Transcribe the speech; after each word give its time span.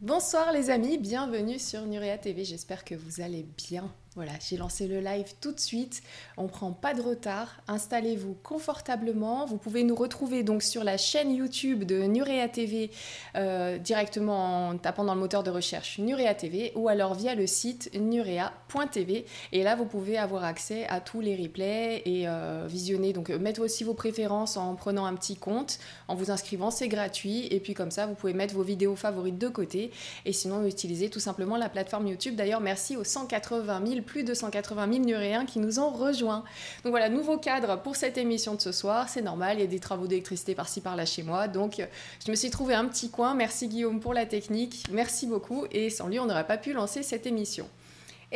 Bonsoir 0.00 0.52
les 0.52 0.70
amis, 0.70 0.98
bienvenue 0.98 1.58
sur 1.58 1.86
Nurea 1.86 2.18
TV, 2.18 2.44
j'espère 2.44 2.84
que 2.84 2.96
vous 2.96 3.20
allez 3.20 3.46
bien. 3.56 3.94
Voilà, 4.16 4.30
j'ai 4.48 4.56
lancé 4.56 4.86
le 4.86 5.00
live 5.00 5.34
tout 5.40 5.50
de 5.50 5.58
suite. 5.58 6.00
On 6.36 6.46
prend 6.46 6.70
pas 6.70 6.94
de 6.94 7.02
retard. 7.02 7.60
Installez-vous 7.66 8.36
confortablement. 8.44 9.44
Vous 9.44 9.56
pouvez 9.56 9.82
nous 9.82 9.96
retrouver 9.96 10.44
donc 10.44 10.62
sur 10.62 10.84
la 10.84 10.96
chaîne 10.96 11.34
YouTube 11.34 11.82
de 11.82 12.04
Nurea 12.04 12.46
TV 12.46 12.92
euh, 13.34 13.76
directement 13.76 14.68
en 14.68 14.78
tapant 14.78 15.02
dans 15.02 15.16
le 15.16 15.20
moteur 15.20 15.42
de 15.42 15.50
recherche 15.50 15.98
Nurea 15.98 16.32
TV 16.32 16.70
ou 16.76 16.88
alors 16.88 17.14
via 17.14 17.34
le 17.34 17.48
site 17.48 17.90
nurea.tv. 17.92 19.26
Et 19.50 19.64
là, 19.64 19.74
vous 19.74 19.84
pouvez 19.84 20.16
avoir 20.16 20.44
accès 20.44 20.86
à 20.86 21.00
tous 21.00 21.20
les 21.20 21.34
replays 21.34 22.02
et 22.04 22.28
euh, 22.28 22.68
visionner. 22.68 23.12
Donc, 23.12 23.30
mettre 23.30 23.62
aussi 23.62 23.82
vos 23.82 23.94
préférences 23.94 24.56
en 24.56 24.76
prenant 24.76 25.06
un 25.06 25.14
petit 25.14 25.34
compte, 25.34 25.80
en 26.06 26.14
vous 26.14 26.30
inscrivant, 26.30 26.70
c'est 26.70 26.86
gratuit. 26.86 27.48
Et 27.50 27.58
puis 27.58 27.74
comme 27.74 27.90
ça, 27.90 28.06
vous 28.06 28.14
pouvez 28.14 28.32
mettre 28.32 28.54
vos 28.54 28.62
vidéos 28.62 28.94
favorites 28.94 29.38
de 29.38 29.48
côté. 29.48 29.90
Et 30.24 30.32
sinon, 30.32 30.64
utiliser 30.64 31.10
tout 31.10 31.18
simplement 31.18 31.56
la 31.56 31.68
plateforme 31.68 32.06
YouTube. 32.06 32.36
D'ailleurs, 32.36 32.60
merci 32.60 32.96
aux 32.96 33.02
180 33.02 33.82
000 33.84 34.03
plus 34.04 34.24
de 34.24 34.34
180 34.34 34.92
000 34.92 35.04
Nuréens 35.04 35.46
qui 35.46 35.58
nous 35.58 35.80
ont 35.80 35.90
rejoints. 35.90 36.44
Donc 36.84 36.90
voilà, 36.90 37.08
nouveau 37.08 37.38
cadre 37.38 37.80
pour 37.80 37.96
cette 37.96 38.18
émission 38.18 38.54
de 38.54 38.60
ce 38.60 38.72
soir. 38.72 39.08
C'est 39.08 39.22
normal, 39.22 39.58
il 39.58 39.60
y 39.60 39.64
a 39.64 39.66
des 39.66 39.80
travaux 39.80 40.06
d'électricité 40.06 40.54
par-ci 40.54 40.80
par-là 40.80 41.06
chez 41.06 41.22
moi. 41.22 41.48
Donc 41.48 41.82
je 42.24 42.30
me 42.30 42.36
suis 42.36 42.50
trouvé 42.50 42.74
un 42.74 42.84
petit 42.86 43.10
coin. 43.10 43.34
Merci 43.34 43.68
Guillaume 43.68 44.00
pour 44.00 44.14
la 44.14 44.26
technique. 44.26 44.84
Merci 44.90 45.26
beaucoup. 45.26 45.66
Et 45.70 45.90
sans 45.90 46.08
lui, 46.08 46.20
on 46.20 46.26
n'aurait 46.26 46.46
pas 46.46 46.58
pu 46.58 46.72
lancer 46.72 47.02
cette 47.02 47.26
émission. 47.26 47.68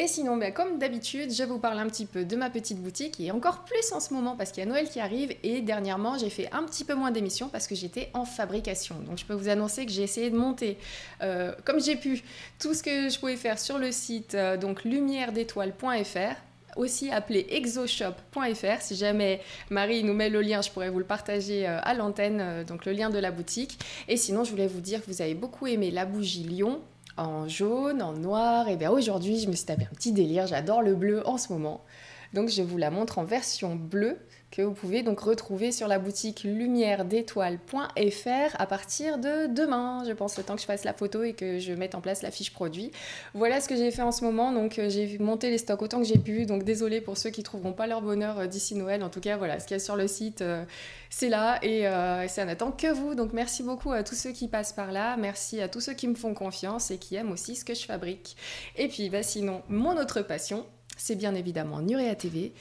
Et 0.01 0.07
sinon, 0.07 0.37
ben, 0.37 0.53
comme 0.53 0.79
d'habitude, 0.79 1.35
je 1.35 1.43
vous 1.43 1.59
parle 1.59 1.81
un 1.81 1.89
petit 1.89 2.07
peu 2.07 2.25
de 2.25 2.37
ma 2.37 2.51
petite 2.51 2.81
boutique 2.81 3.19
et 3.19 3.33
encore 3.33 3.65
plus 3.65 3.93
en 3.93 3.99
ce 3.99 4.15
moment 4.15 4.37
parce 4.37 4.53
qu'il 4.53 4.63
y 4.63 4.67
a 4.67 4.71
Noël 4.71 4.89
qui 4.89 5.01
arrive 5.01 5.35
et 5.43 5.61
dernièrement 5.61 6.17
j'ai 6.17 6.31
fait 6.31 6.49
un 6.53 6.63
petit 6.63 6.85
peu 6.85 6.95
moins 6.95 7.11
d'émissions 7.11 7.49
parce 7.49 7.67
que 7.67 7.75
j'étais 7.75 8.09
en 8.15 8.25
fabrication. 8.25 8.95
Donc 9.01 9.19
je 9.19 9.25
peux 9.25 9.35
vous 9.35 9.49
annoncer 9.49 9.85
que 9.87 9.91
j'ai 9.91 10.05
essayé 10.05 10.31
de 10.31 10.37
monter 10.37 10.79
euh, 11.21 11.53
comme 11.65 11.81
j'ai 11.81 11.97
pu 11.97 12.23
tout 12.61 12.75
ce 12.75 12.85
que 12.85 13.09
je 13.09 13.19
pouvais 13.19 13.35
faire 13.35 13.59
sur 13.59 13.77
le 13.77 13.91
site 13.91 14.37
euh, 14.37 14.57
donc 14.57 14.85
lumière-d'étoile.fr 14.85 16.37
aussi 16.77 17.11
appelé 17.11 17.45
exoshop.fr. 17.51 18.81
Si 18.81 18.95
jamais 18.95 19.41
Marie 19.69 20.05
nous 20.05 20.15
met 20.15 20.29
le 20.29 20.43
lien, 20.43 20.63
je 20.63 20.71
pourrais 20.71 20.91
vous 20.91 21.01
le 21.01 21.05
partager 21.05 21.67
euh, 21.67 21.81
à 21.83 21.95
l'antenne, 21.95 22.63
donc 22.69 22.85
le 22.85 22.93
lien 22.93 23.11
de 23.11 23.19
la 23.19 23.33
boutique. 23.33 23.81
Et 24.07 24.17
sinon, 24.17 24.45
je 24.45 24.53
voulais 24.53 24.69
vous 24.69 24.81
dire 24.81 25.05
que 25.05 25.11
vous 25.11 25.21
avez 25.21 25.35
beaucoup 25.35 25.67
aimé 25.67 25.91
la 25.91 26.05
bougie 26.05 26.45
Lion 26.45 26.81
en 27.19 27.49
jaune, 27.49 28.03
en 28.03 28.13
noir. 28.13 28.69
Et 28.69 28.77
bien 28.77 28.91
aujourd'hui, 28.91 29.41
je 29.41 29.49
me 29.49 29.55
suis 29.55 29.67
tapé 29.67 29.85
un 29.85 29.95
petit 29.95 30.13
délire. 30.13 30.47
J'adore 30.47 30.83
le 30.83 30.95
bleu 30.95 31.27
en 31.27 31.37
ce 31.39 31.53
moment. 31.53 31.85
Donc 32.33 32.49
je 32.49 32.63
vous 32.63 32.79
la 32.79 32.91
montre 32.91 33.19
en 33.19 33.25
version 33.25 33.75
bleue 33.75 34.19
que 34.51 34.63
vous 34.63 34.73
pouvez 34.73 35.03
donc 35.03 35.21
retrouver 35.21 35.73
sur 35.73 35.89
la 35.89 35.99
boutique 35.99 36.43
lumière 36.43 37.05
d'étoile.fr 37.05 38.57
à 38.59 38.67
partir 38.67 39.19
de 39.19 39.47
demain, 39.47 40.05
je 40.07 40.13
pense, 40.13 40.39
le 40.39 40.45
temps 40.45 40.55
que 40.55 40.61
je 40.61 40.67
fasse 40.67 40.85
la 40.85 40.95
photo 40.95 41.23
et 41.23 41.35
que 41.35 41.59
je 41.59 41.73
mette 41.75 41.95
en 41.95 42.01
place 42.01 42.23
la 42.23 42.31
fiche 42.31 42.53
produit. 42.53 42.91
Voilà 43.35 43.61
ce 43.61 43.69
que 43.69 43.77
j'ai 43.77 43.91
fait 43.91 44.03
en 44.03 44.13
ce 44.13 44.25
moment. 44.25 44.53
Donc 44.53 44.79
euh, 44.79 44.89
j'ai 44.89 45.19
monté 45.19 45.51
les 45.51 45.59
stocks 45.59 45.83
autant 45.83 45.99
que 45.99 46.07
j'ai 46.07 46.19
pu. 46.19 46.47
Donc 46.47 46.65
désolé 46.65 47.01
pour 47.01 47.19
ceux 47.19 47.31
qui 47.31 47.43
trouveront 47.43 47.73
pas 47.73 47.87
leur 47.87 48.01
bonheur 48.01 48.39
euh, 48.39 48.47
d'ici 48.47 48.75
Noël. 48.75 49.03
En 49.03 49.11
tout 49.11 49.21
cas, 49.21 49.37
voilà, 49.37 49.61
ce 49.61 49.67
qu'il 49.67 49.75
y 49.75 49.81
a 49.81 49.85
sur 49.85 49.97
le 49.97 50.09
site, 50.09 50.41
euh, 50.41 50.65
c'est 51.11 51.29
là 51.29 51.59
et 51.63 51.83
ça 52.29 52.45
n'attend 52.45 52.73
que 52.73 52.93
vous. 52.93 53.15
Donc 53.15 53.33
merci 53.33 53.63
beaucoup 53.63 53.93
à 53.93 54.03
tous 54.03 54.15
ceux 54.15 54.33
qui 54.33 54.49
passent 54.49 54.73
par 54.73 54.93
là. 54.93 55.17
Merci 55.17 55.61
à 55.61 55.69
tous 55.69 55.81
ceux 55.81 55.95
qui 55.95 56.09
me 56.09 56.15
font 56.15 56.33
confiance 56.35 56.91
et 56.91 56.99
qui 56.99 57.17
aiment 57.17 57.33
aussi 57.33 57.55
ce 57.57 57.65
que 57.65 57.75
je 57.75 57.85
fabrique. 57.85 58.37
Et 58.77 58.89
puis 58.89 59.11
bah, 59.11 59.23
sinon, 59.23 59.63
mon 59.69 59.97
autre 59.99 60.23
passion, 60.23 60.67
c'est 60.97 61.17
bien 61.17 61.35
évidemment 61.35 61.81
Nurea 61.81 62.15
TV 62.15 62.53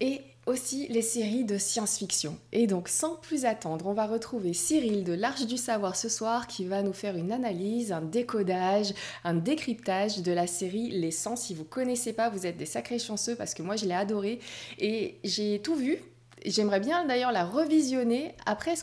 et 0.00 0.22
aussi 0.50 0.88
les 0.88 1.02
séries 1.02 1.44
de 1.44 1.56
science-fiction. 1.56 2.36
Et 2.52 2.66
donc 2.66 2.88
sans 2.88 3.14
plus 3.14 3.44
attendre, 3.44 3.86
on 3.86 3.92
va 3.92 4.06
retrouver 4.06 4.52
Cyril 4.52 5.04
de 5.04 5.12
l'Arche 5.12 5.46
du 5.46 5.56
Savoir 5.56 5.96
ce 5.96 6.08
soir 6.08 6.46
qui 6.46 6.64
va 6.64 6.82
nous 6.82 6.92
faire 6.92 7.16
une 7.16 7.32
analyse, 7.32 7.92
un 7.92 8.02
décodage, 8.02 8.92
un 9.24 9.34
décryptage 9.34 10.22
de 10.22 10.32
la 10.32 10.46
série 10.46 10.90
Les 10.90 11.12
100. 11.12 11.36
Si 11.36 11.54
vous 11.54 11.64
connaissez 11.64 12.12
pas, 12.12 12.28
vous 12.28 12.46
êtes 12.46 12.56
des 12.56 12.66
sacrés 12.66 12.98
chanceux 12.98 13.36
parce 13.36 13.54
que 13.54 13.62
moi 13.62 13.76
je 13.76 13.86
l'ai 13.86 13.94
adoré 13.94 14.40
et 14.78 15.16
j'ai 15.24 15.60
tout 15.60 15.76
vu. 15.76 15.98
J'aimerais 16.44 16.80
bien 16.80 17.04
d'ailleurs 17.04 17.32
la 17.32 17.44
revisionner 17.44 18.34
après, 18.46 18.74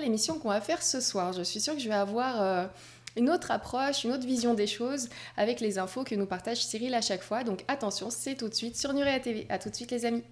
l'émission 0.00 0.38
qu'on 0.38 0.50
va 0.50 0.60
faire 0.60 0.82
ce 0.82 1.00
soir. 1.00 1.32
Je 1.32 1.42
suis 1.42 1.60
sûre 1.60 1.74
que 1.74 1.80
je 1.80 1.88
vais 1.88 1.94
avoir... 1.94 2.40
Euh, 2.40 2.66
une 3.16 3.30
autre 3.30 3.50
approche, 3.50 4.04
une 4.04 4.12
autre 4.12 4.26
vision 4.26 4.54
des 4.54 4.68
choses 4.68 5.08
avec 5.36 5.58
les 5.58 5.78
infos 5.78 6.04
que 6.04 6.14
nous 6.14 6.26
partage 6.26 6.64
Cyril 6.64 6.94
à 6.94 7.00
chaque 7.00 7.22
fois. 7.22 7.42
Donc 7.42 7.64
attention, 7.66 8.10
c'est 8.10 8.36
tout 8.36 8.48
de 8.48 8.54
suite 8.54 8.76
sur 8.76 8.92
Nurea 8.92 9.18
TV. 9.18 9.44
À 9.48 9.58
tout 9.58 9.70
de 9.70 9.74
suite 9.74 9.90
les 9.90 10.04
amis. 10.04 10.22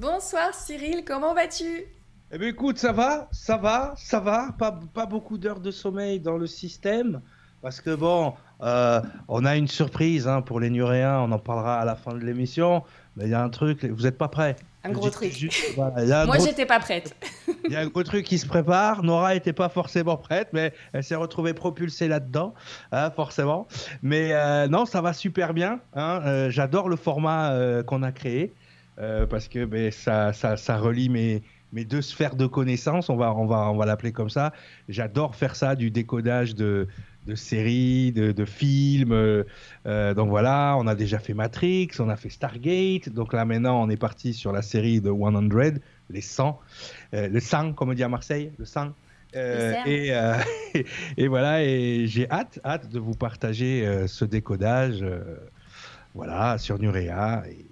Bonsoir 0.00 0.54
Cyril, 0.54 1.04
comment 1.06 1.34
vas-tu? 1.34 1.84
Eh 2.32 2.38
bien 2.38 2.48
écoute, 2.48 2.78
ça 2.78 2.90
va, 2.90 3.28
ça 3.32 3.58
va, 3.58 3.92
ça 3.98 4.18
va. 4.18 4.54
Pas, 4.58 4.80
pas 4.94 5.04
beaucoup 5.04 5.36
d'heures 5.36 5.60
de 5.60 5.70
sommeil 5.70 6.20
dans 6.20 6.38
le 6.38 6.46
système. 6.46 7.20
Parce 7.60 7.82
que 7.82 7.94
bon, 7.94 8.32
euh, 8.62 9.02
on 9.28 9.44
a 9.44 9.56
une 9.56 9.68
surprise 9.68 10.26
hein, 10.26 10.40
pour 10.40 10.58
les 10.58 10.70
Nuréens, 10.70 11.20
on 11.20 11.30
en 11.32 11.38
parlera 11.38 11.78
à 11.78 11.84
la 11.84 11.96
fin 11.96 12.14
de 12.14 12.24
l'émission. 12.24 12.82
Mais 13.16 13.24
il 13.24 13.30
y 13.30 13.34
a 13.34 13.42
un 13.42 13.50
truc, 13.50 13.84
vous 13.84 14.04
n'êtes 14.04 14.16
pas 14.16 14.28
prêts? 14.28 14.56
Un 14.84 14.92
gros 14.92 15.10
truc. 15.10 15.34
Moi, 15.76 16.38
j'étais 16.38 16.64
pas 16.64 16.80
prête. 16.80 17.14
Il 17.66 17.72
y 17.72 17.76
a 17.76 17.80
un 17.80 17.86
gros 17.88 18.02
truc 18.02 18.24
qui 18.24 18.38
se 18.38 18.46
prépare. 18.46 19.02
Nora 19.02 19.34
n'était 19.34 19.52
pas 19.52 19.68
forcément 19.68 20.16
prête, 20.16 20.48
mais 20.54 20.72
elle 20.94 21.04
s'est 21.04 21.16
retrouvée 21.16 21.52
propulsée 21.52 22.08
là-dedans, 22.08 22.54
hein, 22.90 23.10
forcément. 23.10 23.68
Mais 24.02 24.30
euh, 24.32 24.66
non, 24.68 24.86
ça 24.86 25.02
va 25.02 25.12
super 25.12 25.52
bien. 25.52 25.80
Hein. 25.92 26.22
Euh, 26.24 26.50
j'adore 26.50 26.88
le 26.88 26.96
format 26.96 27.82
qu'on 27.82 28.02
a 28.02 28.12
créé. 28.12 28.54
Euh, 28.98 29.26
parce 29.26 29.48
que 29.48 29.64
ben, 29.64 29.90
ça, 29.90 30.32
ça, 30.32 30.56
ça, 30.56 30.76
relie 30.76 31.08
mes, 31.08 31.42
mes 31.72 31.84
deux 31.84 32.02
sphères 32.02 32.36
de 32.36 32.46
connaissances, 32.46 33.08
on 33.08 33.16
va, 33.16 33.34
on 33.34 33.46
va, 33.46 33.70
on 33.70 33.76
va 33.76 33.86
l'appeler 33.86 34.12
comme 34.12 34.30
ça. 34.30 34.52
J'adore 34.88 35.36
faire 35.36 35.56
ça, 35.56 35.74
du 35.74 35.90
décodage 35.90 36.54
de, 36.54 36.86
de 37.26 37.34
séries, 37.34 38.12
de, 38.12 38.32
de 38.32 38.44
films. 38.44 39.12
Euh, 39.12 40.14
donc 40.14 40.28
voilà, 40.28 40.76
on 40.78 40.86
a 40.86 40.94
déjà 40.94 41.18
fait 41.18 41.34
Matrix, 41.34 41.88
on 41.98 42.08
a 42.08 42.16
fait 42.16 42.28
Stargate. 42.28 43.08
Donc 43.08 43.32
là 43.32 43.44
maintenant, 43.44 43.82
on 43.82 43.88
est 43.88 43.96
parti 43.96 44.34
sur 44.34 44.52
la 44.52 44.62
série 44.62 45.00
de 45.00 45.10
100, 45.10 45.80
les 46.10 46.20
100, 46.20 46.60
euh, 47.14 47.28
le 47.28 47.40
100 47.40 47.72
comme 47.72 47.90
on 47.90 47.94
dit 47.94 48.02
à 48.02 48.08
Marseille, 48.08 48.52
le 48.58 48.64
100. 48.66 48.92
et, 49.34 50.12
et, 51.16 51.28
voilà, 51.28 51.62
et 51.62 52.06
j'ai 52.06 52.28
hâte, 52.30 52.58
hâte 52.64 52.90
de 52.90 52.98
vous 52.98 53.14
partager 53.14 54.04
ce 54.08 54.24
décodage, 54.24 55.04
voilà, 56.14 56.58
sur 56.58 56.78
Nurea. 56.80 57.44
Et, 57.48 57.69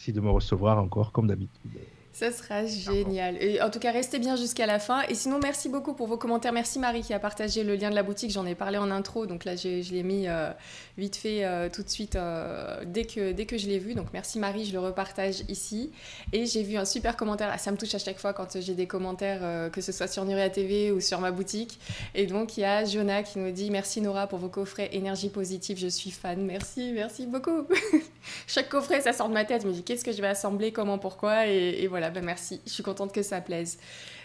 Merci 0.00 0.14
de 0.14 0.22
me 0.22 0.30
recevoir 0.30 0.78
encore 0.78 1.12
comme 1.12 1.26
d'habitude. 1.26 1.78
Ça 2.20 2.30
sera 2.32 2.66
génial. 2.66 3.42
Et 3.42 3.62
en 3.62 3.70
tout 3.70 3.78
cas, 3.78 3.92
restez 3.92 4.18
bien 4.18 4.36
jusqu'à 4.36 4.66
la 4.66 4.78
fin. 4.78 5.00
Et 5.08 5.14
sinon, 5.14 5.38
merci 5.42 5.70
beaucoup 5.70 5.94
pour 5.94 6.06
vos 6.06 6.18
commentaires. 6.18 6.52
Merci 6.52 6.78
Marie 6.78 7.00
qui 7.00 7.14
a 7.14 7.18
partagé 7.18 7.64
le 7.64 7.76
lien 7.76 7.88
de 7.88 7.94
la 7.94 8.02
boutique. 8.02 8.30
J'en 8.30 8.44
ai 8.44 8.54
parlé 8.54 8.76
en 8.76 8.90
intro, 8.90 9.24
donc 9.24 9.46
là, 9.46 9.56
je 9.56 9.90
l'ai 9.90 10.02
mis 10.02 10.28
euh, 10.28 10.50
vite 10.98 11.16
fait 11.16 11.46
euh, 11.46 11.70
tout 11.70 11.82
de 11.82 11.88
suite 11.88 12.16
euh, 12.16 12.82
dès, 12.84 13.04
que, 13.04 13.32
dès 13.32 13.46
que 13.46 13.56
je 13.56 13.68
l'ai 13.68 13.78
vu. 13.78 13.94
Donc 13.94 14.08
merci 14.12 14.38
Marie, 14.38 14.66
je 14.66 14.72
le 14.72 14.80
repartage 14.80 15.44
ici. 15.48 15.92
Et 16.34 16.44
j'ai 16.44 16.62
vu 16.62 16.76
un 16.76 16.84
super 16.84 17.16
commentaire. 17.16 17.48
Ah, 17.50 17.56
ça 17.56 17.72
me 17.72 17.78
touche 17.78 17.94
à 17.94 17.98
chaque 17.98 18.18
fois 18.18 18.34
quand 18.34 18.60
j'ai 18.60 18.74
des 18.74 18.86
commentaires, 18.86 19.70
que 19.70 19.80
ce 19.80 19.90
soit 19.90 20.06
sur 20.06 20.26
Nuria 20.26 20.50
TV 20.50 20.92
ou 20.92 21.00
sur 21.00 21.20
ma 21.20 21.30
boutique. 21.30 21.78
Et 22.14 22.26
donc, 22.26 22.58
il 22.58 22.60
y 22.60 22.64
a 22.64 22.84
Jonah 22.84 23.22
qui 23.22 23.38
nous 23.38 23.50
dit 23.50 23.70
Merci 23.70 24.02
Nora 24.02 24.26
pour 24.26 24.40
vos 24.40 24.50
coffrets 24.50 24.90
énergie 24.92 25.30
positive. 25.30 25.78
Je 25.78 25.88
suis 25.88 26.10
fan. 26.10 26.44
Merci, 26.44 26.92
merci 26.92 27.24
beaucoup. 27.24 27.66
chaque 28.46 28.68
coffret, 28.68 29.00
ça 29.00 29.14
sort 29.14 29.30
de 29.30 29.34
ma 29.34 29.46
tête. 29.46 29.62
Je 29.62 29.68
me 29.68 29.72
dis 29.72 29.82
Qu'est-ce 29.82 30.04
que 30.04 30.12
je 30.12 30.20
vais 30.20 30.28
assembler? 30.28 30.70
Comment? 30.70 30.98
Pourquoi? 30.98 31.46
Et 31.46 31.86
voilà 31.86 32.00
voilà, 32.00 32.09
ben 32.10 32.24
merci. 32.24 32.60
Je 32.66 32.70
suis 32.70 32.82
contente 32.82 33.12
que 33.12 33.22
ça 33.22 33.40
plaise. 33.40 33.78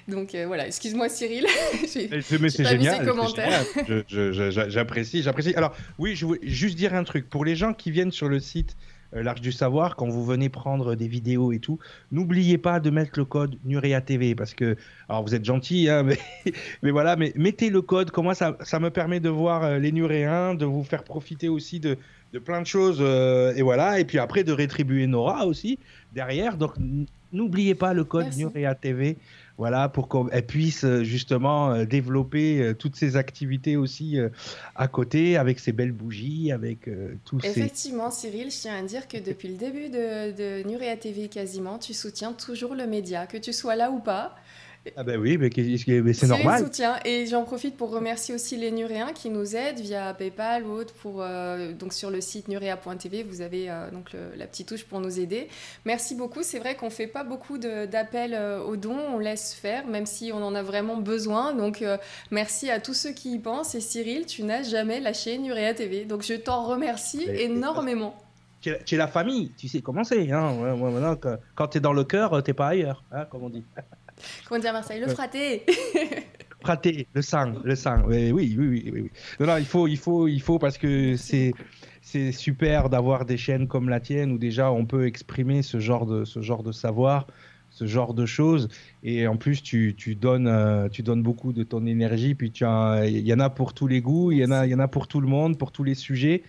Donc 0.07 0.35
euh, 0.35 0.45
voilà, 0.45 0.67
excuse-moi 0.67 1.09
Cyril. 1.09 1.47
mais 2.39 2.49
c'est 2.49 2.63
génial. 2.63 3.05
J'apprécie, 4.69 5.23
j'apprécie. 5.23 5.55
Alors 5.55 5.75
oui, 5.97 6.15
je 6.15 6.25
voulais 6.25 6.39
juste 6.43 6.77
dire 6.77 6.93
un 6.93 7.03
truc. 7.03 7.29
Pour 7.29 7.43
les 7.43 7.55
gens 7.55 7.73
qui 7.73 7.89
viennent 7.89 8.11
sur 8.11 8.29
le 8.29 8.39
site 8.39 8.77
euh, 9.15 9.23
L'Arche 9.23 9.41
du 9.41 9.51
Savoir, 9.51 9.95
quand 9.95 10.07
vous 10.07 10.23
venez 10.23 10.49
prendre 10.49 10.93
des 10.93 11.07
vidéos 11.07 11.51
et 11.51 11.59
tout, 11.59 11.79
n'oubliez 12.11 12.59
pas 12.59 12.79
de 12.79 12.91
mettre 12.91 13.11
le 13.15 13.25
code 13.25 13.57
Nurea 13.65 13.99
TV 14.01 14.35
parce 14.35 14.53
que, 14.53 14.75
alors 15.09 15.23
vous 15.23 15.33
êtes 15.33 15.45
gentil, 15.45 15.89
hein, 15.89 16.03
mais, 16.03 16.19
mais 16.83 16.91
voilà, 16.91 17.15
mais 17.15 17.33
mettez 17.35 17.71
le 17.71 17.81
code. 17.81 18.11
Comment 18.11 18.35
ça, 18.35 18.57
ça 18.61 18.79
me 18.79 18.91
permet 18.91 19.19
de 19.19 19.29
voir 19.29 19.63
euh, 19.63 19.79
les 19.79 19.91
Nuréens, 19.91 20.53
de 20.53 20.65
vous 20.65 20.83
faire 20.83 21.03
profiter 21.03 21.49
aussi 21.49 21.79
de, 21.79 21.97
de 22.31 22.37
plein 22.37 22.61
de 22.61 22.67
choses 22.67 23.01
et 23.55 23.61
voilà, 23.63 23.99
et 23.99 24.05
puis 24.05 24.19
après 24.19 24.43
de 24.43 24.51
rétribuer 24.51 25.07
Nora 25.07 25.47
aussi 25.47 25.79
derrière. 26.13 26.57
Donc 26.57 26.73
N'oubliez 27.35 27.75
pas 27.75 27.93
le 27.93 28.03
code 28.03 28.33
Nurea 28.35 28.73
TV. 28.75 29.17
voilà, 29.57 29.89
pour 29.89 30.09
qu'elle 30.09 30.45
puisse 30.45 30.85
justement 31.03 31.83
développer 31.85 32.73
toutes 32.79 32.95
ses 32.95 33.15
activités 33.15 33.77
aussi 33.77 34.17
à 34.75 34.87
côté, 34.87 35.37
avec 35.37 35.59
ses 35.59 35.71
belles 35.71 35.91
bougies, 35.91 36.51
avec 36.51 36.89
tous 37.25 37.39
Effectivement, 37.43 38.11
Cyril, 38.11 38.51
je 38.51 38.57
tiens 38.57 38.77
à 38.77 38.81
dire 38.81 39.07
que 39.07 39.17
depuis 39.17 39.49
le 39.49 39.55
début 39.55 39.89
de, 39.89 40.31
de 40.31 40.67
Nurea 40.67 40.97
TV 40.97 41.27
quasiment, 41.27 41.77
tu 41.77 41.93
soutiens 41.93 42.33
toujours 42.33 42.75
le 42.75 42.87
média, 42.87 43.27
que 43.27 43.37
tu 43.37 43.53
sois 43.53 43.75
là 43.75 43.91
ou 43.91 43.99
pas. 43.99 44.35
Ah 44.95 45.03
ben 45.03 45.19
oui, 45.19 45.37
mais, 45.37 45.49
c'est 46.13 46.27
normal. 46.27 46.63
soutien. 46.63 46.99
Et 47.05 47.25
j'en 47.25 47.43
profite 47.43 47.75
pour 47.75 47.89
remercier 47.89 48.35
aussi 48.35 48.55
les 48.55 48.71
Nuréens 48.71 49.13
qui 49.13 49.29
nous 49.29 49.55
aident 49.55 49.79
via 49.79 50.13
PayPal 50.13 50.63
ou 50.63 50.71
autre. 50.71 50.93
Pour, 50.93 51.21
euh, 51.21 51.73
donc 51.73 51.93
sur 51.93 52.11
le 52.11 52.21
site 52.21 52.47
nurea.tv, 52.47 53.23
vous 53.23 53.41
avez 53.41 53.69
euh, 53.69 53.89
donc 53.91 54.11
la 54.35 54.45
petite 54.45 54.67
touche 54.67 54.83
pour 54.85 54.99
nous 54.99 55.19
aider. 55.19 55.47
Merci 55.85 56.15
beaucoup. 56.15 56.43
C'est 56.43 56.59
vrai 56.59 56.75
qu'on 56.75 56.87
ne 56.87 56.91
fait 56.91 57.07
pas 57.07 57.23
beaucoup 57.23 57.57
d'appels 57.57 58.33
euh, 58.33 58.61
aux 58.61 58.75
dons. 58.77 58.99
On 59.13 59.19
laisse 59.19 59.53
faire, 59.53 59.87
même 59.87 60.05
si 60.05 60.31
on 60.31 60.43
en 60.43 60.53
a 60.53 60.61
vraiment 60.61 60.97
besoin. 60.97 61.53
Donc 61.53 61.83
merci 62.31 62.69
à 62.69 62.79
tous 62.79 62.93
ceux 62.93 63.11
qui 63.11 63.33
y 63.33 63.39
pensent. 63.39 63.75
Et 63.75 63.81
Cyril, 63.81 64.25
tu 64.25 64.43
n'as 64.43 64.63
jamais 64.63 64.99
lâché 64.99 65.37
Nurea 65.37 65.73
TV. 65.73 66.05
Donc 66.05 66.21
je 66.21 66.33
t'en 66.35 66.63
remercie 66.63 67.23
énormément. 67.23 68.15
Tu 68.61 68.95
es 68.95 68.97
la 68.97 69.07
famille, 69.07 69.51
tu 69.57 69.67
sais 69.67 69.81
comment 69.81 70.03
c'est. 70.03 70.31
Hein. 70.31 70.53
quand 71.53 71.67
tu 71.67 71.77
es 71.77 71.81
dans 71.81 71.93
le 71.93 72.03
cœur, 72.03 72.41
tu 72.43 72.49
n'es 72.49 72.55
pas 72.55 72.69
ailleurs, 72.69 73.03
hein, 73.11 73.25
comme 73.25 73.43
on 73.43 73.49
dit. 73.49 73.63
Comment 74.47 74.59
dire 74.59 74.69
à 74.71 74.73
Marseille 74.73 75.01
Le 75.01 75.07
fraté 75.07 75.65
Fraté, 76.61 77.07
le 77.13 77.21
sang, 77.21 77.53
le 77.63 77.75
sang. 77.75 78.03
Oui, 78.07 78.31
oui, 78.31 78.55
oui, 78.57 78.89
oui. 78.91 79.11
Non, 79.39 79.45
non, 79.45 79.57
il 79.57 79.65
faut, 79.65 79.87
il 79.87 79.97
faut, 79.97 80.27
il 80.27 80.41
faut 80.41 80.57
parce 80.57 80.79
que 80.79 81.15
c'est 81.15 81.53
c'est 82.01 82.31
super 82.31 82.89
d'avoir 82.89 83.25
des 83.25 83.37
chaînes 83.37 83.67
comme 83.67 83.89
la 83.89 83.99
tienne 83.99 84.31
où 84.31 84.37
déjà 84.37 84.71
on 84.71 84.85
peut 84.85 85.05
exprimer 85.05 85.61
ce 85.61 85.79
genre 85.79 86.05
de 86.05 86.25
ce 86.25 86.41
genre 86.41 86.63
de 86.63 86.71
savoir 86.71 87.27
ce 87.75 87.85
genre 87.85 88.13
de 88.13 88.25
choses. 88.25 88.69
Et 89.03 89.27
en 89.27 89.35
plus, 89.35 89.61
tu, 89.61 89.95
tu 89.97 90.15
donnes, 90.15 90.47
euh, 90.47 90.87
tu 90.87 91.03
donnes 91.03 91.21
beaucoup 91.21 91.51
de 91.51 91.63
ton 91.63 91.85
énergie. 91.85 92.33
Puis 92.33 92.47
il 92.47 93.27
y 93.27 93.33
en 93.33 93.39
a 93.39 93.49
pour 93.49 93.73
tous 93.73 93.87
les 93.87 94.01
goûts, 94.01 94.31
il 94.31 94.37
y 94.37 94.45
en 94.45 94.51
a, 94.51 94.65
y 94.65 94.73
en 94.73 94.79
a 94.79 94.87
pour 94.87 95.07
tout 95.07 95.19
le 95.19 95.27
monde, 95.27 95.57
pour 95.57 95.73
tous 95.73 95.83
les 95.83 95.93
sujets. 95.93 96.43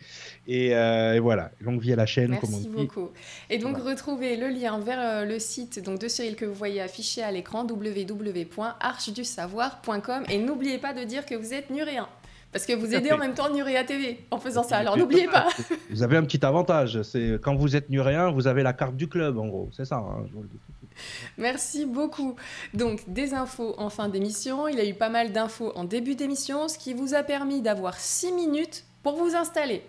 Et, 0.48 0.75
euh, 0.75 1.19
voilà, 1.20 1.50
longue 1.60 1.81
vie 1.81 1.93
à 1.93 1.96
la 1.96 2.06
chaîne, 2.06 2.31
Merci 2.31 2.46
comme 2.46 2.54
on 2.54 2.60
dit. 2.60 2.69
beaucoup. 2.69 3.08
Et 3.50 3.58
donc, 3.58 3.78
retrouvez 3.78 4.37
le 4.37 4.48
lien 4.48 4.78
vers 4.78 5.00
euh, 5.00 5.25
le 5.25 5.38
site 5.38 5.82
donc, 5.82 5.98
de 5.98 6.08
Cyril 6.08 6.37
que 6.37 6.44
vous 6.44 6.54
voyez 6.54 6.81
affiché 6.81 7.22
à 7.22 7.32
l'écran, 7.32 7.66
www.archedusavoir.com. 7.66 10.25
Et 10.28 10.38
n'oubliez 10.38 10.78
pas 10.78 10.94
de 10.94 11.04
dire 11.04 11.26
que 11.26 11.34
vous 11.34 11.52
êtes 11.52 11.70
nuréen. 11.70 12.08
Parce 12.52 12.64
que 12.64 12.72
vous 12.72 12.94
aidez 12.94 13.12
en 13.12 13.19
même 13.19 13.34
temps 13.34 13.52
Nuréa 13.52 13.84
TV 13.84 14.25
en 14.31 14.38
faisant 14.38 14.62
ça. 14.62 14.78
Alors 14.78 14.96
n'oubliez 14.96 15.26
pas. 15.26 15.48
Vous 15.90 16.02
avez 16.02 16.16
un 16.16 16.22
petit 16.22 16.43
avantage. 16.46 17.02
C'est 17.02 17.38
quand 17.42 17.54
vous 17.54 17.76
êtes 17.76 17.90
nuréen, 17.90 18.31
vous 18.31 18.46
avez 18.46 18.62
la 18.62 18.72
carte 18.72 18.96
du 18.96 19.08
club 19.08 19.37
en 19.37 19.46
gros. 19.46 19.69
C'est 19.76 19.84
ça. 19.84 19.96
Hein, 19.96 20.25
Merci 21.37 21.84
beaucoup. 21.84 22.37
Donc 22.72 23.00
des 23.08 23.34
infos 23.34 23.75
en 23.76 23.90
fin 23.90 24.08
d'émission. 24.08 24.69
Il 24.69 24.76
y 24.76 24.81
a 24.81 24.87
eu 24.87 24.94
pas 24.94 25.10
mal 25.10 25.32
d'infos 25.32 25.72
en 25.75 25.84
début 25.84 26.14
d'émission, 26.14 26.69
ce 26.69 26.78
qui 26.78 26.94
vous 26.94 27.14
a 27.14 27.22
permis 27.22 27.60
d'avoir 27.60 27.99
6 27.99 28.32
minutes 28.32 28.84
pour 29.02 29.16
vous 29.16 29.34
installer. 29.34 29.82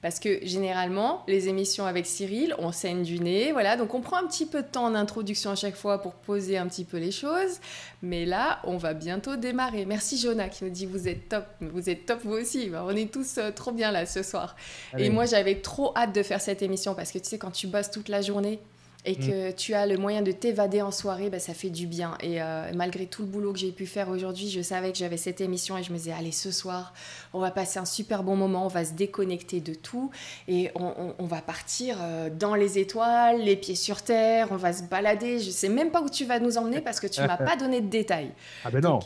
Parce 0.00 0.20
que 0.20 0.38
généralement, 0.46 1.24
les 1.26 1.48
émissions 1.48 1.84
avec 1.84 2.06
Cyril, 2.06 2.54
on 2.58 2.70
saigne 2.70 3.02
du 3.02 3.18
nez, 3.18 3.50
voilà, 3.50 3.76
donc 3.76 3.94
on 3.94 4.00
prend 4.00 4.18
un 4.18 4.26
petit 4.28 4.46
peu 4.46 4.62
de 4.62 4.68
temps 4.68 4.84
en 4.84 4.94
introduction 4.94 5.50
à 5.50 5.56
chaque 5.56 5.74
fois 5.74 6.00
pour 6.00 6.12
poser 6.14 6.56
un 6.56 6.68
petit 6.68 6.84
peu 6.84 6.98
les 6.98 7.10
choses. 7.10 7.58
Mais 8.00 8.24
là, 8.24 8.60
on 8.62 8.76
va 8.76 8.94
bientôt 8.94 9.34
démarrer. 9.34 9.86
Merci 9.86 10.16
Jonah 10.16 10.48
qui 10.48 10.64
nous 10.64 10.70
dit 10.70 10.86
vous 10.86 11.08
êtes 11.08 11.28
top, 11.28 11.46
vous 11.60 11.90
êtes 11.90 12.06
top 12.06 12.20
vous 12.22 12.34
aussi. 12.34 12.70
On 12.72 12.94
est 12.94 13.12
tous 13.12 13.38
euh, 13.38 13.50
trop 13.50 13.72
bien 13.72 13.90
là 13.90 14.06
ce 14.06 14.22
soir. 14.22 14.54
Et 14.96 15.10
moi, 15.10 15.26
j'avais 15.26 15.56
trop 15.56 15.92
hâte 15.96 16.14
de 16.14 16.22
faire 16.22 16.40
cette 16.40 16.62
émission 16.62 16.94
parce 16.94 17.10
que 17.10 17.18
tu 17.18 17.28
sais, 17.28 17.38
quand 17.38 17.50
tu 17.50 17.66
bosses 17.66 17.90
toute 17.90 18.08
la 18.08 18.22
journée, 18.22 18.60
et 19.04 19.12
mm. 19.12 19.16
que 19.16 19.50
tu 19.52 19.74
as 19.74 19.86
le 19.86 19.96
moyen 19.96 20.22
de 20.22 20.32
t'évader 20.32 20.82
en 20.82 20.90
soirée, 20.90 21.30
bah, 21.30 21.38
ça 21.38 21.54
fait 21.54 21.70
du 21.70 21.86
bien. 21.86 22.16
Et 22.20 22.42
euh, 22.42 22.70
malgré 22.74 23.06
tout 23.06 23.22
le 23.22 23.28
boulot 23.28 23.52
que 23.52 23.58
j'ai 23.58 23.70
pu 23.70 23.86
faire 23.86 24.08
aujourd'hui, 24.08 24.50
je 24.50 24.60
savais 24.60 24.92
que 24.92 24.98
j'avais 24.98 25.16
cette 25.16 25.40
émission 25.40 25.78
et 25.78 25.82
je 25.82 25.92
me 25.92 25.98
disais, 25.98 26.12
allez, 26.12 26.32
ce 26.32 26.50
soir, 26.50 26.92
on 27.32 27.40
va 27.40 27.50
passer 27.50 27.78
un 27.78 27.84
super 27.84 28.22
bon 28.22 28.36
moment, 28.36 28.64
on 28.64 28.68
va 28.68 28.84
se 28.84 28.92
déconnecter 28.92 29.60
de 29.60 29.74
tout 29.74 30.10
et 30.48 30.70
on, 30.74 31.26
va 31.26 31.42
partir 31.42 31.98
euh, 32.00 32.30
dans 32.30 32.54
les 32.54 32.78
étoiles, 32.78 33.40
les 33.42 33.56
pieds 33.56 33.74
sur 33.74 34.02
terre, 34.02 34.48
on 34.50 34.56
va 34.56 34.72
se 34.72 34.82
balader. 34.82 35.38
Je 35.38 35.50
sais 35.50 35.68
même 35.68 35.90
pas 35.90 36.02
où 36.02 36.08
tu 36.08 36.24
vas 36.24 36.40
nous 36.40 36.58
emmener 36.58 36.80
parce 36.80 37.00
que 37.00 37.06
tu 37.06 37.20
m'as 37.20 37.36
pas 37.36 37.56
donné 37.56 37.80
de 37.80 37.88
détails. 37.88 38.32
Ah 38.64 38.70
ben 38.70 38.80
non, 38.80 38.98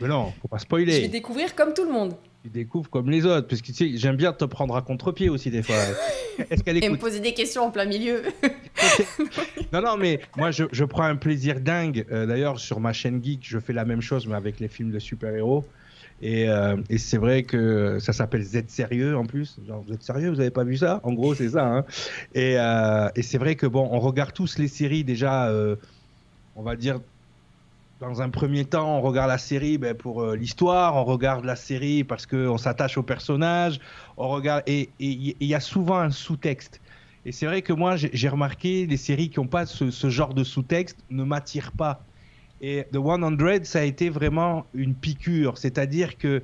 mais 0.00 0.08
non, 0.08 0.32
faut 0.42 0.48
pas 0.48 0.58
spoiler. 0.58 0.92
Je 0.92 1.00
vais 1.02 1.08
découvrir 1.08 1.54
comme 1.54 1.72
tout 1.72 1.84
le 1.84 1.92
monde 1.92 2.14
tu 2.48 2.58
découvres 2.58 2.90
comme 2.90 3.10
les 3.10 3.24
autres. 3.24 3.46
Parce 3.46 3.60
que 3.60 3.66
tu 3.66 3.74
sais, 3.74 3.96
j'aime 3.96 4.16
bien 4.16 4.32
te 4.32 4.44
prendre 4.44 4.74
à 4.76 4.82
contre-pied 4.82 5.28
aussi 5.28 5.50
des 5.50 5.62
fois. 5.62 5.76
Est-ce 6.50 6.62
qu'elle 6.62 6.82
Et 6.82 6.88
me 6.88 6.96
poser 6.96 7.20
des 7.20 7.34
questions 7.34 7.64
en 7.64 7.70
plein 7.70 7.84
milieu. 7.84 8.22
non, 9.72 9.82
non, 9.82 9.96
mais 9.96 10.20
moi 10.36 10.50
je, 10.50 10.64
je 10.72 10.84
prends 10.84 11.04
un 11.04 11.16
plaisir 11.16 11.60
dingue. 11.60 12.06
Euh, 12.10 12.26
d'ailleurs, 12.26 12.58
sur 12.58 12.80
ma 12.80 12.92
chaîne 12.92 13.22
Geek, 13.22 13.40
je 13.42 13.58
fais 13.58 13.72
la 13.72 13.84
même 13.84 14.00
chose, 14.00 14.26
mais 14.26 14.34
avec 14.34 14.60
les 14.60 14.68
films 14.68 14.90
de 14.90 14.98
super-héros. 14.98 15.64
Et, 16.20 16.48
euh, 16.48 16.76
et 16.90 16.98
c'est 16.98 17.18
vrai 17.18 17.44
que 17.44 17.98
ça 18.00 18.12
s'appelle 18.12 18.42
Z 18.42 18.64
sérieux 18.68 19.16
en 19.16 19.24
plus. 19.24 19.58
Genre, 19.66 19.82
vous 19.86 19.92
êtes 19.92 20.02
sérieux, 20.02 20.30
vous 20.30 20.40
avez 20.40 20.50
pas 20.50 20.64
vu 20.64 20.76
ça? 20.76 21.00
En 21.04 21.12
gros, 21.12 21.34
c'est 21.34 21.50
ça. 21.50 21.64
Hein 21.64 21.84
et, 22.34 22.58
euh, 22.58 23.08
et 23.14 23.22
c'est 23.22 23.38
vrai 23.38 23.54
que 23.54 23.66
bon, 23.66 23.88
on 23.92 24.00
regarde 24.00 24.32
tous 24.32 24.58
les 24.58 24.68
séries 24.68 25.04
déjà, 25.04 25.52
on 26.56 26.62
va 26.62 26.74
dire 26.74 27.00
dans 28.00 28.22
un 28.22 28.30
premier 28.30 28.64
temps, 28.64 28.98
on 28.98 29.00
regarde 29.00 29.28
la 29.28 29.38
série 29.38 29.76
ben, 29.76 29.94
pour 29.94 30.22
euh, 30.22 30.36
l'histoire, 30.36 30.94
on 30.96 31.04
regarde 31.04 31.44
la 31.44 31.56
série 31.56 32.04
parce 32.04 32.26
qu'on 32.26 32.56
s'attache 32.56 32.96
au 32.96 33.02
personnage, 33.02 33.80
on 34.16 34.28
regarde 34.28 34.62
et 34.66 34.90
il 35.00 35.34
y 35.40 35.54
a 35.54 35.60
souvent 35.60 35.98
un 35.98 36.10
sous-texte. 36.10 36.80
Et 37.24 37.32
c'est 37.32 37.46
vrai 37.46 37.62
que 37.62 37.72
moi, 37.72 37.96
j'ai 37.96 38.28
remarqué 38.28 38.86
les 38.86 38.96
séries 38.96 39.28
qui 39.28 39.40
n'ont 39.40 39.46
pas 39.46 39.66
ce, 39.66 40.08
genre 40.08 40.32
de 40.32 40.44
sous-texte 40.44 40.96
ne 41.10 41.24
m'attirent 41.24 41.72
pas. 41.72 42.02
Et 42.60 42.86
The 42.92 42.96
100, 42.96 43.64
ça 43.64 43.80
a 43.80 43.82
été 43.82 44.08
vraiment 44.08 44.64
une 44.74 44.94
piqûre, 44.94 45.58
c'est-à-dire 45.58 46.16
que 46.16 46.42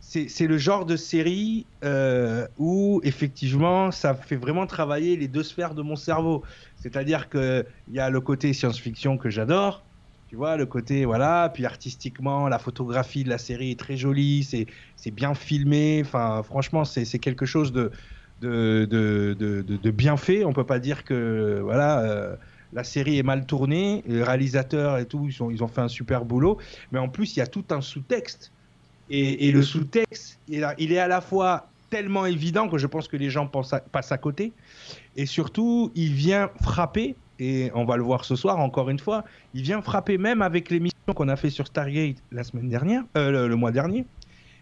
c'est 0.00 0.46
le 0.46 0.58
genre 0.58 0.84
de 0.84 0.96
série 0.96 1.64
euh, 1.82 2.46
où 2.58 3.00
effectivement 3.04 3.90
ça 3.90 4.14
fait 4.14 4.36
vraiment 4.36 4.66
travailler 4.66 5.16
les 5.16 5.28
deux 5.28 5.42
sphères 5.42 5.74
de 5.74 5.82
mon 5.82 5.96
cerveau. 5.96 6.42
C'est-à-dire 6.76 7.30
qu'il 7.30 7.64
y 7.90 7.98
a 7.98 8.10
le 8.10 8.20
côté 8.20 8.52
science-fiction 8.52 9.16
que 9.16 9.30
j'adore, 9.30 9.82
tu 10.34 10.38
vois, 10.38 10.56
le 10.56 10.66
côté, 10.66 11.04
voilà, 11.04 11.48
puis 11.54 11.64
artistiquement, 11.64 12.48
la 12.48 12.58
photographie 12.58 13.22
de 13.22 13.28
la 13.28 13.38
série 13.38 13.70
est 13.70 13.78
très 13.78 13.96
jolie, 13.96 14.42
c'est 14.42 15.10
bien 15.12 15.32
filmé. 15.32 16.02
Enfin, 16.04 16.42
franchement, 16.42 16.84
c'est 16.84 17.20
quelque 17.20 17.46
chose 17.46 17.70
de, 17.72 17.92
de, 18.40 18.84
de, 18.90 19.62
de, 19.62 19.90
bien 19.92 20.16
fait. 20.16 20.44
On 20.44 20.52
peut 20.52 20.66
pas 20.66 20.80
dire 20.80 21.04
que, 21.04 21.60
voilà. 21.62 22.00
Euh, 22.00 22.34
la 22.72 22.82
série 22.82 23.16
est 23.16 23.22
mal 23.22 23.46
tournée, 23.46 24.02
les 24.08 24.24
réalisateurs 24.24 24.98
et 24.98 25.06
tout, 25.06 25.28
ils, 25.28 25.40
ont, 25.40 25.52
ils 25.52 25.62
ont 25.62 25.68
fait 25.68 25.82
un 25.82 25.88
super 25.88 26.24
boulot, 26.24 26.58
mais 26.90 26.98
en 26.98 27.08
plus, 27.08 27.36
il 27.36 27.38
y 27.38 27.42
a 27.42 27.46
tout 27.46 27.64
un 27.70 27.80
sous-texte. 27.80 28.50
Et, 29.10 29.46
et, 29.46 29.52
le 29.52 29.62
sous-texte, 29.62 30.40
il, 30.48 30.66
il, 30.78 30.90
est 30.90 30.98
à 30.98 31.06
la 31.06 31.20
fois 31.20 31.68
tellement 31.90 32.26
évident 32.26 32.68
que 32.68 32.76
je 32.78 32.88
pense 32.88 33.06
que 33.06 33.16
les 33.16 33.30
gens 33.30 33.46
passent 33.46 34.10
à 34.10 34.18
côté, 34.18 34.52
et 35.14 35.26
surtout, 35.26 35.92
il 35.94 36.12
vient 36.12 36.50
frapper 36.60 37.14
et 37.38 37.70
on 37.74 37.84
va 37.84 37.96
le 37.96 38.02
voir 38.02 38.24
ce 38.24 38.36
soir 38.36 38.58
encore 38.58 38.90
une 38.90 38.98
fois, 38.98 39.24
il 39.54 39.62
vient 39.62 39.82
frapper 39.82 40.18
même 40.18 40.42
avec 40.42 40.70
l'émission 40.70 40.94
qu'on 41.14 41.28
a 41.28 41.36
fait 41.36 41.50
sur 41.50 41.66
Stargate 41.66 42.16
la 42.32 42.44
semaine 42.44 42.68
dernière, 42.68 43.02
euh, 43.16 43.48
le, 43.48 43.56
mois 43.56 43.72
dernier, 43.72 44.06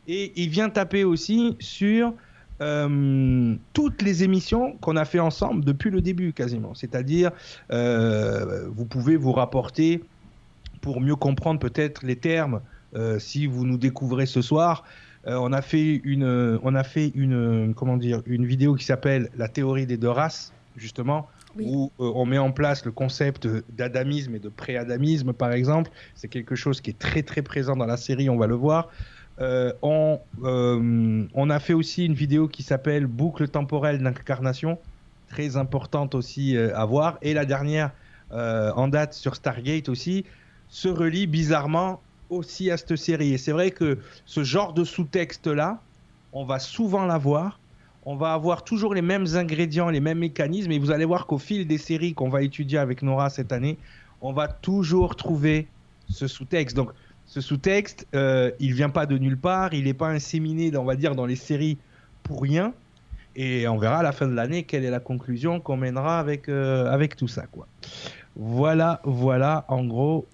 et 0.09 0.33
il 0.37 0.49
vient 0.49 0.71
taper 0.71 1.05
aussi 1.05 1.57
sur 1.61 2.15
euh, 2.61 3.55
toutes 3.73 4.03
les 4.03 4.25
émissions 4.25 4.73
qu'on 4.81 4.97
a 4.97 5.05
fait 5.05 5.19
ensemble 5.19 5.65
depuis 5.65 5.91
le 5.91 6.01
début 6.01 6.33
quasiment. 6.33 6.75
C'est-à-dire, 6.75 7.31
euh, 7.71 8.69
vous 8.75 8.85
pouvez 8.85 9.17
vous 9.17 9.33
rapporter 9.33 10.03
pour 10.81 11.01
mieux 11.01 11.17
comprendre 11.17 11.61
peut-être 11.61 12.05
les 12.05 12.17
termes 12.17 12.61
si 13.19 13.47
vous 13.47 13.65
nous 13.65 13.79
découvrez 13.79 14.27
ce 14.27 14.43
soir. 14.43 14.85
on 15.25 15.51
a 15.55 15.63
fait 15.63 16.03
une, 16.05 16.61
on 16.63 16.75
a 16.75 16.85
fait 16.85 17.11
une, 17.15 17.73
comment 17.75 17.97
dire, 17.97 18.21
une 18.27 18.45
vidéo 18.45 18.75
qui 18.75 18.85
s'appelle 18.85 19.31
La 19.35 19.49
théorie 19.49 19.87
des 19.87 19.97
deux 19.97 20.11
races, 20.11 20.53
justement, 20.77 21.27
où 21.61 21.91
euh, 22.01 22.13
on 22.15 22.27
met 22.27 22.39
en 22.39 22.53
place 22.53 22.85
le 22.85 22.93
concept 22.93 23.49
d'adamisme 23.71 24.35
et 24.35 24.39
de 24.39 24.49
pré-adamisme, 24.49 25.33
par 25.33 25.53
exemple. 25.53 25.91
C'est 26.15 26.29
quelque 26.29 26.55
chose 26.55 26.81
qui 26.81 26.91
est 26.91 26.99
très 26.99 27.23
très 27.23 27.43
présent 27.43 27.77
dans 27.77 27.87
la 27.87 27.97
série, 27.97 28.29
on 28.31 28.37
va 28.37 28.47
le 28.47 28.55
voir. 28.55 28.89
Euh, 29.41 29.73
on, 29.83 30.21
euh, 30.45 31.25
on, 31.35 31.51
a 31.51 31.59
fait 31.59 31.73
aussi 31.73 32.05
une 32.07 32.15
vidéo 32.15 32.49
qui 32.49 32.63
s'appelle 32.63 33.07
Boucle 33.07 33.49
temporelle 33.49 34.03
d'incarnation, 34.03 34.79
très 35.29 35.57
importante 35.57 36.15
aussi 36.15 36.57
à 36.57 36.85
voir. 36.85 37.19
Et 37.23 37.35
la 37.35 37.45
dernière 37.45 37.93
en 38.31 38.89
date 38.89 39.13
sur 39.13 39.37
Stargate 39.37 39.89
aussi 39.89 40.25
se 40.69 40.89
relie 40.89 41.27
bizarrement 41.27 42.01
aussi 42.31 42.71
à 42.71 42.77
cette 42.77 42.97
série. 42.97 43.35
Et 43.35 43.39
c'est 43.39 43.53
vrai 43.53 43.71
que 43.71 43.99
ce 44.25 44.43
genre 44.43 44.73
de 44.73 44.85
sous-texte-là, 44.85 45.81
on 46.33 46.45
va 46.45 46.59
souvent 46.59 47.05
l'avoir 47.05 47.59
on 48.05 48.17
va 48.17 48.33
avoir 48.33 48.65
toujours 48.65 48.95
les 48.95 49.03
mêmes 49.03 49.27
ingrédients, 49.35 49.89
les 49.89 50.01
mêmes 50.01 50.19
mécanismes, 50.19 50.73
et 50.73 50.79
vous 50.79 50.91
allez 50.91 51.05
voir 51.05 51.27
qu'au 51.27 51.39
fil 51.39 51.67
des 51.67 51.79
séries 51.79 52.15
qu'on 52.15 52.29
va 52.29 52.43
étudier 52.43 52.79
avec 52.79 53.03
Nora 53.03 53.31
cette 53.31 53.53
année, 53.53 53.79
on 54.21 54.33
va 54.33 54.49
toujours 54.49 55.17
trouver 55.17 55.69
ce 56.09 56.27
sous-texte. 56.27 56.77
Donc, 56.77 56.91
ce 57.27 57.41
sous-texte, 57.41 58.07
euh, 58.15 58.51
il 58.61 58.75
vient 58.75 58.91
pas 58.91 59.07
de 59.07 59.17
nulle 59.19 59.39
part, 59.39 59.73
il 59.73 59.85
n'est 59.85 59.95
pas 59.95 60.09
inséminé, 60.09 60.77
on 60.77 60.85
va 60.85 60.97
dire, 60.97 61.15
dans 61.15 61.27
les 61.27 61.37
séries 61.37 61.79
pour 62.23 62.43
rien. 62.43 62.75
Et 63.35 63.67
on 63.69 63.79
verra 63.79 63.99
à 63.99 64.03
la 64.03 64.13
fin 64.13 64.27
de 64.27 64.35
l'année 64.35 64.65
quelle 64.65 64.85
est 64.85 64.91
la 64.91 65.01
conclusion 65.01 65.61
qu'on 65.61 65.77
mènera 65.77 66.19
avec, 66.19 66.49
euh, 66.49 66.93
avec 66.93 67.17
tout 67.17 67.29
ça. 67.29 67.47
Quoi. 67.51 67.67
Voilà, 68.37 69.01
voilà, 69.05 69.65
en 69.69 69.85
gros, 69.85 70.27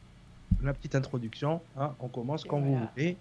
la 0.63 0.73
petite 0.73 0.95
introduction. 0.95 1.61
Hein. 1.79 1.93
on 2.01 2.09
commence 2.09 2.45
quand 2.45 2.59
vous 2.59 2.77
voulez. 2.77 3.17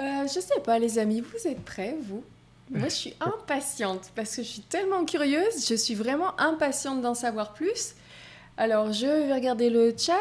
Euh, 0.00 0.22
je 0.22 0.40
sais 0.40 0.60
pas, 0.64 0.78
les 0.78 0.98
amis, 0.98 1.20
vous 1.20 1.48
êtes 1.48 1.62
prêts, 1.64 1.96
vous? 2.08 2.22
Moi, 2.70 2.88
je 2.88 2.94
suis 2.94 3.14
impatiente 3.20 4.10
parce 4.14 4.36
que 4.36 4.42
je 4.42 4.48
suis 4.48 4.62
tellement 4.62 5.04
curieuse. 5.04 5.66
Je 5.68 5.74
suis 5.74 5.94
vraiment 5.94 6.38
impatiente 6.40 7.00
d'en 7.00 7.14
savoir 7.14 7.54
plus. 7.54 7.94
Alors, 8.60 8.92
je 8.92 9.06
vais 9.06 9.32
regarder 9.32 9.70
le 9.70 9.94
chat. 9.96 10.14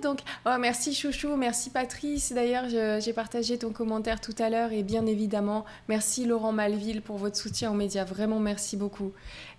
Donc, 0.00 0.20
oh, 0.46 0.54
merci 0.60 0.94
Chouchou, 0.94 1.34
merci 1.34 1.70
Patrice. 1.70 2.32
D'ailleurs, 2.32 2.68
j'ai 3.00 3.12
partagé 3.12 3.58
ton 3.58 3.72
commentaire 3.72 4.20
tout 4.20 4.34
à 4.38 4.48
l'heure 4.48 4.70
et 4.70 4.84
bien 4.84 5.06
évidemment, 5.06 5.64
merci 5.88 6.24
Laurent 6.24 6.52
Malville 6.52 7.02
pour 7.02 7.16
votre 7.16 7.36
soutien 7.36 7.72
aux 7.72 7.74
médias. 7.74 8.04
Vraiment, 8.04 8.38
merci 8.38 8.76
beaucoup. 8.76 9.10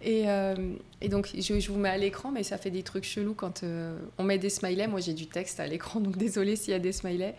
Et, 0.02 0.30
euh, 0.30 0.56
donc, 1.10 1.30
je, 1.38 1.70
vous 1.70 1.78
mets 1.78 1.90
à 1.90 1.98
l'écran, 1.98 2.32
mais 2.32 2.44
ça 2.44 2.58
fait 2.58 2.72
des 2.72 2.84
trucs 2.84 3.04
chelous 3.04 3.34
quand 3.34 3.64
euh, 3.64 4.00
on 4.18 4.24
met 4.24 4.38
des 4.38 4.50
smileys. 4.50 4.88
Moi, 4.88 5.02
j'ai 5.02 5.14
du 5.14 5.28
texte 5.28 5.60
à 5.60 5.68
l'écran, 5.68 6.00
donc 6.00 6.16
désolé 6.16 6.56
s'il 6.56 6.72
y 6.72 6.76
a 6.76 6.80
des 6.80 6.94
smileys. 6.94 7.36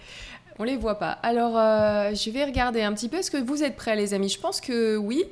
On 0.59 0.65
les 0.65 0.77
voit 0.77 0.99
pas. 0.99 1.13
Alors, 1.23 1.57
euh, 1.57 2.15
je 2.15 2.31
vais 2.31 2.45
regarder 2.45 2.83
un 2.83 2.93
petit 2.93 3.09
peu. 3.09 3.19
Est-ce 3.19 3.31
que 3.31 3.39
vous 3.39 3.63
êtes 3.63 3.77
prêts, 3.77 3.97
les 3.97 4.15
amis? 4.15 4.29
Je 4.29 4.39
pense 4.39 4.61
que 4.61 4.97
oui. 4.97 5.25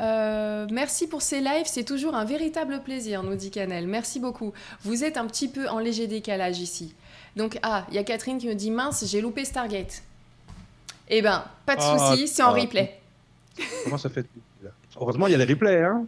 Euh, 0.00 0.66
merci 0.70 1.08
pour 1.08 1.22
ces 1.22 1.40
lives, 1.40 1.66
c'est 1.66 1.84
toujours 1.84 2.14
un 2.14 2.24
véritable 2.24 2.82
plaisir, 2.82 3.22
nous 3.22 3.34
dit 3.34 3.50
Canel. 3.50 3.86
Merci 3.88 4.20
beaucoup. 4.20 4.52
Vous 4.82 5.02
êtes 5.02 5.16
un 5.16 5.26
petit 5.26 5.48
peu 5.48 5.68
en 5.68 5.80
léger 5.80 6.06
décalage 6.06 6.60
ici. 6.60 6.94
Donc, 7.36 7.58
ah, 7.62 7.84
il 7.88 7.94
y 7.94 7.98
a 7.98 8.04
Catherine 8.04 8.38
qui 8.38 8.46
me 8.46 8.54
dit 8.54 8.70
mince, 8.70 9.04
j'ai 9.06 9.20
loupé 9.20 9.44
Stargate. 9.44 10.02
Eh 11.08 11.22
ben, 11.22 11.44
pas 11.66 11.74
de 11.74 11.80
ah, 11.82 12.10
souci, 12.10 12.28
c'est 12.28 12.42
en 12.42 12.54
ah. 12.54 12.60
replay. 12.60 12.98
Comment 13.84 13.98
ça 13.98 14.08
fait 14.08 14.26
Heureusement, 15.00 15.26
il 15.26 15.32
y 15.32 15.34
a 15.34 15.38
les 15.38 15.44
replays. 15.44 15.82
Hein 15.82 16.06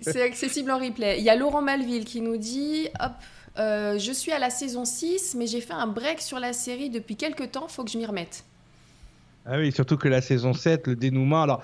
c'est 0.00 0.22
accessible 0.22 0.70
en 0.70 0.78
replay. 0.78 1.18
Il 1.18 1.24
y 1.24 1.30
a 1.30 1.36
Laurent 1.36 1.62
Malville 1.62 2.04
qui 2.04 2.20
nous 2.20 2.36
dit 2.36 2.88
hop, 3.00 3.12
euh, 3.58 3.98
je 3.98 4.12
suis 4.12 4.32
à 4.32 4.38
la 4.38 4.50
saison 4.50 4.84
6, 4.84 5.36
mais 5.38 5.46
j'ai 5.46 5.60
fait 5.60 5.72
un 5.72 5.86
break 5.86 6.20
sur 6.20 6.40
la 6.40 6.52
série 6.52 6.90
depuis 6.90 7.16
quelques 7.16 7.52
temps, 7.52 7.68
faut 7.68 7.84
que 7.84 7.90
je 7.90 7.98
m'y 7.98 8.06
remette. 8.06 8.44
Ah 9.46 9.58
oui, 9.58 9.72
surtout 9.72 9.96
que 9.96 10.08
la 10.08 10.20
saison 10.20 10.54
7, 10.54 10.88
le 10.88 10.96
dénouement. 10.96 11.42
Alors, 11.42 11.62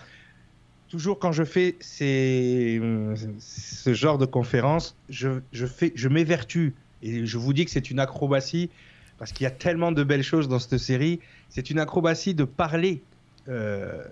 toujours 0.88 1.18
quand 1.18 1.32
je 1.32 1.44
fais 1.44 1.76
ce 1.80 3.94
genre 3.94 4.18
de 4.18 4.26
conférence, 4.26 4.96
je, 5.08 5.40
je, 5.52 5.66
fais, 5.66 5.92
je 5.94 6.08
m'évertue 6.08 6.74
et 7.02 7.26
je 7.26 7.38
vous 7.38 7.52
dis 7.52 7.64
que 7.64 7.70
c'est 7.70 7.90
une 7.90 8.00
acrobatie 8.00 8.70
parce 9.18 9.32
qu'il 9.32 9.44
y 9.44 9.46
a 9.46 9.50
tellement 9.50 9.92
de 9.92 10.02
belles 10.02 10.22
choses 10.22 10.48
dans 10.48 10.58
cette 10.58 10.78
série. 10.78 11.20
C'est 11.48 11.70
une 11.70 11.78
acrobatie 11.78 12.34
de 12.34 12.44
parler 12.44 13.02
euh, 13.48 14.02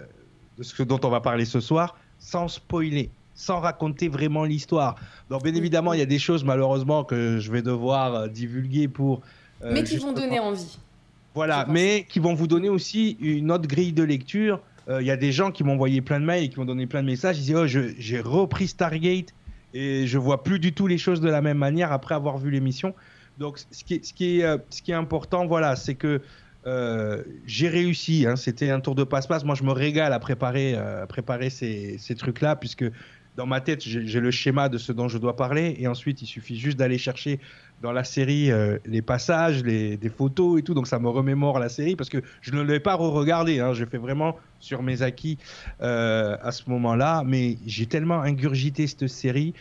de 0.56 0.62
ce 0.62 0.82
dont 0.82 1.00
on 1.02 1.10
va 1.10 1.20
parler 1.20 1.44
ce 1.44 1.60
soir 1.60 1.96
sans 2.18 2.48
spoiler, 2.48 3.10
sans 3.38 3.60
raconter 3.60 4.08
vraiment 4.08 4.44
l'histoire. 4.44 4.96
Donc 5.30 5.44
bien 5.44 5.54
évidemment, 5.54 5.92
il 5.92 6.00
y 6.00 6.02
a 6.02 6.06
des 6.06 6.18
choses 6.18 6.44
malheureusement 6.44 7.04
que 7.04 7.38
je 7.38 7.52
vais 7.52 7.62
devoir 7.62 8.14
euh, 8.14 8.28
divulguer 8.28 8.88
pour... 8.88 9.22
Euh, 9.62 9.70
mais 9.72 9.84
qui 9.84 9.96
vont 9.96 10.12
donner 10.12 10.40
envie. 10.40 10.78
Voilà, 11.34 11.64
mais 11.68 12.04
qui 12.08 12.18
vont 12.18 12.34
vous 12.34 12.48
donner 12.48 12.68
aussi 12.68 13.16
une 13.20 13.52
autre 13.52 13.68
grille 13.68 13.92
de 13.92 14.02
lecture 14.02 14.60
il 14.88 14.94
euh, 14.94 15.02
y 15.02 15.10
a 15.10 15.16
des 15.16 15.32
gens 15.32 15.50
qui 15.50 15.64
m'ont 15.64 15.74
envoyé 15.74 16.00
plein 16.00 16.18
de 16.18 16.24
mails 16.24 16.44
et 16.44 16.48
qui 16.48 16.58
m'ont 16.58 16.64
donné 16.64 16.86
plein 16.86 17.02
de 17.02 17.06
messages. 17.06 17.36
Ils 17.36 17.42
disaient 17.42 17.54
oh, 17.54 17.66
j'ai 17.98 18.20
repris 18.20 18.68
Stargate 18.68 19.34
et 19.74 20.06
je 20.06 20.18
vois 20.18 20.42
plus 20.42 20.58
du 20.58 20.72
tout 20.72 20.86
les 20.86 20.96
choses 20.96 21.20
de 21.20 21.28
la 21.28 21.42
même 21.42 21.58
manière 21.58 21.92
après 21.92 22.14
avoir 22.14 22.38
vu 22.38 22.50
l'émission. 22.50 22.94
Donc, 23.36 23.58
ce 23.70 23.84
qui 23.84 23.94
est, 23.94 24.04
ce 24.04 24.14
qui 24.14 24.40
est, 24.40 24.58
ce 24.70 24.80
qui 24.80 24.92
est 24.92 24.94
important, 24.94 25.46
voilà, 25.46 25.76
c'est 25.76 25.94
que 25.94 26.22
euh, 26.66 27.22
j'ai 27.46 27.68
réussi. 27.68 28.26
Hein, 28.26 28.36
C'était 28.36 28.70
un 28.70 28.80
tour 28.80 28.94
de 28.94 29.04
passe-passe. 29.04 29.44
Moi, 29.44 29.54
je 29.54 29.62
me 29.62 29.72
régale 29.72 30.14
à 30.14 30.18
préparer, 30.18 30.74
à 30.74 31.06
préparer 31.06 31.50
ces, 31.50 31.98
ces 31.98 32.14
trucs-là, 32.14 32.56
puisque 32.56 32.86
dans 33.38 33.46
ma 33.46 33.60
tête, 33.60 33.82
j'ai 33.84 34.20
le 34.20 34.32
schéma 34.32 34.68
de 34.68 34.78
ce 34.78 34.90
dont 34.90 35.06
je 35.06 35.16
dois 35.16 35.36
parler, 35.36 35.76
et 35.78 35.86
ensuite, 35.86 36.20
il 36.22 36.26
suffit 36.26 36.58
juste 36.58 36.76
d'aller 36.76 36.98
chercher 36.98 37.38
dans 37.82 37.92
la 37.92 38.02
série 38.02 38.50
euh, 38.50 38.78
les 38.84 39.00
passages, 39.00 39.62
les, 39.62 39.96
photos 40.08 40.58
et 40.58 40.64
tout, 40.64 40.74
donc 40.74 40.88
ça 40.88 40.98
me 40.98 41.08
remémore 41.08 41.60
la 41.60 41.68
série, 41.68 41.94
parce 41.94 42.10
que 42.10 42.18
je 42.40 42.50
ne 42.50 42.62
l'ai 42.62 42.80
pas 42.80 42.96
re-regardé, 42.96 43.60
hein, 43.60 43.74
j'ai 43.74 43.86
fait 43.86 43.96
vraiment 43.96 44.36
sur 44.58 44.82
mes 44.82 45.02
acquis 45.02 45.38
euh, 45.82 46.36
à 46.42 46.50
ce 46.50 46.68
moment-là, 46.68 47.22
mais 47.24 47.58
j'ai 47.64 47.86
tellement 47.86 48.20
ingurgité 48.20 48.88
cette 48.88 49.06
série 49.06 49.54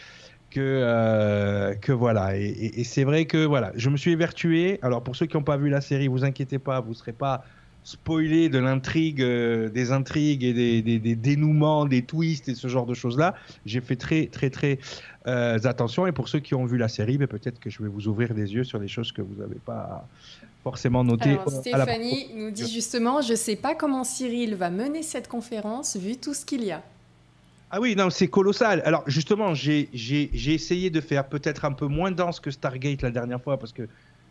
que, 0.50 0.60
euh, 0.60 1.76
que 1.76 1.92
voilà, 1.92 2.36
et, 2.36 2.72
et 2.80 2.84
c'est 2.84 3.04
vrai 3.04 3.26
que 3.26 3.46
voilà, 3.46 3.74
je 3.76 3.92
me 3.92 3.98
suis 3.98 4.12
évertué, 4.12 4.80
alors 4.82 5.04
pour 5.04 5.16
ceux 5.16 5.28
qui 5.28 5.38
n'ont 5.38 5.44
pas 5.44 5.58
vu 5.58 5.70
la 5.70 5.82
série, 5.82 6.08
vous 6.08 6.26
inquiétez 6.26 6.58
pas, 6.58 6.80
vous 6.80 6.90
ne 6.90 6.96
serez 6.96 7.14
pas 7.14 7.44
spoiler 7.88 8.50
de 8.50 8.60
l'intrigue, 8.60 9.22
euh, 9.22 9.70
des 9.70 9.94
intrigues 9.94 10.44
et 10.44 10.82
des, 10.82 11.16
dénouements, 11.16 11.86
des 11.86 12.02
twists 12.02 12.50
et 12.50 12.56
ce 12.56 12.68
genre 12.68 12.86
de 12.86 12.94
choses-là. 12.94 13.34
J'ai 13.66 13.80
fait 13.80 13.96
très, 13.96 14.26
très, 14.26 14.50
très 14.50 14.78
euh, 15.26 15.58
attention. 15.64 16.06
Et 16.06 16.12
pour 16.12 16.28
ceux 16.28 16.40
qui 16.40 16.54
ont 16.54 16.66
vu 16.66 16.78
la 16.78 16.90
série, 16.90 17.18
ben, 17.18 17.28
peut-être 17.28 17.62
que 17.62 17.70
je 17.70 17.82
vais 17.82 17.88
vous 17.88 18.10
ouvrir 18.10 18.34
des 18.34 18.54
yeux 18.54 18.66
sur 18.66 18.82
des 18.82 18.90
choses 18.90 19.14
que 19.14 19.22
vous 19.22 19.36
n'avez 19.36 19.60
pas 19.66 20.06
forcément 20.64 21.06
notées. 21.06 21.38
Alors, 21.38 21.50
Stéphanie 21.50 22.32
nous 22.36 22.52
dit 22.52 22.70
justement, 22.70 23.22
je 23.22 23.32
ne 23.32 23.38
sais 23.38 23.56
pas 23.56 23.74
comment 23.74 24.04
Cyril 24.04 24.56
va 24.56 24.70
mener 24.70 25.02
cette 25.02 25.30
conférence 25.30 25.96
vu 25.96 26.18
tout 26.18 26.34
ce 26.34 26.44
qu'il 26.44 26.66
y 26.66 26.74
a. 26.74 26.84
Ah 27.72 27.80
oui, 27.80 27.96
non, 27.96 28.10
c'est 28.10 28.28
colossal. 28.28 28.82
Alors 28.86 29.04
justement, 29.08 29.54
j'ai 29.54 29.90
essayé 30.54 30.90
de 30.90 31.00
faire 31.00 31.28
peut-être 31.28 31.64
un 31.64 31.74
peu 31.74 31.88
moins 31.88 32.12
dense 32.12 32.42
que 32.42 32.52
Stargate 32.52 33.02
la 33.02 33.12
dernière 33.12 33.42
fois 33.42 33.58
parce 33.58 33.72
que 33.72 33.88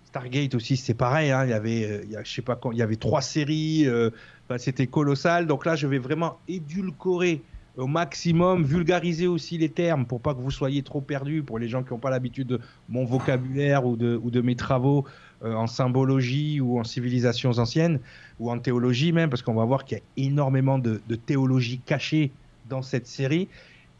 Stargate 0.06 0.54
aussi, 0.54 0.76
c'est 0.76 0.94
pareil. 0.94 1.30
Hein. 1.30 1.44
il 1.44 1.50
y 1.50 1.52
avait, 1.52 1.84
euh, 1.84 2.22
je 2.24 2.30
sais 2.30 2.42
pas 2.42 2.56
quand, 2.56 2.72
il 2.72 2.78
y 2.78 2.82
avait 2.82 2.96
trois 2.96 3.20
séries. 3.20 3.86
Euh, 3.86 4.10
c'était 4.56 4.86
colossal. 4.86 5.46
Donc 5.46 5.66
là, 5.66 5.76
je 5.76 5.86
vais 5.86 5.98
vraiment 5.98 6.38
édulcorer 6.48 7.42
au 7.76 7.86
maximum, 7.86 8.64
vulgariser 8.64 9.26
aussi 9.26 9.58
les 9.58 9.68
termes 9.68 10.06
pour 10.06 10.20
pas 10.20 10.34
que 10.34 10.40
vous 10.40 10.50
soyez 10.50 10.82
trop 10.82 11.02
perdus 11.02 11.42
pour 11.42 11.58
les 11.58 11.68
gens 11.68 11.82
qui 11.82 11.92
n'ont 11.92 11.98
pas 11.98 12.08
l'habitude 12.08 12.46
de 12.46 12.60
mon 12.88 13.04
vocabulaire 13.04 13.84
ou 13.84 13.96
de, 13.96 14.40
mes 14.40 14.56
travaux 14.56 15.04
euh, 15.44 15.52
en 15.52 15.66
symbologie 15.66 16.60
ou 16.60 16.78
en 16.78 16.84
civilisations 16.84 17.58
anciennes 17.58 18.00
ou 18.40 18.50
en 18.50 18.58
théologie 18.58 19.12
même, 19.12 19.28
parce 19.28 19.42
qu'on 19.42 19.54
va 19.54 19.64
voir 19.64 19.84
qu'il 19.84 19.98
y 19.98 20.00
a 20.00 20.04
énormément 20.16 20.78
de, 20.78 21.00
théologie 21.26 21.80
cachée 21.84 22.30
dans 22.70 22.80
cette 22.80 23.06
série. 23.06 23.48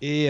Et, 0.01 0.29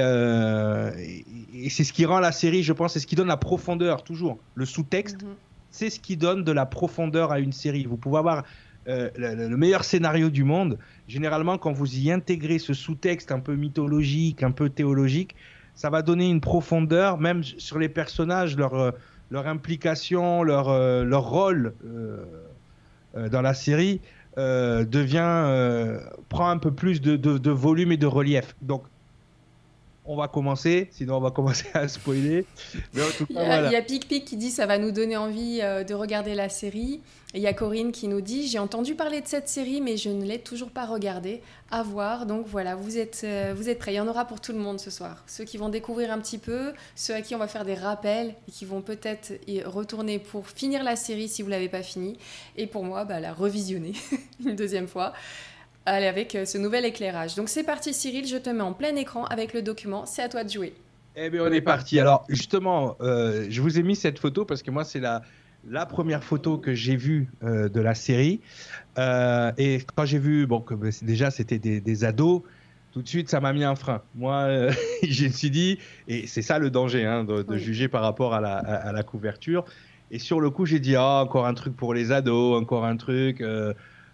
c'est 1.68 1.85
ce 1.85 1.92
qui 1.92 2.06
rend 2.06 2.18
la 2.18 2.33
série, 2.33 2.62
je 2.62 2.73
pense, 2.73 2.95
c'est 2.95 3.00
ce 3.00 3.06
qui 3.06 3.14
donne 3.14 3.28
la 3.28 3.37
profondeur, 3.37 4.02
toujours. 4.02 4.38
Le 4.54 4.64
sous-texte, 4.64 5.23
mm-hmm 5.23 5.46
c'est 5.76 5.90
ce 5.90 6.00
qui 6.00 6.16
donne 6.16 6.42
de 6.42 6.52
la 6.52 6.64
profondeur 6.64 7.33
à 7.33 7.38
une 7.38 7.52
série. 7.52 7.85
Vous 7.85 7.99
pouvez 7.99 8.18
avoir 8.18 8.45
euh, 8.88 9.11
le, 9.16 9.56
meilleur 9.56 9.85
scénario 9.85 10.30
du 10.30 10.42
monde. 10.42 10.78
Généralement, 11.06 11.59
quand 11.59 11.73
vous 11.73 11.99
y 11.99 12.11
intégrez 12.11 12.59
ce 12.59 12.73
sous-texte 12.73 13.30
un 13.30 13.40
peu 13.40 13.56
mythologique, 13.56 14.42
un 14.42 14.52
peu 14.52 14.71
théologique, 14.71 15.35
ça 15.75 15.90
va 15.90 16.00
donner 16.00 16.30
une 16.30 16.40
profondeur, 16.40 17.18
même 17.18 17.45
sur 17.45 17.78
les 17.78 17.90
personnages, 17.90 18.56
leur, 18.56 18.75
euh, 18.75 18.90
implication, 19.33 20.42
leur, 20.42 20.71
euh, 20.71 21.04
rôle 21.12 21.75
dans 23.14 23.42
la 23.42 23.54
série 23.54 24.00
devient 24.37 25.99
prend 26.28 26.50
un 26.50 26.59
peu 26.59 26.71
plus 26.71 27.00
de, 27.00 27.16
de, 27.16 27.50
volume 27.50 27.92
et 27.92 27.97
de 27.97 28.06
relief. 28.06 28.54
Donc 28.61 28.83
on 30.08 30.16
va 30.16 30.28
commencer, 30.28 30.88
sinon 30.92 31.16
on 31.16 31.20
va 31.20 31.30
commencer 31.30 31.66
à 31.75 31.88
spoiler. 31.88 32.46
il, 32.94 33.00
y 33.38 33.76
a, 33.76 33.82
Pic 33.82 34.08
Pic 34.08 34.25
qui 34.25 34.36
dit 34.36 34.50
ça 34.50 34.66
va 34.66 34.78
nous 34.78 34.92
donner 34.92 35.16
envie 35.16 35.60
euh, 35.62 35.84
de 35.84 35.94
regarder 35.94 36.34
la 36.34 36.48
série. 36.48 37.00
il 37.34 37.40
y 37.40 37.46
a 37.46 37.52
Corinne 37.52 37.92
qui 37.92 38.08
nous 38.08 38.20
dit 38.20 38.46
j'ai 38.46 38.58
entendu 38.58 38.94
parler 38.94 39.20
de 39.20 39.26
cette 39.26 39.48
série 39.48 39.80
mais 39.80 39.96
je 39.96 40.08
ne 40.08 40.25
l'ai 40.25 40.38
toujours 40.38 40.70
pas 40.70 40.86
regardée. 40.86 41.42
À 41.70 41.82
voir. 41.82 42.26
Donc 42.26 42.46
voilà, 42.46 42.76
vous 42.76 42.96
êtes, 42.96 43.22
euh, 43.25 43.52
vous 43.56 43.68
êtes 43.68 43.80
prêts. 43.80 43.92
Il 43.92 43.96
y 43.96 44.00
en 44.00 44.06
aura 44.06 44.25
pour 44.25 44.40
tout 44.40 44.52
le 44.52 44.58
monde 44.58 44.78
ce 44.78 44.90
soir. 44.90 45.25
Ceux 45.26 45.44
qui 45.44 45.56
vont 45.56 45.68
découvrir 45.68 46.12
un 46.12 46.18
petit 46.18 46.38
peu, 46.38 46.72
ceux 46.94 47.14
à 47.14 47.22
qui 47.22 47.34
on 47.34 47.38
va 47.38 47.48
faire 47.48 47.64
des 47.64 47.75
rappels 47.75 48.34
et 48.48 48.52
qui 48.52 48.64
vont 48.64 48.82
peut-être 48.82 49.32
y 49.48 49.62
retourner 49.62 50.20
pour 50.20 50.46
finir 50.48 50.84
la 50.84 50.94
série 50.94 51.28
si 51.28 51.42
vous 51.42 51.48
l'avez 51.48 51.68
pas 51.68 51.82
fini. 51.82 52.18
Et 52.56 52.68
pour 52.68 52.84
moi, 52.84 53.04
bah, 53.04 53.18
la 53.18 53.32
revisionner 53.32 53.94
une 54.44 54.54
deuxième 54.54 54.86
fois. 54.86 55.12
Allez, 55.88 56.07
avec 56.07 56.35
euh, 56.35 56.45
ce 56.45 56.59
nouvel 56.59 56.85
éclairage. 56.85 57.37
Donc 57.37 57.49
c'est 57.49 57.62
parti 57.62 57.95
Cyril, 57.95 58.26
je 58.26 58.37
te 58.37 58.50
mets 58.50 58.62
en 58.62 58.73
plein 58.73 58.97
écran 58.97 59.25
avec 59.26 59.55
le 59.55 59.62
document, 59.62 60.05
c'est 60.05 60.21
à 60.21 60.28
toi 60.28 60.43
de 60.43 60.50
jouer. 60.50 60.75
Eh 61.14 61.31
bien 61.31 61.45
on 61.45 61.52
est 61.52 61.61
parti. 61.61 62.00
Alors 62.00 62.25
justement, 62.28 62.97
euh, 63.00 63.47
je 63.49 63.62
vous 63.62 63.78
ai 63.78 63.85
mis 63.85 63.95
cette 63.95 64.19
photo 64.19 64.45
parce 64.45 64.64
que 64.64 64.73
moi 64.73 64.83
c'est 64.83 64.99
la, 64.99 65.23
la 65.64 65.87
première 65.87 66.25
photo 66.25 66.59
que 66.59 66.75
j'ai 66.75 66.97
vue 66.97 67.31
euh, 67.45 67.69
de 67.69 67.81
la 67.81 67.95
série. 67.95 68.40
et 68.99 69.78
quand 69.95 70.05
j'ai 70.05 70.19
vu, 70.19 70.49
bon, 70.49 70.61
que 70.61 70.75
bah, 70.75 70.88
déjà 71.02 71.31
c'était 71.31 71.61
des, 71.61 72.05
ados, 72.05 72.43
tout 72.90 73.00
de 73.00 73.09
suite 73.09 73.31
ça 73.31 73.38
m'a 73.38 73.52
mis 73.52 73.62
un 73.62 73.76
frein. 73.76 74.02
Moi, 74.16 74.49
je 75.09 75.26
me 75.26 75.31
suis 75.31 75.50
dit, 75.50 75.78
et 76.09 76.26
c'est 76.26 76.43
ça 76.43 76.59
le 76.59 76.69
danger 76.69 77.05
hein, 77.05 77.23
de, 77.23 77.57
juger 77.59 77.87
par 77.87 78.02
rapport 78.02 78.35
à 78.35 78.40
la, 78.40 78.57
à, 78.57 78.90
la, 78.90 79.05
couverture. 79.05 79.64
Et 80.11 80.19
sur 80.19 80.40
le 80.40 80.50
coup 80.50 80.66
j'ai 80.66 80.81
dit, 80.81 80.97
ah, 80.97 81.23
encore 81.23 81.47
un 81.47 81.55
truc 81.55 81.76
pour 81.76 81.95
les 81.95 82.11
ados, 82.11 82.61
encore 82.61 82.85
un 82.85 82.97
truc. 82.97 83.40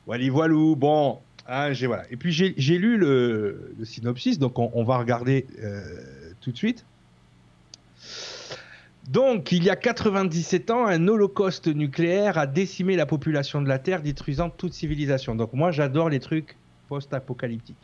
Wally 0.07 0.31
voilou, 0.31 0.75
bon, 0.75 1.21
ah. 1.47 1.69
Et 2.11 2.17
puis 2.17 2.33
j'ai 2.33 2.79
lu 2.79 2.97
le, 2.97 3.75
synopsis, 3.85 4.39
donc 4.39 4.59
on, 4.59 4.85
va 4.85 4.99
regarder 4.99 5.47
euh, 5.63 5.83
tout 6.41 6.53
de 6.53 6.57
suite. 6.57 6.85
Donc, 9.11 9.51
il 9.51 9.65
y 9.65 9.71
a 9.71 9.77
97 9.77 10.71
ans, 10.71 10.87
un 10.87 11.09
holocauste 11.09 11.67
nucléaire 11.67 12.39
a 12.39 12.47
décimé 12.47 12.95
la 12.95 13.05
population 13.05 13.61
de 13.61 13.69
la 13.69 13.81
Terre, 13.81 14.01
détruisant 14.01 14.49
toute 14.49 14.75
civilisation. 14.75 15.35
Donc, 15.35 15.53
moi, 15.55 15.73
j'adore 15.73 16.09
les 16.09 16.21
trucs 16.21 16.57
post-apocalyptiques. 16.89 17.77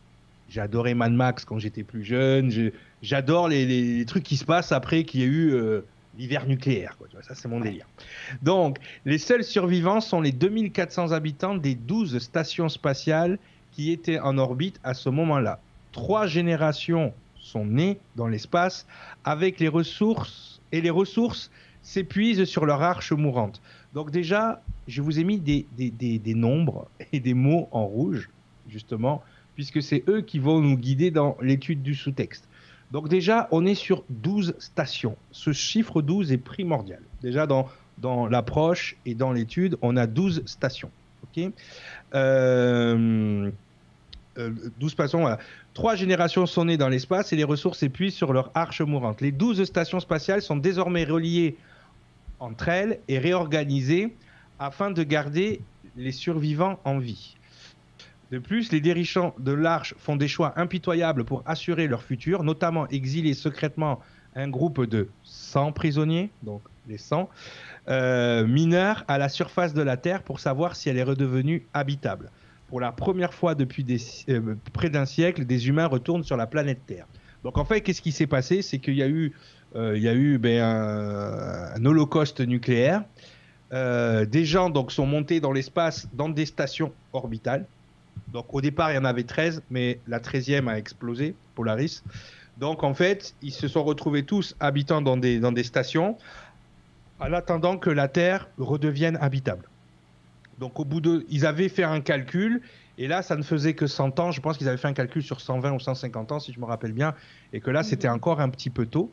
J'adorais 0.49 0.95
Mad 0.95 1.13
Max 1.13 1.45
quand 1.45 1.59
j'étais 1.59 1.83
plus 1.83 2.05
jeune. 2.05 2.71
J'adore 3.03 3.49
les, 3.49 4.05
trucs 4.07 4.23
qui 4.23 4.37
se 4.37 4.45
passent 4.45 4.73
après 4.73 5.03
qu'il 5.03 5.21
y 5.21 5.25
ait 5.25 5.27
eu 5.27 5.53
euh, 5.53 5.81
l'hiver 6.19 6.47
nucléaire. 6.47 6.97
Quoi, 6.99 7.07
ça, 7.23 7.35
c'est 7.35 7.49
mon 7.49 7.61
délire. 7.61 7.87
Donc, 8.43 8.79
les 9.05 9.19
seuls 9.19 9.45
survivants 9.45 10.01
sont 10.01 10.21
les 10.21 10.33
2400 10.33 11.13
habitants 11.13 11.55
des 11.55 11.75
12 11.75 12.19
stations 12.19 12.69
spatiales 12.69 13.39
qui 13.71 13.93
étaient 13.93 14.19
en 14.19 14.37
orbite 14.37 14.81
à 14.83 14.95
ce 14.95 15.09
moment-là. 15.09 15.61
Trois 15.93 16.27
générations 16.27 17.15
sont 17.41 17.65
nées 17.65 17.99
dans 18.17 18.27
l'espace 18.27 18.87
avec 19.25 19.61
les 19.61 19.69
ressources 19.69 20.61
et 20.73 20.81
les 20.81 20.91
ressources 20.91 21.51
s'épuisent 21.83 22.45
sur 22.45 22.67
leur 22.67 22.83
arche 22.83 23.13
mourante. 23.13 23.63
Donc 23.95 24.11
déjà, 24.11 24.63
je 24.89 25.01
vous 25.01 25.19
ai 25.21 25.25
mis 25.25 25.39
des, 25.39 25.67
des, 25.77 26.19
des 26.19 26.35
nombres 26.35 26.89
et 27.13 27.21
des 27.21 27.35
mots 27.35 27.69
en 27.71 27.87
rouge, 27.87 28.29
justement, 28.69 29.23
puisque 29.55 29.83
c'est 29.83 30.05
eux 30.09 30.21
qui 30.21 30.39
vont 30.39 30.61
nous 30.61 30.77
guider 30.77 31.11
dans 31.11 31.37
l'étude 31.41 31.83
du 31.83 31.95
sous-texte. 31.95 32.48
Donc 32.91 33.09
déjà, 33.09 33.49
on 33.51 33.67
est 33.67 33.75
sur 33.75 34.05
12 34.09 34.55
stations. 34.59 35.17
Ce 35.31 35.53
chiffre 35.53 36.01
12 36.01 36.33
est 36.33 36.39
primordial. 36.39 37.03
Déjà, 37.23 37.47
dans, 37.47 37.69
l'approche 38.29 38.97
et 39.05 39.15
dans 39.15 39.33
l'étude, 39.33 39.77
on 39.83 39.97
a 39.97 40.07
12 40.07 40.43
stations. 40.47 40.91
OK? 41.25 41.53
Euh, 42.15 43.51
12 44.79 44.97
euh. 45.15 45.37
Trois 45.75 45.95
générations 45.97 46.47
sont 46.47 46.65
nées 46.65 46.77
dans 46.77 46.89
l'espace 46.89 47.33
et 47.33 47.37
les 47.37 47.45
ressources 47.45 47.79
s'épuisent 47.79 48.15
sur 48.15 48.33
leur 48.33 48.51
arche 48.55 48.81
mourante. 48.81 49.21
Les 49.21 49.33
12 49.33 49.65
stations 49.65 50.01
spatiales 50.01 50.43
sont 50.43 50.57
désormais 50.57 51.05
reliées 51.05 51.57
entre 52.41 52.69
elles 52.69 53.01
et 53.09 53.19
réorganisées 53.19 54.15
afin 54.59 54.91
de 54.91 55.03
garder 55.03 55.61
les 55.97 56.13
survivants 56.13 56.79
en 56.85 56.99
vie. 56.99 57.37
De 58.31 58.39
plus, 58.39 58.73
les 58.73 58.81
dirigeants 58.81 59.35
de 59.39 59.53
l'Arche 59.53 59.95
font 59.99 60.17
des 60.17 60.29
choix 60.29 60.53
impitoyables 60.57 61.25
pour 61.25 61.43
assurer 61.47 61.87
leur 61.87 62.03
futur, 62.03 62.43
notamment 62.43 62.87
exiler 62.89 63.33
secrètement 63.33 64.01
un 64.35 64.49
groupe 64.49 64.85
de 64.85 65.09
100 65.25 65.73
prisonniers, 65.73 66.31
donc 66.43 66.61
les 66.89 66.99
100, 66.99 67.29
euh, 67.89 68.47
mineurs 68.47 69.05
à 69.09 69.17
la 69.17 69.31
surface 69.31 69.73
de 69.73 69.83
la 69.83 69.97
Terre 69.97 70.23
pour 70.23 70.41
savoir 70.41 70.77
si 70.77 70.91
elle 70.91 70.99
est 70.99 71.03
redevenue 71.03 71.67
habitable. 71.73 72.31
Pour 72.69 72.81
la 72.81 72.93
première 72.93 73.33
fois 73.33 73.55
depuis 73.55 73.85
euh, 74.29 74.55
près 74.75 74.91
d'un 74.91 75.07
siècle, 75.07 75.47
des 75.47 75.69
humains 75.69 75.87
retournent 75.87 76.25
sur 76.25 76.37
la 76.37 76.47
planète 76.47 76.81
Terre. 76.87 77.07
Donc 77.45 77.57
en 77.57 77.65
fait, 77.65 77.81
qu'est-ce 77.81 78.03
qui 78.03 78.13
s'est 78.13 78.27
passé? 78.27 78.61
C'est 78.61 78.79
qu'il 78.79 78.95
y 78.95 79.03
a 79.03 79.09
eu, 79.09 79.33
euh, 79.75 80.39
ben, 80.39 80.63
un, 80.63 81.85
holocauste 81.85 82.41
nucléaire. 82.41 83.05
des 83.73 84.45
gens 84.45 84.69
donc 84.69 84.93
sont 84.93 85.07
montés 85.07 85.41
dans 85.41 85.53
l'espace 85.53 86.09
dans 86.13 86.29
des 86.29 86.45
stations 86.45 86.93
orbitales 87.15 87.65
donc 88.33 88.53
au 88.53 88.61
départ, 88.61 88.93
il 88.93 88.97
y 88.97 88.99
en 88.99 89.05
avait 89.05 89.25
13, 89.25 89.63
mais 89.71 90.01
la 90.07 90.21
13e 90.21 90.69
a 90.69 90.79
explosé, 90.79 91.35
Polaris. 91.55 92.03
Donc 92.59 92.83
en 92.83 92.95
fait, 92.95 93.35
ils 93.43 93.53
se 93.53 93.69
sont 93.69 93.85
retrouvés 93.85 94.25
tous 94.25 94.55
habitant 94.61 95.01
dans 95.01 95.17
des, 95.17 95.39
dans 95.39 95.53
des 95.53 95.63
stations 95.63 96.19
en 97.21 97.33
attendant 97.33 97.79
que 97.79 97.91
la 97.91 98.09
Terre 98.09 98.49
redevienne 98.59 99.17
habitable. 99.21 99.69
Donc 100.59 100.79
au 100.79 100.85
bout 100.85 101.01
de... 101.01 101.25
Ils 101.31 101.47
avaient 101.47 101.69
fait 101.69 101.85
un 101.85 102.01
calcul 102.01 102.61
et 103.01 103.07
là, 103.07 103.23
ça 103.23 103.37
ne 103.37 103.43
faisait 103.43 103.75
que 103.75 103.87
100 103.87 104.19
ans. 104.19 104.33
Je 104.33 104.41
pense 104.41 104.59
qu'ils 104.59 104.69
avaient 104.69 104.77
fait 104.77 104.89
un 104.89 104.93
calcul 104.93 105.23
sur 105.23 105.41
120 105.41 105.73
ou 105.73 105.79
150 105.79 106.33
ans, 106.33 106.41
si 106.41 106.53
je 106.53 106.59
me 106.59 106.65
rappelle 106.65 106.91
bien, 106.91 107.15
et 107.53 107.61
que 107.61 107.71
là, 107.71 107.85
c'était 107.85 108.09
encore 108.09 108.41
un 108.41 108.49
petit 108.49 108.71
peu 108.71 108.87
tôt. 108.87 109.13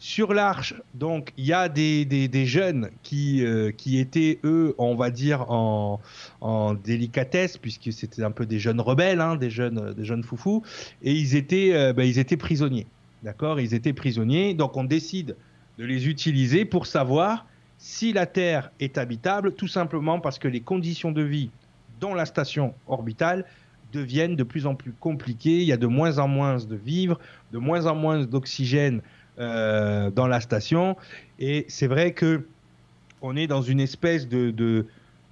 Sur 0.00 0.34
l'arche, 0.34 0.74
donc, 0.94 1.32
il 1.36 1.46
y 1.46 1.52
a 1.52 1.68
des, 1.68 2.46
jeunes 2.46 2.90
qui, 3.04 3.46
euh, 3.46 3.70
qui 3.70 4.00
étaient, 4.00 4.40
eux, 4.42 4.74
on 4.78 4.96
va 4.96 5.10
dire, 5.10 5.48
en, 5.48 6.00
en 6.40 6.74
délicatesse, 6.74 7.56
puisque 7.56 7.92
c'était 7.92 8.24
un 8.24 8.32
peu 8.32 8.46
des 8.46 8.58
jeunes 8.58 8.80
rebelles, 8.80 9.20
hein, 9.20 9.36
des, 9.36 9.50
jeunes, 9.50 9.94
des 9.94 10.04
jeunes 10.04 10.24
foufous, 10.24 10.64
et 11.04 11.12
ils 11.12 11.36
étaient, 11.36 11.70
euh, 11.74 11.92
ben, 11.92 12.02
ils 12.02 12.18
étaient 12.18 12.36
prisonniers. 12.36 12.88
D'accord? 13.22 13.60
Ils 13.60 13.74
étaient 13.74 13.92
prisonniers. 13.92 14.54
Donc, 14.54 14.76
on 14.76 14.82
décide 14.84 15.36
de 15.78 15.84
les 15.84 16.08
utiliser 16.08 16.64
pour 16.64 16.86
savoir 16.86 17.46
si 17.78 18.12
la 18.12 18.26
Terre 18.26 18.72
est 18.80 18.98
habitable, 18.98 19.54
tout 19.54 19.68
simplement 19.68 20.18
parce 20.20 20.38
que 20.38 20.48
les 20.48 20.60
conditions 20.60 21.12
de 21.12 21.22
vie 21.22 21.50
dans 22.00 22.14
la 22.14 22.26
station 22.26 22.74
orbitale 22.88 23.44
deviennent 23.92 24.36
de 24.36 24.42
plus 24.42 24.66
en 24.66 24.74
plus 24.74 24.92
compliquées. 24.92 25.58
Il 25.58 25.64
y 25.64 25.72
a 25.72 25.76
de 25.76 25.86
moins 25.86 26.18
en 26.18 26.28
moins 26.28 26.56
de 26.56 26.76
vivres, 26.76 27.18
de 27.52 27.58
moins 27.58 27.86
en 27.86 27.94
moins 27.94 28.24
d'oxygène 28.24 29.02
euh, 29.38 30.10
dans 30.10 30.26
la 30.26 30.40
station. 30.40 30.96
Et 31.38 31.66
c'est 31.68 31.86
vrai 31.86 32.12
que 32.12 32.46
on 33.22 33.36
est 33.36 33.46
dans 33.46 33.62
une 33.62 33.80
espèce 33.80 34.28
de, 34.28 34.50
de, 34.50 34.86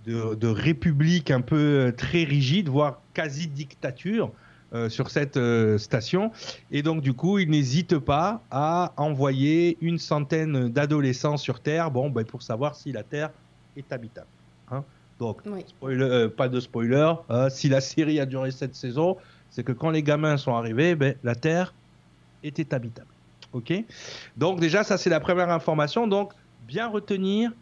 de, 0.07 0.47
république 0.47 1.31
un 1.31 1.41
peu 1.41 1.57
euh, 1.57 1.93
très 1.93 2.25
rigide, 2.25 2.69
voire 2.69 3.01
quasi 3.15 3.49
dictature. 3.49 4.31
Euh, 4.75 4.91
sur 4.91 5.09
cette 5.09 5.41
station. 5.79 6.31
Et 6.71 6.83
donc, 6.83 7.01
du 7.01 7.15
coup, 7.15 7.39
ils 7.39 7.49
n'hésitent 7.49 7.99
pas 7.99 8.43
à 8.51 8.93
envoyer 8.99 9.79
une 9.81 9.97
centaine 9.97 10.69
d'adolescents 10.69 11.39
sur 11.39 11.61
Terre 11.61 11.91
bon, 11.91 12.11
ben, 12.11 12.23
pour 12.27 12.43
savoir 12.43 12.77
si 12.77 12.93
la 12.93 13.03
Terre 13.03 13.31
est 13.79 13.91
habitable. 13.91 14.27
Hein. 14.71 14.85
Donc, 15.19 15.39
euh, 15.83 16.29
pas 16.29 16.49
de 16.49 16.61
spoiler. 16.61 17.13
Hein. 17.29 17.51
si 17.51 17.69
la 17.69 17.81
série 17.81 18.21
a 18.21 18.27
duré 18.27 18.51
cette 18.51 18.75
saison, 18.75 19.17
c'est 19.51 19.65
que 19.65 19.73
quand 19.73 19.91
les 19.91 20.03
gamins 20.03 20.37
sont 20.37 20.55
arrivés, 20.55 20.95
ben, 20.95 21.15
la 21.25 21.35
Terre 21.35 21.75
était 22.43 22.73
habitable. 22.75 23.09
Ok? 23.53 23.73
Donc 24.37 24.61
déjà, 24.61 24.85
ça 24.85 24.99
c'est 24.99 25.11
la 25.11 25.21
première 25.21 25.51
information. 25.51 26.07
Donc, 26.07 26.33
bien 26.67 26.87
retenir 26.87 27.53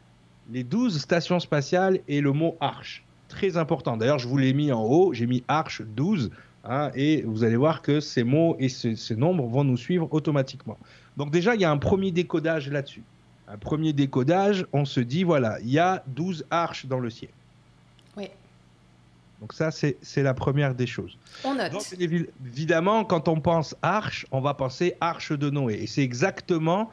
les 0.52 0.64
12 0.64 0.98
stations 1.00 1.40
spatiales 1.40 2.00
et 2.08 2.20
le 2.20 2.32
mot 2.32 2.56
arche. 2.60 3.04
Très 3.28 3.56
important. 3.56 3.96
D'ailleurs, 3.96 4.18
je 4.18 4.28
vous 4.28 4.38
l'ai 4.38 4.52
mis 4.52 4.70
en 4.72 4.82
haut. 4.82 5.12
J'ai 5.12 5.26
mis 5.26 5.42
arche 5.48 5.82
12. 5.82 6.30
Hein, 6.68 6.90
et 6.94 7.22
vous 7.22 7.44
allez 7.44 7.56
voir 7.56 7.80
que 7.80 8.00
ces 8.00 8.24
mots 8.24 8.56
et 8.58 8.68
ces, 8.68 8.96
ces 8.96 9.14
nombres 9.14 9.46
vont 9.46 9.62
nous 9.62 9.76
suivre 9.76 10.08
automatiquement. 10.10 10.76
Donc 11.16 11.30
déjà, 11.30 11.54
il 11.54 11.60
y 11.60 11.64
a 11.64 11.70
un 11.70 11.78
premier 11.78 12.10
décodage 12.10 12.68
là-dessus. 12.68 13.04
Un 13.48 13.56
premier 13.56 13.92
décodage, 13.92 14.66
on 14.72 14.84
se 14.84 14.98
dit, 14.98 15.22
voilà, 15.22 15.60
il 15.60 15.70
y 15.70 15.78
a 15.78 16.02
12 16.08 16.46
arches 16.50 16.86
dans 16.86 16.98
le 16.98 17.10
ciel. 17.10 17.30
Oui. 18.16 18.28
Donc 19.40 19.52
ça, 19.52 19.70
c'est 19.70 20.22
la 20.22 20.34
première 20.34 20.74
des 20.74 20.86
choses. 20.86 21.18
On 21.44 21.54
note. 21.54 21.74
évidemment, 22.00 23.04
quand 23.04 23.28
on 23.28 23.40
pense 23.40 23.76
arche, 23.82 24.26
on 24.30 24.40
va 24.40 24.54
penser 24.54 24.94
arche 25.00 25.32
de 25.32 25.50
Noé. 25.50 25.74
Et 25.82 25.86
c'est 25.86 26.02
exactement 26.02 26.90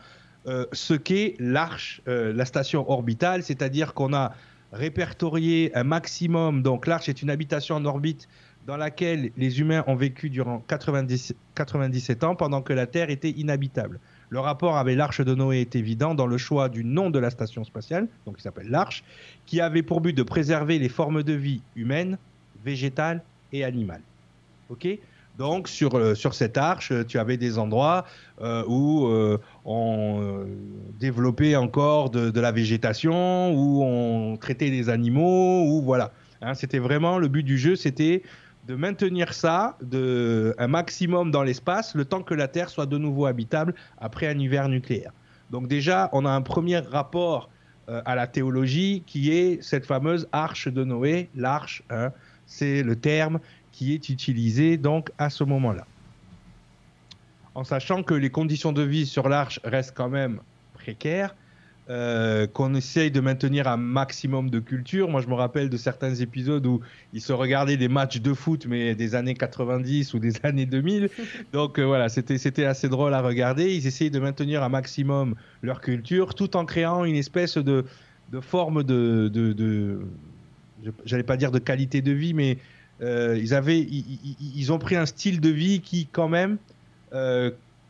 euh, 0.48 0.66
ce 0.74 0.94
qu'est 0.94 1.36
l'arche, 1.40 2.02
euh, 2.08 2.34
la 2.34 2.44
station 2.44 2.90
orbitale, 2.90 3.44
c'est-à-dire 3.44 3.94
qu'on 3.94 4.14
a 4.14 4.34
répertorié 4.74 5.72
un 5.74 5.86
maximum. 5.86 6.64
Donc 6.64 6.86
l'arche 6.86 7.08
est 7.08 7.22
une 7.22 7.30
habitation 7.30 7.76
en 7.76 7.86
orbite 7.86 8.28
dans 8.68 8.78
laquelle 8.78 9.32
les 9.38 9.60
humains 9.60 9.84
ont 9.88 9.96
vécu 9.96 10.30
durant 10.30 10.60
90, 10.68 11.36
97 11.56 12.24
ans 12.24 12.36
pendant 12.36 12.62
que 12.62 12.74
la 12.74 12.88
Terre 12.88 13.10
était 13.10 13.30
inhabitable. 13.30 14.00
Le 14.34 14.40
rapport 14.40 14.78
avec 14.78 14.98
l'Arche 14.98 15.22
de 15.22 15.36
Noé 15.36 15.62
est 15.62 15.76
évident 15.76 16.16
dans 16.16 16.26
le 16.26 16.40
choix 16.40 16.68
du 16.68 16.84
nom 16.84 17.12
de 17.12 17.20
la 17.20 17.30
station 17.30 17.64
spatiale, 17.64 18.08
donc 18.26 18.38
qui 18.38 18.42
s'appelle 18.42 18.68
l'Arche, 18.68 19.04
qui 19.46 19.62
avait 19.62 19.84
pour 19.84 20.02
but 20.02 20.14
de 20.14 20.24
préserver 20.24 20.80
les 20.80 20.90
formes 20.90 21.22
de 21.22 21.34
vie 21.34 21.62
humaines, 21.76 22.18
végétales 22.66 23.22
et 23.52 23.64
animales. 23.64 24.02
Ok? 24.72 24.88
Donc 25.38 25.68
sur, 25.68 25.96
euh, 25.96 26.16
sur 26.16 26.34
cette 26.34 26.58
arche, 26.58 26.92
tu 27.08 27.20
avais 27.20 27.38
des 27.38 27.60
endroits 27.60 28.06
euh, 28.42 28.64
où 28.68 29.06
euh, 29.06 29.38
on 29.66 30.48
développait 31.00 31.56
encore 31.56 32.10
de, 32.10 32.40
la 32.40 32.52
végétation, 32.52 33.54
où 33.54 33.84
on 33.84 34.36
traitait 34.38 34.72
des 34.72 34.90
animaux, 34.90 35.64
où 35.68 35.84
voilà. 35.84 36.12
Hein, 36.42 36.56
c'était 36.56 36.80
vraiment 36.80 37.20
le 37.20 37.28
but 37.28 37.44
du 37.44 37.60
jeu, 37.60 37.76
c'était 37.76 38.24
de 38.68 38.76
maintenir 38.76 39.34
ça 39.34 39.78
de, 39.82 40.56
un 40.58 40.68
maximum 40.68 41.32
dans 41.32 41.44
l'espace 41.44 41.96
le 41.96 42.06
temps 42.06 42.24
que 42.24 42.34
la 42.34 42.48
Terre 42.48 42.70
soit 42.70 42.86
de 42.86 42.98
nouveau 42.98 43.26
habitable 43.26 43.74
après 44.00 44.28
un 44.28 44.40
hiver 44.40 44.70
nucléaire. 44.70 45.12
Donc 45.52 45.68
déjà, 45.68 46.10
on 46.14 46.26
a 46.26 46.32
un 46.32 46.42
premier 46.42 46.80
rapport 46.80 47.50
euh, 47.90 48.02
à 48.06 48.16
la 48.16 48.28
théologie 48.28 49.04
qui 49.06 49.32
est 49.32 49.62
cette 49.62 49.86
fameuse 49.86 50.28
arche 50.32 50.68
de 50.68 50.84
Noé. 50.84 51.30
L'arche, 51.36 51.84
hein, 51.90 52.12
c'est 52.46 52.82
le 52.82 52.96
terme 52.96 53.40
qui 53.72 53.94
est 53.94 54.10
utilisé 54.10 54.78
donc 54.78 55.12
à 55.18 55.30
ce 55.30 55.44
moment-là. 55.44 55.86
En 57.56 57.64
sachant 57.64 58.02
que 58.02 58.14
les 58.14 58.30
conditions 58.30 58.72
de 58.72 58.82
vie 58.82 59.06
sur 59.06 59.30
l'arche 59.30 59.60
restent 59.64 59.96
quand 59.96 60.10
même 60.10 60.40
précaires, 60.74 61.36
euh, 61.90 62.48
qu'on 62.48 62.76
essaye 62.76 63.12
de 63.12 63.20
maintenir 63.20 63.68
un 63.68 63.76
maximum 63.76 64.50
de 64.50 64.60
culture. 64.60 65.10
Moi, 65.10 65.22
je 65.22 65.28
me 65.28 65.34
rappelle 65.34 65.70
de 65.70 65.76
certains 65.76 66.16
épisodes 66.16 66.66
où 66.66 66.80
ils 67.12 67.20
se 67.20 67.34
regardaient 67.34 67.76
des 67.76 67.90
matchs 67.90 68.22
de 68.22 68.34
foot, 68.34 68.66
mais 68.68 68.96
des 68.96 69.16
années 69.16 69.34
90 69.34 70.14
ou 70.14 70.20
des 70.20 70.32
années 70.44 70.66
2000. 70.66 71.10
Donc 71.52 71.80
euh, 71.80 71.84
voilà, 71.84 72.08
c'était 72.08 72.66
assez 72.66 72.88
drôle 72.88 73.14
à 73.14 73.22
regarder. 73.22 73.76
Ils 73.76 73.86
essayaient 73.86 74.10
de 74.10 74.20
maintenir 74.20 74.64
un 74.64 74.70
maximum 74.70 75.36
leur 75.62 75.82
culture, 75.82 76.36
tout 76.36 76.56
en 76.56 76.64
créant 76.64 77.04
une 77.04 77.18
espèce 77.18 77.58
de, 77.58 77.84
de 78.32 78.40
forme 78.40 78.84
de, 78.84 79.28
de, 79.28 80.00
j'allais 81.04 81.24
pas 81.24 81.36
dire 81.36 81.52
de 81.52 81.60
qualité 81.60 82.02
de 82.02 82.14
vie, 82.14 82.34
mais 82.34 82.60
euh, 83.02 83.38
ils 83.38 83.54
avaient, 83.54 83.82
ils, 83.82 84.72
ont 84.72 84.80
pris 84.80 84.96
un 84.96 85.06
style 85.06 85.42
de 85.42 85.50
vie 85.50 85.82
qui 85.82 86.08
quand 86.10 86.30
même 86.30 86.58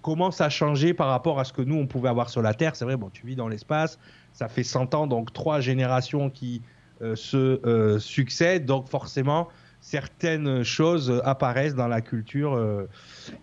commence 0.03 0.41
à 0.41 0.49
changer 0.49 0.93
par 0.93 1.07
rapport 1.07 1.39
à 1.39 1.45
ce 1.45 1.53
que 1.53 1.63
nous, 1.63 1.75
on 1.75 1.87
pouvait 1.87 2.09
avoir 2.09 2.29
sur 2.29 2.43
la 2.43 2.53
Terre. 2.53 2.75
C'est 2.75 2.85
vrai, 2.85 2.97
bon, 2.97 3.09
tu 3.09 3.25
vis 3.25 3.35
dans 3.35 3.47
l'espace, 3.47 3.97
ça 4.33 4.47
fait 4.47 4.63
100 4.63 4.93
ans, 4.93 5.07
donc 5.07 5.33
trois 5.33 5.61
générations 5.61 6.29
qui 6.29 6.61
euh, 7.01 7.15
se 7.15 7.65
euh, 7.65 7.97
succèdent, 7.97 8.65
donc 8.65 8.87
forcément, 8.87 9.47
certaines 9.81 10.63
choses 10.63 11.21
apparaissent 11.25 11.73
dans 11.73 11.87
la 11.87 12.01
culture 12.01 12.53
euh, 12.53 12.87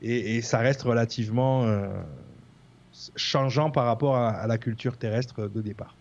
et, 0.03 0.41
ça 0.43 0.59
reste 0.59 0.83
relativement 0.83 1.67
changeant 3.17 3.71
par 3.71 3.87
rapport 3.87 4.17
à, 4.17 4.47
la 4.47 4.59
culture 4.59 4.97
terrestre 4.97 5.49
de 5.49 5.61
départ. 5.61 5.97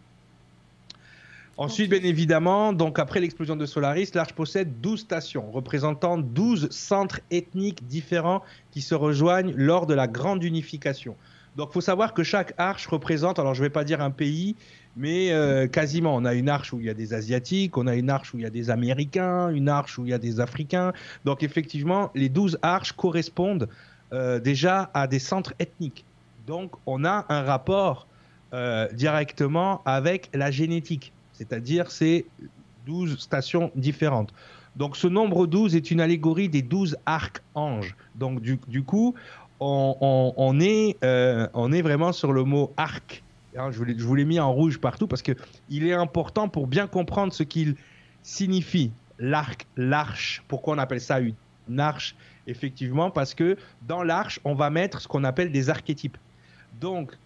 Ensuite, 1.59 1.89
bien 1.89 2.03
évidemment, 2.03 2.71
donc 2.71 2.99
après 2.99 3.19
l'explosion 3.19 3.57
de 3.57 3.65
Solaris, 3.65 4.11
l'Arche 4.13 4.31
possède 4.31 4.79
12 4.79 5.01
stations 5.01 5.51
représentant 5.51 6.17
12 6.17 6.69
centres 6.69 7.19
ethniques 7.31 7.85
différents 7.85 8.43
qui 8.71 8.79
se 8.79 8.95
rejoignent 8.95 9.51
lors 9.57 9.85
de 9.85 9.93
la 9.93 10.07
grande 10.07 10.41
unification. 10.41 11.17
Donc, 11.57 11.71
il 11.71 11.73
faut 11.73 11.81
savoir 11.81 12.13
que 12.13 12.23
chaque 12.23 12.53
arche 12.57 12.87
représente, 12.87 13.39
alors 13.39 13.55
je 13.55 13.61
ne 13.61 13.65
vais 13.65 13.71
pas 13.71 13.83
dire 13.83 13.99
un 13.99 14.09
pays, 14.09 14.55
mais 14.95 15.33
euh, 15.33 15.67
quasiment. 15.67 16.15
On 16.15 16.23
a 16.23 16.33
une 16.33 16.47
arche 16.47 16.71
où 16.71 16.79
il 16.79 16.85
y 16.85 16.89
a 16.89 16.93
des 16.93 17.13
Asiatiques, 17.13 17.77
on 17.77 17.87
a 17.87 17.95
une 17.95 18.09
arche 18.09 18.33
où 18.33 18.37
il 18.37 18.43
y 18.43 18.47
a 18.47 18.49
des 18.49 18.69
Américains, 18.69 19.49
une 19.49 19.67
arche 19.67 19.97
où 19.97 20.05
il 20.05 20.11
y 20.11 20.13
a 20.13 20.17
des 20.17 20.39
Africains. 20.39 20.93
Donc, 21.25 21.43
effectivement, 21.43 22.09
les 22.15 22.29
12 22.29 22.57
arches 22.61 22.93
correspondent 22.93 23.67
euh, 24.13 24.39
déjà 24.39 24.91
à 24.93 25.07
des 25.07 25.19
centres 25.19 25.53
ethniques. 25.59 26.05
Donc, 26.47 26.71
on 26.85 27.03
a 27.03 27.25
un 27.27 27.41
rapport 27.41 28.07
euh, 28.53 28.87
directement 28.93 29.81
avec 29.83 30.29
la 30.33 30.51
génétique, 30.51 31.11
c'est-à-dire 31.39 31.89
ces 31.89 32.25
12 32.85 33.17
stations 33.17 33.71
différentes. 33.75 34.33
Donc, 34.75 34.97
ce 34.97 35.07
nombre 35.07 35.47
12 35.47 35.73
est 35.75 35.89
une 35.89 36.01
allégorie 36.01 36.49
des 36.49 36.61
12 36.61 36.97
archanges. 37.05 37.95
Donc, 38.15 38.41
du, 38.41 38.83
coup, 38.83 39.15
on, 39.61 40.59
est, 40.59 40.97
euh, 41.03 41.47
on 41.53 41.71
est 41.71 41.81
vraiment 41.81 42.11
sur 42.11 42.33
le 42.33 42.43
mot 42.43 42.73
arc. 42.75 43.23
Hein, 43.57 43.71
je 43.71 44.03
vous 44.03 44.15
l'ai 44.15 44.25
mis 44.25 44.39
en 44.39 44.51
rouge 44.51 44.79
partout 44.79 45.07
parce 45.07 45.21
qu'il 45.21 45.87
est 45.87 45.93
important 45.93 46.49
pour 46.49 46.67
bien 46.67 46.87
comprendre 46.87 47.31
ce 47.31 47.43
qu'il 47.43 47.75
signifie. 48.21 48.91
L'arc, 49.17 49.65
l'arche. 49.77 50.43
Pourquoi 50.49 50.75
on 50.75 50.77
appelle 50.77 51.01
ça 51.01 51.19
une 51.19 51.79
arche? 51.79 52.15
Effectivement, 52.47 53.11
parce 53.11 53.33
que 53.33 53.57
dans 53.87 54.03
l'arche, 54.03 54.41
on 54.43 54.55
va 54.55 54.69
mettre 54.69 54.99
ce 54.99 55.07
qu'on 55.07 55.23
appelle 55.23 55.51
des 55.51 55.69
archétypes. 55.69 56.17
Donc, 56.81 57.17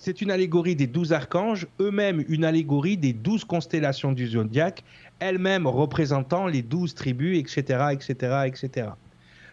c'est 0.00 0.22
une 0.22 0.30
allégorie 0.30 0.76
des 0.76 0.86
douze 0.86 1.12
archanges, 1.12 1.66
eux-mêmes 1.78 2.24
une 2.26 2.46
allégorie 2.46 2.96
des 2.96 3.12
douze 3.12 3.44
constellations 3.44 4.12
du 4.12 4.28
zodiaque, 4.28 4.82
elles-mêmes 5.18 5.66
représentant 5.66 6.46
les 6.46 6.62
douze 6.62 6.94
tribus, 6.94 7.38
etc., 7.38 7.88
etc., 7.92 8.44
etc. 8.46 8.88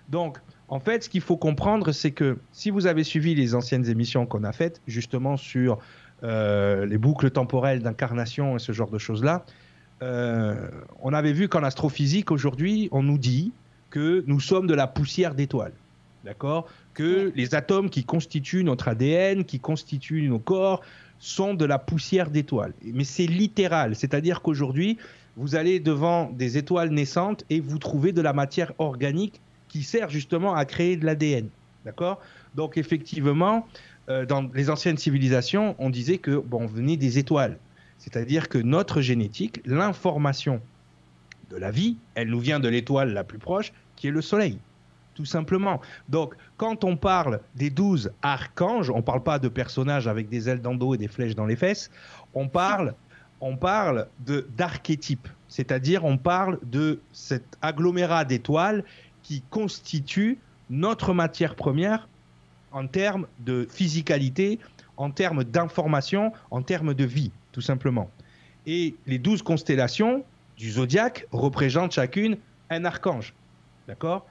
Donc, 0.07 0.37
en 0.69 0.79
fait, 0.79 1.03
ce 1.03 1.09
qu'il 1.09 1.19
faut 1.19 1.35
comprendre, 1.35 1.91
c'est 1.91 2.11
que 2.11 2.37
si 2.53 2.69
vous 2.69 2.87
avez 2.87 3.03
suivi 3.03 3.35
les 3.35 3.55
anciennes 3.55 3.89
émissions 3.89 4.25
qu'on 4.25 4.45
a 4.45 4.53
faites, 4.53 4.81
justement 4.87 5.35
sur 5.35 5.79
euh, 6.23 6.85
les 6.85 6.97
boucles 6.97 7.29
temporelles 7.29 7.81
d'incarnation 7.81 8.55
et 8.55 8.59
ce 8.59 8.71
genre 8.71 8.89
de 8.89 8.99
choses-là, 8.99 9.43
euh, 10.01 10.69
on 11.01 11.11
avait 11.11 11.33
vu 11.33 11.49
qu'en 11.49 11.63
astrophysique, 11.63 12.31
aujourd'hui, 12.31 12.87
on 12.93 13.03
nous 13.03 13.17
dit 13.17 13.51
que 13.89 14.23
nous 14.27 14.39
sommes 14.39 14.67
de 14.67 14.73
la 14.73 14.87
poussière 14.87 15.35
d'étoiles. 15.35 15.73
D'accord? 16.27 16.67
Que 16.93 17.31
les 17.37 17.55
atomes 17.55 17.89
qui 17.89 18.03
constituent 18.03 18.65
notre 18.65 18.89
ADN, 18.89 19.45
qui 19.45 19.61
constituent 19.61 20.27
nos 20.27 20.39
corps, 20.39 20.81
sont 21.19 21.53
de 21.53 21.63
la 21.63 21.79
poussière 21.79 22.29
d'étoiles. 22.29 22.73
Mais 22.83 23.05
c'est 23.05 23.25
littéral, 23.25 23.95
c'est-à-dire 23.95 24.41
qu'aujourd'hui, 24.41 24.97
vous 25.37 25.55
allez 25.55 25.79
devant 25.79 26.29
des 26.31 26.57
étoiles 26.57 26.89
naissantes 26.89 27.45
et 27.49 27.61
vous 27.61 27.79
trouvez 27.79 28.11
de 28.11 28.19
la 28.19 28.33
matière 28.33 28.73
organique 28.77 29.39
qui 29.69 29.83
sert 29.83 30.09
justement 30.09 30.53
à 30.53 30.65
créer 30.65 30.97
de 30.97 31.05
l'ADN. 31.05 31.47
D'accord? 31.85 32.19
Donc 32.55 32.77
effectivement, 32.77 33.65
euh, 34.09 34.25
dans 34.25 34.49
les 34.53 34.69
anciennes 34.69 34.97
civilisations, 34.97 35.77
on 35.79 35.89
disait 35.89 36.17
que 36.17 36.35
bon, 36.35 36.63
on 36.63 36.67
venait 36.67 36.97
des 36.97 37.19
étoiles. 37.19 37.57
C'est-à-dire 37.99 38.49
que 38.49 38.57
notre 38.57 38.99
génétique, 38.99 39.61
l'information 39.65 40.59
de 41.51 41.55
la 41.55 41.71
vie, 41.71 41.95
elle 42.15 42.27
nous 42.27 42.41
vient 42.41 42.59
de 42.59 42.67
l'étoile 42.67 43.13
la 43.13 43.23
plus 43.23 43.39
proche, 43.39 43.71
qui 43.95 44.07
est 44.07 44.11
le 44.11 44.21
Soleil. 44.21 44.57
Tout 45.17 45.25
simplement. 45.25 45.81
Donc, 46.09 46.35
quand 46.57 46.83
on 46.83 46.95
parle 46.95 47.39
des 47.55 47.71
douze 47.71 48.11
archanges, 48.21 48.91
on 48.91 48.97
ne 48.97 49.01
parle 49.01 49.23
pas 49.23 49.39
de 49.39 49.47
personnages 49.47 50.07
avec 50.07 50.29
des 50.29 50.47
ailes 50.47 50.61
d'endo 50.61 50.93
et 50.93 50.99
des 50.99 51.07
flèches 51.07 51.33
dans 51.33 51.47
les 51.47 51.55
fesses, 51.55 51.89
on 52.35 52.47
parle, 52.47 52.93
on 53.41 53.57
parle 53.57 54.09
d'archétypes. 54.19 55.27
C'est-à-dire, 55.47 56.05
on 56.05 56.19
parle 56.19 56.59
de 56.61 56.99
cet 57.13 57.57
agglomérat 57.63 58.25
d'étoiles 58.25 58.83
qui 59.23 59.41
constitue 59.49 60.37
notre 60.69 61.15
matière 61.15 61.55
première 61.55 62.07
en 62.71 62.85
termes 62.85 63.25
de 63.39 63.65
physicalité, 63.71 64.59
en 64.97 65.09
termes 65.09 65.43
d'information, 65.43 66.31
en 66.51 66.61
termes 66.61 66.93
de 66.93 67.05
vie, 67.05 67.31
tout 67.51 67.61
simplement. 67.61 68.11
Et 68.67 68.93
les 69.07 69.17
douze 69.17 69.41
constellations 69.41 70.23
du 70.57 70.69
zodiaque 70.69 71.25
représentent 71.31 71.93
chacune 71.93 72.37
un 72.69 72.85
archange. 72.85 73.33
D'accord? 73.87 74.27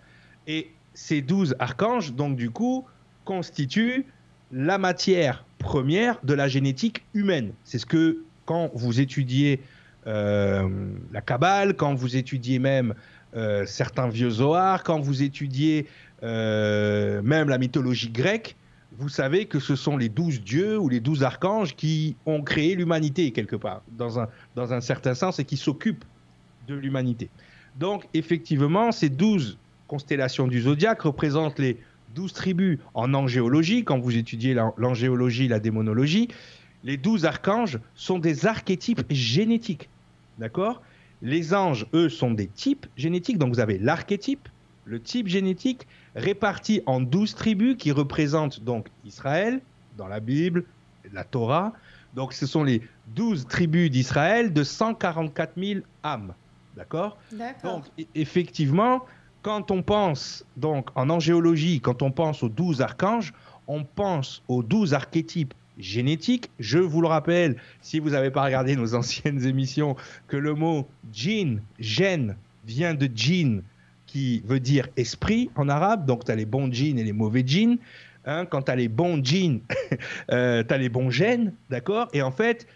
Et 0.47 0.71
ces 0.97 1.21
douze 1.21 1.55
archanges, 1.59 2.15
donc 2.15 2.37
du 2.37 2.51
coup, 2.51 2.85
constituent 3.25 4.07
la 4.51 4.79
matière 4.79 5.45
première 5.59 6.19
de 6.25 6.33
la 6.33 6.49
génétique 6.49 7.05
humaine. 7.13 7.53
C'est 7.65 7.79
ce 7.79 7.87
que, 7.87 8.23
quand 8.47 8.71
vous 8.75 8.99
étudiez 8.99 9.61
euh, 10.07 10.69
la 11.13 11.21
Kabbale, 11.21 11.75
quand 11.75 11.95
vous 11.95 12.17
étudiez 12.17 12.59
même 12.59 12.95
euh, 13.37 13.67
certains 13.67 14.09
vieux 14.09 14.31
Zohar, 14.31 14.85
quand 14.85 14.99
vous 15.01 15.23
étudiez 15.23 15.87
euh, 16.23 17.21
même 17.23 17.51
la 17.51 17.59
mythologie 17.59 18.11
grecque, 18.11 18.57
vous 18.99 19.11
savez 19.11 19.45
que 19.45 19.61
ce 19.61 19.77
sont 19.77 19.99
les 19.99 20.09
douze 20.09 20.41
dieux 20.41 20.79
ou 20.79 20.89
les 20.89 21.01
douze 21.01 21.23
archanges 21.23 21.77
qui 21.77 22.17
ont 22.25 22.41
créé 22.41 22.75
l'humanité 22.75 23.33
quelque 23.33 23.57
part, 23.57 23.83
dans 23.99 24.19
un, 24.19 24.29
dans 24.55 24.73
un 24.73 24.81
certain 24.81 25.15
sens, 25.15 25.39
et 25.39 25.45
qui 25.45 25.59
s'occupent 25.59 26.05
de 26.69 26.75
l'humanité. 26.75 27.29
Donc 27.79 28.09
effectivement, 28.15 28.93
ces 28.93 29.11
douze 29.11 29.59
constellations 29.87 30.49
du 30.49 30.63
zodiaque 30.63 31.03
représentent 31.03 31.59
les 31.59 31.79
douze 32.15 32.33
tribus 32.33 32.79
en 32.95 33.15
angéologie, 33.15 33.85
quand 33.85 33.99
vous 33.99 34.17
étudiez 34.17 34.55
l'angéologie, 34.77 35.49
la 35.49 35.61
démonologie, 35.61 36.29
les 36.85 36.97
douze 36.97 37.25
archanges 37.25 37.79
sont 37.95 38.19
des 38.19 38.47
archétypes 38.47 39.05
génétiques. 39.11 39.89
D'accord? 40.39 40.83
Les 41.23 41.55
anges, 41.55 41.87
eux, 41.95 42.09
sont 42.09 42.31
des 42.31 42.47
types 42.47 42.87
génétiques. 42.97 43.39
Donc 43.39 43.53
vous 43.53 43.61
avez 43.61 43.79
l'archétype, 43.79 44.49
le 44.85 45.01
type 45.01 45.29
génétique, 45.29 45.87
réparti 46.15 46.83
en 46.87 47.01
douze 47.01 47.35
tribus 47.35 47.77
qui 47.77 47.93
représentent 47.93 48.63
donc 48.63 48.89
Israël 49.05 49.61
dans 49.97 50.09
la 50.09 50.21
Bible, 50.21 50.65
la 51.13 51.25
Torah. 51.25 51.73
Donc 52.15 52.33
ce 52.33 52.47
sont 52.47 52.65
les 52.65 52.83
douze 53.15 53.47
tribus 53.47 53.91
d'Israël 53.91 54.53
de 54.53 54.63
144 54.63 55.53
000 55.57 55.81
âmes. 56.05 56.35
D'accord 56.77 57.19
Donc 57.65 57.85
e-, 57.99 58.05
effectivement, 58.15 59.05
quand 59.47 59.71
on 59.71 59.81
pense 59.81 60.45
donc 60.57 60.89
en 60.97 61.09
angéologie, 61.09 61.79
quand 61.81 62.03
on 62.03 62.11
pense 62.11 62.43
aux 62.43 62.49
douze 62.49 62.81
archanges, 62.81 63.33
on 63.69 63.85
pense 63.85 64.43
aux 64.49 64.65
douze 64.65 64.93
archétypes 64.93 65.55
génétique. 65.79 66.51
Je 66.59 66.81
vous 66.81 67.01
le 67.01 67.07
rappelle, 67.07 67.55
si 67.81 68.01
vous 68.01 68.11
n'avez 68.11 68.33
pas 68.33 68.43
regardé 68.43 68.75
nos 68.75 68.95
anciennes 68.97 69.47
émissions, 69.47 69.95
que 70.27 70.37
le 70.37 70.55
mot 70.55 70.89
djinn, 71.13 71.63
gène, 71.79 72.35
vient 72.67 72.95
de 72.95 73.09
djinn, 73.15 73.63
qui 74.07 74.43
veut 74.45 74.59
dire 74.59 74.89
esprit 74.97 75.49
en 75.55 75.69
arabe. 75.69 76.07
Donc, 76.07 76.25
tu 76.25 76.33
as 76.33 76.35
les 76.35 76.45
bons 76.45 76.73
djinns 76.73 76.99
et 76.99 77.05
les 77.05 77.13
mauvais 77.13 77.45
djinns. 77.47 77.79
Hein, 78.25 78.47
quand 78.47 78.63
tu 78.63 78.73
as 78.73 78.77
les 78.77 78.89
bons 78.89 79.23
djinns, 79.23 79.61
euh, 80.33 80.65
tu 80.65 80.75
as 80.75 80.79
les 80.79 80.89
bons 80.89 81.11
gènes, 81.11 81.53
d'accord 81.71 82.09
Et 82.13 82.21
en 82.21 82.33
fait, 82.33 82.67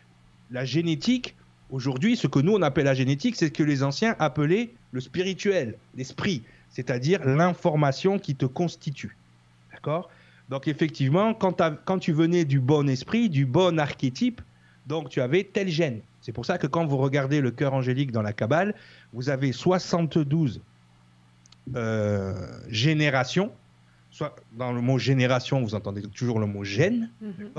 la 0.53 0.65
génétique, 0.65 1.35
aujourd'hui, 1.71 2.17
ce 2.17 2.29
que 2.29 2.39
nous, 2.39 2.53
on 2.53 2.63
appelle 2.63 2.85
la 2.85 2.95
génétique, 2.95 3.35
c'est 3.35 3.47
ce 3.47 3.53
que 3.53 3.65
les 3.65 3.83
anciens 3.83 4.15
appelaient 4.21 4.71
le 4.93 5.01
spirituel, 5.01 5.75
l'esprit, 5.97 6.45
c'est-à-dire 6.71 7.25
l'information 7.25 8.19
qui 8.19 8.35
te 8.35 8.47
constitue. 8.47 9.17
D'accord? 9.73 10.09
Donc 10.49 10.67
effectivement, 10.67 11.33
quand, 11.35 11.99
tu 12.01 12.13
venais 12.13 12.45
du 12.45 12.59
bon 12.59 12.89
esprit, 12.89 13.29
du 13.29 13.47
bon 13.47 13.79
archétype, 13.79 14.41
donc 14.87 15.09
tu 15.09 15.21
avais 15.21 15.45
tel 15.45 15.69
gène. 15.69 16.01
C'est 16.21 16.33
pour 16.33 16.45
ça 16.45 16.59
que 16.59 16.67
quand 16.67 16.87
vous 16.87 16.97
regardez 16.97 17.41
le 17.41 17.51
cœur 17.51 17.73
angélique 17.73 18.11
dans 18.11 18.23
la 18.23 18.33
Kabbale, 18.33 18.75
vous 19.13 19.31
avez 19.31 19.53
72 19.53 20.61
euh, 21.77 22.35
générations. 22.69 23.53
Soit 24.11 24.35
dans 24.55 24.73
le 24.73 24.81
mot 24.81 24.99
génération, 24.99 25.63
vous 25.63 25.77
entendez 25.77 26.03
toujours 26.03 26.41
le 26.41 26.47
mot 26.47 26.65
gène, 26.65 27.11
mhm. 27.21 27.53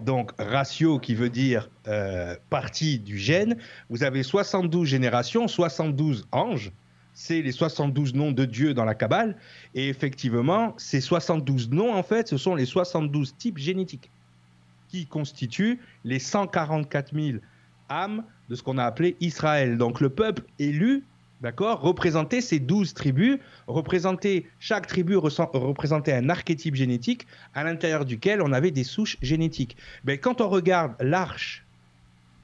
Donc 0.00 0.32
ratio 0.38 0.98
qui 0.98 1.14
veut 1.14 1.28
dire 1.28 1.68
euh, 1.86 2.34
partie 2.48 2.98
du 2.98 3.18
gène. 3.18 3.58
Vous 3.90 4.02
avez 4.02 4.22
72 4.22 4.88
générations, 4.88 5.48
72 5.48 6.26
anges 6.32 6.72
c'est 7.14 7.42
les 7.42 7.52
72 7.52 8.14
noms 8.14 8.32
de 8.32 8.44
Dieu 8.44 8.74
dans 8.74 8.84
la 8.84 8.94
Kabbale. 8.94 9.36
Et 9.74 9.88
effectivement, 9.88 10.74
ces 10.76 11.00
72 11.00 11.70
noms, 11.70 11.94
en 11.94 12.02
fait, 12.02 12.28
ce 12.28 12.36
sont 12.36 12.54
les 12.54 12.64
72 12.64 13.36
types 13.36 13.58
génétiques 13.58 14.10
qui 14.88 15.06
constituent 15.06 15.80
les 16.04 16.18
144 16.18 17.14
000 17.14 17.38
âmes 17.88 18.24
de 18.48 18.54
ce 18.54 18.62
qu'on 18.62 18.78
a 18.78 18.84
appelé 18.84 19.16
Israël. 19.20 19.78
Donc 19.78 20.00
le 20.00 20.10
peuple 20.10 20.42
élu, 20.58 21.04
d'accord, 21.40 21.80
représentait 21.80 22.40
ces 22.40 22.58
12 22.58 22.94
tribus, 22.94 23.38
représentait, 23.66 24.46
chaque 24.58 24.86
tribu 24.86 25.16
représentait 25.16 26.12
un 26.12 26.28
archétype 26.28 26.74
génétique 26.74 27.26
à 27.54 27.64
l'intérieur 27.64 28.04
duquel 28.04 28.42
on 28.42 28.52
avait 28.52 28.70
des 28.70 28.84
souches 28.84 29.16
génétiques. 29.22 29.76
Mais 30.04 30.18
quand 30.18 30.40
on 30.40 30.48
regarde 30.48 30.94
l'arche, 31.00 31.64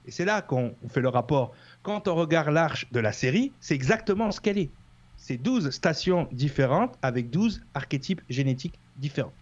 et 0.07 0.11
c'est 0.11 0.25
là 0.25 0.41
qu'on 0.41 0.75
fait 0.89 1.03
le 1.03 1.11
rapport 1.11 1.55
quand 1.83 2.09
on 2.09 2.15
regarde 2.15 2.49
l'arche 2.51 2.91
de 2.93 3.01
la 3.01 3.13
série, 3.13 3.53
c'est 3.61 3.75
exactement 3.75 4.31
ce 4.31 4.41
qu'elle 4.41 4.59
est. 4.59 4.71
C'est 5.17 5.37
12 5.37 5.71
stations 5.71 6.29
différentes 6.33 6.97
avec 7.03 7.31
12 7.31 7.63
archétypes 7.75 8.23
génétiques 8.29 8.79
différents. 8.97 9.33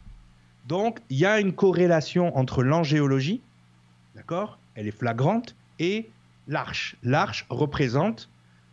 Donc, 0.66 1.00
il 1.10 1.18
y 1.18 1.26
a 1.26 1.38
une 1.38 1.52
corrélation 1.52 2.36
entre 2.36 2.62
l'angéologie, 2.62 3.40
d'accord 4.14 4.58
Elle 4.74 4.88
est 4.88 4.98
flagrante, 4.98 5.54
et 5.78 6.10
l'arche. 6.48 6.96
L'arche 7.02 7.46
représente, 7.50 8.28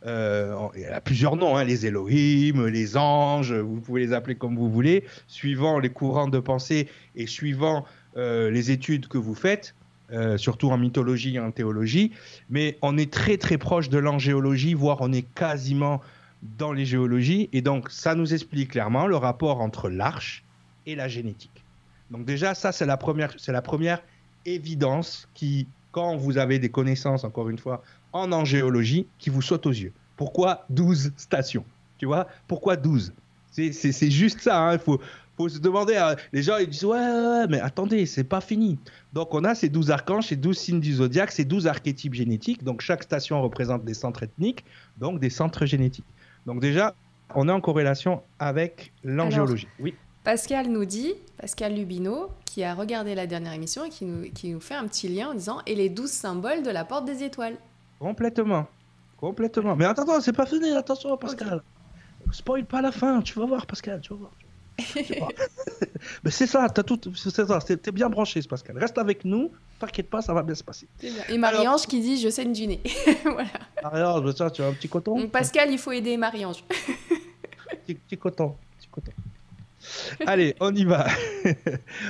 euh, 0.05 0.55
il 0.75 0.85
a 0.85 1.01
plusieurs 1.01 1.35
noms, 1.35 1.55
hein, 1.55 1.63
les 1.63 1.85
Elohim, 1.85 2.65
les 2.67 2.97
anges, 2.97 3.53
vous 3.53 3.79
pouvez 3.79 4.01
les 4.01 4.13
appeler 4.13 4.35
comme 4.35 4.55
vous 4.55 4.69
voulez, 4.69 5.03
suivant 5.27 5.79
les 5.79 5.89
courants 5.89 6.27
de 6.27 6.39
pensée 6.39 6.87
et 7.15 7.27
suivant 7.27 7.85
euh, 8.17 8.49
les 8.49 8.71
études 8.71 9.07
que 9.07 9.17
vous 9.17 9.35
faites. 9.35 9.75
Euh, 10.13 10.37
surtout 10.37 10.69
en 10.69 10.77
mythologie 10.77 11.37
et 11.37 11.39
en 11.39 11.49
théologie, 11.49 12.11
mais 12.47 12.77
on 12.83 12.99
est 12.99 13.11
très 13.11 13.37
très 13.37 13.57
proche 13.57 13.89
de 13.89 13.97
l'angéologie, 13.97 14.75
voire 14.75 14.97
on 15.01 15.11
est 15.11 15.23
quasiment 15.33 16.01
dans 16.59 16.71
les 16.71 16.85
géologies, 16.85 17.49
et 17.51 17.63
donc 17.63 17.89
ça 17.89 18.13
nous 18.13 18.31
explique 18.31 18.71
clairement 18.71 19.07
le 19.07 19.15
rapport 19.15 19.59
entre 19.59 19.89
l'arche 19.89 20.43
et 20.85 20.93
la 20.93 21.07
génétique. 21.07 21.63
Donc 22.11 22.25
déjà, 22.25 22.53
ça 22.53 22.71
c'est 22.71 22.85
la 22.85 22.95
première, 22.95 23.33
c'est 23.37 23.53
la 23.53 23.63
première 23.63 24.03
évidence 24.45 25.27
qui, 25.33 25.67
quand 25.91 26.15
vous 26.15 26.37
avez 26.37 26.59
des 26.59 26.69
connaissances, 26.69 27.23
encore 27.23 27.49
une 27.49 27.57
fois, 27.57 27.81
en 28.11 28.31
angéologie, 28.33 29.07
qui 29.17 29.31
vous 29.31 29.41
saute 29.41 29.65
aux 29.65 29.71
yeux. 29.71 29.93
Pourquoi 30.15 30.65
12 30.69 31.13
stations? 31.17 31.65
Tu 31.97 32.05
vois? 32.05 32.27
Pourquoi 32.47 32.75
12 32.75 33.13
c'est 33.53 34.09
juste 34.09 34.41
ça, 34.41 34.59
hein. 34.67 34.77
faut, 34.79 34.99
faut 35.37 35.49
se 35.49 35.59
demander, 35.59 35.95
euh, 35.95 36.15
les 36.31 36.43
gens 36.43 36.57
ils 36.57 36.67
disent 36.67 36.85
ouais, 36.85 36.97
ouais, 36.97 37.47
mais 37.47 37.59
attendez, 37.59 38.05
c'est 38.05 38.23
pas 38.23 38.41
fini. 38.41 38.77
Donc 39.13 39.33
on 39.33 39.43
a 39.43 39.55
ces 39.55 39.69
12 39.69 39.91
archanges, 39.91 40.27
ces 40.27 40.35
12 40.35 40.57
signes 40.57 40.79
du 40.79 40.93
zodiaque, 40.93 41.31
ces 41.31 41.45
12 41.45 41.67
archétypes 41.67 42.13
génétiques. 42.13 42.63
Donc 42.63 42.81
chaque 42.81 43.03
station 43.03 43.41
représente 43.41 43.83
des 43.83 43.93
centres 43.93 44.23
ethniques, 44.23 44.63
donc 44.97 45.19
des 45.19 45.29
centres 45.29 45.65
génétiques. 45.65 46.05
Donc 46.45 46.59
déjà, 46.59 46.93
on 47.35 47.49
est 47.49 47.51
en 47.51 47.61
corrélation 47.61 48.21
avec 48.39 48.93
l'angéologie. 49.03 49.67
Oui. 49.79 49.95
Pascal 50.23 50.67
nous 50.69 50.85
dit, 50.85 51.13
Pascal 51.37 51.75
Lubino, 51.75 52.29
qui 52.45 52.63
a 52.63 52.73
regardé 52.75 53.13
la 53.13 53.27
dernière 53.27 53.53
émission 53.53 53.83
et 53.83 53.89
qui 53.89 54.05
nous, 54.05 54.31
qui 54.31 54.53
nous 54.53 54.61
fait 54.61 54.75
un 54.75 54.87
petit 54.87 55.09
lien 55.09 55.29
en 55.29 55.33
disant 55.33 55.59
et 55.65 55.75
les 55.75 55.89
12 55.89 56.09
symboles 56.09 56.63
de 56.63 56.69
la 56.69 56.85
porte 56.85 57.05
des 57.05 57.23
étoiles. 57.23 57.57
Complètement. 57.99 58.67
Complètement. 59.17 59.75
Mais 59.75 59.85
attends, 59.85 60.21
c'est 60.21 60.33
pas 60.33 60.45
fini, 60.45 60.71
attention 60.71 61.17
Pascal. 61.17 61.61
Spoil 62.31 62.65
pas 62.65 62.81
la 62.81 62.91
fin, 62.91 63.21
tu 63.21 63.37
vas 63.37 63.45
voir 63.45 63.65
Pascal, 63.65 63.99
tu 64.01 64.11
vas 64.11 64.19
voir. 64.19 64.31
Mais 66.23 66.31
c'est 66.31 66.47
ça, 66.47 66.67
t'as 66.69 66.83
tout, 66.83 66.99
c'est 67.15 67.29
ça, 67.29 67.59
t'es 67.59 67.91
bien 67.91 68.09
branché, 68.09 68.41
Pascal. 68.41 68.77
Reste 68.77 68.97
avec 68.97 69.23
nous, 69.23 69.51
t'inquiète 69.79 70.09
pas, 70.09 70.21
ça 70.21 70.33
va 70.33 70.43
bien 70.43 70.55
se 70.55 70.63
passer. 70.63 70.87
Et 71.29 71.37
Marie-Ange 71.37 71.85
qui 71.87 71.99
dit 72.01 72.19
Je 72.19 72.29
saigne 72.29 72.53
du 72.53 72.67
nez. 72.67 72.81
voilà. 73.23 73.49
Marie-Ange, 73.83 74.33
tu 74.53 74.61
as 74.61 74.67
un 74.67 74.73
petit 74.73 74.89
coton 74.89 75.19
Donc, 75.19 75.31
Pascal, 75.31 75.71
il 75.71 75.77
faut 75.77 75.91
aider 75.91 76.17
Marie-Ange. 76.17 76.63
petit, 77.85 77.95
petit, 77.95 78.17
coton, 78.17 78.55
petit 78.79 78.87
coton. 78.89 79.11
Allez, 80.25 80.55
on 80.59 80.73
y 80.73 80.85
va. 80.85 81.05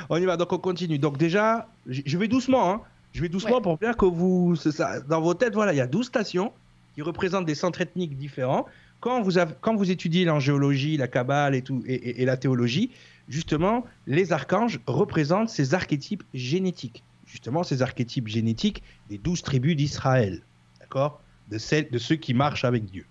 on 0.09 0.17
y 0.17 0.25
va, 0.25 0.37
donc 0.37 0.53
on 0.53 0.59
continue. 0.59 0.99
Donc, 0.99 1.17
déjà, 1.17 1.67
je 1.87 2.17
vais 2.17 2.27
doucement, 2.27 2.71
hein. 2.71 2.81
Je 3.13 3.21
vais 3.21 3.29
doucement 3.29 3.61
pour 3.61 3.77
bien 3.77 3.93
que 3.93 4.05
vous. 4.05 4.55
Ça, 4.55 4.99
dans 5.01 5.21
vos 5.21 5.35
têtes, 5.35 5.53
voilà, 5.53 5.71
il 5.71 5.77
y 5.77 5.81
a 5.81 5.87
12 5.87 6.07
stations 6.07 6.51
qui 6.95 7.01
représentent 7.01 7.45
des 7.45 7.55
centres 7.55 7.81
ethniques 7.81 8.17
différents 8.17 8.65
quand 9.03 9.21
vous, 9.21 9.33
quand 9.59 9.75
vous 9.75 9.91
étudiez 9.91 10.23
l'angéologie, 10.23 10.95
la 10.95 11.09
Kabbale 11.09 11.55
et, 11.55 11.61
tout, 11.61 11.83
et, 11.85 12.23
la 12.23 12.37
théologie, 12.37 12.89
justement, 13.27 13.83
les 14.07 14.31
archanges 14.31 14.79
représentent 14.87 15.49
ces 15.49 15.73
archétypes 15.73 16.23
génétiques. 16.33 17.03
Justement, 17.25 17.63
ces 17.63 17.81
archétypes 17.81 18.29
génétiques 18.29 18.81
des 19.09 19.17
douze 19.17 19.41
tribus 19.41 19.75
d'Israël, 19.75 20.41
d'accord? 20.79 21.21
De, 21.51 21.57
de 21.91 21.97
ceux 21.97 22.15
qui 22.15 22.33
marchent 22.33 22.63
avec 22.63 22.85
Dieu. 22.85 23.05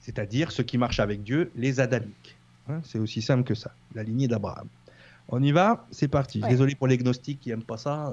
C'est-à-dire 0.00 0.50
ceux 0.50 0.64
qui 0.64 0.78
marchent 0.78 0.98
avec 0.98 1.22
Dieu, 1.22 1.52
les 1.54 1.78
adamiques. 1.78 2.36
Hein, 2.68 2.80
c'est 2.82 2.98
aussi 2.98 3.22
simple 3.22 3.44
que 3.44 3.54
ça, 3.54 3.72
la 3.94 4.02
lignée 4.02 4.26
d'Abraham. 4.26 4.66
On 5.28 5.40
y 5.40 5.52
va, 5.52 5.86
c'est 5.92 6.08
parti. 6.08 6.40
Désolé 6.40 6.74
pour 6.74 6.88
les 6.88 6.98
gnostiques 6.98 7.38
qui 7.38 7.50
n'aiment 7.50 7.62
pas 7.62 7.76
ça. 7.78 8.12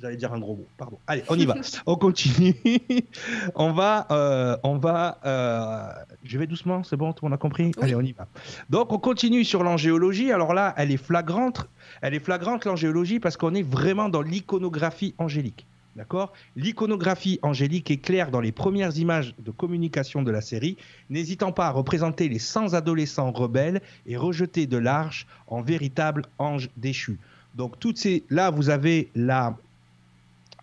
J'allais 0.00 0.16
dire 0.16 0.32
un 0.32 0.38
gros 0.38 0.56
mot, 0.56 0.66
pardon. 0.78 0.98
Allez, 1.06 1.22
on 1.28 1.38
y 1.38 1.44
va. 1.44 1.56
on 1.86 1.96
continue. 1.96 2.54
on 3.54 3.72
va, 3.72 4.06
euh, 4.10 4.56
on 4.62 4.78
va. 4.78 5.18
Euh, 5.26 5.88
je 6.24 6.38
vais 6.38 6.46
doucement, 6.46 6.82
c'est 6.84 6.96
bon, 6.96 7.12
tout 7.12 7.24
le 7.24 7.30
monde 7.30 7.38
a 7.38 7.40
compris. 7.40 7.72
Allez, 7.82 7.94
on 7.94 8.00
y 8.00 8.12
va. 8.12 8.26
Donc, 8.70 8.92
on 8.92 8.98
continue 8.98 9.44
sur 9.44 9.62
l'angéologie. 9.62 10.32
Alors 10.32 10.54
là, 10.54 10.74
elle 10.78 10.90
est 10.90 10.96
flagrante. 10.96 11.68
Elle 12.00 12.14
est 12.14 12.24
flagrante 12.24 12.64
l'angéologie 12.64 13.20
parce 13.20 13.36
qu'on 13.36 13.54
est 13.54 13.62
vraiment 13.62 14.08
dans 14.08 14.22
l'iconographie 14.22 15.14
angélique. 15.18 15.66
D'accord? 15.96 16.32
L'iconographie 16.56 17.38
angélique 17.42 17.90
est 17.90 17.98
claire 17.98 18.30
dans 18.30 18.40
les 18.40 18.52
premières 18.52 18.96
images 18.96 19.34
de 19.38 19.50
communication 19.50 20.22
de 20.22 20.30
la 20.30 20.40
série, 20.40 20.76
n'hésitant 21.10 21.52
pas 21.52 21.66
à 21.66 21.70
représenter 21.70 22.28
les 22.28 22.38
100 22.38 22.74
adolescents 22.74 23.32
rebelles 23.32 23.82
et 24.06 24.16
rejetés 24.16 24.66
de 24.66 24.76
l'arche 24.78 25.26
en 25.48 25.62
véritables 25.62 26.26
anges 26.38 26.70
déchus. 26.76 27.18
Donc 27.56 27.78
toutes 27.80 27.98
ces 27.98 28.24
là 28.30 28.50
vous 28.50 28.70
avez 28.70 29.10
la 29.16 29.56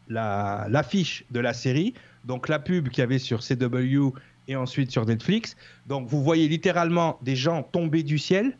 l'affiche 0.09 1.25
de 1.31 1.39
la 1.39 1.53
série, 1.53 1.93
donc 2.25 2.49
la 2.49 2.59
pub 2.59 2.89
qu'il 2.89 2.99
y 2.99 3.03
avait 3.03 3.19
sur 3.19 3.41
CW 3.41 4.13
et 4.47 4.55
ensuite 4.55 4.91
sur 4.91 5.05
Netflix. 5.05 5.55
Donc 5.87 6.07
vous 6.07 6.23
voyez 6.23 6.47
littéralement 6.47 7.19
des 7.21 7.35
gens 7.35 7.63
tomber 7.63 8.03
du 8.03 8.17
ciel 8.17 8.57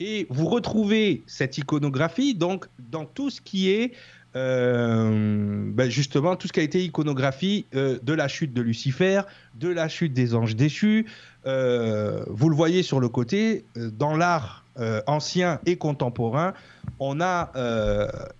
et 0.00 0.26
vous 0.30 0.46
retrouvez 0.46 1.22
cette 1.26 1.58
iconographie 1.58 2.34
donc 2.34 2.66
dans 2.78 3.04
tout 3.04 3.30
ce 3.30 3.40
qui 3.40 3.70
est 3.70 3.92
euh, 4.36 5.70
ben 5.72 5.90
justement 5.90 6.36
tout 6.36 6.46
ce 6.48 6.52
qui 6.52 6.60
a 6.60 6.62
été 6.62 6.84
iconographie 6.84 7.66
euh, 7.74 7.98
de 8.02 8.12
la 8.12 8.28
chute 8.28 8.52
de 8.52 8.60
Lucifer, 8.60 9.22
de 9.54 9.68
la 9.68 9.88
chute 9.88 10.12
des 10.12 10.34
anges 10.34 10.54
déchus. 10.54 11.06
Euh, 11.46 12.24
vous 12.28 12.50
le 12.50 12.54
voyez 12.54 12.82
sur 12.82 13.00
le 13.00 13.08
côté, 13.08 13.64
dans 13.74 14.16
l'art 14.16 14.64
ancien 15.08 15.58
et 15.66 15.74
contemporain, 15.74 16.54
on 17.00 17.20
a 17.20 17.50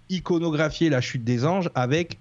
iconographié 0.08 0.88
la 0.88 1.00
chute 1.00 1.24
des 1.24 1.44
anges 1.44 1.68
avec 1.74 2.20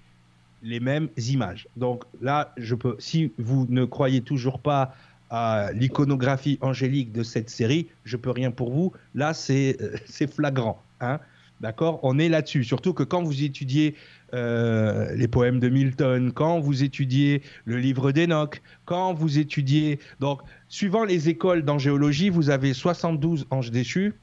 les 0.68 0.80
mêmes 0.82 1.08
images. 1.18 1.68
Donc 1.78 2.04
là, 2.22 2.54
je 2.58 2.76
peux, 2.76 2.96
si 3.00 3.32
vous 3.38 3.66
ne 3.70 3.86
croyez 3.86 4.22
toujours 4.22 4.60
pas 4.60 4.94
à 5.30 5.72
l'iconographie 5.74 6.58
angélique 6.62 7.12
de 7.12 7.24
cette 7.24 7.50
série, 7.50 7.88
je 8.04 8.18
peux 8.18 8.32
rien 8.32 8.52
pour 8.52 8.72
vous. 8.72 8.92
Là, 9.16 9.34
c'est 9.34 9.78
euh, 9.82 10.28
flagrant. 10.36 10.82
Hein 11.00 11.20
D'accord? 11.62 12.00
On 12.04 12.20
est 12.20 12.30
là-dessus. 12.30 12.64
Surtout 12.64 12.94
que 12.94 13.04
quand 13.04 13.24
vous 13.24 13.44
étudiez 13.44 13.96
euh, 14.34 15.16
les 15.16 15.28
poèmes 15.28 15.60
de 15.60 15.70
Milton, 15.70 16.32
quand 16.32 16.60
vous 16.60 16.84
étudiez 16.84 17.42
le 17.66 17.78
livre 17.78 18.12
d'Enoch, 18.12 18.62
quand 18.86 19.14
vous 19.14 19.40
étudiez. 19.40 20.00
Donc, 20.20 20.42
suivant 20.70 21.06
les 21.06 21.30
écoles 21.30 21.64
d'angéologie, 21.64 22.30
vous 22.30 22.50
avez 22.50 22.74
72 22.74 23.48
anges 23.50 23.72
déchus. 23.72 24.14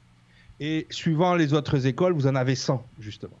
Et 0.59 0.87
suivant 0.89 1.35
les 1.35 1.53
autres 1.53 1.85
écoles, 1.87 2.13
vous 2.13 2.27
en 2.27 2.35
avez 2.35 2.55
100, 2.55 2.85
justement. 2.99 3.37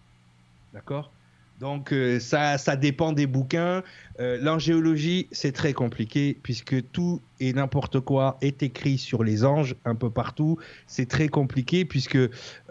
D'accord? 0.73 1.11
Donc 1.59 1.93
euh, 1.93 2.19
ça, 2.19 2.57
ça 2.57 2.75
dépend 2.75 3.13
des 3.13 3.27
bouquins. 3.27 3.81
Euh, 4.19 4.37
l'angéologie, 4.41 5.27
c'est 5.31 5.53
très 5.53 5.73
compliqué 5.73 6.37
puisque 6.43 6.91
tout 6.91 7.21
et 7.39 7.53
n'importe 7.53 7.99
quoi 8.01 8.37
est 8.41 8.61
écrit 8.61 8.97
sur 8.97 9.23
les 9.23 9.45
anges 9.45 9.75
un 9.85 9.95
peu 9.95 10.09
partout. 10.09 10.57
C'est 10.87 11.07
très 11.07 11.29
compliqué 11.29 11.85
puisque 11.85 12.17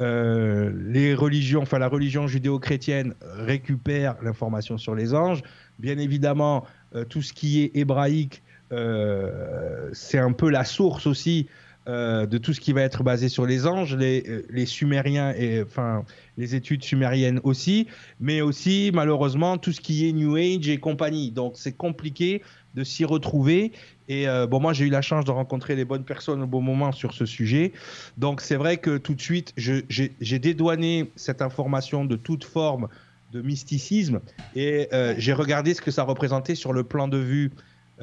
euh, 0.00 0.72
les 0.86 1.14
religions, 1.14 1.62
enfin 1.62 1.78
la 1.78 1.88
religion 1.88 2.26
judéo-chrétienne 2.26 3.14
récupère 3.36 4.16
l'information 4.22 4.76
sur 4.76 4.94
les 4.94 5.14
anges. 5.14 5.42
Bien 5.78 5.98
évidemment, 5.98 6.64
tout 7.08 7.22
ce 7.22 7.32
qui 7.32 7.62
est 7.62 7.72
hébraïque, 7.74 8.42
c'est 8.70 10.18
un 10.18 10.32
peu 10.32 10.50
la 10.50 10.64
source 10.64 11.08
aussi 11.08 11.48
euh, 11.86 12.24
de 12.24 12.38
tout 12.38 12.54
ce 12.54 12.60
qui 12.60 12.72
va 12.72 12.80
être 12.80 13.02
basé 13.02 13.28
sur 13.28 13.44
les 13.44 13.66
anges, 13.66 13.94
les, 13.94 14.24
euh, 14.26 14.46
les 14.48 14.64
Sumériens 14.64 15.34
et 15.36 15.62
enfin 15.62 16.06
les 16.38 16.54
études 16.54 16.82
sumériennes 16.82 17.40
aussi, 17.44 17.88
mais 18.20 18.40
aussi 18.40 18.90
malheureusement 18.94 19.58
tout 19.58 19.70
ce 19.70 19.82
qui 19.82 20.08
est 20.08 20.12
New 20.12 20.34
Age 20.36 20.66
et 20.66 20.78
compagnie. 20.78 21.30
Donc 21.30 21.52
c'est 21.56 21.76
compliqué 21.76 22.40
de 22.74 22.84
s'y 22.84 23.04
retrouver. 23.04 23.72
Et 24.08 24.26
euh, 24.26 24.46
bon, 24.46 24.60
moi 24.60 24.72
j'ai 24.72 24.86
eu 24.86 24.88
la 24.88 25.02
chance 25.02 25.26
de 25.26 25.30
rencontrer 25.30 25.76
les 25.76 25.84
bonnes 25.84 26.04
personnes 26.04 26.42
au 26.42 26.46
bon 26.46 26.62
moment 26.62 26.90
sur 26.90 27.12
ce 27.12 27.26
sujet. 27.26 27.72
Donc 28.16 28.40
c'est 28.40 28.56
vrai 28.56 28.78
que 28.78 28.96
tout 28.96 29.14
de 29.14 29.20
suite 29.20 29.52
j'ai 29.58 30.38
dédouané 30.38 31.10
cette 31.16 31.42
information 31.42 32.06
de 32.06 32.16
toute 32.16 32.44
forme 32.44 32.88
de 33.34 33.42
mysticisme 33.42 34.20
et 34.56 34.88
j'ai 35.18 35.34
regardé 35.34 35.74
ce 35.74 35.82
que 35.82 35.90
ça 35.90 36.04
représentait 36.04 36.54
sur 36.54 36.72
le 36.72 36.82
plan 36.82 37.08
de 37.08 37.18
vue 37.18 37.50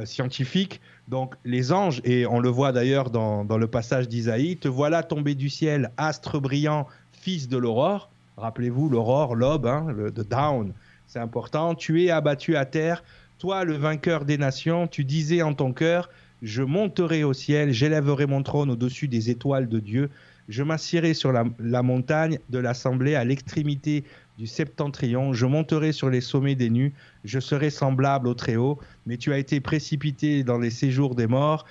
scientifique 0.05 0.81
donc 1.11 1.35
les 1.43 1.73
anges, 1.73 2.01
et 2.05 2.25
on 2.25 2.39
le 2.39 2.47
voit 2.47 2.71
d'ailleurs 2.71 3.09
dans, 3.09 3.43
le 3.43 3.67
passage 3.67 4.07
d'Isaïe, 4.07 4.55
te 4.55 4.69
voilà 4.69 5.03
tomber 5.03 5.35
du 5.35 5.49
ciel, 5.49 5.91
astre 5.97 6.39
brillant, 6.39 6.87
fils 7.11 7.49
de 7.49 7.57
l'aurore. 7.57 8.09
Rappelez-vous, 8.37 8.89
l'aurore, 8.89 9.35
l'aube, 9.35 9.67
hein, 9.67 9.87
le 9.93 10.09
down, 10.11 10.73
c'est 11.07 11.19
important. 11.19 11.75
Tu 11.75 12.05
es 12.05 12.11
abattu 12.11 12.55
à 12.55 12.65
terre, 12.65 13.03
toi 13.39 13.65
le 13.65 13.73
vainqueur 13.73 14.23
des 14.23 14.37
nations, 14.37 14.87
tu 14.87 15.03
disais 15.03 15.41
en 15.41 15.53
ton 15.53 15.73
cœur, 15.73 16.09
je 16.41 16.63
monterai 16.63 17.25
au 17.25 17.33
ciel, 17.33 17.73
j'élèverai 17.73 18.25
mon 18.25 18.41
trône 18.41 18.71
au-dessus 18.71 19.09
des 19.09 19.29
étoiles 19.29 19.67
de 19.67 19.79
Dieu, 19.79 20.09
je 20.51 20.63
m'assierai 20.63 21.13
sur 21.13 21.31
la, 21.31 21.81
montagne 21.81 22.37
de 22.49 22.59
l'assemblée 22.59 23.15
à 23.15 23.23
l'extrémité 23.23 24.03
du 24.37 24.47
septentrion, 24.47 25.33
je 25.33 25.45
monterai 25.45 25.93
sur 25.93 26.09
les 26.09 26.19
sommets 26.19 26.55
des 26.55 26.69
nues, 26.69 26.93
je 27.23 27.39
serai 27.39 27.69
semblable 27.69 28.27
au 28.27 28.33
Très-Haut, 28.33 28.77
mais 29.05 29.17
tu 29.17 29.31
as 29.31 29.37
été 29.37 29.61
précipité 29.61 30.43
dans 30.43 30.57
les 30.57 30.69
séjours 30.69 31.15
des 31.15 31.27
morts. 31.27 31.65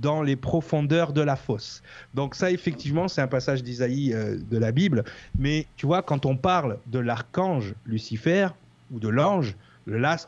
dans 0.00 0.22
les 0.22 0.36
profondeurs 0.36 1.12
de 1.12 1.20
la 1.20 1.34
fosse. 1.34 1.82
Donc 2.14 2.36
ça, 2.36 2.52
effectivement, 2.52 3.08
c'est 3.08 3.22
un 3.22 3.26
passage 3.26 3.64
d'Isaïe 3.64 4.12
euh, 4.14 4.38
de 4.48 4.56
la 4.56 4.70
Bible. 4.70 5.02
Mais 5.36 5.66
tu 5.76 5.84
vois, 5.86 6.00
quand 6.00 6.26
on 6.26 6.36
parle 6.36 6.78
de 6.86 7.00
l'archange 7.00 7.74
Lucifer 7.86 8.46
ou 8.92 9.00
de 9.00 9.08
l'ange, 9.08 9.56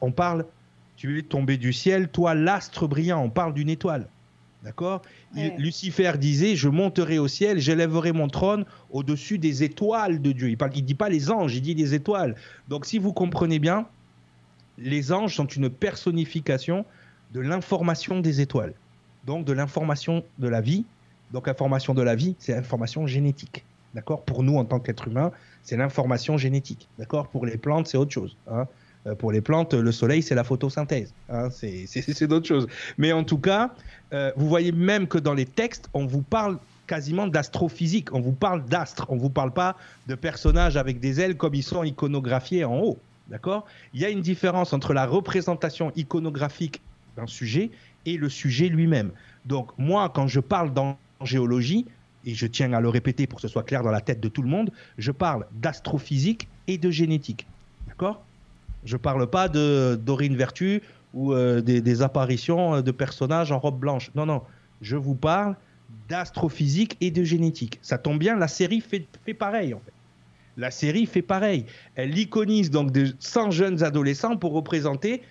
on 0.01 0.11
parle, 0.11 0.47
tu 0.97 1.21
es 1.21 1.23
tombé 1.23 1.59
du 1.59 1.73
ciel, 1.73 2.09
toi 2.09 2.35
l'astre 2.35 2.89
brillant, 2.89 3.23
on 3.23 3.31
parle 3.31 3.55
d'une 3.55 3.69
étoile. 3.69 4.09
D'accord? 4.63 5.03
Lucifer 5.59 6.13
disait 6.19 6.55
Je 6.55 6.69
monterai 6.69 7.19
au 7.19 7.29
ciel, 7.29 7.59
j'élèverai 7.59 8.13
mon 8.13 8.29
trône 8.29 8.65
au-dessus 8.91 9.39
des 9.39 9.65
étoiles 9.65 10.23
de 10.23 10.33
Dieu. 10.33 10.49
Il 10.49 10.59
ne 10.59 10.81
dit 10.81 10.95
pas 10.95 11.09
les 11.09 11.31
anges, 11.31 11.57
il 11.57 11.63
dit 11.63 11.75
les 11.75 11.95
étoiles. 11.95 12.37
Donc, 12.69 12.87
si 12.87 12.99
vous 12.99 13.13
comprenez 13.13 13.59
bien, 13.59 13.87
les 14.79 15.13
anges 15.13 15.35
sont 15.35 15.47
une 15.47 15.69
personnification 15.69 16.85
de 17.33 17.41
l'information 17.41 18.21
des 18.21 18.41
étoiles. 18.41 18.75
Donc, 19.27 19.45
de 19.45 19.53
l'information 19.53 20.25
de 20.39 20.49
la 20.49 20.61
vie. 20.61 20.85
Donc, 21.33 21.47
l'information 21.47 21.95
de 21.95 22.03
la 22.03 22.15
vie, 22.15 22.37
c'est 22.39 22.55
l'information 22.55 23.07
génétique. 23.07 23.65
D'accord? 23.95 24.23
Pour 24.23 24.43
nous, 24.43 24.57
en 24.57 24.65
tant 24.65 24.79
qu'être 24.79 25.09
humain, 25.09 25.33
c'est 25.63 25.77
l'information 25.77 26.39
génétique. 26.39 26.89
D'accord? 26.99 27.29
Pour 27.29 27.47
les 27.47 27.57
plantes, 27.57 27.89
c'est 27.89 27.99
autre 27.99 28.13
chose. 28.13 28.37
Hein 28.51 28.67
pour 29.19 29.33
les 29.33 29.41
plantes, 29.41 29.75
le 29.75 29.93
soleil, 29.93 30.23
c'est 30.23 30.35
la 30.35 30.45
photosynthèse. 30.45 31.13
Hein, 31.29 31.49
c'est 31.51 32.27
d'autres 32.27 32.47
choses. 32.47 32.69
Mais 32.99 33.13
en 33.13 33.25
tout 33.25 33.39
cas, 33.39 33.71
euh, 34.13 34.31
vous 34.37 34.49
voyez 34.49 34.73
même 34.73 35.07
que 35.07 35.19
dans 35.19 35.35
les 35.35 35.47
textes, 35.47 35.89
on 35.95 36.07
vous 36.07 36.23
parle 36.23 36.59
quasiment 36.87 37.27
d'astrophysique. 37.27 38.13
On 38.13 38.21
vous 38.21 38.33
parle 38.33 38.65
d'astres. 38.65 39.07
On 39.09 39.17
ne 39.17 39.21
vous 39.21 39.31
parle 39.31 39.53
pas 39.53 39.77
de 40.07 40.15
personnages 40.15 40.77
avec 40.77 41.01
des 41.01 41.21
ailes 41.21 41.37
comme 41.37 41.55
ils 41.55 41.63
sont 41.63 41.83
iconographiés 41.83 42.65
en 42.65 42.79
haut. 42.79 42.99
D'accord? 43.29 43.65
Il 43.95 44.01
y 44.01 44.05
a 44.05 44.11
une 44.11 44.21
différence 44.21 44.73
entre 44.73 44.93
la 44.93 45.07
représentation 45.07 45.91
iconographique 45.97 46.81
d'un 47.17 47.27
sujet 47.27 47.71
et 48.05 48.17
le 48.17 48.29
sujet 48.29 48.69
lui-même. 48.69 49.11
Donc, 49.47 49.71
moi, 49.79 50.11
quand 50.15 50.27
je 50.27 50.41
parle 50.41 50.73
dans 50.73 50.97
géologie, 51.25 51.87
et 52.25 52.35
je 52.35 52.47
tiens 52.47 52.73
à 52.73 52.81
le 52.81 52.89
répéter 52.89 53.27
pour 53.27 53.37
que 53.39 53.43
ce 53.43 53.49
soit 53.49 53.63
clair 53.63 53.83
dans 53.83 53.91
la 53.91 54.01
tête 54.01 54.21
de 54.21 54.29
tout 54.29 54.43
le 54.43 54.49
monde, 54.49 54.71
je 54.99 55.11
parle 55.11 55.47
d'astrophysique 55.53 56.49
et 56.69 56.79
de 56.79 56.91
génétique. 56.91 57.47
D'accord? 57.89 58.23
Je 58.85 58.97
parle 58.97 59.29
pas 59.29 59.49
de 59.49 59.99
Dorine 60.01 60.37
Vertu 60.37 60.83
ou 61.15 61.33
euh, 61.33 61.61
des, 61.61 62.03
apparitions 62.03 62.77
euh, 62.77 62.83
de 62.83 62.91
personnages 62.91 63.53
en 63.53 63.59
robe 63.59 63.79
blanche. 63.79 64.11
Non, 64.15 64.27
non. 64.27 64.43
Je 64.81 64.97
vous 64.97 65.15
parle 65.15 65.57
d'astrophysique 66.09 66.97
et 67.01 67.11
de 67.11 67.23
génétique. 67.23 67.79
Ça 67.83 67.99
tombe 67.99 68.19
bien, 68.19 68.37
la 68.37 68.49
série 68.49 68.81
fait, 68.81 69.07
fait 69.25 69.35
pareil 69.35 69.75
en 69.75 69.81
fait. 69.81 69.93
La 70.57 70.71
série 70.71 71.07
fait 71.07 71.23
pareil. 71.23 71.65
Elle 71.95 72.19
iconise 72.19 72.71
donc 72.71 72.93
de 72.93 73.15
100 73.19 73.51
jeunes 73.53 73.83
adolescents 73.83 74.37
pour 74.37 74.53
représenter 74.53 75.23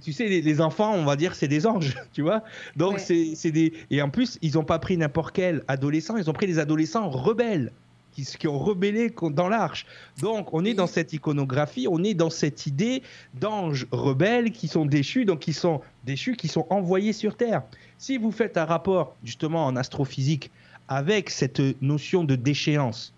tu 0.00 0.12
sais, 0.12 0.26
les, 0.26 0.60
enfants, 0.60 0.94
on 0.94 1.04
va 1.04 1.16
dire, 1.16 1.34
c'est 1.34 1.48
des 1.48 1.66
anges, 1.66 1.96
tu 2.12 2.22
vois. 2.22 2.44
Donc, 2.76 2.98
c'est 2.98 3.50
des. 3.50 3.72
Et 3.90 4.00
en 4.00 4.08
plus, 4.08 4.38
ils 4.40 4.54
n'ont 4.54 4.64
pas 4.64 4.78
pris 4.78 4.96
n'importe 4.96 5.34
quel 5.34 5.62
adolescent, 5.68 6.16
ils 6.16 6.30
ont 6.30 6.32
pris 6.32 6.46
des 6.46 6.58
adolescents 6.58 7.10
rebelles 7.10 7.72
qui, 8.12 8.46
ont 8.46 8.58
rebellé 8.58 9.12
dans 9.30 9.48
l'arche. 9.48 9.86
Donc, 10.20 10.52
on 10.52 10.64
est 10.64 10.74
dans 10.74 10.86
cette 10.86 11.12
iconographie, 11.12 11.86
on 11.88 12.02
est 12.04 12.14
dans 12.14 12.30
cette 12.30 12.66
idée 12.66 13.02
d'anges 13.34 13.86
rebelles 13.90 14.52
qui 14.52 14.68
sont 14.68 14.86
déchus, 14.86 15.24
donc 15.24 15.40
qui 15.40 15.52
sont 15.52 15.80
déchus, 16.04 16.36
qui 16.36 16.48
sont 16.48 16.66
envoyés 16.70 17.12
sur 17.12 17.36
Terre. 17.36 17.62
Si 17.98 18.18
vous 18.18 18.30
faites 18.30 18.56
un 18.56 18.64
rapport, 18.64 19.16
justement, 19.24 19.66
en 19.66 19.76
astrophysique, 19.76 20.50
avec 20.88 21.30
cette 21.30 21.60
notion 21.80 22.24
de 22.24 22.36
déchéance, 22.36 23.14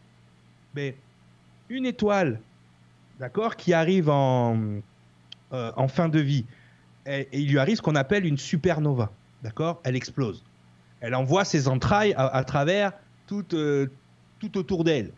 mais 0.74 0.92
ben, 0.92 1.76
une 1.76 1.87
étoile, 1.87 2.40
d'accord, 3.18 3.57
qui 3.57 3.72
arrive 3.72 4.11
en, 4.11 4.57
euh, 5.52 5.72
en 5.76 5.88
fin 5.88 6.09
de 6.09 6.20
vie, 6.20 6.44
et, 7.07 7.28
il 7.33 7.50
lui 7.50 7.59
arrive 7.59 7.76
ce 7.76 7.83
qu'on 7.83 7.96
appelle 7.96 8.26
une 8.26 8.38
supernova, 8.38 9.11
d'accord 9.42 9.80
Elle 9.85 9.96
explose. 9.96 10.42
Elle 11.00 11.14
envoie 11.14 11.44
ses 11.44 11.68
entrailles 11.68 12.14
à, 12.16 12.42
travers 12.44 12.92
toute, 13.26 13.54
euh, 13.54 13.88
tout 14.48 14.59
autour 14.59 14.85
d'elle. 14.85 15.11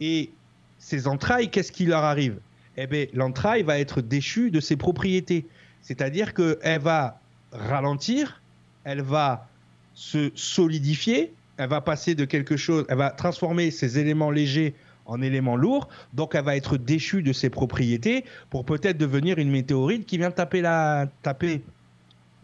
Et 0.00 0.30
ces 0.78 1.06
entrailles, 1.06 1.50
qu'est-ce 1.50 1.72
qui 1.72 1.86
leur 1.86 2.04
arrive? 2.04 2.38
Eh 2.76 2.86
bien, 2.86 3.06
l'entraille 3.14 3.62
va 3.62 3.78
être 3.78 4.00
déchue 4.00 4.50
de 4.50 4.60
ses 4.60 4.76
propriétés. 4.76 5.46
C'est-à-dire 5.80 6.34
qu'elle 6.34 6.80
va 6.80 7.20
ralentir, 7.52 8.42
elle 8.84 9.02
va 9.02 9.48
se 9.94 10.30
solidifier, 10.34 11.32
elle 11.56 11.68
va 11.68 11.80
passer 11.80 12.14
de 12.14 12.24
quelque 12.24 12.56
chose, 12.56 12.84
elle 12.88 12.98
va 12.98 13.10
transformer 13.10 13.70
ces 13.70 13.98
éléments 13.98 14.30
légers 14.30 14.74
en 15.06 15.22
éléments 15.22 15.56
lourds, 15.56 15.88
donc 16.14 16.34
elle 16.34 16.44
va 16.44 16.56
être 16.56 16.76
déchue 16.76 17.22
de 17.22 17.32
ses 17.32 17.50
propriétés 17.50 18.24
pour 18.50 18.64
peut-être 18.64 18.98
devenir 18.98 19.38
une 19.38 19.50
météorite 19.50 20.06
qui 20.06 20.18
vient 20.18 20.30
taper 20.30 20.62
la, 20.62 21.08
taper, 21.22 21.62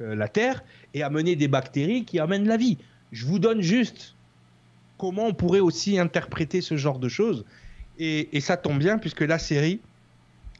euh, 0.01 0.15
la 0.15 0.29
Terre 0.29 0.63
et 0.95 1.03
amener 1.03 1.37
des 1.37 1.49
bactéries 1.49 2.05
qui 2.05 2.19
amènent 2.19 2.47
la 2.47 2.57
vie. 2.57 2.79
Je 3.13 3.27
vous 3.27 3.39
donne 3.39 3.63
juste 3.63 4.15
comment 5.01 5.29
on 5.29 5.33
pourrait 5.33 5.61
aussi 5.61 5.99
interpréter 5.99 6.61
ce 6.61 6.77
genre 6.77 6.99
de 6.99 7.09
choses. 7.09 7.47
Et, 7.99 8.39
ça 8.41 8.59
tombe 8.59 8.79
bien 8.79 8.99
puisque 8.99 9.23
la 9.23 9.39
série 9.39 9.81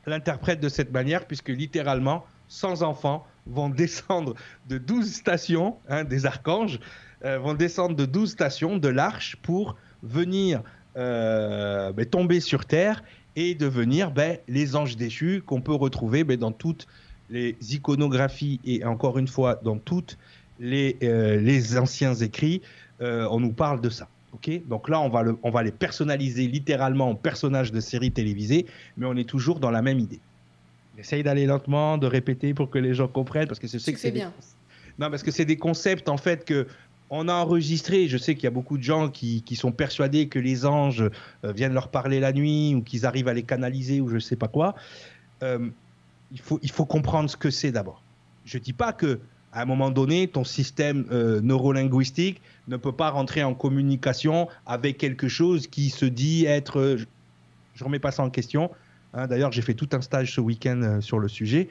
l'interprète 0.07 0.61
de 0.61 0.71
cette 0.71 0.93
manière, 0.93 1.27
puisque 1.27 1.51
littéralement, 1.51 2.25
sans 2.49 2.83
enfants 2.83 3.27
vont 3.47 3.69
descendre 3.69 4.35
de 4.67 4.79
12 4.79 5.13
stations, 5.13 5.77
hein, 5.91 6.05
des 6.05 6.25
archanges, 6.25 6.81
euh, 7.23 7.39
vont 7.39 7.53
descendre 7.53 7.95
de 7.95 8.07
12 8.07 8.31
stations 8.31 8.79
de 8.79 8.89
l'arche 8.89 9.37
pour 9.43 9.77
venir 10.03 10.63
euh, 10.97 11.93
ben, 11.93 12.07
tomber 12.07 12.41
sur 12.41 12.65
Terre 12.65 13.05
et 13.37 13.55
devenir 13.55 14.11
ben, 14.11 14.39
les 14.49 14.75
anges 14.75 14.97
déchus 14.97 15.43
qu'on 15.45 15.61
peut 15.61 15.75
retrouver 15.75 16.25
ben, 16.25 16.39
dans 16.39 16.53
toutes 16.53 16.87
les 17.29 17.57
iconographies 17.75 18.59
et 18.65 18.87
encore 18.87 19.19
une 19.19 19.29
fois 19.29 19.61
dans 19.63 19.77
toutes 19.77 20.17
les, 20.59 20.97
euh, 21.03 21.37
les 21.37 21.77
anciens 21.77 22.15
écrits. 22.15 22.63
on 23.01 23.39
nous 23.39 23.53
parle 23.53 23.83
de 23.83 23.91
ça. 23.91 24.09
Donc 24.69 24.89
là, 24.89 25.01
on 25.01 25.09
va, 25.09 25.25
on 25.43 25.51
va 25.51 25.63
les 25.63 25.73
personnaliser 25.73 26.47
littéralement 26.47 27.11
en 27.11 27.15
personnages 27.15 27.73
de 27.73 27.81
séries 27.81 28.13
télévisées, 28.13 28.67
mais 28.97 29.07
on 29.07 29.17
est 29.17 29.29
toujours 29.29 29.61
dans 29.61 29.71
la 29.71 29.83
même 29.83 29.99
idée. 29.99 30.21
Essaye 30.99 31.23
d'aller 31.23 31.47
lentement, 31.47 31.99
de 31.99 32.07
répéter 32.07 32.55
pour 32.55 32.71
que 32.71 32.79
les 32.79 32.95
gens 32.95 33.09
comprennent, 33.09 33.49
parce 33.49 33.59
que 33.59 33.67
je 33.67 33.79
sais 33.79 33.93
que 33.93 33.99
c'est 33.99 34.11
bien. 34.11 34.33
Non, 34.99 35.11
parce 35.11 35.23
que 35.23 35.31
c'est 35.31 35.45
des 35.45 35.57
concepts 35.57 36.09
en 36.09 36.17
fait 36.17 36.45
que 36.45 36.67
on 37.11 37.27
a 37.29 37.35
enregistré. 37.35 38.07
Je 38.07 38.17
sais 38.17 38.35
qu'il 38.35 38.45
y 38.45 38.47
a 38.47 38.53
beaucoup 38.53 38.79
de 38.79 38.83
gens 38.83 39.09
qui, 39.09 39.43
sont 39.57 39.73
persuadés 39.73 40.29
que 40.29 40.39
les 40.39 40.65
anges 40.65 41.03
euh, 41.45 41.53
viennent 41.53 41.75
leur 41.75 41.89
parler 41.89 42.21
la 42.21 42.33
nuit 42.33 42.75
ou 42.75 42.83
qu'ils 42.83 43.05
arrivent 43.05 43.29
à 43.29 43.35
les 43.35 43.43
canaliser 43.43 44.01
ou 44.01 44.09
je 44.09 44.15
ne 44.15 44.21
sais 44.21 44.37
pas 44.37 44.49
quoi. 44.49 44.75
Euh, 45.43 45.71
il, 46.31 46.41
faut, 46.41 46.61
il 46.63 46.71
faut 46.71 46.85
comprendre 46.85 47.29
ce 47.29 47.37
que 47.37 47.51
c'est 47.51 47.73
d'abord. 47.73 48.03
Je 48.45 48.59
ne 48.59 48.63
dis 48.63 48.73
pas 48.73 48.93
que 48.93 49.21
à 49.53 49.63
un 49.63 49.65
moment 49.65 49.91
donné, 49.91 50.29
ton 50.29 50.45
système 50.45 51.07
euh, 51.11 51.41
neurolinguistique 51.41 52.41
ne 52.71 52.77
peut 52.77 52.93
pas 52.93 53.11
rentrer 53.11 53.43
en 53.43 53.55
communication 53.55 54.49
avec 54.65 54.97
quelque 54.97 55.29
chose 55.29 55.67
qui 55.67 55.91
se 55.91 56.07
dit 56.07 56.47
être. 56.47 56.79
Euh, 56.79 56.97
je 57.75 57.83
ne 57.83 57.87
remets 57.87 57.99
pas 57.99 58.13
ça 58.13 58.23
en 58.23 58.31
question. 58.31 58.71
Hein. 59.13 59.27
D'ailleurs, 59.27 59.53
j'ai 59.53 59.63
fait 59.63 59.75
tout 59.75 59.89
un 59.93 60.01
stage 60.01 60.35
ce 60.35 60.41
week-end 60.41 60.81
euh, 60.83 61.01
sur 61.01 61.19
le 61.19 61.29
sujet, 61.29 61.69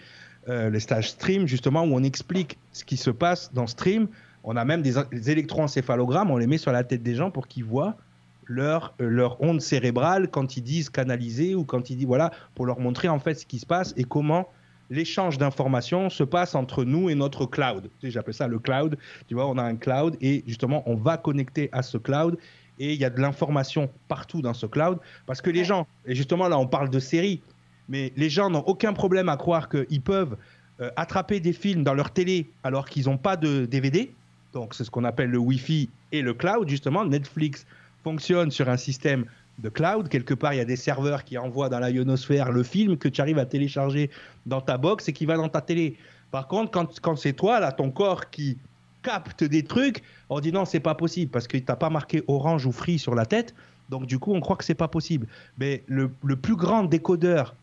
les 0.47 0.79
stages 0.79 1.11
stream, 1.11 1.47
justement, 1.47 1.83
où 1.83 1.93
on 1.93 2.01
explique 2.01 2.57
ce 2.71 2.83
qui 2.83 2.97
se 2.97 3.11
passe 3.11 3.53
dans 3.53 3.67
stream. 3.67 4.07
On 4.43 4.55
a 4.55 4.65
même 4.65 4.81
des, 4.81 4.97
électroencéphalogrammes, 5.29 6.31
on 6.31 6.37
les 6.37 6.47
met 6.47 6.57
sur 6.57 6.71
la 6.71 6.83
tête 6.83 7.03
des 7.03 7.13
gens 7.13 7.29
pour 7.29 7.47
qu'ils 7.47 7.65
voient 7.65 7.97
leur, 8.45 8.95
leur 8.97 9.39
onde 9.43 9.61
cérébrale 9.61 10.27
quand 10.31 10.57
ils 10.57 10.63
disent 10.63 10.89
canaliser 10.89 11.53
ou 11.53 11.65
quand 11.65 11.91
ils 11.91 11.97
disent 11.97 12.07
voilà, 12.07 12.31
pour 12.55 12.65
leur 12.65 12.79
montrer 12.79 13.09
en 13.09 13.19
fait 13.19 13.35
ce 13.35 13.45
qui 13.45 13.59
se 13.59 13.67
passe 13.67 13.93
et 13.95 14.05
comment 14.05 14.47
l'échange 14.89 15.37
d'informations 15.37 16.09
se 16.09 16.23
passe 16.23 16.55
entre 16.55 16.83
nous 16.83 17.09
et 17.09 17.15
notre 17.15 17.45
cloud. 17.45 17.89
J'appelle 18.03 18.33
ça 18.33 18.47
le 18.47 18.59
cloud. 18.59 18.97
Tu 19.27 19.33
vois, 19.33 19.47
on 19.47 19.57
a 19.57 19.63
un 19.63 19.75
cloud 19.75 20.17
et 20.21 20.43
justement, 20.47 20.83
on 20.85 20.95
va 20.95 21.17
connecter 21.17 21.69
à 21.71 21.83
ce 21.83 21.97
cloud 21.97 22.37
et 22.79 22.93
il 22.93 22.99
y 22.99 23.05
a 23.05 23.09
de 23.09 23.19
l'information 23.19 23.89
partout 24.07 24.41
dans 24.41 24.53
ce 24.53 24.65
cloud 24.65 24.99
parce 25.25 25.41
que 25.41 25.49
les 25.49 25.63
gens, 25.63 25.87
et 26.05 26.15
justement 26.15 26.47
là, 26.47 26.57
on 26.57 26.67
parle 26.67 26.89
de 26.89 26.99
séries, 26.99 27.41
mais 27.87 28.13
les 28.15 28.29
gens 28.29 28.49
n'ont 28.49 28.63
aucun 28.65 28.93
problème 28.93 29.29
à 29.29 29.37
croire 29.37 29.69
qu'ils 29.69 30.01
peuvent 30.01 30.37
euh, 30.81 30.89
attraper 30.95 31.39
des 31.39 31.53
films 31.53 31.83
dans 31.83 31.93
leur 31.93 32.11
télé 32.11 32.49
alors 32.63 32.87
qu'ils 32.87 33.05
n'ont 33.05 33.17
pas 33.17 33.35
de 33.35 33.65
DVD. 33.65 34.13
Donc, 34.53 34.73
c'est 34.73 34.83
ce 34.83 34.91
qu'on 34.91 35.03
appelle 35.03 35.29
le 35.29 35.37
Wi-Fi 35.37 35.89
et 36.11 36.21
le 36.21 36.33
cloud, 36.33 36.69
justement. 36.69 37.05
Netflix 37.05 37.65
fonctionne 38.03 38.49
sur 38.49 38.69
un 38.69 38.77
système 38.77 39.25
de 39.61 39.69
cloud. 39.69 40.09
Quelque 40.09 40.33
part, 40.33 40.53
il 40.53 40.57
y 40.57 40.61
a 40.61 40.65
des 40.65 40.75
serveurs 40.75 41.23
qui 41.23 41.37
envoient 41.37 41.69
dans 41.69 41.79
la 41.79 41.91
ionosphère 41.91 42.51
le 42.51 42.63
film 42.63 42.97
que 42.97 43.07
tu 43.07 43.21
arrives 43.21 43.39
à 43.39 43.45
télécharger 43.45 44.09
dans 44.45 44.61
ta 44.61 44.77
box 44.77 45.07
et 45.09 45.13
qui 45.13 45.25
va 45.25 45.37
dans 45.37 45.49
ta 45.49 45.61
télé. 45.61 45.97
Par 46.31 46.47
contre, 46.47 46.71
quand, 46.71 46.99
quand 46.99 47.15
c'est 47.15 47.33
toi, 47.33 47.59
là, 47.59 47.71
ton 47.71 47.91
corps 47.91 48.29
qui 48.29 48.57
capte 49.01 49.43
des 49.43 49.63
trucs, 49.63 50.03
on 50.29 50.39
dit 50.39 50.51
non, 50.51 50.65
c'est 50.65 50.79
pas 50.79 50.95
possible 50.95 51.31
parce 51.31 51.47
que 51.47 51.57
tu 51.57 51.65
n'as 51.67 51.75
pas 51.75 51.89
marqué 51.89 52.23
orange 52.27 52.65
ou 52.65 52.71
free 52.71 52.99
sur 52.99 53.15
la 53.15 53.25
tête. 53.25 53.53
Donc, 53.89 54.05
du 54.05 54.19
coup, 54.19 54.33
on 54.33 54.39
croit 54.39 54.55
que 54.55 54.63
c'est 54.63 54.75
pas 54.75 54.87
possible. 54.87 55.27
Mais 55.57 55.83
le, 55.87 56.11
le 56.23 56.35
plus 56.35 56.55
grand 56.55 56.83
décodeur 56.83 57.55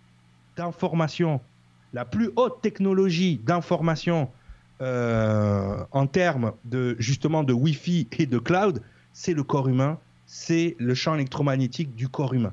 d'information, 0.57 1.41
la 1.93 2.05
plus 2.05 2.31
haute 2.37 2.61
technologie 2.63 3.41
d'information 3.45 4.29
euh, 4.83 5.85
en 5.93 6.07
termes 6.07 6.53
de 6.65 6.97
justement 6.99 7.45
de 7.45 7.53
Wi-Fi 7.53 8.09
et 8.19 8.27
de 8.27 8.39
cloud, 8.39 8.83
c'est 9.13 9.33
le 9.33 9.43
corps 9.43 9.69
humain 9.69 9.99
c'est 10.27 10.77
le 10.79 10.95
champ 10.95 11.15
électromagnétique 11.15 11.95
du 11.95 12.09
corps 12.09 12.35
humain. 12.35 12.53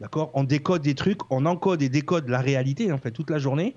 D'accord? 0.00 0.30
On 0.34 0.44
décode 0.44 0.82
des 0.82 0.94
trucs, 0.94 1.20
on 1.30 1.46
encode 1.46 1.82
et 1.82 1.88
décode 1.88 2.28
la 2.28 2.40
réalité, 2.40 2.92
en 2.92 2.98
fait, 2.98 3.10
toute 3.10 3.30
la 3.30 3.38
journée, 3.38 3.74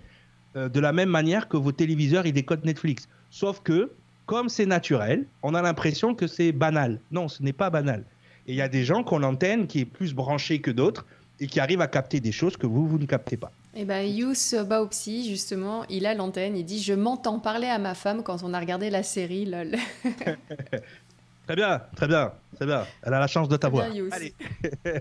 euh, 0.56 0.68
de 0.68 0.80
la 0.80 0.92
même 0.92 1.10
manière 1.10 1.48
que 1.48 1.58
vos 1.58 1.72
téléviseurs, 1.72 2.26
ils 2.26 2.34
décodent 2.34 2.66
Netflix. 2.66 3.08
Sauf 3.32 3.62
que, 3.62 3.92
comme 4.26 4.50
c'est 4.50 4.66
naturel, 4.66 5.26
on 5.44 5.54
a 5.54 5.62
l'impression 5.62 6.14
que 6.14 6.28
c'est 6.28 6.52
banal. 6.52 7.00
Non, 7.12 7.28
ce 7.30 7.42
n'est 7.42 7.54
pas 7.54 7.70
banal. 7.70 8.04
Et 8.48 8.54
il 8.54 8.56
y 8.56 8.62
a 8.62 8.68
des 8.68 8.84
gens 8.84 9.04
qui 9.04 9.14
ont 9.14 9.20
l'antenne 9.20 9.68
qui 9.68 9.80
est 9.80 9.86
plus 9.86 10.14
branchée 10.14 10.60
que 10.60 10.72
d'autres 10.72 11.06
et 11.40 11.48
qui 11.48 11.60
arrivent 11.60 11.82
à 11.82 11.88
capter 11.88 12.20
des 12.20 12.34
choses 12.34 12.58
que 12.58 12.68
vous, 12.68 12.86
vous 12.86 13.00
ne 13.00 13.06
captez 13.06 13.38
pas. 13.38 13.52
Eh 13.76 13.86
bien, 13.86 14.02
Yous 14.02 14.66
Baopsi, 14.68 15.30
justement, 15.30 15.86
il 15.90 16.06
a 16.06 16.16
l'antenne, 16.16 16.58
il 16.58 16.66
dit 16.66 16.82
Je 16.82 16.94
m'entends 16.94 17.40
parler 17.40 17.68
à 17.68 17.78
ma 17.78 17.94
femme 17.94 18.24
quand 18.24 18.44
on 18.44 18.54
a 18.54 18.60
regardé 18.60 18.90
la 18.90 19.04
série, 19.04 19.46
lol. 19.46 19.76
très 21.50 21.56
bien, 21.56 21.82
très 21.95 22.08
bien, 22.08 22.32
très 22.58 22.68
bien. 22.68 22.86
Elle 23.02 23.14
a 23.16 23.20
la 23.20 23.26
chance 23.26 23.50
de 23.50 23.58
t'avoir. 23.58 23.88
Allez. 24.12 24.36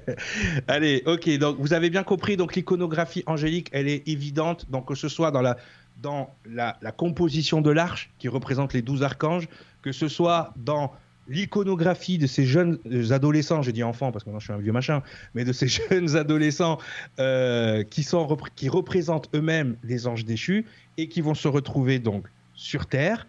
Allez, 0.67 1.03
ok, 1.05 1.29
donc 1.37 1.59
vous 1.59 1.75
avez 1.75 1.91
bien 1.91 2.05
compris, 2.05 2.39
donc 2.39 2.55
l'iconographie 2.55 3.23
angélique, 3.27 3.69
elle 3.73 3.87
est 3.87 4.09
évidente, 4.09 4.65
donc 4.71 4.89
que 4.89 4.95
ce 4.95 5.11
soit 5.11 5.31
dans 5.31 5.43
la, 5.43 5.59
dans 6.01 6.35
la, 6.47 6.79
la 6.81 6.91
composition 6.91 7.61
de 7.61 7.71
l'arche, 7.71 8.09
qui 8.19 8.29
représente 8.29 8.73
les 8.73 8.81
douze 8.81 9.03
archanges, 9.03 9.47
que 9.83 9.93
ce 9.93 10.09
soit 10.09 10.55
dans 10.57 10.91
l'iconographie 11.29 12.17
de 12.17 12.27
ces 12.27 12.47
jeunes 12.47 12.79
adolescents, 13.11 13.61
j'ai 13.61 13.73
dit 13.73 13.83
enfants 13.83 14.11
parce 14.11 14.25
que 14.25 14.31
maintenant 14.31 14.41
je 14.41 14.47
suis 14.47 14.55
un 14.55 14.57
vieux 14.57 14.73
machin, 14.73 15.03
mais 15.35 15.45
de 15.45 15.53
ces 15.53 15.69
jeunes 15.91 16.17
adolescents 16.17 16.79
euh, 17.19 17.85
qui, 17.85 18.03
sont, 18.03 18.27
qui 18.57 18.71
représentent 18.71 19.29
eux-mêmes 19.35 19.77
les 19.85 20.07
anges 20.07 20.25
déchus 20.25 20.65
et 20.97 21.11
qui 21.11 21.21
vont 21.21 21.35
se 21.35 21.47
retrouver 21.47 21.99
donc 21.99 22.27
sur 22.55 22.87
Terre, 22.87 23.27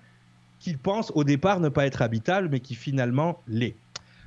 qu'ils 0.60 0.78
pensent 0.78 1.12
au 1.16 1.24
départ 1.24 1.60
ne 1.60 1.70
pas 1.70 1.86
être 1.86 2.02
habitables, 2.02 2.50
mais 2.50 2.60
qui 2.60 2.76
finalement 2.76 3.42
l'est. 3.48 3.76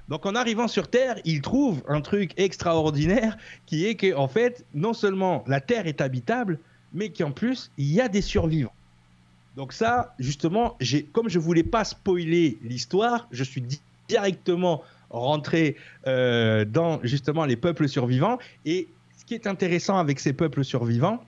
Donc 0.09 0.26
en 0.26 0.35
arrivant 0.35 0.68
sur 0.68 0.89
Terre, 0.89 1.16
ils 1.24 1.41
trouvent 1.41 1.83
un 1.89 2.01
truc 2.01 2.33
extraordinaire 2.37 3.37
qui 3.66 3.87
est 3.87 3.95
que 3.95 4.14
en 4.14 4.28
fait, 4.28 4.64
non 4.74 4.93
seulement 4.93 5.45
la 5.47 5.61
Terre 5.61 5.87
est 5.87 6.01
habitable, 6.01 6.59
mais 6.93 7.11
qu'en 7.11 7.30
plus, 7.30 7.70
il 7.78 7.93
y 7.93 8.01
a 8.01 8.09
des 8.09 8.22
survivants. 8.22 8.74
Donc 9.57 9.72
ça, 9.72 10.14
justement, 10.18 10.76
comme 11.12 11.28
je 11.28 11.39
voulais 11.39 11.62
pas 11.62 11.85
spoiler 11.85 12.59
l'histoire, 12.62 13.28
je 13.30 13.45
suis 13.45 13.62
directement 14.09 14.83
rentré 15.11 15.76
euh, 16.07 16.64
dans 16.64 17.01
justement 17.03 17.45
les 17.45 17.57
peuples 17.57 17.89
survivants. 17.89 18.39
Et 18.64 18.89
ce 19.18 19.24
qui 19.24 19.35
est 19.35 19.47
intéressant 19.47 19.99
avec 19.99 20.20
ces 20.20 20.33
peuples 20.33 20.64
survivants, 20.64 21.22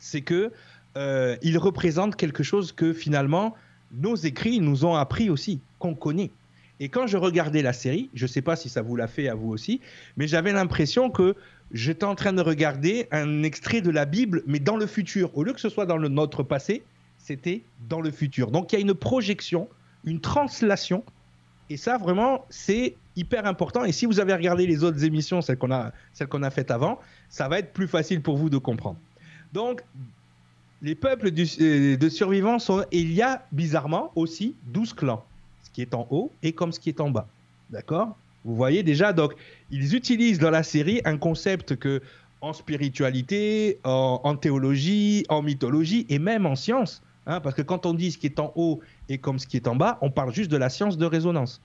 c'est 0.00 0.22
que 0.22 0.52
euh, 0.96 1.36
ils 1.42 1.58
représentent 1.58 2.16
quelque 2.16 2.42
chose 2.42 2.72
que 2.72 2.92
finalement 2.92 3.54
nos 3.92 4.16
écrits 4.16 4.60
nous 4.60 4.84
ont 4.84 4.94
appris 4.94 5.30
aussi, 5.30 5.60
qu'on 5.78 5.94
connaît. 5.94 6.30
Et 6.78 6.88
quand 6.88 7.06
je 7.06 7.16
regardais 7.16 7.62
la 7.62 7.72
série, 7.72 8.10
je 8.14 8.24
ne 8.24 8.28
sais 8.28 8.42
pas 8.42 8.56
si 8.56 8.68
ça 8.68 8.82
vous 8.82 8.96
l'a 8.96 9.08
fait 9.08 9.28
à 9.28 9.34
vous 9.34 9.48
aussi, 9.48 9.80
mais 10.16 10.26
j'avais 10.26 10.52
l'impression 10.52 11.10
que 11.10 11.34
j'étais 11.72 12.04
en 12.04 12.14
train 12.14 12.32
de 12.32 12.42
regarder 12.42 13.08
un 13.10 13.42
extrait 13.42 13.80
de 13.80 13.90
la 13.90 14.04
Bible, 14.04 14.42
mais 14.46 14.58
dans 14.58 14.76
le 14.76 14.86
futur. 14.86 15.36
Au 15.36 15.42
lieu 15.42 15.52
que 15.52 15.60
ce 15.60 15.68
soit 15.68 15.86
dans 15.86 15.96
le, 15.96 16.08
notre 16.08 16.42
passé, 16.42 16.82
c'était 17.18 17.62
dans 17.88 18.00
le 18.00 18.10
futur. 18.10 18.50
Donc 18.50 18.72
il 18.72 18.76
y 18.76 18.78
a 18.78 18.82
une 18.82 18.94
projection, 18.94 19.68
une 20.04 20.20
translation, 20.20 21.02
et 21.70 21.76
ça 21.76 21.96
vraiment 21.96 22.44
c'est 22.50 22.94
hyper 23.16 23.46
important. 23.46 23.84
Et 23.84 23.92
si 23.92 24.04
vous 24.04 24.20
avez 24.20 24.34
regardé 24.34 24.66
les 24.66 24.84
autres 24.84 25.02
émissions, 25.02 25.40
celles 25.40 25.58
qu'on 25.58 25.72
a, 25.72 25.92
celles 26.12 26.28
qu'on 26.28 26.42
a 26.42 26.50
faites 26.50 26.70
avant, 26.70 27.00
ça 27.30 27.48
va 27.48 27.58
être 27.58 27.72
plus 27.72 27.88
facile 27.88 28.20
pour 28.20 28.36
vous 28.36 28.50
de 28.50 28.58
comprendre. 28.58 28.98
Donc 29.54 29.82
les 30.86 30.94
peuples 30.94 31.30
euh, 31.60 31.96
de 31.96 32.08
survivants 32.08 32.60
sont, 32.60 32.84
il 32.92 33.12
y 33.12 33.20
a 33.20 33.44
bizarrement 33.50 34.12
aussi 34.14 34.54
12 34.72 34.92
clans, 34.92 35.24
ce 35.64 35.70
qui 35.70 35.82
est 35.82 35.92
en 35.94 36.06
haut 36.10 36.30
et 36.44 36.52
comme 36.52 36.72
ce 36.72 36.78
qui 36.78 36.88
est 36.88 37.00
en 37.00 37.10
bas. 37.10 37.26
D'accord? 37.70 38.16
Vous 38.44 38.54
voyez 38.54 38.84
déjà, 38.84 39.12
donc 39.12 39.34
ils 39.72 39.96
utilisent 39.96 40.38
dans 40.38 40.50
la 40.50 40.62
série 40.62 41.00
un 41.04 41.18
concept 41.18 41.74
que 41.74 42.00
en 42.40 42.52
spiritualité, 42.52 43.80
en, 43.82 44.36
théologie, 44.36 45.26
en 45.28 45.42
mythologie 45.42 46.06
et 46.08 46.20
même 46.20 46.46
en 46.46 46.54
science, 46.54 47.02
Hein, 47.28 47.40
parce 47.40 47.56
que 47.56 47.62
quand 47.62 47.86
on 47.86 47.94
dit 47.94 48.12
ce 48.12 48.18
qui 48.18 48.26
est 48.26 48.38
en 48.38 48.52
haut 48.54 48.80
et 49.08 49.18
comme 49.18 49.40
ce 49.40 49.48
qui 49.48 49.56
est 49.56 49.66
en 49.66 49.74
bas, 49.74 49.98
on 50.00 50.10
parle 50.10 50.32
juste 50.32 50.48
de 50.48 50.56
la 50.56 50.70
science 50.70 50.96
de 50.96 51.06
résonance. 51.06 51.60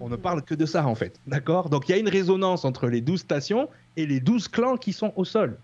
On 0.00 0.10
ne 0.10 0.16
parle 0.16 0.42
que 0.42 0.54
de 0.54 0.66
ça 0.66 0.86
en 0.86 0.94
fait. 0.94 1.18
D'accord? 1.26 1.70
Donc 1.70 1.88
il 1.88 1.92
y 1.92 1.94
a 1.94 1.98
une 1.98 2.10
résonance 2.10 2.66
entre 2.66 2.88
les 2.88 3.00
12 3.00 3.20
stations 3.20 3.70
et 3.96 4.04
les 4.04 4.20
12 4.20 4.48
clans 4.48 4.76
qui 4.76 4.92
sont 4.92 5.14
au 5.16 5.24
sol. 5.24 5.56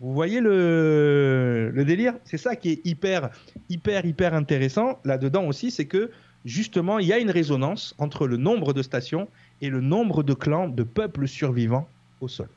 Vous 0.00 0.12
voyez 0.12 0.40
le, 0.40 1.72
délire? 1.84 2.14
C'est 2.24 2.38
ça 2.38 2.54
qui 2.54 2.70
est 2.70 2.86
hyper, 2.86 3.30
hyper, 3.68 4.04
hyper 4.04 4.34
intéressant 4.34 5.00
là-dedans 5.04 5.44
aussi, 5.46 5.70
c'est 5.70 5.86
que 5.86 6.10
justement, 6.44 6.98
il 6.98 7.08
y 7.08 7.12
a 7.12 7.18
une 7.18 7.30
résonance 7.30 7.94
entre 7.98 8.26
le 8.26 8.36
nombre 8.36 8.72
de 8.72 8.82
stations 8.82 9.28
et 9.60 9.70
le 9.70 9.80
nombre 9.80 10.22
de 10.22 10.34
clans, 10.34 10.68
de 10.68 10.84
peuples 10.84 11.26
survivants 11.26 11.88
au 12.20 12.28
sol. 12.28 12.48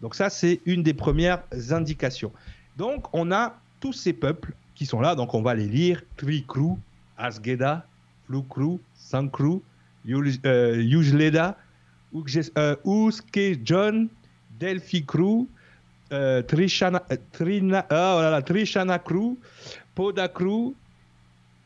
Donc 0.00 0.14
ça, 0.14 0.30
c'est 0.30 0.60
une 0.66 0.82
des 0.82 0.94
premières 0.94 1.42
indications. 1.70 2.32
Donc 2.76 3.06
on 3.14 3.32
a 3.32 3.58
tous 3.80 3.92
ces 3.92 4.12
peuples 4.12 4.52
qui 4.74 4.86
sont 4.86 5.00
là. 5.00 5.14
Donc 5.14 5.34
on 5.34 5.42
va 5.42 5.54
les 5.54 5.68
lire. 5.68 6.02
Tricru, 6.16 6.74
Asgeda, 7.16 7.86
Flukru, 8.26 8.78
Sankru, 8.94 9.60
Yujleda, 10.04 11.56
euh, 12.58 12.76
Uske 12.84 13.58
John, 13.64 14.08
euh, 16.12 16.42
Trishana, 16.42 17.02
euh, 17.10 17.16
Trina, 17.32 17.86
oh 17.90 17.94
là 17.94 18.30
là, 18.30 18.42
Trishana 18.42 18.98
Crew, 18.98 19.36
Poda 19.94 20.28
Crew, 20.28 20.74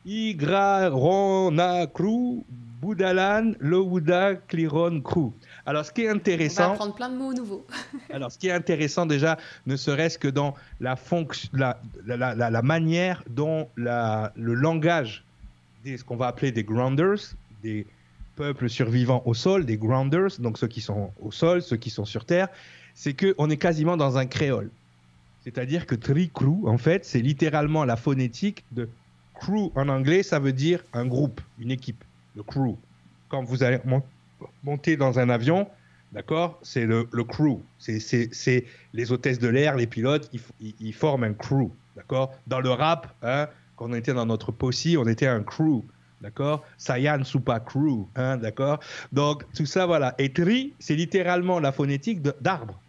Igrarona 0.06 1.86
Crew, 1.86 2.42
Boudalan, 2.80 3.52
Lowuda, 3.60 4.36
Cliron 4.48 5.02
Crew. 5.02 5.32
Alors, 5.66 5.84
ce 5.84 5.92
qui 5.92 6.04
est 6.04 6.08
intéressant. 6.08 6.62
On 6.62 6.66
va 6.68 6.72
apprendre 6.72 6.94
plein 6.94 7.10
de 7.10 7.16
mots 7.16 7.34
nouveaux. 7.34 7.66
alors, 8.10 8.32
ce 8.32 8.38
qui 8.38 8.48
est 8.48 8.52
intéressant 8.52 9.04
déjà, 9.04 9.36
ne 9.66 9.76
serait-ce 9.76 10.18
que 10.18 10.28
dans 10.28 10.54
la, 10.80 10.96
la, 11.52 11.76
la, 12.06 12.50
la, 12.50 12.62
manière 12.62 13.22
dont 13.28 13.68
le 13.76 14.54
langage, 14.54 15.24
des, 15.84 15.98
ce 15.98 16.04
qu'on 16.04 16.16
va 16.16 16.28
appeler 16.28 16.52
des 16.52 16.64
grounders, 16.64 17.18
des 17.62 17.86
peuples 18.36 18.70
survivants 18.70 19.22
au 19.26 19.34
sol, 19.34 19.66
des 19.66 19.76
grounders, 19.76 20.30
donc 20.38 20.56
ceux 20.56 20.68
qui 20.68 20.80
sont 20.80 21.12
au 21.20 21.30
sol, 21.30 21.60
ceux 21.60 21.76
qui 21.76 21.90
sont 21.90 22.06
sur 22.06 22.24
terre, 22.24 22.48
c'est 22.94 23.14
qu'on 23.14 23.50
est 23.50 23.56
quasiment 23.56 23.96
dans 23.96 24.18
un 24.18 24.26
créole. 24.26 24.70
C'est-à-dire 25.42 25.86
que 25.86 25.94
tricrew, 25.94 26.66
en 26.66 26.78
fait, 26.78 27.04
c'est 27.04 27.20
littéralement 27.20 27.84
la 27.84 27.96
phonétique 27.96 28.64
de 28.72 28.88
crew 29.34 29.72
en 29.74 29.88
anglais, 29.88 30.22
ça 30.22 30.38
veut 30.38 30.52
dire 30.52 30.84
un 30.92 31.06
groupe, 31.06 31.40
une 31.58 31.70
équipe, 31.70 32.04
le 32.36 32.42
crew. 32.42 32.76
Quand 33.28 33.42
vous 33.42 33.62
allez 33.62 33.78
monter 34.62 34.96
dans 34.96 35.18
un 35.18 35.30
avion, 35.30 35.66
d'accord, 36.12 36.58
c'est 36.62 36.84
le, 36.84 37.04
crew. 37.24 37.60
C'est 37.78 38.64
les 38.92 39.12
hôtesses 39.12 39.38
de 39.38 39.48
l'air, 39.48 39.76
les 39.76 39.86
pilotes, 39.86 40.30
ils, 40.60 40.92
forment 40.92 41.24
un 41.24 41.32
crew, 41.32 41.70
d'accord. 41.96 42.34
Dans 42.46 42.60
le 42.60 42.70
rap, 42.70 43.14
hein, 43.22 43.48
quand 43.76 43.88
on 43.88 43.94
était 43.94 44.14
dans 44.14 44.26
notre 44.26 44.52
posse, 44.52 44.86
on 44.98 45.06
était 45.06 45.26
un 45.26 45.42
crew, 45.42 45.84
d'accord? 46.20 46.64
Sayan 46.78 47.24
Supa 47.24 47.60
crew, 47.60 48.06
hein, 48.16 48.36
d'accord? 48.36 48.80
Donc 49.12 49.44
tout 49.54 49.66
ça, 49.66 49.86
voilà. 49.86 50.14
Et 50.18 50.32
tri, 50.32 50.72
c'est 50.78 50.96
littéralement 50.96 51.60
la 51.60 51.72
phonétique 51.72 52.22
d'arbre. 52.40 52.80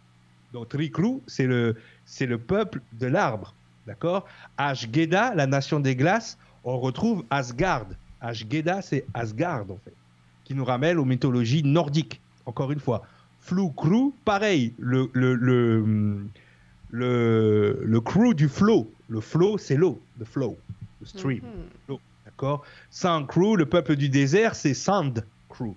Donc 0.52 0.68
tri 0.68 0.90
crew, 0.90 1.20
c'est 1.26 1.46
le, 1.46 1.76
c'est 2.04 2.26
le 2.26 2.38
peuple 2.38 2.80
de 2.92 3.06
l'arbre, 3.06 3.54
d'accord? 3.86 4.26
Ashgeda, 4.58 5.34
la 5.34 5.46
nation 5.46 5.80
des 5.80 5.96
glaces, 5.96 6.38
on 6.64 6.78
retrouve 6.78 7.24
Asgard. 7.30 7.86
Ashgeda, 8.20 8.82
c'est 8.82 9.04
Asgard 9.14 9.62
en 9.70 9.78
fait 9.84 9.94
qui 10.44 10.54
nous 10.54 10.64
ramène 10.64 10.98
aux 10.98 11.04
mythologies 11.04 11.62
nordiques, 11.62 12.20
encore 12.46 12.72
une 12.72 12.80
fois. 12.80 13.02
Flou 13.40 13.72
pareil, 14.24 14.72
le, 14.78 15.10
le, 15.12 15.34
le, 15.34 16.26
le, 16.90 18.00
crew 18.00 18.34
du 18.34 18.48
flow. 18.48 18.92
Le 19.08 19.20
flow, 19.20 19.58
c'est 19.58 19.76
l'eau, 19.76 20.00
le 20.18 20.24
flow, 20.24 20.56
le 21.00 21.06
stream. 21.06 21.40
Mhm. 21.88 21.96
Sand 22.90 23.26
crew, 23.26 23.56
le 23.56 23.66
peuple 23.66 23.96
du 23.96 24.08
désert, 24.08 24.54
c'est 24.54 24.74
sand 24.74 25.24
crew, 25.48 25.74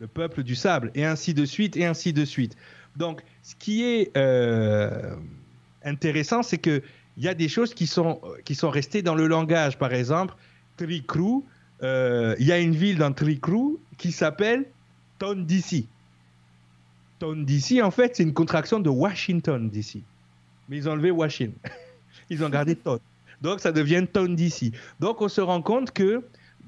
le 0.00 0.06
peuple 0.06 0.42
du 0.42 0.54
sable, 0.54 0.90
et 0.94 1.04
ainsi 1.04 1.34
de 1.34 1.44
suite, 1.44 1.76
et 1.76 1.84
ainsi 1.84 2.12
de 2.12 2.24
suite. 2.24 2.56
Donc, 2.96 3.22
ce 3.42 3.54
qui 3.54 3.84
est 3.84 4.16
euh, 4.16 5.16
intéressant, 5.84 6.42
c'est 6.42 6.58
qu'il 6.58 6.82
y 7.18 7.28
a 7.28 7.34
des 7.34 7.48
choses 7.48 7.74
qui 7.74 7.86
sont, 7.86 8.20
qui 8.44 8.54
sont 8.54 8.70
restées 8.70 9.02
dans 9.02 9.14
le 9.14 9.26
langage. 9.26 9.78
Par 9.78 9.92
exemple, 9.92 10.34
Tricrew, 10.76 11.44
euh, 11.82 12.34
il 12.38 12.46
y 12.46 12.52
a 12.52 12.58
une 12.58 12.74
ville 12.74 12.98
dans 12.98 13.12
Tricrew 13.12 13.78
qui 13.98 14.12
s'appelle 14.12 14.66
Ton 15.18 15.36
DC. 15.36 15.84
Ton 17.18 17.36
DC, 17.36 17.82
en 17.82 17.90
fait, 17.90 18.16
c'est 18.16 18.22
une 18.22 18.34
contraction 18.34 18.80
de 18.80 18.90
Washington 18.90 19.70
DC. 19.70 20.02
Mais 20.68 20.78
ils 20.78 20.88
ont 20.88 20.92
enlevé 20.92 21.10
Washington. 21.10 21.54
ils 22.30 22.42
ont 22.44 22.48
gardé 22.48 22.76
Ton. 22.76 22.98
Donc, 23.42 23.60
ça 23.60 23.72
devient 23.72 24.06
Ton 24.12 24.34
DC. 24.34 24.72
Donc, 25.00 25.20
on 25.20 25.28
se 25.28 25.40
rend 25.40 25.62
compte 25.62 25.90
que 25.90 26.22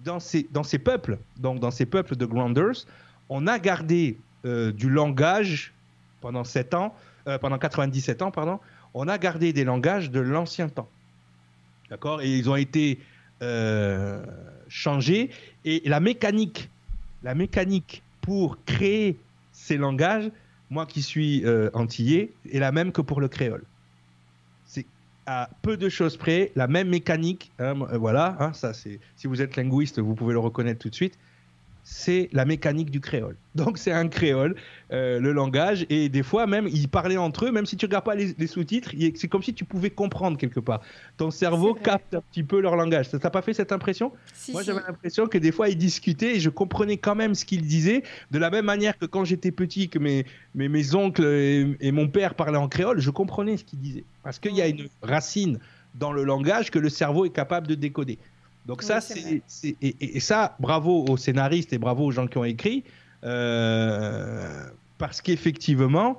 dans 0.04 0.20
ces, 0.20 0.78
peuples, 0.78 1.18
donc 1.38 1.60
dans 1.60 1.70
ces 1.70 1.86
peuples 1.86 2.16
de 2.16 2.26
Grounders, 2.26 2.86
on 3.28 3.46
a 3.46 3.58
gardé 3.58 4.18
euh, 4.44 4.72
du 4.72 4.88
langage 4.88 5.72
pendant 6.20 6.44
7 6.44 6.74
ans, 6.74 6.94
euh, 7.26 7.38
pendant 7.38 7.58
97 7.58 8.22
ans, 8.22 8.30
pardon, 8.30 8.60
on 8.94 9.08
a 9.08 9.18
gardé 9.18 9.52
des 9.52 9.64
langages 9.64 10.10
de 10.10 10.20
l'ancien 10.20 10.68
temps. 10.68 10.88
D'accord? 11.90 12.22
Et 12.22 12.30
ils 12.30 12.48
ont 12.48 12.56
été 12.56 12.98
euh, 13.42 14.24
changés. 14.68 15.30
Et 15.64 15.82
la 15.86 16.00
mécanique 16.00 16.70
la 17.24 17.34
mécanique 17.34 18.04
pour 18.20 18.58
créer 18.64 19.18
ces 19.50 19.76
langages, 19.76 20.30
moi 20.70 20.86
qui 20.86 21.02
suis 21.02 21.44
antillais, 21.74 22.30
est 22.52 22.60
la 22.60 22.70
même 22.70 22.92
que 22.92 23.00
pour 23.00 23.20
le 23.20 23.26
créole. 23.26 23.64
À 25.30 25.50
peu 25.60 25.76
de 25.76 25.90
choses 25.90 26.16
près, 26.16 26.52
la 26.56 26.68
même 26.68 26.88
mécanique. 26.88 27.52
Hein, 27.58 27.74
voilà, 27.98 28.34
hein, 28.40 28.54
ça 28.54 28.72
c'est. 28.72 28.98
Si 29.14 29.26
vous 29.26 29.42
êtes 29.42 29.56
linguiste, 29.56 29.98
vous 29.98 30.14
pouvez 30.14 30.32
le 30.32 30.38
reconnaître 30.38 30.80
tout 30.80 30.88
de 30.88 30.94
suite 30.94 31.18
c'est 31.90 32.28
la 32.32 32.44
mécanique 32.44 32.90
du 32.90 33.00
créole. 33.00 33.34
Donc 33.54 33.78
c'est 33.78 33.92
un 33.92 34.08
créole, 34.08 34.56
euh, 34.92 35.18
le 35.18 35.32
langage, 35.32 35.86
et 35.88 36.10
des 36.10 36.22
fois 36.22 36.46
même 36.46 36.68
ils 36.68 36.86
parlaient 36.86 37.16
entre 37.16 37.46
eux, 37.46 37.50
même 37.50 37.64
si 37.64 37.78
tu 37.78 37.86
regardes 37.86 38.04
pas 38.04 38.14
les, 38.14 38.46
sous-titres, 38.46 38.90
c'est 39.14 39.26
comme 39.26 39.42
si 39.42 39.54
tu 39.54 39.64
pouvais 39.64 39.88
comprendre 39.88 40.36
quelque 40.36 40.60
part. 40.60 40.82
Ton 41.16 41.30
cerveau 41.30 41.72
capte 41.72 42.14
un 42.14 42.20
petit 42.20 42.42
peu 42.42 42.60
leur 42.60 42.76
langage. 42.76 43.08
Ça 43.08 43.18
t'a 43.18 43.30
pas 43.30 43.40
fait 43.40 43.54
cette 43.54 43.72
impression? 43.72 44.12
Moi 44.50 44.62
j'avais 44.62 44.82
l'impression 44.86 45.26
que 45.28 45.38
des 45.38 45.50
fois 45.50 45.70
ils 45.70 45.78
discutaient 45.78 46.36
et 46.36 46.40
je 46.40 46.50
comprenais 46.50 46.98
quand 46.98 47.14
même 47.14 47.34
ce 47.34 47.46
qu'ils 47.46 47.62
disaient, 47.62 48.02
de 48.30 48.38
la 48.38 48.50
même 48.50 48.66
manière 48.66 48.98
que 48.98 49.06
quand 49.06 49.24
j'étais 49.24 49.50
petit, 49.50 49.88
que 49.88 49.98
mes, 49.98 50.26
mes, 50.54 50.68
mes 50.68 50.94
oncles 50.94 51.24
et, 51.24 51.90
mon 51.90 52.08
père 52.08 52.34
parlaient 52.34 52.58
en 52.58 52.68
créole, 52.68 53.00
je 53.00 53.10
comprenais 53.10 53.56
ce 53.56 53.64
qu'ils 53.64 53.80
disaient. 53.80 54.04
Parce 54.22 54.38
qu'il 54.38 54.54
y 54.54 54.60
a 54.60 54.68
une 54.68 54.88
racine 55.00 55.58
dans 55.94 56.12
le 56.12 56.22
langage 56.22 56.70
que 56.70 56.78
le 56.78 56.90
cerveau 56.90 57.24
est 57.24 57.32
capable 57.32 57.66
de 57.66 57.74
décoder. 57.74 58.18
Donc 58.68 58.82
ça, 58.82 59.00
c'est, 59.00 59.42
et, 59.80 60.20
ça, 60.20 60.54
bravo 60.60 61.06
aux 61.08 61.16
scénaristes 61.16 61.72
et 61.72 61.78
bravo 61.78 62.04
aux 62.04 62.10
gens 62.10 62.26
qui 62.26 62.36
ont 62.36 62.44
écrit, 62.44 62.84
euh, 63.24 64.68
parce 64.98 65.22
qu'effectivement, 65.22 66.18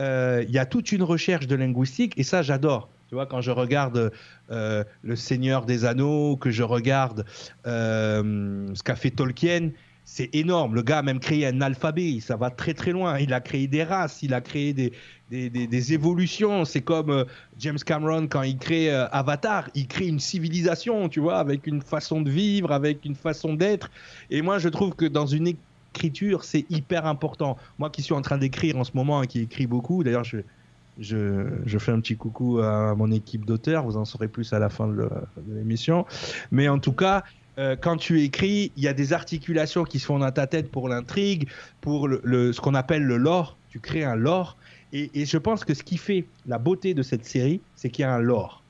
euh, 0.00 0.44
il 0.46 0.54
y 0.54 0.58
a 0.58 0.64
toute 0.64 0.92
une 0.92 1.02
recherche 1.02 1.48
de 1.48 1.56
linguistique, 1.56 2.14
et 2.16 2.22
ça, 2.22 2.40
j'adore. 2.42 2.88
Tu 3.08 3.16
vois, 3.16 3.26
quand 3.26 3.40
je 3.40 3.50
regarde 3.50 4.12
euh, 4.50 4.84
Le 5.02 5.16
Seigneur 5.16 5.66
des 5.66 5.84
Anneaux, 5.84 6.36
que 6.36 6.50
je 6.52 6.62
regarde 6.62 7.24
ce 7.64 8.82
qu'a 8.84 8.96
fait 8.96 9.10
Tolkien, 9.10 9.70
c'est 10.10 10.30
énorme. 10.32 10.74
Le 10.74 10.80
gars 10.80 10.98
a 10.98 11.02
même 11.02 11.20
créé 11.20 11.46
un 11.46 11.60
alphabet, 11.60 12.18
ça 12.20 12.36
va 12.36 12.48
très 12.48 12.72
très 12.72 12.92
loin. 12.92 13.18
Il 13.18 13.34
a 13.34 13.40
créé 13.40 13.66
des 13.66 13.84
races, 13.84 14.22
il 14.22 14.32
a 14.32 14.40
créé 14.40 14.72
des, 14.72 14.90
des, 15.30 15.92
évolutions. 15.92 16.64
C'est 16.64 16.80
comme 16.80 17.10
euh, 17.10 17.24
James 17.58 17.78
Cameron 17.78 18.26
quand 18.26 18.42
il 18.42 18.56
crée 18.56 18.90
euh, 18.90 19.06
Avatar, 19.10 19.68
il 19.74 19.86
crée 19.86 20.06
une 20.06 20.18
civilisation, 20.18 21.10
tu 21.10 21.20
vois, 21.20 21.36
avec 21.36 21.66
une 21.66 21.82
façon 21.82 22.22
de 22.22 22.30
vivre, 22.30 22.72
avec 22.72 23.04
une 23.04 23.14
façon 23.14 23.52
d'être. 23.52 23.90
Et 24.30 24.40
moi, 24.40 24.58
je 24.58 24.70
trouve 24.70 24.94
que 24.94 25.04
dans 25.04 25.26
une 25.26 25.54
écriture, 25.92 26.42
c'est 26.42 26.64
hyper 26.70 27.04
important. 27.04 27.58
Moi 27.78 27.90
qui 27.90 28.00
suis 28.00 28.14
en 28.14 28.22
train 28.22 28.38
d'écrire 28.38 28.78
en 28.78 28.84
ce 28.84 28.92
moment 28.94 29.22
et 29.22 29.26
qui 29.26 29.40
écrit 29.40 29.66
beaucoup, 29.66 30.02
d'ailleurs, 30.02 30.24
je, 30.24 30.38
je, 30.98 31.78
fais 31.78 31.92
un 31.92 32.00
petit 32.00 32.16
coucou 32.16 32.60
à 32.60 32.94
mon 32.94 33.12
équipe 33.12 33.44
d'auteurs, 33.44 33.84
vous 33.84 33.98
en 33.98 34.06
saurez 34.06 34.28
plus 34.28 34.54
à 34.54 34.58
la 34.58 34.70
fin 34.70 34.88
de 34.88 35.10
l'émission. 35.50 36.06
Mais 36.50 36.66
en 36.66 36.78
tout 36.78 36.92
cas, 36.92 37.24
euh, 37.58 37.76
quand 37.76 37.96
tu 37.96 38.22
écris, 38.22 38.72
il 38.76 38.82
y 38.84 38.88
a 38.88 38.92
des 38.92 39.12
articulations 39.12 39.84
qui 39.84 39.98
se 39.98 40.06
font 40.06 40.20
dans 40.20 40.30
ta 40.30 40.46
tête 40.46 40.70
pour 40.70 40.88
l'intrigue, 40.88 41.48
pour 41.80 42.06
le, 42.06 42.52
ce 42.52 42.60
qu'on 42.60 42.74
appelle 42.74 43.02
le 43.02 43.16
lore. 43.16 43.56
Tu 43.70 43.80
crées 43.80 44.04
un 44.04 44.14
lore. 44.14 44.56
Et, 44.92 45.26
je 45.26 45.36
pense 45.36 45.64
que 45.64 45.74
ce 45.74 45.82
qui 45.82 45.98
fait 45.98 46.24
la 46.46 46.58
beauté 46.58 46.94
de 46.94 47.02
cette 47.02 47.26
série, 47.26 47.60
c'est 47.74 47.90
qu'il 47.90 48.04
y 48.04 48.06
a 48.06 48.14
un 48.14 48.20
lore. 48.20 48.62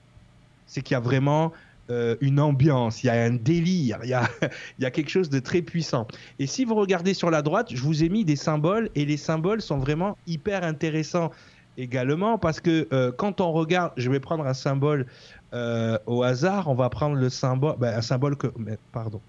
C'est 0.67 0.83
qu'il 0.83 0.95
y 0.95 0.97
a 0.97 1.01
vraiment 1.01 1.53
euh, 1.91 2.17
une 2.21 2.41
ambiance, 2.41 3.05
il 3.05 3.07
y 3.07 3.11
a 3.11 3.23
un 3.23 3.31
délire, 3.31 4.01
il 4.03 4.11
y 4.11 4.15
a, 4.15 4.29
il 4.79 4.83
y 4.83 4.87
a 4.87 4.91
quelque 4.91 5.11
chose 5.11 5.31
de 5.31 5.39
très 5.39 5.63
puissant. 5.63 6.09
Et 6.39 6.47
si 6.47 6.65
vous 6.65 6.75
regardez 6.75 7.15
sur 7.15 7.31
la 7.31 7.43
droite, 7.43 7.69
je 7.71 7.81
vous 7.81 8.03
ai 8.03 8.09
mis 8.09 8.25
des 8.25 8.37
symboles 8.37 8.91
et 8.95 9.05
les 9.05 9.17
symboles 9.17 9.63
sont 9.63 9.79
vraiment 9.79 10.17
hyper 10.27 10.65
intéressants 10.65 11.31
également 11.79 12.37
parce 12.37 12.61
que 12.61 12.87
euh, 12.93 13.13
quand 13.13 13.41
on 13.41 13.53
regarde, 13.53 13.93
je 13.97 14.11
vais 14.11 14.21
prendre 14.21 14.47
un 14.47 14.55
symbole 14.55 15.07
euh, 15.55 15.97
au 16.07 16.23
hasard, 16.23 16.69
on 16.69 16.75
va 16.75 16.91
prendre 16.91 17.17
le 17.17 17.31
symbole, 17.31 17.77
ben, 17.79 17.97
un 17.97 18.03
symbole 18.03 18.37
que, 18.37 18.49
pardon, 18.93 19.21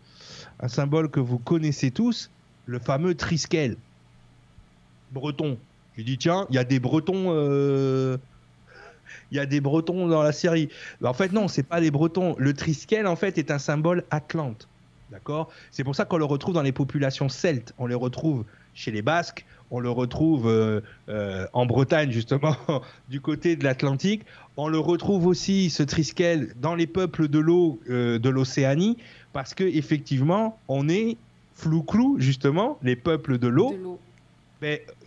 un 0.60 0.68
symbole 0.68 1.10
que 1.10 1.20
vous 1.20 1.38
connaissez 1.38 1.92
tous, 1.92 2.30
le 2.66 2.80
fameux 2.80 3.16
triskel 3.16 3.78
breton. 5.12 5.58
Je 5.98 6.04
dis 6.04 6.18
tiens, 6.18 6.46
il 6.50 6.56
y 6.56 6.60
a 6.60 6.64
des 6.64 6.80
Bretons, 6.80 7.28
euh, 7.30 8.18
il 9.32 9.38
y 9.38 9.40
a 9.40 9.46
des 9.46 9.62
Bretons 9.62 10.08
dans 10.08 10.24
la 10.24 10.32
série. 10.32 10.70
En 11.04 11.14
fait 11.14 11.32
non, 11.32 11.48
c'est 11.48 11.64
pas 11.64 11.80
des 11.80 11.92
Bretons. 11.92 12.36
Le 12.38 12.54
triskel 12.54 13.08
en 13.08 13.16
fait 13.16 13.38
est 13.38 13.52
un 13.52 13.60
symbole 13.60 14.04
atlante. 14.12 14.68
D'accord? 15.12 15.50
C'est 15.72 15.84
pour 15.84 15.96
ça 15.96 16.06
qu'on 16.06 16.18
le 16.18 16.26
retrouve 16.26 16.54
dans 16.54 16.62
les 16.62 16.72
populations 16.72 17.30
celtes. 17.30 17.74
On 17.80 17.88
les 17.88 17.96
retrouve 17.96 18.46
chez 18.76 18.92
les 18.92 19.02
Basques, 19.02 19.46
on 19.72 19.80
le 19.80 19.90
retrouve 19.90 20.48
euh, 20.48 20.82
euh, 21.10 21.46
en 21.54 21.66
Bretagne 21.66 22.12
justement, 22.12 22.56
du 23.10 23.22
côté 23.22 23.56
de 23.56 23.64
l'Atlantique. 23.64 24.24
On 24.58 24.68
le 24.68 24.80
retrouve 24.80 25.28
aussi, 25.28 25.70
ce 25.70 25.84
triskel, 25.84 26.54
dans 26.60 26.76
les 26.76 26.88
peuples 26.88 27.28
de 27.28 27.40
l'eau 27.40 27.80
euh, 27.90 28.20
de 28.20 28.30
l'Océanie, 28.30 28.98
parce 29.34 29.54
que 29.54 29.64
effectivement, 29.64 30.60
on 30.68 30.90
est 30.90 31.18
flou-clou, 31.56 32.18
justement, 32.20 32.78
les 32.82 32.96
peuples 32.96 33.38
de 33.38 33.48
l'eau 33.48 34.00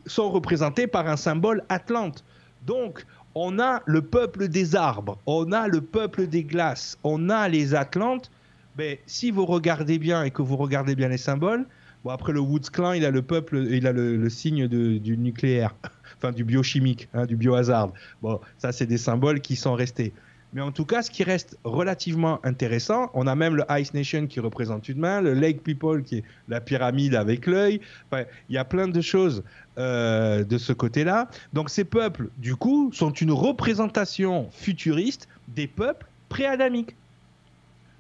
sont 0.07 0.31
représentés 0.31 0.87
par 0.87 1.07
un 1.09 1.17
symbole 1.17 1.63
Atlante. 1.69 2.25
Donc, 2.67 3.05
on 3.35 3.59
a 3.59 3.83
le 3.87 4.03
peuple 4.03 4.49
des 4.49 4.77
arbres, 4.77 5.19
on 5.27 5.53
a 5.53 5.69
le 5.69 5.81
peuple 5.81 6.27
des 6.27 6.45
glaces, 6.45 6.99
on 7.05 7.29
a 7.29 7.49
les 7.49 7.75
Atlantes. 7.75 8.31
Mais 8.79 9.01
si 9.07 9.31
vous 9.31 9.45
regardez 9.45 9.99
bien 9.99 10.25
et 10.25 10.31
que 10.31 10.43
vous 10.43 10.57
regardez 10.57 10.95
bien 10.95 11.09
les 11.09 11.19
symboles, 11.19 11.67
Bon, 12.05 12.11
après, 12.11 12.33
le 12.33 12.41
Woods 12.41 12.71
Clan, 12.73 12.93
il 12.93 13.05
a 13.05 13.11
le 13.11 13.23
peuple, 13.23 13.59
il 13.71 13.87
a 13.87 13.93
le, 13.93 14.29
signe 14.29 14.67
du 14.67 15.17
nucléaire, 15.19 15.75
enfin 16.17 16.33
du 16.33 16.45
biochimique, 16.45 17.09
hein, 17.15 17.27
du 17.27 17.37
biohazard. 17.37 17.93
Bon, 18.23 18.41
ça, 18.59 18.73
c'est 18.73 18.87
des 18.87 18.99
symboles 18.99 19.41
qui 19.41 19.57
sont 19.57 19.75
restés. 19.75 20.13
Mais 20.53 20.61
en 20.61 20.71
tout 20.71 20.85
cas, 20.85 21.03
ce 21.03 21.11
qui 21.11 21.25
reste 21.25 21.59
relativement 21.65 22.45
intéressant, 22.45 23.11
on 23.15 23.27
a 23.27 23.35
même 23.35 23.57
le 23.57 23.65
Ice 23.71 23.95
Nation 23.95 24.27
qui 24.27 24.39
représente 24.39 24.89
une 24.89 24.99
main, 24.99 25.23
le 25.23 25.33
Lake 25.33 25.63
People 25.63 26.03
qui 26.03 26.17
est 26.19 26.25
la 26.49 26.61
pyramide 26.61 27.15
avec 27.15 27.47
l'œil. 27.47 27.81
Enfin, 28.11 28.25
il 28.51 28.55
y 28.55 28.59
a 28.59 28.65
plein 28.65 28.89
de 28.89 29.01
choses 29.01 29.45
euh, 29.79 30.45
de 30.45 30.59
ce 30.59 30.75
côté-là. 30.75 31.31
Donc 31.55 31.71
ces 31.71 31.85
peuples, 31.85 32.29
du 32.37 32.55
coup, 32.55 32.91
sont 32.93 33.13
une 33.13 33.33
représentation 33.33 34.51
futuriste 34.51 35.27
des 35.49 35.67
peuples 35.67 36.07
pré-adamiques. 36.29 36.97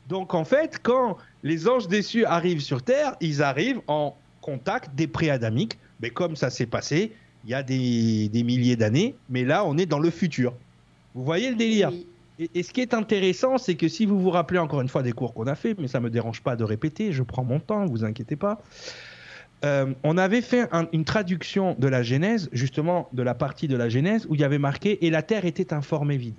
Donc 0.08 0.34
en 0.34 0.44
fait, 0.44 0.80
quand 0.82 1.16
les 1.42 1.68
anges 1.68 1.88
déçus 1.88 2.24
arrivent 2.24 2.60
sur 2.60 2.82
Terre, 2.82 3.16
ils 3.20 3.42
arrivent 3.42 3.80
en 3.86 4.16
contact 4.40 4.94
des 4.94 5.06
préadamiques, 5.06 5.78
mais 6.00 6.10
comme 6.10 6.36
ça 6.36 6.50
s'est 6.50 6.66
passé 6.66 7.12
il 7.44 7.50
y 7.50 7.54
a 7.54 7.62
des, 7.62 8.42
milliers 8.44 8.76
d'années, 8.76 9.14
mais 9.28 9.44
là 9.44 9.64
on 9.64 9.76
est 9.76 9.86
dans 9.86 9.98
le 9.98 10.10
futur. 10.10 10.54
Vous 11.14 11.24
voyez 11.24 11.50
le 11.50 11.56
délire 11.56 11.90
et, 12.54 12.62
ce 12.62 12.72
qui 12.72 12.80
est 12.80 12.94
intéressant, 12.94 13.58
c'est 13.58 13.74
que 13.74 13.88
si 13.88 14.06
vous 14.06 14.18
vous 14.18 14.30
rappelez 14.30 14.58
encore 14.58 14.80
une 14.80 14.88
fois 14.88 15.02
des 15.02 15.12
cours 15.12 15.34
qu'on 15.34 15.46
a 15.46 15.54
fait, 15.54 15.76
mais 15.78 15.86
ça 15.86 16.00
ne 16.00 16.04
me 16.04 16.10
dérange 16.10 16.40
pas 16.40 16.56
de 16.56 16.64
répéter, 16.64 17.12
je 17.12 17.22
prends 17.22 17.44
mon 17.44 17.60
temps, 17.60 17.84
vous 17.86 18.04
inquiétez 18.04 18.36
pas. 18.36 18.60
Euh, 19.64 19.92
on 20.02 20.18
avait 20.18 20.40
fait 20.40 20.68
une 20.92 21.04
traduction 21.04 21.76
de 21.78 21.86
la 21.86 22.02
Genèse, 22.02 22.48
justement 22.52 23.08
de 23.12 23.22
la 23.22 23.34
partie 23.34 23.68
de 23.68 23.76
la 23.76 23.88
Genèse 23.88 24.26
où 24.28 24.34
il 24.34 24.40
y 24.40 24.44
avait 24.44 24.58
marqué 24.58 25.04
et 25.06 25.10
la 25.10 25.22
terre 25.22 25.44
était 25.44 25.72
informée 25.72 26.16
vide. 26.16 26.34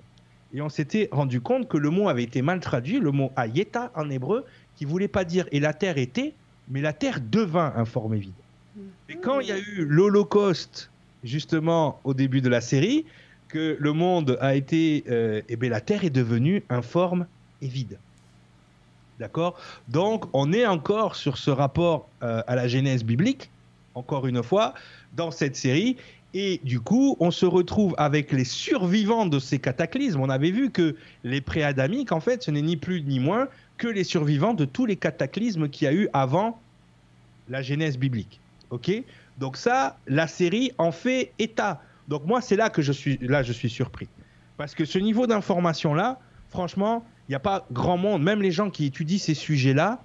Et 0.54 0.62
on 0.62 0.70
s'était 0.70 1.10
rendu 1.12 1.41
compte 1.41 1.68
que 1.68 1.78
le 1.78 1.89
mot 1.89 2.10
avait 2.10 2.24
été 2.24 2.41
mal 2.41 2.60
traduit, 2.60 2.99
le 2.99 3.12
mot 3.12 3.32
ayeta 3.36 3.91
en 3.95 4.10
hébreu, 4.10 4.45
qui 4.76 4.86
voulait 4.86 5.08
pas 5.08 5.24
dire 5.24 5.47
et 5.51 5.60
la 5.60 5.74
terre 5.74 5.97
était, 5.97 6.34
mais 6.70 6.82
la 6.82 6.93
terre 6.93 7.20
devint 7.22 7.74
informée 7.76 8.20
vide. 8.20 8.34
Mm. 8.76 8.82
Et 9.10 9.16
quand 9.18 9.39
il 9.39 9.47
y 9.47 9.51
a 9.51 9.58
eu 9.58 9.86
l'Holocauste, 9.86 10.91
justement 11.24 11.99
au 12.04 12.14
début 12.14 12.41
de 12.41 12.49
la 12.49 12.62
série, 12.62 13.06
que 13.47 13.78
le 13.80 13.93
monde 13.93 14.38
a 14.41 14.56
été, 14.56 15.04
euh, 15.10 15.41
eh 15.47 15.56
bien 15.56 15.70
la 15.70 15.82
terre 15.82 16.04
est 16.04 16.10
devenue 16.10 16.64
informe 16.70 17.28
et 17.62 17.68
vide. 17.68 17.97
D'accord? 19.20 19.58
Donc 19.88 20.26
on 20.34 20.51
est 20.54 20.66
encore 20.66 21.16
sur 21.16 21.38
ce 21.38 21.51
rapport 21.51 22.10
euh, 22.24 22.41
à 22.47 22.56
la 22.56 22.68
Genèse 22.68 23.04
biblique, 23.04 23.49
encore 23.95 24.28
une 24.28 24.41
fois, 24.41 24.74
dans 25.16 25.32
cette 25.32 25.56
série. 25.56 25.97
Et 26.34 26.59
du 26.63 26.79
coup, 26.79 27.15
on 27.19 27.29
se 27.29 27.45
retrouve 27.45 27.93
avec 27.97 28.31
les 28.31 28.43
survivants 28.43 29.27
de 29.27 29.38
ces 29.38 29.59
cataclysmes. 29.59 30.19
On 30.19 30.29
avait 30.29 30.49
vu 30.49 30.71
que 30.71 30.95
les 31.23 31.41
préadamiques, 31.41 32.11
en 32.11 32.19
fait, 32.19 32.41
ce 32.41 32.49
n'est 32.49 32.61
ni 32.61 32.75
plus 32.75 33.03
ni 33.03 33.19
moins 33.19 33.47
que 33.77 33.88
les 33.88 34.03
survivants 34.03 34.55
de 34.55 34.65
tous 34.65 34.86
les 34.86 34.95
cataclysmes 34.95 35.69
qu'il 35.69 35.86
y 35.86 35.88
a 35.89 35.93
eu 35.93 36.09
avant 36.13 36.59
la 37.49 37.61
Genèse 37.61 37.97
biblique. 37.97 38.39
Ok? 38.71 38.91
Donc 39.38 39.57
ça, 39.57 39.97
la 40.07 40.27
série 40.27 40.71
en 40.77 40.91
fait 40.91 41.34
état. 41.38 41.81
Donc 42.07 42.25
moi, 42.25 42.41
c'est 42.41 42.55
là 42.55 42.69
que 42.69 42.81
je 42.81 42.91
suis, 42.91 43.17
là, 43.21 43.43
je 43.43 43.53
suis 43.53 43.69
surpris. 43.69 44.07
Parce 44.57 44.73
que 44.73 44.86
ce 44.86 44.97
niveau 44.97 45.27
d'information-là, 45.27 46.19
franchement, 46.49 47.05
il 47.27 47.31
n'y 47.31 47.36
a 47.36 47.39
pas 47.39 47.65
grand 47.71 47.97
monde, 47.97 48.23
même 48.23 48.41
les 48.41 48.51
gens 48.51 48.69
qui 48.69 48.86
étudient 48.86 49.19
ces 49.19 49.34
sujets-là, 49.34 50.03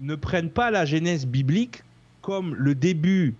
ne 0.00 0.14
prennent 0.14 0.50
pas 0.50 0.70
la 0.70 0.84
Genèse 0.84 1.26
biblique 1.26 1.82
comme 2.22 2.54
le 2.54 2.74
début 2.74 3.34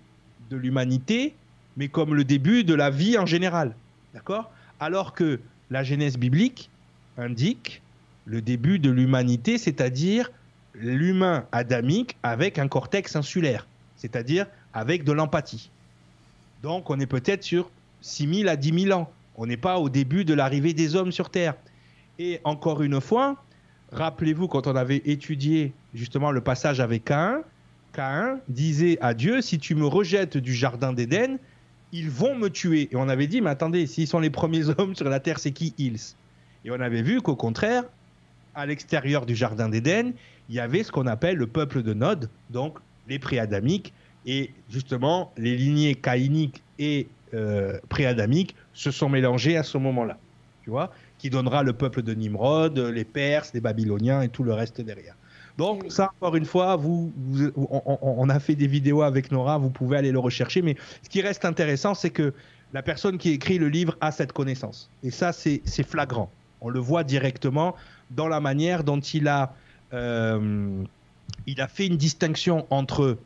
de 0.51 0.57
l'humanité, 0.57 1.35
mais 1.77 1.89
comme 1.89 2.15
le 2.15 2.25
début 2.25 2.65
de 2.65 2.75
la 2.75 2.91
vie 2.91 3.19
en 3.19 3.27
général. 3.27 3.75
D'accord? 4.15 4.51
Alors 4.81 5.15
que 5.15 5.41
la 5.71 5.83
Genèse 5.85 6.19
biblique 6.19 6.71
indique 7.17 7.83
le 8.25 8.41
début 8.41 8.79
de 8.79 8.91
l'humanité, 8.91 9.59
c'est-à-dire 9.59 10.31
l'humain 10.75 11.47
adamique 11.53 12.17
avec 12.23 12.59
un 12.59 12.69
cortex 12.69 13.17
insulaire, 13.17 13.67
c'est-à-dire 13.97 14.47
avec 14.73 15.05
de 15.05 15.13
l'empathie. 15.13 15.71
Donc 16.63 16.91
on 16.91 16.99
est 17.01 17.07
peut-être 17.07 17.43
sur 17.43 17.71
6000 18.03 18.49
à 18.49 18.57
10 18.57 18.85
000 18.85 18.99
ans. 18.99 19.11
On 19.37 19.47
n'est 19.47 19.57
pas 19.57 19.79
au 19.79 19.89
début 19.89 20.25
de 20.25 20.35
l'arrivée 20.35 20.75
des 20.75 20.95
hommes 20.95 21.13
sur 21.13 21.31
Terre. 21.31 21.55
Et 22.19 22.41
encore 22.45 22.83
une 22.83 23.01
fois, 23.01 23.43
rappelez-vous 23.93 24.49
quand 24.49 24.67
on 24.67 24.77
avait 24.77 25.03
étudié 25.05 25.73
justement 25.95 26.31
le 26.31 26.41
passage 26.41 26.81
avec 26.81 27.05
Caïn, 27.05 27.43
Caïn 27.93 28.39
disait 28.49 28.99
à 29.01 29.15
Dieu, 29.15 29.41
si 29.41 29.59
tu 29.59 29.75
me 29.75 29.87
rejettes 29.87 30.37
du 30.37 30.55
Jardin 30.55 30.93
d'Éden, 30.93 31.39
ils 31.93 32.11
vont 32.11 32.35
me 32.35 32.49
tuer. 32.49 32.89
Et 32.91 32.97
on 32.97 33.09
avait 33.09 33.27
dit, 33.27 33.41
mais 33.41 33.51
attendez, 33.51 33.87
s'ils 33.87 34.07
sont 34.07 34.19
les 34.19 34.31
premiers 34.31 34.69
hommes 34.79 34.95
sur 34.95 35.09
la 35.09 35.21
terre, 35.21 35.39
c'est 35.39 35.53
qui 35.53 35.75
ils? 35.79 36.01
Et 36.65 36.71
on 36.71 36.81
avait 36.81 37.03
vu 37.03 37.21
qu'au 37.21 37.37
contraire, 37.37 37.85
à 38.55 38.67
l'extérieur 38.67 39.27
du 39.27 39.35
jardin 39.35 39.69
d'Éden, 39.69 40.13
il 40.49 40.55
y 40.55 40.61
avait 40.61 40.83
ce 40.83 40.93
qu'on 40.93 41.07
appelle 41.07 41.37
le 41.37 41.47
peuple 41.47 41.83
de 41.83 41.95
Nod, 41.95 42.29
donc 42.51 42.79
les 43.09 43.19
préadamiques, 43.19 43.93
et 44.27 44.51
justement 44.71 45.33
les 45.37 45.57
lignées 45.57 45.95
caïniques 45.95 46.63
et 46.79 47.09
euh, 47.35 47.79
préadamiques 47.89 48.55
se 48.73 48.91
sont 48.91 49.09
mélangées 49.09 49.57
à 49.57 49.63
ce 49.63 49.79
moment-là, 49.79 50.19
tu 50.63 50.71
vois, 50.71 50.93
qui 51.19 51.31
donnera 51.31 51.63
le 51.63 51.73
peuple 51.73 52.03
de 52.03 52.15
Nimrod, 52.15 52.79
les 52.79 53.05
Perses, 53.05 53.53
les 53.55 53.61
Babyloniens 53.61 54.23
et 54.23 54.29
tout 54.29 54.45
le 54.45 54.53
reste 54.53 54.81
derrière. 54.81 55.17
Donc 55.59 55.85
ça, 55.91 56.13
encore 56.17 56.37
une 56.37 56.45
fois, 56.45 56.81
on, 57.57 58.29
a 58.29 58.41
fait 58.41 58.55
des 58.55 58.67
vidéos 58.67 59.03
avec 59.03 59.31
Nora, 59.31 59.59
vous 59.59 59.71
pouvez 59.71 59.99
aller 59.99 60.13
le 60.13 60.19
rechercher, 60.19 60.63
mais 60.63 60.77
ce 61.03 61.09
qui 61.09 61.21
reste 61.21 61.45
intéressant, 61.45 61.95
c'est 61.95 62.11
que 62.11 62.33
la 62.73 62.83
personne 62.83 63.19
qui 63.19 63.31
écrit 63.31 63.59
le 63.59 63.69
livre 63.69 63.97
a 64.01 64.13
cette 64.13 64.33
connaissance. 64.33 64.89
Et 65.03 65.11
ça, 65.11 65.33
c'est 65.33 65.87
flagrant. 65.87 66.31
On 66.61 66.71
le 66.71 66.81
voit 66.81 67.05
directement 67.05 67.75
dans 68.11 68.29
la 68.29 68.41
manière 68.41 68.85
dont 68.85 69.01
il 69.01 69.29
a, 69.29 69.55
euh, 69.93 70.83
il 71.47 71.61
a 71.61 71.69
fait 71.69 71.87
une 71.87 71.97
distinction 71.97 72.67
entre 72.71 73.19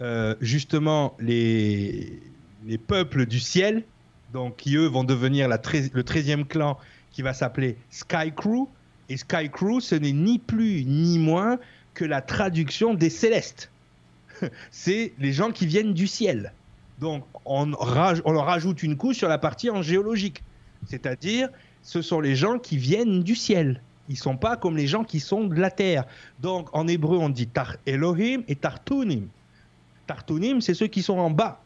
euh, 0.00 0.34
justement 0.40 1.14
les, 1.20 2.20
les 2.66 2.78
peuples 2.78 3.26
du 3.26 3.40
ciel, 3.40 3.84
donc 4.32 4.56
qui 4.56 4.76
eux 4.76 4.86
vont 4.86 5.04
devenir 5.04 5.48
le 5.48 5.56
13e 5.56 6.44
clan 6.44 6.78
qui 7.10 7.22
va 7.22 7.32
s'appeler 7.32 7.76
Sky 7.90 8.32
Crew. 8.34 8.68
Et 9.08 9.16
Sky 9.16 9.48
Crew, 9.50 9.80
ce 9.80 9.94
n'est 9.94 10.12
ni 10.12 10.38
plus 10.38 10.84
ni 10.84 11.18
moins 11.18 11.58
que 11.94 12.04
la 12.04 12.20
traduction 12.20 12.94
des 12.94 13.10
célestes. 13.10 13.70
C'est 14.70 15.12
les 15.18 15.32
gens 15.32 15.50
qui 15.50 15.66
viennent 15.66 15.94
du 15.94 16.06
ciel. 16.06 16.52
Donc 17.00 17.24
on, 17.44 17.72
rajoute 17.72 18.82
une 18.82 18.96
couche 18.96 19.16
sur 19.16 19.28
la 19.28 19.38
partie 19.38 19.70
en 19.70 19.82
géologique. 19.82 20.42
C'est-à-dire, 20.86 21.48
ce 21.82 22.02
sont 22.02 22.20
les 22.20 22.36
gens 22.36 22.58
qui 22.58 22.76
viennent 22.76 23.22
du 23.22 23.34
ciel. 23.34 23.82
Ils 24.08 24.16
sont 24.16 24.36
pas 24.36 24.56
comme 24.56 24.76
les 24.76 24.86
gens 24.86 25.04
qui 25.04 25.20
sont 25.20 25.44
de 25.44 25.54
la 25.54 25.70
terre. 25.70 26.04
Donc 26.40 26.68
en 26.72 26.88
hébreu, 26.88 27.18
on 27.18 27.28
dit 27.28 27.46
Tar 27.46 27.76
Elohim 27.86 28.42
et 28.48 28.56
Tartunim. 28.56 29.28
Tartunim, 30.06 30.60
c'est 30.60 30.74
ceux 30.74 30.86
qui 30.86 31.02
sont 31.02 31.18
en 31.18 31.30
bas. 31.30 31.60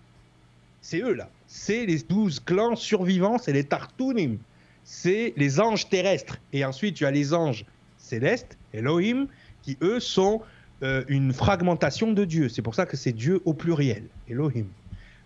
C'est 0.80 1.01
eux 1.01 1.14
là. 1.14 1.28
C'est 1.47 1.86
les 1.86 1.99
douze 2.01 2.40
clans 2.40 2.76
survivants, 2.76 3.38
c'est 3.38 3.53
les 3.53 3.64
Tartunim. 3.64 4.38
C'est 4.85 5.33
les 5.37 5.61
anges 5.61 5.89
terrestres. 5.89 6.39
Et 6.53 6.64
ensuite, 6.64 6.97
tu 6.97 7.07
as 7.07 7.11
les 7.11 7.35
anges 7.35 7.64
célestes, 7.97 8.59
Elohim, 8.72 9.26
qui 9.62 9.78
eux 9.83 10.01
sont 10.01 10.43
euh, 10.83 11.05
une 11.09 11.33
fragmentation 11.33 12.12
de 12.12 12.24
Dieu. 12.24 12.49
C'est 12.49 12.62
pour 12.62 12.74
ça 12.74 12.87
que 12.87 12.97
c'est 12.97 13.12
Dieu 13.12 13.41
au 13.45 13.55
pluriel, 13.55 14.05
Elohim. 14.28 14.66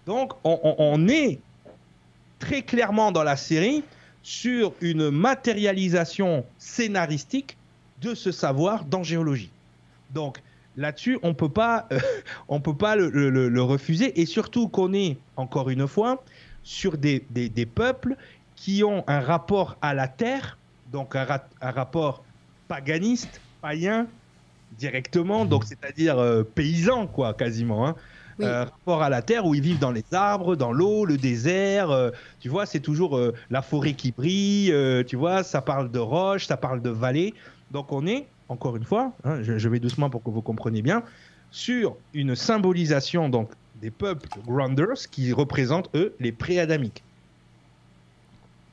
Donc 0.07 0.35
on 0.45 1.09
est 1.09 1.41
très 2.39 2.63
clairement 2.63 3.11
dans 3.11 3.25
la 3.25 3.37
série 3.37 3.83
sur 4.23 4.73
une 4.81 5.11
matérialisation 5.11 6.45
scénaristique 6.59 7.57
de 8.03 8.15
ce 8.15 8.33
savoir 8.33 8.85
dans 8.85 9.03
géologie. 9.03 9.51
Donc 10.11 10.43
là-dessus, 10.77 11.19
on 11.23 11.35
peut 11.35 11.49
pas, 11.49 11.87
euh, 11.93 12.01
on 12.49 12.61
peut 12.61 12.77
pas 12.77 12.97
le, 12.97 13.63
refuser, 13.63 14.21
et 14.21 14.27
surtout 14.27 14.69
qu'on 14.69 14.93
est 14.93 15.17
encore 15.37 15.71
une 15.71 15.87
fois 15.87 16.25
sur 16.63 16.99
des, 16.99 17.21
peuples 17.73 18.17
qui 18.57 18.83
ont 18.83 19.05
un 19.07 19.21
rapport 19.21 19.77
à 19.81 19.95
la 19.95 20.09
terre, 20.09 20.59
donc 20.91 21.15
un, 21.15 21.27
rapport 21.61 22.25
paganiste, 22.69 23.41
païen 23.63 24.07
directement, 24.79 25.45
donc 25.45 25.65
c'est-à-dire 25.65 26.19
euh, 26.19 26.43
paysan 26.43 27.07
quoi, 27.07 27.35
quasiment. 27.35 27.87
Hein. 27.87 27.95
Euh, 28.41 28.65
rapport 28.65 29.03
à 29.03 29.09
la 29.09 29.23
terre 29.23 29.47
où 29.47 29.55
ils 29.55 29.63
vivent 29.63 29.79
dans 29.79 29.93
les 29.93 30.05
arbres, 30.13 30.57
dans 30.57 30.73
l'eau, 30.73 31.05
le 31.07 31.17
désert. 31.17 31.91
Euh, 31.91 32.11
tu 32.41 32.49
vois, 32.49 32.67
c'est 32.67 32.81
toujours 32.81 33.17
euh, 33.17 33.35
la 33.51 33.63
forêt 33.63 33.95
qui 33.95 34.13
brille. 34.13 34.73
tu 35.07 35.17
vois, 35.17 35.43
ça 35.43 35.63
parle 35.63 35.91
de 35.91 35.99
roches, 35.99 36.47
ça 36.47 36.57
parle 36.57 36.83
de 36.83 36.91
vallées. 36.91 37.35
Donc 37.71 37.93
on 37.93 38.07
est, 38.07 38.27
encore 38.49 38.77
une 38.77 38.85
fois, 38.85 39.13
hein, 39.25 39.43
je, 39.43 39.69
vais 39.69 39.81
doucement 39.81 40.11
pour 40.11 40.23
que 40.23 40.31
vous 40.31 40.43
compreniez 40.43 40.83
bien, 40.83 41.03
sur 41.51 41.97
une 42.13 42.35
symbolisation 42.35 43.29
donc 43.29 43.51
des 43.81 43.91
peuples 43.91 44.29
grounders 44.47 45.09
qui 45.11 45.33
représentent 45.33 45.91
eux 45.95 46.15
les 46.21 46.33
préadamiques. 46.33 47.03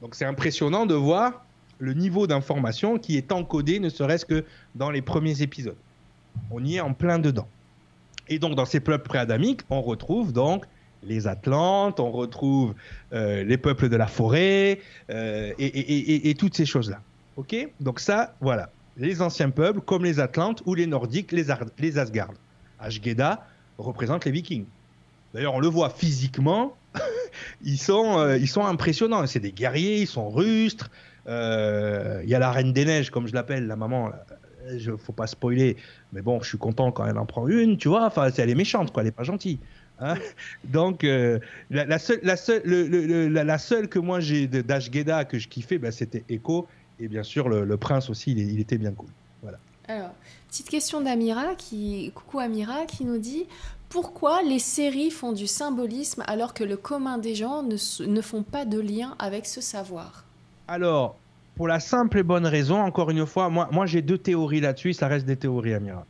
Donc 0.04 0.16
c'est 0.16 0.26
impressionnant 0.26 0.86
de 0.86 0.96
voir 0.96 1.46
le 1.80 1.94
niveau 1.94 2.28
d'information 2.28 3.00
qui 3.00 3.16
est 3.16 3.32
encodé, 3.32 3.80
ne 3.80 3.88
serait-ce 3.88 4.26
que 4.26 4.44
dans 4.76 4.92
les 4.92 5.02
premiers 5.02 5.42
épisodes. 5.42 5.78
On 6.52 6.62
y 6.62 6.76
est 6.76 6.82
en 6.82 6.94
plein 6.94 7.20
dedans. 7.20 7.48
Et 8.28 8.38
donc, 8.38 8.56
dans 8.56 8.66
ces 8.66 8.82
peuples 8.82 9.08
préadamiques, 9.08 9.62
on 9.70 9.82
retrouve 9.82 10.34
donc 10.34 10.66
les 11.04 11.26
Atlantes, 11.26 12.02
on 12.02 12.12
retrouve 12.12 12.74
euh, 13.14 13.46
les 13.46 13.58
peuples 13.58 13.88
de 13.88 13.96
la 13.96 14.08
forêt 14.08 14.82
euh, 15.10 15.54
et, 15.58 16.36
toutes 16.38 16.56
ces 16.56 16.66
choses-là. 16.66 17.02
Ok? 17.38 17.56
Donc 17.80 18.02
ça, 18.02 18.36
voilà. 18.42 18.70
Les 18.98 19.22
anciens 19.22 19.52
peuples, 19.52 19.80
comme 19.80 20.04
les 20.04 20.20
Atlantes 20.20 20.62
ou 20.66 20.76
les 20.76 20.86
Nordiques, 20.86 21.32
les, 21.32 21.46
les 21.80 21.98
Asgard. 21.98 22.34
Ashgeda 22.78 23.48
représente 23.78 24.26
les 24.26 24.32
Vikings. 24.32 24.66
D'ailleurs, 25.34 25.54
on 25.54 25.60
le 25.60 25.68
voit 25.70 25.90
physiquement, 25.90 26.76
ils, 27.64 27.78
sont, 27.78 28.20
euh, 28.20 28.38
ils 28.38 28.48
sont 28.48 28.66
impressionnants. 28.66 29.26
C'est 29.28 29.40
des 29.40 29.52
guerriers, 29.52 30.02
ils 30.02 30.08
sont 30.08 30.30
rustres. 30.30 30.90
Il 31.28 31.32
y 32.30 32.36
a 32.36 32.40
la 32.40 32.52
Reine 32.52 32.74
des 32.74 32.86
Neiges, 32.86 33.10
comme 33.10 33.28
je 33.28 33.34
l'appelle, 33.34 33.68
la 33.68 33.76
maman, 33.76 34.12
je 34.78 34.96
faut 34.96 35.14
pas 35.14 35.28
spoiler, 35.28 35.78
mais 36.12 36.22
bon, 36.22 36.42
je 36.42 36.50
suis 36.50 36.58
content 36.58 36.92
quand 36.92 37.06
elle 37.06 37.18
en 37.18 37.26
prend 37.26 37.48
une, 37.48 37.78
tu 37.78 37.88
vois. 37.88 38.06
Enfin, 38.06 38.30
elle 38.38 38.50
est 38.50 38.56
méchante, 38.56 38.92
quoi, 38.92 39.04
elle 39.04 39.10
est 39.10 39.12
pas 39.12 39.24
gentille. 39.24 39.60
Hein. 40.00 40.16
Donc, 40.66 41.04
euh, 41.04 41.40
la, 41.70 42.00
seule, 42.00 42.20
la, 42.24 42.36
seule, 42.36 42.64
la, 42.66 43.58
seule 43.58 43.88
que 43.88 44.00
moi 44.00 44.20
j'ai 44.20 44.48
d'Ashgeda 44.48 45.26
que 45.26 45.40
je 45.40 45.48
kiffais, 45.48 45.78
bah, 45.78 45.92
c'était 45.92 46.24
Echo. 46.30 46.68
Et 47.00 47.08
bien 47.08 47.24
sûr, 47.24 47.50
le, 47.50 47.78
prince 47.78 48.10
aussi, 48.10 48.32
il, 48.32 48.60
était 48.60 48.78
bien 48.78 48.92
cool. 48.92 49.10
Voilà. 49.42 49.58
Alors, 49.88 50.14
petite 50.54 50.70
question 50.70 51.02
d'Amira, 51.02 51.56
qui, 51.56 52.12
coucou 52.14 52.38
Amira, 52.38 52.86
qui 52.86 53.06
nous 53.06 53.18
dit 53.18 53.48
pourquoi 53.90 54.44
les 54.44 54.60
séries 54.60 55.10
font 55.10 55.32
du 55.32 55.48
symbolisme 55.48 56.24
alors 56.28 56.54
que 56.54 56.64
le 56.64 56.78
commun 56.78 57.18
des 57.18 57.34
gens 57.34 57.64
ne, 57.64 57.76
ne 58.06 58.22
font 58.22 58.44
pas 58.44 58.64
de 58.64 58.80
lien 58.80 59.16
avec 59.18 59.48
ce 59.48 59.62
savoir? 59.62 60.26
Alors, 60.68 61.18
pour 61.56 61.68
la 61.68 61.80
simple 61.80 62.20
et 62.20 62.24
bonne 62.24 62.46
raison, 62.46 62.80
encore 62.80 63.10
une 63.10 63.26
fois, 63.26 63.50
moi, 63.50 63.68
moi 63.72 63.88
j'ai 63.88 64.04
deux 64.04 64.20
théories 64.20 64.62
là-dessus, 64.62 64.94
ça 64.94 65.08
reste 65.08 65.26
des 65.26 65.38
théories, 65.38 65.74
Amira. 65.74 66.06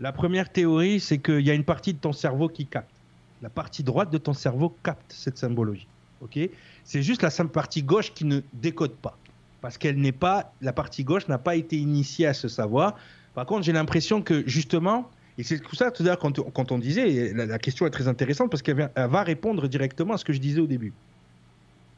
La 0.00 0.12
première 0.12 0.50
théorie, 0.50 0.98
c'est 0.98 1.18
qu'il 1.18 1.40
y 1.40 1.50
a 1.50 1.54
une 1.54 1.64
partie 1.64 1.92
de 1.92 1.98
ton 1.98 2.14
cerveau 2.14 2.48
qui 2.48 2.64
capte. 2.64 2.96
La 3.42 3.50
partie 3.50 3.82
droite 3.82 4.10
de 4.10 4.16
ton 4.16 4.32
cerveau 4.32 4.74
capte 4.82 5.12
cette 5.12 5.36
symbologie. 5.36 5.86
Ok? 6.22 6.38
C'est 6.84 7.02
juste 7.02 7.20
la 7.20 7.30
partie 7.44 7.82
gauche 7.82 8.14
qui 8.14 8.24
ne 8.24 8.40
décode 8.54 8.94
pas. 8.94 9.18
Parce 9.60 9.76
qu'elle 9.76 9.98
n'est 9.98 10.12
pas, 10.12 10.50
la 10.62 10.72
partie 10.72 11.04
gauche 11.04 11.28
n'a 11.28 11.38
pas 11.38 11.56
été 11.56 11.76
initiée 11.76 12.26
à 12.26 12.32
ce 12.32 12.48
savoir. 12.48 12.96
Par 13.34 13.46
contre, 13.46 13.62
j'ai 13.62 13.72
l'impression 13.72 14.22
que 14.22 14.46
justement, 14.46 15.10
et 15.38 15.42
c'est 15.42 15.58
tout 15.58 15.74
ça, 15.74 15.90
tout 15.90 16.04
à 16.06 16.16
quand, 16.16 16.40
quand, 16.52 16.72
on 16.72 16.78
disait, 16.78 17.32
la, 17.32 17.58
question 17.58 17.86
est 17.86 17.90
très 17.90 18.08
intéressante 18.08 18.50
parce 18.50 18.62
qu'elle 18.62 18.90
va 18.94 19.22
répondre 19.22 19.68
directement 19.68 20.14
à 20.14 20.18
ce 20.18 20.24
que 20.24 20.32
je 20.32 20.40
disais 20.40 20.60
au 20.60 20.66
début. 20.66 20.92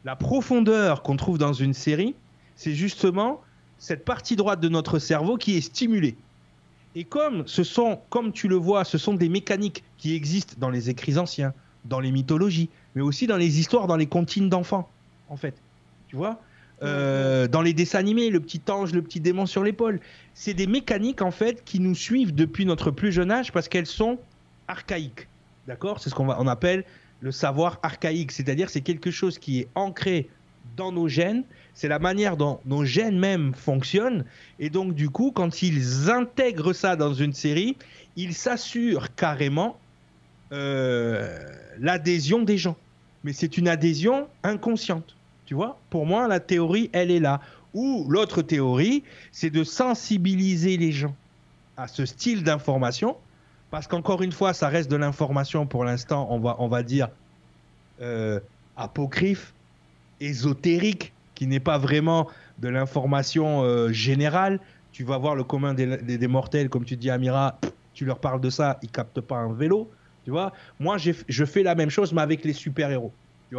La 0.05 0.17
profondeur 0.17 1.03
qu'on 1.03 1.17
trouve 1.17 1.39
dans 1.39 1.53
une 1.53 1.75
série, 1.75 2.15
c'est 2.57 2.75
justement 2.75 3.41
cette 3.79 4.05
partie 4.05 4.37
droite 4.37 4.61
de 4.61 4.69
notre 4.69 4.99
cerveau 4.99 5.37
qui 5.37 5.57
est 5.57 5.61
stimulée. 5.61 6.17
Et 6.95 7.05
comme 7.05 7.47
ce 7.47 7.65
sont, 7.65 8.01
comme 8.09 8.33
tu 8.33 8.47
le 8.47 8.55
vois, 8.55 8.85
ce 8.85 8.99
sont 8.99 9.15
des 9.15 9.29
mécaniques 9.29 9.83
qui 9.99 10.15
existent 10.15 10.55
dans 10.59 10.71
les 10.71 10.91
écrits 10.91 11.19
anciens, 11.19 11.53
dans 11.85 11.99
les 11.99 12.13
mythologies, 12.13 12.71
mais 12.95 13.03
aussi 13.03 13.27
dans 13.27 13.37
les 13.37 13.59
histoires, 13.59 13.89
dans 13.89 13.97
les 13.97 14.07
comptines 14.07 14.49
d'enfants, 14.49 14.89
en 15.29 15.37
fait. 15.37 15.55
Tu 16.07 16.17
vois? 16.17 16.41
Euh, 16.83 17.47
Dans 17.49 17.63
les 17.63 17.73
dessins 17.73 17.99
animés, 17.99 18.31
le 18.31 18.41
petit 18.41 18.61
ange, 18.69 18.93
le 18.93 19.03
petit 19.03 19.21
démon 19.21 19.47
sur 19.47 19.63
l'épaule. 19.63 20.01
C'est 20.35 20.55
des 20.55 20.67
mécaniques, 20.67 21.23
en 21.23 21.31
fait, 21.31 21.65
qui 21.65 21.81
nous 21.81 21.95
suivent 21.95 22.35
depuis 22.35 22.67
notre 22.67 22.91
plus 22.91 23.13
jeune 23.13 23.31
âge 23.31 23.53
parce 23.53 23.69
qu'elles 23.69 23.87
sont 23.87 24.19
archaïques. 24.69 25.29
D'accord? 25.67 26.01
C'est 26.01 26.11
ce 26.11 26.15
qu'on 26.15 26.29
on 26.29 26.47
appelle 26.47 26.85
le 27.21 27.33
savoir 27.33 27.79
archaïque. 27.83 28.33
C'est-à-dire, 28.33 28.69
c'est 28.71 28.83
quelque 28.83 29.11
chose 29.11 29.39
qui 29.39 29.61
est 29.61 29.69
ancré 29.75 30.29
dans 30.77 30.93
nos 30.93 31.09
gènes, 31.09 31.45
c'est 31.75 31.89
la 31.89 31.99
manière 31.99 32.37
dont 32.37 32.61
nos 32.65 32.85
gènes 32.85 33.19
même 33.19 33.55
fonctionnent. 33.55 34.25
Et 34.59 34.71
donc, 34.71 34.95
du 34.95 35.11
coup, 35.11 35.33
quand 35.33 35.63
ils 35.63 36.11
intègrent 36.11 36.73
ça 36.73 36.97
dans 36.97 37.15
une 37.15 37.33
série, 37.33 37.77
ils 38.17 38.35
s'assurent 38.35 39.15
carrément 39.15 39.79
euh, 40.53 41.39
l'adhésion 41.79 42.43
des 42.43 42.59
gens. 42.59 42.77
Mais 43.25 43.33
c'est 43.33 43.57
une 43.57 43.69
adhésion 43.69 44.29
inconsciente. 44.43 45.17
Tu 45.47 45.55
vois 45.55 45.79
Pour 45.91 46.07
moi, 46.07 46.27
la 46.29 46.41
théorie, 46.41 46.91
elle 46.93 47.11
est 47.11 47.21
là. 47.21 47.41
Ou 47.75 48.07
l'autre 48.09 48.43
théorie, 48.43 49.03
c'est 49.33 49.51
de 49.51 49.65
sensibiliser 49.65 50.77
les 50.77 50.93
gens 50.93 51.15
à 51.77 51.89
ce 51.89 52.07
style 52.07 52.45
d'information. 52.45 53.17
Parce 53.71 53.87
qu'encore 53.87 54.23
une 54.23 54.33
fois, 54.33 54.55
ça 54.55 54.69
reste 54.69 54.91
de 54.91 54.97
l'information 54.97 55.67
pour 55.67 55.85
l'instant, 55.85 56.29
on 56.31 56.39
va, 56.39 56.57
on 56.61 56.69
va 56.69 56.83
dire 56.83 57.09
euh, 58.01 58.39
apocryphe, 58.77 59.53
ésotérique, 60.21 61.13
qui 61.35 61.49
n'est 61.49 61.61
pas 61.61 61.79
vraiment 61.79 62.29
de 62.59 62.69
l'information 62.69 63.63
euh, 63.63 63.91
générale. 63.91 64.61
Tu 64.93 65.03
vas 65.03 65.19
voir 65.19 65.35
le 65.35 65.43
commun 65.43 65.75
des, 65.75 66.29
mortels, 66.29 66.69
comme 66.69 66.85
tu 66.85 66.97
dis, 66.97 67.11
Amira, 67.11 67.59
tu 67.95 68.05
leur 68.05 68.21
parles 68.21 68.41
de 68.41 68.51
ça, 68.51 68.79
ils 68.83 68.91
captent 68.91 69.21
pas 69.21 69.37
un 69.37 69.53
vélo. 69.53 69.91
Tu 70.25 70.31
vois, 70.31 70.53
moi, 70.79 70.97
je 70.99 71.45
fais 71.45 71.65
la 71.65 71.75
même 71.75 71.91
chose, 71.91 72.13
mais 72.13 72.23
avec 72.23 72.45
les 72.45 72.53
super-héros. 72.53 73.13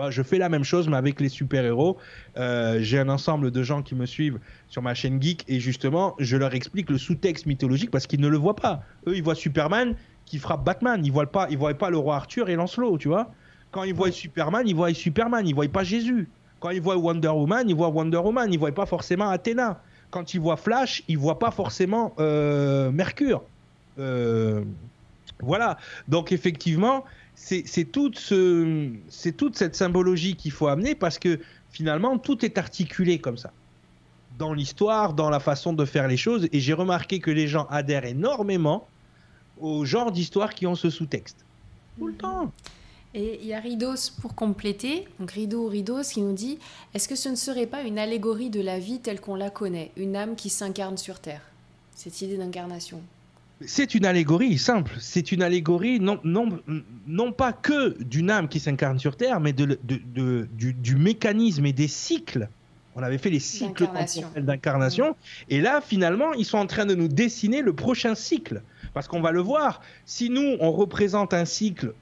Je 0.09 0.23
fais 0.23 0.37
la 0.37 0.49
même 0.49 0.63
chose, 0.63 0.87
mais 0.87 0.97
avec 0.97 1.21
les 1.21 1.29
super-héros. 1.29 1.97
Euh, 2.37 2.79
j'ai 2.81 2.99
un 2.99 3.09
ensemble 3.09 3.51
de 3.51 3.63
gens 3.63 3.81
qui 3.81 3.95
me 3.95 4.05
suivent 4.05 4.39
sur 4.67 4.81
ma 4.81 4.93
chaîne 4.93 5.21
Geek 5.21 5.45
et 5.47 5.59
justement, 5.59 6.15
je 6.19 6.37
leur 6.37 6.53
explique 6.53 6.89
le 6.89 6.97
sous-texte 6.97 7.45
mythologique 7.45 7.91
parce 7.91 8.07
qu'ils 8.07 8.21
ne 8.21 8.27
le 8.27 8.37
voient 8.37 8.55
pas. 8.55 8.83
Eux, 9.07 9.15
ils 9.15 9.23
voient 9.23 9.35
Superman 9.35 9.95
qui 10.25 10.37
frappe 10.37 10.63
Batman. 10.63 11.05
Ils 11.05 11.11
voient, 11.11 11.25
pas, 11.25 11.47
ils 11.49 11.57
voient 11.57 11.73
pas 11.73 11.89
le 11.89 11.97
roi 11.97 12.15
Arthur 12.17 12.49
et 12.49 12.55
Lancelot, 12.55 12.97
tu 12.97 13.07
vois. 13.07 13.31
Quand 13.71 13.83
ils 13.83 13.93
voient 13.93 14.11
Superman, 14.11 14.67
ils 14.67 14.75
voient 14.75 14.93
Superman, 14.93 15.47
ils 15.47 15.55
voient 15.55 15.67
pas 15.67 15.83
Jésus. 15.83 16.27
Quand 16.59 16.69
ils 16.71 16.81
voient 16.81 16.97
Wonder 16.97 17.27
Woman, 17.29 17.69
ils 17.69 17.75
voient 17.75 17.89
Wonder 17.89 18.17
Woman, 18.17 18.51
ils 18.51 18.59
voient 18.59 18.71
pas 18.71 18.85
forcément 18.85 19.29
Athéna. 19.29 19.81
Quand 20.09 20.33
ils 20.33 20.39
voient 20.39 20.57
Flash, 20.57 21.03
ils 21.07 21.17
voient 21.17 21.39
pas 21.39 21.51
forcément 21.51 22.13
euh, 22.19 22.91
Mercure. 22.91 23.43
Euh, 23.99 24.63
voilà. 25.41 25.77
Donc 26.07 26.31
effectivement, 26.31 27.03
c'est 27.35 27.91
toute, 27.91 28.17
ce, 28.17 29.29
toute 29.31 29.55
cette 29.55 29.75
symbologie 29.75 30.35
qu'il 30.35 30.51
faut 30.51 30.67
amener 30.67 30.95
parce 30.95 31.19
que 31.19 31.39
finalement, 31.69 32.17
tout 32.17 32.43
est 32.45 32.57
articulé 32.57 33.19
comme 33.19 33.37
ça. 33.37 33.51
Dans 34.39 34.53
l'histoire, 34.53 35.13
dans 35.13 35.29
la 35.29 35.39
façon 35.39 35.73
de 35.73 35.85
faire 35.85 36.07
les 36.07 36.17
choses. 36.17 36.47
Et 36.51 36.59
j'ai 36.59 36.73
remarqué 36.73 37.19
que 37.19 37.31
les 37.31 37.47
gens 37.47 37.67
adhèrent 37.69 38.05
énormément 38.05 38.87
au 39.59 39.85
genre 39.85 40.11
d'histoire 40.11 40.53
qui 40.53 40.67
ont 40.67 40.75
ce 40.75 40.89
sous-texte. 40.89 41.45
Tout 41.97 42.07
le 42.07 42.13
mhm. 42.13 42.17
temps. 42.17 42.51
Et 43.13 43.39
il 43.41 43.47
y 43.47 43.53
a 43.53 43.61
Ridos 43.61 44.11
pour 44.21 44.35
compléter, 44.35 45.07
donc 45.19 45.31
Rido 45.31 45.67
Ridos 45.67 46.01
qui 46.01 46.21
nous 46.21 46.33
dit 46.33 46.59
Est-ce 46.93 47.07
que 47.07 47.15
ce 47.15 47.29
ne 47.29 47.35
serait 47.35 47.65
pas 47.65 47.83
une 47.83 47.97
allégorie 47.97 48.49
de 48.49 48.59
la 48.59 48.77
vie 48.77 48.99
telle 48.99 49.21
qu'on 49.21 49.35
la 49.35 49.49
connaît, 49.49 49.91
une 49.95 50.17
âme 50.17 50.35
qui 50.35 50.49
s'incarne 50.49 50.97
sur 50.97 51.19
Terre 51.19 51.41
Cette 51.95 52.21
idée 52.21 52.35
d'incarnation 52.35 53.01
c'est 53.61 53.95
une 53.95 54.05
allégorie 54.05 54.57
simple. 54.57 54.91
C'est 54.99 55.31
une 55.31 55.41
allégorie 55.41 55.99
non, 55.99 56.19
non, 56.23 56.59
non 57.07 57.31
pas 57.31 57.53
que 57.53 58.01
d'une 58.03 58.29
âme 58.29 58.49
qui 58.49 58.59
s'incarne 58.59 58.99
sur 58.99 59.15
Terre, 59.15 59.39
mais 59.39 59.53
de, 59.53 59.79
du, 59.83 60.95
mécanisme 60.95 61.65
et 61.65 61.73
des 61.73 61.87
cycles. 61.87 62.49
On 62.97 63.03
avait 63.03 63.17
fait 63.17 63.29
les 63.29 63.39
cycles 63.39 63.87
d'incarnation. 64.37 65.15
Et 65.49 65.61
là, 65.61 65.81
finalement, 65.81 66.33
ils 66.33 66.45
sont 66.45 66.57
en 66.57 66.65
train 66.65 66.85
de 66.85 66.95
nous 66.95 67.07
dessiner 67.07 67.61
le 67.61 67.73
prochain 67.73 68.15
cycle. 68.15 68.61
Parce 68.93 69.07
qu'on 69.07 69.21
va 69.21 69.31
le 69.31 69.41
voir. 69.41 69.81
Si 70.05 70.29
nous, 70.29 70.55
on 70.59 70.71
représente 70.71 71.33
un 71.33 71.43
cycle 71.43 71.93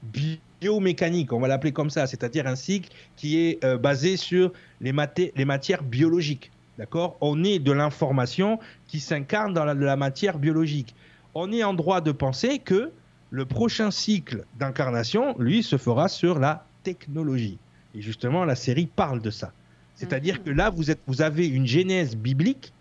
biomécanique, 0.60 1.32
on 1.32 1.40
va 1.40 1.48
l'appeler 1.48 1.72
comme 1.72 1.90
ça, 1.90 2.06
c'est-à-dire 2.06 2.46
un 2.46 2.54
cycle 2.54 2.90
qui 3.16 3.38
est 3.40 3.64
euh, 3.64 3.76
basé 3.76 4.16
sur 4.16 4.52
les, 4.80 4.92
les 5.34 5.44
matières 5.44 5.82
biologiques. 5.82 6.52
D'accord? 6.78 7.16
On 7.20 7.42
est 7.44 7.60
de 7.60 7.72
l'information 7.72 8.58
qui 8.88 9.00
s'incarne 9.00 9.52
dans 9.52 9.64
la 9.64 9.96
matière 9.96 10.38
biologique 10.38 10.94
on 11.34 11.52
est 11.52 11.64
en 11.64 11.74
droit 11.74 12.00
de 12.00 12.12
penser 12.12 12.58
que 12.58 12.90
le 13.30 13.44
prochain 13.44 13.90
cycle 13.90 14.44
d'incarnation, 14.58 15.36
lui, 15.38 15.62
se 15.62 15.76
fera 15.76 16.08
sur 16.08 16.38
la 16.38 16.64
technologie. 16.82 17.58
Et 17.94 18.00
justement, 18.00 18.44
la 18.44 18.54
série 18.54 18.86
parle 18.86 19.20
de 19.20 19.30
ça. 19.30 19.52
C'est-à-dire 19.94 20.42
que 20.42 20.50
là, 20.50 20.70
vous, 20.70 20.90
êtes, 20.90 21.00
vous 21.06 21.22
avez 21.22 21.46
une 21.46 21.66
genèse 21.66 22.16
biblique, 22.16 22.72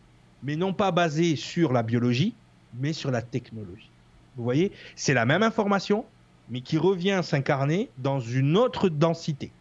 mais 0.44 0.56
non 0.56 0.74
pas 0.74 0.92
basée 0.92 1.36
sur 1.36 1.74
la 1.74 1.84
biologie, 1.84 2.34
mais 2.80 2.94
sur 2.94 3.12
la 3.12 3.22
technologie. 3.22 3.90
Vous 4.36 4.44
voyez, 4.44 4.72
c'est 4.96 5.14
la 5.14 5.26
même 5.26 5.44
information, 5.44 6.06
mais 6.50 6.62
qui 6.62 6.78
revient 6.78 7.22
s'incarner 7.24 7.90
dans 8.00 8.20
une 8.20 8.58
autre 8.58 8.90
densité. 8.90 9.52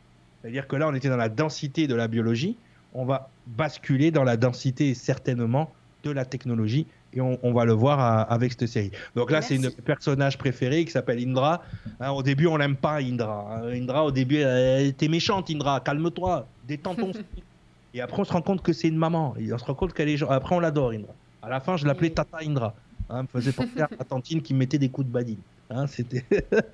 C'est-à-dire 0.41 0.67
que 0.67 0.77
là, 0.77 0.89
on 0.89 0.95
était 0.95 1.09
dans 1.09 1.17
la 1.17 1.29
densité 1.29 1.87
de 1.87 1.95
la 1.95 2.09
biologie, 2.09 2.57
on 2.95 3.05
va 3.05 3.31
basculer 3.47 4.11
dans 4.11 4.25
la 4.25 4.37
densité 4.37 4.95
certainement 4.95 5.73
de 6.05 6.11
la 6.11 6.25
technologie 6.25 6.87
et 7.15 7.21
on, 7.21 7.53
va 7.53 7.65
le 7.65 7.73
voir 7.73 8.31
avec 8.31 8.53
cette 8.53 8.67
série. 8.67 8.91
Donc 9.15 9.31
là, 9.31 9.43
c'est 9.43 9.57
une 9.57 9.71
personnage 9.71 10.39
préféré 10.39 10.85
qui 10.85 10.91
s'appelle 10.91 11.19
Indra. 11.19 11.63
Hein, 12.01 12.11
au 12.11 12.23
début, 12.23 12.47
on 12.47 12.57
n'aime 12.57 12.77
pas 12.77 13.01
Indra. 13.01 13.47
Hein. 13.51 13.69
Indra, 13.75 14.05
au 14.05 14.11
début, 14.11 14.37
elle 14.37 14.87
était 14.87 15.09
méchante, 15.09 15.51
Indra. 15.51 15.81
Calme-toi, 15.81 16.47
détends 16.67 16.95
ton. 16.95 17.13
et 17.95 18.01
après, 18.01 18.21
on 18.21 18.25
se 18.25 18.33
rend 18.33 18.43
compte 18.43 18.63
que 18.63 18.73
c'est 18.73 18.89
une 18.89 18.97
maman. 18.97 19.35
Et 19.39 19.53
on 19.53 19.59
se 19.59 19.65
rend 19.65 19.75
compte 19.75 19.93
qu'elle 19.93 20.09
est. 20.09 20.23
Après, 20.23 20.55
on 20.55 20.61
l'adore, 20.61 20.91
Indra. 20.91 21.13
À 21.43 21.49
la 21.49 21.61
fin, 21.61 21.77
je 21.77 21.87
l'appelais 21.87 22.11
Tata 22.11 22.39
Indra. 22.43 22.75
Hein, 23.11 23.23
me 23.23 23.29
faisait 23.29 23.53
penser 23.53 23.81
à 23.81 24.05
tantine 24.09 24.41
qui 24.41 24.55
mettait 24.55 24.79
des 24.79 24.89
coups 24.89 25.07
de 25.07 25.13
badine. 25.13 25.41
Hein, 25.69 25.87
c'était 25.87 26.25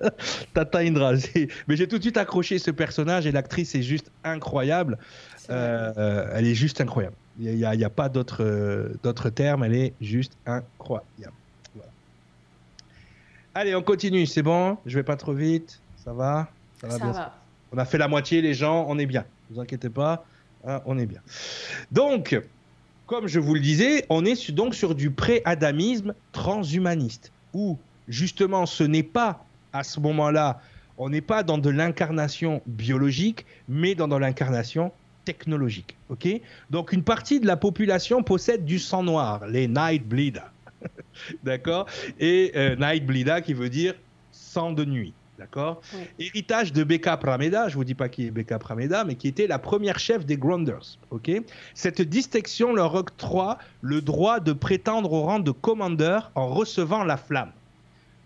Tata 0.53 0.79
Indra. 0.79 1.13
Mais 1.67 1.75
j'ai 1.75 1.87
tout 1.87 1.97
de 1.97 2.03
suite 2.03 2.17
accroché 2.17 2.59
ce 2.59 2.71
personnage 2.71 3.25
et 3.25 3.31
l'actrice 3.31 3.75
est 3.75 3.81
juste 3.81 4.11
incroyable. 4.23 4.97
Euh, 5.49 6.29
elle 6.33 6.45
est 6.45 6.55
juste 6.55 6.79
incroyable. 6.79 7.15
Il 7.39 7.55
n'y 7.55 7.63
a, 7.63 7.89
pas 7.89 8.11
euh, 8.41 8.93
d'autres 9.01 9.29
termes, 9.29 9.63
elle 9.63 9.75
est 9.75 9.93
juste 10.01 10.33
incroyable. 10.45 11.33
Allez, 13.55 13.73
on 13.75 13.81
continue, 13.81 14.25
c'est 14.25 14.43
bon? 14.43 14.77
Je 14.85 14.99
vais 14.99 15.03
pas 15.03 15.15
trop 15.15 15.33
vite, 15.33 15.79
ça 16.03 16.11
va? 16.11 16.49
Ça 16.81 16.87
va, 16.87 16.97
bien? 16.97 17.31
On 17.71 17.77
a 17.77 17.85
fait 17.85 17.97
la 17.97 18.07
moitié, 18.07 18.41
les 18.41 18.53
gens, 18.53 18.85
on 18.89 18.97
est 18.99 19.05
bien. 19.05 19.25
Ne 19.49 19.55
vous 19.55 19.61
inquiétez 19.61 19.89
pas, 19.89 20.25
hein, 20.65 20.81
on 20.85 20.97
est 20.97 21.05
bien. 21.05 21.21
Donc, 21.91 22.39
comme 23.05 23.27
je 23.27 23.39
vous 23.39 23.53
le 23.53 23.61
disais, 23.61 24.05
on 24.09 24.25
est 24.25 24.51
donc 24.51 24.75
sur 24.75 24.93
du 24.93 25.09
pré-adamisme 25.09 26.13
transhumaniste, 26.31 27.31
où 27.53 27.77
justement 28.07 28.65
ce 28.65 28.83
n'est 28.83 29.03
pas 29.03 29.45
à 29.71 29.83
ce 29.83 29.99
moment-là, 29.99 30.61
on 30.97 31.09
n'est 31.09 31.21
pas 31.21 31.43
dans 31.43 31.57
de 31.57 31.69
l'incarnation 31.69 32.61
biologique, 32.65 33.45
mais 33.69 33.95
dans 33.95 34.09
de 34.09 34.15
l'incarnation 34.17 34.91
technologique. 35.29 35.95
ok? 36.09 36.27
Donc 36.71 36.91
une 36.91 37.03
partie 37.03 37.39
de 37.39 37.45
la 37.45 37.55
population 37.55 38.23
possède 38.23 38.65
du 38.65 38.79
sang 38.79 39.03
noir, 39.03 39.45
les 39.45 39.67
night 39.67 40.03
bleeders. 40.07 40.51
D'accord? 41.43 41.85
Et 42.19 42.51
euh, 42.55 43.41
qui 43.45 43.53
veut 43.53 43.69
dire 43.69 43.93
sang 44.31 44.71
de 44.71 44.85
nuit. 44.85 45.13
D'accord? 45.37 45.81
Héritage 46.17 46.73
de 46.73 46.83
Becca 46.83 47.15
Prameda, 47.15 47.69
je 47.69 47.75
vous 47.75 47.83
dis 47.83 47.93
pas 47.93 48.09
qui 48.09 48.25
est 48.25 48.31
Becca 48.31 48.57
Prameda, 48.57 49.03
mais 49.05 49.15
qui 49.15 49.27
était 49.27 49.45
la 49.45 49.59
première 49.59 49.99
chef 49.99 50.25
des 50.25 50.35
Grounders. 50.35 50.97
ok? 51.11 51.29
Cette 51.75 52.01
distinction 52.01 52.73
leur 52.73 52.95
octroie 52.95 53.59
le 53.81 54.01
droit 54.01 54.39
de 54.39 54.51
prétendre 54.51 55.13
au 55.13 55.21
rang 55.21 55.39
de 55.39 55.51
commandeur 55.51 56.31
en 56.33 56.47
recevant 56.47 57.03
la 57.03 57.17
flamme. 57.17 57.51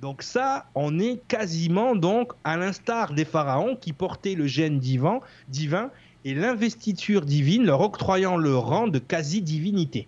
Donc 0.04 0.22
ça, 0.22 0.66
on 0.76 1.00
est 1.00 1.22
quasiment 1.30 1.96
donc 1.96 2.34
à 2.44 2.58
l'instar 2.58 3.14
des 3.14 3.24
pharaons 3.24 3.78
qui 3.78 3.94
portaient 3.94 4.36
le 4.36 4.48
gène 4.48 4.78
divin, 4.78 5.22
divin 5.48 5.92
et 6.26 6.34
l'investiture 6.34 7.22
divine 7.22 7.66
leur 7.66 7.82
octroyant 7.82 8.38
le 8.38 8.56
rang 8.58 8.88
de 8.88 9.00
quasi-divinité. 9.00 10.08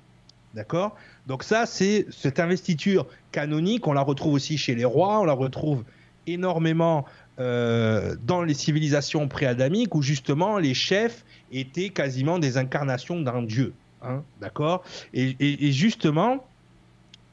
D'accord? 0.53 0.95
Donc 1.27 1.43
ça, 1.43 1.65
c'est 1.65 2.05
cette 2.11 2.39
investiture 2.39 3.05
canonique, 3.31 3.87
on 3.87 3.93
la 3.93 4.01
retrouve 4.01 4.33
aussi 4.33 4.57
chez 4.57 4.75
les 4.75 4.85
rois, 4.85 5.19
on 5.19 5.25
la 5.25 5.33
retrouve 5.33 5.83
énormément 6.27 7.05
euh, 7.39 8.15
dans 8.23 8.41
les 8.41 8.53
civilisations 8.53 9.27
préadamiques 9.27 9.93
où 9.95 10.01
justement 10.01 10.57
les 10.57 10.73
chefs 10.73 11.25
étaient 11.51 11.89
quasiment 11.89 12.39
des 12.39 12.57
incarnations 12.57 13.19
d'un 13.19 13.41
dieu. 13.41 13.73
Hein, 14.01 14.23
D'accord? 14.39 14.83
Et, 15.13 15.71
justement, 15.71 16.45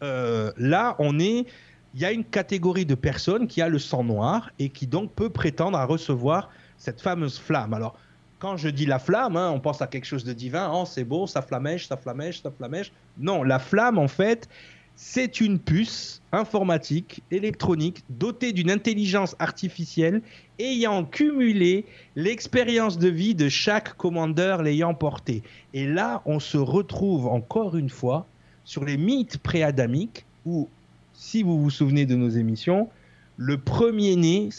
euh, 0.02 0.50
là, 0.56 0.96
on 0.98 1.20
est... 1.20 1.46
Il 1.94 2.00
y 2.00 2.06
a 2.06 2.10
une 2.10 2.24
catégorie 2.24 2.86
de 2.86 2.94
personnes 2.94 3.46
qui 3.46 3.60
a 3.60 3.68
le 3.68 3.78
sang 3.78 4.02
noir 4.02 4.50
et 4.58 4.70
qui 4.70 4.86
donc 4.86 5.12
peut 5.12 5.28
prétendre 5.28 5.76
à 5.76 5.84
recevoir 5.84 6.48
cette 6.78 7.02
fameuse 7.02 7.38
flamme. 7.38 7.74
Alors, 7.74 7.98
quand 8.42 8.56
je 8.56 8.68
dis 8.68 8.86
la 8.86 8.98
flamme, 8.98 9.36
hein, 9.36 9.52
on 9.54 9.60
pense 9.60 9.82
à 9.82 9.86
quelque 9.86 10.04
chose 10.04 10.24
de 10.24 10.32
divin. 10.32 10.68
Oh, 10.74 10.84
c'est 10.84 11.04
beau, 11.04 11.28
ça 11.28 11.42
flamèche, 11.42 11.86
ça 11.86 11.96
flamèche, 11.96 12.42
ça 12.42 12.50
flamèche. 12.50 12.90
Non, 13.16 13.44
la 13.44 13.60
flamme, 13.60 13.98
en 13.98 14.08
fait, 14.08 14.48
c'est 14.96 15.40
une 15.40 15.60
puce 15.60 16.22
informatique, 16.32 17.22
électronique, 17.30 18.02
dotée 18.10 18.52
d'une 18.52 18.68
intelligence 18.68 19.36
artificielle 19.38 20.22
ayant 20.58 21.04
cumulé 21.04 21.84
l'expérience 22.16 22.98
de 22.98 23.08
vie 23.08 23.36
de 23.36 23.48
chaque 23.48 23.96
commandeur 23.96 24.64
l'ayant 24.64 24.94
porté. 24.94 25.44
Et 25.72 25.86
là, 25.86 26.20
on 26.26 26.40
se 26.40 26.58
retrouve 26.58 27.28
encore 27.28 27.76
une 27.76 27.90
fois 27.90 28.26
sur 28.64 28.84
les 28.84 28.96
mythes 28.96 29.38
préadamiques 29.38 30.26
où, 30.46 30.68
si 31.12 31.44
vous 31.44 31.62
vous 31.62 31.70
souvenez 31.70 32.06
de 32.06 32.16
nos 32.16 32.30
émissions, 32.30 32.88
le 33.36 33.56
premier-né 33.56 34.50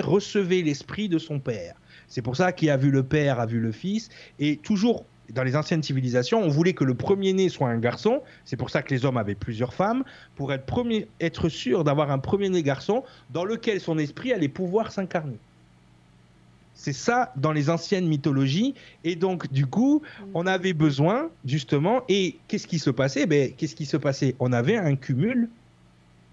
recevait 0.00 0.62
l'esprit 0.62 1.08
de 1.08 1.18
son 1.18 1.38
père. 1.38 1.76
C'est 2.12 2.20
pour 2.20 2.36
ça 2.36 2.52
qu'il 2.52 2.68
a 2.68 2.76
vu 2.76 2.90
le 2.90 3.02
père, 3.02 3.40
a 3.40 3.46
vu 3.46 3.58
le 3.58 3.72
fils. 3.72 4.10
Et 4.38 4.58
toujours 4.58 5.06
dans 5.32 5.44
les 5.44 5.56
anciennes 5.56 5.82
civilisations, 5.82 6.42
on 6.42 6.48
voulait 6.48 6.74
que 6.74 6.84
le 6.84 6.92
premier-né 6.92 7.48
soit 7.48 7.70
un 7.70 7.78
garçon. 7.78 8.20
C'est 8.44 8.58
pour 8.58 8.68
ça 8.68 8.82
que 8.82 8.92
les 8.92 9.06
hommes 9.06 9.16
avaient 9.16 9.34
plusieurs 9.34 9.72
femmes, 9.72 10.04
pour 10.36 10.52
être, 10.52 10.66
premier, 10.66 11.08
être 11.22 11.48
sûr 11.48 11.84
d'avoir 11.84 12.10
un 12.10 12.18
premier-né 12.18 12.62
garçon 12.62 13.02
dans 13.30 13.46
lequel 13.46 13.80
son 13.80 13.96
esprit 13.96 14.30
allait 14.30 14.50
pouvoir 14.50 14.92
s'incarner. 14.92 15.38
C'est 16.74 16.92
ça 16.92 17.32
dans 17.36 17.52
les 17.52 17.70
anciennes 17.70 18.06
mythologies. 18.06 18.74
Et 19.04 19.16
donc, 19.16 19.50
du 19.50 19.64
coup, 19.64 20.02
on 20.34 20.46
avait 20.46 20.74
besoin, 20.74 21.30
justement, 21.46 22.02
et 22.10 22.36
qu'est-ce 22.46 22.66
qui 22.66 22.78
se 22.78 22.90
passait? 22.90 23.24
Ben, 23.24 23.52
Qu'est-ce 23.56 23.74
qui 23.74 23.86
se 23.86 23.96
passait? 23.96 24.36
On 24.38 24.52
avait 24.52 24.76
un 24.76 24.96
cumul 24.96 25.48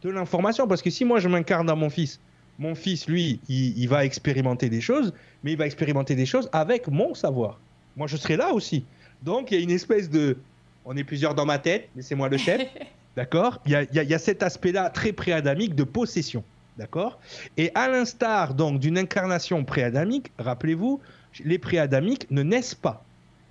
de 0.01 0.09
l'information. 0.09 0.67
Parce 0.67 0.81
que 0.81 0.89
si 0.89 1.05
moi, 1.05 1.21
je 1.21 1.29
m'incarne 1.29 1.67
dans 1.67 1.77
mon 1.77 1.89
fils, 1.89 2.19
mon 2.59 2.75
fils, 2.75 3.07
lui, 3.07 3.39
il, 3.47 3.87
va 3.87 4.05
expérimenter 4.05 4.69
des 4.69 4.81
choses, 4.81 5.13
mais 5.43 5.53
il 5.53 5.57
va 5.57 5.65
expérimenter 5.65 6.13
des 6.13 6.25
choses 6.25 6.49
avec 6.51 6.89
mon 6.89 7.13
savoir. 7.13 7.57
Moi, 7.95 8.05
je 8.07 8.17
serai 8.17 8.35
là 8.35 8.51
aussi. 8.51 8.83
Donc, 9.23 9.51
il 9.51 9.57
y 9.57 9.61
a 9.61 9.63
une 9.63 9.71
espèce 9.71 10.09
de... 10.09 10.37
On 10.85 10.95
est 10.97 11.05
plusieurs 11.05 11.33
dans 11.33 11.45
ma 11.45 11.57
tête, 11.57 11.89
mais 11.95 12.01
c'est 12.01 12.15
moi 12.15 12.27
le 12.27 12.37
chef. 12.37 12.61
D'accord? 13.15 13.61
Il, 13.65 13.71
y 13.71 14.13
a, 14.13 14.19
cet 14.19 14.43
aspect-là 14.43 14.89
très 14.89 15.13
préadamique 15.13 15.73
de 15.73 15.85
possession. 15.85 16.43
D'accord? 16.77 17.19
Et 17.57 17.71
à 17.75 17.89
l'instar 17.89 18.53
donc 18.53 18.79
d'une 18.79 18.97
incarnation 18.97 19.63
préadamique, 19.63 20.31
rappelez-vous, 20.37 20.99
les 21.43 21.57
préadamiques 21.57 22.29
ne 22.29 22.43
naissent 22.43 22.75
pas. 22.75 23.03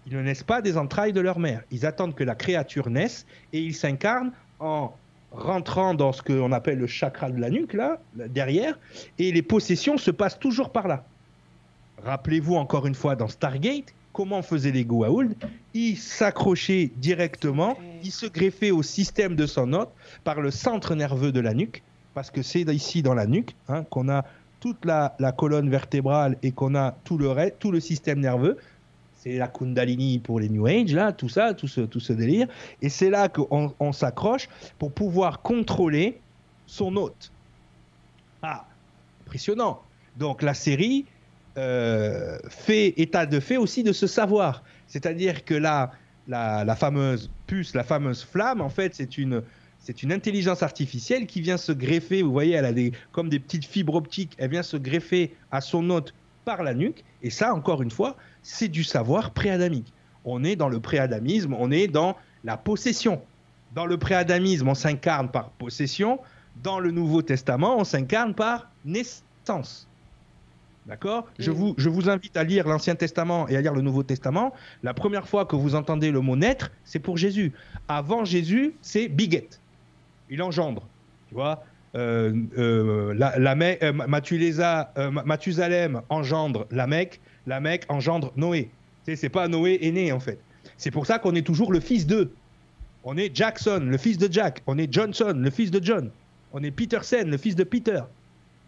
Ils 0.06 0.16
ne 0.16 0.22
naissent 0.22 0.42
pas 0.42 0.62
des 0.62 0.76
entrailles 0.76 1.12
de 1.12 1.20
leur 1.20 1.38
mère. 1.38 1.62
Ils 1.70 1.86
attendent 1.86 2.14
que 2.14 2.24
la 2.24 2.34
créature 2.34 2.88
naisse 2.88 3.26
et 3.52 3.60
ils 3.60 3.74
s'incarnent 3.74 4.32
en 4.60 4.92
rentrant 5.32 5.94
dans 5.94 6.12
ce 6.12 6.22
qu'on 6.22 6.52
appelle 6.52 6.78
le 6.78 6.86
chakra 6.86 7.30
de 7.30 7.40
la 7.40 7.50
nuque, 7.50 7.74
là, 7.74 8.00
derrière, 8.14 8.78
et 9.18 9.32
les 9.32 9.42
possessions 9.42 9.98
se 9.98 10.10
passent 10.10 10.38
toujours 10.38 10.70
par 10.70 10.88
là. 10.88 11.04
Rappelez-vous 12.04 12.54
encore 12.54 12.86
une 12.86 12.94
fois 12.94 13.16
dans 13.16 13.28
Stargate, 13.28 13.94
comment 14.12 14.42
faisaient 14.42 14.70
les 14.70 14.84
Goa'uld. 14.84 15.34
Ils 15.74 15.96
s'accrochaient 15.96 16.90
directement, 16.96 17.76
ils 18.02 18.12
se 18.12 18.26
greffaient 18.26 18.70
au 18.70 18.82
système 18.82 19.34
de 19.36 19.46
son 19.46 19.72
hôte 19.72 19.90
par 20.24 20.40
le 20.40 20.50
centre 20.50 20.94
nerveux 20.94 21.32
de 21.32 21.40
la 21.40 21.54
nuque, 21.54 21.82
parce 22.14 22.30
que 22.30 22.42
c'est 22.42 22.62
ici 22.62 23.02
dans 23.02 23.14
la 23.14 23.26
nuque 23.26 23.54
hein, 23.68 23.84
qu'on 23.84 24.08
a 24.08 24.24
toute 24.60 24.84
la, 24.84 25.14
colonne 25.36 25.70
vertébrale 25.70 26.36
et 26.42 26.50
qu'on 26.50 26.74
a 26.74 26.96
tout 27.04 27.18
le, 27.18 27.50
tout 27.58 27.70
le 27.70 27.80
système 27.80 28.20
nerveux 28.20 28.56
c'est 29.18 29.36
la 29.36 29.48
Kundalini 29.48 30.20
pour 30.20 30.40
les 30.40 30.48
New 30.48 30.66
Age, 30.66 30.92
là, 30.92 31.12
tout 31.12 31.28
ça, 31.28 31.52
tout 31.52 31.68
ce, 31.68 31.80
tout 31.80 32.00
ce 32.00 32.12
délire. 32.12 32.46
Et 32.82 32.88
c'est 32.88 33.10
là 33.10 33.28
qu'on 33.28 33.74
on, 33.78 33.92
s'accroche 33.92 34.48
pour 34.78 34.92
pouvoir 34.92 35.42
contrôler 35.42 36.20
son 36.66 36.94
hôte. 36.96 37.32
Ah, 38.42 38.66
impressionnant. 39.26 39.82
Donc 40.16 40.42
la 40.42 40.54
série 40.54 41.04
euh, 41.56 42.38
fait 42.48 42.94
état 42.96 43.26
de 43.26 43.40
fait 43.40 43.56
aussi 43.56 43.82
de 43.82 43.92
ce 43.92 44.06
savoir. 44.06 44.62
C'est-à-dire 44.86 45.44
que 45.44 45.54
là, 45.54 45.90
la, 46.28 46.64
la, 46.64 46.76
fameuse 46.76 47.28
puce, 47.46 47.74
la 47.74 47.82
fameuse 47.84 48.22
flamme, 48.22 48.60
en 48.60 48.68
fait, 48.68 48.94
c'est 48.94 49.18
une, 49.18 49.42
c'est 49.80 50.02
une 50.04 50.12
intelligence 50.12 50.62
artificielle 50.62 51.26
qui 51.26 51.40
vient 51.40 51.56
se 51.56 51.72
greffer, 51.72 52.22
vous 52.22 52.32
voyez, 52.32 52.54
elle 52.54 52.66
a 52.66 52.72
des, 52.72 52.92
comme 53.10 53.28
des 53.28 53.40
petites 53.40 53.64
fibres 53.64 53.94
optiques, 53.94 54.34
elle 54.38 54.50
vient 54.50 54.62
se 54.62 54.76
greffer 54.76 55.34
à 55.50 55.60
son 55.60 55.90
hôte 55.90 56.14
par 56.48 56.62
la 56.62 56.72
nuque. 56.72 57.04
Et 57.22 57.28
ça, 57.28 57.54
encore 57.54 57.82
une 57.82 57.90
fois, 57.90 58.16
c'est 58.42 58.68
du 58.68 58.82
savoir 58.82 59.32
préadamique. 59.32 59.92
On 60.24 60.44
est 60.44 60.56
dans 60.56 60.70
le 60.70 60.80
préadamisme, 60.80 61.52
on 61.52 61.70
est 61.70 61.88
dans 61.88 62.16
la 62.42 62.56
possession. 62.56 63.20
Dans 63.74 63.84
le 63.84 63.98
préadamisme, 63.98 64.66
on 64.66 64.74
s'incarne 64.74 65.28
par 65.30 65.50
possession. 65.50 66.20
Dans 66.62 66.80
le 66.80 66.90
Nouveau 66.90 67.20
Testament, 67.20 67.76
on 67.76 67.84
s'incarne 67.84 68.32
par 68.34 68.70
naissance. 68.86 69.86
D'accord? 70.86 71.26
Je, 71.38 71.50
vous, 71.50 71.74
je 71.76 71.90
vous 71.90 72.08
invite 72.08 72.34
à 72.38 72.44
lire 72.44 72.66
l'Ancien 72.66 72.94
Testament 72.94 73.46
et 73.48 73.56
à 73.58 73.60
lire 73.60 73.74
le 73.74 73.82
Nouveau 73.82 74.02
Testament. 74.02 74.54
La 74.82 74.94
première 74.94 75.28
fois 75.28 75.44
que 75.44 75.54
vous 75.54 75.74
entendez 75.74 76.10
le 76.10 76.22
mot 76.22 76.34
naître, 76.34 76.70
c'est 76.82 76.98
pour 76.98 77.18
Jésus. 77.18 77.52
Avant 77.88 78.24
Jésus, 78.24 78.72
c'est 78.80 79.08
biget. 79.08 79.50
Il 80.30 80.40
engendre. 80.42 80.88
Tu 81.28 81.34
vois? 81.34 81.62
La, 81.94 83.38
la 83.38 83.56
euh, 83.82 85.10
Mathusalem 85.24 86.02
engendre 86.08 86.66
la 86.70 86.86
Mecque, 86.86 87.20
la 87.46 87.60
Mecque 87.60 87.84
engendre 87.88 88.32
Noé. 88.36 88.70
C'est 89.04 89.28
pas 89.28 89.48
Noé 89.48 89.78
est 89.80 89.90
né 89.90 90.12
en 90.12 90.20
fait. 90.20 90.38
C'est 90.76 90.90
pour 90.90 91.06
ça 91.06 91.18
qu'on 91.18 91.34
est 91.34 91.46
toujours 91.46 91.72
le 91.72 91.80
fils 91.80 92.06
d'eux. 92.06 92.32
On 93.04 93.16
est 93.16 93.34
Jackson, 93.34 93.86
le 93.88 93.96
fils 93.96 94.18
de 94.18 94.30
Jack. 94.30 94.62
On 94.66 94.76
est 94.76 94.92
Johnson, 94.92 95.34
le 95.36 95.50
fils 95.50 95.70
de 95.70 95.82
John. 95.82 96.10
On 96.52 96.62
est 96.62 96.70
Peterson, 96.70 97.24
le 97.26 97.38
fils 97.38 97.56
de 97.56 97.64
Peter. 97.64 98.00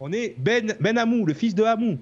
On 0.01 0.13
est 0.13 0.35
Ben, 0.39 0.75
ben 0.81 0.97
Amou, 0.97 1.27
le 1.27 1.35
fils 1.35 1.55
de 1.55 1.63
Amou. 1.63 1.99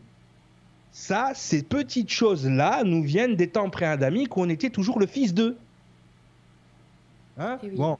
Ça, 0.92 1.32
ces 1.34 1.62
petites 1.62 2.10
choses-là 2.10 2.84
nous 2.84 3.02
viennent 3.02 3.34
des 3.34 3.48
temps 3.48 3.70
pré-adamiques 3.70 4.36
où 4.36 4.40
on 4.40 4.48
était 4.48 4.70
toujours 4.70 4.98
le 4.98 5.06
fils 5.06 5.34
d'eux. 5.34 5.56
Hein? 7.38 7.58
Bon, 7.76 7.98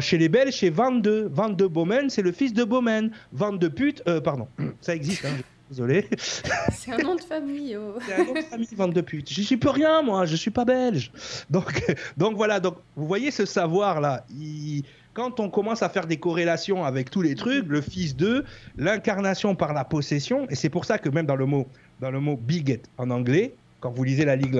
chez 0.00 0.18
les 0.18 0.28
Belges, 0.28 0.54
chez 0.54 0.70
22. 0.70 1.28
22 1.32 1.68
Bowman, 1.68 2.08
c'est 2.10 2.22
le 2.22 2.32
fils 2.32 2.52
de 2.52 2.64
Bowman. 2.64 3.10
22 3.32 3.70
pute, 3.70 4.02
euh, 4.08 4.20
pardon, 4.20 4.48
ça 4.80 4.94
existe, 4.94 5.24
hein, 5.24 5.36
désolé. 5.70 6.06
C'est 6.72 6.92
un 6.92 6.98
nom 6.98 7.14
de 7.14 7.20
famille. 7.20 7.76
Oh. 7.76 7.98
C'est 8.06 8.14
un 8.14 8.24
nom 8.24 8.34
de 8.34 8.40
famille, 8.40 8.68
22 8.72 9.02
pute. 9.02 9.32
Je 9.32 9.42
suis 9.42 9.56
plus 9.56 9.70
rien, 9.70 10.02
moi, 10.02 10.24
je 10.26 10.36
suis 10.36 10.50
pas 10.50 10.64
belge. 10.64 11.10
Donc, 11.50 11.82
donc 12.16 12.36
voilà, 12.36 12.60
donc, 12.60 12.76
vous 12.96 13.06
voyez 13.06 13.30
ce 13.30 13.44
savoir-là. 13.44 14.24
Quand 15.14 15.40
on 15.40 15.48
commence 15.48 15.82
à 15.82 15.88
faire 15.88 16.06
des 16.06 16.18
corrélations 16.18 16.84
avec 16.84 17.10
tous 17.10 17.22
les 17.22 17.34
trucs, 17.34 17.66
le 17.66 17.80
fils 17.80 18.16
de, 18.16 18.44
l'incarnation 18.76 19.54
par 19.54 19.72
la 19.72 19.84
possession, 19.84 20.46
et 20.50 20.54
c'est 20.54 20.68
pour 20.68 20.84
ça 20.84 20.98
que 20.98 21.08
même 21.08 21.26
dans 21.26 21.36
le 21.36 21.46
mot, 21.46 21.66
dans 22.00 22.10
le 22.10 22.20
mot 22.20 22.36
bigot 22.36 22.82
en 22.98 23.10
anglais, 23.10 23.54
quand 23.80 23.90
vous 23.90 24.04
lisez 24.04 24.24
la 24.24 24.36
Ligue, 24.36 24.54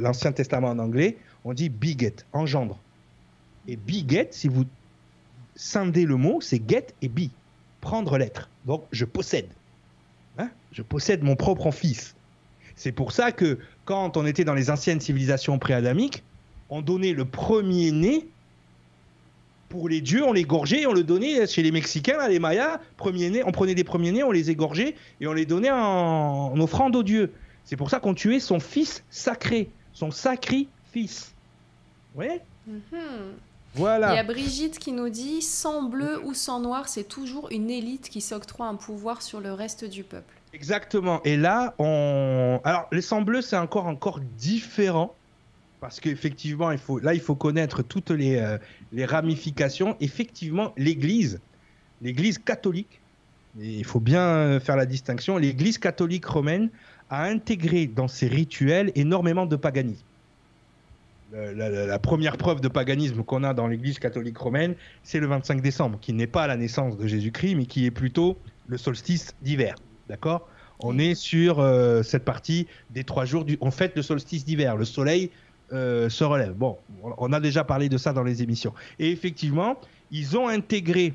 l'Ancien 0.00 0.32
Testament 0.32 0.70
en 0.70 0.78
anglais, 0.78 1.18
on 1.44 1.52
dit 1.52 1.68
bigot, 1.68 2.24
engendre. 2.32 2.80
Et 3.70 3.76
be 3.76 4.04
get, 4.08 4.30
si 4.32 4.48
vous 4.48 4.64
scindez 5.54 6.04
le 6.04 6.16
mot, 6.16 6.40
c'est 6.40 6.60
get 6.68 6.88
et 7.02 7.08
be. 7.08 7.30
Prendre 7.80 8.18
l'être. 8.18 8.50
Donc, 8.66 8.82
je 8.90 9.04
possède. 9.04 9.46
Hein? 10.38 10.50
Je 10.72 10.82
possède 10.82 11.22
mon 11.22 11.36
propre 11.36 11.70
fils. 11.70 12.16
C'est 12.74 12.90
pour 12.90 13.12
ça 13.12 13.30
que 13.30 13.60
quand 13.84 14.16
on 14.16 14.26
était 14.26 14.42
dans 14.42 14.54
les 14.54 14.70
anciennes 14.70 15.00
civilisations 15.00 15.60
préadamiques, 15.60 16.24
on 16.68 16.82
donnait 16.82 17.12
le 17.12 17.24
premier-né 17.24 18.26
pour 19.68 19.88
les 19.88 20.00
dieux, 20.00 20.24
on 20.24 20.32
les 20.32 20.42
gorgeait, 20.42 20.86
on 20.86 20.92
le 20.92 21.04
donnait 21.04 21.46
chez 21.46 21.62
les 21.62 21.70
Mexicains, 21.70 22.26
les 22.26 22.40
Mayas, 22.40 22.80
premier-né, 22.96 23.44
on 23.46 23.52
prenait 23.52 23.76
des 23.76 23.84
premiers-nés, 23.84 24.24
on 24.24 24.32
les 24.32 24.50
égorgeait 24.50 24.96
et 25.20 25.28
on 25.28 25.32
les 25.32 25.46
donnait 25.46 25.70
en, 25.70 26.58
offrande 26.58 26.96
aux 26.96 27.04
dieux. 27.04 27.32
C'est 27.64 27.76
pour 27.76 27.88
ça 27.88 28.00
qu'on 28.00 28.14
tuait 28.14 28.40
son 28.40 28.58
fils 28.58 29.04
sacré, 29.10 29.70
son 29.92 30.10
sacré 30.10 30.66
fils. 30.90 31.32
Oui 32.16 32.40
mm-hmm. 32.68 33.36
Voilà. 33.74 34.12
Il 34.12 34.16
y 34.16 34.18
a 34.18 34.24
Brigitte 34.24 34.78
qui 34.78 34.92
nous 34.92 35.08
dit 35.08 35.42
sans 35.42 35.82
bleu 35.82 36.20
ou 36.24 36.34
sans 36.34 36.60
noir, 36.60 36.88
c'est 36.88 37.04
toujours 37.04 37.48
une 37.50 37.70
élite 37.70 38.08
qui 38.08 38.20
s'octroie 38.20 38.66
un 38.66 38.74
pouvoir 38.74 39.22
sur 39.22 39.40
le 39.40 39.52
reste 39.52 39.84
du 39.84 40.02
peuple. 40.02 40.34
Exactement. 40.52 41.22
Et 41.24 41.36
là, 41.36 41.74
on. 41.78 42.60
Alors, 42.64 42.88
les 42.90 43.02
sans 43.02 43.22
bleu, 43.22 43.40
c'est 43.40 43.56
encore, 43.56 43.86
encore 43.86 44.20
différent. 44.36 45.14
Parce 45.80 45.98
qu'effectivement, 45.98 46.72
il 46.72 46.78
faut... 46.78 46.98
là, 46.98 47.14
il 47.14 47.20
faut 47.20 47.36
connaître 47.36 47.82
toutes 47.82 48.10
les, 48.10 48.36
euh, 48.36 48.58
les 48.92 49.06
ramifications. 49.06 49.96
Effectivement, 50.00 50.74
l'Église, 50.76 51.40
l'Église 52.02 52.36
catholique, 52.36 53.00
et 53.58 53.78
il 53.78 53.84
faut 53.84 54.00
bien 54.00 54.60
faire 54.60 54.76
la 54.76 54.84
distinction, 54.84 55.38
l'Église 55.38 55.78
catholique 55.78 56.26
romaine 56.26 56.68
a 57.08 57.24
intégré 57.24 57.86
dans 57.86 58.08
ses 58.08 58.28
rituels 58.28 58.92
énormément 58.94 59.46
de 59.46 59.56
paganisme 59.56 60.04
la, 61.32 61.98
première 61.98 62.36
preuve 62.36 62.60
de 62.60 62.68
paganisme 62.68 63.22
qu'on 63.22 63.44
a 63.44 63.54
dans 63.54 63.66
l'Église 63.66 63.98
catholique 63.98 64.38
romaine, 64.38 64.74
c'est 65.02 65.20
le 65.20 65.26
25 65.26 65.62
décembre, 65.62 65.98
qui 66.00 66.12
n'est 66.12 66.26
pas 66.26 66.46
la 66.46 66.56
naissance 66.56 66.96
de 66.96 67.06
Jésus-Christ, 67.06 67.54
mais 67.54 67.66
qui 67.66 67.86
est 67.86 67.90
plutôt 67.90 68.36
le 68.66 68.78
solstice 68.78 69.34
d'hiver. 69.42 69.76
D'accord? 70.08 70.48
On 70.80 70.98
est 70.98 71.14
sur 71.14 71.60
euh, 71.60 72.02
cette 72.02 72.24
partie 72.24 72.66
des 72.90 73.04
trois 73.04 73.24
jours. 73.24 73.44
On 73.60 73.70
fête 73.70 73.94
le 73.96 74.02
solstice 74.02 74.44
d'hiver. 74.44 74.76
Le 74.76 74.84
soleil 74.84 75.30
euh, 75.72 76.08
se 76.08 76.24
relève. 76.24 76.52
Bon, 76.52 76.78
on 77.02 77.32
a 77.32 77.40
déjà 77.40 77.64
parlé 77.64 77.88
de 77.88 77.98
ça 77.98 78.12
dans 78.12 78.24
les 78.24 78.42
émissions. 78.42 78.72
Et 78.98 79.10
effectivement, 79.10 79.78
ils 80.10 80.36
ont 80.36 80.48
intégré, 80.48 81.14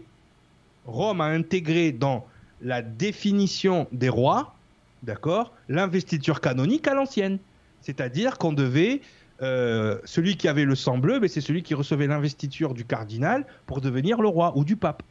Rome 0.86 1.20
a 1.22 1.26
intégré 1.26 1.92
dans 1.92 2.26
la 2.62 2.82
définition 2.82 3.88
des 3.92 4.10
rois, 4.10 4.56
d'accord, 5.04 5.52
l'investiture 5.68 6.42
canonique 6.42 6.88
à 6.88 6.94
l'ancienne. 6.94 7.40
C'est-à-dire 7.82 8.38
qu'on 8.38 8.54
devait 8.54 9.02
euh, 9.42 10.00
celui 10.06 10.38
qui 10.38 10.48
avait 10.48 10.66
le 10.66 10.76
sang 10.76 10.98
bleu, 10.98 11.20
mais 11.20 11.28
c'est 11.28 11.42
celui 11.42 11.62
qui 11.62 11.74
recevait 11.74 12.08
l'investiture 12.08 12.74
du 12.74 12.86
cardinal 12.86 13.46
pour 13.66 13.82
devenir 13.82 14.22
le 14.22 14.28
roi 14.28 14.54
ou 14.56 14.64
du 14.64 14.78
pape. 14.78 15.04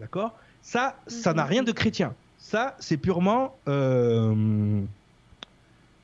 D'accord? 0.00 0.36
Ça, 0.60 0.96
ça 1.06 1.32
n'a 1.32 1.44
mhm. 1.44 1.50
rien 1.50 1.62
de 1.62 1.72
chrétien. 1.72 2.14
Ça, 2.38 2.76
c'est 2.78 2.98
purement. 2.98 3.56
Euh, 3.68 4.82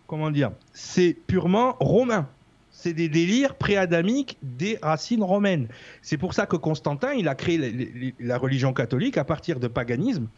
comment 0.06 0.30
dire? 0.30 0.52
C'est 0.72 1.16
purement 1.26 1.76
romain. 1.80 2.28
C'est 2.70 2.94
des 2.94 3.10
délires 3.10 3.56
préadamiques 3.56 4.38
des 4.42 4.78
racines 4.80 5.22
romaines. 5.22 5.68
C'est 6.00 6.16
pour 6.16 6.32
ça 6.32 6.46
que 6.46 6.56
Constantin, 6.56 7.12
il 7.12 7.28
a 7.28 7.34
créé 7.34 8.14
la 8.18 8.38
religion 8.38 8.72
catholique 8.72 9.18
à 9.18 9.24
partir 9.24 9.60
de 9.60 9.68
paganisme 9.68 10.28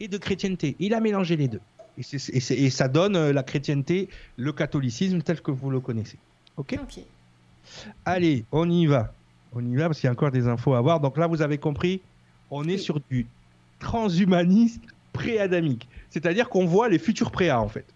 et 0.00 0.08
de 0.08 0.18
chrétienté. 0.18 0.76
Il 0.80 0.92
a 0.92 1.00
mélangé 1.00 1.36
les 1.36 1.48
deux. 1.48 1.60
et 1.96 2.70
ça 2.70 2.88
donne 2.88 3.16
euh, 3.16 3.32
la 3.32 3.42
chrétienté, 3.42 4.10
le 4.36 4.52
catholicisme 4.52 5.22
tel 5.22 5.40
que 5.40 5.50
vous 5.50 5.70
le 5.70 5.80
connaissez. 5.80 6.18
Ok 6.58 6.78
Allez, 8.04 8.44
on 8.52 8.68
y 8.68 8.86
va. 8.86 9.12
On 9.52 9.64
y 9.64 9.76
va 9.76 9.86
parce 9.86 10.00
qu'il 10.00 10.06
y 10.06 10.10
a 10.10 10.12
encore 10.12 10.30
des 10.30 10.46
infos 10.48 10.74
à 10.74 10.80
voir. 10.80 11.00
Donc 11.00 11.16
là, 11.16 11.26
vous 11.26 11.40
avez 11.40 11.56
compris, 11.56 12.00
on 12.50 12.68
est 12.68 12.78
sur 12.78 13.00
du 13.10 13.26
transhumanisme 13.78 14.82
pré-adamique. 15.12 15.88
C'est-à-dire 16.10 16.48
qu'on 16.48 16.66
voit 16.66 16.88
les 16.88 16.98
futurs 16.98 17.30
préas, 17.30 17.60
en 17.60 17.68
fait. 17.68 17.86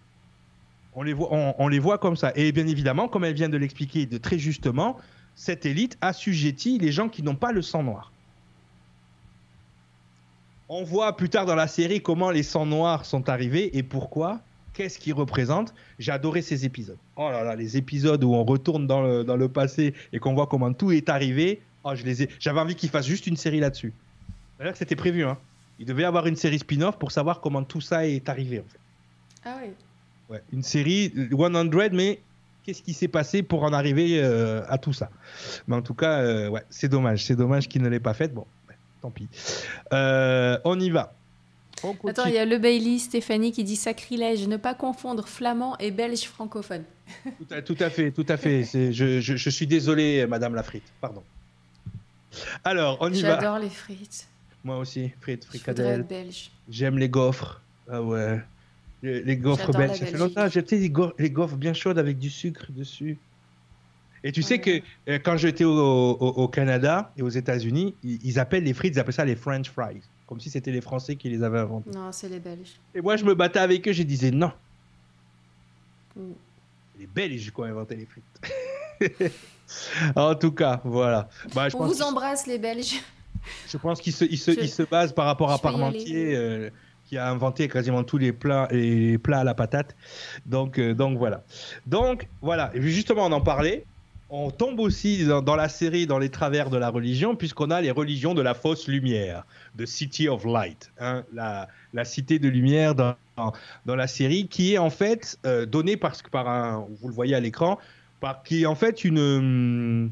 On 0.94 1.02
les, 1.02 1.12
voit, 1.12 1.28
on, 1.30 1.68
les 1.68 1.78
voit 1.78 1.98
comme 1.98 2.16
ça. 2.16 2.32
Et 2.36 2.52
bien 2.52 2.66
évidemment, 2.66 3.08
comme 3.08 3.24
elle 3.24 3.34
vient 3.34 3.48
de 3.48 3.56
l'expliquer 3.56 4.06
de 4.06 4.18
très 4.18 4.38
justement, 4.38 4.98
cette 5.34 5.66
élite 5.66 5.96
assujettit 6.00 6.78
les 6.78 6.92
gens 6.92 7.08
qui 7.08 7.22
n'ont 7.22 7.34
pas 7.34 7.52
le 7.52 7.62
sang 7.62 7.82
noir. 7.82 8.12
On 10.68 10.84
voit 10.84 11.16
plus 11.16 11.30
tard 11.30 11.46
dans 11.46 11.54
la 11.54 11.66
série 11.66 12.02
comment 12.02 12.30
les 12.30 12.42
sangs 12.42 12.66
noirs 12.66 13.06
sont 13.06 13.28
arrivés 13.28 13.76
et 13.76 13.82
pourquoi 13.82 14.40
qu'est-ce 14.72 14.98
qu'il 14.98 15.14
représente. 15.14 15.74
J'ai 15.98 16.12
adoré 16.12 16.42
ces 16.42 16.64
épisodes. 16.64 16.98
Oh 17.16 17.30
là 17.30 17.42
là, 17.44 17.56
les 17.56 17.76
épisodes 17.76 18.22
où 18.24 18.34
on 18.34 18.44
retourne 18.44 18.86
dans 18.86 19.02
le, 19.02 19.24
dans 19.24 19.36
le 19.36 19.48
passé 19.48 19.94
et 20.12 20.18
qu'on 20.18 20.34
voit 20.34 20.46
comment 20.46 20.72
tout 20.72 20.92
est 20.92 21.08
arrivé. 21.08 21.60
Oh, 21.84 21.94
je 21.94 22.04
les 22.04 22.22
ai. 22.22 22.28
J'avais 22.38 22.60
envie 22.60 22.74
qu'ils 22.74 22.90
fassent 22.90 23.06
juste 23.06 23.26
une 23.26 23.36
série 23.36 23.60
là-dessus. 23.60 23.92
D'ailleurs, 24.58 24.76
c'était 24.76 24.96
prévu. 24.96 25.24
Hein. 25.24 25.38
Il 25.78 25.86
devait 25.86 26.02
y 26.02 26.06
avoir 26.06 26.26
une 26.26 26.36
série 26.36 26.58
spin-off 26.58 26.98
pour 26.98 27.10
savoir 27.10 27.40
comment 27.40 27.64
tout 27.64 27.80
ça 27.80 28.06
est 28.06 28.28
arrivé. 28.28 28.60
En 28.60 28.64
fait. 28.70 28.78
Ah 29.44 29.56
oui. 29.62 29.70
Ouais, 30.30 30.42
une 30.52 30.62
série 30.62 31.12
100, 31.30 31.90
mais 31.92 32.20
qu'est-ce 32.62 32.82
qui 32.82 32.94
s'est 32.94 33.08
passé 33.08 33.42
pour 33.42 33.64
en 33.64 33.72
arriver 33.72 34.20
euh, 34.22 34.62
à 34.68 34.78
tout 34.78 34.92
ça? 34.92 35.10
Mais 35.66 35.76
en 35.76 35.82
tout 35.82 35.94
cas, 35.94 36.20
euh, 36.20 36.48
ouais, 36.48 36.62
c'est 36.70 36.88
dommage. 36.88 37.24
C'est 37.24 37.36
dommage 37.36 37.68
qu'il 37.68 37.82
ne 37.82 37.88
l'ait 37.88 38.00
pas 38.00 38.14
faite. 38.14 38.32
Bon, 38.32 38.46
tant 39.00 39.10
pis. 39.10 39.28
Euh, 39.92 40.58
on 40.64 40.78
y 40.78 40.90
va. 40.90 41.14
Attends, 42.08 42.26
il 42.26 42.34
y 42.34 42.38
a 42.38 42.44
le 42.44 42.58
Bailey, 42.58 42.98
Stéphanie, 42.98 43.52
qui 43.52 43.64
dit 43.64 43.76
sacrilège, 43.76 44.46
ne 44.48 44.56
pas 44.56 44.74
confondre 44.74 45.26
flamand 45.28 45.76
et 45.78 45.90
belge 45.90 46.22
francophone. 46.24 46.84
Tout 47.24 47.54
à, 47.54 47.62
tout 47.62 47.76
à 47.80 47.90
fait, 47.90 48.10
tout 48.10 48.26
à 48.28 48.36
fait. 48.36 48.64
Je, 48.92 49.20
je- 49.20 49.36
je 49.36 49.50
suis 49.50 49.66
désolé, 49.66 50.26
Madame 50.26 50.54
la 50.54 50.62
frite. 50.62 50.84
Pardon. 51.00 51.22
Alors, 52.64 52.98
on 53.00 53.12
y 53.12 53.20
va. 53.22 53.36
J'adore 53.36 53.58
les 53.58 53.68
frites. 53.68 54.26
Moi 54.64 54.78
aussi, 54.78 55.10
frites, 55.20 55.44
fricadelles. 55.44 56.06
J'aime 56.70 56.98
les 56.98 57.08
gaufres. 57.08 57.60
Ah 57.90 58.00
ouais. 58.02 58.40
Les, 59.02 59.22
les 59.22 59.36
gaufres 59.36 59.72
belges. 59.72 59.98
Ça 59.98 60.06
fait 60.06 60.16
longtemps. 60.16 60.48
J'ai 60.48 60.62
fait 60.62 60.78
les, 61.18 61.30
gaufres 61.30 61.56
bien 61.56 61.74
chaudes 61.74 61.98
avec 61.98 62.18
du 62.18 62.30
sucre 62.30 62.66
dessus. 62.70 63.18
Et 64.24 64.30
tu 64.30 64.40
sais 64.42 64.60
que 64.60 64.80
euh, 65.08 65.18
quand 65.18 65.36
j'étais 65.36 65.64
au, 65.64 65.72
au- 65.76 66.16
au 66.42 66.46
Canada 66.48 67.12
et 67.16 67.22
aux 67.22 67.28
États-Unis, 67.28 67.96
ils, 68.04 68.20
ils 68.24 68.38
appellent 68.38 68.62
les 68.62 68.72
frites, 68.72 68.94
ils 68.94 69.00
appellent 69.00 69.12
ça 69.12 69.24
les 69.24 69.34
French 69.34 69.68
fries. 69.68 70.00
Comme 70.32 70.40
si 70.40 70.48
c'était 70.48 70.72
les 70.72 70.80
Français 70.80 71.14
qui 71.16 71.28
les 71.28 71.42
avaient 71.42 71.58
inventés. 71.58 71.90
Non, 71.90 72.10
c'est 72.10 72.30
les 72.30 72.38
belges. 72.40 72.72
Et 72.94 73.02
moi, 73.02 73.18
je 73.18 73.24
me 73.26 73.34
battais 73.34 73.58
avec 73.58 73.86
eux, 73.86 73.92
je 73.92 74.02
disais 74.02 74.30
non. 74.30 74.50
Mm. 76.16 76.20
Les 77.00 77.06
Belges 77.06 77.52
qui 77.52 77.60
ont 77.60 77.64
inventé 77.64 77.96
les 77.96 78.06
frites. 78.06 79.32
en 80.16 80.34
tout 80.34 80.52
cas, 80.52 80.80
voilà. 80.84 81.28
Bah, 81.54 81.68
je 81.68 81.76
On 81.76 81.80
pense 81.80 81.88
vous 81.90 81.94
qu'ils- 81.96 82.02
embrasse 82.04 82.46
les 82.46 82.56
belges. 82.58 83.02
je 83.68 83.76
pense 83.76 84.00
qu'il 84.00 84.14
se, 84.14 84.24
il 84.24 84.38
se, 84.38 84.52
Je- 84.52 84.60
il 84.60 84.68
se 84.70 84.84
base 84.84 85.12
par 85.12 85.26
rapport 85.26 85.50
à 85.50 85.58
Parmentier, 85.58 86.34
euh, 86.34 86.70
qui 87.04 87.18
a 87.18 87.28
inventé 87.28 87.68
quasiment 87.68 88.02
tous 88.02 88.16
les 88.16 88.32
plats, 88.32 88.68
les 88.70 89.18
plats 89.18 89.40
à 89.40 89.44
la 89.44 89.52
patate. 89.54 89.94
Donc, 90.46 90.78
euh, 90.78 90.94
donc 90.94 91.18
voilà. 91.18 91.44
Donc 91.86 92.26
voilà. 92.40 92.70
Et 92.72 92.80
justement, 92.80 93.26
on 93.26 93.32
en 93.32 93.42
parlait. 93.42 93.84
On 94.34 94.50
tombe 94.50 94.80
aussi 94.80 95.26
dans, 95.26 95.56
la 95.56 95.68
série, 95.68 96.06
dans 96.06 96.18
les 96.18 96.30
travers 96.30 96.70
de 96.70 96.78
la 96.78 96.88
religion, 96.88 97.36
puisqu'on 97.36 97.70
a 97.70 97.82
les 97.82 97.90
religions 97.90 98.32
de 98.32 98.40
la 98.40 98.54
fausse 98.54 98.88
lumière, 98.88 99.44
de 99.74 99.84
City 99.84 100.26
of 100.26 100.46
Light, 100.46 100.90
hein, 100.98 101.22
la, 101.34 101.68
la 101.92 102.06
cité 102.06 102.38
de 102.38 102.48
lumière 102.48 102.94
dans, 102.94 103.14
dans, 103.84 103.94
la 103.94 104.06
série, 104.06 104.48
qui 104.48 104.72
est 104.72 104.78
en 104.78 104.88
fait 104.88 105.38
euh, 105.44 105.66
donnée 105.66 105.98
par, 105.98 106.14
par 106.30 106.48
un, 106.48 106.86
vous 107.02 107.08
le 107.08 107.14
voyez 107.14 107.34
à 107.34 107.40
l'écran, 107.40 107.78
qui 108.46 108.62
est 108.62 108.66
en 108.66 108.74
fait 108.74 109.04
une, 109.04 110.08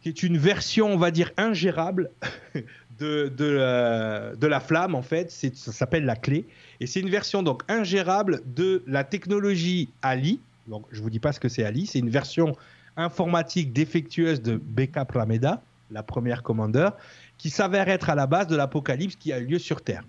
qui 0.00 0.08
est 0.08 0.22
une 0.22 0.38
version, 0.38 0.92
on 0.92 0.96
va 0.96 1.10
dire, 1.10 1.32
ingérable 1.36 2.10
de, 3.00 3.32
de, 3.36 3.44
la- 3.44 4.36
de 4.36 4.46
la 4.46 4.60
flamme, 4.60 4.94
en 4.94 5.02
fait. 5.02 5.32
Ça 5.32 5.72
s'appelle 5.72 6.04
la 6.04 6.14
clé. 6.14 6.46
Et 6.78 6.86
c'est 6.86 7.00
une 7.00 7.10
version 7.10 7.42
donc 7.42 7.64
ingérable 7.66 8.40
de 8.54 8.84
la 8.86 9.02
technologie 9.02 9.88
Ali. 10.00 10.38
Donc, 10.68 10.84
je 10.92 11.02
vous 11.02 11.10
dis 11.10 11.18
pas 11.18 11.32
ce 11.32 11.40
que 11.40 11.48
c'est 11.48 11.64
Ali. 11.64 11.86
C'est 11.86 11.98
une 11.98 12.08
version 12.10 12.54
informatique 12.96 13.72
défectueuse 13.72 14.42
de 14.42 14.56
Becca 14.56 15.04
Plameda, 15.04 15.62
la 15.90 16.02
première 16.02 16.42
commandeur, 16.42 16.96
qui 17.38 17.50
s'avère 17.50 17.88
être 17.88 18.10
à 18.10 18.14
la 18.14 18.26
base 18.26 18.46
de 18.46 18.56
l'apocalypse 18.56 19.16
qui 19.16 19.32
a 19.32 19.38
eu 19.38 19.46
lieu 19.46 19.58
sur 19.58 19.82
Terre. 19.82 20.04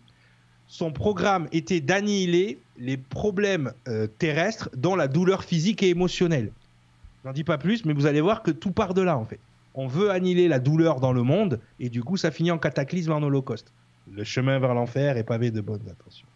Son 0.67 0.91
programme 0.91 1.47
était 1.51 1.79
d'annihiler 1.79 2.59
les 2.77 2.97
problèmes 2.97 3.73
euh, 3.87 4.07
terrestres, 4.07 4.69
dont 4.75 4.95
la 4.95 5.07
douleur 5.07 5.43
physique 5.43 5.83
et 5.83 5.89
émotionnelle. 5.89 6.51
J'en 7.23 7.33
dis 7.33 7.43
pas 7.43 7.57
plus, 7.57 7.85
mais 7.85 7.93
vous 7.93 8.05
allez 8.05 8.21
voir 8.21 8.43
que 8.43 8.51
tout 8.51 8.71
part 8.71 8.93
de 8.93 9.01
là, 9.01 9.17
en 9.17 9.25
fait. 9.25 9.39
On 9.75 9.87
veut 9.87 10.09
annihiler 10.09 10.47
la 10.47 10.59
douleur 10.59 10.99
dans 10.99 11.13
le 11.13 11.23
monde, 11.23 11.59
et 11.79 11.89
du 11.89 12.03
coup, 12.03 12.17
ça 12.17 12.31
finit 12.31 12.51
en 12.51 12.57
cataclysme, 12.57 13.11
en 13.11 13.21
holocauste. 13.21 13.71
Le 14.11 14.23
chemin 14.23 14.59
vers 14.59 14.73
l'enfer 14.73 15.17
est 15.17 15.23
pavé 15.23 15.51
de 15.51 15.61
bonnes 15.61 15.87
intentions. 15.89 16.27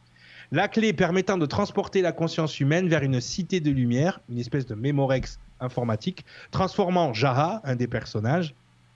La 0.51 0.67
clé 0.67 0.93
permettant 0.93 1.37
de 1.37 1.45
transporter 1.45 2.01
la 2.01 2.11
conscience 2.11 2.59
humaine 2.59 2.87
vers 2.87 3.03
une 3.03 3.21
cité 3.21 3.59
de 3.59 3.69
lumière, 3.69 4.19
une 4.29 4.39
espèce 4.39 4.65
de 4.65 4.73
mémorex 4.73 5.39
informatique, 5.59 6.25
transformant 6.51 7.13
Jara, 7.13 7.61
un 7.63 7.75
des 7.75 7.87
personnages, 7.87 8.55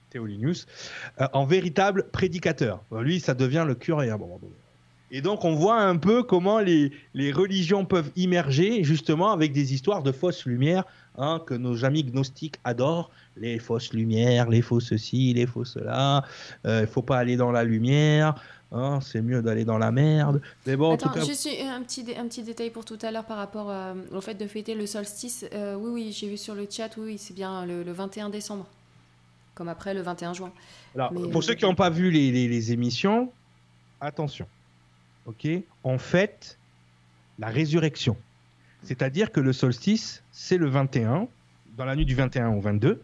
Théolinius, 0.09 0.67
euh, 1.19 1.27
en 1.33 1.45
véritable 1.45 2.07
prédicateur. 2.11 2.83
Lui, 2.91 3.19
ça 3.19 3.33
devient 3.33 3.65
le 3.67 3.75
curé 3.75 4.07
donné. 4.07 4.53
Et 5.15 5.21
donc, 5.21 5.45
on 5.45 5.53
voit 5.53 5.79
un 5.79 5.97
peu 5.97 6.23
comment 6.23 6.59
les, 6.59 6.91
religions 7.31 7.85
peuvent 7.85 8.11
immerger, 8.15 8.83
justement, 8.83 9.31
avec 9.31 9.51
des 9.51 9.73
histoires 9.73 10.01
de 10.01 10.11
fausses 10.11 10.45
lumières, 10.45 10.85
hein, 11.19 11.39
que 11.45 11.53
nos 11.53 11.85
amis 11.85 12.03
gnostiques 12.03 12.55
adorent. 12.63 13.11
Les 13.37 13.59
fausses 13.59 13.93
lumières, 13.93 14.49
les 14.49 14.61
faux 14.61 14.79
ceci, 14.79 15.33
les 15.33 15.45
faux 15.45 15.65
cela. 15.65 16.23
Il 16.65 16.71
ne 16.71 16.85
faut 16.87 17.03
pas 17.03 17.17
aller 17.17 17.35
dans 17.35 17.51
la 17.51 17.63
lumière. 17.63 18.35
Hein, 18.73 18.99
c'est 19.01 19.21
mieux 19.21 19.41
d'aller 19.41 19.63
dans 19.65 19.77
la 19.77 19.91
merde. 19.91 20.41
Mais 20.67 20.75
bon, 20.75 20.89
en 20.91 20.93
Attends, 20.95 21.09
tout 21.09 21.19
cas, 21.19 21.25
juste 21.25 21.47
un 21.65 21.81
petit, 21.83 22.03
dé- 22.03 22.15
un 22.15 22.27
petit 22.27 22.43
détail 22.43 22.69
pour 22.71 22.83
tout 22.85 22.97
à 23.01 23.11
l'heure 23.11 23.25
par 23.25 23.37
rapport 23.37 23.69
euh, 23.69 23.93
au 24.11 24.19
fait 24.21 24.33
de 24.35 24.45
fêter 24.47 24.75
le 24.75 24.85
solstice. 24.85 25.45
Euh, 25.53 25.75
oui, 25.75 25.91
oui, 25.93 26.11
j'ai 26.11 26.27
vu 26.29 26.37
sur 26.37 26.55
le 26.55 26.67
chat, 26.69 26.89
oui, 26.97 27.03
oui, 27.05 27.17
c'est 27.17 27.33
bien 27.33 27.65
le, 27.65 27.83
le 27.83 27.91
21 27.91 28.29
décembre. 28.29 28.65
Comme 29.55 29.69
après 29.69 29.93
le 29.93 30.01
21 30.01 30.33
juin. 30.33 30.51
Alors, 30.95 31.13
Mais, 31.13 31.29
pour 31.29 31.39
euh, 31.41 31.41
ceux 31.45 31.53
qui 31.53 31.63
n'ont 31.65 31.75
pas 31.75 31.89
vu 31.91 32.09
les, 32.11 32.31
les- 32.31 32.47
les 32.47 32.71
émissions, 32.71 33.31
attention. 34.01 34.47
Ok 35.25 35.47
On 35.83 35.97
fête 35.97 36.57
la 37.39 37.47
résurrection. 37.47 38.17
C'est-à-dire 38.83 39.31
que 39.31 39.39
le 39.39 39.53
solstice, 39.53 40.23
c'est 40.31 40.57
le 40.57 40.67
21, 40.67 41.27
dans 41.77 41.85
la 41.85 41.95
nuit 41.95 42.05
du 42.05 42.15
21 42.15 42.49
au 42.49 42.59
22. 42.59 43.01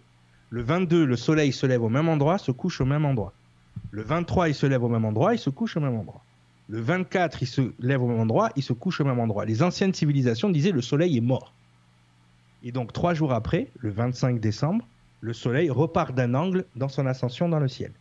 Le 0.49 0.61
22, 0.61 1.05
le 1.05 1.15
soleil 1.15 1.53
se 1.53 1.65
lève 1.65 1.83
au 1.83 1.89
même 1.89 2.09
endroit, 2.09 2.37
se 2.37 2.51
couche 2.51 2.81
au 2.81 2.85
même 2.85 3.05
endroit. 3.05 3.31
Le 3.91 4.01
23, 4.03 4.49
il 4.49 4.55
se 4.55 4.65
lève 4.65 4.83
au 4.83 4.89
même 4.89 5.05
endroit, 5.05 5.33
il 5.33 5.39
se 5.39 5.49
couche 5.49 5.77
au 5.77 5.79
même 5.79 5.95
endroit. 5.95 6.23
Le 6.67 6.79
24, 6.79 7.41
il 7.41 7.47
se 7.47 7.73
lève 7.79 8.01
au 8.01 8.07
même 8.07 8.19
endroit, 8.19 8.51
il 8.55 8.63
se 8.63 8.73
couche 8.73 9.01
au 9.01 9.03
même 9.03 9.19
endroit. 9.19 9.45
Les 9.45 9.63
anciennes 9.63 9.93
civilisations 9.93 10.49
disaient 10.49 10.71
le 10.71 10.81
soleil 10.81 11.17
est 11.17 11.21
mort. 11.21 11.53
Et 12.63 12.71
donc, 12.71 12.93
trois 12.93 13.13
jours 13.13 13.33
après, 13.33 13.69
le 13.79 13.89
25 13.89 14.39
décembre, 14.39 14.85
le 15.21 15.33
soleil 15.33 15.69
repart 15.69 16.13
d'un 16.13 16.33
angle 16.35 16.65
dans 16.75 16.89
son 16.89 17.05
ascension 17.05 17.49
dans 17.49 17.59
le 17.59 17.67
ciel. 17.67 17.91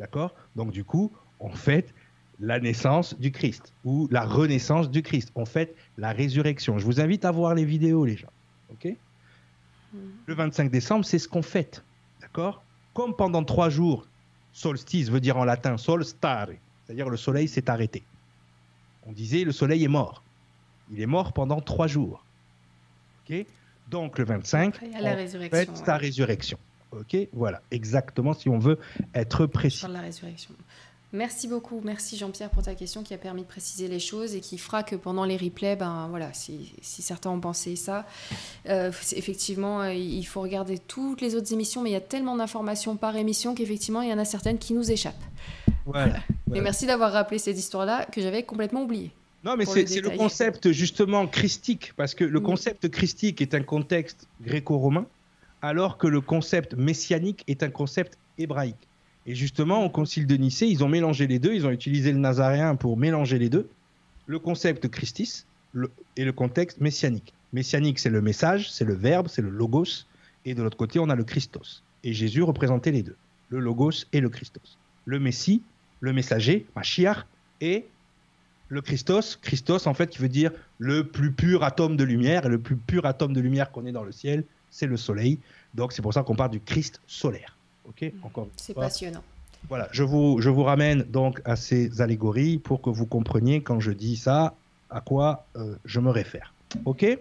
D'accord? 0.00 0.34
Donc, 0.54 0.72
du 0.72 0.84
coup, 0.84 1.12
on 1.40 1.50
fête 1.50 1.92
la 2.40 2.60
naissance 2.60 3.18
du 3.18 3.32
Christ 3.32 3.72
ou 3.84 4.08
la 4.10 4.24
renaissance 4.24 4.90
du 4.90 5.02
Christ. 5.02 5.30
On 5.34 5.44
fête 5.44 5.74
la 5.98 6.12
résurrection. 6.12 6.78
Je 6.78 6.84
vous 6.84 7.00
invite 7.00 7.24
à 7.24 7.30
voir 7.30 7.54
les 7.54 7.64
vidéos, 7.64 8.04
les 8.04 8.16
gens. 8.16 8.32
OK? 8.70 8.88
Le 10.26 10.34
25 10.34 10.70
décembre, 10.70 11.04
c'est 11.04 11.18
ce 11.18 11.28
qu'on 11.28 11.42
fête. 11.42 11.82
D'accord? 12.20 12.62
Comme 12.94 13.14
pendant 13.14 13.44
trois 13.44 13.70
jours, 13.70 14.06
solstice 14.56 15.10
veut 15.10 15.20
dire 15.20 15.36
en 15.36 15.44
latin 15.44 15.76
sol 15.76 16.04
stare, 16.04 16.48
c'est-à-dire 16.84 17.10
le 17.10 17.16
soleil 17.18 17.46
s'est 17.46 17.68
arrêté. 17.68 18.02
On 19.06 19.12
disait 19.12 19.44
le 19.44 19.52
soleil 19.52 19.84
est 19.84 19.88
mort. 19.88 20.22
Il 20.90 21.00
est 21.00 21.06
mort 21.06 21.32
pendant 21.32 21.60
trois 21.60 21.86
jours. 21.86 22.24
Donc, 23.88 24.18
le 24.18 24.24
25, 24.24 24.74
Après, 24.74 25.00
la 25.00 25.12
on 25.12 25.16
résurrection. 25.16 25.74
sa 25.76 25.96
résurrection. 25.96 26.58
Ok, 26.92 27.16
voilà, 27.32 27.60
exactement 27.70 28.32
si 28.32 28.48
on 28.48 28.58
veut 28.58 28.78
être 29.14 29.46
précis. 29.46 29.78
Sur 29.78 29.88
la 29.88 30.00
résurrection. 30.00 30.54
Merci 31.12 31.46
beaucoup, 31.46 31.80
merci 31.84 32.16
Jean-Pierre 32.16 32.50
pour 32.50 32.64
ta 32.64 32.74
question 32.74 33.02
qui 33.02 33.14
a 33.14 33.18
permis 33.18 33.42
de 33.42 33.46
préciser 33.46 33.86
les 33.86 34.00
choses 34.00 34.34
et 34.34 34.40
qui 34.40 34.58
fera 34.58 34.82
que 34.82 34.96
pendant 34.96 35.24
les 35.24 35.36
replays, 35.36 35.76
ben 35.76 36.08
voilà, 36.10 36.32
si, 36.32 36.72
si 36.82 37.00
certains 37.00 37.30
ont 37.30 37.40
pensé 37.40 37.76
ça, 37.76 38.04
euh, 38.68 38.90
effectivement, 39.14 39.82
euh, 39.82 39.94
il 39.94 40.24
faut 40.24 40.40
regarder 40.40 40.78
toutes 40.78 41.20
les 41.20 41.36
autres 41.36 41.52
émissions, 41.52 41.80
mais 41.80 41.90
il 41.90 41.94
y 41.94 41.96
a 41.96 42.00
tellement 42.00 42.36
d'informations 42.36 42.96
par 42.96 43.16
émission 43.16 43.54
qu'effectivement, 43.54 44.02
il 44.02 44.10
y 44.10 44.12
en 44.12 44.18
a 44.18 44.24
certaines 44.24 44.58
qui 44.58 44.74
nous 44.74 44.90
échappent. 44.90 45.14
Voilà. 45.86 46.16
Mais 46.48 46.60
merci 46.60 46.86
d'avoir 46.86 47.12
rappelé 47.12 47.38
cette 47.38 47.56
histoire-là 47.56 48.06
que 48.06 48.20
j'avais 48.20 48.42
complètement 48.42 48.82
oubliée. 48.82 49.12
Non, 49.44 49.56
mais 49.56 49.64
c'est 49.64 49.84
le 50.00 50.10
le 50.10 50.16
concept 50.16 50.72
justement 50.72 51.28
christique, 51.28 51.92
parce 51.96 52.16
que 52.16 52.24
le 52.24 52.40
Mm. 52.40 52.42
concept 52.42 52.88
christique 52.88 53.40
est 53.40 53.54
un 53.54 53.62
contexte 53.62 54.26
gréco-romain, 54.42 55.06
alors 55.62 55.98
que 55.98 56.08
le 56.08 56.20
concept 56.20 56.74
messianique 56.74 57.44
est 57.46 57.62
un 57.62 57.70
concept 57.70 58.18
hébraïque. 58.38 58.88
Et 59.26 59.34
justement, 59.34 59.84
au 59.84 59.90
concile 59.90 60.26
de 60.26 60.36
Nicée, 60.36 60.68
ils 60.68 60.84
ont 60.84 60.88
mélangé 60.88 61.26
les 61.26 61.38
deux, 61.38 61.52
ils 61.52 61.66
ont 61.66 61.70
utilisé 61.70 62.12
le 62.12 62.18
nazaréen 62.18 62.76
pour 62.76 62.96
mélanger 62.96 63.38
les 63.38 63.48
deux, 63.48 63.68
le 64.26 64.38
concept 64.38 64.88
christis 64.88 65.46
et 66.16 66.24
le 66.24 66.32
contexte 66.32 66.80
messianique. 66.80 67.34
Messianique, 67.52 67.98
c'est 67.98 68.10
le 68.10 68.20
message, 68.20 68.70
c'est 68.70 68.84
le 68.84 68.94
verbe, 68.94 69.28
c'est 69.28 69.42
le 69.42 69.50
logos, 69.50 70.06
et 70.44 70.54
de 70.54 70.62
l'autre 70.62 70.76
côté, 70.76 71.00
on 71.00 71.10
a 71.10 71.16
le 71.16 71.24
Christos. 71.24 71.82
Et 72.04 72.12
Jésus 72.12 72.42
représentait 72.42 72.92
les 72.92 73.02
deux, 73.02 73.16
le 73.48 73.58
logos 73.58 74.06
et 74.12 74.20
le 74.20 74.28
Christos. 74.28 74.78
Le 75.04 75.18
Messie, 75.18 75.62
le 76.00 76.12
messager, 76.12 76.66
Mashiach, 76.76 77.26
et 77.60 77.86
le 78.68 78.80
Christos, 78.80 79.36
Christos 79.40 79.86
en 79.86 79.94
fait 79.94 80.10
qui 80.10 80.18
veut 80.18 80.28
dire 80.28 80.50
le 80.78 81.04
plus 81.04 81.32
pur 81.32 81.64
atome 81.64 81.96
de 81.96 82.04
lumière, 82.04 82.46
et 82.46 82.48
le 82.48 82.60
plus 82.60 82.76
pur 82.76 83.06
atome 83.06 83.32
de 83.32 83.40
lumière 83.40 83.72
qu'on 83.72 83.86
ait 83.86 83.92
dans 83.92 84.04
le 84.04 84.12
ciel, 84.12 84.44
c'est 84.70 84.86
le 84.86 84.96
soleil. 84.96 85.38
Donc 85.74 85.92
c'est 85.92 86.02
pour 86.02 86.14
ça 86.14 86.22
qu'on 86.22 86.36
parle 86.36 86.50
du 86.50 86.60
Christ 86.60 87.00
solaire. 87.06 87.55
Ok, 87.88 88.12
encore 88.22 88.44
une 88.44 88.50
C'est 88.56 88.74
passionnant. 88.74 89.22
Voilà, 89.68 89.88
je 89.90 90.02
vous, 90.02 90.40
je 90.40 90.50
vous 90.50 90.62
ramène 90.62 91.02
donc 91.02 91.40
à 91.44 91.56
ces 91.56 92.00
allégories 92.00 92.58
pour 92.58 92.82
que 92.82 92.90
vous 92.90 93.06
compreniez 93.06 93.62
quand 93.62 93.80
je 93.80 93.90
dis 93.90 94.16
ça 94.16 94.54
à 94.90 95.00
quoi 95.00 95.46
euh, 95.56 95.76
je 95.84 96.00
me 96.00 96.10
réfère. 96.10 96.52
Ok? 96.84 97.02
Et 97.02 97.18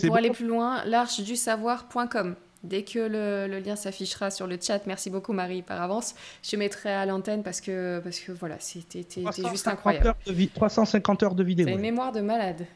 pour 0.00 0.10
bon? 0.10 0.14
aller 0.14 0.30
plus 0.30 0.46
loin, 0.46 0.84
l'arche 0.84 1.20
du 1.20 1.36
savoir.com. 1.36 2.34
Dès 2.64 2.82
que 2.82 2.98
le, 2.98 3.60
lien 3.60 3.76
s'affichera 3.76 4.30
sur 4.30 4.46
le 4.46 4.58
chat, 4.60 4.80
merci 4.86 5.10
beaucoup 5.10 5.32
Marie 5.32 5.62
par 5.62 5.80
avance, 5.80 6.14
je 6.42 6.56
mettrai 6.56 6.92
à 6.92 7.06
l'antenne 7.06 7.42
parce 7.44 7.60
que, 7.60 8.00
parce 8.02 8.18
que 8.18 8.32
voilà, 8.32 8.56
c'était 8.58 9.06
juste 9.50 9.68
incroyable. 9.68 10.14
350 10.54 11.22
heures 11.22 11.34
de 11.36 11.44
vidéo. 11.44 11.66
C'est 11.66 11.74
une 11.74 11.80
mémoire 11.80 12.10
de 12.10 12.20
malade. 12.20 12.66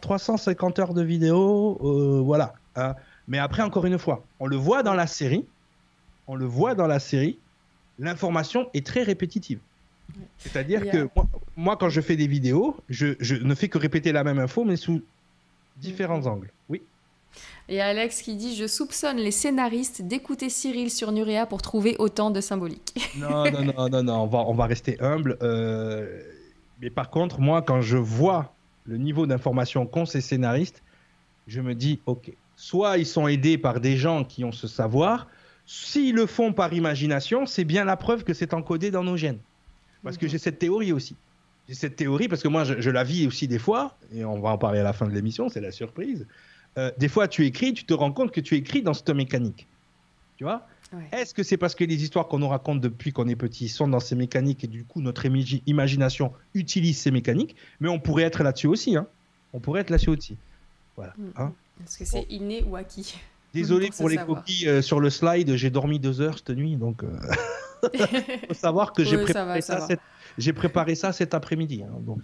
350 0.00 0.78
ah, 0.78 0.82
heures 0.82 0.94
de 0.94 1.02
vidéo, 1.02 1.78
euh, 1.82 2.22
voilà. 2.24 2.54
Hein. 2.76 2.94
Mais 3.28 3.38
après, 3.38 3.62
encore 3.62 3.84
une 3.84 3.98
fois, 3.98 4.22
on 4.38 4.46
le 4.46 4.56
voit 4.56 4.82
dans 4.82 4.94
la 4.94 5.06
série, 5.06 5.44
on 6.26 6.34
le 6.34 6.46
voit 6.46 6.74
dans 6.74 6.86
la 6.86 6.98
série, 6.98 7.38
l'information 7.98 8.68
est 8.74 8.84
très 8.84 9.02
répétitive. 9.02 9.60
C'est-à-dire 10.38 10.88
que 10.90 11.08
moi, 11.56 11.76
quand 11.76 11.88
je 11.88 12.00
fais 12.00 12.16
des 12.16 12.26
vidéos, 12.26 12.76
je, 12.88 13.14
je, 13.20 13.34
ne 13.34 13.54
fais 13.54 13.68
que 13.68 13.78
répéter 13.78 14.12
la 14.12 14.24
même 14.24 14.38
info, 14.38 14.64
mais 14.64 14.76
sous 14.76 15.02
différents 15.78 16.26
angles. 16.26 16.50
Oui. 16.68 16.82
Et 17.68 17.80
Alex 17.80 18.22
qui 18.22 18.36
dit 18.36 18.56
Je 18.56 18.66
soupçonne 18.66 19.16
les 19.16 19.30
scénaristes 19.30 20.02
d'écouter 20.02 20.48
Cyril 20.48 20.90
sur 20.90 21.12
Nurea 21.12 21.46
pour 21.46 21.60
trouver 21.60 21.96
autant 21.98 22.30
de 22.30 22.40
symbolique. 22.40 22.94
Non, 23.16 23.50
non, 23.50 23.64
non, 23.64 23.88
non, 23.88 24.02
non, 24.02 24.22
on 24.22 24.26
va, 24.26 24.38
on 24.38 24.54
va 24.54 24.66
rester 24.66 25.00
humble. 25.00 25.36
Euh, 25.42 26.22
mais 26.80 26.90
par 26.90 27.10
contre, 27.10 27.40
moi, 27.40 27.62
quand 27.62 27.80
je 27.80 27.96
vois 27.96 28.54
le 28.84 28.98
niveau 28.98 29.26
d'information 29.26 29.86
qu'ont 29.86 30.06
ces 30.06 30.20
scénaristes, 30.20 30.82
je 31.46 31.60
me 31.60 31.74
dis 31.74 32.00
Ok, 32.06 32.32
soit 32.56 32.98
ils 32.98 33.06
sont 33.06 33.26
aidés 33.26 33.58
par 33.58 33.80
des 33.80 33.96
gens 33.96 34.24
qui 34.24 34.44
ont 34.44 34.52
ce 34.52 34.68
savoir, 34.68 35.26
s'ils 35.66 36.14
le 36.14 36.26
font 36.26 36.52
par 36.52 36.72
imagination, 36.72 37.46
c'est 37.46 37.64
bien 37.64 37.84
la 37.84 37.96
preuve 37.96 38.24
que 38.24 38.34
c'est 38.34 38.54
encodé 38.54 38.90
dans 38.90 39.04
nos 39.04 39.16
gènes. 39.16 39.38
Parce 40.02 40.16
que 40.16 40.26
mhm. 40.26 40.30
j'ai 40.30 40.38
cette 40.38 40.58
théorie 40.58 40.92
aussi. 40.92 41.16
J'ai 41.68 41.74
cette 41.74 41.96
théorie 41.96 42.28
parce 42.28 42.42
que 42.42 42.48
moi, 42.48 42.64
je, 42.64 42.80
je, 42.80 42.90
la 42.90 43.02
vis 43.02 43.26
aussi 43.26 43.48
des 43.48 43.58
fois, 43.58 43.96
et 44.14 44.24
on 44.24 44.38
va 44.38 44.50
en 44.50 44.58
parler 44.58 44.78
à 44.78 44.84
la 44.84 44.92
fin 44.92 45.06
de 45.06 45.12
l'émission, 45.12 45.48
c'est 45.48 45.60
la 45.60 45.72
surprise. 45.72 46.26
Euh, 46.78 46.90
des 46.98 47.08
fois, 47.08 47.26
tu 47.26 47.44
écris, 47.44 47.72
tu 47.72 47.84
te 47.84 47.94
rends 47.94 48.12
compte 48.12 48.30
que 48.30 48.40
tu 48.40 48.54
écris 48.54 48.82
dans 48.82 48.94
cette 48.94 49.10
mécanique. 49.10 49.66
Tu 50.36 50.44
vois? 50.44 50.66
Est-ce 51.12 51.34
que 51.34 51.42
c'est 51.42 51.56
parce 51.56 51.74
que 51.74 51.84
les 51.84 52.02
histoires 52.02 52.28
qu'on 52.28 52.38
nous 52.38 52.48
raconte 52.48 52.80
depuis 52.80 53.12
qu'on 53.12 53.26
est 53.26 53.36
petit 53.36 53.68
sont 53.68 53.88
dans 53.88 53.98
ces 53.98 54.14
mécaniques 54.14 54.62
et 54.62 54.68
du 54.68 54.84
coup 54.84 55.00
notre 55.00 55.26
imagination 55.66 56.32
utilise 56.54 56.98
ces 56.98 57.10
mécaniques? 57.10 57.56
Mais 57.80 57.88
on 57.88 57.98
pourrait 57.98 58.22
être 58.22 58.42
là-dessus 58.42 58.68
aussi. 58.68 58.96
Hein. 58.96 59.06
On 59.52 59.58
pourrait 59.58 59.80
être 59.80 59.90
là-dessus 59.90 60.10
aussi. 60.10 60.36
Voilà. 60.94 61.12
Mm. 61.18 61.30
Hein 61.36 61.52
Est-ce 61.84 61.98
que 61.98 62.04
c'est 62.04 62.26
inné 62.30 62.62
ou 62.62 62.76
acquis 62.76 63.16
Désolé 63.56 63.90
pour, 63.96 64.08
les 64.08 64.16
copies 64.18 64.68
euh, 64.68 64.82
sur 64.82 65.00
le 65.00 65.10
slide, 65.10 65.56
j'ai 65.56 65.70
dormi 65.70 65.98
deux 65.98 66.20
heures 66.20 66.38
cette 66.38 66.56
nuit, 66.56 66.76
donc 66.76 67.02
il 67.02 68.00
euh, 68.00 68.06
faut 68.48 68.54
savoir 68.54 68.92
que 68.92 69.02
j'ai 69.04 69.18
préparé, 69.18 69.60
ça, 69.60 69.88
préparé 70.54 70.94
ça 70.94 71.12
cet 71.12 71.34
après-midi. 71.34 71.82
Hein, 71.82 71.94
donc, 72.00 72.20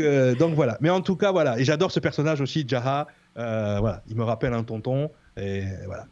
euh, 0.00 0.34
donc 0.34 0.54
voilà. 0.54 0.76
Mais 0.80 0.90
en 0.90 1.00
tout 1.00 1.16
cas, 1.16 1.32
voilà. 1.32 1.58
Et 1.58 1.64
j'adore 1.64 1.90
ce 1.90 2.00
personnage 2.00 2.40
aussi, 2.40 2.64
Jaha. 2.66 3.06
Voilà, 3.34 4.02
il 4.08 4.16
me 4.16 4.24
rappelle 4.24 4.52
un 4.52 4.62
tonton. 4.62 5.10
Et 5.36 5.64
voilà. 5.86 6.06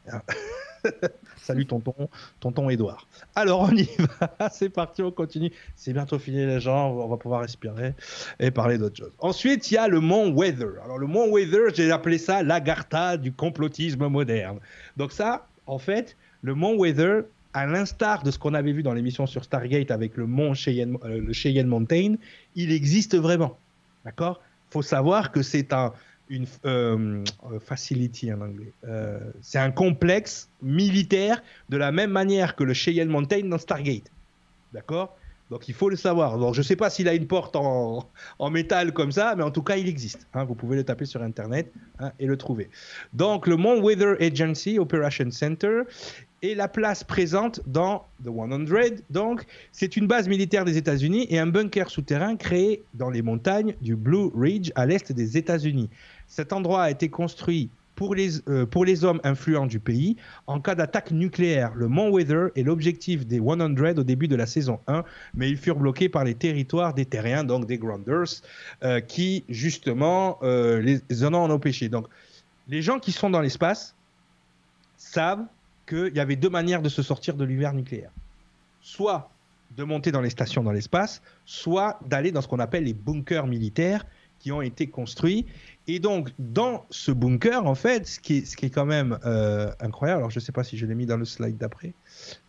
Salut 1.37 1.67
tonton, 1.67 1.95
tonton 2.41 2.71
Edouard. 2.71 3.07
Alors 3.35 3.63
on 3.63 3.71
y 3.71 3.89
va, 3.99 4.49
c'est 4.53 4.69
parti, 4.69 5.03
on 5.03 5.11
continue. 5.11 5.51
C'est 5.77 5.93
bientôt 5.93 6.19
fini 6.19 6.47
les 6.47 6.61
gens, 6.61 6.91
on 6.91 7.09
va 7.09 7.17
pouvoir 7.17 7.43
respirer 7.43 7.95
et 8.41 8.51
parler 8.51 8.79
d'autre 8.79 8.97
chose. 8.97 9.13
Ensuite, 9.19 9.71
il 9.71 9.75
y 9.75 9.77
a 9.77 9.89
le 9.89 10.01
mont 10.01 10.33
Weather. 10.33 10.83
Alors 10.85 10.99
le 10.99 11.07
mont 11.07 11.31
Weather, 11.31 11.75
j'ai 11.75 11.91
appelé 11.91 12.19
ça 12.19 12.43
l'agartha 12.43 13.17
du 13.17 13.33
complotisme 13.33 14.07
moderne. 14.09 14.59
Donc 14.97 15.13
ça, 15.13 15.47
en 15.67 15.79
fait, 15.79 16.17
le 16.43 16.55
mont 16.55 16.77
Weather, 16.77 17.25
à 17.53 17.67
l'instar 17.67 18.23
de 18.23 18.31
ce 18.31 18.39
qu'on 18.39 18.55
avait 18.55 18.73
vu 18.73 18.83
dans 18.83 18.95
l'émission 18.95 19.27
sur 19.27 19.45
Stargate 19.45 19.91
avec 19.91 20.17
le 20.17 20.27
mont 20.27 20.55
Cheyenne, 20.55 20.99
euh, 21.05 21.21
le 21.21 21.33
Cheyenne 21.33 21.69
Mountain, 21.69 22.17
il 22.57 22.73
existe 22.73 23.17
vraiment. 23.17 23.57
D'accord? 24.05 24.41
Faut 24.71 24.83
savoir 24.83 25.31
que 25.31 25.43
c'est 25.43 25.73
un 25.73 25.93
une 26.29 26.47
euh, 26.65 27.25
facility 27.61 28.33
en 28.33 28.41
anglais. 28.41 28.73
Euh, 28.87 29.19
c'est 29.43 29.59
un 29.59 29.71
complexe 29.71 30.49
militaire 30.63 31.43
de 31.69 31.77
la 31.77 31.93
même 31.93 32.11
manière 32.11 32.57
que 32.57 32.65
le 32.65 32.75
Cheyenne 32.75 33.09
Mountain 33.09 33.47
dans 33.47 33.59
Stargate. 33.59 34.11
D'accord? 34.73 35.17
Donc 35.51 35.69
il 35.69 35.75
faut 35.75 35.91
le 35.91 35.97
savoir. 35.97 36.53
Je 36.55 36.61
ne 36.61 36.65
sais 36.65 36.77
pas 36.77 36.89
s'il 36.89 37.07
a 37.09 37.15
une 37.15 37.27
porte 37.27 37.55
en, 37.55 38.09
en, 38.39 38.51
métal 38.51 38.93
comme 38.93 39.13
ça, 39.13 39.35
mais 39.37 39.43
en 39.43 39.51
tout 39.51 39.63
cas 39.63 39.77
il 39.77 39.89
existe. 39.89 40.27
Hein. 40.33 40.45
vous 40.45 40.55
pouvez 40.55 40.75
le 40.77 40.85
taper 40.85 41.05
sur 41.05 41.23
Internet 41.23 41.71
hein, 41.99 42.13
et 42.19 42.27
le 42.27 42.37
trouver. 42.37 42.71
Donc 43.13 43.47
le 43.47 43.57
Mont 43.57 43.81
Weather 43.83 44.17
Agency 44.21 44.79
Operation 44.79 45.31
Center 45.31 45.83
est 46.43 46.55
la 46.55 46.69
place 46.69 47.05
présente 47.05 47.61
dans 47.67 48.05
The 48.25 48.29
100. 48.29 49.03
Donc 49.11 49.45
c'est 49.73 49.97
une 49.97 50.07
base 50.07 50.29
militaire 50.29 50.65
des 50.65 50.77
États-Unis 50.77 51.27
et 51.31 51.39
un 51.39 51.47
bunker 51.47 51.91
souterrain 51.91 52.37
créé 52.37 52.83
dans 52.95 53.11
les 53.11 53.23
montagnes 53.23 53.75
du 53.81 53.97
Blue 53.97 54.31
Ridge 54.35 54.71
à 54.75 54.87
l'est 54.87 55.13
des 55.13 55.37
États-Unis. 55.37 55.91
Cet 56.35 56.53
endroit 56.53 56.83
a 56.83 56.91
été 56.91 57.11
construit 57.11 57.71
pour 57.95 58.17
les, 58.17 58.41
euh, 58.49 58.67
pour 58.67 58.85
les 58.85 59.05
hommes 59.05 59.21
influents 59.23 59.67
du 59.67 59.79
pays 59.79 60.17
en 60.49 60.59
cas 60.59 60.75
d'attaque 60.75 61.13
nucléaire. 61.13 61.73
Le 61.77 61.87
Mont 61.87 62.11
Weather 62.11 62.49
est 62.57 62.65
l'objectif 62.65 63.25
des 63.25 63.39
100 63.39 63.61
au 63.97 64.03
début 64.03 64.27
de 64.27 64.35
la 64.35 64.47
saison 64.47 64.81
1, 64.89 65.05
mais 65.35 65.49
ils 65.49 65.57
furent 65.57 65.79
bloqués 65.79 66.09
par 66.09 66.25
les 66.25 66.35
territoires 66.35 66.93
des 66.93 67.05
terriens, 67.05 67.45
donc 67.45 67.67
des 67.67 67.79
Grounders, 67.79 68.43
euh, 68.83 69.01
qui 69.01 69.45
justement 69.49 70.41
euh, 70.43 70.81
les 70.81 71.25
en 71.25 71.35
ont 71.35 71.49
empêchés. 71.49 71.89
Donc 71.89 72.09
les 72.67 72.83
gens 72.83 72.99
qui 72.99 73.13
sont 73.13 73.31
dans 73.31 73.41
l'espace 73.41 73.95
savent 74.97 75.45
qu'il 75.87 76.17
y 76.17 76.21
avait 76.21 76.35
deux 76.35 76.51
manières 76.51 76.83
de 76.83 76.89
se 76.89 77.03
sortir 77.03 77.37
de 77.37 77.45
l'hiver 77.45 77.75
nucléaire. 77.75 78.11
Soit 78.81 79.31
de 79.77 79.85
monter 79.85 80.11
dans 80.11 80.21
les 80.21 80.31
stations 80.31 80.65
dans 80.65 80.73
l'espace, 80.73 81.23
soit 81.47 82.01
d'aller 82.05 82.33
dans 82.33 82.43
ce 82.43 82.49
qu'on 82.49 82.59
appelle 82.59 82.83
les 82.83 82.93
bunkers 82.93 83.47
militaires 83.47 84.05
qui 84.45 84.53
ont 84.53 84.61
été 84.61 84.89
construits 84.89 85.47
et 85.87 85.99
donc, 85.99 86.31
dans 86.39 86.87
ce 86.91 87.11
bunker, 87.11 87.67
en 87.67 87.75
fait, 87.75 88.07
ce 88.07 88.19
qui 88.19 88.39
est, 88.39 88.71
quand 88.71 88.87
même 88.87 89.19
euh, 89.27 89.71
incroyable, 89.81 90.19
alors 90.19 90.31
je 90.31 90.39
ne 90.39 90.45
sais 90.45 90.53
pas 90.53 90.65
si 90.65 90.79
je 90.79 90.87
l'ai 90.87 90.95
mis 90.95 91.05
dans 91.05 91.19
le 91.19 91.27
slide 91.27 91.59
d'après, 91.59 91.93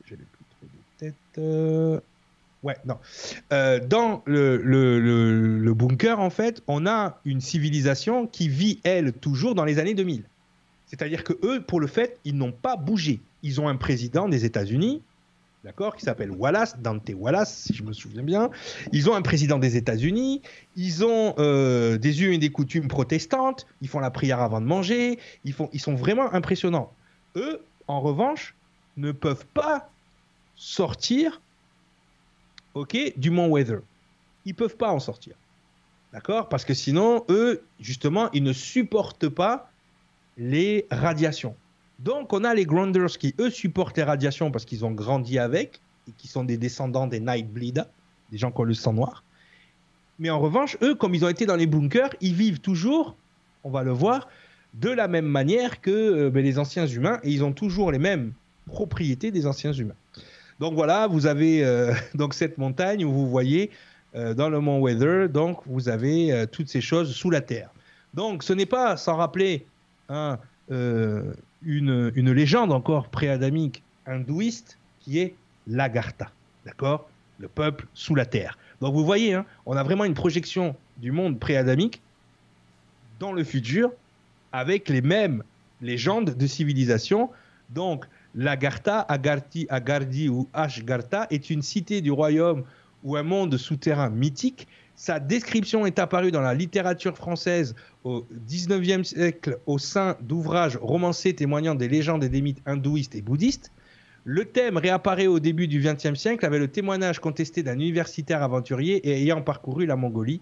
je 0.05 0.15
l'ai 0.15 0.23
plus 0.23 0.45
trop 0.49 0.65
de 0.65 0.97
tête. 0.97 1.15
Euh, 1.37 1.99
ouais, 2.63 2.77
non. 2.85 2.97
Euh, 3.51 3.79
dans 3.79 4.23
le, 4.25 4.57
le, 4.57 4.99
le, 5.59 5.73
bunker, 5.73 6.19
en 6.19 6.29
fait, 6.29 6.63
on 6.67 6.87
a 6.87 7.19
une 7.25 7.41
civilisation 7.41 8.25
qui 8.25 8.47
vit, 8.47 8.79
elle, 8.85 9.11
toujours 9.11 9.53
dans 9.53 9.65
les 9.65 9.79
années 9.79 9.95
2000. 9.95 10.23
C'est-à-dire 10.87 11.25
que 11.25 11.33
eux, 11.43 11.61
pour 11.61 11.81
le 11.81 11.87
fait, 11.87 12.19
ils 12.23 12.37
n'ont 12.37 12.53
pas 12.53 12.77
bougé. 12.77 13.19
Ils 13.43 13.59
ont 13.59 13.67
un 13.67 13.75
président 13.75 14.29
des 14.29 14.45
États-Unis, 14.45 15.01
d'accord, 15.65 15.95
qui 15.95 16.03
s'appelle 16.05 16.29
Wallace, 16.29 16.77
Dante 16.79 17.09
Wallace, 17.15 17.63
si 17.63 17.73
je 17.73 17.83
me 17.83 17.91
souviens 17.91 18.21
bien. 18.21 18.51
Ils 18.91 19.09
ont 19.09 19.15
un 19.15 19.23
président 19.23 19.57
des 19.57 19.77
États-Unis, 19.77 20.43
ils 20.75 21.03
ont 21.03 21.33
euh, 21.39 21.97
des 21.97 22.21
us 22.21 22.33
et 22.33 22.37
des 22.37 22.51
coutumes 22.51 22.87
protestantes, 22.87 23.65
ils 23.81 23.87
font 23.89 23.99
la 23.99 24.11
prière 24.11 24.39
avant 24.41 24.61
de 24.61 24.67
manger, 24.67 25.19
ils 25.43 25.79
sont 25.79 25.95
vraiment 25.95 26.31
impressionnants. 26.33 26.93
Eux, 27.35 27.61
en 27.87 27.99
revanche, 27.99 28.53
ne 28.95 29.11
peuvent 29.11 29.45
pas 29.53 29.89
sortir 30.55 31.41
ok, 32.75 33.13
du 33.17 33.31
Mont 33.31 33.49
Weather. 33.49 33.79
Ils 34.45 34.53
peuvent 34.53 34.77
pas 34.77 34.91
en 34.91 34.99
sortir. 34.99 35.35
D'accord? 36.13 36.47
Parce 36.47 36.63
que 36.63 36.75
sinon, 36.75 37.25
eux, 37.29 37.63
justement, 37.79 38.29
ils 38.33 38.43
ne 38.43 38.53
supportent 38.53 39.29
pas 39.29 39.71
les 40.37 40.85
radiations. 40.91 41.55
Donc, 41.99 42.33
on 42.33 42.43
a 42.43 42.53
les 42.53 42.65
Grounders 42.65 43.17
qui, 43.17 43.33
eux, 43.39 43.49
supportent 43.49 43.97
les 43.97 44.03
radiations 44.03 44.51
parce 44.51 44.65
qu'ils 44.65 44.85
ont 44.85 44.91
grandi 44.91 45.39
avec 45.39 45.81
et 46.07 46.11
qui 46.17 46.27
sont 46.27 46.43
des 46.43 46.57
descendants 46.57 47.07
des 47.07 47.19
Nightbleed, 47.19 47.85
des 48.31 48.37
gens 48.37 48.51
qui 48.51 48.61
ont 48.61 48.65
le 48.65 48.73
sang 48.73 48.93
noir. 48.93 49.23
Mais 50.19 50.29
en 50.29 50.39
revanche, 50.39 50.77
eux, 50.81 50.95
comme 50.95 51.13
ils 51.15 51.25
ont 51.25 51.29
été 51.29 51.45
dans 51.45 51.55
les 51.55 51.67
bunkers, 51.67 52.11
ils 52.21 52.33
vivent 52.33 52.59
toujours, 52.59 53.15
on 53.63 53.69
va 53.69 53.83
le 53.83 53.91
voir, 53.91 54.27
de 54.73 54.89
la 54.89 55.07
même 55.07 55.25
manière 55.25 55.81
que 55.81 55.91
euh, 55.91 56.29
ben, 56.29 56.43
les 56.43 56.59
anciens 56.59 56.87
humains 56.87 57.19
et 57.23 57.31
ils 57.31 57.43
ont 57.43 57.53
toujours 57.53 57.91
les 57.91 57.99
mêmes 57.99 58.33
propriétés 58.65 59.31
des 59.31 59.47
anciens 59.47 59.73
humains. 59.73 59.95
Donc 60.59 60.73
voilà, 60.73 61.07
vous 61.07 61.25
avez 61.25 61.63
euh, 61.63 61.93
donc 62.15 62.33
cette 62.33 62.57
montagne 62.57 63.03
où 63.05 63.11
vous 63.11 63.29
voyez 63.29 63.71
euh, 64.15 64.33
dans 64.33 64.49
le 64.49 64.59
mont 64.59 64.79
Weather, 64.79 65.29
donc 65.29 65.59
vous 65.65 65.89
avez 65.89 66.45
toutes 66.51 66.69
ces 66.69 66.81
choses 66.81 67.13
sous 67.13 67.29
la 67.29 67.41
terre. 67.41 67.69
Donc 68.13 68.43
ce 68.43 68.53
n'est 68.53 68.65
pas 68.65 68.95
sans 68.95 69.15
rappeler 69.15 69.65
hein, 70.09 70.39
une, 71.65 72.31
légende 72.31 72.71
encore 72.71 73.09
pré-adamique 73.09 73.83
hindouiste 74.05 74.77
qui 74.99 75.19
est 75.19 75.35
l'Agartha, 75.67 76.31
d'accord? 76.65 77.09
Le 77.39 77.47
peuple 77.47 77.87
sous 77.93 78.15
la 78.15 78.25
terre. 78.25 78.57
Donc 78.79 78.93
vous 78.93 79.03
voyez, 79.03 79.33
hein, 79.33 79.45
on 79.65 79.75
a 79.75 79.83
vraiment 79.83 80.05
une 80.05 80.13
projection 80.13 80.75
du 80.97 81.11
monde 81.11 81.39
pré-adamique 81.39 82.01
dans 83.19 83.33
le 83.33 83.43
futur 83.43 83.91
avec 84.51 84.87
les 84.87 85.01
mêmes 85.01 85.43
légendes 85.81 86.37
de 86.37 86.47
civilisation. 86.47 87.29
Donc 87.71 88.05
l'Agartha, 88.35 89.01
Agarthi, 89.01 89.65
Agardi 89.69 90.29
ou 90.29 90.47
Ashgartha 90.53 91.27
est 91.29 91.49
une 91.49 91.61
cité 91.61 92.01
du 92.01 92.11
royaume 92.11 92.63
ou 93.03 93.17
un 93.17 93.23
monde 93.23 93.57
souterrain 93.57 94.09
mythique 94.09 94.67
sa 94.95 95.19
description 95.19 95.85
est 95.85 95.99
apparue 95.99 96.31
dans 96.31 96.41
la 96.41 96.53
littérature 96.53 97.17
française 97.17 97.75
au 98.03 98.25
XIXe 98.47 99.07
siècle 99.07 99.59
au 99.65 99.77
sein 99.77 100.15
d'ouvrages 100.21 100.77
romancés 100.77 101.33
témoignant 101.33 101.75
des 101.75 101.89
légendes 101.89 102.23
et 102.23 102.29
des 102.29 102.41
mythes 102.41 102.61
hindouistes 102.65 103.15
et 103.15 103.21
bouddhistes. 103.21 103.71
Le 104.23 104.45
thème 104.45 104.77
réapparaît 104.77 105.27
au 105.27 105.39
début 105.39 105.67
du 105.67 105.79
XXe 105.81 106.17
siècle 106.17 106.45
avec 106.45 106.59
le 106.59 106.67
témoignage 106.69 107.19
contesté 107.19 107.61
d'un 107.61 107.77
universitaire 107.77 108.41
aventurier 108.41 109.07
ayant 109.07 109.41
parcouru 109.41 109.85
la 109.85 109.97
Mongolie. 109.97 110.41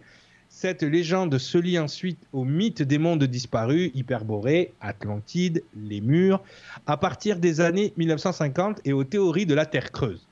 Cette 0.49 0.84
légende 0.84 1.39
se 1.39 1.57
lie 1.57 1.80
ensuite 1.80 2.19
au 2.31 2.45
mythe 2.45 2.84
des 2.84 2.99
mondes 2.99 3.23
disparus, 3.23 3.91
Hyperborée, 3.95 4.71
Atlantide, 4.81 5.63
les 5.75 5.99
murs, 5.99 6.43
à 6.85 6.95
partir 6.95 7.39
des 7.39 7.59
années 7.59 7.91
1950 7.97 8.81
et 8.85 8.93
aux 8.93 9.03
théories 9.03 9.47
de 9.47 9.55
la 9.55 9.65
Terre 9.65 9.91
creuse. 9.91 10.27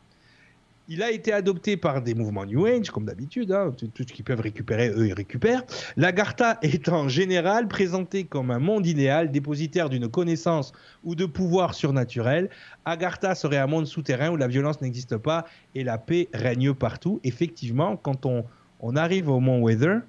Il 0.89 1.01
a 1.03 1.11
été 1.11 1.31
adopté 1.31 1.77
par 1.77 2.01
des 2.01 2.13
mouvements 2.13 2.45
New 2.45 2.65
Age, 2.65 2.89
comme 2.89 3.05
d'habitude, 3.05 3.51
hein, 3.51 3.71
tout, 3.77 3.89
ce 3.97 4.03
qu'ils 4.03 4.25
peuvent 4.25 4.41
récupérer, 4.41 4.89
eux, 4.89 5.07
ils 5.07 5.13
récupèrent. 5.13 5.63
L'Agartha 5.95 6.57
est 6.63 6.89
en 6.89 7.07
général 7.07 7.67
présenté 7.67 8.25
comme 8.25 8.51
un 8.51 8.59
monde 8.59 8.85
idéal, 8.85 9.31
dépositaire 9.31 9.89
d'une 9.89 10.09
connaissance 10.09 10.73
ou 11.03 11.15
de 11.15 11.25
pouvoir 11.25 11.75
surnaturel. 11.75 12.49
Agartha 12.83 13.35
serait 13.35 13.57
un 13.57 13.67
monde 13.67 13.85
souterrain 13.85 14.31
où 14.31 14.35
la 14.37 14.47
violence 14.47 14.81
n'existe 14.81 15.17
pas 15.17 15.45
et 15.75 15.83
la 15.83 15.97
paix 15.97 16.27
règne 16.33 16.73
partout. 16.73 17.21
Effectivement, 17.23 17.95
quand 17.95 18.25
on, 18.25 18.43
arrive 18.95 19.29
au 19.29 19.39
mont 19.39 19.61
Weather, 19.61 20.01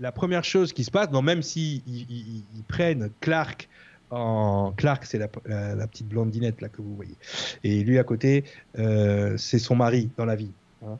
la 0.00 0.12
première 0.12 0.44
chose 0.44 0.72
qui 0.72 0.84
se 0.84 0.90
passe, 0.90 1.10
même 1.10 1.42
s'ils 1.42 1.82
ils- 1.86 2.06
ils- 2.10 2.44
ils 2.56 2.62
prennent 2.62 3.10
Clark 3.20 3.68
en 4.10 4.72
Clark, 4.76 5.04
c'est 5.04 5.18
la, 5.18 5.28
la- 5.46 5.74
la 5.74 5.86
petite 5.86 6.08
blondinette 6.08 6.60
là 6.60 6.68
que 6.68 6.80
vous 6.82 6.94
voyez, 6.94 7.16
et 7.64 7.82
lui 7.82 7.98
à 7.98 8.04
côté, 8.04 8.44
euh, 8.78 9.36
c'est 9.36 9.58
son 9.58 9.74
mari 9.76 10.10
dans 10.16 10.24
la 10.26 10.36
vie. 10.36 10.50
hein. 10.84 10.98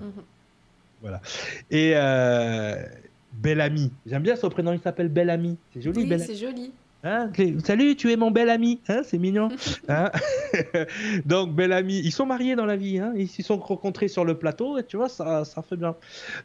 Mhm. 0.00 0.22
Et 1.70 1.92
euh, 1.96 2.74
Bellamy, 3.32 3.90
j'aime 4.06 4.22
bien 4.22 4.36
son 4.36 4.50
prénom, 4.50 4.72
il 4.72 4.80
s'appelle 4.80 5.08
Bellamy. 5.08 5.56
C'est 5.72 5.80
joli, 5.80 6.02
Oui, 6.04 6.18
c'est 6.20 6.34
joli. 6.36 6.72
Hein, 7.02 7.30
Salut, 7.64 7.96
tu 7.96 8.12
es 8.12 8.16
mon 8.16 8.30
bel 8.30 8.50
ami, 8.50 8.78
hein, 8.88 9.00
c'est 9.02 9.16
mignon. 9.16 9.48
Donc 11.24 11.54
bel 11.54 11.72
ami, 11.72 11.98
ils 12.00 12.12
sont 12.12 12.26
mariés 12.26 12.56
dans 12.56 12.66
la 12.66 12.76
vie, 12.76 13.00
ils 13.16 13.28
se 13.28 13.42
sont 13.42 13.56
rencontrés 13.56 14.08
sur 14.08 14.26
le 14.26 14.36
plateau 14.36 14.76
et 14.78 14.84
tu 14.84 14.98
vois 14.98 15.08
ça, 15.08 15.46
ça 15.46 15.62
fait 15.62 15.76
bien. 15.76 15.96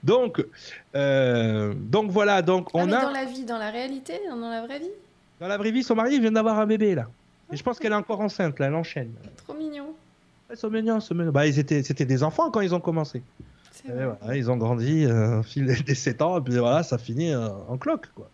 Donc, 0.03 0.41
euh, 0.95 1.73
donc 1.75 2.09
voilà, 2.11 2.41
donc 2.41 2.69
Ah, 2.73 2.77
on 2.77 2.85
mais 2.87 2.93
a 2.93 3.01
dans 3.01 3.11
la 3.11 3.25
vie, 3.25 3.43
dans 3.43 3.57
la 3.57 3.69
réalité, 3.71 4.13
dans 4.29 4.49
la 4.49 4.65
vraie 4.65 4.79
vie 4.79 4.91
dans 5.39 5.47
la 5.47 5.57
vraie 5.57 5.71
vie, 5.71 5.85
mariés, 5.95 6.15
ils 6.15 6.21
viennent 6.21 6.33
d'avoir 6.33 6.59
un 6.59 6.65
bébé 6.65 6.95
là. 6.95 7.07
Et 7.51 7.57
je 7.57 7.63
pense 7.63 7.79
qu'elle 7.79 7.91
est 7.91 7.95
encore 7.95 8.21
enceinte 8.21 8.59
là, 8.59 8.67
elle 8.67 8.75
enchaîne. 8.75 9.11
Trop 9.37 9.53
mignon. 9.53 9.93
Ils 10.49 10.57
sont 10.57 10.69
mignons, 10.69 10.97
ils 10.97 11.01
sont 11.01 11.15
mignons. 11.15 11.31
Bah, 11.31 11.47
ils 11.47 11.59
étaient, 11.59 11.83
c'était 11.83 12.05
des 12.05 12.23
enfants 12.23 12.51
quand 12.51 12.61
ils 12.61 12.73
ont 12.73 12.79
commencé. 12.79 13.21
Vrai. 13.87 14.07
voilà, 14.19 14.35
ils 14.35 14.49
ont 14.49 14.57
grandi 14.57 15.05
euh, 15.05 15.39
au 15.41 15.43
fil 15.43 15.65
des 15.83 15.95
7 15.95 16.21
ans 16.23 16.39
et 16.39 16.41
puis 16.41 16.57
voilà, 16.57 16.81
ça 16.81 16.97
finit 16.97 17.31
euh, 17.31 17.49
en 17.67 17.77
cloque 17.77 18.07
quoi. 18.15 18.29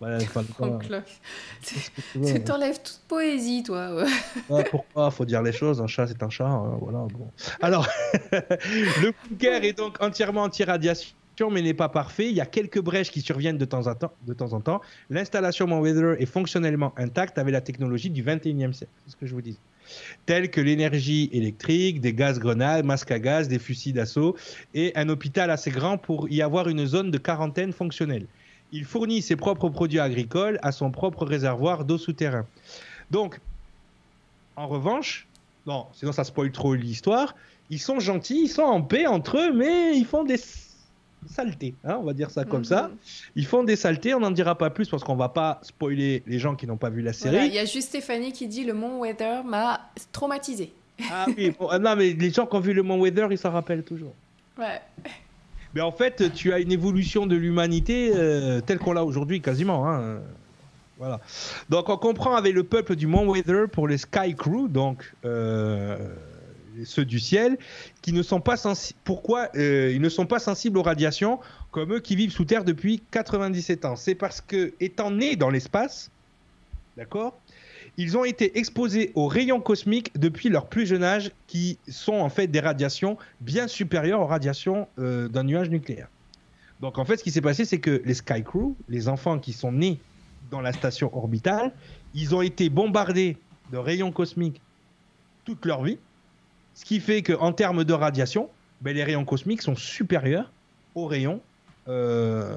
En 0.60 0.78
cloque. 0.78 1.04
tu 1.62 1.74
hein. 2.16 2.22
Tu 2.24 2.42
t'enlèves 2.42 2.80
toute 2.82 3.00
poésie, 3.06 3.62
toi. 3.62 3.94
ouais. 3.94 4.06
Ah, 4.50 4.62
pourquoi? 4.70 5.10
Faut 5.10 5.26
dire 5.26 5.42
les 5.42 5.52
choses. 5.52 5.80
Un 5.82 5.86
chat, 5.86 6.06
c'est 6.06 6.22
un 6.22 6.30
chat. 6.30 6.46
hein, 6.46 6.78
voilà. 6.80 7.00
Bon. 7.00 7.30
Alors, 7.60 7.86
le 8.32 9.12
bunker 9.28 9.62
est 9.62 9.74
donc 9.74 10.00
entièrement 10.00 10.44
anti-radiation, 10.44 11.14
mais 11.50 11.62
n'est 11.62 11.74
pas 11.74 11.88
parfait. 11.88 12.28
Il 12.28 12.34
y 12.34 12.40
a 12.40 12.46
quelques 12.46 12.80
brèches 12.80 13.10
qui 13.10 13.22
surviennent 13.22 13.56
de 13.56 13.64
temps 13.64 13.86
en 13.86 13.94
temps. 13.94 14.12
De 14.26 14.34
temps, 14.34 14.52
en 14.52 14.60
temps. 14.60 14.80
L'installation 15.08 15.66
Mont 15.66 15.80
Weather 15.80 16.20
est 16.20 16.26
fonctionnellement 16.26 16.92
intacte 16.96 17.38
avec 17.38 17.52
la 17.52 17.60
technologie 17.60 18.10
du 18.10 18.22
21e 18.22 18.72
siècle. 18.72 18.92
C'est 19.06 19.12
ce 19.12 19.16
que 19.16 19.26
je 19.26 19.32
vous 19.32 19.40
dis. 19.40 19.56
Telles 20.26 20.50
que 20.50 20.60
l'énergie 20.60 21.30
électrique, 21.32 22.00
des 22.00 22.12
gaz 22.12 22.38
grenades, 22.38 22.84
masques 22.84 23.10
à 23.10 23.18
gaz, 23.18 23.48
des 23.48 23.58
fusils 23.58 23.94
d'assaut 23.94 24.36
et 24.74 24.92
un 24.96 25.08
hôpital 25.08 25.50
assez 25.50 25.70
grand 25.70 25.98
pour 25.98 26.28
y 26.28 26.42
avoir 26.42 26.68
une 26.68 26.86
zone 26.86 27.10
de 27.10 27.18
quarantaine 27.18 27.72
fonctionnelle. 27.72 28.26
Il 28.72 28.84
fournit 28.84 29.22
ses 29.22 29.34
propres 29.34 29.68
produits 29.68 29.98
agricoles 29.98 30.58
à 30.62 30.72
son 30.72 30.90
propre 30.90 31.24
réservoir 31.24 31.84
d'eau 31.84 31.98
souterrain. 31.98 32.46
Donc, 33.10 33.40
en 34.54 34.68
revanche, 34.68 35.26
non, 35.66 35.86
sinon 35.92 36.12
ça 36.12 36.22
spoil 36.22 36.52
trop 36.52 36.74
l'histoire, 36.74 37.34
ils 37.68 37.80
sont 37.80 37.98
gentils, 37.98 38.42
ils 38.44 38.48
sont 38.48 38.62
en 38.62 38.82
paix 38.82 39.06
entre 39.06 39.38
eux, 39.38 39.52
mais 39.52 39.96
ils 39.96 40.06
font 40.06 40.22
des 40.22 40.38
saletés, 41.26 41.74
hein, 41.84 41.98
on 42.00 42.04
va 42.04 42.12
dire 42.12 42.30
ça 42.30 42.44
comme 42.44 42.64
ça. 42.64 42.88
Mhm. 42.88 42.96
Ils 43.36 43.46
font 43.46 43.62
des 43.64 43.76
saletés, 43.76 44.14
on 44.14 44.20
n'en 44.20 44.30
dira 44.30 44.56
pas 44.56 44.70
plus 44.70 44.88
parce 44.88 45.04
qu'on 45.04 45.16
va 45.16 45.28
pas 45.28 45.58
spoiler 45.62 46.22
les 46.26 46.38
gens 46.38 46.54
qui 46.56 46.66
n'ont 46.66 46.76
pas 46.76 46.90
vu 46.90 47.02
la 47.02 47.12
série. 47.12 47.34
Voilà, 47.36 47.46
Il 47.46 47.54
y 47.54 47.58
a 47.58 47.64
juste 47.64 47.88
Stéphanie 47.88 48.32
qui 48.32 48.46
dit 48.48 48.64
le 48.64 48.72
Mont 48.74 49.00
Weather 49.00 49.44
m'a 49.44 49.80
traumatisé. 50.12 50.72
Ah 51.10 51.26
oui, 51.36 51.52
bon, 51.58 51.68
ah 51.70 51.78
non, 51.78 51.96
mais 51.96 52.12
les 52.12 52.30
gens 52.30 52.46
qui 52.46 52.56
ont 52.56 52.60
vu 52.60 52.72
le 52.74 52.82
Mont 52.82 53.00
Weather, 53.00 53.32
ils 53.32 53.38
s'en 53.38 53.50
rappellent 53.50 53.84
toujours. 53.84 54.12
Ouais. 54.58 54.80
Mais 55.74 55.80
en 55.80 55.92
fait, 55.92 56.32
tu 56.34 56.52
as 56.52 56.58
une 56.58 56.72
évolution 56.72 57.26
de 57.26 57.36
l'humanité 57.36 58.12
euh, 58.14 58.60
telle 58.60 58.78
qu'on 58.78 58.92
l'a 58.92 59.04
aujourd'hui 59.04 59.40
quasiment. 59.40 59.88
hein, 59.88 60.18
Voilà. 60.98 61.20
Donc 61.68 61.88
on 61.88 61.96
comprend 61.96 62.34
avec 62.34 62.54
le 62.54 62.64
peuple 62.64 62.96
du 62.96 63.06
Mont 63.06 63.26
Weather 63.30 63.68
pour 63.70 63.86
les 63.88 63.96
Sky 63.98 64.34
Crew, 64.34 64.68
donc 64.68 65.14
euh, 65.24 65.96
ceux 66.84 67.04
du 67.04 67.18
ciel, 67.18 67.58
qui 68.02 68.12
ne 68.12 68.22
sont 68.22 68.40
pas. 68.40 68.56
Pourquoi 69.04 69.48
euh, 69.56 69.92
ils 69.94 70.00
ne 70.00 70.08
sont 70.08 70.26
pas 70.26 70.38
sensibles 70.38 70.78
aux 70.78 70.82
radiations 70.82 71.40
comme 71.70 71.94
eux 71.94 72.00
qui 72.00 72.16
vivent 72.16 72.32
sous 72.32 72.44
terre 72.44 72.64
depuis 72.64 73.02
97 73.10 73.84
ans 73.84 73.96
C'est 73.96 74.14
parce 74.14 74.40
que 74.40 74.72
étant 74.80 75.10
nés 75.10 75.36
dans 75.36 75.50
l'espace, 75.50 76.10
d'accord, 76.96 77.38
ils 77.96 78.16
ont 78.16 78.24
été 78.24 78.58
exposés 78.58 79.12
aux 79.14 79.26
rayons 79.26 79.60
cosmiques 79.60 80.10
depuis 80.18 80.48
leur 80.48 80.66
plus 80.66 80.86
jeune 80.86 81.04
âge, 81.04 81.32
qui 81.46 81.78
sont 81.88 82.14
en 82.14 82.28
fait 82.28 82.46
des 82.46 82.60
radiations 82.60 83.18
bien 83.40 83.68
supérieures 83.68 84.20
aux 84.20 84.26
radiations 84.26 84.88
euh, 84.98 85.28
d'un 85.28 85.44
nuage 85.44 85.70
nucléaire. 85.70 86.08
Donc 86.80 86.98
en 86.98 87.04
fait, 87.04 87.18
ce 87.18 87.24
qui 87.24 87.30
s'est 87.30 87.40
passé, 87.40 87.64
c'est 87.64 87.78
que 87.78 88.02
les 88.04 88.14
Sky 88.14 88.42
Crew, 88.42 88.74
les 88.88 89.08
enfants 89.08 89.38
qui 89.38 89.52
sont 89.52 89.72
nés 89.72 90.00
dans 90.50 90.60
la 90.60 90.72
station 90.72 91.14
orbitale, 91.16 91.72
ils 92.14 92.34
ont 92.34 92.42
été 92.42 92.70
bombardés 92.70 93.36
de 93.70 93.78
rayons 93.78 94.12
cosmiques 94.12 94.60
toute 95.44 95.64
leur 95.64 95.82
vie, 95.82 95.98
ce 96.80 96.84
qui 96.86 96.98
fait 96.98 97.22
qu'en 97.22 97.52
termes 97.52 97.84
de 97.84 97.92
radiation, 97.92 98.48
ben, 98.80 98.94
les 98.96 99.04
rayons 99.04 99.26
cosmiques 99.26 99.60
sont 99.60 99.76
supérieurs 99.76 100.50
aux 100.94 101.04
rayons 101.06 101.42
euh, 101.88 102.56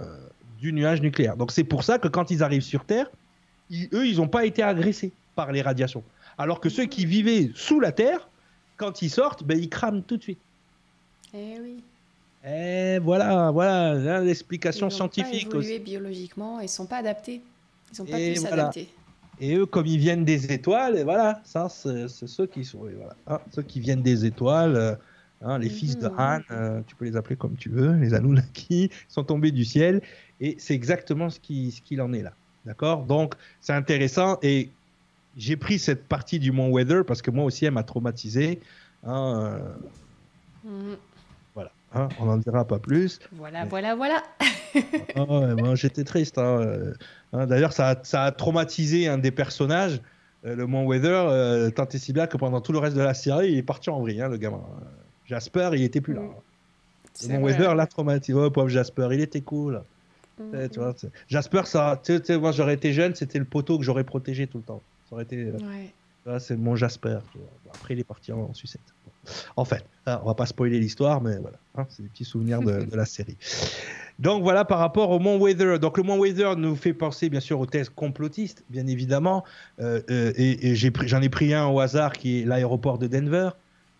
du 0.61 0.71
nuage 0.71 1.01
nucléaire. 1.01 1.35
Donc 1.35 1.51
c'est 1.51 1.65
pour 1.65 1.83
ça 1.83 1.99
que 1.99 2.07
quand 2.07 2.31
ils 2.31 2.41
arrivent 2.41 2.61
sur 2.61 2.85
Terre, 2.85 3.11
ils- 3.69 3.89
eux, 3.91 4.07
ils 4.07 4.15
n'ont 4.17 4.29
pas 4.29 4.45
été 4.45 4.63
agressés 4.63 5.11
par 5.35 5.51
les 5.51 5.61
radiations. 5.61 6.03
Alors 6.37 6.61
que 6.61 6.69
ceux 6.69 6.85
qui 6.85 7.05
vivaient 7.05 7.51
sous 7.53 7.81
la 7.81 7.91
Terre, 7.91 8.29
quand 8.77 9.01
ils 9.01 9.09
sortent, 9.09 9.43
ben, 9.43 9.59
ils 9.59 9.67
crament 9.69 10.03
tout 10.03 10.15
de 10.15 10.23
suite. 10.23 10.39
Eh 11.33 11.59
oui. 11.61 11.83
Et 12.49 12.99
voilà, 12.99 13.51
voilà 13.51 13.91
hein, 13.91 14.21
l'explication 14.23 14.87
Ils 14.87 14.93
ont 14.93 14.95
scientifique 14.95 15.49
pas 15.49 15.57
aussi. 15.57 15.67
évolué 15.71 15.79
biologiquement, 15.79 16.61
ils 16.61 16.69
sont 16.69 16.85
pas 16.85 16.97
adaptés. 16.97 17.41
Ils 17.93 18.01
ont 18.01 18.05
pas 18.05 18.15
pu 18.17 18.33
voilà. 18.35 18.49
s'adapter. 18.49 18.87
Et 19.37 19.55
eux, 19.55 19.65
comme 19.65 19.85
ils 19.87 19.97
viennent 19.99 20.25
des 20.25 20.51
étoiles, 20.53 20.97
et 20.97 21.03
voilà, 21.03 21.41
ça, 21.45 21.69
c'est 21.69 22.07
ceux 22.07 22.47
qui 22.47 22.63
sont, 22.65 22.79
voilà, 22.81 23.17
hein, 23.27 23.39
ceux 23.53 23.63
qui 23.63 23.79
viennent 23.79 24.03
des 24.03 24.25
étoiles, 24.25 24.75
euh, 24.75 24.95
hein, 25.41 25.57
les 25.59 25.69
fils 25.69 25.97
de 25.97 26.07
Mhm. 26.07 26.13
Han, 26.17 26.39
euh, 26.51 26.83
tu 26.83 26.95
peux 26.95 27.05
les 27.05 27.15
appeler 27.15 27.35
comme 27.37 27.57
tu 27.57 27.69
veux, 27.69 27.93
les 27.97 28.13
Anunnaki 28.13 28.89
sont 29.09 29.23
tombés 29.23 29.51
du 29.51 29.65
ciel, 29.65 30.01
et 30.39 30.55
c'est 30.59 30.75
exactement 30.75 31.29
ce 31.29 31.39
qu'il 31.39 32.01
en 32.01 32.13
est 32.13 32.21
là, 32.21 32.37
d'accord? 32.65 33.05
Donc, 33.05 33.33
c'est 33.59 33.73
intéressant, 33.73 34.37
et 34.43 34.77
j'ai 35.35 35.57
pris 35.57 35.79
cette 35.79 36.07
partie 36.07 36.39
du 36.39 36.51
Mont 36.51 36.69
Weather 36.71 37.05
parce 37.05 37.21
que 37.21 37.31
moi 37.31 37.45
aussi, 37.45 37.65
elle 37.65 37.73
m'a 37.73 37.83
traumatisé. 37.83 38.61
hein, 39.03 39.75
euh, 39.83 39.89
Mhm. 40.63 40.97
Hein, 41.93 42.09
on 42.19 42.25
n'en 42.25 42.37
dira 42.37 42.65
pas 42.65 42.79
plus. 42.79 43.19
Voilà, 43.33 43.63
Mais- 43.63 43.69
voilà, 43.69 43.95
voilà. 43.95 44.23
Ah 45.15 45.25
moi, 45.55 45.75
j'étais 45.75 46.03
triste. 46.03 46.37
hein, 46.37 46.59
euh, 46.61 46.93
hein. 47.33 47.45
D'ailleurs, 47.47 47.73
ça, 47.73 47.89
a- 47.89 48.03
ça 48.03 48.23
a 48.23 48.31
traumatisé 48.31 49.07
un 49.07 49.17
des 49.17 49.31
personnages, 49.31 50.01
euh, 50.45 50.55
le 50.55 50.65
Mont 50.65 50.85
Weather, 50.85 51.27
euh, 51.29 51.69
tant 51.69 51.87
et 51.87 51.97
si 51.97 52.13
bien 52.13 52.27
que 52.27 52.37
pendant 52.37 52.61
tout 52.61 52.71
le 52.71 52.79
reste 52.79 52.95
de 52.95 53.01
la 53.01 53.13
série, 53.13 53.51
il 53.51 53.57
est 53.57 53.63
parti 53.63 53.89
en 53.89 53.99
vrille, 54.01 54.21
hein, 54.21 54.29
le 54.29 54.37
gamin. 54.37 54.61
Jasper, 55.27 55.69
il 55.73 55.83
était 55.83 56.01
plus 56.01 56.13
là. 56.13 56.21
Mm. 56.21 56.33
Le 57.23 57.33
Mont 57.35 57.41
vrai. 57.41 57.51
Weather 57.53 57.75
l'a 57.75 57.85
traumatisé. 57.87 58.33
Oh, 58.37 58.49
pauvre 58.49 58.69
Jasper, 58.69 59.09
il 59.11 59.21
était 59.21 59.41
cool. 59.41 59.83
Mhm. 60.39 60.59
Eh, 60.63 60.69
tu 60.69 60.79
vois, 60.79 60.95
Jasper, 61.27 61.61
ça, 61.65 62.01
tu 62.03 62.19
sais, 62.23 62.39
moi 62.39 62.51
j'aurais 62.51 62.73
été 62.73 62.91
jeune, 62.91 63.13
c'était 63.13 63.37
le 63.37 63.45
poteau 63.45 63.77
que 63.77 63.83
j'aurais 63.83 64.03
protégé 64.03 64.47
tout 64.47 64.57
le 64.57 64.63
temps. 64.63 64.81
Ça 65.07 65.15
aurait 65.15 65.23
été, 65.25 65.51
Ouais. 65.51 65.93
là, 66.25 66.39
c'est 66.39 66.57
mon 66.57 66.75
Jasper. 66.75 67.19
Après, 67.71 67.93
il 67.93 67.99
est 67.99 68.03
parti 68.03 68.31
en, 68.31 68.39
en 68.39 68.53
sucette. 68.55 68.81
En 69.55 69.65
fait, 69.65 69.85
hein, 70.05 70.19
on 70.23 70.27
va 70.27 70.33
pas 70.33 70.45
spoiler 70.45 70.79
l'histoire, 70.79 71.21
mais 71.21 71.37
voilà, 71.37 71.57
hein, 71.75 71.85
c'est 71.89 72.03
des 72.03 72.09
petits 72.09 72.25
souvenirs 72.25 72.61
de, 72.61 72.95
la 72.95 73.05
série. 73.05 73.37
Donc 74.19 74.43
voilà 74.43 74.65
par 74.65 74.79
rapport 74.79 75.09
au 75.09 75.19
Mont 75.19 75.39
Weather. 75.39 75.79
Donc 75.79 75.97
le 75.97 76.03
Mont 76.03 76.17
Weather 76.19 76.55
nous 76.57 76.75
fait 76.75 76.93
penser 76.93 77.29
bien 77.29 77.39
sûr 77.39 77.59
aux 77.59 77.65
thèses 77.65 77.89
complotistes, 77.89 78.63
bien 78.69 78.87
évidemment. 78.87 79.43
Euh, 79.79 80.01
euh, 80.09 80.33
et 80.35 80.75
j'en 80.75 81.21
ai, 81.21 81.29
pris 81.29 81.53
un 81.53 81.67
au 81.67 81.79
hasard 81.79 82.13
qui 82.13 82.41
est 82.41 82.45
l'aéroport 82.45 82.97
de 82.97 83.07
Denver. 83.07 83.49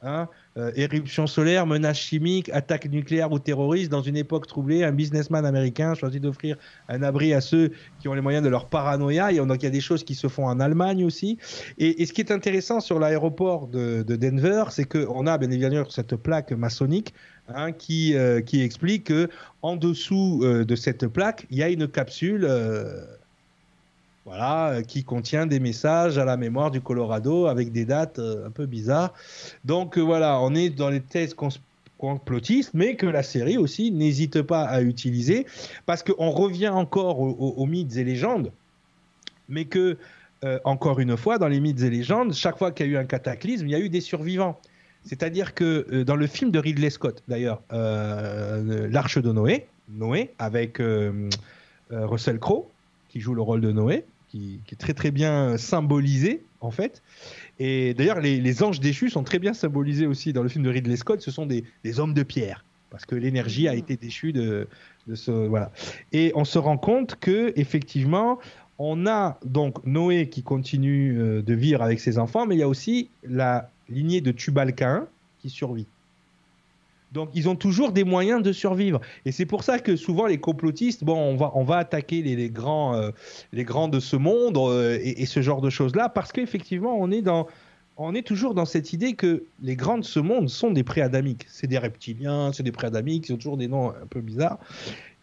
Hein, 0.01 0.27
euh, 0.57 0.71
éruption 0.75 1.25
solaire, 1.25 1.65
menace 1.65 1.97
chimique, 1.97 2.49
attaque 2.49 2.85
nucléaire 2.85 3.31
ou 3.31 3.39
terroriste. 3.39 3.91
Dans 3.91 4.01
une 4.01 4.15
époque 4.17 4.45
troublée, 4.45 4.84
un 4.84 4.91
businessman 4.91 5.45
américain 5.45 5.95
choisit 5.95 6.21
d'offrir 6.21 6.57
un 6.89 7.01
abri 7.01 7.34
à 7.34 7.41
ceux 7.41 7.71
qui 7.99 8.07
ont 8.07 8.13
les 8.13 8.21
moyens 8.21 8.43
de 8.43 8.49
leur 8.49 8.67
paranoïa. 8.67 9.31
Et 9.31 9.38
donc 9.38 9.57
il 9.61 9.63
y 9.63 9.67
a 9.67 9.71
des 9.71 9.81
choses 9.81 10.03
qui 10.03 10.13
se 10.13 10.27
font 10.27 10.45
en 10.45 10.59
Allemagne 10.59 11.05
aussi. 11.05 11.39
Et, 11.80 12.05
ce 12.05 12.13
qui 12.13 12.21
est 12.21 12.31
intéressant 12.31 12.81
sur 12.81 12.99
l'aéroport 12.99 13.67
de, 13.67 14.03
de 14.03 14.15
Denver, 14.15 14.65
c'est 14.69 14.85
qu'on 14.85 15.25
a 15.25 15.38
bien 15.38 15.49
évidemment 15.49 15.89
cette 15.89 16.15
plaque 16.17 16.51
maçonnique 16.51 17.13
hein, 17.47 17.71
qui, 17.71 18.15
euh, 18.15 18.41
qui 18.41 18.61
explique 18.61 19.05
que 19.05 19.30
en 19.63 19.75
dessous 19.75 20.41
euh, 20.43 20.65
de 20.65 20.75
cette 20.75 21.07
plaque, 21.07 21.47
il 21.49 21.57
y 21.57 21.63
a 21.63 21.69
une 21.69 21.88
capsule. 21.88 22.47
Voilà, 24.25 24.69
euh, 24.69 24.81
qui 24.81 25.03
contient 25.03 25.45
des 25.45 25.59
messages 25.59 26.17
à 26.17 26.25
la 26.25 26.37
mémoire 26.37 26.71
du 26.71 26.81
Colorado 26.81 27.47
avec 27.47 27.71
des 27.71 27.85
dates 27.85 28.19
euh, 28.19 28.47
un 28.47 28.51
peu 28.51 28.65
bizarres. 28.65 29.13
Donc 29.65 29.97
euh, 29.97 30.01
voilà, 30.01 30.39
on 30.39 30.55
est 30.55 30.69
dans 30.69 30.89
les 30.89 31.01
thèses 31.01 31.35
complotistes, 31.97 32.71
mais 32.73 32.95
que 32.95 33.05
la 33.05 33.23
série 33.23 33.57
aussi 33.57 33.91
n'hésite 33.91 34.41
pas 34.41 34.63
à 34.63 34.81
utiliser, 34.81 35.45
parce 35.85 36.03
qu'on 36.03 36.31
revient 36.31 36.69
encore 36.69 37.19
aux, 37.19 37.65
mythes 37.65 37.95
et 37.97 38.03
légendes, 38.03 38.51
mais 39.47 39.65
que, 39.65 39.97
encore 40.65 40.99
une 40.99 41.15
fois, 41.15 41.37
dans 41.37 41.47
les 41.47 41.61
mythes 41.61 41.81
et 41.81 41.89
légendes, 41.89 42.33
chaque 42.33 42.57
fois 42.57 42.73
qu'il 42.73 42.87
y 42.87 42.89
a 42.89 42.91
eu 42.91 42.97
un 42.97 43.05
cataclysme, 43.05 43.67
il 43.67 43.71
y 43.71 43.75
a 43.75 43.79
eu 43.79 43.87
des 43.87 44.01
survivants. 44.01 44.59
C'est-à-dire 45.05 45.53
que 45.53 46.03
dans 46.03 46.17
le 46.17 46.27
film 46.27 46.51
de 46.51 46.59
Ridley 46.59 46.89
Scott, 46.89 47.23
d'ailleurs, 47.29 47.61
L'Arche 47.71 49.19
de 49.19 49.31
Noé, 49.31 49.67
Noé, 49.89 50.33
avec 50.39 50.81
Russell 51.89 52.39
Crowe, 52.39 52.67
qui 53.07 53.21
joue 53.21 53.33
le 53.33 53.41
rôle 53.41 53.61
de 53.61 53.71
Noé, 53.71 54.03
qui, 54.34 54.61
qui, 54.65 54.73
est 54.73 54.77
très 54.77 54.95
très 54.95 55.11
bien 55.11 55.57
symbolisé, 55.57 56.43
en 56.60 56.72
fait, 56.72 57.03
et 57.60 57.93
d'ailleurs, 57.93 58.19
les, 58.19 58.64
anges 58.64 58.80
déchus 58.80 59.11
sont 59.11 59.23
très 59.23 59.39
bien 59.39 59.53
symbolisés 59.53 60.07
aussi 60.07 60.34
dans 60.34 60.43
le 60.43 60.49
film 60.49 60.64
de 60.64 60.69
Ridley 60.69 60.95
Scott. 60.95 61.22
Ce 61.22 61.31
sont 61.31 61.45
des, 61.45 61.64
hommes 61.99 62.14
de 62.14 62.23
pierre 62.23 62.65
parce 62.89 63.05
que 63.05 63.15
l'énergie 63.15 63.68
a 63.68 63.73
mmh. 63.73 63.77
été 63.77 63.97
déchue 63.97 64.34
de, 64.34 64.68
ce 65.14 65.31
voilà. 65.31 65.72
Et 66.11 66.31
on 66.35 66.45
se 66.45 66.60
rend 66.60 66.77
compte 66.77 67.15
que 67.19 67.53
effectivement, 67.55 68.39
on 68.77 69.07
a 69.07 69.39
donc 69.45 69.85
Noé 69.85 70.30
qui 70.30 70.43
continue 70.43 71.19
euh, 71.19 71.41
de 71.41 71.53
vivre 71.53 71.81
avec 71.81 71.99
ses 71.99 72.18
enfants, 72.18 72.45
mais 72.45 72.55
il 72.55 72.60
y 72.60 72.64
a 72.64 72.68
aussi 72.68 73.10
la 73.23 73.69
lignée 73.89 74.22
de 74.22 74.31
Tubal-Caïn 74.31 75.07
qui 75.39 75.49
survit. 75.49 75.88
Donc 77.14 77.30
ils 77.34 77.48
ont 77.48 77.56
toujours 77.56 77.91
des 77.91 78.03
moyens 78.03 78.41
de 78.41 78.52
survivre. 78.52 78.99
Et 79.26 79.31
c'est 79.31 79.45
pour 79.45 79.64
ça 79.64 79.80
que 79.80 79.95
souvent 79.95 80.26
les 80.26 80.40
complotistes, 80.40 81.03
bon, 81.03 81.15
on 81.15 81.35
va, 81.35 81.52
on 81.53 81.64
va 81.64 81.77
attaquer 81.77 82.22
les, 82.22 82.49
grands, 82.49 82.95
euh, 82.95 83.11
les 83.52 83.64
grands 83.64 83.88
de 83.88 83.99
ce 83.99 84.15
monde 84.15 84.57
euh, 84.57 84.99
et, 85.02 85.26
ce 85.26 85.41
genre 85.41 85.61
de 85.61 85.69
choses-là, 85.69 86.10
parce 86.10 86.31
qu'effectivement, 86.31 86.95
on 86.99 87.11
est 87.11 87.22
dans... 87.22 87.48
On 87.95 88.15
est 88.15 88.26
toujours 88.26 88.56
dans 88.56 88.65
cette 88.65 88.91
idée 88.91 89.14
que 89.14 89.44
les 89.61 89.76
grands 89.76 89.99
de 89.99 90.03
ce 90.03 90.19
monde 90.19 90.49
sont 90.49 90.72
des 90.72 90.84
préadamiques. 90.84 91.45
C'est 91.48 91.68
des 91.68 91.77
reptiliens, 91.77 92.52
c'est 92.52 92.64
des 92.64 92.72
préadamiques, 92.72 93.30
ils 93.30 93.34
ont 93.34 93.38
toujours 93.38 93.56
des 93.56 93.68
noms 93.68 93.90
un 93.90 94.07
peu 94.10 94.19
bizarres. 94.19 94.57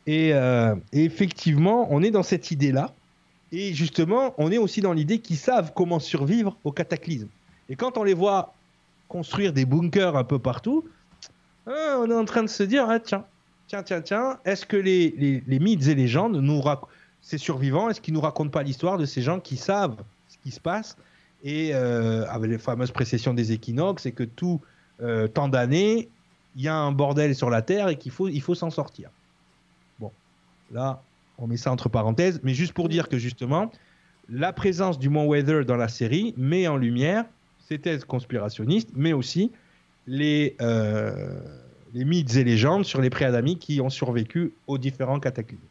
Et, 0.07 0.33
euh, 0.33 0.77
et 0.93 1.03
effectivement, 1.03 1.89
on 1.91 2.01
est 2.01 2.12
dans 2.12 2.23
cette 2.23 2.53
idée-là. 2.53 2.95
Et 3.51 3.75
justement, 3.75 4.35
on 4.39 4.53
est 4.53 4.59
aussi 4.59 4.81
dans 4.83 4.93
l'idée 4.93 5.19
qu'ils 5.19 5.37
savent 5.37 5.73
comment 5.75 5.99
survivre 5.99 6.57
au 6.62 6.71
cataclysme. 6.71 7.27
Et 7.69 7.75
quand 7.75 7.99
on 7.99 8.05
les 8.05 8.15
voit 8.15 8.55
construire 9.09 9.53
des 9.53 9.65
bunkers 9.65 10.17
un 10.17 10.23
peu 10.23 10.39
partout, 10.39 10.85
ah, 11.70 11.98
on 12.01 12.10
est 12.10 12.14
en 12.14 12.24
train 12.24 12.42
de 12.42 12.48
se 12.48 12.62
dire, 12.62 12.86
ah, 12.88 12.98
tiens, 12.98 13.24
tiens, 13.68 13.82
tiens, 13.82 14.01
tiens, 14.01 14.38
est-ce 14.44 14.66
que 14.66 14.76
les, 14.76 15.42
mythes 15.47 15.86
et 15.86 15.94
légendes 15.94 16.36
nous 16.36 16.62
ces 17.22 17.38
survivants, 17.38 17.88
est-ce 17.90 18.01
qu'ils 18.01 18.14
nous 18.14 18.20
racontent 18.20 18.51
pas 18.51 18.62
l'histoire 18.62 18.98
de 18.98 19.05
ces 19.05 19.22
gens 19.22 19.40
qui 19.40 19.56
savent 19.56 19.97
ce 20.28 20.38
qui 20.38 20.51
se 20.51 20.60
passe 20.60 20.97
et 21.42 21.74
euh, 21.74 22.26
avec 22.28 22.51
les 22.51 22.59
fameuses 22.59 22.90
précessions 22.90 23.34
des 23.34 23.52
équinoxes, 23.52 24.06
et 24.06 24.12
que 24.12 24.24
tout 24.24 24.60
euh, 25.01 25.26
tant 25.28 25.48
d'années, 25.48 26.09
il 26.56 26.62
y 26.62 26.68
a 26.68 26.74
un 26.74 26.92
bordel 26.92 27.34
sur 27.34 27.51
la 27.51 27.62
Terre 27.62 27.88
et 27.88 27.97
qu'il 27.97 28.12
faut, 28.12 28.28
il 28.28 28.42
faut 28.42 28.55
s'en 28.55 28.70
sortir. 28.70 29.10
Bon, 29.98 30.10
là, 30.70 31.02
on 31.38 31.47
met 31.47 31.56
ça 31.56 31.70
entre 31.72 31.88
parenthèses, 31.88 32.40
mais 32.42 32.55
juste 32.55 32.72
pour 32.72 32.88
dire 32.88 33.09
que 33.09 33.16
justement, 33.16 33.70
la 34.28 34.52
présence 34.52 34.98
du 34.98 35.09
Mont 35.09 35.26
Weather 35.26 35.64
dans 35.64 35.76
la 35.76 35.88
série 35.88 36.34
met 36.36 36.68
en 36.68 36.76
lumière 36.76 37.24
ces 37.68 37.78
thèses 37.78 38.05
conspirationnistes, 38.05 38.90
mais 38.94 39.12
aussi 39.12 39.51
les, 40.06 40.56
euh, 40.60 41.40
les 41.94 42.05
mythes 42.05 42.36
et 42.36 42.44
légendes 42.44 42.85
sur 42.85 43.01
les 43.01 43.10
préadamiques 43.10 43.60
qui 43.60 43.81
ont 43.81 43.90
survécu 43.90 44.52
aux 44.66 44.78
différents 44.78 45.20
cataclysmes. 45.20 45.62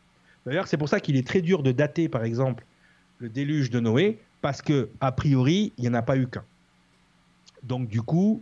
D'ailleurs, 0.46 0.68
c'est 0.68 0.78
pour 0.78 0.90
ça 0.90 1.00
qu'il 1.00 1.16
est 1.16 1.28
très 1.28 1.42
dur 1.42 1.64
de 1.64 1.72
dater, 1.72 2.10
par 2.10 2.24
exemple, 2.24 2.66
le 3.20 3.30
déluge 3.30 3.70
de 3.70 3.80
Noé, 3.80 4.20
parce 4.42 4.62
que 4.62 4.90
a 5.02 5.12
priori, 5.12 5.74
il 5.78 5.84
n'y 5.84 5.90
en 5.90 5.94
a 5.94 6.02
pas 6.02 6.18
eu 6.18 6.28
qu'un. 6.28 6.44
Donc, 7.64 7.90
du 7.90 8.02
coup, 8.02 8.42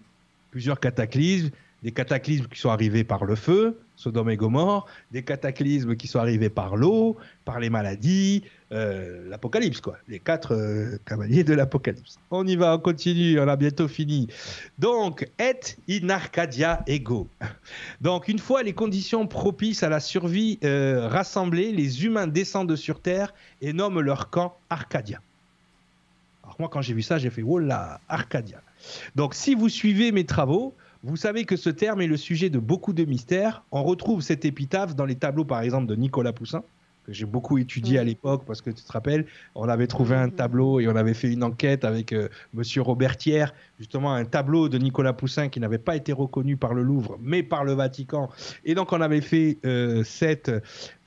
plusieurs 0.52 0.80
cataclysmes, 0.80 1.50
des 1.84 1.92
cataclysmes 1.92 2.48
qui 2.48 2.60
sont 2.60 2.70
arrivés 2.70 3.04
par 3.04 3.26
le 3.26 3.36
feu, 3.36 3.80
Sodome 3.96 4.30
et 4.30 4.38
Gomorre, 4.38 4.88
des 5.12 5.24
cataclysmes 5.24 5.96
qui 5.96 6.08
sont 6.08 6.20
arrivés 6.20 6.50
par 6.50 6.76
l'eau, 6.76 7.18
par 7.46 7.60
les 7.60 7.70
maladies, 7.70 8.44
euh, 8.72 9.30
l'apocalypse, 9.30 9.80
quoi. 9.80 9.98
Les 10.08 10.20
quatre 10.20 10.56
euh, 10.56 10.98
cavaliers 11.06 11.44
de 11.44 11.54
l'apocalypse. 11.54 12.18
On 12.32 12.46
y 12.46 12.56
va, 12.56 12.76
on 12.76 12.80
continue, 12.80 13.40
on 13.40 13.48
a 13.48 13.56
bientôt 13.56 13.88
fini. 13.88 14.28
Donc, 14.80 15.30
et 15.40 15.60
in 15.90 16.10
Arcadia 16.10 16.84
ego. 16.88 17.28
Donc, 18.02 18.28
une 18.28 18.40
fois 18.40 18.64
les 18.64 18.74
conditions 18.74 19.28
propices 19.28 19.84
à 19.84 19.90
la 19.90 20.00
survie 20.00 20.60
euh, 20.64 21.08
rassemblées, 21.08 21.72
les 21.72 22.06
humains 22.06 22.28
descendent 22.28 22.76
sur 22.76 23.02
Terre 23.02 23.34
et 23.62 23.72
nomment 23.72 24.02
leur 24.02 24.30
camp 24.30 24.58
Arcadia. 24.70 25.22
Alors, 26.44 26.56
moi, 26.60 26.70
quand 26.70 26.82
j'ai 26.82 26.94
vu 26.94 27.04
ça, 27.04 27.18
j'ai 27.18 27.30
fait, 27.30 27.44
oh 27.44 27.60
là, 27.60 28.00
Arcadia. 28.10 28.62
Donc, 29.16 29.34
si 29.34 29.56
vous 29.56 29.70
suivez 29.70 30.12
mes 30.12 30.26
travaux, 30.26 30.76
vous 31.04 31.18
savez 31.18 31.46
que 31.46 31.56
ce 31.56 31.70
terme 31.70 32.02
est 32.02 32.08
le 32.08 32.18
sujet 32.18 32.50
de 32.50 32.60
beaucoup 32.60 32.94
de 32.94 33.06
mystères. 33.06 33.64
On 33.72 33.84
retrouve 33.84 34.22
cette 34.22 34.46
épitaphe 34.46 34.96
dans 34.96 35.06
les 35.06 35.16
tableaux, 35.16 35.46
par 35.46 35.62
exemple, 35.62 35.88
de 35.88 35.96
Nicolas 35.96 36.34
Poussin, 36.34 36.64
que 37.06 37.14
j'ai 37.14 37.26
beaucoup 37.26 37.58
étudié 37.58 38.00
à 38.00 38.04
l'époque, 38.04 38.44
parce 38.46 38.62
que 38.62 38.70
tu 38.70 38.84
te 38.84 38.92
rappelles, 38.92 39.26
on 39.56 39.70
avait 39.70 39.88
trouvé 39.88 40.16
un 40.16 40.30
tableau 40.30 40.80
et 40.80 40.88
on 40.88 40.96
avait 40.96 41.14
fait 41.14 41.32
une 41.32 41.44
enquête 41.44 41.86
avec 41.86 42.12
M. 42.12 42.22
Euh, 42.22 42.30
Monsieur 42.54 42.82
Robertière, 42.82 43.54
justement 43.80 44.14
un 44.14 44.26
tableau 44.26 44.70
de 44.70 44.78
Nicolas 44.78 45.14
Poussin 45.14 45.50
qui 45.50 45.60
n'avait 45.60 45.78
pas 45.78 45.96
été 45.96 46.12
reconnu 46.12 46.58
par 46.58 46.74
le 46.74 46.82
Louvre, 46.82 47.18
mais 47.22 47.44
par 47.44 47.64
le 47.64 47.74
Vatican. 47.74 48.30
Et 48.66 48.76
donc 48.76 48.92
on 48.92 49.00
avait 49.00 49.22
fait 49.22 49.60
euh, 49.66 50.04
cette, 50.04 50.52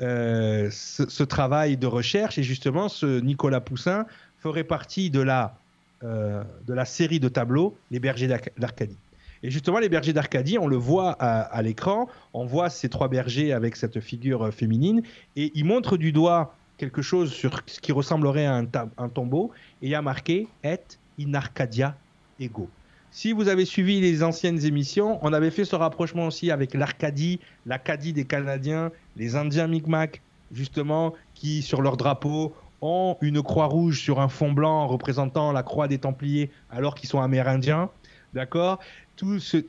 euh, 0.01 0.69
ce, 0.71 1.23
travail 1.25 1.77
de 1.77 1.87
recherche, 1.87 2.39
et 2.39 2.43
justement 2.43 2.89
ce 2.89 3.21
Nicolas 3.21 3.61
Poussin 3.61 4.07
ferait 4.39 4.65
partie 4.65 5.11
de 5.11 5.21
la, 5.21 5.59
de 6.03 6.73
la 6.73 6.87
série 6.87 7.21
de 7.21 7.29
tableaux 7.29 7.77
Les 7.91 8.01
Bergers 8.01 8.35
d'Arcadie. 8.57 8.97
Et 9.43 9.51
justement, 9.51 9.79
les 9.79 9.89
bergers 9.89 10.13
d'Arcadie, 10.13 10.59
on 10.59 10.67
le 10.67 10.77
voit 10.77 11.13
à, 11.13 11.63
l'écran, 11.63 12.09
on 12.35 12.45
voit 12.45 12.69
ces 12.69 12.89
trois 12.89 13.09
bergers 13.09 13.53
avec 13.53 13.77
cette 13.77 14.01
figure 14.01 14.47
euh, 14.47 14.51
féminine, 14.51 15.03
et 15.37 15.51
ils 15.55 15.65
montrent 15.65 15.97
du 15.97 16.13
doigt 16.13 16.55
quelque 16.77 17.03
chose 17.03 17.33
sur 17.33 17.63
ce 17.67 17.81
qui 17.81 17.93
ressemblerait 17.93 18.47
à 18.47 18.57
un, 18.57 19.09
tombeau, 19.09 19.51
et 19.83 19.87
il 19.87 19.91
y 19.91 19.95
a 19.95 20.03
marqué 20.03 20.49
Et 20.63 20.81
in 21.19 21.35
Arcadia 21.35 21.97
ego. 22.39 22.69
Si 23.13 23.33
vous 23.33 23.49
avez 23.49 23.65
suivi 23.65 24.01
les 24.01 24.23
anciennes 24.23 24.65
émissions, 24.65 25.19
on 25.23 25.33
avait 25.33 25.51
fait 25.51 25.65
ce 25.65 25.75
rapprochement 25.75 26.27
aussi 26.27 26.51
avec 26.51 26.75
l'Arcadie, 26.75 27.41
l'Acadie 27.67 28.13
des 28.13 28.25
Canadiens, 28.25 28.93
les 29.17 29.37
Indiens 29.37 29.67
Micmac, 29.67 30.23
justement, 30.53 31.15
qui 31.35 31.63
sur 31.63 31.83
leur 31.83 31.97
drapeau 31.97 32.55
ont 32.83 33.17
une 33.21 33.43
croix 33.43 33.67
rouge 33.67 34.01
sur 34.01 34.21
un 34.21 34.29
fond 34.29 34.53
blanc 34.53 34.87
représentant 34.87 35.53
la 35.53 35.63
croix 35.63 35.89
des 35.89 35.99
Templiers 35.99 36.51
alors 36.71 36.95
qu'ils 36.95 37.09
sont 37.09 37.21
amérindiens. 37.21 37.91
D'accord? 38.33 38.79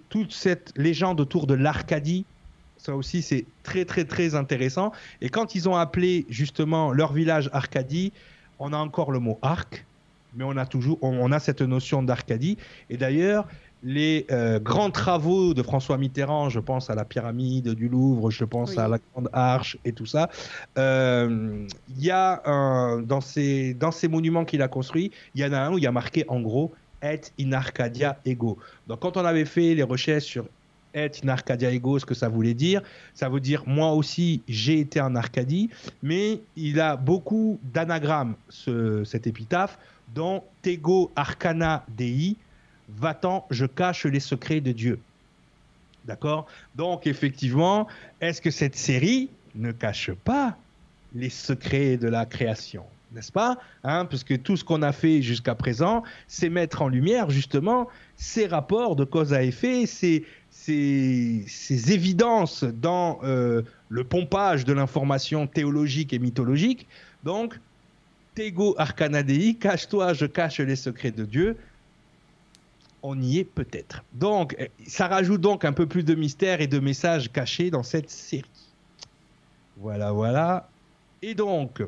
Toute 0.10 0.32
cette 0.32 0.74
légende 0.78 1.20
autour 1.20 1.48
de 1.48 1.54
l'Arcadie, 1.54 2.26
ça 2.78 2.96
aussi 2.96 3.22
c'est 3.22 3.46
très 3.64 3.86
très 3.86 4.06
très 4.06 4.36
intéressant. 4.36 4.92
Et 5.22 5.30
quand 5.30 5.56
ils 5.56 5.70
ont 5.70 5.76
appelé 5.76 6.26
justement 6.30 6.92
leur 6.92 7.14
village 7.14 7.50
Arcadie, 7.54 8.12
on 8.60 8.74
a 8.74 8.78
encore 8.78 9.12
le 9.12 9.20
mot 9.20 9.38
arc, 9.42 9.86
mais 10.36 10.44
on 10.44 10.58
a 10.58 10.66
toujours 10.66 10.98
on, 11.02 11.32
a 11.32 11.40
cette 11.40 11.62
notion 11.62 12.04
d'Arcadie. 12.04 12.58
Et 12.90 12.98
d'ailleurs, 12.98 13.48
les 13.84 14.28
euh, 14.32 14.60
grands 14.60 14.92
travaux 14.92 15.54
de 15.54 15.64
François 15.64 15.98
Mitterrand, 15.98 16.50
je 16.50 16.60
pense 16.60 16.90
à 16.90 16.96
la 16.96 17.04
pyramide 17.04 17.70
du 17.70 17.90
Louvre, 17.90 18.30
je 18.30 18.46
pense 18.46 18.78
à 18.78 18.88
la 18.88 19.00
Grande 19.14 19.30
Arche 19.34 19.78
et 19.86 19.92
tout 19.92 20.06
ça, 20.06 20.30
euh, 20.78 21.66
il 21.90 22.04
y 22.04 22.12
a 22.12 22.42
dans, 23.02 23.22
ces, 23.22 23.74
dans 23.74 23.92
ces 23.92 24.08
monuments 24.08 24.46
qu'il 24.46 24.62
a 24.62 24.68
construits, 24.68 25.12
il 25.34 25.42
y 25.42 25.46
en 25.46 25.54
a 25.54 25.60
un 25.60 25.74
où 25.74 25.78
il 25.78 25.84
y 25.84 25.88
a 25.88 25.92
marqué 25.92 26.26
en 26.28 26.40
gros 26.42 26.72
et 27.02 27.22
in 27.40 27.52
Arcadia 27.54 28.20
ego. 28.26 28.58
Donc 28.88 29.00
quand 29.00 29.18
on 29.18 29.26
avait 29.26 29.46
fait 29.46 29.76
les 29.76 29.84
recherches 29.84 30.26
sur 30.26 30.46
et 30.94 31.12
in 31.24 31.30
Arcadia 31.30 31.72
ego, 31.72 32.00
ce 32.00 32.06
que 32.06 32.14
ça 32.14 32.28
voulait 32.30 32.54
dire, 32.54 32.82
ça 33.14 33.30
veut 33.30 33.40
dire 33.40 33.64
moi 33.66 33.94
aussi 33.94 34.42
j'ai 34.48 34.80
été 34.80 35.00
en 35.00 35.16
Arcadie, 35.16 35.70
mais 36.04 36.42
il 36.56 36.80
a 36.80 36.96
beaucoup 36.96 37.60
d'anagrammes 37.64 38.36
ce, 38.50 39.04
cet 39.06 39.28
épitaphe, 39.28 39.78
dont 40.14 40.44
Tego 40.62 41.12
Arcana 41.16 41.86
Dei, 41.88 42.36
va-t'en, 42.90 43.46
je 43.50 43.66
cache 43.66 44.06
les 44.06 44.20
secrets 44.20 44.62
de 44.62 44.72
Dieu. 44.72 45.00
D'accord? 46.06 46.48
Donc 46.76 47.08
effectivement, 47.08 47.88
est-ce 48.20 48.42
que 48.42 48.52
cette 48.52 48.76
série 48.76 49.30
ne 49.56 49.72
cache 49.72 50.12
pas 50.12 50.58
les 51.14 51.30
secrets 51.30 51.98
de 51.98 52.08
la 52.08 52.26
création? 52.26 52.84
N'est-ce 53.14 53.32
pas 53.32 53.58
hein, 53.84 54.06
Parce 54.06 54.24
que 54.24 54.34
tout 54.34 54.58
ce 54.58 54.64
qu'on 54.64 54.82
a 54.82 54.92
fait 54.92 55.22
jusqu'à 55.22 55.56
présent, 55.56 56.04
c'est 56.28 56.50
mettre 56.50 56.82
en 56.82 56.88
lumière 56.88 57.30
justement 57.30 57.88
ces 58.16 58.48
rapports 58.48 58.96
de 58.96 59.04
cause 59.04 59.34
à 59.34 59.44
effet, 59.44 59.86
ces, 59.86 60.26
ces, 60.50 61.92
évidences 61.92 62.64
dans 62.64 63.20
euh, 63.24 63.64
le 63.90 64.04
pompage 64.04 64.66
de 64.66 64.74
l'information 64.74 65.48
théologique 65.48 66.14
et 66.14 66.20
mythologique. 66.20 66.88
Donc, 67.24 67.60
Tego 68.36 68.76
Arcanadei, 68.78 69.56
cache-toi, 69.56 70.14
je 70.14 70.26
cache 70.26 70.60
les 70.60 70.76
secrets 70.76 71.12
de 71.12 71.26
Dieu. 71.26 71.58
On 73.04 73.20
y 73.20 73.40
est 73.40 73.44
peut-être. 73.44 74.04
Donc, 74.14 74.56
ça 74.88 75.08
rajoute 75.08 75.42
donc 75.42 75.66
un 75.66 75.74
peu 75.74 75.88
plus 75.88 76.04
de 76.04 76.14
mystère 76.14 76.62
et 76.62 76.68
de 76.68 76.80
messages 76.80 77.32
cachés 77.32 77.72
dans 77.72 77.84
cette 77.84 78.10
série. 78.10 78.46
Voilà, 79.78 80.12
voilà. 80.12 80.70
Et 81.24 81.34
donc, 81.34 81.82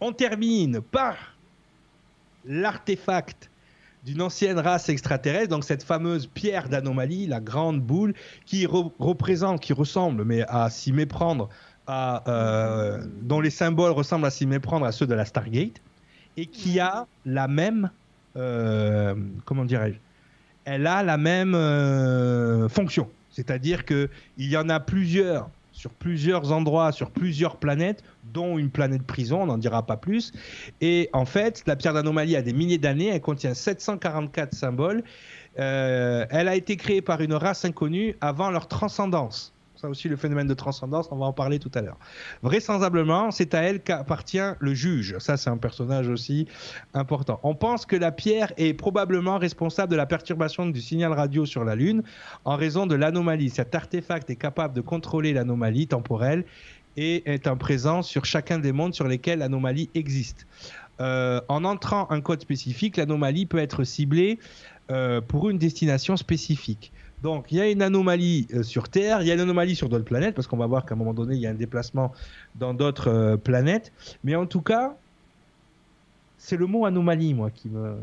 on 0.00 0.12
termine 0.12 0.80
par 0.80 1.16
l'artefact 2.44 3.50
d'une 4.04 4.22
ancienne 4.22 4.58
race 4.58 4.88
extraterrestre, 4.88 5.48
donc 5.48 5.64
cette 5.64 5.82
fameuse 5.82 6.28
pierre 6.28 6.68
d'anomalie, 6.68 7.26
la 7.26 7.40
grande 7.40 7.80
boule, 7.80 8.14
qui 8.44 8.64
représente, 8.66 9.60
qui 9.60 9.72
ressemble, 9.72 10.24
mais 10.24 10.44
à 10.48 10.70
s'y 10.70 10.92
méprendre, 10.92 11.48
euh, 11.88 13.04
dont 13.22 13.40
les 13.40 13.50
symboles 13.50 13.90
ressemblent 13.90 14.26
à 14.26 14.30
s'y 14.30 14.46
méprendre 14.46 14.86
à 14.86 14.92
ceux 14.92 15.08
de 15.08 15.14
la 15.14 15.24
Stargate, 15.24 15.82
et 16.36 16.46
qui 16.46 16.78
a 16.78 17.06
la 17.24 17.48
même, 17.48 17.90
euh, 18.36 19.14
comment 19.44 19.64
dirais-je, 19.64 19.98
elle 20.64 20.86
a 20.86 21.02
la 21.02 21.16
même 21.16 21.54
euh, 21.54 22.68
fonction. 22.68 23.08
C'est-à-dire 23.30 23.84
qu'il 23.84 24.08
y 24.38 24.56
en 24.56 24.68
a 24.68 24.78
plusieurs 24.78 25.50
sur 25.76 25.90
plusieurs 25.90 26.52
endroits, 26.52 26.90
sur 26.90 27.10
plusieurs 27.10 27.58
planètes, 27.58 28.02
dont 28.32 28.56
une 28.56 28.70
planète 28.70 29.02
prison, 29.02 29.42
on 29.42 29.46
n'en 29.46 29.58
dira 29.58 29.84
pas 29.84 29.98
plus. 29.98 30.32
Et 30.80 31.10
en 31.12 31.26
fait, 31.26 31.62
la 31.66 31.76
pierre 31.76 31.92
d'anomalie 31.92 32.34
a 32.34 32.42
des 32.42 32.54
milliers 32.54 32.78
d'années, 32.78 33.08
elle 33.08 33.20
contient 33.20 33.52
744 33.52 34.54
symboles. 34.54 35.04
Euh, 35.58 36.24
elle 36.30 36.48
a 36.48 36.56
été 36.56 36.76
créée 36.76 37.02
par 37.02 37.20
une 37.20 37.34
race 37.34 37.64
inconnue 37.64 38.16
avant 38.22 38.50
leur 38.50 38.68
transcendance. 38.68 39.52
Ça 39.76 39.88
aussi, 39.88 40.08
le 40.08 40.16
phénomène 40.16 40.46
de 40.46 40.54
transcendance, 40.54 41.08
on 41.10 41.16
va 41.16 41.26
en 41.26 41.32
parler 41.32 41.58
tout 41.58 41.70
à 41.74 41.82
l'heure. 41.82 41.98
Vraisemblablement, 42.42 43.30
c'est 43.30 43.52
à 43.52 43.60
elle 43.60 43.82
qu'appartient 43.82 44.38
le 44.58 44.74
juge. 44.74 45.18
Ça, 45.18 45.36
c'est 45.36 45.50
un 45.50 45.58
personnage 45.58 46.08
aussi 46.08 46.48
important. 46.94 47.40
On 47.42 47.54
pense 47.54 47.84
que 47.84 47.96
la 47.96 48.10
pierre 48.10 48.52
est 48.56 48.72
probablement 48.72 49.38
responsable 49.38 49.92
de 49.92 49.96
la 49.96 50.06
perturbation 50.06 50.66
du 50.66 50.80
signal 50.80 51.12
radio 51.12 51.44
sur 51.44 51.64
la 51.64 51.74
Lune 51.74 52.02
en 52.44 52.56
raison 52.56 52.86
de 52.86 52.94
l'anomalie. 52.94 53.50
Cet 53.50 53.74
artefact 53.74 54.30
est 54.30 54.36
capable 54.36 54.74
de 54.74 54.80
contrôler 54.80 55.34
l'anomalie 55.34 55.86
temporelle 55.86 56.44
et 56.96 57.30
est 57.30 57.46
un 57.46 57.56
présent 57.56 58.02
sur 58.02 58.24
chacun 58.24 58.58
des 58.58 58.72
mondes 58.72 58.94
sur 58.94 59.06
lesquels 59.06 59.40
l'anomalie 59.40 59.90
existe. 59.94 60.46
Euh, 61.00 61.40
en 61.48 61.64
entrant 61.64 62.10
un 62.10 62.22
code 62.22 62.40
spécifique, 62.40 62.96
l'anomalie 62.96 63.44
peut 63.44 63.58
être 63.58 63.84
ciblée 63.84 64.38
euh, 64.90 65.20
pour 65.20 65.50
une 65.50 65.58
destination 65.58 66.16
spécifique. 66.16 66.92
Donc, 67.26 67.50
il 67.50 67.58
y 67.58 67.60
a 67.60 67.68
une 67.68 67.82
anomalie 67.82 68.46
euh, 68.54 68.62
sur 68.62 68.88
Terre, 68.88 69.20
il 69.20 69.26
y 69.26 69.32
a 69.32 69.34
une 69.34 69.40
anomalie 69.40 69.74
sur 69.74 69.88
d'autres 69.88 70.04
planètes, 70.04 70.36
parce 70.36 70.46
qu'on 70.46 70.56
va 70.56 70.68
voir 70.68 70.86
qu'à 70.86 70.94
un 70.94 70.96
moment 70.96 71.12
donné, 71.12 71.34
il 71.34 71.40
y 71.40 71.48
a 71.48 71.50
un 71.50 71.54
déplacement 71.54 72.12
dans 72.54 72.72
d'autres 72.72 73.08
euh, 73.08 73.36
planètes. 73.36 73.90
Mais 74.22 74.36
en 74.36 74.46
tout 74.46 74.60
cas, 74.60 74.94
c'est 76.38 76.56
le 76.56 76.66
mot 76.66 76.86
anomalie, 76.86 77.34
moi, 77.34 77.50
qui 77.50 77.68
me 77.68 77.96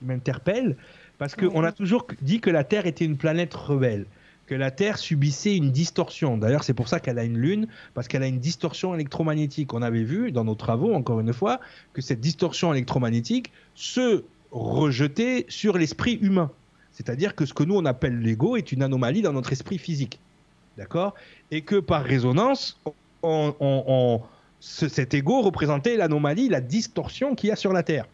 m'interpelle, 0.00 0.78
parce 1.18 1.36
qu'on 1.36 1.62
a 1.64 1.70
toujours 1.70 2.06
dit 2.22 2.40
que 2.40 2.48
la 2.48 2.64
Terre 2.64 2.86
était 2.86 3.04
une 3.04 3.18
planète 3.18 3.52
rebelle, 3.52 4.06
que 4.46 4.54
la 4.54 4.70
Terre 4.70 4.96
subissait 4.96 5.54
une 5.54 5.70
distorsion. 5.70 6.38
D'ailleurs, 6.38 6.64
c'est 6.64 6.72
pour 6.72 6.88
ça 6.88 6.98
qu'elle 6.98 7.18
a 7.18 7.24
une 7.24 7.36
lune, 7.36 7.66
parce 7.92 8.08
qu'elle 8.08 8.22
a 8.22 8.26
une 8.26 8.40
distorsion 8.40 8.94
électromagnétique. 8.94 9.74
On 9.74 9.82
avait 9.82 10.02
vu 10.02 10.32
dans 10.32 10.44
nos 10.44 10.54
travaux, 10.54 10.94
encore 10.94 11.20
une 11.20 11.34
fois, 11.34 11.60
que 11.92 12.00
cette 12.00 12.20
distorsion 12.20 12.72
électromagnétique 12.72 13.52
se 13.74 14.24
rejetait 14.50 15.44
sur 15.50 15.76
l'esprit 15.76 16.14
humain. 16.22 16.50
C'est-à-dire 16.92 17.34
que 17.34 17.46
ce 17.46 17.54
que 17.54 17.64
nous 17.64 17.76
on 17.76 17.84
appelle 17.84 18.20
l'ego 18.20 18.56
est 18.56 18.72
une 18.72 18.82
anomalie 18.82 19.22
dans 19.22 19.32
notre 19.32 19.52
esprit 19.52 19.78
physique. 19.78 20.20
D'accord? 20.76 21.14
Et 21.50 21.62
que 21.62 21.76
par 21.76 22.04
résonance, 22.04 22.78
cet 24.60 25.14
ego 25.14 25.40
représentait 25.42 25.96
l'anomalie, 25.96 26.48
la 26.48 26.60
distorsion 26.60 27.34
qu'il 27.34 27.48
y 27.48 27.52
a 27.52 27.56
sur 27.56 27.72
la 27.72 27.82
Terre. 27.82 28.06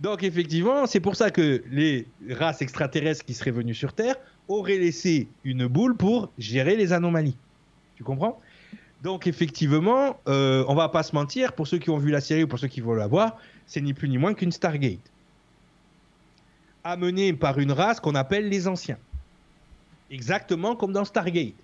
Donc 0.00 0.22
effectivement, 0.22 0.86
c'est 0.86 1.00
pour 1.00 1.16
ça 1.16 1.30
que 1.30 1.62
les 1.70 2.06
races 2.30 2.62
extraterrestres 2.62 3.24
qui 3.24 3.34
seraient 3.34 3.50
venues 3.50 3.74
sur 3.74 3.92
Terre 3.92 4.14
auraient 4.46 4.78
laissé 4.78 5.26
une 5.44 5.66
boule 5.66 5.96
pour 5.96 6.30
gérer 6.38 6.76
les 6.76 6.92
anomalies. 6.92 7.36
Tu 7.96 8.04
comprends? 8.04 8.40
Donc 9.02 9.26
effectivement, 9.26 10.18
euh, 10.28 10.64
on 10.68 10.74
va 10.74 10.88
pas 10.88 11.02
se 11.02 11.14
mentir, 11.14 11.52
pour 11.52 11.66
ceux 11.66 11.78
qui 11.78 11.90
ont 11.90 11.98
vu 11.98 12.10
la 12.10 12.20
série 12.20 12.44
ou 12.44 12.48
pour 12.48 12.58
ceux 12.58 12.68
qui 12.68 12.80
veulent 12.80 12.98
la 12.98 13.06
voir, 13.06 13.38
c'est 13.66 13.80
ni 13.80 13.92
plus 13.92 14.08
ni 14.08 14.18
moins 14.18 14.34
qu'une 14.34 14.52
Stargate 14.52 14.98
amené 16.88 17.34
par 17.34 17.58
une 17.58 17.72
race 17.72 18.00
qu'on 18.00 18.14
appelle 18.14 18.48
les 18.48 18.66
anciens. 18.66 18.98
Exactement 20.10 20.74
comme 20.74 20.92
dans 20.92 21.04
Stargate. 21.04 21.54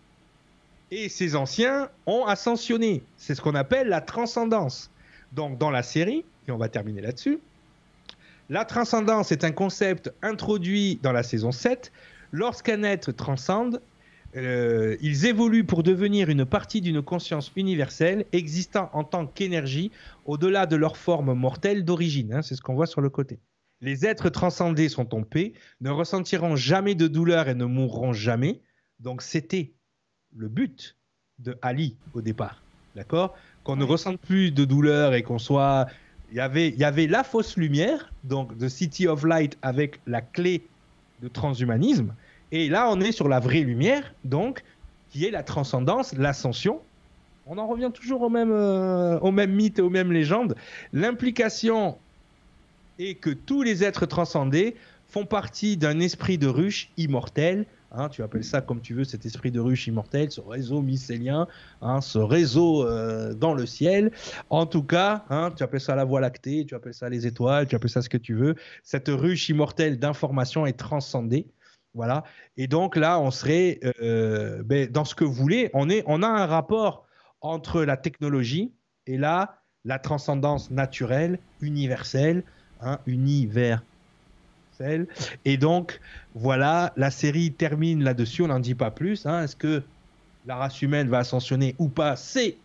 Et 0.91 1.09
ces 1.09 1.35
anciens 1.35 1.89
ont 2.07 2.27
ascensionné. 2.27 3.03
C'est 3.17 3.35
ce 3.35 3.41
qu'on 3.41 3.55
appelle 3.55 3.89
la 3.89 4.03
transcendance. 4.03 4.91
Donc 5.33 5.59
dans 5.59 5.71
la 5.71 5.83
série, 5.83 6.25
et 6.47 6.53
on 6.53 6.59
va 6.59 6.69
terminer 6.69 7.01
là-dessus, 7.01 7.39
la 8.51 8.67
transcendance 8.67 9.33
est 9.33 9.45
un 9.45 9.53
concept 9.53 10.13
introduit 10.21 10.99
dans 11.03 11.13
la 11.13 11.23
saison 11.23 11.53
7. 11.53 11.91
Lorsqu'un 12.31 12.83
être 12.83 13.11
transcende, 13.11 13.81
euh, 14.37 14.97
ils 15.01 15.25
évoluent 15.25 15.65
pour 15.65 15.83
devenir 15.83 16.29
une 16.29 16.45
partie 16.45 16.83
d'une 16.83 17.01
conscience 17.01 17.51
universelle 17.57 18.27
existant 18.33 18.91
en 18.93 19.05
tant 19.05 19.27
qu'énergie 19.27 19.91
au-delà 20.27 20.67
de 20.67 20.77
leur 20.77 20.99
forme 20.99 21.33
mortelle 21.33 21.85
d'origine. 21.85 22.35
Hein, 22.35 22.43
c'est 22.43 22.57
ce 22.57 22.61
qu'on 22.61 22.75
voit 22.75 22.87
sur 22.87 23.01
le 23.01 23.09
côté. 23.09 23.39
Les 23.85 24.07
êtres 24.07 24.31
transcendés 24.31 24.89
sont 24.89 25.15
en 25.15 25.25
paix, 25.25 25.53
ne 25.83 25.91
ressentiront 25.91 26.57
jamais 26.57 26.95
de 26.95 27.07
douleur 27.07 27.51
et 27.51 27.55
ne 27.55 27.67
mourront 27.67 28.15
jamais. 28.15 28.63
Donc 28.99 29.21
c'était 29.21 29.75
le 30.35 30.49
but 30.49 30.97
de 31.39 31.59
Ali 31.61 31.99
au 32.15 32.23
départ. 32.23 32.63
D'accord? 32.97 33.37
Qu'on 33.63 33.77
ne 33.77 33.85
ressente 33.85 34.19
plus 34.19 34.53
de 34.53 34.65
douleur 34.65 35.13
et 35.13 35.23
qu'on 35.23 35.39
soit. 35.39 35.85
Il 36.31 36.39
y, 36.39 36.41
avait, 36.41 36.71
il 36.71 36.79
y 36.79 36.85
avait 36.85 37.07
la 37.07 37.25
fausse 37.25 37.59
lumière, 37.59 38.11
donc 38.25 38.57
The 38.57 38.69
City 38.69 39.07
of 39.07 39.23
Light 39.23 39.59
avec 39.61 40.01
la 40.07 40.23
clé 40.23 40.67
de 41.21 41.29
transhumanisme. 41.29 42.15
Et 42.53 42.71
là, 42.71 42.89
on 42.91 42.99
est 43.03 43.13
sur 43.13 43.29
la 43.29 43.39
vraie 43.39 43.61
lumière, 43.61 44.15
donc, 44.25 44.65
qui 45.11 45.27
est 45.27 45.31
la 45.31 45.43
transcendance, 45.43 46.17
l'ascension. 46.17 46.81
On 47.45 47.59
en 47.59 47.67
revient 47.67 47.91
toujours 47.93 48.23
au 48.23 48.31
même, 48.31 48.51
euh, 48.51 49.19
au 49.21 49.31
même 49.31 49.53
mythe 49.53 49.79
et 49.79 49.83
aux 49.83 49.91
mêmes 49.91 50.11
légendes. 50.11 50.57
L'implication 50.95 51.99
et 52.99 53.17
que 53.17 53.31
tous 53.31 53.63
les 53.63 53.85
êtres 53.85 54.07
transcendés 54.07 54.77
font 55.07 55.27
partie 55.27 55.77
d'un 55.77 56.01
esprit 56.01 56.39
de 56.39 56.47
ruche 56.47 56.91
immortel. 56.97 57.67
Hein, 57.93 58.09
tu 58.09 58.25
appelles 58.25 58.43
ça 58.45 58.61
comme 58.61 58.81
tu 58.81 58.95
veux, 58.95 59.05
cet 59.05 59.25
esprit 59.25 59.53
de 59.53 59.61
ruche 59.61 59.87
immortel, 59.87 60.33
ce 60.33 60.41
réseau 60.41 60.83
mycélien, 60.83 61.47
hein, 61.81 62.01
ce 62.01 62.19
réseau 62.19 62.85
euh, 62.85 63.35
dans 63.35 63.55
le 63.55 63.67
ciel. 63.67 64.11
En 64.51 64.67
tout 64.67 64.83
cas, 64.83 65.25
hein, 65.31 65.53
tu 65.57 65.63
appelles 65.63 65.81
ça 65.81 65.95
la 65.95 66.05
voie 66.05 66.21
lactée, 66.21 66.65
tu 66.67 66.75
appelles 66.75 66.95
ça 66.95 67.09
les 67.09 67.27
étoiles, 67.27 67.69
tu 67.69 67.77
appelles 67.77 67.91
ça 67.91 68.03
ce 68.03 68.09
que 68.09 68.17
tu 68.17 68.35
veux. 68.35 68.57
Cette 68.83 69.09
ruche 69.09 69.49
immortelle 69.49 70.01
d'information 70.01 70.67
est 70.67 70.77
transcendée. 70.77 71.47
Voilà. 71.95 72.25
Et 72.57 72.67
donc 72.67 72.97
là, 72.97 73.21
on 73.21 73.31
serait 73.31 73.79
euh, 74.03 74.65
ben, 74.65 74.91
dans 74.91 75.05
ce 75.05 75.15
que 75.15 75.23
vous 75.23 75.33
voulez. 75.33 75.71
On, 75.75 75.89
est, 75.89 76.03
on 76.07 76.25
a 76.25 76.29
un 76.29 76.47
rapport 76.47 77.07
entre 77.41 77.85
la 77.85 77.97
technologie 77.97 78.73
et 79.07 79.17
là, 79.17 79.61
la 79.85 80.01
transcendance 80.01 80.73
naturelle, 80.73 81.39
universelle, 81.61 82.43
un 82.85 82.99
univers. 83.07 83.83
Et 85.45 85.57
donc, 85.57 86.01
voilà, 86.35 86.93
la 86.97 87.11
série 87.11 87.53
termine 87.53 88.03
là-dessus, 88.03 88.43
on 88.43 88.49
n'en 88.49 88.61
dit 88.61 88.75
pas 88.75 88.91
plus. 88.91 89.27
Hein. 89.27 89.45
Est-ce 89.45 89.57
que 89.57 89.83
la 90.47 90.57
race 90.57 90.83
humaine 90.83 91.09
va 91.09 91.19
ascensionner 91.19 91.75
ou 91.79 91.89
pas? 91.89 92.17
C'est 92.17 92.57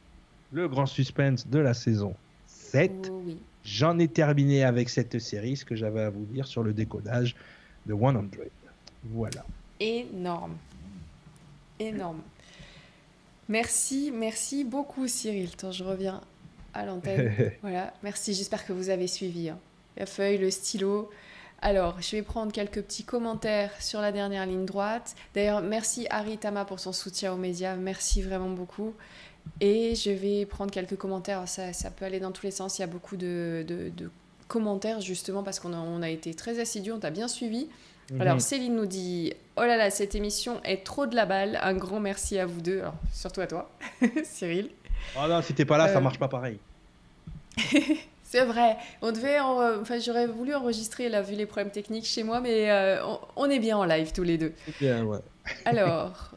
le 0.51 0.67
grand 0.67 0.85
suspense 0.85 1.47
de 1.47 1.59
la 1.59 1.73
saison 1.73 2.15
7. 2.47 3.11
J'en 3.63 3.99
ai 3.99 4.07
terminé 4.07 4.63
avec 4.63 4.89
cette 4.89 5.19
série, 5.19 5.55
ce 5.55 5.65
que 5.65 5.75
j'avais 5.75 6.01
à 6.01 6.09
vous 6.09 6.25
dire 6.25 6.47
sur 6.47 6.63
le 6.63 6.73
décodage 6.73 7.35
de 7.85 7.93
100. 7.93 8.23
Voilà. 9.03 9.45
Énorme. 9.79 10.57
Énorme. 11.79 12.21
Merci, 13.47 14.11
merci 14.13 14.63
beaucoup 14.63 15.07
Cyril. 15.07 15.49
Attends, 15.53 15.71
je 15.71 15.83
reviens 15.83 16.21
à 16.73 16.85
l'antenne. 16.85 17.33
voilà, 17.61 17.93
merci, 18.03 18.33
j'espère 18.33 18.65
que 18.65 18.73
vous 18.73 18.89
avez 18.89 19.07
suivi. 19.07 19.49
Hein 19.49 19.57
la 19.99 20.05
feuille, 20.05 20.37
le 20.37 20.49
stylo. 20.49 21.09
Alors, 21.61 22.01
je 22.01 22.15
vais 22.15 22.21
prendre 22.21 22.51
quelques 22.51 22.81
petits 22.81 23.03
commentaires 23.03 23.71
sur 23.81 23.99
la 23.99 24.11
dernière 24.11 24.45
ligne 24.45 24.65
droite. 24.65 25.15
D'ailleurs, 25.35 25.61
merci 25.61 26.07
Aritama 26.09 26.63
pour 26.63 26.79
son 26.79 26.93
soutien 26.93 27.33
aux 27.33 27.37
médias. 27.37 27.75
Merci 27.75 28.21
vraiment 28.21 28.49
beaucoup. 28.49 28.93
Et 29.59 29.93
je 29.95 30.09
vais 30.09 30.45
prendre 30.45 30.71
quelques 30.71 30.95
commentaires. 30.95 31.45
Ça, 31.47 31.73
ça 31.73 31.91
peut 31.91 32.05
aller 32.05 32.19
dans 32.19 32.31
tous 32.31 32.45
les 32.45 32.51
sens. 32.51 32.77
Il 32.77 32.81
y 32.81 32.83
a 32.83 32.87
beaucoup 32.87 33.17
de, 33.17 33.65
de, 33.67 34.09
commentaires, 34.47 35.01
justement, 35.01 35.43
parce 35.43 35.59
qu'on 35.59 35.73
a, 35.73 35.77
on 35.77 36.01
a 36.01 36.09
été 36.09 36.33
très 36.33 36.59
assidus. 36.59 36.93
On 36.93 36.99
t'a 36.99 37.11
bien 37.11 37.27
suivi. 37.27 37.67
Mhm. 38.11 38.21
Alors, 38.21 38.41
Céline 38.41 38.75
nous 38.75 38.85
dit 38.85 39.33
Oh 39.57 39.61
là 39.61 39.75
là, 39.75 39.91
cette 39.91 40.15
émission 40.15 40.61
est 40.63 40.85
trop 40.85 41.07
de 41.07 41.15
la 41.15 41.25
balle. 41.25 41.59
Un 41.61 41.73
grand 41.73 41.99
merci 41.99 42.39
à 42.39 42.45
vous 42.45 42.61
deux. 42.61 42.79
Alors, 42.79 42.95
surtout 43.11 43.41
à 43.41 43.47
toi, 43.47 43.69
Cyril. 44.23 44.69
Oh 45.17 45.27
non, 45.27 45.41
si 45.41 45.53
t'es 45.53 45.65
pas 45.65 45.77
là, 45.77 45.89
ça 45.89 45.97
euh, 45.97 46.01
marche 46.01 46.19
pas 46.19 46.29
pareil. 46.29 46.57
C'est 48.31 48.45
vrai. 48.45 48.77
On 49.01 49.11
devait, 49.11 49.39
enfin, 49.39 49.97
j'aurais 49.97 50.27
voulu 50.27 50.53
enregistrer 50.53 51.09
là 51.09 51.23
vu 51.23 51.33
les 51.33 51.47
problèmes 51.47 51.71
techniques 51.71 52.05
chez 52.05 52.21
moi, 52.21 52.41
mais 52.41 52.69
euh, 52.69 53.03
on, 53.35 53.49
est 53.49 53.57
bien 53.57 53.75
en 53.75 53.85
live 53.85 54.11
tous 54.13 54.21
les 54.21 54.37
deux. 54.37 54.53
Bien, 54.79 55.03
ouais. 55.03 55.17
Alors, 55.65 56.35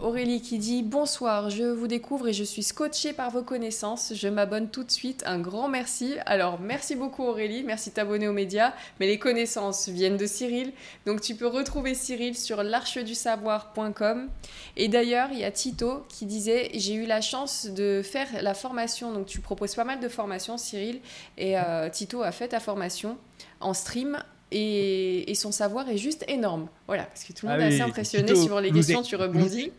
Aurélie 0.00 0.40
qui 0.40 0.58
dit 0.58 0.82
Bonsoir, 0.82 1.50
je 1.50 1.62
vous 1.62 1.86
découvre 1.86 2.26
et 2.28 2.32
je 2.32 2.42
suis 2.42 2.64
scotchée 2.64 3.12
par 3.12 3.30
vos 3.30 3.42
connaissances. 3.42 4.12
Je 4.14 4.26
m'abonne 4.26 4.68
tout 4.68 4.82
de 4.82 4.90
suite. 4.90 5.22
Un 5.24 5.38
grand 5.38 5.68
merci. 5.68 6.16
Alors, 6.26 6.60
merci 6.60 6.96
beaucoup 6.96 7.22
Aurélie, 7.22 7.62
merci 7.62 7.90
de 7.90 7.94
t'abonner 7.94 8.26
aux 8.26 8.32
médias. 8.32 8.72
Mais 8.98 9.06
les 9.06 9.18
connaissances 9.18 9.88
viennent 9.88 10.16
de 10.16 10.26
Cyril. 10.26 10.72
Donc, 11.06 11.20
tu 11.20 11.36
peux 11.36 11.46
retrouver 11.46 11.94
Cyril 11.94 12.36
sur 12.36 12.64
l'archedusavoir.com. 12.64 14.28
Et 14.76 14.88
d'ailleurs, 14.88 15.28
il 15.32 15.38
y 15.38 15.44
a 15.44 15.52
Tito 15.52 16.04
qui 16.08 16.26
disait 16.26 16.70
J'ai 16.74 16.94
eu 16.94 17.06
la 17.06 17.20
chance 17.20 17.66
de 17.66 18.02
faire 18.02 18.26
la 18.42 18.54
formation. 18.54 19.12
Donc, 19.12 19.26
tu 19.26 19.40
proposes 19.40 19.76
pas 19.76 19.84
mal 19.84 20.00
de 20.00 20.08
formations, 20.08 20.58
Cyril. 20.58 21.00
Et 21.38 21.56
euh, 21.56 21.88
Tito 21.88 22.22
a 22.22 22.32
fait 22.32 22.48
ta 22.48 22.58
formation 22.58 23.16
en 23.60 23.72
stream 23.74 24.18
et, 24.50 25.32
son 25.34 25.52
savoir 25.52 25.88
est 25.88 25.98
juste 25.98 26.24
énorme. 26.28 26.68
Voilà, 26.86 27.04
parce 27.04 27.24
que 27.24 27.32
tout 27.32 27.46
le 27.46 27.52
ah 27.52 27.56
monde 27.56 27.64
est 27.64 27.74
assez 27.74 27.80
impressionné 27.80 28.34
sur 28.34 28.60
les 28.60 28.72
questions, 28.72 29.02
tu 29.02 29.16
rebondis. 29.16 29.72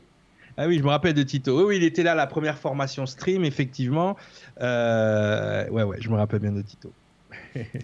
Ah 0.57 0.68
oui, 0.68 0.77
je 0.77 0.84
me 0.84 0.90
rappelle 0.90 1.14
de 1.14 1.23
Tito. 1.23 1.57
Oui, 1.57 1.64
oui, 1.64 1.77
il 1.77 1.84
était 1.84 2.03
là 2.03 2.15
la 2.15 2.27
première 2.27 2.57
formation 2.57 3.06
stream, 3.06 3.44
effectivement. 3.44 4.15
Euh, 4.61 5.68
ouais, 5.69 5.84
ouais, 5.84 5.98
je 5.99 6.10
me 6.10 6.15
rappelle 6.15 6.40
bien 6.40 6.52
de 6.52 6.61
Tito. 6.61 6.91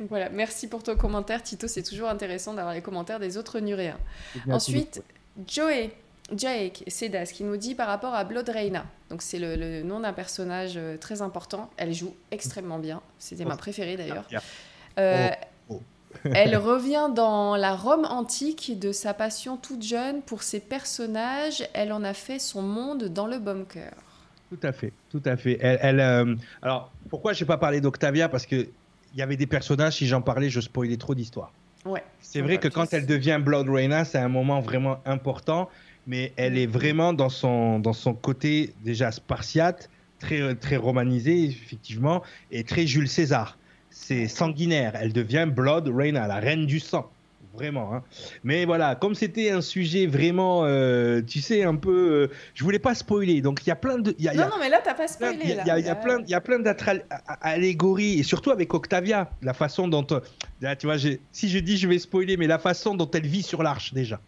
voilà, 0.10 0.30
merci 0.30 0.68
pour 0.68 0.84
ton 0.84 0.96
commentaire, 0.96 1.44
Tito. 1.44 1.68
C'est 1.68 1.84
toujours 1.84 2.10
intéressant 2.10 2.54
d'avoir 2.54 2.74
les 2.74 2.82
commentaires 2.82 3.20
des 3.20 3.38
autres 3.38 3.60
Nuréens. 3.60 4.00
Ensuite, 4.50 5.04
Joey, 5.48 5.92
Jake 6.36 6.84
Sedas 6.88 7.32
qui 7.34 7.44
nous 7.44 7.58
dit 7.58 7.76
par 7.76 7.88
rapport 7.88 8.14
à 8.14 8.24
Blood 8.24 8.48
Reina. 8.50 8.86
Donc, 9.10 9.22
c'est 9.22 9.40
le, 9.40 9.84
nom 9.84 10.00
d'un 10.00 10.14
personnage 10.14 10.74
euh, 10.78 10.98
très 10.98 11.22
important. 11.22 11.70
Elle 11.76 11.94
joue 11.94 12.16
extrêmement 12.32 12.80
bien. 12.80 13.02
C'était 13.20 13.46
ma 13.46 13.56
oh. 13.56 13.58
préférée 13.58 13.98
d'ailleurs. 13.98 14.28
Euh, 14.98 15.30
oh, 15.30 15.36
oh. 15.42 15.46
Elle 16.34 16.56
revient 16.58 17.10
dans 17.14 17.56
la 17.56 17.76
Rome 17.76 18.06
antique 18.06 18.78
de 18.80 18.92
sa 18.92 19.14
passion 19.14 19.58
toute 19.58 19.84
jeune 19.84 20.22
pour 20.22 20.44
ses 20.44 20.60
personnages. 20.60 21.68
Elle 21.74 21.94
en 21.94 22.04
a 22.04 22.14
fait 22.14 22.40
son 22.40 22.62
monde 22.62 23.06
dans 23.06 23.28
le 23.28 23.40
bunker. 23.40 23.94
Tout 24.50 24.60
à 24.64 24.72
fait, 24.72 24.92
tout 25.10 25.22
à 25.26 25.38
fait. 25.38 25.58
Elle, 25.62 26.00
euh, 26.00 26.36
alors, 26.62 26.92
pourquoi 27.10 27.34
je 27.34 27.44
n'ai 27.44 27.48
pas 27.48 27.58
parlé 27.58 27.80
d'Octavia? 27.80 28.28
Parce 28.28 28.46
qu'il 28.46 28.70
y 29.16 29.22
avait 29.22 29.38
des 29.38 29.48
personnages, 29.48 29.98
si 29.98 30.08
j'en 30.08 30.22
parlais, 30.22 30.50
je 30.50 30.60
spoilais 30.60 30.98
trop 30.98 31.16
d'histoire. 31.16 31.54
Ouais. 31.86 32.04
C'est 32.20 32.42
vrai 32.42 32.58
que 32.58 32.68
quand 32.68 32.94
elle 32.94 33.06
devient 33.06 33.40
Blood 33.42 33.70
Reina, 33.70 34.06
c'est 34.06 34.20
un 34.20 34.30
moment 34.30 34.60
vraiment 34.60 35.00
important, 35.06 35.70
mais 36.06 36.34
elle 36.36 36.58
est 36.58 36.68
vraiment 36.68 37.14
dans 37.14 37.30
son, 37.30 37.80
dans 37.80 37.94
son 37.94 38.14
côté 38.14 38.74
déjà 38.84 39.12
spartiate, 39.12 39.90
très, 40.20 40.54
très 40.56 40.76
romanisé, 40.76 41.46
effectivement, 41.46 42.22
et 42.52 42.64
très 42.64 42.86
Jules 42.86 43.10
César 43.10 43.58
c'est 43.92 44.28
sanguinaire. 44.28 44.94
Elle 44.96 45.14
devient 45.14 45.48
Blood 45.48 45.88
Reina, 45.90 46.28
la 46.28 46.38
reine 46.38 46.66
du 46.66 46.80
sang. 46.80 47.10
Vraiment. 47.54 47.94
Hein. 47.94 48.04
Mais 48.46 48.64
voilà, 48.64 48.96
comme 48.96 49.14
c'était 49.14 49.52
un 49.52 49.60
sujet 49.60 50.08
vraiment, 50.08 50.64
euh, 50.64 51.22
tu 51.22 51.42
sais, 51.42 51.64
un 51.64 51.76
peu. 51.76 52.30
Euh, 52.32 52.36
je 52.54 52.64
voulais 52.64 52.80
pas 52.80 52.96
spoiler. 52.96 53.42
Donc 53.42 53.60
il 53.66 53.70
y 53.70 53.72
a 53.72 53.76
plein 53.76 53.98
de. 53.98 54.16
non, 54.34 54.46
non, 54.46 54.56
mais 54.60 54.70
là, 54.70 54.80
t'as 54.82 54.94
pas 54.94 55.10
spoilé. 55.10 55.40
Il 55.44 55.50
y, 55.50 55.70
a 55.70 55.96
plein, 55.96 56.24
y 56.26 56.34
a 56.34 56.40
plein 56.42 56.60
d'allégories. 56.60 58.20
Et 58.20 58.24
surtout 58.24 58.52
avec 58.52 58.74
Octavia, 58.74 59.30
la 59.42 59.54
façon 59.54 59.90
dont. 59.90 60.08
Euh, 60.12 60.22
là, 60.62 60.78
tu 60.78 60.88
vois, 60.88 60.96
si 60.98 61.50
je 61.50 61.60
dis 61.60 61.78
je 61.78 61.90
vais 61.90 62.00
spoiler, 62.00 62.38
mais 62.38 62.48
la 62.48 62.60
façon 62.60 62.96
dont 62.96 63.10
elle 63.12 63.28
vit 63.28 63.44
sur 63.44 63.64
l'arche 63.64 63.94
déjà. 63.94 64.22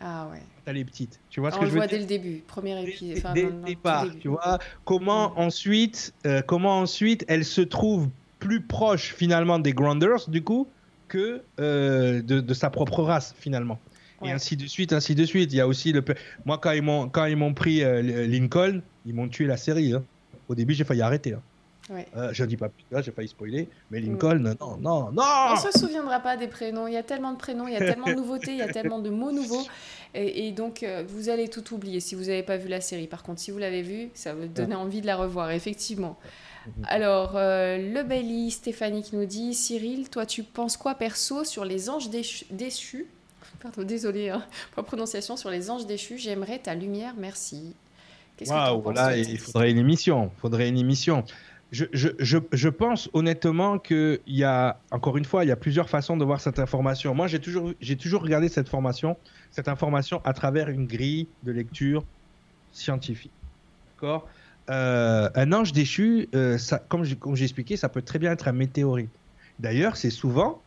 Ah 0.00 0.28
ouais. 0.30 0.42
Elle 0.66 0.76
est 0.76 0.84
petite. 0.84 1.18
Tu 1.30 1.40
vois 1.40 1.50
ce 1.50 1.56
On 1.56 1.60
que 1.60 1.66
je 1.66 1.70
veux 1.72 1.78
voit 1.78 1.88
dès 1.88 1.98
le 1.98 2.04
début, 2.04 2.42
premier 2.46 2.80
épisode. 2.80 3.34
Dès, 3.34 3.42
le 3.42 3.52
départ, 3.66 4.06
tu 4.20 4.28
vois. 4.28 4.60
Comment 4.84 5.30
mm. 5.30 5.38
ensuite, 5.38 6.14
comment 6.46 6.78
ensuite 6.78 7.24
elle 7.26 7.44
se 7.44 7.60
trouve 7.60 8.08
plus 8.42 8.60
proche 8.60 9.14
finalement 9.14 9.60
des 9.60 9.72
Grounders 9.72 10.28
du 10.28 10.42
coup 10.42 10.66
que 11.06 11.42
euh, 11.60 12.20
de, 12.22 12.54
sa 12.54 12.70
propre 12.70 13.02
race 13.02 13.34
finalement. 13.38 13.78
Et 14.24 14.30
ainsi 14.30 14.56
de 14.56 14.66
suite, 14.66 14.92
ainsi 14.92 15.14
de 15.16 15.24
suite. 15.24 15.52
Il 15.52 15.56
y 15.56 15.60
a 15.60 15.66
aussi 15.66 15.92
le. 15.92 16.04
Moi, 16.44 16.58
quand 16.58 16.70
ils 16.72 16.82
m'ont 16.82 17.08
quand 17.08 17.24
ils 17.26 17.36
m'ont 17.36 17.54
pris 17.54 17.82
euh, 17.82 18.26
Lincoln, 18.26 18.80
ils 19.04 19.14
m'ont 19.14 19.28
tué 19.28 19.46
la 19.46 19.56
série. 19.56 19.94
Hein. 19.94 20.04
Au 20.48 20.54
début, 20.54 20.74
j'ai 20.74 20.84
failli 20.84 21.02
arrêter. 21.02 21.32
Hein. 21.34 21.42
Ouais. 21.90 22.06
Euh, 22.16 22.30
je 22.32 22.44
dis 22.44 22.56
pas 22.56 22.68
plus, 22.68 22.84
j'ai 23.02 23.10
failli 23.10 23.28
spoiler, 23.28 23.68
mais 23.90 24.00
mm. 24.00 24.04
Lincoln, 24.04 24.56
non, 24.60 24.76
non, 24.80 25.12
non 25.12 25.22
On 25.50 25.56
se 25.56 25.76
souviendra 25.76 26.20
pas 26.20 26.36
des 26.36 26.46
prénoms, 26.46 26.86
il 26.86 26.94
y 26.94 26.96
a 26.96 27.02
tellement 27.02 27.32
de 27.32 27.38
prénoms, 27.38 27.66
il 27.66 27.74
y 27.74 27.76
a 27.76 27.80
tellement 27.80 28.06
de 28.06 28.14
nouveautés, 28.14 28.52
il 28.52 28.58
y 28.58 28.62
a 28.62 28.72
tellement 28.72 29.00
de 29.00 29.10
mots 29.10 29.32
nouveaux, 29.32 29.66
et, 30.14 30.52
donc 30.52 30.86
vous 31.08 31.28
allez 31.28 31.48
tout 31.48 31.74
oublier 31.74 31.98
si 31.98 32.14
vous 32.14 32.26
n'avez 32.26 32.44
pas 32.44 32.56
vu 32.56 32.68
la 32.68 32.80
série. 32.80 33.08
Par 33.08 33.24
contre, 33.24 33.40
si 33.40 33.50
vous 33.50 33.58
l'avez 33.58 33.82
vue, 33.82 34.10
ça 34.14 34.32
va 34.32 34.42
vous 34.42 34.46
donner 34.46 34.76
envie 34.76 35.00
de 35.00 35.06
la 35.06 35.16
revoir, 35.16 35.50
effectivement. 35.50 36.16
Mhm. 36.66 36.86
Alors, 36.88 37.36
euh, 37.36 37.76
le 37.78 38.02
Belly, 38.02 38.50
Stéphanie 38.50 39.02
qui 39.02 39.16
nous 39.16 39.26
dit 39.26 39.54
Cyril, 39.54 40.08
toi, 40.08 40.26
tu 40.26 40.42
penses 40.42 40.76
quoi 40.76 40.94
perso 40.94 41.44
sur 41.44 41.64
les 41.64 41.90
anges 41.90 42.10
déchus, 42.10 43.06
Pardon, 43.60 43.82
désolé, 43.82 44.30
hein, 44.30 44.44
pas 44.74 44.82
prononciation, 44.82 45.36
sur 45.36 45.50
les 45.50 45.70
anges 45.70 45.86
déchus. 45.86 46.18
J'aimerais 46.18 46.58
ta 46.58 46.74
lumière, 46.74 47.14
merci. 47.16 47.74
Waouh, 48.46 48.90
là, 48.92 49.16
il 49.16 49.38
faudrait 49.38 49.70
une 49.70 49.78
émission. 49.78 50.30
faudrait 50.40 50.68
une 50.68 50.78
émission. 50.78 51.24
Je, 51.70 51.86
je, 51.92 52.08
je, 52.18 52.38
je 52.52 52.68
pense 52.68 53.08
honnêtement 53.14 53.78
qu'il 53.78 54.20
y 54.26 54.44
a, 54.44 54.78
encore 54.90 55.16
une 55.16 55.24
fois, 55.24 55.44
il 55.44 55.48
y 55.48 55.52
a 55.52 55.56
plusieurs 55.56 55.88
façons 55.88 56.16
de 56.16 56.24
voir 56.24 56.40
cette 56.40 56.58
information. 56.58 57.14
Moi, 57.14 57.28
j'ai 57.28 57.38
toujours, 57.38 57.72
j'ai 57.80 57.96
toujours 57.96 58.22
regardé 58.22 58.48
cette 58.48 58.68
formation, 58.68 59.16
cette 59.50 59.68
information 59.68 60.20
à 60.24 60.34
travers 60.34 60.68
une 60.68 60.86
grille 60.86 61.28
de 61.44 61.52
lecture 61.52 62.04
scientifique. 62.72 63.32
D'accord? 63.94 64.28
Euh, 64.70 65.28
un 65.34 65.52
ange 65.52 65.72
déchu, 65.72 66.28
euh, 66.34 66.56
ça, 66.56 66.78
comme 66.78 67.04
j'ai 67.04 67.44
expliqué, 67.44 67.76
ça 67.76 67.88
peut 67.88 68.02
très 68.02 68.18
bien 68.18 68.32
être 68.32 68.48
un 68.48 68.52
météorite. 68.52 69.10
D'ailleurs, 69.58 69.96
c'est 69.96 70.10
souvent 70.10 70.62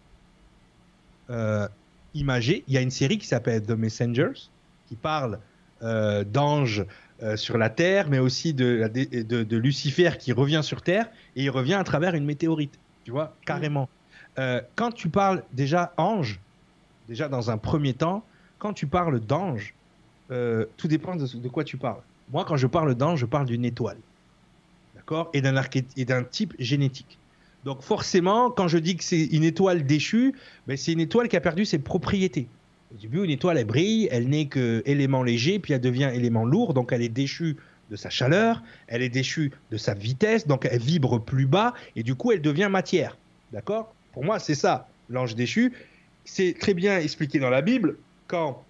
euh, 1.29 1.67
imagé. 2.13 2.63
Il 2.67 2.73
y 2.73 2.77
a 2.77 2.81
une 2.81 2.91
série 2.91 3.17
qui 3.17 3.27
s'appelle 3.27 3.63
The 3.63 3.71
Messengers, 3.71 4.49
qui 4.87 4.95
parle 4.95 5.39
d'anges 5.81 6.83
sur 7.35 7.59
la 7.59 7.69
Terre, 7.69 8.09
mais 8.09 8.17
aussi 8.17 8.53
de, 8.53 8.89
de, 8.89 9.57
Lucifer 9.57 10.11
qui 10.17 10.31
revient 10.31 10.61
sur 10.63 10.81
Terre, 10.81 11.07
et 11.35 11.43
il 11.43 11.49
revient 11.49 11.75
à 11.75 11.83
travers 11.83 12.15
une 12.15 12.25
météorite. 12.25 12.73
Tu 13.03 13.11
vois, 13.11 13.35
carrément. 13.45 13.87
quand 14.75 14.91
tu 14.93 15.09
parles 15.09 15.43
déjà 15.53 15.93
ange, 15.97 16.39
déjà 17.07 17.27
dans 17.27 17.51
un 17.51 17.59
premier 17.59 17.93
temps, 17.93 18.25
quand 18.57 18.73
tu 18.73 18.87
parles 18.87 19.19
d'ange, 19.19 19.75
tout 20.29 20.87
dépend 20.87 21.15
de 21.15 21.47
quoi 21.49 21.63
tu 21.63 21.77
parles. 21.77 22.01
Moi, 22.31 22.45
quand 22.45 22.57
je 22.57 22.67
parle 22.67 22.95
d'ange, 22.95 23.19
je 23.19 23.25
parle 23.25 23.45
d'une 23.45 23.65
étoile. 23.65 23.97
D'accord? 24.95 25.29
Et 25.33 25.41
d'un 25.41 26.23
type 26.23 26.53
génétique. 26.59 27.17
Donc 27.63 27.81
forcément, 27.81 28.51
quand 28.51 28.67
je 28.67 28.77
dis 28.77 28.95
que 28.95 29.03
c'est 29.03 29.25
une 29.25 29.43
étoile 29.43 29.85
déchue, 29.85 30.35
ben 30.67 30.77
c'est 30.77 30.93
une 30.93 30.99
étoile 30.99 31.27
qui 31.27 31.35
a 31.35 31.41
perdu 31.41 31.65
ses 31.65 31.79
propriétés. 31.79 32.47
Au 32.93 32.97
début, 32.97 33.23
une 33.23 33.31
étoile, 33.31 33.57
elle 33.57 33.65
brille, 33.65 34.07
elle 34.11 34.29
n'est 34.29 34.45
que 34.45 34.83
élément 34.85 35.23
léger, 35.23 35.59
puis 35.59 35.73
elle 35.73 35.81
devient 35.81 36.11
élément 36.13 36.45
lourd, 36.45 36.73
donc 36.73 36.91
elle 36.91 37.01
est 37.01 37.09
déchue 37.09 37.57
de 37.91 37.95
sa 37.95 38.09
chaleur, 38.09 38.63
elle 38.87 39.01
est 39.01 39.09
déchue 39.09 39.51
de 39.71 39.77
sa 39.77 39.93
vitesse, 39.93 40.47
donc 40.47 40.67
elle 40.69 40.81
vibre 40.81 41.19
plus 41.19 41.45
bas, 41.45 41.73
et 41.95 42.03
du 42.03 42.15
coup, 42.15 42.31
elle 42.31 42.41
devient 42.41 42.67
matière. 42.71 43.17
D'accord? 43.51 43.93
Pour 44.13 44.23
moi, 44.23 44.39
c'est 44.39 44.55
ça, 44.55 44.87
l'ange 45.09 45.35
déchu. 45.35 45.73
C'est 46.23 46.55
très 46.59 46.73
bien 46.73 46.97
expliqué 46.97 47.37
dans 47.37 47.51
la 47.51 47.61
Bible, 47.61 47.97
quand 48.27 48.63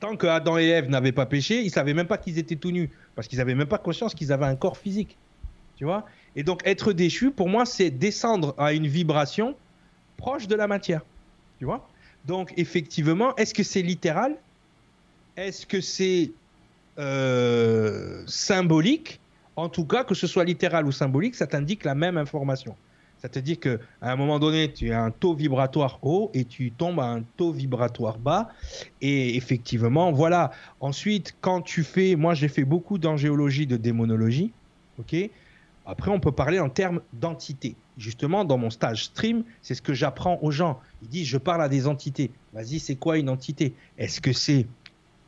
tant 0.00 0.16
que 0.16 0.26
Adam 0.26 0.58
et 0.58 0.66
Ève 0.66 0.88
n'avaient 0.88 1.12
pas 1.12 1.26
péché, 1.26 1.62
ils 1.62 1.70
savaient 1.70 1.94
même 1.94 2.06
pas 2.06 2.18
qu'ils 2.18 2.38
étaient 2.38 2.56
tout 2.56 2.70
nus, 2.70 2.90
parce 3.14 3.28
qu'ils 3.28 3.38
n'avaient 3.38 3.54
même 3.54 3.68
pas 3.68 3.78
conscience 3.78 4.14
qu'ils 4.14 4.32
avaient 4.32 4.46
un 4.46 4.56
corps 4.56 4.76
physique. 4.76 5.16
Tu 5.76 5.86
Et 6.34 6.42
donc 6.42 6.60
être 6.64 6.92
déchu, 6.92 7.30
pour 7.30 7.48
moi, 7.48 7.64
c'est 7.64 7.90
descendre 7.90 8.54
à 8.58 8.72
une 8.72 8.88
vibration 8.88 9.54
proche 10.16 10.48
de 10.48 10.56
la 10.56 10.66
matière. 10.66 11.02
Donc 12.24 12.52
effectivement, 12.56 13.34
est-ce 13.36 13.54
que 13.54 13.62
c'est 13.62 13.82
littéral? 13.82 14.36
Est-ce 15.36 15.66
que 15.66 15.80
c'est 15.80 16.32
euh, 16.98 18.24
symbolique? 18.26 19.20
En 19.54 19.68
tout 19.68 19.84
cas, 19.84 20.04
que 20.04 20.14
ce 20.14 20.26
soit 20.26 20.44
littéral 20.44 20.84
ou 20.86 20.92
symbolique, 20.92 21.36
ça 21.36 21.46
t'indique 21.46 21.84
la 21.84 21.94
même 21.94 22.16
information. 22.16 22.76
Ça 23.20 23.28
te 23.28 23.38
dit 23.38 23.56
qu'à 23.56 23.78
un 24.00 24.16
moment 24.16 24.38
donné, 24.38 24.72
tu 24.72 24.92
as 24.92 25.02
un 25.02 25.10
taux 25.10 25.34
vibratoire 25.34 25.98
haut 26.02 26.30
et 26.34 26.44
tu 26.44 26.70
tombes 26.70 27.00
à 27.00 27.06
un 27.06 27.22
taux 27.36 27.52
vibratoire 27.52 28.18
bas. 28.18 28.48
Et 29.00 29.36
effectivement, 29.36 30.12
voilà. 30.12 30.52
Ensuite, 30.80 31.34
quand 31.40 31.60
tu 31.60 31.82
fais, 31.82 32.14
moi 32.14 32.34
j'ai 32.34 32.48
fait 32.48 32.64
beaucoup 32.64 32.98
d'angéologie, 32.98 33.66
de 33.66 33.76
démonologie. 33.76 34.52
Ok? 34.98 35.16
Après, 35.84 36.10
on 36.10 36.20
peut 36.20 36.32
parler 36.32 36.60
en 36.60 36.68
termes 36.68 37.00
d'entité. 37.14 37.74
Justement, 37.96 38.44
dans 38.44 38.58
mon 38.58 38.70
stage 38.70 39.06
stream, 39.06 39.42
c'est 39.62 39.74
ce 39.74 39.82
que 39.82 39.94
j'apprends 39.94 40.38
aux 40.42 40.50
gens. 40.50 40.78
Ils 41.02 41.08
disent, 41.08 41.26
je 41.26 41.38
parle 41.38 41.62
à 41.62 41.68
des 41.68 41.86
entités. 41.86 42.30
Vas-y, 42.52 42.78
c'est 42.78 42.96
quoi 42.96 43.18
une 43.18 43.30
entité? 43.30 43.74
Est-ce 43.96 44.20
que 44.20 44.32
c'est 44.32 44.66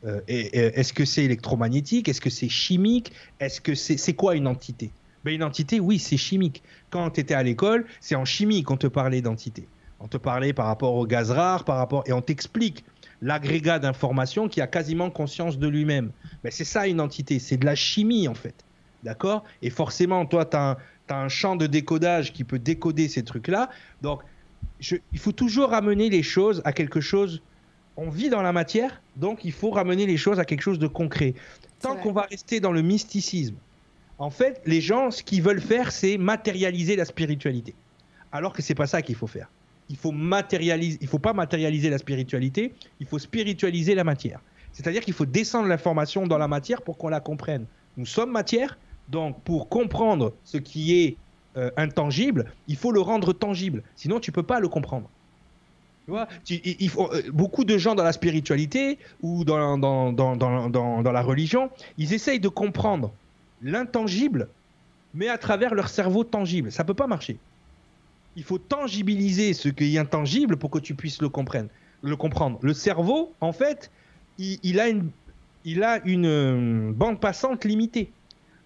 euh, 0.05 0.19
est-ce 0.27 0.93
que 0.93 1.19
électromagnétique? 1.19 2.09
Est-ce 2.09 2.21
que 2.21 2.29
c'est 2.29 2.49
chimique? 2.49 3.11
Est-ce 3.39 3.61
que 3.61 3.75
c'est 3.75 4.13
quoi 4.13 4.35
une 4.35 4.47
entité? 4.47 4.91
Ben, 5.23 5.33
Une 5.33 5.43
entité, 5.43 5.79
oui, 5.79 5.99
c'est 5.99 6.17
chimique. 6.17 6.63
Quand 6.89 7.09
tu 7.11 7.21
étais 7.21 7.33
à 7.33 7.43
l'école, 7.43 7.85
c'est 7.99 8.15
en 8.15 8.25
chimie 8.25 8.63
qu'on 8.63 8.77
te 8.77 8.87
parlait 8.87 9.21
d'entité. 9.21 9.67
On 9.99 10.07
te 10.07 10.17
parlait 10.17 10.53
par 10.53 10.65
rapport 10.65 10.95
au 10.95 11.05
gaz 11.05 11.31
rare, 11.31 11.63
par 11.63 11.77
rapport 11.77 12.03
et 12.07 12.13
on 12.13 12.21
t'explique 12.21 12.83
l'agrégat 13.21 13.79
d'informations 13.79 14.47
qui 14.47 14.61
a 14.61 14.67
quasiment 14.67 15.11
conscience 15.11 15.59
de 15.59 15.67
lui-même. 15.67 16.11
Mais 16.43 16.49
ben, 16.49 16.51
c'est 16.51 16.65
ça 16.65 16.87
une 16.87 16.99
entité, 16.99 17.39
c'est 17.39 17.57
de 17.57 17.65
la 17.65 17.75
chimie 17.75 18.27
en 18.27 18.33
fait. 18.33 18.65
D'accord? 19.03 19.43
Et 19.61 19.69
forcément, 19.69 20.25
toi, 20.25 20.45
tu 20.45 20.57
as, 20.57 20.77
un 21.09 21.27
champ 21.27 21.57
de 21.57 21.67
décodage 21.67 22.31
qui 22.31 22.45
peut 22.45 22.59
décoder 22.59 23.09
ces 23.09 23.23
trucs-là. 23.23 23.69
Donc, 24.01 24.21
il 24.79 25.19
faut 25.19 25.33
toujours 25.33 25.71
ramener 25.71 26.09
les 26.09 26.23
choses 26.23 26.61
à 26.63 26.71
quelque 26.71 27.01
chose. 27.01 27.41
On 27.97 28.09
vit 28.09 28.29
dans 28.29 28.41
la 28.41 28.53
matière, 28.53 29.01
donc 29.17 29.43
il 29.43 29.51
faut 29.51 29.71
ramener 29.71 30.05
les 30.05 30.15
choses 30.15 30.39
à 30.39 30.45
quelque 30.45 30.61
chose 30.61 30.79
de 30.79 30.87
concret. 30.87 31.33
Tant 31.81 31.97
qu'on 31.97 32.13
va 32.13 32.21
rester 32.21 32.61
dans 32.61 32.71
le 32.71 32.81
mysticisme, 32.81 33.55
en 34.21 34.29
fait, 34.29 34.61
les 34.67 34.81
gens, 34.81 35.09
ce 35.09 35.23
qu'ils 35.23 35.41
veulent 35.41 35.59
faire, 35.59 35.91
c'est 35.91 36.19
matérialiser 36.19 36.95
la 36.95 37.05
spiritualité. 37.05 37.73
Alors 38.31 38.53
que 38.53 38.61
c'est 38.61 38.75
pas 38.75 38.85
ça 38.85 39.01
qu'il 39.01 39.15
faut 39.15 39.25
faire. 39.25 39.49
Il 39.89 39.97
faut 39.97 40.11
matérialiser, 40.11 40.99
il 41.01 41.07
faut 41.07 41.17
pas 41.17 41.33
matérialiser 41.33 41.89
la 41.89 41.97
spiritualité, 41.97 42.71
il 42.99 43.07
faut 43.07 43.17
spiritualiser 43.17 43.95
la 43.95 44.03
matière. 44.03 44.39
C'est-à-dire 44.73 45.01
qu'il 45.01 45.15
faut 45.15 45.25
descendre 45.25 45.67
l'information 45.67 46.27
dans 46.27 46.37
la 46.37 46.47
matière 46.47 46.83
pour 46.83 46.99
qu'on 46.99 47.09
la 47.09 47.19
comprenne. 47.19 47.65
Nous 47.97 48.05
sommes 48.05 48.29
matière, 48.29 48.77
donc 49.09 49.41
pour 49.41 49.69
comprendre 49.69 50.33
ce 50.43 50.57
qui 50.57 51.01
est 51.01 51.17
euh, 51.57 51.71
intangible, 51.75 52.45
il 52.67 52.75
faut 52.75 52.91
le 52.91 53.01
rendre 53.01 53.33
tangible. 53.33 53.81
Sinon, 53.95 54.19
tu 54.19 54.31
peux 54.31 54.43
pas 54.43 54.59
le 54.59 54.69
comprendre. 54.69 55.09
Tu 56.05 56.11
vois, 56.11 56.27
il, 56.47 56.89
faut, 56.89 57.11
euh, 57.11 57.23
beaucoup 57.33 57.63
de 57.63 57.75
gens 57.79 57.95
dans 57.95 58.03
la 58.03 58.13
spiritualité 58.13 58.99
ou 59.23 59.45
dans, 59.45 59.79
dans, 59.79 60.13
dans, 60.13 60.35
dans, 60.35 61.11
la 61.11 61.21
religion, 61.23 61.71
ils 61.97 62.13
essayent 62.13 62.39
de 62.39 62.49
comprendre 62.49 63.11
l'intangible, 63.61 64.47
mais 65.13 65.27
à 65.27 65.37
travers 65.37 65.73
leur 65.73 65.89
cerveau 65.89 66.23
tangible. 66.23 66.71
Ça 66.71 66.83
peut 66.83 66.93
pas 66.93 67.07
marcher. 67.07 67.37
Il 68.35 68.43
faut 68.43 68.57
tangibiliser 68.57 69.53
ce 69.53 69.69
qui 69.69 69.95
est 69.95 69.99
intangible 69.99 70.57
pour 70.57 70.69
que 70.69 70.79
tu 70.79 70.95
puisses 70.95 71.21
le 71.21 71.29
comprendre. 71.29 71.69
Le, 72.03 72.15
comprendre. 72.15 72.57
le 72.61 72.73
cerveau, 72.73 73.33
en 73.41 73.51
fait, 73.51 73.91
il, 74.39 74.79
a 74.79 74.87
une, 74.87 75.11
il 75.65 75.83
a 75.83 75.99
une 76.05 76.25
euh, 76.25 76.91
bande 76.91 77.19
passante 77.19 77.65
limitée. 77.65 78.11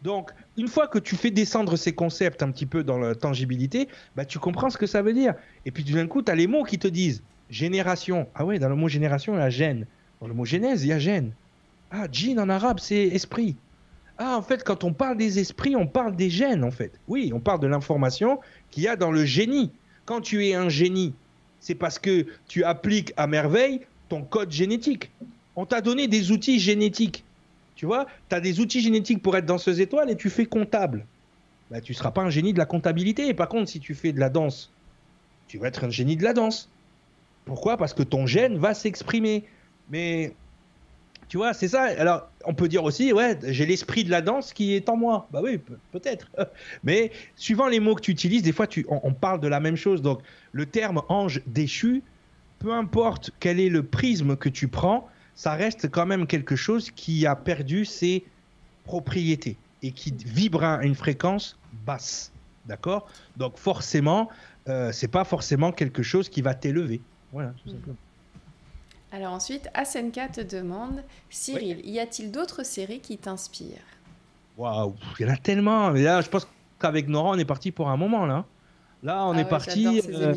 Donc, 0.03 0.31
une 0.55 0.67
fois 0.67 0.87
que 0.87 0.99
tu 0.99 1.15
fais 1.15 1.31
descendre 1.31 1.75
ces 1.75 1.93
concepts 1.93 2.43
un 2.43 2.51
petit 2.51 2.67
peu 2.67 2.83
dans 2.83 2.97
la 2.97 3.15
tangibilité, 3.15 3.89
bah, 4.15 4.23
tu 4.23 4.39
comprends 4.39 4.69
ce 4.69 4.77
que 4.77 4.85
ça 4.85 5.01
veut 5.01 5.13
dire. 5.13 5.33
Et 5.65 5.71
puis, 5.71 5.83
d'un 5.83 6.07
coup, 6.07 6.21
tu 6.21 6.31
as 6.31 6.35
les 6.35 6.47
mots 6.47 6.63
qui 6.63 6.77
te 6.77 6.87
disent 6.87 7.23
génération. 7.49 8.27
Ah 8.35 8.45
ouais, 8.45 8.59
dans 8.59 8.69
le 8.69 8.75
mot 8.75 8.87
génération, 8.87 9.33
il 9.33 9.39
y 9.39 9.41
a 9.41 9.49
gène. 9.49 9.85
Dans 10.21 10.27
le 10.27 10.33
mot 10.33 10.45
genèse, 10.45 10.83
il 10.83 10.89
y 10.89 10.93
a 10.93 10.99
gène. 10.99 11.31
Ah, 11.91 12.07
djinn 12.11 12.39
en 12.39 12.49
arabe, 12.49 12.79
c'est 12.79 13.03
esprit. 13.07 13.55
Ah, 14.17 14.37
en 14.37 14.41
fait, 14.41 14.63
quand 14.63 14.83
on 14.83 14.93
parle 14.93 15.17
des 15.17 15.39
esprits, 15.39 15.75
on 15.75 15.87
parle 15.87 16.15
des 16.15 16.29
gènes, 16.29 16.63
en 16.63 16.71
fait. 16.71 16.99
Oui, 17.07 17.31
on 17.33 17.39
parle 17.39 17.59
de 17.59 17.67
l'information 17.67 18.39
qu'il 18.71 18.83
y 18.83 18.87
a 18.87 18.95
dans 18.95 19.11
le 19.11 19.25
génie. 19.25 19.71
Quand 20.05 20.21
tu 20.21 20.45
es 20.47 20.53
un 20.53 20.69
génie, 20.69 21.13
c'est 21.59 21.75
parce 21.75 21.99
que 21.99 22.25
tu 22.47 22.63
appliques 22.63 23.13
à 23.17 23.27
merveille 23.27 23.81
ton 24.07 24.21
code 24.21 24.51
génétique. 24.51 25.11
On 25.55 25.65
t'a 25.65 25.81
donné 25.81 26.07
des 26.07 26.31
outils 26.31 26.59
génétiques. 26.59 27.23
Tu 27.75 27.85
vois, 27.85 28.05
tu 28.29 28.35
as 28.35 28.39
des 28.39 28.59
outils 28.59 28.81
génétiques 28.81 29.21
pour 29.21 29.35
être 29.35 29.45
danseuse 29.45 29.81
étoile 29.81 30.09
et 30.09 30.15
tu 30.15 30.29
fais 30.29 30.45
comptable. 30.45 31.05
Bah, 31.69 31.81
tu 31.81 31.91
ne 31.91 31.97
seras 31.97 32.11
pas 32.11 32.21
un 32.21 32.29
génie 32.29 32.53
de 32.53 32.57
la 32.57 32.65
comptabilité. 32.65 33.33
Par 33.33 33.49
contre, 33.49 33.69
si 33.69 33.79
tu 33.79 33.95
fais 33.95 34.13
de 34.13 34.19
la 34.19 34.29
danse, 34.29 34.71
tu 35.47 35.57
vas 35.57 35.67
être 35.67 35.83
un 35.83 35.89
génie 35.89 36.15
de 36.15 36.23
la 36.23 36.33
danse. 36.33 36.69
Pourquoi? 37.45 37.77
Parce 37.77 37.93
que 37.93 38.03
ton 38.03 38.27
gène 38.27 38.57
va 38.57 38.73
s'exprimer. 38.73 39.43
Mais 39.89 40.33
tu 41.27 41.37
vois, 41.37 41.53
c'est 41.53 41.67
ça. 41.67 41.83
Alors, 41.83 42.29
on 42.45 42.53
peut 42.53 42.67
dire 42.67 42.83
aussi, 42.83 43.11
ouais, 43.11 43.37
j'ai 43.43 43.65
l'esprit 43.65 44.03
de 44.03 44.11
la 44.11 44.21
danse 44.21 44.53
qui 44.53 44.73
est 44.73 44.89
en 44.89 44.95
moi. 44.95 45.27
Bah 45.31 45.39
oui, 45.43 45.59
peut-être. 45.91 46.29
Mais 46.83 47.11
suivant 47.35 47.67
les 47.67 47.79
mots 47.79 47.95
que 47.95 48.01
tu 48.01 48.11
utilises, 48.11 48.43
des 48.43 48.51
fois, 48.51 48.67
tu, 48.67 48.85
on, 48.89 49.13
parle 49.13 49.39
de 49.39 49.47
la 49.47 49.59
même 49.59 49.75
chose. 49.75 50.01
Donc, 50.01 50.21
le 50.51 50.65
terme 50.65 51.01
ange 51.09 51.41
déchu, 51.47 52.03
peu 52.59 52.71
importe 52.73 53.31
quel 53.39 53.59
est 53.59 53.69
le 53.69 53.83
prisme 53.83 54.35
que 54.35 54.49
tu 54.49 54.67
prends, 54.67 55.09
ça 55.33 55.53
reste 55.53 55.89
quand 55.89 56.05
même 56.05 56.27
quelque 56.27 56.55
chose 56.55 56.91
qui 56.91 57.25
a 57.25 57.35
perdu 57.35 57.85
ses 57.85 58.23
propriétés 58.83 59.57
et 59.81 59.91
qui 59.91 60.13
vibre 60.25 60.63
à 60.63 60.83
une 60.83 60.95
fréquence 60.95 61.57
basse. 61.85 62.31
D'accord? 62.67 63.07
Donc, 63.37 63.57
forcément, 63.57 64.29
euh, 64.69 64.91
c'est 64.91 65.07
pas 65.07 65.23
forcément 65.23 65.71
quelque 65.71 66.03
chose 66.03 66.29
qui 66.29 66.41
va 66.41 66.53
t'élever. 66.53 67.01
Voilà, 67.31 67.53
tout 67.63 67.69
simplement. 67.69 67.97
Alors 69.15 69.31
ensuite, 69.31 69.69
Asenka 69.73 70.27
te 70.27 70.41
demande, 70.41 71.01
Cyril, 71.29 71.79
y 71.85 72.01
a-t-il 72.01 72.31
d'autres 72.31 72.65
séries 72.65 72.99
qui 72.99 73.17
t'inspirent? 73.17 73.79
Waouh, 74.57 74.93
il 75.17 75.25
y 75.25 75.29
en 75.29 75.33
a 75.33 75.37
tellement. 75.37 75.91
Mais 75.91 76.03
là, 76.03 76.19
je 76.19 76.27
pense 76.27 76.45
qu'avec 76.79 77.07
Nora, 77.07 77.29
on 77.29 77.37
est 77.37 77.45
parti 77.45 77.71
pour 77.71 77.87
un 77.87 77.95
moment 77.95 78.25
là. 78.25 78.43
Là, 79.03 79.25
on 79.25 79.31
ah 79.31 79.39
est 79.39 79.45
parti. 79.45 80.01
Euh, 80.09 80.33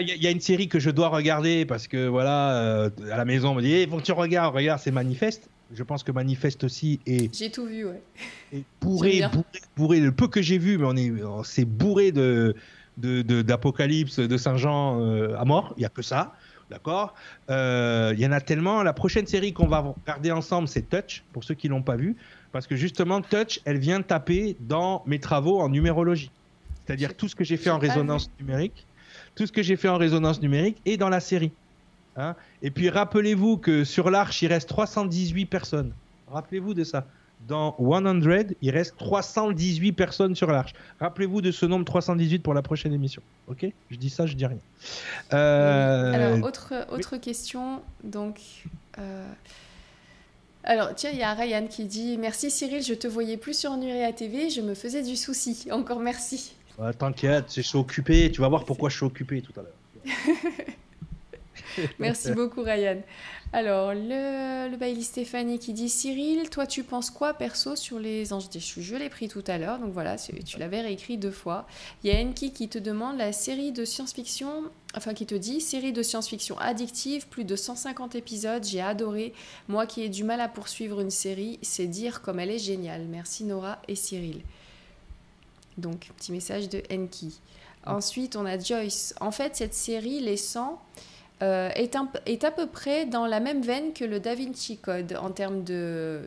il 0.00 0.22
y, 0.22 0.26
a 0.26 0.30
une 0.30 0.40
série 0.40 0.68
que 0.68 0.78
je 0.78 0.90
dois 0.90 1.08
regarder 1.08 1.64
parce 1.64 1.88
que 1.88 2.08
voilà, 2.08 2.56
euh, 2.56 2.90
à 3.10 3.16
la 3.16 3.24
maison, 3.24 3.52
on 3.52 3.54
me 3.54 3.62
dit, 3.62 3.70
il 3.70 3.88
faut 3.88 3.96
que 3.96 4.02
tu 4.02 4.12
regardes, 4.12 4.54
regarde, 4.54 4.80
c'est 4.80 4.90
Manifeste. 4.90 5.48
Je 5.72 5.82
pense 5.82 6.02
que 6.02 6.12
Manifeste 6.12 6.62
aussi 6.64 7.00
est. 7.06 7.34
J'ai 7.34 7.50
tout 7.50 7.64
vu, 7.64 7.86
ouais. 7.86 8.02
Est 8.52 8.64
bourré, 8.82 9.22
bourré, 9.32 9.44
bourré, 9.76 10.00
Le 10.00 10.12
peu 10.12 10.28
que 10.28 10.42
j'ai 10.42 10.58
vu, 10.58 10.76
mais 10.76 10.86
on 10.86 10.96
est, 10.96 11.12
c'est 11.44 11.64
bourré 11.64 12.12
de 12.12 12.54
d'Apocalypse, 12.98 14.18
de, 14.18 14.26
de 14.26 14.36
Saint-Jean 14.36 15.00
euh, 15.00 15.38
à 15.38 15.46
mort. 15.46 15.72
Il 15.78 15.82
y 15.82 15.86
a 15.86 15.88
que 15.88 16.02
ça. 16.02 16.34
D'accord? 16.70 17.14
Euh, 17.50 18.12
Il 18.14 18.20
y 18.20 18.26
en 18.26 18.32
a 18.32 18.40
tellement. 18.40 18.82
La 18.82 18.92
prochaine 18.92 19.26
série 19.26 19.52
qu'on 19.52 19.66
va 19.66 19.80
regarder 19.80 20.30
ensemble, 20.30 20.68
c'est 20.68 20.88
Touch, 20.88 21.24
pour 21.32 21.44
ceux 21.44 21.54
qui 21.54 21.68
l'ont 21.68 21.82
pas 21.82 21.96
vu. 21.96 22.16
Parce 22.52 22.66
que 22.66 22.76
justement, 22.76 23.20
Touch, 23.20 23.60
elle 23.64 23.78
vient 23.78 24.02
taper 24.02 24.56
dans 24.60 25.02
mes 25.06 25.18
travaux 25.18 25.60
en 25.60 25.68
numérologie. 25.68 26.30
C'est-à-dire 26.84 27.16
tout 27.16 27.28
ce 27.28 27.36
que 27.36 27.44
j'ai 27.44 27.56
fait 27.56 27.70
en 27.70 27.78
résonance 27.78 28.30
numérique, 28.40 28.86
tout 29.34 29.46
ce 29.46 29.52
que 29.52 29.62
j'ai 29.62 29.76
fait 29.76 29.88
en 29.88 29.96
résonance 29.96 30.40
numérique 30.40 30.78
et 30.86 30.96
dans 30.96 31.08
la 31.08 31.20
série. 31.20 31.52
Hein? 32.16 32.34
Et 32.62 32.70
puis 32.70 32.88
rappelez-vous 32.88 33.58
que 33.58 33.84
sur 33.84 34.10
l'Arche, 34.10 34.42
il 34.42 34.48
reste 34.48 34.68
318 34.68 35.46
personnes. 35.46 35.92
Rappelez-vous 36.30 36.74
de 36.74 36.84
ça 36.84 37.06
dans 37.48 37.76
100, 37.78 38.54
il 38.62 38.70
reste 38.70 38.96
318 38.98 39.92
personnes 39.92 40.34
sur 40.34 40.50
l'arche. 40.50 40.72
Rappelez-vous 41.00 41.40
de 41.40 41.50
ce 41.50 41.66
nombre 41.66 41.84
318 41.84 42.40
pour 42.40 42.54
la 42.54 42.62
prochaine 42.62 42.92
émission. 42.92 43.22
Ok? 43.48 43.66
Je 43.90 43.96
dis 43.96 44.10
ça, 44.10 44.26
je 44.26 44.34
dis 44.34 44.46
rien. 44.46 44.58
Euh, 45.32 46.12
alors, 46.12 46.46
autre, 46.46 46.86
autre 46.92 47.16
question. 47.16 47.82
Donc. 48.04 48.40
Euh, 48.98 49.26
alors, 50.62 50.94
tiens, 50.94 51.10
il 51.10 51.18
y 51.18 51.22
a 51.22 51.32
Ryan 51.32 51.66
qui 51.66 51.84
dit 51.86 52.18
Merci 52.18 52.50
Cyril, 52.50 52.82
je 52.82 52.94
te 52.94 53.08
voyais 53.08 53.36
plus 53.36 53.58
sur 53.58 53.76
Nurea 53.76 54.12
TV, 54.12 54.50
je 54.50 54.60
me 54.60 54.74
faisais 54.74 55.02
du 55.02 55.16
souci. 55.16 55.68
Encore 55.72 56.00
merci. 56.00 56.54
T'inquiète, 56.98 57.46
je 57.54 57.60
suis 57.60 57.78
occupé. 57.78 58.30
Tu 58.30 58.40
vas 58.40 58.48
voir 58.48 58.64
pourquoi 58.64 58.88
je 58.88 58.96
suis 58.96 59.04
occupé 59.04 59.42
tout 59.42 59.52
à 59.58 59.62
l'heure. 59.62 60.16
merci 61.98 62.32
beaucoup, 62.32 62.62
Ryan. 62.62 62.98
Alors, 63.52 63.94
le, 63.94 64.68
le 64.70 64.76
Bailey 64.76 65.02
Stéphanie 65.02 65.58
qui 65.58 65.72
dit 65.72 65.88
Cyril, 65.88 66.48
toi 66.50 66.68
tu 66.68 66.84
penses 66.84 67.10
quoi 67.10 67.34
perso 67.34 67.74
sur 67.74 67.98
les 67.98 68.32
anges 68.32 68.48
déchus? 68.48 68.80
Je 68.80 68.94
l'ai 68.94 69.08
pris 69.08 69.26
tout 69.26 69.42
à 69.48 69.58
l'heure, 69.58 69.80
donc 69.80 69.92
voilà, 69.92 70.16
tu 70.16 70.58
l'avais 70.60 70.82
réécrit 70.82 71.18
deux 71.18 71.32
fois. 71.32 71.66
Il 72.04 72.12
y 72.12 72.16
a 72.16 72.20
Enki 72.20 72.52
qui 72.52 72.68
te 72.68 72.78
demande 72.78 73.18
la 73.18 73.32
série 73.32 73.72
de 73.72 73.84
science-fiction, 73.84 74.70
enfin 74.96 75.14
qui 75.14 75.26
te 75.26 75.34
dit 75.34 75.60
série 75.60 75.92
de 75.92 76.00
science-fiction 76.00 76.56
addictive, 76.58 77.26
plus 77.26 77.44
de 77.44 77.56
150 77.56 78.14
épisodes, 78.14 78.62
j'ai 78.62 78.80
adoré. 78.80 79.34
Moi 79.66 79.84
qui 79.86 80.02
ai 80.02 80.08
du 80.08 80.22
mal 80.22 80.40
à 80.40 80.46
poursuivre 80.46 81.00
une 81.00 81.10
série, 81.10 81.58
c'est 81.62 81.88
dire 81.88 82.22
comme 82.22 82.38
elle 82.38 82.52
est 82.52 82.58
géniale. 82.58 83.06
Merci 83.08 83.42
Nora 83.42 83.82
et 83.88 83.96
Cyril. 83.96 84.42
Donc, 85.76 86.08
petit 86.16 86.30
message 86.30 86.68
de 86.68 86.84
Enki. 86.92 87.40
Ensuite, 87.84 88.36
on 88.36 88.46
a 88.46 88.58
Joyce. 88.58 89.14
En 89.20 89.32
fait, 89.32 89.56
cette 89.56 89.74
série, 89.74 90.20
Les 90.20 90.36
100, 90.36 90.80
euh, 91.42 91.70
est, 91.74 91.96
est, 92.26 92.44
à 92.44 92.50
peu 92.50 92.66
près 92.66 93.06
dans 93.06 93.26
la 93.26 93.40
même 93.40 93.62
veine 93.62 93.92
que 93.94 94.04
le 94.04 94.20
Da 94.20 94.34
Vinci 94.34 94.76
Code 94.78 95.16
en 95.20 95.30
termes 95.30 95.64
de, 95.64 96.20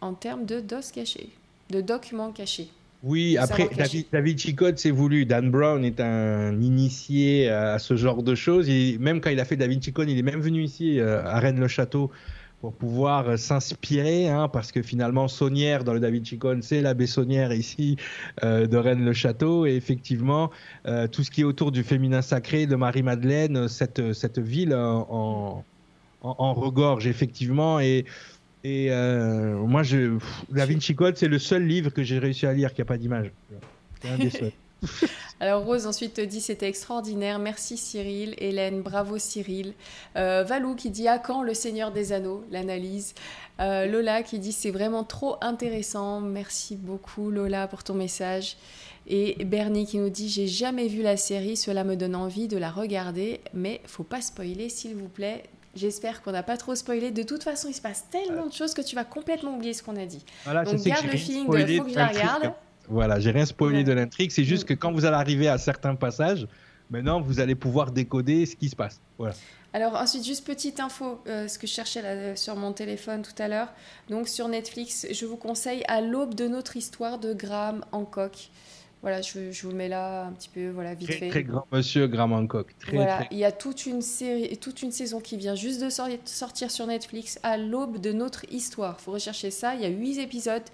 en 0.00 0.14
termes 0.14 0.46
de 0.46 0.60
dos 0.60 0.80
cachés, 0.92 1.28
de 1.70 1.80
documents 1.80 2.32
cachés. 2.32 2.68
Oui, 3.02 3.38
après, 3.38 3.70
Da 4.12 4.20
Vinci 4.20 4.54
Code, 4.54 4.78
c'est 4.78 4.90
voulu. 4.90 5.24
Dan 5.24 5.50
Brown 5.50 5.84
est 5.84 6.00
un 6.00 6.60
initié 6.60 7.48
à 7.48 7.78
ce 7.78 7.96
genre 7.96 8.22
de 8.22 8.34
choses. 8.34 8.68
même 8.98 9.20
quand 9.20 9.30
il 9.30 9.40
a 9.40 9.44
fait 9.44 9.56
Da 9.56 9.66
Vinci 9.66 9.92
Code, 9.92 10.10
il 10.10 10.18
est 10.18 10.22
même 10.22 10.40
venu 10.40 10.62
ici 10.62 11.00
euh, 11.00 11.24
à 11.24 11.38
Rennes-le-Château 11.40 12.10
pour 12.60 12.74
pouvoir 12.74 13.28
euh, 13.28 13.36
s'inspirer, 13.36 14.28
hein, 14.28 14.48
parce 14.48 14.70
que 14.70 14.82
finalement, 14.82 15.28
Saunière 15.28 15.82
dans 15.82 15.94
le 15.94 16.00
Da 16.00 16.10
Vinci 16.10 16.38
Code, 16.38 16.62
c'est 16.62 16.82
l'abbé 16.82 17.06
Saunière 17.06 17.52
ici 17.52 17.96
euh, 18.44 18.66
de 18.66 18.76
Rennes-le-Château, 18.76 19.66
et 19.66 19.74
effectivement, 19.74 20.50
euh, 20.86 21.08
tout 21.08 21.24
ce 21.24 21.30
qui 21.30 21.40
est 21.40 21.44
autour 21.44 21.72
du 21.72 21.82
féminin 21.82 22.22
sacré 22.22 22.66
de 22.66 22.76
Marie-Madeleine, 22.76 23.68
cette, 23.68 24.12
cette 24.12 24.38
ville 24.38 24.74
en, 24.74 25.64
en, 26.22 26.54
regorge, 26.54 27.06
effectivement, 27.06 27.80
et, 27.80 28.04
et 28.62 28.90
moi, 28.90 29.82
je, 29.82 30.18
Da 30.50 30.66
Vinci 30.66 30.94
Code, 30.94 31.16
c'est 31.16 31.28
le 31.28 31.38
seul 31.38 31.64
livre 31.66 31.90
que 31.90 32.02
j'ai 32.02 32.18
réussi 32.18 32.46
à 32.46 32.52
lire 32.52 32.74
qui 32.74 32.82
n'a 32.82 32.84
pas 32.84 32.98
d'image. 32.98 33.32
C'est 34.02 34.10
un 34.10 34.18
des 34.18 34.30
seuls. 34.30 34.52
Alors 35.40 35.64
Rose 35.64 35.86
ensuite 35.86 36.14
te 36.14 36.20
dit 36.20 36.40
c'était 36.40 36.68
extraordinaire, 36.68 37.38
merci 37.38 37.76
Cyril. 37.76 38.34
Hélène, 38.38 38.82
bravo 38.82 39.18
Cyril. 39.18 39.74
Euh, 40.16 40.44
Valou 40.44 40.74
qui 40.74 40.90
dit 40.90 41.08
à 41.08 41.18
quand 41.18 41.42
le 41.42 41.54
Seigneur 41.54 41.92
des 41.92 42.12
Anneaux, 42.12 42.44
l'analyse. 42.50 43.14
Euh, 43.60 43.86
Lola 43.86 44.22
qui 44.22 44.38
dit 44.38 44.52
c'est 44.52 44.70
vraiment 44.70 45.04
trop 45.04 45.36
intéressant, 45.40 46.20
merci 46.20 46.76
beaucoup 46.76 47.30
Lola 47.30 47.68
pour 47.68 47.84
ton 47.84 47.94
message. 47.94 48.56
Et 49.06 49.44
Bernie 49.44 49.86
qui 49.86 49.98
nous 49.98 50.10
dit 50.10 50.28
j'ai 50.28 50.46
jamais 50.46 50.88
vu 50.88 51.02
la 51.02 51.16
série, 51.16 51.56
cela 51.56 51.84
me 51.84 51.96
donne 51.96 52.16
envie 52.16 52.48
de 52.48 52.58
la 52.58 52.70
regarder, 52.70 53.40
mais 53.54 53.80
faut 53.86 54.04
pas 54.04 54.20
spoiler 54.20 54.68
s'il 54.68 54.94
vous 54.94 55.08
plaît. 55.08 55.44
J'espère 55.76 56.20
qu'on 56.22 56.32
n'a 56.32 56.42
pas 56.42 56.56
trop 56.56 56.74
spoilé. 56.74 57.12
De 57.12 57.22
toute 57.22 57.44
façon, 57.44 57.68
il 57.68 57.74
se 57.74 57.80
passe 57.80 58.06
tellement 58.10 58.46
de 58.46 58.52
choses 58.52 58.74
que 58.74 58.82
tu 58.82 58.96
vas 58.96 59.04
complètement 59.04 59.54
oublier 59.54 59.72
ce 59.72 59.84
qu'on 59.84 59.94
a 59.94 60.04
dit. 60.04 60.24
Donc 60.44 60.82
garde 60.82 61.06
le 61.06 61.16
feeling 61.16 61.46
de 61.48 61.76
faut 61.76 61.84
que 61.84 61.90
je 61.90 61.94
la 61.94 62.08
regarde. 62.08 62.52
Voilà, 62.90 63.20
j'ai 63.20 63.30
rien 63.30 63.46
spoilé 63.46 63.84
de 63.84 63.92
l'intrigue. 63.92 64.30
C'est 64.32 64.44
juste 64.44 64.64
que 64.64 64.74
quand 64.74 64.92
vous 64.92 65.04
allez 65.04 65.16
arriver 65.16 65.48
à 65.48 65.58
certains 65.58 65.94
passages, 65.94 66.46
maintenant 66.90 67.20
vous 67.20 67.40
allez 67.40 67.54
pouvoir 67.54 67.92
décoder 67.92 68.44
ce 68.46 68.56
qui 68.56 68.68
se 68.68 68.76
passe. 68.76 69.00
Voilà. 69.16 69.34
Alors 69.72 69.94
ensuite, 69.94 70.24
juste 70.24 70.44
petite 70.44 70.80
info, 70.80 71.20
euh, 71.28 71.46
ce 71.46 71.58
que 71.58 71.68
je 71.68 71.72
cherchais 71.72 72.02
là, 72.02 72.34
sur 72.34 72.56
mon 72.56 72.72
téléphone 72.72 73.22
tout 73.22 73.40
à 73.40 73.46
l'heure. 73.46 73.68
Donc 74.08 74.28
sur 74.28 74.48
Netflix, 74.48 75.06
je 75.10 75.26
vous 75.26 75.36
conseille 75.36 75.84
À 75.86 76.00
l'aube 76.00 76.34
de 76.34 76.48
notre 76.48 76.76
histoire 76.76 77.18
de 77.18 77.32
Graham 77.32 77.84
Hancock. 77.92 78.50
Voilà, 79.02 79.22
je, 79.22 79.50
je, 79.50 79.66
vous 79.66 79.74
mets 79.74 79.88
là 79.88 80.26
un 80.26 80.32
petit 80.32 80.50
peu, 80.50 80.68
voilà, 80.68 80.92
vite 80.94 81.08
très, 81.08 81.18
fait. 81.18 81.28
Très 81.30 81.42
grand 81.42 81.66
monsieur 81.72 82.06
Graham 82.06 82.34
Hancock. 82.34 82.74
Très, 82.78 82.96
voilà, 82.96 83.24
il 83.30 83.38
y 83.38 83.46
a 83.46 83.52
toute 83.52 83.86
une 83.86 84.02
série, 84.02 84.58
toute 84.58 84.82
une 84.82 84.92
saison 84.92 85.20
qui 85.20 85.38
vient 85.38 85.54
juste 85.54 85.80
de 85.80 85.88
sortir 85.88 86.70
sur 86.70 86.86
Netflix. 86.86 87.38
À 87.42 87.56
l'aube 87.56 87.98
de 87.98 88.12
notre 88.12 88.44
histoire. 88.52 88.96
Il 88.98 89.02
faut 89.04 89.12
rechercher 89.12 89.50
ça. 89.50 89.74
Il 89.74 89.80
y 89.80 89.86
a 89.86 89.88
huit 89.88 90.18
épisodes. 90.18 90.64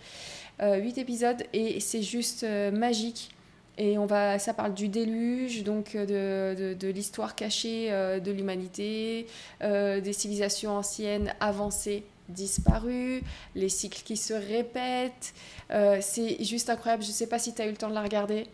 8 0.61 0.65
euh, 0.65 1.01
épisodes 1.01 1.43
et 1.53 1.81
c'est 1.81 2.03
juste 2.03 2.45
euh, 2.45 2.71
magique. 2.71 3.31
Et 3.79 3.99
on 3.99 4.07
va, 4.07 4.39
ça 4.39 4.55
parle 4.55 4.73
du 4.73 4.89
déluge, 4.89 5.63
donc 5.63 5.95
de, 5.95 6.75
de, 6.75 6.89
l'histoire 6.89 7.35
cachée 7.35 7.91
de 7.91 8.33
l'humanité, 8.33 9.27
des 9.61 10.13
civilisations 10.15 10.79
anciennes 10.79 11.35
avancées 11.41 12.03
disparues, 12.31 13.21
les 13.55 13.69
cycles 13.69 14.01
qui 14.03 14.17
se 14.17 14.33
répètent. 14.33 15.35
c'est 16.01 16.43
juste 16.43 16.71
incroyable. 16.71 17.03
Je 17.03 17.09
ne 17.09 17.13
sais 17.13 17.27
pas 17.27 17.39
si 17.39 17.55
tu 17.55 17.61
as 17.61 17.67
eu 17.67 17.71
le 17.71 17.77
temps 17.77 17.91
de 17.91 17.95
la 17.95 18.01
regarder. 18.01 18.47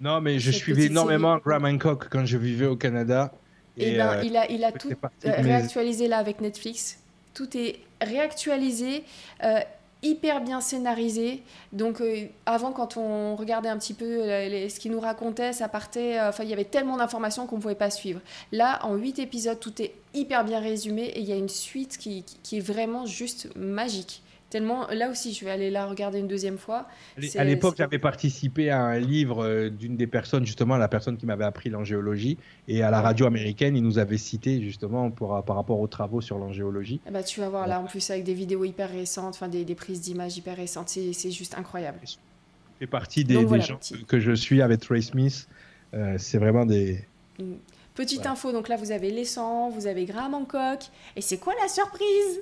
Non, 0.00 0.20
mais 0.20 0.38
je 0.38 0.50
suivais 0.50 0.86
énormément 0.86 1.36
Graham 1.38 1.66
Hancock 1.66 2.08
quand 2.08 2.24
je 2.24 2.38
vivais 2.38 2.66
au 2.66 2.76
Canada. 2.76 3.32
Et, 3.76 3.92
eh 3.92 3.96
ben, 3.96 4.08
euh, 4.08 4.22
il 4.24 4.36
a, 4.36 4.50
il 4.50 4.64
a 4.64 4.72
tout 4.72 4.90
réactualisé 5.24 6.08
là 6.08 6.18
avec 6.18 6.40
Netflix. 6.40 6.98
Tout 7.34 7.56
est 7.56 7.80
réactualisé, 8.00 9.04
euh, 9.44 9.60
hyper 10.02 10.40
bien 10.40 10.60
scénarisé. 10.60 11.42
Donc, 11.72 12.00
euh, 12.00 12.26
avant, 12.46 12.72
quand 12.72 12.96
on 12.96 13.36
regardait 13.36 13.68
un 13.68 13.78
petit 13.78 13.94
peu 13.94 14.06
ce 14.06 14.80
qu'il 14.80 14.92
nous 14.92 15.00
racontait, 15.00 15.52
ça 15.52 15.68
partait. 15.68 16.20
Enfin, 16.20 16.44
il 16.44 16.50
y 16.50 16.52
avait 16.52 16.64
tellement 16.64 16.96
d'informations 16.96 17.46
qu'on 17.46 17.56
ne 17.56 17.62
pouvait 17.62 17.74
pas 17.74 17.90
suivre. 17.90 18.20
Là, 18.52 18.80
en 18.84 18.94
huit 18.94 19.18
épisodes, 19.18 19.58
tout 19.58 19.80
est 19.82 19.94
hyper 20.14 20.44
bien 20.44 20.60
résumé 20.60 21.04
et 21.04 21.20
il 21.20 21.26
y 21.26 21.32
a 21.32 21.36
une 21.36 21.48
suite 21.48 21.98
qui, 21.98 22.24
qui 22.42 22.58
est 22.58 22.60
vraiment 22.60 23.06
juste 23.06 23.48
magique. 23.56 24.22
Tellement, 24.50 24.88
là 24.88 25.08
aussi, 25.10 25.32
je 25.32 25.44
vais 25.44 25.50
aller 25.50 25.70
la 25.70 25.86
regarder 25.86 26.18
une 26.18 26.26
deuxième 26.26 26.58
fois. 26.58 26.88
À 27.36 27.44
l'époque, 27.44 27.76
j'avais 27.78 28.00
participé 28.00 28.70
à 28.70 28.82
un 28.82 28.98
livre 28.98 29.44
euh, 29.44 29.70
d'une 29.70 29.96
des 29.96 30.08
personnes, 30.08 30.44
justement, 30.44 30.76
la 30.76 30.88
personne 30.88 31.16
qui 31.16 31.24
m'avait 31.24 31.44
appris 31.44 31.70
l'angéologie. 31.70 32.36
Et 32.66 32.82
à 32.82 32.90
la 32.90 33.00
radio 33.00 33.26
américaine, 33.26 33.76
il 33.76 33.82
nous 33.82 33.98
avait 33.98 34.18
cité, 34.18 34.60
justement, 34.60 35.10
pour, 35.10 35.42
par 35.44 35.56
rapport 35.56 35.78
aux 35.78 35.86
travaux 35.86 36.20
sur 36.20 36.36
l'angéologie. 36.36 37.00
Ah 37.06 37.12
bah, 37.12 37.22
tu 37.22 37.38
vas 37.38 37.48
voir, 37.48 37.68
là, 37.68 37.80
en 37.80 37.84
plus, 37.84 38.10
avec 38.10 38.24
des 38.24 38.34
vidéos 38.34 38.64
hyper 38.64 38.90
récentes, 38.90 39.34
enfin, 39.34 39.48
des, 39.48 39.64
des 39.64 39.74
prises 39.76 40.00
d'images 40.00 40.36
hyper 40.36 40.56
récentes, 40.56 40.88
c'est 40.88 41.30
juste 41.30 41.56
incroyable. 41.56 42.00
C'est 42.80 42.86
partie 42.86 43.24
des, 43.24 43.34
gens 43.60 43.78
que 44.08 44.18
je 44.18 44.32
suis 44.32 44.62
avec 44.62 44.80
Trey 44.80 45.02
Smith. 45.02 45.48
Euh, 45.92 46.16
c'est 46.18 46.38
vraiment 46.38 46.64
des. 46.64 47.04
Mm. 47.38 47.54
Petite 48.00 48.24
info, 48.24 48.50
donc 48.50 48.68
là 48.68 48.76
vous 48.76 48.92
avez 48.92 49.10
les 49.10 49.26
vous 49.74 49.86
avez 49.86 50.06
Graham 50.06 50.32
Hancock, 50.32 50.84
et 51.16 51.20
c'est 51.20 51.36
quoi 51.36 51.52
la 51.60 51.68
surprise? 51.68 52.40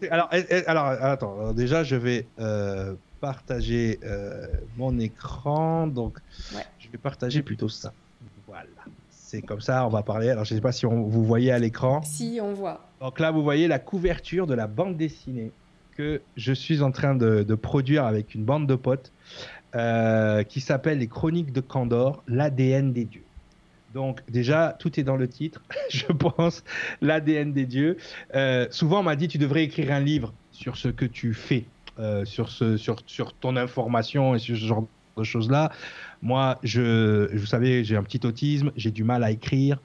Alors, 0.10 0.30
alors, 0.66 0.86
attends, 0.86 1.52
déjà 1.52 1.84
je 1.84 1.94
vais 1.94 2.26
euh, 2.40 2.94
partager 3.20 4.00
euh, 4.02 4.46
mon 4.78 4.98
écran, 4.98 5.88
donc 5.88 6.16
je 6.78 6.88
vais 6.88 6.96
partager 6.96 7.42
plutôt 7.42 7.68
ça. 7.68 7.92
Voilà, 8.46 8.64
c'est 9.10 9.42
comme 9.42 9.60
ça, 9.60 9.84
on 9.84 9.90
va 9.90 10.02
parler. 10.02 10.30
Alors 10.30 10.46
je 10.46 10.54
ne 10.54 10.58
sais 10.58 10.62
pas 10.62 10.72
si 10.72 10.86
on, 10.86 11.02
vous 11.02 11.22
voyez 11.22 11.52
à 11.52 11.58
l'écran. 11.58 12.00
Si, 12.02 12.38
on 12.42 12.54
voit. 12.54 12.88
Donc 13.02 13.20
là 13.20 13.30
vous 13.30 13.42
voyez 13.42 13.68
la 13.68 13.78
couverture 13.78 14.46
de 14.46 14.54
la 14.54 14.66
bande 14.66 14.96
dessinée 14.96 15.52
que 15.98 16.22
je 16.38 16.52
suis 16.54 16.80
en 16.80 16.92
train 16.92 17.14
de, 17.14 17.42
produire 17.56 18.06
avec 18.06 18.34
une 18.34 18.44
bande 18.44 18.66
de 18.66 18.74
potes 18.74 19.12
euh, 19.74 20.44
qui 20.44 20.62
s'appelle 20.62 20.96
Les 20.96 21.08
Chroniques 21.08 21.52
de 21.52 21.60
Candor, 21.60 22.22
l'ADN 22.26 22.94
des 22.94 23.04
dieux. 23.04 23.24
Donc 23.94 24.20
déjà, 24.28 24.76
tout 24.78 24.98
est 25.00 25.02
dans 25.02 25.16
le 25.16 25.28
titre, 25.28 25.62
je 25.90 26.06
pense, 26.06 26.64
l'ADN 27.00 27.52
des 27.52 27.66
dieux. 27.66 27.96
Euh, 28.34 28.66
souvent, 28.70 29.00
on 29.00 29.02
m'a 29.02 29.16
dit, 29.16 29.28
tu 29.28 29.38
devrais 29.38 29.64
écrire 29.64 29.92
un 29.92 30.00
livre 30.00 30.32
sur 30.52 30.76
ce 30.76 30.88
que 30.88 31.04
tu 31.04 31.34
fais, 31.34 31.64
euh, 31.98 32.24
sur, 32.24 32.48
ce, 32.50 32.76
sur, 32.76 32.96
sur 33.06 33.32
ton 33.34 33.56
information 33.56 34.34
et 34.34 34.38
sur 34.38 34.56
ce 34.56 34.64
genre 34.64 34.86
de 35.16 35.24
choses-là. 35.24 35.72
Moi, 36.22 36.58
je, 36.62 37.34
vous 37.34 37.46
savez, 37.46 37.84
j'ai 37.84 37.96
un 37.96 38.02
petit 38.02 38.26
autisme, 38.26 38.72
j'ai 38.76 38.90
du 38.90 39.04
mal 39.04 39.24
à 39.24 39.30
écrire. 39.30 39.78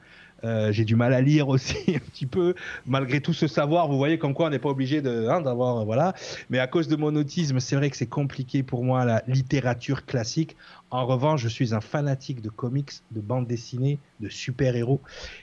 Euh, 0.44 0.72
j'ai 0.72 0.86
du 0.86 0.95
mal 0.95 1.14
à 1.14 1.22
lire 1.22 1.48
aussi 1.48 1.78
un 1.95 1.99
petit 1.99 2.26
peu, 2.26 2.53
malgré 2.86 3.22
tout 3.22 3.34
ce 3.34 3.48
savoir. 3.48 3.88
Vous 3.88 3.98
voyez 3.98 4.18
comme 4.18 4.34
quoi 4.34 4.48
on 4.48 4.49
n'est 4.49 4.60
pas 4.60 4.70
obligé 4.70 5.02
de 5.02 5.28
hein, 5.28 5.41
d'avoir 5.41 5.86
voilà. 5.86 6.14
Mais 6.49 6.60
à 6.60 6.68
cause 6.68 6.88
de 6.88 6.95
mon 6.95 7.15
autisme, 7.15 7.60
c'est 7.60 7.76
vrai 7.76 7.90
que 7.90 7.98
c'est 7.98 8.07
compliqué 8.07 8.64
pour 8.64 8.84
moi 8.84 9.06
la 9.06 9.24
littérature 9.28 10.06
classique. 10.06 10.56
En 10.91 11.07
revanche, 11.07 11.41
je 11.41 11.48
suis 11.48 11.74
un 11.74 11.82
fanatique 11.82 12.41
de 12.41 12.49
comics, 12.49 12.91
de 13.11 13.20
bandes 13.20 13.48
dessinées, 13.48 13.98
de 14.20 14.30
super-héros. 14.30 15.02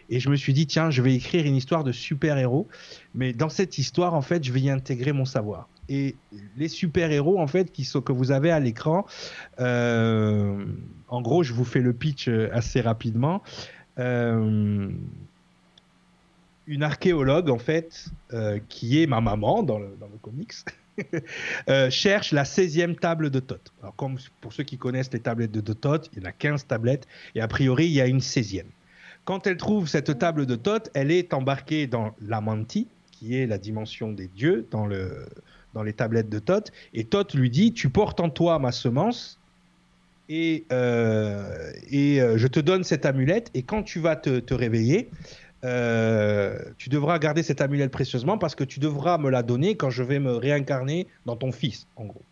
Et 0.09 0.21
je 0.21 0.29
me 0.29 0.37
suis 0.37 0.53
dit, 0.53 0.67
tiens, 0.67 0.91
je 0.91 1.03
vais 1.03 1.15
écrire 1.15 1.45
une 1.45 1.57
histoire 1.57 1.83
de 1.83 1.91
super-héros. 1.91 2.69
Mais 3.17 3.33
dans 3.33 3.49
cette 3.49 3.77
histoire, 3.79 4.15
en 4.15 4.23
fait, 4.23 4.45
je 4.45 4.53
vais 4.53 4.61
y 4.61 4.71
intégrer 4.71 5.13
mon 5.13 5.25
savoir. 5.25 5.69
Et 5.89 6.15
les 6.57 6.69
super-héros, 6.69 7.41
en 7.41 7.49
fait, 7.49 7.73
qui 7.73 7.85
sont, 7.85 8.01
que 8.01 8.13
vous 8.13 8.31
avez 8.31 8.53
à 8.53 8.61
l'écran, 8.61 9.07
euh, 9.59 10.65
en 11.09 11.21
gros, 11.21 11.43
je 11.43 11.53
vous 11.53 11.65
fais 11.65 11.81
le 11.81 11.93
pitch 11.93 12.29
euh, 12.29 12.49
assez 12.53 12.81
rapidement. 12.81 13.43
Euh, 14.01 14.91
une 16.67 16.83
archéologue, 16.83 17.51
en 17.51 17.59
fait, 17.59 18.07
euh, 18.33 18.61
qui 18.69 19.03
est 19.03 19.07
ma 19.07 19.21
maman 19.21 19.63
dans 19.63 19.79
le, 19.79 19.97
dans 19.99 20.09
comics, 20.23 20.55
euh, 21.69 21.91
cherche 21.91 22.33
la 22.33 22.45
16e 22.45 22.97
table 22.97 23.31
de 23.31 23.41
Thoth. 23.41 23.73
Alors, 23.83 23.97
comme 23.97 24.19
pour 24.41 24.53
ceux 24.53 24.63
qui 24.63 24.79
connaissent 24.79 25.13
les 25.13 25.21
tablettes 25.21 25.53
de 25.53 25.73
Thoth, 25.73 26.11
il 26.13 26.21
y 26.21 26.23
en 26.23 26.29
a 26.29 26.33
15 26.33 26.67
tablettes, 26.67 27.09
et 27.35 27.41
a 27.41 27.49
priori, 27.49 27.87
il 27.87 27.93
y 27.93 28.01
a 28.01 28.07
une 28.07 28.21
16e. 28.21 28.67
Quand 29.25 29.47
elle 29.47 29.57
trouve 29.57 29.89
cette 29.89 30.19
table 30.19 30.47
de 30.47 30.55
Thoth, 30.55 30.91
elle 30.95 31.11
est 31.11 31.35
embarquée 31.35 31.87
dans 31.87 32.15
la 32.21 32.41
Manti, 32.41 32.87
qui 33.11 33.37
est 33.37 33.47
la 33.47 33.59
dimension 33.59 34.13
des 34.13 34.29
dieux, 34.29 34.67
dans, 34.71 34.89
dans 35.75 35.83
les 35.83 35.93
tablettes 35.93 36.31
de 36.31 36.39
Thoth, 36.39 36.71
et 36.95 37.05
Thoth 37.05 37.35
lui 37.35 37.51
dit 37.51 37.73
Tu 37.73 37.91
portes 37.91 38.21
en 38.21 38.31
toi 38.31 38.59
ma 38.59 38.73
semence, 38.73 39.40
et, 40.31 40.65
euh, 40.73 41.73
euh, 41.93 42.39
je 42.39 42.47
te 42.47 42.61
donne 42.61 42.85
cette 42.85 43.05
amulette 43.05 43.51
et 43.53 43.63
quand 43.63 43.83
tu 43.83 43.99
vas 43.99 44.15
te, 44.15 44.55
réveiller, 44.55 45.11
euh, 45.65 46.57
tu 46.79 46.89
devras 46.89 47.19
garder 47.19 47.43
cette 47.43 47.61
amulette 47.61 47.91
précieusement 47.91 48.39
parce 48.39 48.55
que 48.55 48.65
tu 48.65 48.79
devras 48.79 49.19
me 49.19 49.29
la 49.29 49.43
donner 49.43 49.75
quand 49.75 49.91
je 49.91 50.05
vais 50.05 50.21
me 50.21 50.33
réincarner 50.33 51.09
dans 51.27 51.37
ton 51.37 51.51
fils, 51.51 51.89
en 51.97 52.05
gros. 52.05 52.23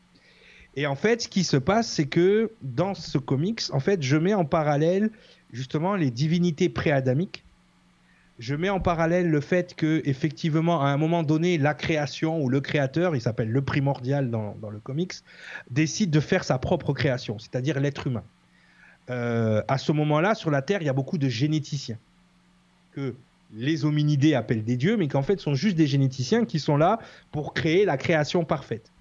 Et 0.76 0.86
en 0.86 0.94
fait, 0.94 1.22
ce 1.22 1.28
qui 1.28 1.42
se 1.42 1.56
passe, 1.56 1.88
c'est 1.88 2.06
que 2.06 2.52
dans 2.62 2.94
ce 2.94 3.18
comics, 3.18 3.62
en 3.72 3.80
fait, 3.80 4.00
je 4.00 4.16
mets 4.16 4.34
en 4.34 4.44
parallèle 4.44 5.10
justement 5.52 5.96
les 5.96 6.12
divinités 6.12 6.68
préadamiques 6.68 7.42
je 8.38 8.54
mets 8.54 8.68
en 8.68 8.80
parallèle 8.80 9.28
le 9.28 9.40
fait 9.40 9.74
que 9.74 10.00
effectivement 10.04 10.82
à 10.82 10.88
un 10.88 10.96
moment 10.96 11.22
donné 11.22 11.58
la 11.58 11.74
création 11.74 12.40
ou 12.40 12.48
le 12.48 12.60
créateur, 12.60 13.16
il 13.16 13.20
s'appelle 13.20 13.50
le 13.50 13.62
primordial 13.62 14.30
dans, 14.30 14.54
le 14.70 14.78
comics, 14.78 15.14
décide 15.70 16.10
de 16.10 16.20
faire 16.20 16.44
sa 16.44 16.58
propre 16.58 16.92
création, 16.92 17.38
c'est-à-dire 17.38 17.80
l'être 17.80 18.06
humain. 18.06 18.24
Euh, 19.10 19.62
à 19.66 19.78
ce 19.78 19.90
moment-là, 19.92 20.34
sur 20.34 20.50
la 20.50 20.62
Terre, 20.62 20.82
il 20.82 20.86
y 20.86 20.90
a 20.90 20.94
beaucoup 20.94 21.18
de 21.18 21.28
généticiens 21.28 21.98
que 22.92 23.14
les 23.54 23.84
hominidés 23.84 24.34
appellent 24.34 24.64
des 24.64 24.76
dieux, 24.76 24.96
mais 24.96 25.08
qu'en 25.08 25.22
fait 25.22 25.40
sont 25.40 25.54
juste 25.54 25.76
des 25.76 25.86
généticiens 25.86 26.44
qui 26.44 26.60
sont 26.60 26.76
là 26.76 26.98
pour 27.32 27.54
créer 27.54 27.84
la 27.86 27.96
création 27.96 28.44
parfaite. 28.44 28.92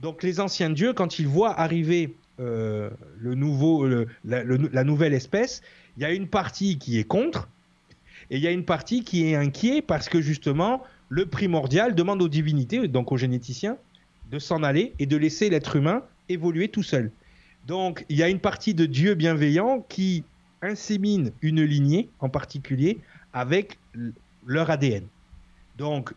Donc 0.00 0.22
les 0.22 0.40
anciens 0.40 0.70
dieux, 0.70 0.92
quand 0.92 1.18
ils 1.18 1.28
voient 1.28 1.58
arriver 1.58 2.16
euh, 2.40 2.90
le 3.20 3.34
nouveau, 3.36 3.86
la 4.24 4.84
nouvelle 4.84 5.14
espèce, 5.14 5.62
il 5.96 6.02
y 6.02 6.04
a 6.04 6.10
une 6.10 6.26
partie 6.26 6.78
qui 6.78 6.98
est 6.98 7.04
contre 7.04 7.48
et 8.30 8.36
il 8.36 8.42
y 8.42 8.46
a 8.46 8.50
une 8.50 8.64
partie 8.64 9.04
qui 9.04 9.26
est 9.26 9.34
inquiet 9.34 9.82
parce 9.82 10.08
que 10.08 10.20
justement, 10.20 10.82
le 11.08 11.26
primordial 11.26 11.94
demande 11.94 12.22
aux 12.22 12.28
divinités, 12.28 12.88
donc 12.88 13.12
aux 13.12 13.16
généticiens, 13.16 13.76
de 14.30 14.38
s'en 14.38 14.62
aller 14.62 14.94
et 14.98 15.06
de 15.06 15.16
laisser 15.16 15.50
l'être 15.50 15.76
humain 15.76 16.02
évoluer 16.28 16.68
tout 16.68 16.82
seul. 16.82 17.10
Donc, 17.66 18.04
il 18.08 18.16
y 18.16 18.22
a 18.22 18.28
une 18.28 18.40
partie 18.40 18.74
de 18.74 18.86
Dieu 18.86 19.14
bienveillant 19.14 19.84
qui 19.88 20.24
insémine 20.62 21.32
une 21.42 21.62
lignée 21.62 22.08
en 22.18 22.28
particulier 22.28 22.98
avec 23.32 23.78
leur 24.46 24.70
ADN. 24.70 25.04
Donc, 25.76 26.14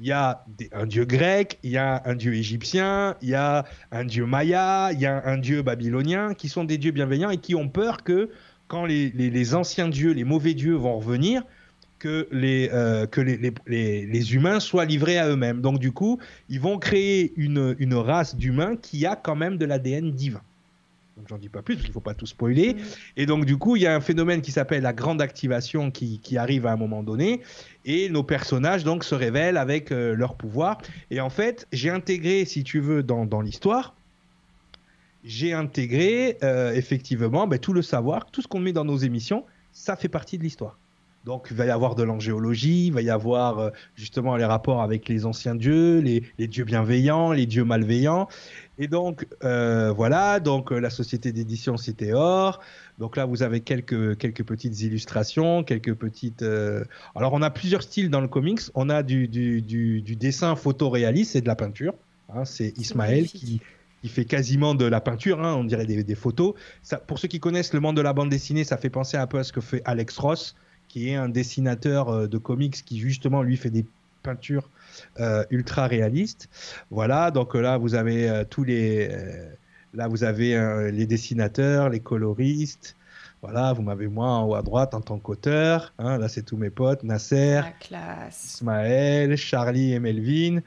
il 0.00 0.06
y 0.06 0.12
a 0.12 0.44
un 0.72 0.86
dieu 0.86 1.04
grec, 1.04 1.58
il 1.62 1.70
y 1.70 1.78
a 1.78 2.02
un 2.04 2.14
dieu 2.14 2.34
égyptien, 2.34 3.16
il 3.22 3.30
y 3.30 3.34
a 3.34 3.64
un 3.92 4.04
dieu 4.04 4.26
maya, 4.26 4.90
il 4.92 5.00
y 5.00 5.06
a 5.06 5.22
un 5.24 5.38
dieu 5.38 5.62
babylonien 5.62 6.34
qui 6.34 6.48
sont 6.48 6.64
des 6.64 6.76
dieux 6.76 6.90
bienveillants 6.90 7.30
et 7.30 7.38
qui 7.38 7.54
ont 7.54 7.68
peur 7.68 8.02
que 8.02 8.30
quand 8.68 8.84
les, 8.84 9.54
anciens 9.54 9.88
dieux, 9.88 10.12
les 10.12 10.24
mauvais 10.24 10.54
dieux 10.54 10.74
vont 10.74 10.98
revenir, 10.98 11.42
que 11.98 12.28
les, 12.30 12.68
euh, 12.72 13.06
que 13.06 13.20
les, 13.20 14.34
humains 14.34 14.60
soient 14.60 14.84
livrés 14.84 15.18
à 15.18 15.28
eux-mêmes. 15.28 15.60
Donc 15.60 15.78
du 15.78 15.92
coup, 15.92 16.18
ils 16.48 16.60
vont 16.60 16.78
créer 16.78 17.32
une, 17.36 17.94
race 17.94 18.36
d'humains 18.36 18.76
qui 18.76 19.06
a 19.06 19.16
quand 19.16 19.36
même 19.36 19.56
de 19.56 19.64
l'ADN 19.64 20.12
divin. 20.12 20.42
Donc 21.16 21.28
j'en 21.28 21.38
dis 21.38 21.48
pas 21.48 21.62
plus 21.62 21.76
parce 21.76 21.86
qu'il 21.86 21.94
faut 21.94 22.00
pas 22.00 22.12
tout 22.12 22.26
spoiler. 22.26 22.74
Mm. 22.74 22.78
Et 23.16 23.26
donc 23.26 23.46
du 23.46 23.56
coup, 23.56 23.76
il 23.76 23.82
y 23.82 23.86
a 23.86 23.94
un 23.94 24.00
phénomène 24.00 24.42
qui 24.42 24.52
s'appelle 24.52 24.82
la 24.82 24.92
grande 24.92 25.22
activation 25.22 25.90
qui, 25.90 26.36
arrive 26.36 26.66
à 26.66 26.72
un 26.72 26.76
moment 26.76 27.02
donné, 27.02 27.40
et 27.86 28.10
nos 28.10 28.22
personnages 28.22 28.84
donc 28.84 29.02
se 29.02 29.14
révèlent 29.14 29.56
avec 29.56 29.90
euh, 29.90 30.14
leur 30.14 30.34
pouvoir. 30.34 30.78
Et 31.10 31.20
en 31.20 31.30
fait, 31.30 31.66
j'ai 31.72 31.88
intégré, 31.88 32.44
si 32.44 32.62
tu 32.62 32.80
veux, 32.80 33.02
dans 33.02 33.40
l'histoire, 33.40 33.94
j'ai 35.26 35.52
intégré 35.52 36.38
euh, 36.42 36.72
effectivement 36.72 37.46
ben, 37.46 37.58
tout 37.58 37.72
le 37.72 37.82
savoir, 37.82 38.26
tout 38.30 38.40
ce 38.40 38.48
qu'on 38.48 38.60
met 38.60 38.72
dans 38.72 38.84
nos 38.84 38.96
émissions, 38.96 39.44
ça 39.72 39.96
fait 39.96 40.08
partie 40.08 40.38
de 40.38 40.44
l'histoire. 40.44 40.78
Donc 41.24 41.48
il 41.50 41.56
va 41.56 41.66
y 41.66 41.70
avoir 41.70 41.96
de 41.96 42.04
l'angéologie, 42.04 42.86
il 42.86 42.92
va 42.92 43.02
y 43.02 43.10
avoir 43.10 43.58
euh, 43.58 43.70
justement 43.96 44.36
les 44.36 44.44
rapports 44.44 44.80
avec 44.80 45.08
les 45.08 45.26
anciens 45.26 45.56
dieux, 45.56 45.98
les, 45.98 46.46
dieux 46.46 46.62
bienveillants, 46.62 47.32
les 47.32 47.46
dieux 47.46 47.64
malveillants. 47.64 48.28
Et 48.78 48.86
donc 48.86 49.26
euh, 49.42 49.90
voilà, 49.90 50.38
donc 50.38 50.70
la 50.70 50.90
société 50.90 51.32
d'édition 51.32 51.76
Cité 51.76 52.12
Or. 52.12 52.60
Donc 53.00 53.16
là 53.16 53.24
vous 53.24 53.42
avez 53.42 53.58
quelques, 53.58 54.16
quelques 54.18 54.44
petites 54.44 54.80
illustrations, 54.82 55.64
quelques 55.64 55.94
petites... 55.94 56.44
Alors 57.16 57.32
on 57.32 57.42
a 57.42 57.50
plusieurs 57.50 57.82
styles 57.82 58.10
dans 58.10 58.20
le 58.20 58.28
comics. 58.28 58.60
On 58.76 58.88
a 58.88 59.02
du, 59.02 59.26
du, 59.26 59.60
du, 59.60 60.02
du 60.02 60.14
dessin 60.14 60.54
photoréaliste 60.54 61.34
et 61.34 61.40
de 61.40 61.48
la 61.48 61.56
peinture. 61.56 61.94
Hein, 62.32 62.44
c'est 62.44 62.76
Ismaël 62.78 63.26
qui, 63.26 63.60
qui 64.06 64.12
fait 64.12 64.24
quasiment 64.24 64.74
de 64.76 64.84
la 64.84 65.00
peinture, 65.00 65.44
hein, 65.44 65.54
on 65.54 65.64
dirait 65.64 65.84
des, 65.84 66.14
photos. 66.14 66.54
Ça, 66.82 66.98
pour 66.98 67.18
ceux 67.18 67.26
qui 67.26 67.40
connaissent 67.40 67.72
le 67.72 67.80
monde 67.80 67.96
de 67.96 68.02
la 68.02 68.12
bande 68.12 68.28
dessinée, 68.28 68.62
ça 68.62 68.76
fait 68.76 68.90
penser 68.90 69.16
un 69.16 69.26
peu 69.26 69.38
à 69.38 69.44
ce 69.44 69.52
que 69.52 69.60
fait 69.60 69.82
Alex 69.84 70.16
Ross, 70.18 70.54
qui 70.88 71.10
est 71.10 71.16
un 71.16 71.28
dessinateur 71.28 72.08
euh, 72.08 72.26
de 72.28 72.38
comics 72.38 72.84
qui 72.84 73.00
justement 73.00 73.42
lui 73.42 73.56
fait 73.56 73.70
des 73.70 73.84
peintures 74.22 74.70
euh, 75.18 75.44
ultra 75.50 75.88
réalistes. 75.88 76.48
Voilà, 76.90 77.32
donc 77.32 77.54
là 77.54 77.78
vous 77.78 77.96
avez 77.96 78.44
tous 78.48 78.62
les, 78.62 79.10
là 79.92 80.06
vous 80.06 80.22
avez 80.22 80.90
les 80.92 81.06
dessinateurs, 81.06 81.88
les 81.88 82.00
coloristes. 82.00 82.96
Voilà, 83.42 83.72
vous 83.72 83.82
m'avez 83.82 84.06
moi 84.06 84.28
en 84.28 84.44
haut 84.46 84.54
à 84.54 84.62
droite 84.62 84.94
en 84.94 85.00
tant 85.00 85.18
qu'auteur. 85.18 85.92
Hein, 85.98 86.18
là, 86.18 86.28
c'est 86.28 86.42
tous 86.42 86.56
mes 86.56 86.70
potes 86.70 87.02
Nasser, 87.04 87.60
Ismaël, 88.30 89.36
Charlie 89.36 89.92
et 89.92 90.00
Melvin. 90.00 90.60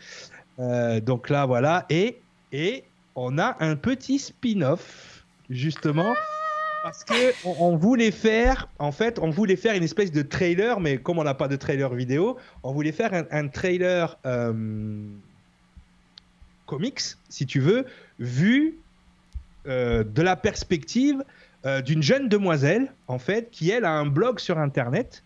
Euh, 0.60 1.00
donc 1.02 1.30
là, 1.30 1.46
voilà. 1.46 1.86
Et, 1.90 2.22
et 2.52 2.84
on 3.22 3.38
a 3.38 3.58
un 3.60 3.76
petit 3.76 4.18
spin-off, 4.18 5.26
justement. 5.50 6.14
Parce 6.84 7.04
que 7.04 7.34
on, 7.46 7.76
voulait 7.76 8.12
faire, 8.12 8.70
en 8.80 8.94
fait, 8.94 9.20
on 9.20 9.30
voulait 9.30 9.58
faire 9.58 9.76
une 9.76 9.84
espèce 9.84 10.14
de 10.14 10.22
trailer, 10.22 10.80
mais 10.80 10.98
comme 10.98 11.20
on 11.20 11.26
n'a 11.26 11.34
pas 11.34 11.50
de 11.50 11.58
trailer 11.58 11.94
vidéo, 11.94 12.38
on 12.64 12.72
voulait 12.72 12.94
faire 12.94 13.12
un, 13.30 13.48
trailer 13.50 14.18
euh, 14.26 14.54
comics, 16.66 17.02
si 17.28 17.46
tu 17.46 17.60
veux, 17.60 17.86
vu 18.20 18.78
euh, 19.68 20.06
de 20.06 20.22
la 20.22 20.38
perspective 20.38 21.22
euh, 21.66 21.82
d'une 21.82 22.02
jeune 22.02 22.30
demoiselle, 22.30 22.94
en 23.08 23.20
fait, 23.20 23.50
qui 23.52 23.70
elle 23.70 23.84
a 23.84 23.92
un 23.92 24.06
blog 24.06 24.40
sur 24.40 24.58
Internet. 24.58 25.24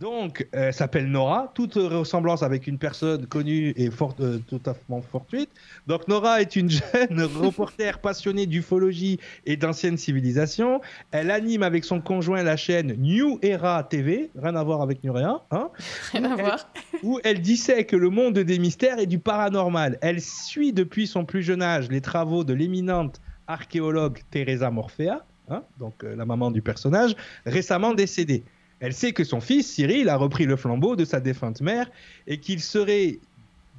Donc, 0.00 0.48
elle 0.52 0.74
s'appelle 0.74 1.06
Nora. 1.06 1.52
Toute 1.54 1.74
ressemblance 1.74 2.42
avec 2.42 2.66
une 2.66 2.78
personne 2.78 3.26
connue 3.26 3.72
et 3.76 3.90
fort, 3.90 4.16
euh, 4.20 4.38
totalement 4.38 5.00
fortuite. 5.00 5.50
Donc, 5.86 6.08
Nora 6.08 6.40
est 6.40 6.56
une 6.56 6.70
jeune 6.70 7.22
reporter 7.22 8.00
passionnée 8.00 8.46
d'ufologie 8.46 9.20
et 9.46 9.56
d'anciennes 9.56 9.96
civilisations. 9.96 10.80
Elle 11.12 11.30
anime 11.30 11.62
avec 11.62 11.84
son 11.84 12.00
conjoint 12.00 12.42
la 12.42 12.56
chaîne 12.56 12.94
New 12.98 13.38
Era 13.42 13.82
TV, 13.84 14.30
rien 14.36 14.56
à 14.56 14.64
voir 14.64 14.82
avec 14.82 15.04
Nurea, 15.04 15.44
hein 15.50 15.70
Rien 16.12 16.24
à 16.24 16.36
voir. 16.36 16.68
Où 17.02 17.20
elle 17.22 17.40
dissèque 17.40 17.92
le 17.92 18.10
monde 18.10 18.38
des 18.38 18.58
mystères 18.58 18.98
et 18.98 19.06
du 19.06 19.18
paranormal. 19.18 19.98
Elle 20.00 20.20
suit 20.20 20.72
depuis 20.72 21.06
son 21.06 21.24
plus 21.24 21.42
jeune 21.42 21.62
âge 21.62 21.88
les 21.90 22.00
travaux 22.00 22.44
de 22.44 22.54
l'éminente 22.54 23.20
archéologue 23.46 24.20
Teresa 24.30 24.70
Morphea 24.70 25.24
Hein, 25.48 25.64
donc 25.78 26.04
euh, 26.04 26.14
la 26.14 26.24
maman 26.24 26.50
du 26.50 26.62
personnage, 26.62 27.14
récemment 27.44 27.94
décédée. 27.94 28.44
Elle 28.82 28.92
sait 28.92 29.12
que 29.12 29.22
son 29.22 29.40
fils, 29.40 29.72
Cyril, 29.72 30.08
a 30.08 30.16
repris 30.16 30.44
le 30.44 30.56
flambeau 30.56 30.96
de 30.96 31.04
sa 31.04 31.20
défunte 31.20 31.60
mère 31.60 31.88
et 32.26 32.38
qu'il 32.38 32.60
serait, 32.60 33.20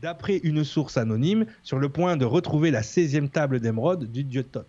d'après 0.02 0.38
une 0.38 0.64
source 0.64 0.98
anonyme, 0.98 1.46
sur 1.62 1.78
le 1.78 1.90
point 1.90 2.16
de 2.16 2.26
retrouver 2.26 2.72
la 2.72 2.82
16e 2.82 3.30
table 3.30 3.60
d'émeraude 3.60 4.10
du 4.10 4.24
dieu 4.24 4.44
Thoth. 4.44 4.66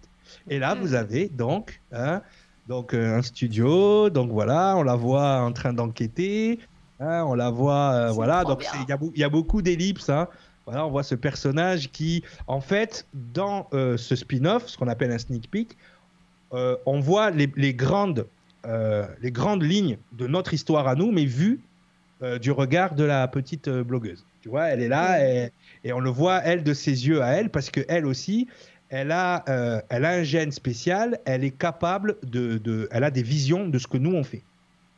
Et 0.51 0.59
là, 0.59 0.74
vous 0.74 0.94
avez 0.94 1.28
donc, 1.28 1.81
hein, 1.93 2.20
donc 2.69 2.94
euh, 2.94 3.19
un 3.19 3.23
studio, 3.23 4.11
donc 4.11 4.31
voilà, 4.32 4.74
on 4.77 4.82
la 4.82 4.97
voit 4.97 5.40
en 5.40 5.52
train 5.52 5.73
d'enquêter, 5.73 6.59
hein, 6.98 7.24
on 7.27 7.35
la 7.35 7.51
voit, 7.51 7.93
euh, 7.93 8.11
voilà, 8.11 8.43
donc 8.43 8.66
il 8.81 9.20
y, 9.20 9.24
a 9.24 9.28
beaucoup 9.28 9.62
d'ellipses. 9.62 10.11
Voilà, 10.66 10.85
on 10.85 10.90
voit 10.90 11.05
ce 11.05 11.15
personnage 11.15 11.93
qui, 11.93 12.24
en 12.48 12.61
fait, 12.61 13.06
dans 13.12 13.69
ce 13.73 14.16
spin-off, 14.16 14.66
ce 14.66 14.77
qu'on 14.77 14.89
appelle 14.89 15.12
un 15.12 15.19
sneak 15.19 15.48
peek, 15.48 15.77
euh, 16.55 16.77
on 16.86 17.01
voit 17.01 17.31
les, 17.31 17.74
grandes, 17.74 18.27
euh, 18.66 19.07
les 19.23 19.31
grandes 19.31 19.62
lignes 19.62 19.99
de 20.12 20.27
notre 20.27 20.55
histoire 20.55 20.89
à 20.89 20.95
nous, 20.95 21.11
mais 21.11 21.24
vues 21.24 21.61
euh, 22.23 22.39
du 22.39 22.51
regard 22.51 22.95
de 22.95 23.05
la 23.05 23.27
petite 23.28 23.69
blogueuse. 23.69 24.24
Tu 24.41 24.49
vois, 24.49 24.66
elle 24.69 24.81
est 24.81 24.89
là 24.89 25.19
et, 25.85 25.93
on 25.93 26.01
le 26.01 26.11
voit, 26.11 26.43
elle, 26.45 26.62
de 26.62 26.74
ses 26.74 27.07
yeux 27.07 27.23
à 27.23 27.28
elle, 27.28 27.51
parce 27.51 27.70
qu'elle 27.70 28.07
aussi, 28.07 28.49
elle 28.89 29.11
a, 29.11 29.45
elle 29.89 30.05
a 30.05 30.11
un 30.11 30.23
gène 30.23 30.53
spécial, 30.53 31.19
elle 31.24 31.45
est 31.45 31.51
capable 31.51 32.16
de, 32.23 32.89
Elle 32.91 33.05
a 33.05 33.11
des 33.11 33.23
visions 33.23 33.69
de 33.69 33.78
ce 33.78 33.86
que 33.86 33.99
nous 33.99 34.12
on 34.12 34.24
fait. 34.24 34.43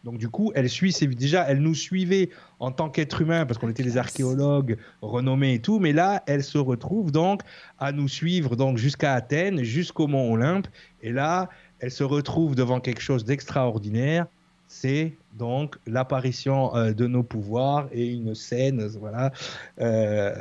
Donc 0.07 0.19
du 0.19 0.29
coup, 0.29 0.53
elle 0.55 0.71
suit, 0.71 0.95
déjà, 1.19 1.45
elle 1.49 1.59
nous 1.59 1.75
suivait 1.75 2.31
en 2.61 2.71
tant 2.71 2.89
qu'être 2.89 3.23
humain 3.23 3.45
parce 3.45 3.59
qu'on 3.59 3.69
était 3.69 3.83
des 3.83 3.99
archéologues 3.99 4.79
renommés 5.03 5.55
et 5.55 5.59
tout, 5.59 5.81
mais 5.81 5.93
là, 5.93 6.23
elle 6.27 6.45
se 6.45 6.59
retrouve 6.59 7.11
donc 7.11 7.43
à 7.81 7.91
nous 7.91 8.07
suivre 8.07 8.55
donc 8.55 8.79
jusqu'à 8.79 9.15
Athènes, 9.15 9.65
jusqu'au 9.65 10.07
mont 10.07 10.33
Olympe, 10.33 10.69
et 11.03 11.11
là, 11.11 11.49
elle 11.81 11.91
se 11.91 12.05
retrouve 12.05 12.55
devant 12.55 12.81
quelque 12.81 13.01
chose 13.01 13.25
d'extraordinaire. 13.25 14.27
C'est 14.69 15.15
donc 15.35 15.77
l'apparition 15.87 16.75
euh, 16.75 16.93
de 16.93 17.07
nos 17.07 17.23
pouvoirs 17.23 17.89
et 17.93 18.07
une 18.07 18.35
scène, 18.35 18.87
voilà. 18.99 19.33
Euh, 19.81 20.35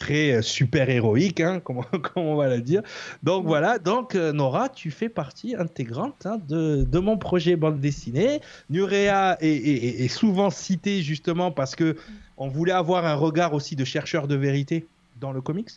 très 0.00 0.32
euh, 0.32 0.42
super 0.42 0.90
héroïque, 0.90 1.40
hein, 1.40 1.60
comment, 1.62 1.84
on 2.16 2.34
va 2.34 2.48
le 2.48 2.60
dire. 2.60 2.82
Donc 3.22 3.46
voilà, 3.46 3.78
donc 3.78 4.16
euh, 4.16 4.32
Nora, 4.32 4.68
tu 4.68 4.90
fais 4.90 5.08
partie 5.08 5.54
intégrante 5.54 6.26
hein, 6.26 6.40
de, 6.48 6.82
de, 6.82 6.98
mon 6.98 7.16
projet 7.16 7.54
bande 7.54 7.78
dessinée. 7.78 8.40
Nurea 8.70 9.36
est, 9.40 10.08
souvent 10.08 10.50
cité 10.50 11.02
justement 11.02 11.52
parce 11.52 11.76
que 11.76 11.96
on 12.36 12.48
voulait 12.48 12.72
avoir 12.72 13.04
un 13.04 13.14
regard 13.14 13.54
aussi 13.54 13.76
de 13.76 13.84
chercheur 13.84 14.26
de 14.26 14.34
vérité 14.34 14.86
dans 15.20 15.30
le 15.30 15.40
comics. 15.40 15.70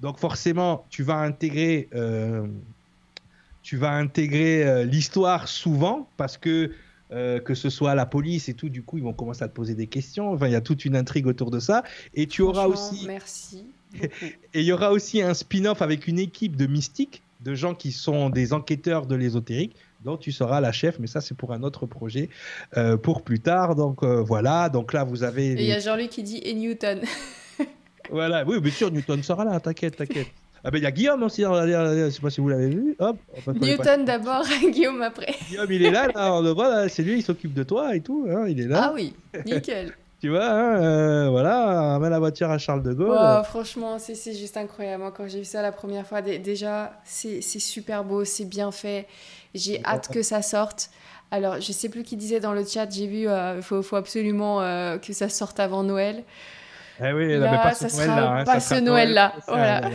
Donc 0.00 0.18
forcément, 0.18 0.84
tu 0.90 1.02
vas 1.02 1.16
intégrer, 1.16 1.88
euh, 1.94 2.46
tu 3.62 3.76
vas 3.76 3.92
intégrer 3.92 4.84
l'histoire 4.84 5.48
souvent 5.48 6.08
parce 6.16 6.38
que 6.38 6.72
que 7.10 7.54
ce 7.54 7.70
soit 7.70 7.96
la 7.96 8.06
police 8.06 8.48
et 8.48 8.54
tout, 8.54 8.68
du 8.68 8.82
coup, 8.82 8.96
ils 8.96 9.02
vont 9.02 9.12
commencer 9.12 9.42
à 9.42 9.48
te 9.48 9.54
poser 9.54 9.74
des 9.74 9.88
questions. 9.88 10.32
Enfin, 10.32 10.46
il 10.46 10.52
y 10.52 10.56
a 10.56 10.60
toute 10.60 10.84
une 10.84 10.94
intrigue 10.94 11.26
autour 11.26 11.50
de 11.50 11.58
ça. 11.58 11.82
Et 12.14 12.26
tu 12.28 12.42
auras 12.42 12.66
aussi. 12.66 13.04
Merci. 13.06 13.64
Et 14.54 14.60
il 14.60 14.64
y 14.64 14.72
aura 14.72 14.92
aussi 14.92 15.22
un 15.22 15.34
spin-off 15.34 15.82
avec 15.82 16.06
une 16.06 16.18
équipe 16.18 16.56
de 16.56 16.66
mystiques, 16.66 17.22
de 17.40 17.54
gens 17.54 17.74
qui 17.74 17.92
sont 17.92 18.30
des 18.30 18.52
enquêteurs 18.52 19.06
de 19.06 19.14
l'ésotérique, 19.14 19.76
dont 20.04 20.16
tu 20.16 20.32
seras 20.32 20.60
la 20.60 20.72
chef, 20.72 20.98
mais 20.98 21.06
ça 21.06 21.20
c'est 21.20 21.36
pour 21.36 21.52
un 21.52 21.62
autre 21.62 21.86
projet 21.86 22.28
euh, 22.76 22.96
pour 22.96 23.22
plus 23.22 23.40
tard. 23.40 23.74
Donc 23.74 24.02
euh, 24.02 24.22
voilà, 24.22 24.68
donc 24.68 24.92
là 24.92 25.04
vous 25.04 25.22
avez. 25.22 25.52
Et 25.52 25.62
il 25.62 25.68
y 25.68 25.72
a 25.72 25.80
Jean-Luc 25.80 26.10
qui 26.10 26.22
dit 26.22 26.40
et 26.42 26.54
Newton. 26.54 27.00
voilà, 28.10 28.44
oui, 28.46 28.60
bien 28.60 28.72
sûr, 28.72 28.90
Newton 28.90 29.22
sera 29.22 29.44
là, 29.44 29.58
t'inquiète, 29.60 29.96
t'inquiète. 29.96 30.28
Ah 30.62 30.70
ben 30.70 30.78
il 30.78 30.84
y 30.84 30.86
a 30.86 30.90
Guillaume 30.90 31.22
aussi, 31.22 31.42
je 31.42 32.10
sais 32.10 32.20
pas 32.20 32.30
si 32.30 32.40
vous 32.40 32.48
l'avez 32.48 32.68
vu. 32.68 32.96
Hop, 32.98 33.16
Newton 33.46 34.04
d'abord, 34.04 34.44
Guillaume 34.72 35.02
après. 35.02 35.34
Guillaume 35.48 35.72
il 35.72 35.84
est 35.84 35.90
là, 35.90 36.08
là 36.08 36.34
on 36.34 36.42
le 36.42 36.50
voit, 36.50 36.88
c'est 36.88 37.02
lui, 37.02 37.18
il 37.18 37.22
s'occupe 37.22 37.54
de 37.54 37.62
toi 37.62 37.94
et 37.96 38.00
tout, 38.00 38.26
hein, 38.30 38.46
il 38.48 38.60
est 38.60 38.66
là. 38.66 38.86
Ah 38.86 38.92
oui, 38.94 39.14
nickel. 39.46 39.94
Tu 40.20 40.28
vois, 40.28 40.44
hein, 40.44 40.82
euh, 40.82 41.28
voilà, 41.30 41.94
amène 41.94 42.10
la 42.10 42.18
voiture 42.18 42.50
à 42.50 42.58
Charles 42.58 42.82
de 42.82 42.92
Gaulle. 42.92 43.16
franchement, 43.44 43.98
c'est 43.98 44.34
juste 44.34 44.58
incroyable. 44.58 45.04
quand 45.16 45.26
j'ai 45.26 45.38
vu 45.38 45.44
ça 45.46 45.62
la 45.62 45.72
première 45.72 46.06
fois, 46.06 46.20
déjà, 46.20 46.92
c'est 47.04 47.40
super 47.40 48.04
beau, 48.04 48.26
c'est 48.26 48.44
bien 48.44 48.70
fait. 48.70 49.06
J'ai 49.54 49.82
hâte 49.82 50.08
que 50.12 50.22
ça 50.22 50.42
sorte. 50.42 50.90
Alors, 51.30 51.60
je 51.60 51.72
sais 51.72 51.88
plus 51.88 52.02
qui 52.02 52.16
disait 52.16 52.40
dans 52.40 52.52
le 52.52 52.64
chat, 52.64 52.90
j'ai 52.90 53.06
vu, 53.06 53.20
il 53.20 53.28
euh, 53.28 53.62
faut, 53.62 53.82
faut, 53.82 53.96
absolument 53.96 54.60
euh, 54.60 54.98
que 54.98 55.12
ça 55.12 55.28
sorte 55.28 55.60
avant 55.60 55.84
Noël. 55.84 56.24
Eh 57.02 57.12
oui, 57.12 57.38
là, 57.38 57.50
mais 57.50 57.56
pas 57.56 57.74
ce 57.74 57.96
Noël-là. 57.96 58.32
Hein, 58.32 58.44
pas 58.44 58.60
ce 58.60 58.74
Noël-là. 58.74 59.32
Voilà. 59.46 59.90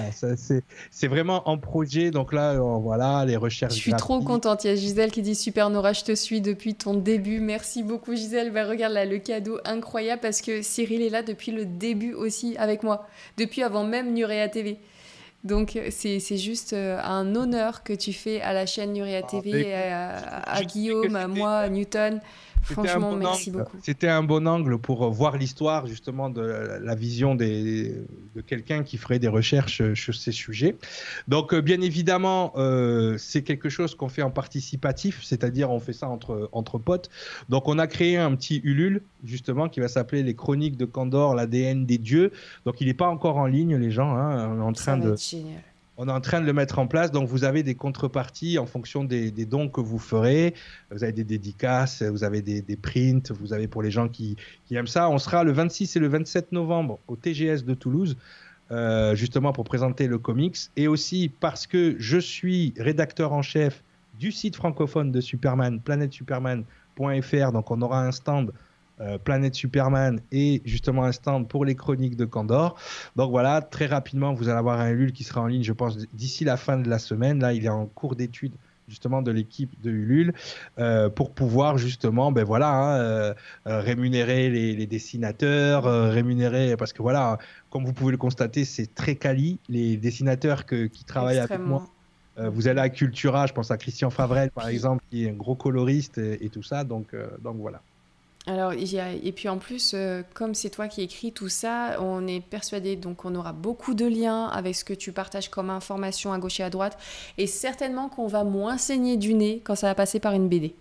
c'est 0.92 1.08
vraiment 1.08 1.48
en 1.48 1.58
projet. 1.58 2.12
Donc 2.12 2.34
là, 2.34 2.56
voilà, 2.56 3.26
les 3.26 3.36
recherches. 3.36 3.76
Je 3.76 3.80
suis 3.80 3.94
trop 3.94 4.22
contente. 4.22 4.64
Il 4.64 4.68
y 4.68 4.74
a 4.74 4.76
Gisèle 4.76 5.12
qui 5.12 5.22
dit 5.22 5.36
Super 5.36 5.70
Nora, 5.70 5.94
je 5.94 6.04
te 6.04 6.16
suis 6.16 6.42
depuis 6.42 6.76
ton 6.76 6.94
début. 6.94 7.40
Merci 7.40 7.84
beaucoup, 7.84 8.16
Gisèle. 8.16 8.52
Bah, 8.52 8.66
regarde 8.66 8.94
là, 8.94 9.06
le 9.06 9.20
cadeau 9.20 9.60
incroyable 9.66 10.22
parce 10.22 10.42
que 10.42 10.62
Cyril 10.62 11.02
est 11.02 11.10
là 11.10 11.22
depuis 11.22 11.52
le 11.52 11.66
début 11.66 12.14
aussi 12.14 12.56
avec 12.58 12.84
moi. 12.84 13.08
Depuis 13.38 13.64
avant 13.64 13.84
même 13.84 14.14
Nurea 14.14 14.48
TV. 14.48 14.80
Donc 15.46 15.80
c'est 15.92 16.38
juste 16.38 16.74
euh, 16.74 17.00
un 17.04 17.36
honneur 17.36 17.84
que 17.84 17.94
tu 17.94 18.14
fais 18.14 18.42
à 18.42 18.52
la 18.52 18.66
chaîne 18.66 18.94
Nurea 18.94 19.22
ah, 19.24 19.28
TV, 19.30 19.74
à, 19.76 20.64
Guillaume, 20.64 21.16
à 21.16 21.28
moi, 21.28 21.58
à 21.58 21.70
Newton. 21.70 22.20
Franchement, 22.66 23.16
merci 23.16 23.52
beaucoup. 23.52 23.78
C'était 23.84 24.08
un 24.08 24.24
bon 24.24 24.48
angle 24.48 24.78
pour 24.78 25.10
voir 25.12 25.38
l'histoire 25.38 25.86
justement 25.86 26.30
de 26.30 26.42
la 26.42 26.96
vision 26.96 27.36
des, 27.36 27.94
de 28.36 28.42
quelqu'un 28.42 28.84
qui 28.84 28.98
ferait 28.98 29.20
des 29.20 29.28
recherches 29.28 29.94
sur 29.94 30.16
ces 30.16 30.32
sujets. 30.32 30.76
Donc, 31.28 31.54
euh, 31.54 31.62
bien 31.62 31.82
évidemment, 31.82 32.54
euh, 32.56 33.18
c'est 33.18 33.44
quelque 33.44 33.70
chose 33.70 33.96
qu'on 33.96 34.10
fait 34.10 34.24
en 34.24 34.32
participatif, 34.32 35.24
c'est-à-dire 35.24 35.70
on 35.72 35.80
fait 35.80 35.94
ça 35.94 36.08
entre, 36.08 36.50
entre 36.52 36.80
potes. 36.80 37.10
Donc, 37.50 37.68
on 37.68 37.78
a 37.78 37.88
créé 37.88 38.18
un 38.18 38.36
petit 38.36 38.62
Ulule 38.64 39.02
justement 39.24 39.70
qui 39.70 39.80
va 39.80 39.88
s'appeler 39.88 40.24
les 40.24 40.36
Chroniques 40.36 40.78
de 40.78 40.86
Candor, 40.86 41.36
l'ADN 41.36 41.86
des 41.86 41.98
dieux. 41.98 42.32
Donc, 42.66 42.82
il 42.82 42.88
n'est 42.88 42.94
pas 42.94 43.08
encore 43.08 43.38
en 43.38 43.46
ligne, 43.46 43.76
les 43.76 43.92
gens. 43.92 44.16
Hein, 44.16 44.50
on 44.50 44.60
est 44.60 44.64
en 44.64 44.74
train 44.74 44.98
de. 44.98 45.16
Génial 45.16 45.62
on 45.98 46.08
est 46.08 46.12
en 46.12 46.22
train 46.22 46.42
de 46.42 46.46
le 46.46 46.54
mettre 46.54 46.80
en 46.80 46.88
place. 46.88 47.12
Donc, 47.12 47.28
vous 47.28 47.44
avez 47.44 47.64
des 47.64 47.76
contreparties 47.76 48.60
en 48.60 48.66
fonction 48.66 49.04
des, 49.04 49.32
dons 49.46 49.70
que 49.70 49.82
vous 49.82 50.00
ferez. 50.00 50.54
Vous 50.92 51.04
avez 51.04 51.14
des 51.14 51.24
dédicaces, 51.24 52.02
vous 52.02 52.24
avez 52.24 52.42
des, 52.42 52.76
prints, 52.76 53.32
vous 53.32 53.54
avez 53.54 53.68
pour 53.68 53.82
les 53.82 53.92
gens 53.92 54.08
qui, 54.08 54.36
aiment 54.72 54.88
ça. 54.88 55.10
On 55.10 55.18
sera 55.18 55.44
le 55.44 55.52
26 55.52 55.96
et 55.96 56.00
le 56.00 56.08
27 56.08 56.52
novembre 56.52 57.00
au 57.08 57.16
TGS 57.16 57.64
de 57.66 57.74
Toulouse, 57.74 58.18
euh, 58.72 59.16
justement 59.16 59.54
pour 59.54 59.64
présenter 59.64 60.08
le 60.08 60.18
comics. 60.18 60.58
Et 60.76 60.88
aussi 60.88 61.32
parce 61.40 61.68
que 61.68 61.96
je 61.98 62.18
suis 62.18 62.74
rédacteur 62.78 63.32
en 63.32 63.42
chef 63.42 63.84
du 64.20 64.32
site 64.32 64.56
francophone 64.56 65.12
de 65.12 65.22
Superman, 65.22 65.80
planetsuperman.fr. 65.80 67.52
Donc, 67.52 67.72
on 67.72 67.82
aura 67.82 68.06
un 68.06 68.12
stand 68.12 68.52
Planète 69.24 69.56
Superman 69.56 70.22
et 70.32 70.62
justement 70.66 71.04
un 71.04 71.12
stand 71.12 71.48
pour 71.48 71.66
les 71.66 71.76
chroniques 71.76 72.16
de 72.16 72.26
Candor. 72.26 72.78
Donc 73.16 73.30
voilà, 73.30 73.62
très 73.62 73.86
rapidement, 73.86 74.34
vous 74.34 74.48
allez 74.48 74.58
avoir 74.58 74.80
un 74.80 74.90
Ulule 74.90 75.12
qui 75.12 75.24
sera 75.24 75.42
en 75.42 75.48
ligne, 75.48 75.64
je 75.64 75.74
pense, 75.74 75.98
d'ici 76.14 76.46
la 76.46 76.58
fin 76.58 76.78
de 76.78 76.90
la 76.90 77.00
semaine. 77.00 77.40
Là, 77.40 77.54
il 77.54 77.66
est 77.66 77.70
en 77.70 77.86
cours 77.86 78.16
d'étude 78.16 78.54
justement 78.88 79.22
de 79.22 79.32
l'équipe 79.32 79.72
de 79.82 79.92
Ulule 79.92 80.34
euh, 80.78 81.10
pour 81.10 81.32
pouvoir 81.32 81.78
justement 81.78 82.32
ben 82.32 82.44
voilà 82.44 82.70
hein, 82.70 82.98
euh, 83.00 83.34
euh, 83.68 83.80
rémunérer 83.80 84.50
les, 84.50 84.86
dessinateurs 84.86 85.86
rémunérer 86.12 86.78
parce 86.78 86.94
que 86.94 87.02
voilà 87.02 87.40
comme 87.70 87.86
vous 87.86 87.94
pouvez 87.94 88.12
le 88.12 88.18
constater 88.18 88.66
c'est 88.66 88.94
très 88.94 89.16
quali 89.16 89.60
les 89.70 89.98
dessinateurs 89.98 90.66
qui 90.66 91.04
travaillent 91.06 91.40
avec 91.40 91.60
moi 91.60 91.88
vous 92.38 92.68
allez 92.68 92.82
à 92.82 92.90
Cultura 92.90 93.48
je 93.48 93.54
pense 93.54 93.72
à 93.72 93.78
Christian 93.78 94.10
Favrel 94.10 94.52
par 94.52 94.68
exemple 94.68 95.04
qui 95.10 95.26
est 95.26 95.32
un 95.32 95.34
gros 95.34 95.56
coloriste 95.56 96.18
et, 96.20 96.46
et 96.46 96.50
tout 96.50 96.64
ça 96.64 96.84
donc 96.84 97.16
donc 97.42 97.56
voilà 97.58 97.82
alors, 98.48 98.74
et 98.74 99.32
puis 99.32 99.50
en 99.50 99.58
plus, 99.58 99.94
euh, 99.96 100.22
comme 100.36 100.54
c'est 100.54 100.70
toi 100.70 100.88
qui 100.88 101.02
écris 101.02 101.32
tout 101.32 101.50
ça, 101.50 101.98
on 102.00 102.28
est 102.28 102.42
persuadé 102.42 102.96
donc 102.96 103.18
qu'on 103.18 103.34
aura 103.34 103.54
beaucoup 103.54 103.96
de 103.96 104.06
liens 104.06 104.46
avec 104.48 104.76
ce 104.76 104.86
que 104.86 104.94
tu 104.94 105.12
partages 105.12 105.50
comme 105.50 105.72
information 105.72 106.32
à 106.32 106.38
gauche 106.38 106.60
et 106.60 106.64
à 106.64 106.70
droite, 106.70 106.98
et 107.40 107.48
certainement 107.48 108.08
qu'on 108.08 108.28
va 108.28 108.44
moins 108.44 108.78
saigner 108.78 109.18
du 109.18 109.34
nez 109.34 109.62
quand 109.64 109.76
ça 109.76 109.88
va 109.88 109.96
passer 109.96 110.20
par 110.20 110.34
une 110.34 110.48
BD. 110.48 110.76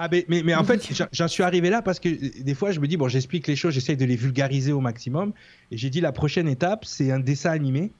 Ah 0.00 0.08
mais, 0.10 0.26
mais, 0.28 0.56
en 0.56 0.64
fait, 0.64 0.88
j'en 1.12 1.28
suis 1.28 1.44
arrivé 1.44 1.70
là 1.70 1.80
parce 1.80 2.00
que 2.00 2.08
euh, 2.08 2.42
des 2.42 2.54
fois, 2.54 2.72
je 2.72 2.80
me 2.80 2.88
dis, 2.88 2.96
bon, 2.96 3.06
j'explique 3.06 3.46
les 3.46 3.54
choses, 3.54 3.74
j'essaye 3.74 3.96
de 3.96 4.04
les 4.04 4.16
vulgariser 4.16 4.72
au 4.72 4.80
maximum, 4.80 5.32
et 5.70 5.76
j'ai 5.76 5.90
dit 5.90 6.00
la 6.00 6.10
prochaine 6.10 6.48
étape, 6.48 6.84
c'est 6.84 7.12
un 7.12 7.20
dessin 7.20 7.50
animé 7.50 7.92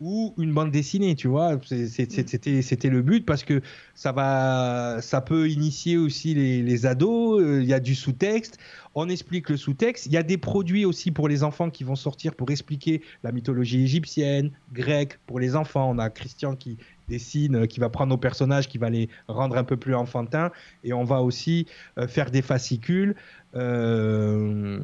ou 0.00 0.34
une 0.38 0.52
bande 0.52 0.70
dessinée, 0.70 1.14
tu 1.14 1.28
vois. 1.28 1.60
C'était, 1.64 2.62
c'était 2.62 2.88
le 2.88 3.02
but 3.02 3.26
parce 3.26 3.44
que 3.44 3.60
ça 3.94 4.12
va, 4.12 4.98
ça 5.02 5.20
peut 5.20 5.48
initier 5.48 5.98
aussi 5.98 6.34
les, 6.34 6.62
les 6.62 6.86
ados. 6.86 7.42
Euh, 7.42 7.62
il 7.62 7.68
y 7.68 7.74
a 7.74 7.80
du 7.80 7.94
sous-texte. 7.94 8.58
On 8.94 9.08
explique 9.08 9.50
le 9.50 9.56
sous-texte. 9.56 10.06
Il 10.06 10.12
y 10.12 10.16
a 10.16 10.22
des 10.22 10.38
produits 10.38 10.84
aussi 10.84 11.10
pour 11.10 11.28
les 11.28 11.44
enfants 11.44 11.70
qui 11.70 11.84
vont 11.84 11.96
sortir 11.96 12.34
pour 12.34 12.50
expliquer 12.50 13.02
la 13.22 13.30
mythologie 13.30 13.82
égyptienne, 13.82 14.50
grecque 14.72 15.18
pour 15.26 15.38
les 15.38 15.54
enfants. 15.54 15.90
On 15.90 15.98
a 15.98 16.08
Christian 16.08 16.56
qui 16.56 16.78
dessine, 17.10 17.56
euh, 17.56 17.66
qui 17.66 17.80
va 17.80 17.90
prendre 17.90 18.10
nos 18.10 18.16
personnages, 18.16 18.68
qui 18.68 18.78
va 18.78 18.88
les 18.88 19.10
rendre 19.28 19.58
un 19.58 19.64
peu 19.64 19.76
plus 19.76 19.94
enfantins. 19.94 20.50
Et 20.82 20.94
on 20.94 21.04
va 21.04 21.20
aussi 21.22 21.66
euh, 21.98 22.08
faire 22.08 22.30
des 22.30 22.40
fascicules 22.40 23.14
euh, 23.56 24.78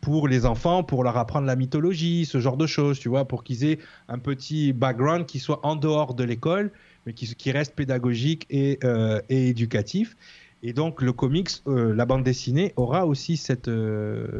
pour 0.00 0.28
les 0.28 0.46
enfants, 0.46 0.84
pour 0.84 1.02
leur 1.02 1.16
apprendre 1.16 1.46
la 1.46 1.56
mythologie, 1.56 2.26
ce 2.26 2.38
genre 2.38 2.56
de 2.56 2.66
choses, 2.66 2.98
tu 2.98 3.08
vois, 3.08 3.26
pour 3.26 3.42
qu'ils 3.42 3.64
aient 3.64 3.78
un 4.08 4.18
petit 4.18 4.72
background 4.72 5.26
qui 5.26 5.38
soit 5.38 5.64
en 5.66 5.76
dehors 5.76 6.14
de 6.14 6.24
l'école, 6.24 6.70
mais 7.06 7.12
qui, 7.12 7.50
reste 7.50 7.74
pédagogique 7.74 8.46
et, 8.50 8.78
euh, 8.84 9.20
et, 9.28 9.48
éducatif. 9.48 10.16
Et 10.62 10.72
donc 10.72 11.02
le 11.02 11.12
comics, 11.12 11.50
euh, 11.66 11.94
la 11.94 12.06
bande 12.06 12.22
dessinée 12.22 12.72
aura 12.76 13.04
aussi 13.06 13.36
cette, 13.36 13.66
ce 13.66 14.38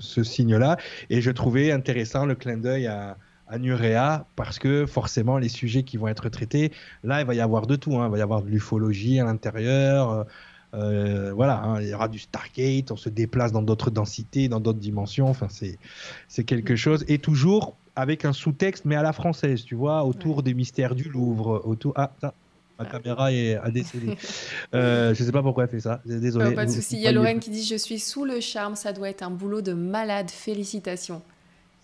signe-là. 0.00 0.76
Et 1.10 1.20
je 1.20 1.30
trouvais 1.30 1.70
intéressant 1.70 2.26
le 2.26 2.34
clin 2.34 2.56
d'œil 2.56 2.86
à, 2.88 3.16
à 3.48 3.58
Nurea 3.58 4.26
parce 4.34 4.58
que 4.58 4.86
forcément 4.86 5.38
les 5.38 5.48
sujets 5.48 5.82
qui 5.82 5.96
vont 5.96 6.08
être 6.08 6.28
traités, 6.28 6.72
là 7.04 7.20
il 7.20 7.26
va 7.26 7.34
y 7.34 7.40
avoir 7.40 7.66
de 7.66 7.76
tout, 7.76 7.96
hein. 7.96 8.06
il 8.08 8.10
va 8.10 8.18
y 8.18 8.22
avoir 8.22 8.42
de 8.42 8.48
l'ufologie 8.48 9.20
à 9.20 9.24
l'intérieur, 9.24 10.26
euh, 10.74 11.32
voilà, 11.34 11.62
hein, 11.62 11.80
il 11.80 11.88
y 11.88 11.94
aura 11.94 12.08
du 12.08 12.18
Stargate, 12.18 12.90
on 12.90 12.96
se 12.96 13.08
déplace 13.08 13.52
dans 13.52 13.62
d'autres 13.62 13.90
densités, 13.90 14.48
dans 14.48 14.60
d'autres 14.60 14.78
dimensions. 14.78 15.28
Enfin, 15.28 15.48
c'est 15.48 16.44
quelque 16.44 16.76
chose. 16.76 17.04
Et 17.08 17.18
toujours 17.18 17.76
avec 17.94 18.24
un 18.24 18.32
sous-texte, 18.32 18.84
mais 18.84 18.96
à 18.96 19.02
la 19.02 19.12
française, 19.12 19.64
tu 19.64 19.74
vois, 19.74 20.04
autour 20.04 20.42
des 20.42 20.54
mystères 20.54 20.94
du 20.94 21.04
Louvre, 21.04 21.62
autour. 21.64 21.92
Ah, 21.96 22.12
ma 22.22 22.30
ah. 22.78 22.84
caméra 22.84 23.32
est 23.32 23.54
à 23.56 23.70
décédé. 23.70 24.16
euh, 24.74 25.14
je 25.14 25.24
sais 25.24 25.32
pas 25.32 25.42
pourquoi 25.42 25.64
elle 25.64 25.70
fait 25.70 25.80
ça. 25.80 26.02
Désolé. 26.04 26.54
pas 26.54 26.66
de 26.66 26.70
souci. 26.70 26.96
Il 26.96 27.02
y 27.02 27.06
a 27.06 27.12
Lorraine 27.12 27.40
qui 27.40 27.50
dit 27.50 27.64
Je 27.64 27.76
suis 27.76 27.98
sous 27.98 28.24
le 28.24 28.40
charme, 28.40 28.76
ça 28.76 28.92
doit 28.92 29.08
être 29.08 29.22
un 29.22 29.30
boulot 29.30 29.62
de 29.62 29.72
malade. 29.72 30.30
Félicitations. 30.30 31.22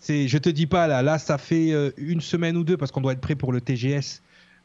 Je 0.06 0.38
te 0.38 0.48
dis 0.48 0.66
pas 0.66 0.88
là, 0.88 1.00
là 1.00 1.18
ça 1.18 1.38
fait 1.38 1.72
euh, 1.72 1.92
une 1.96 2.20
semaine 2.20 2.56
ou 2.56 2.64
deux 2.64 2.76
parce 2.76 2.90
qu'on 2.90 3.00
doit 3.00 3.12
être 3.12 3.20
prêt 3.20 3.36
pour 3.36 3.52
le 3.52 3.60
TGS 3.60 4.20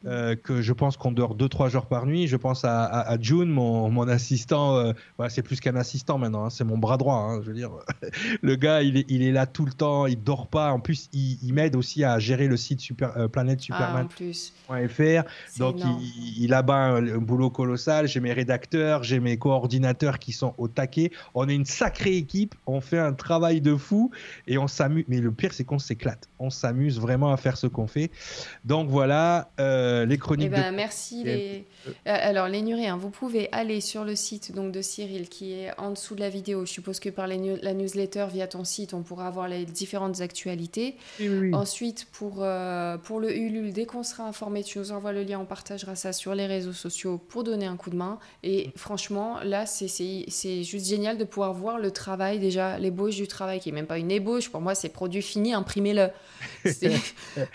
euh, 0.06 0.36
que 0.36 0.62
je 0.62 0.72
pense 0.72 0.96
qu'on 0.96 1.10
dort 1.10 1.36
2-3 1.36 1.70
jours 1.70 1.86
par 1.86 2.06
nuit. 2.06 2.28
Je 2.28 2.36
pense 2.36 2.64
à, 2.64 2.84
à, 2.84 3.18
June, 3.20 3.50
mon, 3.50 3.90
mon 3.90 4.06
assistant. 4.06 4.76
Euh, 4.76 4.92
c'est 5.28 5.42
plus 5.42 5.58
qu'un 5.58 5.74
assistant 5.74 6.18
maintenant, 6.18 6.44
hein, 6.44 6.50
c'est 6.50 6.62
mon 6.62 6.78
bras 6.78 6.96
droit. 6.96 7.16
Hein, 7.16 7.40
je 7.42 7.48
veux 7.48 7.54
dire, 7.54 7.72
le 8.42 8.54
gars, 8.54 8.82
il 8.82 8.98
est, 8.98 9.06
il 9.08 9.22
est, 9.22 9.32
là 9.32 9.46
tout 9.46 9.64
le 9.64 9.72
temps, 9.72 10.06
il 10.06 10.22
dort 10.22 10.46
pas. 10.46 10.70
En 10.70 10.78
plus, 10.78 11.08
il, 11.12 11.38
il 11.42 11.52
m'aide 11.52 11.74
aussi 11.74 12.04
à 12.04 12.20
gérer 12.20 12.46
le 12.46 12.56
site 12.56 12.80
super, 12.80 13.16
euh, 13.16 13.26
planète 13.26 13.60
superman.fr. 13.60 15.28
Donc, 15.58 15.76
il, 15.80 16.44
il, 16.44 16.54
a 16.54 16.64
un, 16.68 17.06
un, 17.06 17.18
boulot 17.18 17.50
colossal. 17.50 18.06
J'ai 18.06 18.20
mes 18.20 18.32
rédacteurs, 18.32 19.02
j'ai 19.02 19.18
mes 19.18 19.36
coordinateurs 19.36 20.20
qui 20.20 20.30
sont 20.30 20.54
au 20.58 20.68
taquet. 20.68 21.10
On 21.34 21.48
est 21.48 21.54
une 21.54 21.64
sacrée 21.64 22.16
équipe. 22.16 22.54
On 22.66 22.80
fait 22.80 23.00
un 23.00 23.14
travail 23.14 23.60
de 23.60 23.74
fou 23.74 24.12
et 24.46 24.58
on 24.58 24.68
s'amuse. 24.68 25.06
Mais 25.08 25.20
le 25.20 25.32
pire, 25.32 25.52
c'est 25.52 25.64
qu'on 25.64 25.80
s'éclate. 25.80 26.28
On 26.38 26.50
s'amuse 26.50 27.00
vraiment 27.00 27.32
à 27.32 27.36
faire 27.36 27.56
ce 27.56 27.66
qu'on 27.66 27.88
fait. 27.88 28.12
Donc 28.64 28.88
voilà. 28.90 29.50
Euh, 29.58 29.87
euh, 29.88 30.06
les 30.06 30.18
chroniques. 30.18 30.46
Eh 30.46 30.56
ben, 30.56 30.72
Merci. 30.72 31.24
Les... 31.24 31.64
Euh, 31.86 31.92
alors, 32.04 32.48
les 32.48 32.62
Nuréens, 32.62 32.96
vous 32.96 33.10
pouvez 33.10 33.48
aller 33.52 33.80
sur 33.80 34.04
le 34.04 34.14
site 34.14 34.54
donc, 34.54 34.72
de 34.72 34.82
Cyril 34.82 35.28
qui 35.28 35.52
est 35.52 35.70
en 35.78 35.90
dessous 35.90 36.14
de 36.14 36.20
la 36.20 36.28
vidéo. 36.28 36.66
Je 36.66 36.70
suppose 36.70 37.00
que 37.00 37.08
par 37.08 37.26
la 37.26 37.36
newsletter 37.36 38.26
via 38.32 38.46
ton 38.46 38.64
site, 38.64 38.94
on 38.94 39.02
pourra 39.02 39.26
avoir 39.26 39.48
les 39.48 39.64
différentes 39.64 40.20
actualités. 40.20 40.96
Ensuite, 41.52 42.06
pour, 42.12 42.38
euh, 42.40 42.98
pour 42.98 43.20
le 43.20 43.34
Ulule, 43.34 43.72
dès 43.72 43.86
qu'on 43.86 44.02
sera 44.02 44.24
informé, 44.24 44.62
tu 44.62 44.78
nous 44.78 44.92
envoies 44.92 45.12
le 45.12 45.22
lien, 45.22 45.38
on 45.40 45.46
partagera 45.46 45.94
ça 45.94 46.12
sur 46.12 46.34
les 46.34 46.46
réseaux 46.46 46.72
sociaux 46.72 47.18
pour 47.18 47.44
donner 47.44 47.66
un 47.66 47.76
coup 47.76 47.90
de 47.90 47.96
main. 47.96 48.18
Et 48.42 48.70
franchement, 48.76 49.38
là, 49.42 49.66
c'est 49.66 49.88
juste 50.62 50.86
génial 50.86 51.18
de 51.18 51.24
pouvoir 51.24 51.54
voir 51.54 51.78
le 51.78 51.90
travail, 51.90 52.38
déjà, 52.38 52.78
l'ébauche 52.78 53.16
du 53.16 53.26
travail, 53.26 53.60
qui 53.60 53.70
n'est 53.70 53.76
même 53.76 53.86
pas 53.86 53.98
une 53.98 54.10
ébauche. 54.10 54.50
Pour 54.50 54.60
moi, 54.60 54.74
c'est 54.74 54.88
produit 54.88 55.22
fini, 55.22 55.54
imprimez-le. 55.54 56.08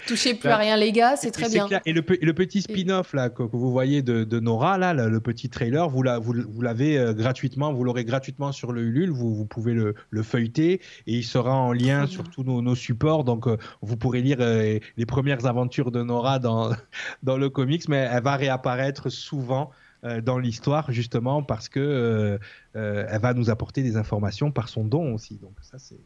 Touchez 0.08 0.34
plus 0.34 0.50
à 0.50 0.58
rien, 0.58 0.78
les 0.78 0.92
gars, 0.92 1.16
c'est 1.16 1.32
très 1.32 1.50
bien. 1.50 1.68
Et 1.86 1.94
le, 1.94 2.23
le 2.26 2.34
petit 2.34 2.62
spin-off 2.62 3.14
là 3.14 3.30
que, 3.30 3.44
vous 3.44 3.72
voyez 3.72 4.02
de, 4.02 4.40
Nora 4.40 4.78
là, 4.78 4.94
le 4.94 5.20
petit 5.20 5.50
trailer, 5.50 5.90
vous 5.90 6.04
l'avez 6.04 6.98
euh, 6.98 7.14
gratuitement, 7.14 7.74
vous 7.74 7.84
l'aurez 7.84 8.06
gratuitement 8.06 8.52
sur 8.52 8.72
le 8.72 8.82
Ulule, 8.82 9.12
vous, 9.12 9.46
pouvez 9.46 9.74
le, 9.74 10.24
feuilleter 10.24 10.82
et 11.08 11.14
il 11.18 11.24
sera 11.24 11.54
en 11.54 11.74
lien 11.74 12.08
sur 12.08 12.30
tous 12.30 12.44
nos, 12.44 12.76
supports, 12.76 13.24
donc 13.24 13.48
euh, 13.48 13.58
vous 13.82 13.98
pourrez 13.98 14.22
lire 14.22 14.38
euh, 14.40 14.80
les 14.98 15.06
premières 15.06 15.46
aventures 15.46 15.92
de 15.92 16.02
Nora 16.02 16.40
dans 16.40 16.72
dans 17.24 17.38
le 17.38 17.50
comics, 17.50 17.88
mais 17.90 18.08
elle 18.12 18.24
va 18.24 18.36
réapparaître 18.36 19.10
souvent 19.10 19.72
dans 20.22 20.38
l'histoire 20.38 20.92
justement 20.92 21.44
parce 21.44 21.70
que 21.70 21.80
euh, 21.80 22.38
euh, 22.76 23.06
elle 23.10 23.22
va 23.22 23.34
nous 23.34 23.50
apporter 23.50 23.84
des 23.84 23.96
informations 23.96 24.52
par 24.52 24.68
son 24.68 24.84
don 24.84 25.14
aussi. 25.14 25.36
Donc 25.36 25.54
ça 25.62 25.78
c'est 25.80 25.98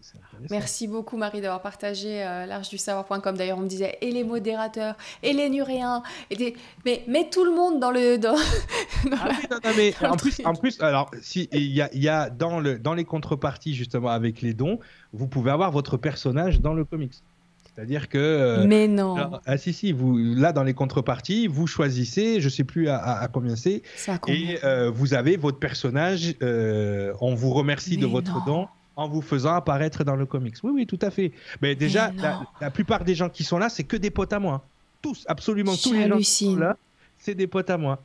Merci 0.49 0.87
beaucoup 0.87 1.17
Marie 1.17 1.41
d'avoir 1.41 1.61
partagé 1.61 2.19
l'arche 2.19 2.69
du 2.69 2.77
savoir.com. 2.77 3.35
D'ailleurs 3.35 3.57
on 3.57 3.61
me 3.61 3.67
disait 3.67 3.97
et 4.01 4.11
les 4.11 4.23
modérateurs 4.23 4.95
et 5.23 5.33
les 5.33 5.49
nuréens 5.49 6.03
et 6.29 6.55
mais 6.85 7.03
mets 7.07 7.29
tout 7.29 7.43
le 7.43 7.51
monde 7.51 7.79
dans 7.79 7.91
le 7.91 8.17
dans, 8.17 8.35
ah 9.13 9.29
non, 9.49 9.57
non, 9.63 9.71
mais 9.75 9.93
en 10.05 10.15
plus 10.15 10.41
en 10.45 10.53
plus 10.53 10.79
alors 10.81 11.09
si 11.21 11.49
il 11.51 11.71
y 11.71 11.81
a, 11.81 11.89
y 11.93 12.07
a 12.07 12.29
dans 12.29 12.59
le 12.59 12.77
dans 12.77 12.93
les 12.93 13.05
contreparties 13.05 13.73
justement 13.73 14.09
avec 14.09 14.41
les 14.41 14.53
dons 14.53 14.79
vous 15.13 15.27
pouvez 15.27 15.51
avoir 15.51 15.71
votre 15.71 15.97
personnage 15.97 16.61
dans 16.61 16.73
le 16.73 16.85
comics. 16.85 17.15
C'est-à-dire 17.77 18.09
que. 18.09 18.17
Euh, 18.17 18.65
Mais 18.65 18.87
non. 18.87 19.39
ah 19.45 19.57
si 19.59 19.71
si, 19.71 19.91
vous 19.91 20.17
là 20.17 20.51
dans 20.51 20.63
les 20.63 20.73
contreparties, 20.73 21.45
vous 21.45 21.67
choisissez, 21.67 22.41
je 22.41 22.49
sais 22.49 22.63
plus 22.63 22.89
à, 22.89 23.29
combien 23.31 23.55
c'est, 23.55 23.83
et 24.27 24.57
euh, 24.63 24.89
vous 24.89 25.13
avez 25.13 25.37
votre 25.37 25.59
personnage. 25.59 26.33
Euh, 26.41 27.13
on 27.21 27.35
vous 27.35 27.51
remercie 27.51 27.97
de 27.97 28.07
votre 28.07 28.43
don 28.45 28.67
en 28.95 29.07
vous 29.07 29.21
faisant 29.21 29.53
apparaître 29.53 30.03
dans 30.03 30.15
le 30.15 30.25
comics. 30.25 30.55
Oui 30.63 30.71
oui, 30.73 30.87
tout 30.87 30.97
à 31.03 31.11
fait. 31.11 31.31
Mais 31.61 31.75
déjà, 31.75 32.11
la, 32.59 32.71
plupart 32.71 33.03
des 33.03 33.13
gens 33.13 33.29
qui 33.29 33.43
sont 33.43 33.59
là, 33.59 33.69
c'est 33.69 33.83
que 33.83 33.95
des 33.95 34.09
potes 34.09 34.33
à 34.33 34.39
moi. 34.39 34.65
Tous, 35.03 35.23
absolument 35.27 35.75
tous 35.75 35.93
les 35.93 36.07
gens 36.07 36.17
qui 36.17 36.23
sont 36.23 36.55
là, 36.55 36.77
c'est 37.19 37.35
des 37.35 37.45
potes 37.45 37.69
à 37.69 37.77
moi. 37.77 38.01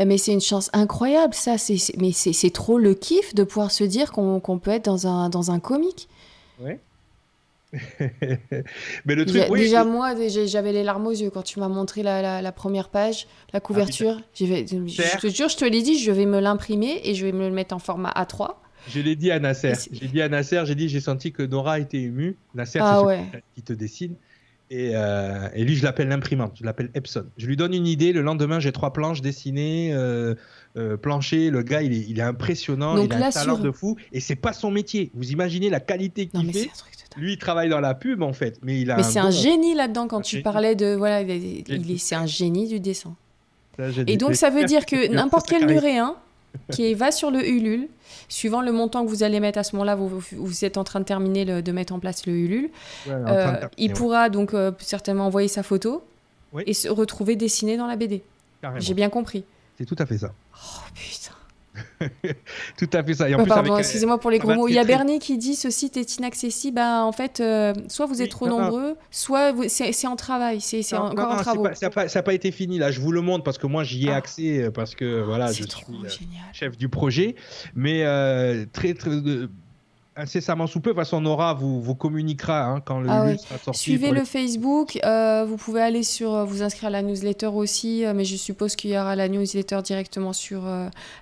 Eh, 0.00 0.06
mais 0.06 0.16
c'est 0.16 0.32
une 0.32 0.40
chance 0.40 0.70
incroyable, 0.72 1.34
ça. 1.34 1.58
C'est, 1.58 1.76
mais 1.98 2.10
c'est, 2.10 2.50
trop 2.50 2.78
le 2.78 2.94
kiff 2.94 3.34
de 3.34 3.44
pouvoir 3.44 3.70
se 3.70 3.84
dire 3.84 4.10
qu'on, 4.10 4.40
peut 4.58 4.70
être 4.70 4.86
dans 4.86 5.06
un, 5.06 5.28
dans 5.28 5.50
un 5.50 5.60
comic. 5.60 6.08
Oui. 6.58 6.72
mais 9.04 9.14
le 9.14 9.24
truc, 9.24 9.48
déjà, 9.54 9.84
moi, 9.84 10.14
j'avais 10.46 10.72
les 10.72 10.82
larmes 10.82 11.06
aux 11.06 11.12
yeux 11.12 11.30
quand 11.30 11.42
tu 11.42 11.60
m'as 11.60 11.68
montré 11.68 12.02
la, 12.02 12.52
première 12.52 12.88
page, 12.88 13.26
la 13.52 13.58
ah, 13.58 13.60
couverture. 13.60 14.20
je, 14.34 14.44
te 15.18 15.28
jure, 15.28 15.48
je 15.48 15.56
te 15.56 15.64
l'ai 15.64 15.82
dit, 15.82 15.98
je 15.98 16.10
vais 16.10 16.26
me 16.26 16.40
l'imprimer 16.40 17.00
et 17.04 17.14
je 17.14 17.24
vais 17.24 17.32
me 17.32 17.48
le 17.48 17.54
mettre 17.54 17.74
en 17.74 17.78
format 17.78 18.10
A3. 18.10 18.54
Je 18.88 19.00
l'ai 19.00 19.14
dit 19.14 19.30
à 19.30 19.38
Nasser. 19.38 19.74
J'ai 19.92 20.08
dit 20.08 20.22
à 20.22 20.28
Nasser, 20.28 20.62
j'ai 20.64 20.74
dit, 20.74 20.88
j'ai 20.88 21.00
senti 21.00 21.32
que 21.32 21.42
Nora 21.42 21.78
était 21.78 22.00
émue. 22.00 22.36
Nasser, 22.54 22.80
ah, 22.82 23.02
c'est 23.06 23.42
qui 23.54 23.62
te 23.62 23.72
dessine. 23.72 24.14
Et, 24.70 24.92
euh, 24.94 25.48
et 25.52 25.64
lui, 25.64 25.74
je 25.74 25.82
l'appelle 25.82 26.08
l'imprimante, 26.08 26.56
je 26.60 26.64
l'appelle 26.64 26.90
Epson. 26.94 27.24
Je 27.36 27.46
lui 27.46 27.56
donne 27.56 27.74
une 27.74 27.88
idée. 27.88 28.12
Le 28.12 28.22
lendemain, 28.22 28.60
j'ai 28.60 28.70
trois 28.70 28.92
planches 28.92 29.20
dessinées, 29.20 29.90
euh, 29.92 30.36
euh 30.76 30.96
plancher. 30.96 31.50
Le 31.50 31.62
gars, 31.62 31.82
il 31.82 31.92
est, 31.92 32.06
il 32.08 32.18
est 32.18 32.22
impressionnant, 32.22 32.96
il 32.96 33.12
a 33.12 33.26
un 33.26 33.30
talent 33.30 33.58
de 33.58 33.70
fou. 33.70 33.96
Et 34.12 34.20
c'est 34.20 34.36
pas 34.36 34.52
son 34.52 34.70
métier. 34.70 35.10
Vous 35.14 35.30
imaginez 35.30 35.70
la 35.70 35.80
qualité 35.80 36.26
qu'il 36.26 36.52
fait. 36.52 36.70
Lui, 37.16 37.32
il 37.32 37.38
travaille 37.38 37.68
dans 37.68 37.80
la 37.80 37.94
pub 37.94 38.22
en 38.22 38.32
fait, 38.32 38.58
mais 38.62 38.80
il 38.80 38.90
a. 38.90 38.96
Mais 38.96 39.02
c'est 39.02 39.18
un 39.18 39.30
génie 39.30 39.74
là-dedans 39.74 40.06
quand 40.06 40.20
tu 40.20 40.42
parlais 40.42 40.76
de 40.76 40.94
voilà, 40.94 41.22
il, 41.22 41.98
c'est 41.98 42.14
un 42.14 42.26
génie 42.26 42.68
du 42.68 42.80
dessin. 42.80 43.16
et 44.06 44.16
donc 44.16 44.34
ça 44.36 44.50
veut 44.50 44.64
dire 44.64 44.86
que 44.86 45.08
n'importe 45.12 45.48
quel 45.48 45.66
nuréen 45.66 46.14
qui 46.72 46.94
va 46.94 47.10
sur 47.10 47.30
le 47.30 47.46
Ulule. 47.46 47.88
Suivant 48.28 48.60
le 48.60 48.70
montant 48.70 49.04
que 49.04 49.10
vous 49.10 49.24
allez 49.24 49.40
mettre 49.40 49.58
à 49.58 49.64
ce 49.64 49.74
moment-là, 49.74 49.96
vous, 49.96 50.22
vous, 50.32 50.64
êtes 50.64 50.76
en 50.76 50.84
train 50.84 51.00
de 51.00 51.04
terminer 51.04 51.44
de 51.44 51.72
mettre 51.72 51.92
en 51.92 51.98
place 51.98 52.26
le 52.26 52.32
Ulule. 52.32 52.70
Euh, 53.08 53.56
il 53.76 53.92
pourra 53.92 54.28
donc 54.28 54.54
euh, 54.54 54.70
certainement 54.78 55.26
envoyer 55.26 55.48
sa 55.48 55.64
photo 55.64 56.04
et 56.64 56.74
se 56.74 56.88
retrouver 56.88 57.34
dessiné 57.34 57.76
dans 57.76 57.88
la 57.88 57.96
BD. 57.96 58.22
J'ai 58.76 58.94
bien 58.94 59.08
compris. 59.08 59.44
C'est 59.78 59.84
tout 59.84 59.96
à 59.98 60.06
fait 60.06 60.18
ça. 60.18 60.32
Oh 60.62 60.80
putain. 60.94 61.34
Tout 62.78 62.90
à 62.92 63.02
fait 63.02 63.14
ça. 63.14 63.26
pardon, 63.46 63.76
excusez-moi 63.76 64.18
pour 64.18 64.30
les 64.30 64.38
gros 64.38 64.54
mots. 64.54 64.68
Il 64.68 64.74
y 64.74 64.78
a 64.78 64.84
Bernie 64.84 65.18
qui 65.18 65.38
dit 65.38 65.54
ce 65.54 65.70
site 65.70 65.96
est 65.96 66.16
inaccessible. 66.16 66.80
En 66.80 67.12
fait, 67.12 67.40
euh, 67.40 67.74
soit 67.88 68.06
vous 68.06 68.22
êtes 68.22 68.30
trop 68.30 68.48
nombreux, 68.48 68.96
soit 69.10 69.54
c'est 69.68 70.06
en 70.06 70.16
travail. 70.16 70.60
C'est 70.60 70.96
encore 70.96 71.32
en 71.32 71.36
travaux. 71.36 71.66
ça 71.74 71.90
n'a 72.14 72.22
pas, 72.22 72.34
été 72.34 72.50
fini 72.50 72.78
là. 72.78 72.90
Je 72.90 73.00
vous 73.00 73.12
le 73.12 73.20
montre 73.20 73.44
parce 73.44 73.58
que 73.58 73.66
moi 73.66 73.84
j'y 73.84 74.06
ai 74.06 74.10
ah. 74.10 74.16
accès 74.16 74.62
euh, 74.62 74.70
parce 74.70 74.94
que 74.94 75.22
voilà, 75.22 75.48
je 75.48 75.64
suis 75.64 75.64
euh, 75.64 76.08
chef 76.52 76.76
du 76.76 76.88
projet. 76.88 77.34
Mais 77.74 78.04
très 78.72 78.94
très 78.94 79.10
incessamment 80.20 80.66
sous 80.66 80.80
peu. 80.80 80.90
De 80.90 80.94
toute 80.94 81.04
façon, 81.04 81.20
Nora 81.20 81.54
vous, 81.54 81.80
vous 81.80 81.94
communiquera 81.94 82.64
hein, 82.64 82.80
quand 82.80 83.00
le 83.00 83.10
ah 83.10 83.36
sera 83.36 83.58
sorti. 83.58 83.80
Suivez 83.80 84.10
le 84.10 84.24
Facebook. 84.24 84.98
Euh, 85.04 85.44
vous 85.48 85.56
pouvez 85.56 85.80
aller 85.80 86.02
sur 86.02 86.34
euh, 86.34 86.44
vous 86.44 86.62
inscrire 86.62 86.88
à 86.88 86.90
la 86.90 87.02
newsletter 87.02 87.46
aussi, 87.46 88.04
euh, 88.04 88.12
mais 88.14 88.24
je 88.24 88.36
suppose 88.36 88.76
qu'il 88.76 88.90
y 88.90 88.98
aura 88.98 89.16
la 89.16 89.28
newsletter 89.28 89.80
directement 89.82 90.32
sur 90.32 90.62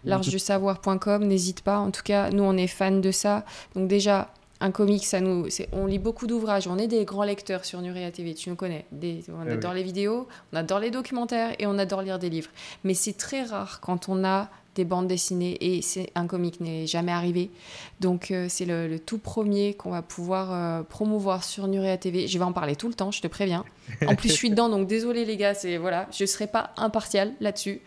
largedesavoir.com. 0.04 1.24
N'hésite 1.24 1.62
pas. 1.62 1.78
En 1.78 1.90
tout 1.90 2.02
cas, 2.02 2.30
nous, 2.30 2.42
on 2.42 2.56
est 2.56 2.66
fans 2.66 2.90
de 2.90 3.10
ça. 3.10 3.44
Donc 3.74 3.88
déjà, 3.88 4.30
un 4.60 4.70
comic, 4.70 5.06
ça 5.06 5.20
nous, 5.20 5.46
on 5.72 5.86
lit 5.86 5.98
beaucoup 5.98 6.26
d'ouvrages. 6.26 6.66
On 6.66 6.78
est 6.78 6.88
des 6.88 7.04
grands 7.04 7.22
lecteurs 7.22 7.64
sur 7.64 7.80
Nuria 7.80 8.10
TV. 8.10 8.34
Tu 8.34 8.50
nous 8.50 8.56
connais. 8.56 8.86
on 8.92 9.46
ah 9.48 9.52
adore 9.52 9.74
les 9.74 9.82
vidéos, 9.82 10.26
on 10.52 10.56
adore 10.56 10.80
les 10.80 10.90
documentaires 10.90 11.54
et 11.58 11.66
on 11.66 11.78
adore 11.78 12.02
lire 12.02 12.18
des 12.18 12.30
livres. 12.30 12.50
Mais 12.84 12.94
c'est 12.94 13.16
très 13.16 13.42
rare 13.42 13.80
quand 13.80 14.08
on 14.08 14.24
a 14.24 14.48
des 14.78 14.84
bandes 14.84 15.08
dessinées 15.08 15.58
et 15.60 15.82
c'est 15.82 16.10
un 16.14 16.28
comic 16.28 16.60
n'est 16.60 16.86
jamais 16.86 17.10
arrivé. 17.10 17.50
Donc 17.98 18.30
euh, 18.30 18.46
c'est 18.48 18.64
le, 18.64 18.96
tout 18.98 19.18
premier 19.18 19.74
qu'on 19.74 19.90
va 19.90 20.02
pouvoir 20.02 20.52
euh, 20.52 20.82
promouvoir 20.84 21.42
sur 21.42 21.66
Nurea 21.66 21.96
TV. 21.96 22.28
Je 22.28 22.38
vais 22.38 22.44
en 22.44 22.52
parler 22.52 22.76
tout 22.76 22.86
le 22.86 22.94
temps, 22.94 23.10
je 23.10 23.20
te 23.20 23.26
préviens. 23.26 23.64
En 24.06 24.14
plus 24.14 24.28
je 24.28 24.34
suis 24.34 24.50
dedans, 24.50 24.68
donc 24.68 24.86
désolé 24.86 25.24
les 25.24 25.36
gars, 25.36 25.54
c'est 25.54 25.78
voilà, 25.78 26.06
je 26.16 26.24
serai 26.24 26.46
pas 26.46 26.70
impartial 26.76 27.32
là-dessus. 27.40 27.80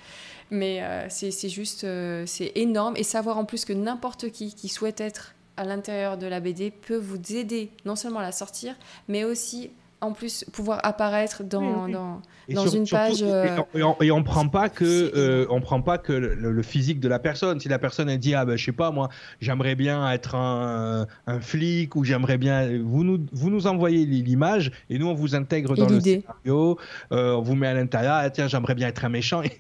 Mais 0.50 0.84
euh, 0.84 1.06
c'est 1.10 1.48
juste, 1.48 1.88
c'est 2.26 2.52
énorme. 2.56 2.96
Et 2.98 3.04
savoir 3.04 3.38
en 3.38 3.46
plus 3.46 3.64
que 3.64 3.72
n'importe 3.72 4.32
qui 4.32 4.54
qui 4.54 4.68
souhaite 4.68 5.00
être 5.00 5.34
à 5.56 5.64
l'intérieur 5.64 6.18
de 6.18 6.28
la 6.28 6.42
BD 6.42 6.72
peut 6.72 6.98
vous 6.98 7.20
aider 7.34 7.72
non 7.86 7.96
seulement 7.96 8.20
à 8.20 8.24
la 8.24 8.34
sortir, 8.34 8.76
mais 9.08 9.24
aussi 9.24 9.72
en 10.02 10.14
plus 10.14 10.44
pouvoir 10.52 10.80
apparaître 10.84 11.44
dans, 11.44 11.88
dans, 11.88 12.22
dans 12.50 12.68
une 12.68 12.88
page. 12.88 13.22
Euh, 13.22 13.58
et, 14.02 14.12
on, 14.12 14.24
prend 14.24 14.48
pas 14.48 14.68
que 14.68 15.12
euh, 15.16 15.46
on 15.52 15.62
prend 15.62 15.82
pas 15.82 16.00
que 16.00 16.12
le, 16.12 16.62
physique 16.64 17.00
de 17.00 17.08
la 17.08 17.20
personne. 17.20 17.60
Si 17.60 17.70
la 17.70 17.78
personne 17.78 18.10
elle 18.10 18.18
dit 18.18 18.34
ah 18.34 18.44
ben 18.44 18.58
je 18.58 18.66
sais 18.66 18.72
pas 18.72 18.90
moi 18.90 19.10
j'aimerais 19.40 19.76
bien 19.76 20.12
être 20.12 20.36
un, 20.36 21.06
un 21.28 21.40
flic 21.40 21.96
ou 21.96 22.04
j'aimerais 22.04 22.40
bien 22.40 22.82
vous 22.84 23.04
nous 23.04 23.20
vous 23.32 23.52
nous 23.52 23.68
envoyez 23.68 24.06
l'image 24.06 24.72
et 24.90 24.98
nous 24.98 25.08
on 25.08 25.14
vous 25.14 25.36
intègre 25.36 25.76
dans 25.76 25.88
le 25.88 26.00
scénario, 26.00 26.80
euh, 27.12 27.34
on 27.34 27.42
vous 27.42 27.56
met 27.56 27.68
à 27.68 27.74
l'intérieur 27.76 28.16
ah, 28.16 28.30
tiens 28.30 28.48
j'aimerais 28.48 28.76
bien 28.76 28.88
être 28.88 29.06
un 29.06 29.10
méchant. 29.10 29.42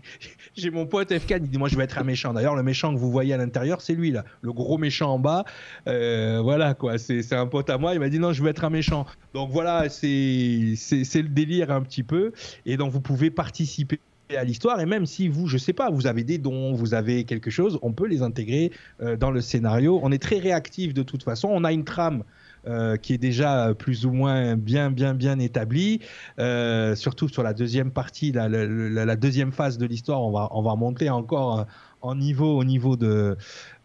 J'ai 0.55 0.69
mon 0.69 0.85
pote 0.85 1.17
FK, 1.17 1.35
il 1.37 1.49
dit 1.49 1.57
Moi, 1.57 1.69
je 1.69 1.77
vais 1.77 1.83
être 1.83 1.97
un 1.97 2.03
méchant. 2.03 2.33
D'ailleurs, 2.33 2.55
le 2.55 2.63
méchant 2.63 2.93
que 2.93 2.99
vous 2.99 3.11
voyez 3.11 3.33
à 3.33 3.37
l'intérieur, 3.37 3.81
c'est 3.81 3.93
lui, 3.93 4.11
là. 4.11 4.25
Le 4.41 4.51
gros 4.51 4.77
méchant 4.77 5.13
en 5.13 5.19
bas. 5.19 5.45
Euh, 5.87 6.41
voilà, 6.41 6.73
quoi. 6.73 6.97
C'est 6.97 7.33
un 7.33 7.47
pote 7.47 7.69
à 7.69 7.77
moi. 7.77 7.93
Il 7.93 7.99
m'a 7.99 8.09
dit 8.09 8.19
Non, 8.19 8.33
je 8.33 8.43
veux 8.43 8.49
être 8.49 8.65
un 8.65 8.69
méchant. 8.69 9.05
Donc, 9.33 9.49
voilà, 9.51 9.87
c'est 9.89 10.07
le 10.11 11.29
délire 11.29 11.71
un 11.71 11.81
petit 11.81 12.03
peu. 12.03 12.33
Et 12.65 12.75
donc, 12.75 12.91
vous 12.91 13.01
pouvez 13.01 13.31
participer 13.31 13.99
à 14.37 14.43
l'histoire 14.43 14.79
et 14.79 14.85
même 14.85 15.05
si 15.05 15.27
vous, 15.27 15.47
je 15.47 15.57
sais 15.57 15.73
pas, 15.73 15.89
vous 15.89 16.07
avez 16.07 16.23
des 16.23 16.37
dons, 16.37 16.73
vous 16.73 16.93
avez 16.93 17.25
quelque 17.25 17.49
chose, 17.49 17.79
on 17.81 17.91
peut 17.91 18.07
les 18.07 18.21
intégrer 18.21 18.71
euh, 19.01 19.17
dans 19.17 19.31
le 19.31 19.41
scénario. 19.41 19.99
On 20.03 20.11
est 20.11 20.21
très 20.21 20.39
réactif 20.39 20.93
de 20.93 21.03
toute 21.03 21.23
façon. 21.23 21.49
On 21.51 21.63
a 21.63 21.71
une 21.71 21.83
trame 21.83 22.23
euh, 22.67 22.95
qui 22.95 23.13
est 23.13 23.17
déjà 23.17 23.73
plus 23.73 24.05
ou 24.05 24.11
moins 24.11 24.55
bien, 24.55 24.91
bien, 24.91 25.15
bien 25.15 25.39
établi. 25.39 25.99
Euh, 26.37 26.95
surtout 26.95 27.27
sur 27.27 27.41
la 27.41 27.53
deuxième 27.53 27.89
partie, 27.89 28.31
la, 28.31 28.47
la, 28.47 29.15
deuxième 29.15 29.51
phase 29.51 29.79
de 29.79 29.87
l'histoire, 29.87 30.21
on 30.21 30.31
va, 30.31 30.47
on 30.51 30.61
va 30.61 30.75
monter 30.75 31.09
encore 31.09 31.61
euh, 31.61 31.63
en 32.03 32.13
niveau 32.13 32.59
au 32.59 32.63
niveau 32.63 32.97
de 32.97 33.35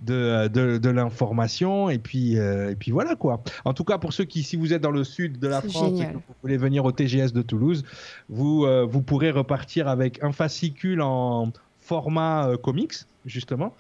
de, 0.01 0.49
de, 0.49 0.91
l'information 0.91 1.89
et 1.89 1.99
puis 1.99 2.35
et 2.35 2.75
puis 2.79 2.91
voilà 2.91 3.15
quoi. 3.15 3.43
En 3.65 3.75
tout 3.75 3.85
cas 3.85 3.99
pour 3.99 4.13
ceux 4.13 4.25
qui 4.25 4.43
si 4.43 4.57
vous 4.57 4.73
êtes 4.73 4.83
dans 4.83 4.91
le 4.91 5.05
sud 5.05 5.39
de 5.39 5.49
la 5.49 5.61
France 5.61 6.01
et 6.01 6.07
que 6.07 6.15
vous 6.15 6.35
voulez 6.43 6.57
venir 6.57 6.85
au 6.85 6.93
TGS 6.93 7.33
de 7.33 7.43
Toulouse, 7.43 7.83
vous 8.31 8.67
vous 8.87 9.03
pourrez 9.03 9.31
repartir 9.31 9.89
avec 9.89 10.23
un 10.23 10.33
fascicule 10.33 11.03
en 11.03 11.53
format 11.87 12.57
comics 12.63 13.07
justement, 13.27 13.75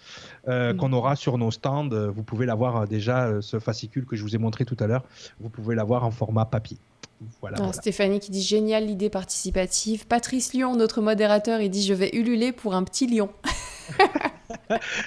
euh, 0.48 0.74
mm. 0.74 0.76
qu'on 0.76 0.92
aura 0.92 1.16
sur 1.16 1.38
nos 1.38 1.50
stands. 1.50 1.88
Vous 1.88 2.22
pouvez 2.22 2.46
l'avoir 2.46 2.76
euh, 2.76 2.86
déjà, 2.86 3.26
euh, 3.26 3.40
ce 3.40 3.58
fascicule 3.58 4.04
que 4.04 4.16
je 4.16 4.22
vous 4.22 4.34
ai 4.34 4.38
montré 4.38 4.64
tout 4.64 4.76
à 4.80 4.86
l'heure, 4.86 5.04
vous 5.40 5.48
pouvez 5.48 5.74
l'avoir 5.74 6.04
en 6.04 6.10
format 6.10 6.44
papier. 6.44 6.76
Voilà, 7.40 7.72
Stéphanie 7.72 8.20
qui 8.20 8.30
dit 8.30 8.42
génial 8.42 8.86
l'idée 8.86 9.08
participative. 9.08 10.06
Patrice 10.06 10.52
Lyon, 10.52 10.76
notre 10.76 11.00
modérateur, 11.00 11.62
il 11.62 11.70
dit 11.70 11.82
je 11.82 11.94
vais 11.94 12.10
ululer 12.12 12.52
pour 12.52 12.74
un 12.74 12.84
petit 12.84 13.06
lion. 13.06 13.30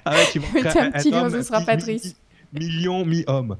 ah 0.05 0.15
ouais, 0.15 0.25
tu 0.31 0.39
un, 0.65 0.91
petit 0.91 1.11
lion, 1.11 1.29
ce 1.29 1.43
sera 1.43 1.61
Patrice. 1.61 2.15
million 2.51 3.05
mi-homme. 3.05 3.57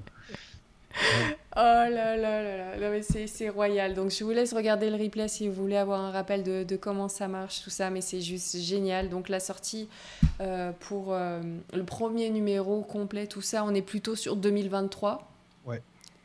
là 1.63 2.17
là 2.17 2.41
là 2.43 2.77
là, 2.77 3.01
c'est 3.01 3.49
royal. 3.49 3.93
Donc 3.93 4.11
je 4.11 4.23
vous 4.23 4.31
laisse 4.31 4.53
regarder 4.53 4.89
le 4.89 5.01
replay 5.01 5.27
si 5.27 5.47
vous 5.47 5.53
voulez 5.53 5.77
avoir 5.77 6.01
un 6.01 6.11
rappel 6.11 6.43
de, 6.43 6.75
comment 6.75 7.09
ça 7.09 7.27
marche, 7.27 7.63
tout 7.63 7.69
ça, 7.69 7.89
mais 7.89 8.01
c'est 8.01 8.21
juste 8.21 8.57
génial. 8.57 9.09
Donc 9.09 9.29
la 9.29 9.39
sortie 9.39 9.89
euh, 10.41 10.71
pour 10.79 11.13
euh, 11.13 11.41
le 11.73 11.83
premier 11.83 12.29
numéro 12.29 12.81
complet, 12.81 13.27
tout 13.27 13.41
ça, 13.41 13.63
on 13.65 13.73
est 13.73 13.81
plutôt 13.81 14.15
sur 14.15 14.35
2023. 14.35 15.31
Ouais. 15.65 15.81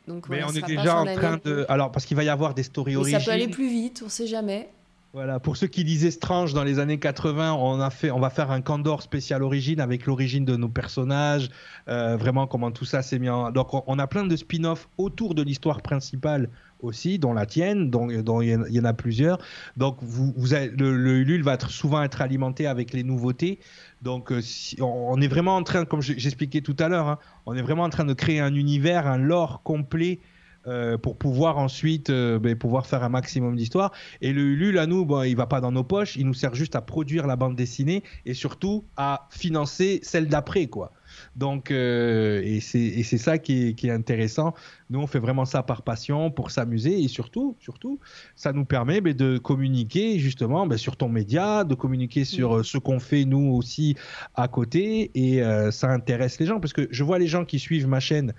Donc, 0.07 0.29
mais 0.29 0.43
on 0.43 0.51
est 0.51 0.65
déjà 0.65 0.99
en 0.99 1.05
train 1.05 1.39
de... 1.43 1.65
Alors 1.67 1.91
parce 1.91 2.05
qu'il 2.05 2.15
va 2.15 2.23
y 2.23 2.29
avoir 2.29 2.53
des 2.53 2.63
stories 2.63 2.95
origines. 2.95 3.19
Ça 3.19 3.25
peut 3.25 3.31
aller 3.31 3.47
plus 3.47 3.67
vite, 3.67 4.03
on 4.05 4.09
sait 4.09 4.27
jamais. 4.27 4.69
Voilà, 5.15 5.39
pour 5.39 5.55
ceux 5.55 5.67
qui 5.67 5.85
disaient 5.85 6.11
Strange 6.11 6.53
dans 6.53 6.65
les 6.65 6.77
années 6.77 6.99
80, 6.99 7.53
on, 7.53 7.79
a 7.79 7.89
fait, 7.89 8.11
on 8.11 8.19
va 8.19 8.29
faire 8.29 8.51
un 8.51 8.59
Candor 8.59 9.01
spécial 9.01 9.43
origine 9.43 9.79
avec 9.79 10.07
l'origine 10.07 10.43
de 10.43 10.57
nos 10.57 10.67
personnages, 10.67 11.49
euh, 11.87 12.17
vraiment 12.17 12.47
comment 12.47 12.69
tout 12.69 12.83
ça 12.83 13.01
s'est 13.01 13.17
mis 13.17 13.29
en. 13.29 13.49
Donc 13.53 13.69
on 13.87 13.97
a 13.97 14.07
plein 14.07 14.25
de 14.25 14.35
spin-offs 14.35 14.89
autour 14.97 15.33
de 15.33 15.41
l'histoire 15.41 15.81
principale 15.81 16.49
aussi, 16.81 17.17
dont 17.17 17.31
la 17.31 17.45
tienne, 17.45 17.89
dont, 17.89 18.09
il 18.41 18.67
y 18.69 18.79
en 18.81 18.83
a 18.83 18.91
plusieurs. 18.91 19.37
Donc 19.77 19.99
vous, 20.01 20.33
le, 20.51 20.97
le, 20.97 21.19
Ulule 21.19 21.43
va 21.43 21.57
souvent 21.61 22.03
être 22.03 22.19
alimenté 22.21 22.67
avec 22.67 22.91
les 22.91 23.03
nouveautés. 23.03 23.59
Donc 24.01 24.33
euh, 24.33 24.41
on 24.81 25.21
est 25.21 25.29
vraiment 25.29 25.55
en 25.55 25.63
train, 25.63 25.85
comme 25.85 26.01
j'expliquais 26.01 26.59
tout 26.59 26.75
à 26.77 26.89
l'heure, 26.89 27.07
hein, 27.07 27.19
on 27.45 27.55
est 27.55 27.61
vraiment 27.61 27.83
en 27.83 27.89
train 27.89 28.03
de 28.03 28.13
créer 28.13 28.41
un 28.41 28.53
univers, 28.53 29.07
un 29.07 29.17
lore 29.17 29.61
complet 29.63 30.19
euh, 30.67 30.97
pour 30.97 31.15
pouvoir 31.15 31.59
ensuite 31.59 32.09
euh, 32.09 32.39
ben, 32.39 32.55
pouvoir 32.55 32.87
faire 32.87 33.03
un 33.03 33.09
maximum 33.09 33.55
d'histoire. 33.55 33.91
Et 34.21 34.33
le 34.33 34.41
Ulule, 34.41 34.79
à 34.79 34.87
nous, 34.87 35.05
bon, 35.05 35.21
il 35.21 35.35
va 35.35 35.45
pas 35.45 35.61
dans 35.61 35.71
nos 35.71 35.83
poches, 35.83 36.15
il 36.15 36.25
nous 36.25 36.33
sert 36.33 36.55
juste 36.55 36.75
à 36.75 36.81
produire 36.81 37.27
la 37.27 37.35
bande 37.35 37.55
dessinée 37.55 38.01
et 38.25 38.33
surtout 38.33 38.83
à 38.97 39.27
financer 39.29 39.99
celle 40.01 40.27
d'après, 40.27 40.65
quoi. 40.65 40.91
Donc, 41.35 41.69
euh, 41.69 42.41
et 42.43 42.59
c'est 42.61 43.17
ça 43.17 43.37
qui 43.37 43.67
est, 43.67 43.73
qui 43.73 43.87
est, 43.87 43.91
intéressant. 43.91 44.55
Nous, 44.89 44.99
on 44.99 45.05
fait 45.05 45.19
vraiment 45.19 45.45
ça 45.45 45.61
par 45.61 45.83
passion, 45.83 46.31
pour 46.31 46.49
s'amuser 46.49 46.99
et 46.99 47.07
surtout, 47.07 47.55
surtout, 47.59 47.99
ça 48.35 48.51
nous 48.51 48.65
permet 48.65 49.01
ben, 49.01 49.13
de 49.13 49.37
communiquer 49.37 50.17
justement 50.17 50.65
ben, 50.65 50.77
sur 50.77 50.97
ton 50.97 51.09
média, 51.09 51.63
de 51.63 51.75
communiquer 51.75 52.25
sur 52.25 52.65
ce 52.65 52.79
qu'on 52.79 52.99
fait 52.99 53.23
nous 53.23 53.53
aussi 53.53 53.95
à 54.33 54.47
côté 54.47 55.11
et 55.13 55.41
ça 55.71 55.89
intéresse 55.91 56.39
les 56.39 56.47
gens 56.47 56.59
parce 56.59 56.73
que 56.73 56.87
je 56.89 57.03
vois 57.03 57.19
les 57.19 57.27
gens 57.27 57.45
qui 57.45 57.59
suivent 57.59 57.87
ma 57.87 57.99
chaîne 57.99 58.33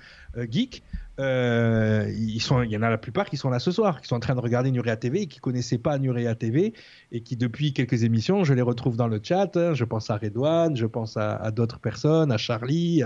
Geek. 0.50 0.82
Euh, 1.18 2.12
ils 2.14 2.43
il 2.64 2.70
y 2.70 2.76
en 2.76 2.82
a 2.82 2.90
la 2.90 2.98
plupart 2.98 3.26
qui 3.26 3.38
sont 3.38 3.48
là 3.48 3.59
ce 3.59 3.70
soir, 3.70 4.02
qui 4.02 4.09
sont 4.09 4.16
en 4.16 4.20
train 4.20 4.34
de 4.34 4.40
regarder 4.40 4.70
Nurea 4.70 4.97
TV 4.97 5.22
et 5.22 5.26
qui 5.26 5.40
connaissaient 5.40 5.78
pas 5.78 5.98
Nurea 5.98 6.34
TV 6.34 6.74
et 7.10 7.22
qui 7.22 7.36
depuis 7.36 7.72
quelques 7.72 8.05
émissions, 8.05 8.44
je 8.44 8.52
les 8.52 8.62
retrouve 8.62 8.97
dans 8.97 9.09
le 9.09 9.20
chat. 9.22 9.56
Hein. 9.56 9.72
je 9.74 9.84
pense 9.84 10.10
à 10.10 10.16
Redouane, 10.16 10.76
je 10.76 10.86
pense 10.86 11.16
à, 11.16 11.51
d'autres 11.51 11.78
personnes, 11.78 12.30
à 12.32 12.36
Charlie, 12.36 13.02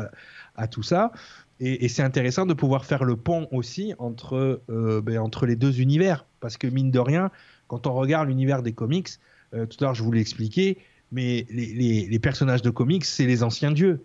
à, 0.56 0.68
tout 0.68 0.82
ça. 0.82 1.12
Et, 1.60 1.88
c'est 1.88 2.02
intéressant 2.02 2.46
de 2.46 2.54
pouvoir 2.54 2.84
faire 2.84 3.04
le 3.04 3.16
pont 3.16 3.46
aussi 3.52 3.94
entre, 3.98 4.62
euh, 4.70 5.00
ben, 5.02 5.18
entre 5.18 5.46
les 5.46 5.56
deux 5.56 5.80
univers. 5.80 6.26
Parce 6.40 6.56
que 6.56 6.66
mine 6.66 6.90
de 6.90 6.98
rien, 6.98 7.30
quand 7.68 7.86
on 7.86 7.94
regarde 7.94 8.28
l'univers 8.28 8.62
des 8.62 8.72
comics, 8.72 9.08
euh, 9.54 9.66
tout 9.66 9.76
à 9.84 9.88
l'heure 9.88 9.94
je 9.94 10.02
vous 10.02 10.12
l'ai 10.12 10.20
expliqué, 10.20 10.78
mais 11.12 11.46
les 11.50 12.18
personnages 12.20 12.62
de 12.62 12.70
comics, 12.70 13.04
c'est 13.04 13.26
les 13.26 13.42
anciens 13.42 13.72
dieux. 13.72 14.04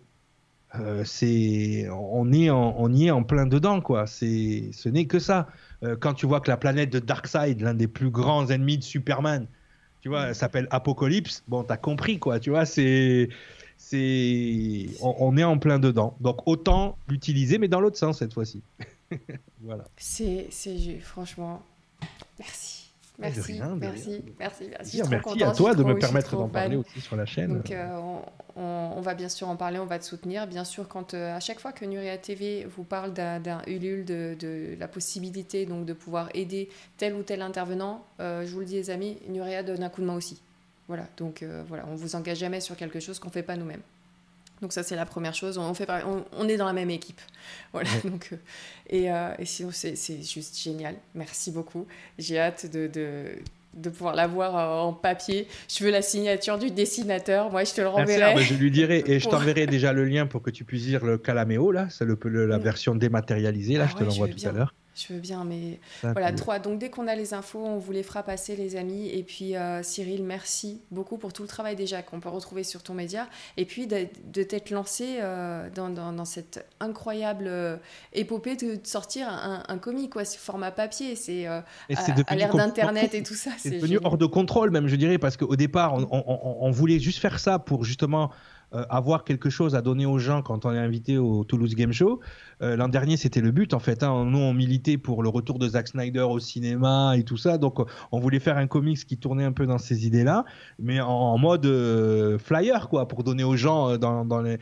Euh, 0.80 1.04
c'est 1.06 1.88
on 1.90 2.32
est 2.34 2.50
on 2.50 2.92
y 2.92 3.08
est 3.08 3.12
en 3.12 3.24
plein 3.24 3.46
dedans 3.46 3.82
quoi. 3.82 4.08
C'est 4.08 4.70
ce 4.74 4.90
n'est 4.90 5.06
que 5.06 5.20
ça. 5.20 5.48
Euh, 5.84 5.96
quand 5.96 6.14
tu 6.14 6.26
vois 6.26 6.42
que 6.42 6.50
la 6.50 6.58
planète 6.58 6.90
de 6.90 7.00
Darkseid, 7.00 7.62
l'un 7.62 7.74
des 7.74 7.88
plus 7.88 8.10
grands 8.10 8.48
ennemis 8.48 8.78
de 8.78 8.84
Superman, 8.84 9.48
tu 10.02 10.10
vois, 10.10 10.34
s'appelle 10.34 10.68
Apocalypse. 10.72 11.44
Bon, 11.48 11.64
t'as 11.64 11.78
compris 11.78 12.20
quoi. 12.20 12.40
Tu 12.40 12.50
vois, 12.50 12.66
c'est 12.66 13.30
c'est 13.78 14.88
on, 15.02 15.38
est 15.38 15.44
en 15.44 15.58
plein 15.60 15.80
dedans. 15.80 16.16
Donc 16.20 16.48
autant 16.48 16.98
l'utiliser, 17.08 17.58
mais 17.58 17.68
dans 17.68 17.80
l'autre 17.80 17.98
sens 17.98 18.20
cette 18.20 18.34
fois-ci. 18.34 18.62
voilà. 19.62 19.86
C'est 19.98 20.48
c'est 20.50 21.00
franchement 21.00 21.62
merci. 22.40 22.82
Merci, 23.18 23.62
merci, 23.80 24.22
merci, 24.38 24.70
merci, 24.70 25.02
merci 25.10 25.44
à 25.44 25.52
toi 25.52 25.74
de 25.74 25.84
me 25.86 25.98
permettre 25.98 26.36
d'en 26.36 26.50
parler 26.50 26.76
aussi 26.76 27.00
sur 27.00 27.16
la 27.16 27.26
chaîne. 27.26 27.54
Donc, 27.54 27.72
euh, 27.72 27.98
on, 27.98 28.22
va 28.56 29.14
bien 29.14 29.30
sûr 29.30 29.48
en 29.48 29.56
parler, 29.56 29.80
on 29.80 29.86
va 29.86 30.00
te 30.00 30.06
soutenir. 30.06 30.48
Bien 30.48 30.64
sûr, 30.64 30.88
quand 30.88 31.14
euh, 31.14 31.36
à 31.36 31.40
chaque 31.40 31.60
fois 31.60 31.72
que 31.72 31.86
Nuria 31.86 32.18
TV 32.18 32.66
vous 32.66 32.84
parle 32.84 33.14
d'un 33.14 33.62
Ulule, 33.68 34.06
de, 34.06 34.36
de, 34.40 34.76
la 34.80 34.88
possibilité 34.88 35.66
donc 35.66 35.86
de 35.86 35.94
pouvoir 35.94 36.30
aider 36.34 36.70
tel 36.98 37.16
ou 37.16 37.24
tel 37.24 37.42
intervenant, 37.42 38.06
je 38.20 38.50
vous 38.52 38.60
le 38.60 38.66
dis 38.66 38.76
les 38.76 38.90
amis, 38.90 39.18
Nuria 39.28 39.64
donne 39.64 39.84
un 39.84 39.90
coup 39.90 40.02
de 40.02 40.08
main 40.08 40.16
aussi. 40.16 40.42
Voilà, 40.88 41.08
donc 41.18 41.44
voilà, 41.68 41.86
on 41.88 41.96
vous 41.96 42.16
engage 42.16 42.38
jamais 42.38 42.62
sur 42.62 42.76
quelque 42.76 43.00
chose 43.00 43.20
qu'on 43.20 43.30
fait 43.30 43.44
pas 43.44 43.56
nous-mêmes. 43.56 43.82
Donc 44.62 44.74
ça 44.74 44.84
c'est 44.84 44.96
la 44.96 45.06
première 45.06 45.36
chose. 45.36 45.58
On 45.58 45.74
fait 45.74 45.88
on, 46.34 46.48
est 46.48 46.58
dans 46.58 46.66
la 46.66 46.74
même 46.74 46.90
équipe. 46.90 47.22
Voilà. 47.74 47.90
Donc 48.04 48.30
euh, 48.32 48.38
et, 48.90 49.12
euh, 49.12 49.34
et, 49.38 49.46
sinon 49.46 49.70
c'est 49.72 50.24
juste 50.24 50.58
génial. 50.58 50.96
Merci 51.14 51.52
beaucoup. 51.52 51.86
J'ai 52.18 52.40
hâte 52.40 52.66
de, 52.72 52.88
de, 52.88 53.36
de 53.76 53.90
pouvoir 53.90 54.16
l'avoir 54.16 54.58
euh, 54.58 54.88
en 54.88 54.94
papier. 54.94 55.48
Je 55.70 55.84
veux 55.84 55.92
la 55.92 56.02
signature 56.02 56.58
du 56.58 56.72
dessinateur. 56.72 57.52
Moi 57.52 57.64
je 57.64 57.74
te 57.74 57.82
le 57.82 57.88
renverrai. 57.88 58.42
je 58.44 58.54
lui 58.54 58.72
dirai 58.72 59.04
et 59.06 59.20
je 59.20 59.30
t'enverrai 59.30 59.68
déjà 59.68 59.94
le 59.94 60.06
lien 60.06 60.26
pour 60.26 60.42
que 60.42 60.50
tu 60.50 60.64
puisses 60.64 60.86
lire 60.88 61.06
le 61.06 61.18
Calameo 61.18 61.72
là. 61.72 61.88
C'est 61.90 62.06
le, 62.06 62.18
la 62.46 62.58
version 62.58 62.96
dématérialisée 62.96 63.78
là. 63.78 63.86
Ah 63.88 63.92
je 63.92 63.98
te 63.98 64.04
l'envoie 64.04 64.28
tout 64.28 64.48
à 64.48 64.52
l'heure. 64.52 64.74
Je 64.96 65.14
veux 65.14 65.20
bien, 65.20 65.44
mais 65.44 65.80
voilà, 66.04 66.32
trois. 66.32 66.60
Donc 66.60 66.80
dès 66.80 66.90
qu'on 66.90 67.08
a 67.08 67.16
les 67.16 67.34
infos, 67.34 67.60
on 67.60 67.78
vous 67.78 67.92
les 67.92 68.02
fera 68.02 68.24
passer, 68.24 68.56
les 68.56 68.78
amis. 68.78 69.10
Et 69.10 69.24
puis 69.24 69.58
euh, 69.58 69.84
Cyril, 69.84 70.24
merci 70.24 70.82
beaucoup 70.90 71.18
pour 71.18 71.34
tout 71.34 71.42
le 71.42 71.50
travail 71.50 71.76
déjà 71.76 72.02
qu'on 72.02 72.22
peut 72.22 72.30
retrouver 72.30 72.64
sur 72.64 72.82
ton 72.82 72.94
média. 72.94 73.28
Et 73.58 73.66
puis 73.66 73.88
de, 73.88 74.44
t'être 74.44 74.70
lancé 74.70 75.18
euh, 75.20 75.70
dans, 75.76 75.90
dans, 75.90 76.26
cette 76.26 76.66
incroyable 76.80 77.46
euh, 77.48 77.76
épopée 78.14 78.56
de, 78.56 78.80
sortir 78.84 79.28
un, 79.28 79.64
un 79.68 79.78
comic, 79.78 80.14
quoi, 80.14 80.24
ce 80.24 80.38
format 80.38 80.72
papier. 80.72 81.16
C'est 81.18 81.46
à, 81.46 81.66
l'ère 82.36 82.56
d'Internet 82.56 83.14
et 83.14 83.24
tout 83.24 83.36
ça. 83.36 83.52
C'est 83.58 83.72
devenu 83.72 84.00
hors 84.02 84.18
de 84.18 84.26
contrôle, 84.26 84.72
même, 84.72 84.88
je 84.88 84.96
dirais, 84.96 85.18
parce 85.18 85.36
qu'au 85.36 85.58
départ, 85.58 85.96
on, 85.96 86.58
on, 86.62 86.72
voulait 86.72 87.00
juste 87.00 87.20
faire 87.20 87.40
ça 87.40 87.60
pour 87.60 87.84
justement 87.84 88.32
euh, 88.74 88.84
avoir 88.90 89.24
quelque 89.24 89.50
chose 89.50 89.76
à 89.76 89.82
donner 89.82 90.06
aux 90.06 90.18
gens 90.18 90.42
quand 90.42 90.66
on 90.66 90.74
est 90.74 90.80
invité 90.80 91.18
au 91.18 91.44
Toulouse 91.44 91.76
Game 91.76 91.94
Show. 91.94 92.20
Euh, 92.62 92.76
l'an 92.76 92.88
dernier, 92.88 93.16
c'était 93.16 93.42
le 93.42 93.52
but 93.52 93.74
en 93.74 93.80
fait. 93.80 94.04
Hein. 94.04 94.26
Nous, 94.26 94.40
on 94.40 94.54
militait 94.54 94.98
pour 94.98 95.24
le 95.24 95.30
retour 95.30 95.60
de 95.60 95.68
Zack 95.68 95.88
Snyder 95.90 96.22
au 96.22 96.40
cinéma 96.40 97.14
et 97.16 97.24
tout 97.24 97.38
ça. 97.38 97.58
Donc, 97.58 97.80
on 98.12 98.20
voulait 98.20 98.40
faire 98.40 98.58
un 98.58 98.68
comics 98.68 99.06
qui 99.06 99.18
tournait 99.18 99.44
un 99.44 99.52
peu 99.52 99.66
dans 99.66 99.78
ces 99.78 100.08
idées-là, 100.08 100.46
mais 100.80 101.00
en, 101.00 101.38
mode 101.38 101.66
euh, 101.66 102.38
flyer, 102.38 102.90
quoi, 102.90 103.08
pour 103.08 103.24
donner 103.24 103.44
aux 103.44 103.56
gens 103.56 103.98
dans, 103.98 104.26
dans 104.26 104.42
les. 104.42 104.58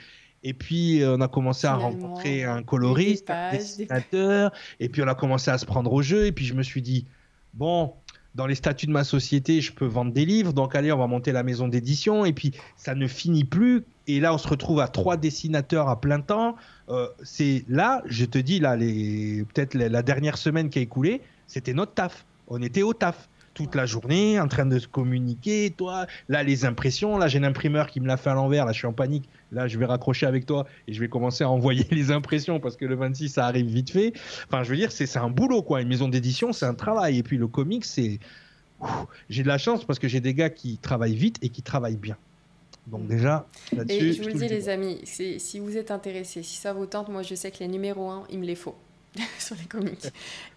Et 0.45 0.53
puis, 0.53 1.01
on 1.05 1.21
a 1.21 1.29
commencé 1.29 1.67
à 1.67 1.75
rencontrer 1.75 2.43
un 2.43 2.63
coloriste, 2.63 3.29
un 3.29 3.51
dessinateur. 3.51 4.51
Et 4.81 4.89
puis, 4.89 5.01
on 5.01 5.07
a 5.07 5.15
commencé 5.15 5.49
à 5.49 5.57
se 5.57 5.65
prendre 5.65 5.93
au 5.93 6.01
jeu. 6.01 6.25
Et 6.25 6.33
puis, 6.33 6.43
je 6.43 6.53
me 6.53 6.63
suis 6.63 6.81
dit, 6.81 7.05
bon, 7.53 7.93
dans 8.35 8.47
les 8.47 8.55
statuts 8.55 8.87
de 8.87 8.91
ma 8.91 9.03
société, 9.03 9.61
je 9.61 9.71
peux 9.71 9.85
vendre 9.85 10.11
des 10.11 10.25
livres. 10.25 10.53
Donc, 10.53 10.75
allez, 10.75 10.91
on 10.91 10.97
va 10.97 11.07
monter 11.07 11.31
la 11.31 11.43
maison 11.43 11.67
d'édition. 11.67 12.25
Et 12.25 12.33
puis, 12.33 12.51
ça 12.75 12.95
ne 12.95 13.07
finit 13.07 13.43
plus. 13.43 13.83
Et 14.07 14.19
là, 14.19 14.33
on 14.33 14.37
se 14.37 14.47
retrouve 14.47 14.79
à 14.79 14.87
trois 14.87 15.17
dessinateurs 15.17 15.87
à 15.87 15.99
plein 15.99 16.19
temps. 16.19 16.55
Euh, 16.89 17.07
c'est 17.23 17.63
là, 17.69 18.01
je 18.05 18.25
te 18.25 18.37
dis, 18.37 18.59
là, 18.59 18.75
les, 18.75 19.45
peut-être 19.53 19.75
la, 19.75 20.01
dernière 20.03 20.37
semaine 20.37 20.69
qui 20.69 20.79
a 20.79 20.81
écoulé, 20.81 21.21
c'était 21.47 21.73
notre 21.73 21.93
taf. 21.93 22.25
On 22.47 22.61
était 22.61 22.81
au 22.81 22.93
taf 22.93 23.29
toute 23.53 23.75
la 23.75 23.85
journée 23.85 24.39
en 24.39 24.47
train 24.47 24.65
de 24.65 24.77
se 24.79 24.87
communiquer. 24.87 25.73
Toi, 25.77 26.07
là, 26.27 26.43
les 26.43 26.65
impressions, 26.65 27.17
là, 27.17 27.27
j'ai 27.27 27.39
un 27.39 27.43
imprimeur 27.43 27.87
qui 27.87 28.01
me 28.01 28.07
l'a 28.07 28.17
fait 28.17 28.31
à 28.31 28.33
l'envers. 28.33 28.65
Là, 28.65 28.73
je 28.73 28.79
suis 28.79 28.87
en 28.87 28.93
panique. 28.93 29.29
Là, 29.51 29.67
je 29.67 29.77
vais 29.77 29.85
raccrocher 29.85 30.25
avec 30.25 30.45
toi 30.45 30.65
et 30.87 30.93
je 30.93 30.99
vais 30.99 31.07
commencer 31.07 31.43
à 31.43 31.49
envoyer 31.49 31.85
les 31.91 32.11
impressions 32.11 32.59
parce 32.59 32.75
que 32.75 32.85
le 32.85 32.95
26, 32.95 33.29
ça 33.29 33.45
arrive 33.45 33.67
vite 33.67 33.91
fait. 33.91 34.13
Enfin, 34.47 34.63
je 34.63 34.69
veux 34.69 34.75
dire, 34.75 34.91
c'est 34.91 35.17
un 35.17 35.29
boulot, 35.29 35.61
quoi. 35.61 35.81
Une 35.81 35.87
maison 35.87 36.09
d'édition, 36.09 36.51
c'est 36.51 36.65
un 36.65 36.73
travail. 36.73 37.19
Et 37.19 37.23
puis, 37.23 37.37
le 37.37 37.47
comics, 37.47 37.85
c'est. 37.85 38.19
J'ai 39.29 39.43
de 39.43 39.47
la 39.47 39.57
chance 39.57 39.85
parce 39.85 39.97
que 39.97 40.09
j'ai 40.09 40.19
des 40.19 40.33
gars 40.33 40.49
qui 40.49 40.77
travaillent 40.77 41.15
vite 41.15 41.37
et 41.41 41.47
qui 41.47 41.61
travaillent 41.61 41.95
bien. 41.95 42.17
Donc 42.87 43.07
déjà, 43.07 43.47
là-dessus... 43.75 44.09
Et 44.09 44.13
je 44.13 44.21
vous 44.21 44.27
le 44.29 44.33
dis 44.33 44.47
les 44.47 44.69
amis, 44.69 44.99
si 45.05 45.59
vous 45.59 45.77
êtes 45.77 45.91
intéressés, 45.91 46.43
si 46.43 46.57
ça 46.57 46.73
vous 46.73 46.85
tente, 46.85 47.09
moi 47.09 47.21
je 47.21 47.35
sais 47.35 47.49
que 47.51 47.59
les 47.59 47.67
numéros 47.67 48.09
1, 48.09 48.25
il 48.29 48.39
me 48.39 48.45
les 48.45 48.55
faut. 48.55 48.75
sur 49.39 49.55
les 49.55 49.65
comics. 49.65 50.05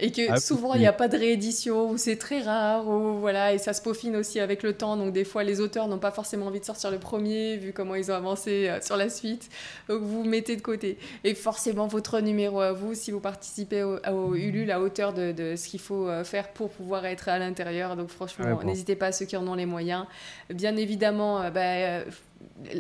Et 0.00 0.10
que 0.10 0.30
ah, 0.30 0.40
souvent, 0.40 0.74
il 0.74 0.80
n'y 0.80 0.86
a 0.86 0.92
pas 0.92 1.08
de 1.08 1.16
réédition, 1.16 1.90
ou 1.90 1.98
c'est 1.98 2.16
très 2.16 2.40
rare, 2.40 2.88
ou 2.88 3.18
voilà, 3.18 3.52
et 3.52 3.58
ça 3.58 3.72
se 3.72 3.82
peaufine 3.82 4.16
aussi 4.16 4.40
avec 4.40 4.62
le 4.62 4.72
temps. 4.72 4.96
Donc, 4.96 5.12
des 5.12 5.24
fois, 5.24 5.44
les 5.44 5.60
auteurs 5.60 5.88
n'ont 5.88 5.98
pas 5.98 6.10
forcément 6.10 6.46
envie 6.46 6.60
de 6.60 6.64
sortir 6.64 6.90
le 6.90 6.98
premier, 6.98 7.56
vu 7.56 7.72
comment 7.72 7.94
ils 7.94 8.10
ont 8.10 8.14
avancé 8.14 8.68
euh, 8.68 8.80
sur 8.80 8.96
la 8.96 9.10
suite. 9.10 9.50
Donc, 9.88 10.02
vous 10.02 10.24
mettez 10.24 10.56
de 10.56 10.62
côté. 10.62 10.98
Et 11.24 11.34
forcément, 11.34 11.86
votre 11.86 12.20
numéro 12.20 12.60
à 12.60 12.72
vous, 12.72 12.94
si 12.94 13.10
vous 13.10 13.20
participez 13.20 13.82
au, 13.82 13.98
au 14.10 14.34
Ulule, 14.34 14.70
à 14.70 14.80
hauteur 14.80 15.12
de, 15.12 15.32
de 15.32 15.54
ce 15.56 15.68
qu'il 15.68 15.80
faut 15.80 16.08
euh, 16.08 16.24
faire 16.24 16.48
pour 16.48 16.70
pouvoir 16.70 17.04
être 17.04 17.28
à 17.28 17.38
l'intérieur. 17.38 17.96
Donc, 17.96 18.08
franchement, 18.08 18.62
n'hésitez 18.62 18.96
pas 18.96 19.06
à 19.06 19.12
ceux 19.12 19.26
qui 19.26 19.36
en 19.36 19.46
ont 19.46 19.54
les 19.54 19.66
moyens. 19.66 20.06
Bien 20.50 20.76
évidemment, 20.76 21.42
euh, 21.42 21.50
bah, 21.50 22.10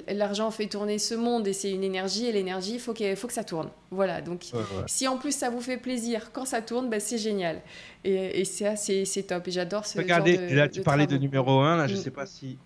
l'argent 0.08 0.50
fait 0.50 0.66
tourner 0.66 0.98
ce 0.98 1.14
monde 1.14 1.46
et 1.46 1.52
c'est 1.52 1.70
une 1.70 1.84
énergie 1.84 2.26
et 2.26 2.32
l'énergie, 2.32 2.74
il 2.74 2.80
faut, 2.80 2.94
faut 2.94 3.26
que 3.26 3.32
ça 3.32 3.44
tourne. 3.44 3.70
Voilà, 3.90 4.20
donc 4.20 4.44
si 4.86 5.08
en 5.08 5.18
plus 5.18 5.32
ça 5.32 5.50
vous 5.50 5.60
fait 5.60 5.76
plaisir 5.76 6.32
quand 6.32 6.44
ça 6.44 6.62
tourne, 6.62 6.90
bah, 6.90 7.00
c'est 7.00 7.18
génial. 7.18 7.60
Et, 8.04 8.40
et 8.40 8.44
ça, 8.44 8.76
c'est 8.76 9.26
top. 9.26 9.48
Et 9.48 9.50
j'adore 9.50 9.86
ce 9.86 9.98
Regardez, 9.98 10.34
genre 10.34 10.50
de, 10.50 10.54
là 10.54 10.68
tu 10.68 10.82
parlais 10.82 11.06
de 11.06 11.16
numéro 11.16 11.60
1, 11.60 11.76
là 11.76 11.86
je 11.86 11.94
mm. 11.94 11.98
sais 11.98 12.10
pas 12.10 12.26
si... 12.26 12.58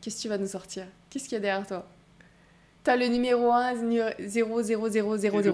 Qu'est-ce 0.00 0.16
que 0.16 0.22
tu 0.22 0.28
vas 0.28 0.38
nous 0.38 0.48
sortir? 0.48 0.86
Qu'est-ce 1.10 1.24
qu'il 1.24 1.34
y 1.34 1.36
a 1.36 1.40
derrière 1.40 1.66
toi? 1.66 1.88
T'as 2.82 2.96
le 2.96 3.06
numéro 3.06 3.52
1, 3.52 3.76
00000, 3.76 4.14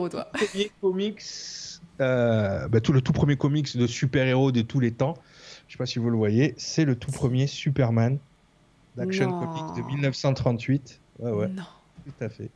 toi. 0.08 0.28
Le 0.32 0.46
premier 0.46 0.70
comics, 0.80 1.22
euh, 2.00 2.68
bah, 2.68 2.80
tout, 2.80 2.92
le 2.92 3.02
tout 3.02 3.12
premier 3.12 3.36
comics 3.36 3.76
de 3.76 3.86
super-héros 3.86 4.50
de 4.50 4.62
tous 4.62 4.80
les 4.80 4.92
temps, 4.92 5.14
je 5.66 5.74
sais 5.74 5.78
pas 5.78 5.84
si 5.84 5.98
vous 5.98 6.08
le 6.08 6.16
voyez, 6.16 6.54
c'est 6.56 6.86
le 6.86 6.96
tout 6.96 7.10
premier 7.10 7.46
Superman 7.46 8.18
Action 9.00 9.30
Comics 9.30 9.76
de 9.76 9.82
1938. 9.82 11.00
Ouais, 11.20 11.30
ouais. 11.30 11.48
Non. 11.48 11.62
Tout 12.04 12.24
à 12.24 12.28
fait. 12.28 12.50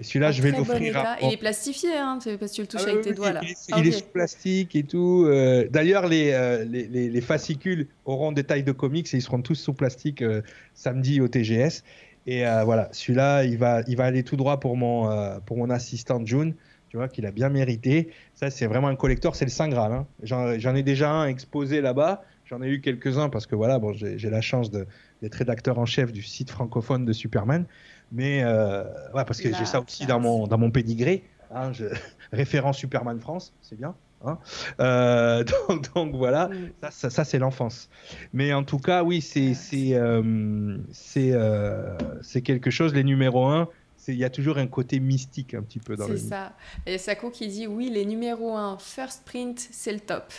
Et 0.00 0.02
celui-là, 0.02 0.32
je 0.32 0.42
vais 0.42 0.50
l'offrir 0.50 0.96
à. 0.96 1.16
Il 1.22 1.32
est 1.32 1.36
plastifié, 1.36 1.96
hein, 1.96 2.18
parce 2.24 2.50
que 2.50 2.54
tu 2.54 2.60
le 2.62 2.66
touches 2.66 2.82
ah 2.86 2.90
avec 2.90 3.02
tes 3.02 3.12
doigts 3.12 3.32
là. 3.32 3.40
Il 3.42 3.86
est, 3.86 3.94
ah, 3.94 3.98
sous 3.98 4.04
plastique 4.06 4.74
et 4.74 4.82
tout. 4.82 5.24
Euh. 5.26 5.68
D'ailleurs, 5.70 6.06
euh, 6.06 6.64
les, 6.64 6.88
les, 6.88 7.08
les, 7.08 7.20
fascicules 7.20 7.86
auront 8.04 8.32
des 8.32 8.42
tailles 8.42 8.64
de 8.64 8.72
comics 8.72 9.06
et 9.12 9.16
ils 9.16 9.22
seront 9.22 9.40
tous 9.40 9.54
sous 9.54 9.72
plastique 9.72 10.22
euh, 10.22 10.42
samedi 10.74 11.20
au 11.20 11.28
TGS. 11.28 11.84
Et 12.26 12.44
voilà, 12.64 12.88
celui-là, 12.92 13.44
il 13.44 13.58
va, 13.58 13.82
il 13.86 13.98
va 13.98 14.06
aller 14.06 14.22
tout 14.22 14.36
droit 14.36 14.58
pour 14.58 14.78
mon, 14.78 15.38
pour 15.44 15.58
mon 15.58 15.68
assistante 15.68 16.26
June, 16.26 16.54
tu 16.88 16.96
vois, 16.96 17.06
qu'il 17.06 17.26
a 17.26 17.30
bien 17.30 17.50
mérité. 17.50 18.08
Ça, 18.34 18.48
c'est 18.48 18.64
vraiment 18.64 18.88
un 18.88 18.96
collector, 18.96 19.36
c'est 19.36 19.44
le 19.44 19.50
Saint 19.50 19.68
Graal. 19.68 19.92
Hein. 19.92 20.06
J'en 20.22 20.74
ai 20.74 20.82
déjà 20.82 21.10
un 21.10 21.28
exposé 21.28 21.82
là-bas. 21.82 22.24
J'en 22.46 22.60
ai 22.62 22.68
eu 22.68 22.80
quelques-uns 22.80 23.30
parce 23.30 23.46
que 23.46 23.54
voilà, 23.54 23.78
bon, 23.78 23.92
j'ai 23.94 24.30
la 24.30 24.40
chance 24.40 24.70
d'être 24.70 25.34
rédacteur 25.34 25.78
en 25.78 25.86
chef 25.86 26.12
du 26.12 26.22
site 26.22 26.50
francophone 26.50 27.04
de 27.04 27.12
Superman. 27.12 27.64
Mais 28.12 28.42
euh, 28.44 28.84
ouais, 29.14 29.24
parce 29.24 29.40
que 29.40 29.52
j'ai 29.52 29.64
ça 29.64 29.80
aussi 29.80 30.06
dans 30.06 30.20
mon, 30.20 30.46
dans 30.46 30.58
mon 30.58 30.70
pédigré. 30.70 31.24
Hein, 31.50 31.72
je... 31.72 31.86
référent 32.32 32.72
Superman 32.72 33.18
France, 33.20 33.54
c'est 33.62 33.76
bien. 33.76 33.94
Hein 34.26 34.38
euh, 34.80 35.44
donc, 35.94 36.14
voilà, 36.14 36.48
mm. 36.48 36.90
ça, 36.90 37.10
ça, 37.10 37.24
c'est 37.24 37.38
l'enfance. 37.38 37.88
Mais 38.32 38.52
en 38.52 38.64
tout 38.64 38.78
cas, 38.78 39.02
oui, 39.02 39.20
c'est 39.20 39.54
c'est 39.54 39.94
euh, 39.94 40.78
c'est 40.92 42.42
quelque 42.42 42.70
chose. 42.70 42.94
Les 42.94 43.04
numéros 43.04 43.46
1, 43.46 43.68
il 44.08 44.16
y 44.16 44.24
a 44.24 44.30
toujours 44.30 44.58
un 44.58 44.66
côté 44.66 45.00
mystique 45.00 45.54
un 45.54 45.62
petit 45.62 45.78
peu 45.78 45.96
dans 45.96 46.08
le. 46.08 46.16
C'est 46.16 46.28
ça. 46.28 46.52
Et 46.86 46.98
Sako 46.98 47.30
qui 47.30 47.48
dit 47.48 47.66
oui, 47.66 47.90
les 47.90 48.04
numéros 48.04 48.56
1, 48.56 48.78
first 48.78 49.24
print, 49.24 49.58
c'est 49.58 49.92
le 49.92 50.00
top. 50.00 50.32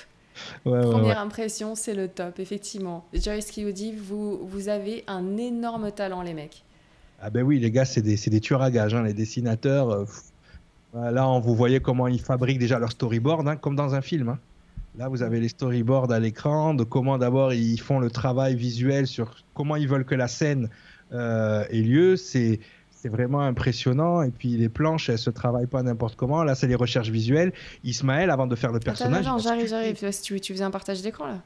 Première 0.63 1.19
impression, 1.19 1.75
c'est 1.75 1.93
le 1.93 2.07
top, 2.07 2.39
effectivement. 2.39 3.05
Joyce 3.13 3.51
qui 3.51 3.63
vous 3.63 3.71
dit, 3.71 3.93
vous, 3.93 4.45
vous 4.47 4.69
avez 4.69 5.03
un 5.07 5.37
énorme 5.37 5.91
talent, 5.91 6.21
les 6.21 6.33
mecs. 6.33 6.63
Ah 7.21 7.29
ben 7.29 7.43
oui, 7.43 7.59
les 7.59 7.71
gars, 7.71 7.85
c'est 7.85 8.01
des, 8.01 8.17
des, 8.17 8.41
tueurs 8.41 8.61
à 8.61 8.71
gages, 8.71 8.93
hein, 8.93 9.03
les 9.03 9.13
dessinateurs. 9.13 9.89
Euh, 10.95 11.11
là, 11.11 11.27
on 11.27 11.39
vous 11.39 11.55
voyez 11.55 11.79
comment 11.79 12.07
ils 12.07 12.21
fabriquent 12.21 12.59
déjà 12.59 12.79
leur 12.79 12.91
storyboard, 12.91 13.47
hein, 13.47 13.55
comme 13.55 13.75
dans 13.75 13.95
un 13.95 14.01
film. 14.01 14.29
Hein. 14.29 14.39
Là, 14.97 15.09
vous 15.09 15.23
avez 15.23 15.39
les 15.39 15.49
storyboards 15.49 16.11
à 16.11 16.19
l'écran, 16.19 16.73
de 16.73 16.83
comment 16.83 17.17
d'abord 17.17 17.53
ils 17.53 17.79
font 17.79 17.99
le 17.99 18.09
travail 18.09 18.55
visuel 18.55 19.07
sur 19.07 19.35
comment 19.53 19.75
ils 19.75 19.87
veulent 19.87 20.05
que 20.05 20.15
la 20.15 20.27
scène 20.27 20.69
euh, 21.11 21.65
ait 21.69 21.81
lieu. 21.81 22.15
C'est 22.15 22.59
c'est 23.05 23.09
vraiment 23.09 23.41
impressionnant. 23.41 24.23
Et 24.23 24.31
puis 24.31 24.57
les 24.57 24.67
planches, 24.67 25.09
elles 25.09 25.19
se 25.19 25.29
travaillent 25.29 25.67
pas 25.67 25.83
n'importe 25.83 26.15
comment. 26.15 26.43
Là, 26.43 26.55
c'est 26.55 26.65
les 26.65 26.73
recherches 26.73 27.09
visuelles. 27.09 27.53
Ismaël, 27.83 28.31
avant 28.31 28.47
de 28.47 28.55
faire 28.55 28.71
le 28.71 28.79
personnage. 28.79 29.27
Attends, 29.27 29.37
j'arrive, 29.37 29.67
j'arrive. 29.67 29.95
Tu, 30.23 30.41
tu 30.41 30.53
faisais 30.53 30.63
un 30.63 30.71
partage 30.71 31.03
d'écran 31.03 31.27
là 31.27 31.37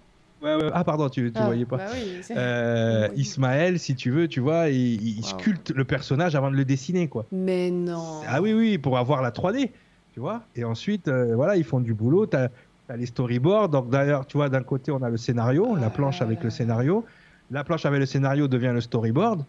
Ouais, 0.41 0.55
ouais. 0.55 0.69
Ah, 0.73 0.85
pardon, 0.85 1.09
tu 1.09 1.23
ne 1.23 1.31
ah, 1.35 1.47
voyais 1.47 1.65
pas. 1.65 1.75
Bah 1.75 1.83
euh, 2.31 3.09
Ismaël, 3.17 3.77
si 3.77 3.93
tu 3.93 4.09
veux, 4.09 4.29
tu 4.29 4.39
vois, 4.39 4.69
il, 4.69 5.21
sculpte 5.21 5.71
le 5.71 5.83
personnage 5.83 6.33
avant 6.33 6.49
de 6.49 6.55
le 6.55 6.63
dessiner, 6.63 7.09
quoi. 7.09 7.25
Mais 7.33 7.69
non. 7.71 8.21
Ah 8.25 8.41
oui, 8.41 8.53
oui, 8.53 8.77
pour 8.77 8.97
avoir 8.97 9.21
la 9.21 9.31
3D, 9.31 9.69
tu 10.13 10.21
vois. 10.21 10.43
Et 10.55 10.63
ensuite, 10.63 11.09
euh, 11.09 11.35
voilà, 11.35 11.57
ils 11.57 11.65
font 11.65 11.81
du 11.81 11.93
boulot. 11.93 12.25
Tu 12.25 12.37
as, 12.37 12.49
les 12.95 13.05
storyboards. 13.05 13.67
Donc, 13.67 13.89
d'ailleurs, 13.89 14.25
tu 14.25 14.37
vois, 14.37 14.47
d'un 14.47 14.63
côté, 14.63 14.93
on 14.93 15.03
a 15.03 15.09
le 15.09 15.17
scénario, 15.17 15.75
la 15.75 15.89
planche 15.89 16.21
avec 16.21 16.41
le 16.41 16.51
scénario. 16.51 17.03
La 17.51 17.65
planche 17.65 17.85
avec 17.85 17.99
le 17.99 18.05
scénario 18.05 18.47
devient 18.47 18.71
le 18.73 18.79
storyboard. 18.79 19.43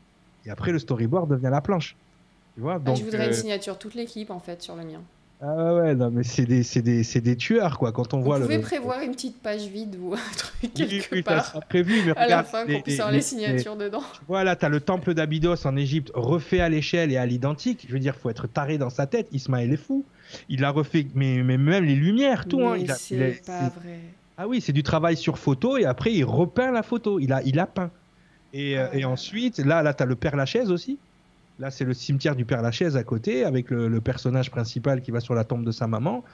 Et 0.47 0.51
après, 0.51 0.73
le 0.73 0.79
storyboard 0.79 1.31
devient 1.31 1.51
la 1.51 1.61
planche. 1.61 1.97
Tu 2.55 2.61
vois, 2.61 2.81
ah, 2.85 2.95
je 2.95 3.05
voudrais 3.05 3.27
une 3.27 3.31
euh, 3.31 3.35
signature 3.35 3.79
toute 3.79 3.95
l'équipe, 3.95 4.31
en 4.31 4.41
fait, 4.41 4.61
sur 4.63 4.75
le 4.77 4.85
mien. 4.85 5.01
Ah 5.43 5.75
ouais, 5.75 5.95
non, 5.95 6.11
mais 6.11 6.23
c'est 6.23 6.45
des, 6.45 6.63
des, 6.83 7.21
des, 7.23 7.37
tueurs, 7.37 7.79
quoi, 7.79 7.93
quand 7.93 8.13
on 8.13 8.19
Vous 8.19 8.25
voit 8.25 8.41
pouvez 8.41 8.57
le... 8.57 8.61
prévoir 8.63 9.01
une 9.01 9.13
petite 9.13 9.41
page 9.41 9.67
vide 9.69 9.97
ou 9.99 10.13
un 10.13 10.19
truc 10.37 10.75
quelque 10.75 11.15
oui, 11.15 11.23
ça 11.27 11.35
part. 11.35 11.47
sera 11.47 11.61
prévu, 11.63 11.95
mais 12.05 12.13
à 12.15 12.29
la 12.29 12.45
fin, 12.45 12.67
qu'on 12.67 12.83
puisse 12.83 13.01
avoir 13.01 13.11
les- 13.11 13.19
les 13.19 13.23
signatures 13.23 13.77
dedans. 13.77 14.03
Tu 14.13 14.21
vois, 14.29 14.45
là, 14.45 14.55
t'as 14.55 14.69
le 14.69 14.81
temple 14.81 15.15
d'Abydos 15.15 15.67
en 15.67 15.77
Égypte 15.77 16.11
refait 16.15 16.61
à 16.61 16.69
l'échelle 16.69 17.11
et 17.11 17.17
à 17.17 17.25
l'identique. 17.25 17.87
Je 17.89 17.93
veux 17.95 17.99
dire, 18.01 18.17
faut 18.17 18.29
être 18.29 18.49
taré 18.49 18.77
dans 18.77 18.91
sa 18.91 19.07
tête. 19.07 19.29
Ismaël 19.33 19.73
est 19.73 19.79
fou. 19.79 20.05
Il 20.51 20.63
a 20.65 20.71
refait, 20.71 21.07
mais, 21.15 21.43
mais 21.43 21.57
même 21.57 21.85
les 21.85 21.95
lumières, 21.97 22.47
tout. 22.47 22.61
hein. 22.61 22.77
Mais 22.79 22.87
c'est 22.99 23.47
pas 23.47 23.71
vrai. 23.71 24.01
Ah 24.37 24.47
oui, 24.47 24.61
c'est 24.61 24.73
du 24.73 24.83
travail 24.83 25.17
sur 25.17 25.39
photo 25.39 25.77
et 25.79 25.85
après 25.87 26.13
il 26.13 26.25
repeint 26.25 26.71
la 26.71 26.83
photo. 26.83 27.19
Il 27.19 27.33
a, 27.33 27.43
il 27.45 27.59
a 27.59 27.67
peint. 27.67 27.91
Et, 28.53 28.79
euh, 28.79 28.89
et 28.93 29.05
ensuite, 29.05 29.59
là, 29.59 29.83
là, 29.83 29.95
t'as 29.95 30.07
le 30.07 30.17
Père 30.17 30.37
Lachaise 30.37 30.71
aussi. 30.71 30.99
Là, 31.59 31.71
c'est 31.71 31.85
le 31.85 31.95
cimetière 31.95 32.37
du 32.37 32.45
Père 32.45 32.63
Lachaise 32.63 32.97
à 32.97 33.05
côté 33.05 33.45
avec 33.45 33.71
le, 33.71 34.01
personnage 34.01 34.51
principal 34.51 35.03
qui 35.03 35.11
va 35.11 35.21
sur 35.21 35.35
la 35.35 35.45
tombe 35.45 35.65
de 35.65 35.73
sa 35.73 35.87
maman. 35.87 36.25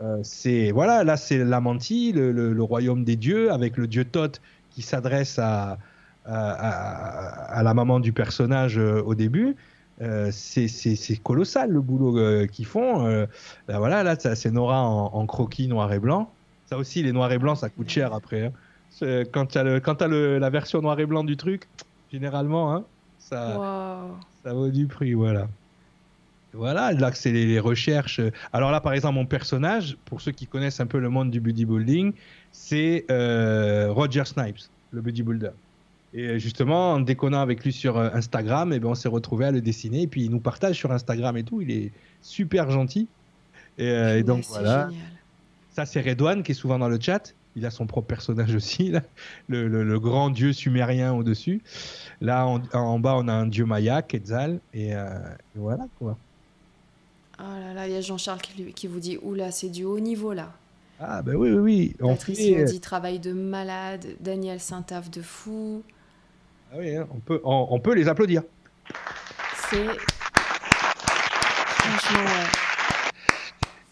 Euh, 0.00 0.18
c'est 0.22 0.70
voilà, 0.70 1.02
là, 1.02 1.16
c'est 1.16 1.38
l'Amanti, 1.38 2.12
le, 2.12 2.62
royaume 2.62 3.02
des 3.02 3.16
dieux, 3.16 3.50
avec 3.52 3.76
le 3.76 3.86
dieu 3.86 4.04
Thoth 4.04 4.40
qui 4.70 4.82
s'adresse 4.82 5.38
à, 5.38 5.78
la 6.26 7.72
maman 7.74 8.00
du 8.00 8.12
personnage 8.12 8.78
euh, 8.78 9.02
au 9.02 9.14
début. 9.14 9.56
C'est 10.30 11.22
colossal 11.22 11.70
le 11.70 11.80
boulot 11.80 12.46
qu'ils 12.48 12.66
font. 12.66 13.06
Là, 13.06 13.78
voilà, 13.78 14.02
là, 14.02 14.16
c'est 14.18 14.50
Nora 14.50 14.82
en, 14.82 15.06
en 15.14 15.26
croquis 15.26 15.68
noir 15.68 15.92
et 15.92 15.98
blanc. 15.98 16.30
Ça 16.66 16.76
aussi, 16.76 17.02
les 17.02 17.12
noirs 17.12 17.32
et 17.32 17.38
blancs, 17.38 17.58
ça 17.58 17.70
coûte 17.70 17.88
cher 17.88 18.12
après. 18.12 18.46
hein. 18.46 18.52
C'est- 18.98 19.30
Quand 19.30 19.46
tu 19.46 19.58
as, 19.58 19.62
le, 19.62 19.80
quand 19.80 19.96
t'as 19.96 20.08
le- 20.08 20.38
la 20.38 20.50
version 20.50 20.80
noir 20.80 20.98
et 21.00 21.06
blanc 21.06 21.22
du 21.24 21.36
truc, 21.36 21.68
généralement, 22.12 22.74
hein, 22.74 22.84
ça, 23.18 23.56
ça 24.44 24.52
vaut 24.54 24.68
du 24.70 24.86
prix, 24.86 25.12
voilà. 25.14 25.48
Voilà, 26.54 26.92
là, 26.92 27.10
c'est 27.12 27.32
les, 27.32 27.44
les 27.44 27.58
recherches. 27.60 28.20
Alors 28.52 28.70
là, 28.70 28.80
par 28.80 28.94
exemple, 28.94 29.14
mon 29.16 29.26
personnage, 29.26 29.98
pour 30.06 30.22
ceux 30.22 30.32
qui 30.32 30.46
connaissent 30.46 30.80
un 30.80 30.86
peu 30.86 30.98
le 30.98 31.10
monde 31.10 31.30
du 31.30 31.38
bodybuilding, 31.40 32.14
c'est 32.52 33.04
euh, 33.10 33.88
Roger 33.92 34.24
Snipes, 34.24 34.56
le 34.92 35.02
bodybuilder. 35.02 35.50
Et 36.14 36.38
justement, 36.38 36.92
en 36.94 37.00
déconnant 37.00 37.42
avec 37.42 37.62
lui 37.62 37.72
sur 37.72 37.98
euh, 37.98 38.08
Instagram, 38.14 38.72
et 38.72 38.78
ben, 38.78 38.88
on 38.88 38.94
s'est 38.94 39.08
retrouvé 39.08 39.44
à 39.44 39.50
le 39.50 39.60
dessiner. 39.60 40.02
Et 40.02 40.06
puis, 40.06 40.24
il 40.24 40.30
nous 40.30 40.40
partage 40.40 40.76
sur 40.76 40.90
Instagram 40.92 41.36
et 41.36 41.42
tout. 41.42 41.60
Il 41.60 41.70
est 41.70 41.90
super 42.22 42.70
gentil. 42.70 43.06
Et, 43.76 43.88
euh, 43.90 44.18
et 44.18 44.22
donc, 44.22 44.44
voilà. 44.48 44.88
génial. 44.88 45.02
Ça, 45.72 45.84
c'est 45.84 46.00
Redouane 46.00 46.42
qui 46.42 46.52
est 46.52 46.54
souvent 46.54 46.78
dans 46.78 46.88
le 46.88 46.98
chat. 46.98 47.34
Il 47.56 47.64
a 47.66 47.70
son 47.70 47.86
propre 47.86 48.06
personnage 48.08 48.54
aussi, 48.54 48.90
là. 48.90 49.00
Le, 49.48 49.66
le- 49.66 49.82
le 49.82 49.98
grand 50.00 50.28
dieu 50.30 50.52
sumérien 50.52 51.14
au-dessus. 51.14 51.62
Là, 52.20 52.46
en, 52.46 52.60
en 52.74 52.98
bas, 52.98 53.14
on 53.16 53.28
a 53.28 53.32
un 53.32 53.46
dieu 53.46 53.64
maya, 53.64 54.02
Quetzal. 54.02 54.60
Et, 54.74 54.94
euh, 54.94 55.06
et 55.56 55.58
voilà, 55.58 55.86
quoi. 55.98 56.16
Oh 57.38 57.42
là 57.42 57.74
là, 57.74 57.86
il 57.86 57.92
y 57.92 57.96
a 57.96 58.00
Jean-Charles 58.00 58.40
qui, 58.40 58.86
vous 58.86 59.00
dit 59.00 59.18
Oula, 59.22 59.50
c'est 59.50 59.68
du 59.68 59.84
haut 59.84 60.00
niveau 60.00 60.32
là. 60.32 60.52
Ah, 60.98 61.20
ben 61.20 61.34
oui, 61.34 61.50
oui, 61.50 61.58
oui. 61.58 61.96
On 62.00 62.16
fait- 62.16 62.64
dit 62.64 62.80
travail 62.80 63.18
de 63.18 63.32
malade. 63.32 64.06
Daniel 64.20 64.60
Saint-Taf 64.60 65.10
de 65.10 65.20
fou. 65.20 65.82
Ah 66.72 66.76
oui, 66.78 66.96
hein, 66.96 67.06
on, 67.14 67.18
peut, 67.18 67.40
on, 67.44 67.66
on 67.70 67.78
peut 67.80 67.94
les 67.94 68.08
applaudir. 68.08 68.42
C'est. 69.70 69.84
Franchement, 70.94 72.24
ouais. 72.24 72.65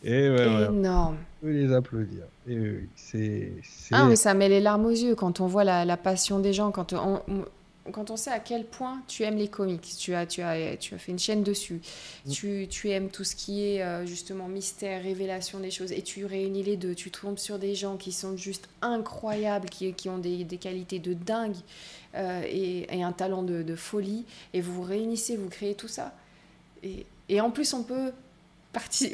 Et 0.04 0.28
ouais, 0.30 0.36
ouais, 0.36 0.66
on 0.68 0.74
énorme. 0.74 1.16
peut 1.40 1.50
les 1.50 1.72
applaudir. 1.72 2.24
Et 2.46 2.58
oui, 2.58 2.88
c'est. 2.94 3.52
c'est- 3.62 3.94
Ah, 3.94 4.04
mais 4.06 4.16
ça 4.16 4.34
met 4.34 4.48
les 4.48 4.60
larmes 4.60 4.84
aux 4.86 4.90
yeux 4.90 5.14
quand 5.14 5.40
on 5.40 5.46
voit 5.46 5.64
la, 5.64 5.84
la 5.84 5.96
passion 5.96 6.38
des 6.40 6.52
gens, 6.52 6.70
quand 6.70 6.92
on, 6.92 7.22
on- 7.26 7.44
quand 7.92 8.10
on 8.10 8.16
sait 8.16 8.30
à 8.30 8.38
quel 8.38 8.64
point 8.64 9.02
tu 9.08 9.24
aimes 9.24 9.36
les 9.36 9.48
comics. 9.48 9.82
Tu 9.98 10.14
as, 10.14 10.24
tu 10.24 10.40
as, 10.40 10.76
tu 10.78 10.94
as 10.94 10.98
fait 10.98 11.12
une 11.12 11.18
chaîne 11.18 11.42
dessus. 11.42 11.82
Mm. 12.26 12.30
Tu, 12.30 12.66
tu 12.68 12.88
aimes 12.90 13.08
tout 13.10 13.24
ce 13.24 13.36
qui 13.36 13.62
est 13.62 13.82
euh, 13.82 14.06
justement 14.06 14.48
mystère, 14.48 15.02
révélation 15.02 15.58
des 15.60 15.70
choses. 15.70 15.92
Et 15.92 16.00
tu 16.00 16.24
réunis 16.24 16.62
les 16.62 16.76
deux. 16.78 16.94
Tu 16.94 17.10
tombes 17.10 17.36
sur 17.38 17.58
des 17.58 17.74
gens 17.74 17.96
qui 17.98 18.10
sont 18.12 18.38
juste 18.38 18.70
incroyables, 18.80 19.68
qui, 19.68 19.92
qui 19.92 20.08
ont 20.08 20.16
des, 20.16 20.44
des 20.44 20.56
qualités 20.56 20.98
de 20.98 21.12
dingue 21.12 21.56
euh, 22.14 22.42
et, 22.46 22.86
et 22.94 23.02
un 23.02 23.12
talent 23.12 23.42
de, 23.42 23.62
de 23.62 23.76
folie. 23.76 24.24
Et 24.54 24.62
vous 24.62 24.72
vous 24.72 24.82
réunissez, 24.82 25.36
vous 25.36 25.50
créez 25.50 25.74
tout 25.74 25.88
ça. 25.88 26.14
Et, 26.82 27.04
et 27.28 27.40
en 27.42 27.50
plus, 27.50 27.72
on 27.74 27.82
peut. 27.82 28.12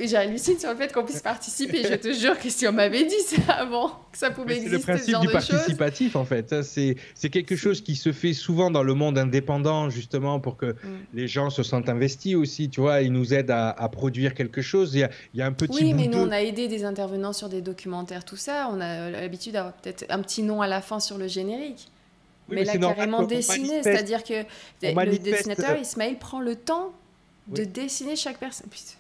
J'hallucine 0.05 0.59
sur 0.59 0.71
le 0.71 0.77
fait 0.77 0.93
qu'on 0.93 1.05
puisse 1.05 1.21
participer. 1.23 1.83
Je 1.85 1.95
te 1.95 2.13
jure 2.13 2.39
que 2.39 2.49
si 2.49 2.67
on 2.67 2.73
m'avait 2.73 3.05
dit 3.05 3.21
ça 3.27 3.53
avant, 3.53 3.89
que 4.11 4.19
ça 4.19 4.31
pouvait 4.31 4.55
Mais 4.55 4.61
C'est 4.61 4.69
le 4.69 4.75
exister, 4.77 4.81
ce 4.81 4.87
principe 4.93 5.13
genre 5.13 5.21
du 5.23 5.29
participatif, 5.29 6.17
en 6.17 6.25
fait. 6.25 6.55
C'est 6.63 7.29
quelque 7.31 7.57
chose 7.57 7.81
qui 7.83 7.95
se 7.97 8.13
fait 8.13 8.33
souvent 8.33 8.71
dans 8.71 8.83
le 8.83 8.95
monde 8.95 9.19
indépendant, 9.19 9.91
justement, 9.91 10.41
pour 10.41 10.57
que 10.57 10.67
Mm. 10.73 10.77
les 11.15 11.29
gens 11.29 11.51
se 11.51 11.63
sentent 11.63 11.89
investis 11.89 12.35
aussi. 12.35 12.69
Tu 12.71 12.81
vois, 12.81 13.03
ils 13.03 13.13
nous 13.13 13.35
aident 13.35 13.51
à, 13.51 13.71
à 13.71 13.89
produire 13.89 14.35
quelque 14.35 14.63
chose. 14.63 14.95
Il 14.95 15.01
y 15.01 15.05
a, 15.05 15.11
il 15.35 15.41
y 15.41 15.43
a 15.43 15.47
un 15.47 15.53
petit 15.53 15.83
Oui, 15.83 15.93
mais 15.95 16.07
nous, 16.07 16.19
on 16.19 16.31
a 16.31 16.41
aidé 16.43 16.69
des 16.69 16.85
intervenants 16.85 17.33
sur 17.33 17.49
des 17.49 17.61
documentaires, 17.61 18.25
tout 18.25 18.37
ça. 18.37 18.69
On 18.73 18.81
a 18.81 19.11
l'habitude 19.11 19.53
d'avoir 19.53 19.75
peut-être 19.75 20.05
un 20.09 20.21
petit 20.21 20.43
nom 20.43 20.63
à 20.63 20.67
la 20.69 20.81
fin 20.81 21.01
sur 21.01 21.19
le 21.19 21.29
générique. 21.29 21.89
Oui, 22.49 22.57
mais, 22.57 22.65
c'est 22.65 22.79
là, 22.79 22.89
carrément 22.95 23.23
dessiné, 23.23 23.83
c'est-à-dire 23.83 24.25
que 24.25 24.43
le 24.83 24.93
manifeste, 24.95 25.23
dessinateur, 25.23 25.77
Ismaël, 25.77 26.17
prend 26.19 26.41
le 26.41 26.57
temps 26.57 26.93
de 27.47 27.63
Oui. 27.63 27.69
dessiner 27.69 28.17
chaque 28.17 28.39
personne. 28.39 28.67
Putain, 28.69 28.85
Mais. 28.85 29.00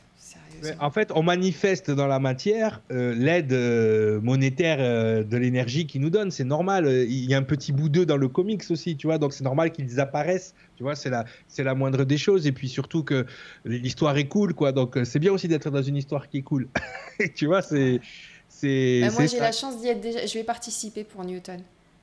En 0.80 0.90
fait, 0.90 1.12
on 1.14 1.22
manifeste 1.22 1.90
dans 1.90 2.06
la 2.06 2.18
matière 2.18 2.82
euh, 2.90 3.14
l'aide 3.14 3.52
euh, 3.52 4.20
monétaire 4.20 4.78
euh, 4.80 5.22
de 5.22 5.36
l'énergie 5.36 5.86
qu'ils 5.86 6.00
nous 6.00 6.10
donnent. 6.10 6.30
C'est 6.30 6.44
normal. 6.44 6.86
Il 6.86 7.24
y 7.24 7.34
a 7.34 7.38
un 7.38 7.42
petit 7.42 7.72
bout 7.72 7.88
d'eux 7.88 8.06
dans 8.06 8.16
le 8.16 8.28
comics 8.28 8.62
aussi, 8.70 8.96
tu 8.96 9.06
vois. 9.06 9.18
Donc 9.18 9.32
c'est 9.32 9.44
normal 9.44 9.72
qu'ils 9.72 10.00
apparaissent. 10.00 10.54
Tu 10.76 10.82
vois, 10.82 10.94
c'est 10.94 11.10
la, 11.10 11.24
c'est 11.48 11.64
la 11.64 11.74
moindre 11.74 12.04
des 12.04 12.18
choses. 12.18 12.46
Et 12.46 12.52
puis 12.52 12.68
surtout 12.68 13.02
que 13.02 13.26
l'histoire 13.64 14.16
est 14.16 14.28
cool, 14.28 14.54
quoi. 14.54 14.72
Donc 14.72 14.98
c'est 15.04 15.18
bien 15.18 15.32
aussi 15.32 15.48
d'être 15.48 15.70
dans 15.70 15.82
une 15.82 15.96
histoire 15.96 16.28
qui 16.28 16.38
est 16.38 16.42
cool. 16.42 16.68
tu 17.34 17.46
vois, 17.46 17.62
c'est, 17.62 18.00
c'est. 18.48 19.00
Bah, 19.02 19.12
moi, 19.12 19.26
j'ai 19.26 19.40
la 19.40 19.52
chance 19.52 19.80
d'y 19.80 19.88
être 19.88 20.00
déjà. 20.00 20.26
Je 20.26 20.34
vais 20.34 20.44
participer 20.44 21.04
pour 21.04 21.24
Newton. 21.24 21.60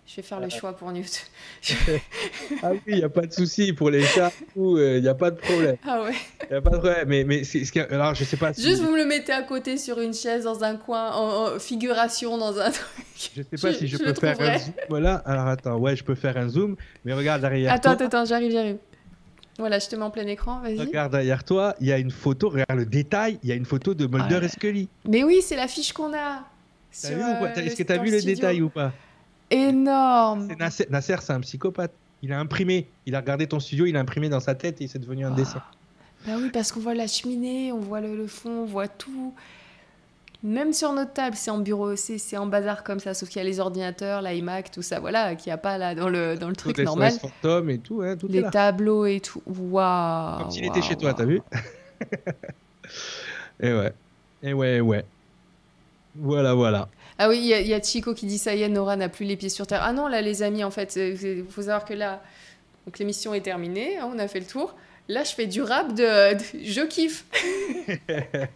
Je 0.10 0.16
vais 0.16 0.22
faire 0.22 0.40
le 0.40 0.48
choix 0.50 0.72
pour 0.74 0.90
Newton. 0.92 1.22
Ah 2.64 2.72
oui, 2.72 2.80
il 2.88 2.96
n'y 2.96 3.04
a 3.04 3.10
pas 3.10 3.26
de 3.28 3.34
souci 3.34 3.74
pour 3.74 3.90
les 3.90 4.02
chats. 4.04 4.32
Il 4.56 5.02
n'y 5.02 5.08
a 5.08 5.14
pas 5.14 5.32
de 5.32 5.36
problème. 5.36 5.76
ah 5.86 6.04
ouais. 6.04 6.14
Il 6.50 6.56
a 6.56 6.62
pas 6.62 6.70
de 6.70 6.78
problème. 6.78 7.08
Mais, 7.10 7.24
mais 7.26 7.44
c'est, 7.44 7.66
ce 7.66 7.72
qui- 7.74 7.80
alors 7.82 8.16
je 8.16 8.24
sais 8.24 8.38
pas. 8.38 8.54
Si, 8.54 8.62
Juste, 8.64 8.82
vous 8.82 8.90
me 8.92 8.98
le 8.98 9.06
mettez 9.06 9.34
à 9.34 9.42
côté 9.44 9.78
sur 9.78 10.00
une 10.00 10.14
chaise 10.14 10.46
dans 10.46 10.64
un 10.64 10.78
coin, 10.78 11.12
en, 11.12 11.56
en 11.56 11.60
figuration 11.60 12.38
dans 12.38 12.58
un 12.58 12.72
truc. 12.72 12.88
je 13.36 13.42
sais 13.42 13.62
pas 13.62 13.72
je- 13.74 13.78
si 13.78 13.88
je, 13.88 13.98
je 13.98 14.04
peux 14.04 14.14
faire 14.14 14.40
un 14.40 14.58
zoom. 14.58 14.74
Voilà. 14.90 15.16
Alors 15.26 15.48
attends, 15.48 15.78
ouais, 15.78 15.96
je 15.98 16.04
peux 16.06 16.16
faire 16.16 16.38
un 16.38 16.48
zoom. 16.48 16.78
Mais 17.04 17.12
regarde 17.14 17.42
derrière 17.42 17.74
Attends, 17.74 17.98
toi. 17.98 18.06
attends, 18.08 18.26
j'arrive, 18.26 18.52
j'arrive. 18.54 18.78
Voilà, 19.60 19.80
je 19.80 19.88
te 19.90 19.96
mets 19.98 20.04
en 20.04 20.12
plein 20.12 20.28
écran, 20.28 20.62
vas-y. 20.62 20.80
Regarde 20.80 21.12
derrière 21.12 21.44
toi, 21.44 21.76
il 21.82 21.88
y 21.88 21.92
a 21.92 21.98
une 21.98 22.12
photo, 22.12 22.50
regarde 22.50 22.76
le 22.80 22.86
détail, 22.86 23.40
il 23.44 23.50
y 23.50 23.52
a 23.52 23.56
une 23.56 23.66
photo 23.66 23.94
de 23.94 24.06
Mulder 24.08 24.36
Ouais. 24.38 24.46
et 24.46 24.50
Scully. 24.50 24.88
Mais 25.06 25.24
oui, 25.24 25.42
c'est 25.42 25.56
l'affiche 25.58 25.92
qu'on 25.92 26.14
a. 26.14 26.44
T'as 27.02 27.10
vu 27.10 27.16
ou 27.16 27.20
pas? 27.20 27.44
euh, 27.44 27.52
T'as- 27.54 27.62
Est-ce 27.64 27.76
que 27.76 27.82
le- 27.82 27.86
tu 27.88 27.92
as 27.92 27.98
dans 27.98 28.04
vu 28.04 28.12
le 28.12 28.22
détail 28.22 28.62
ou 28.62 28.70
pas? 28.70 28.94
Énorme. 29.50 30.48
Nasser, 30.60 30.88
Nasser, 30.90 31.16
c'est 31.22 31.34
un 31.34 31.40
psychopathe. 31.42 31.92
Il 32.22 32.34
a 32.34 32.40
imprimé, 32.40 32.88
il 33.06 33.16
a 33.16 33.20
regardé 33.20 33.48
ton 33.48 33.60
studio, 33.60 33.86
il 33.86 33.96
a 33.96 34.00
imprimé 34.00 34.28
dans 34.30 34.40
sa 34.40 34.56
tête 34.56 34.82
et 34.82 34.88
c'est 34.88 35.00
devenu 35.00 35.26
un 35.26 35.32
Ah. 35.32 35.36
dessin. 35.36 35.62
Bah 36.26 36.34
oui, 36.38 36.50
parce 36.52 36.72
qu'on 36.72 36.80
voit 36.80 36.96
la 36.96 37.08
cheminée, 37.08 37.72
on 37.72 37.80
voit 37.80 38.02
le, 38.02 38.16
le 38.18 38.28
fond, 38.28 38.50
on 38.64 38.66
voit 38.66 38.88
tout. 38.88 39.34
Même 40.44 40.74
sur 40.74 40.94
notre 40.94 41.14
table, 41.14 41.36
c'est 41.36 41.50
en 41.52 41.60
bureau, 41.60 41.96
c'est 41.96 42.38
en 42.38 42.46
bazar 42.48 42.84
comme 42.84 43.00
ça, 43.00 43.14
sauf 43.14 43.30
qu'il 43.30 43.38
y 43.42 43.46
a 43.46 43.48
les 43.48 43.60
ordinateurs, 43.60 44.22
l'iMac, 44.22 44.70
tout 44.72 44.82
ça, 44.84 45.00
voilà, 45.00 45.36
qu'il 45.36 45.50
n'y 45.50 45.54
a 45.54 45.58
pas 45.58 45.78
là 45.78 45.96
dans 45.96 46.10
le, 46.10 46.36
dans 46.38 46.50
le 46.50 46.56
truc 46.56 46.78
les 46.78 46.84
normal. 46.84 47.12
Fantômes 47.14 47.70
et 47.72 47.80
tout, 47.80 48.02
hein, 48.04 48.16
tout 48.18 48.28
est 48.28 48.34
Les 48.34 48.42
là. 48.42 48.52
tableaux 48.52 49.06
et 49.06 49.20
tout. 49.20 49.42
Waouh. 49.48 50.38
Comme 50.40 50.52
s'il 50.52 50.66
était 50.66 50.82
chez 50.82 50.96
toi, 50.96 51.14
t'as 51.14 51.26
vu 51.26 51.42
Et 53.60 53.74
ouais, 53.74 53.94
et 54.44 54.54
ouais, 54.54 54.76
et 54.78 54.82
ouais. 54.82 55.06
Voilà, 56.16 56.54
voilà. 56.54 56.88
Ah 57.20 57.30
oui, 57.30 57.38
il 57.40 57.46
y, 57.46 57.54
a- 57.54 57.60
il 57.62 57.68
y 57.68 57.74
a 57.74 57.82
Chico 57.82 58.14
qui 58.14 58.26
dit 58.28 58.38
ça 58.38 58.54
y 58.56 58.62
est, 58.62 58.70
Nora 58.70 58.96
n'a 58.96 59.10
plus 59.10 59.26
les 59.26 59.36
pieds 59.38 59.50
sur 59.50 59.66
terre. 59.68 59.82
Ah 59.84 59.94
non, 59.94 60.08
là, 60.08 60.22
les 60.22 60.44
amis, 60.44 60.64
en 60.64 60.72
fait, 60.72 60.96
il 60.98 61.46
faut 61.50 61.62
savoir 61.64 61.84
que 61.86 61.94
là, 61.94 62.22
donc 62.86 63.00
l'émission 63.00 63.34
est 63.34 63.42
terminée, 63.42 63.98
hein, 63.98 64.10
on 64.14 64.20
a 64.20 64.28
fait 64.28 64.40
le 64.40 64.46
tour. 64.46 64.76
Là, 65.10 65.24
je 65.24 65.32
fais 65.34 65.48
du 65.48 65.62
rap 65.62 65.94
de, 65.94 66.34
de- 66.36 66.64
je 66.66 66.82
kiffe. 66.82 67.26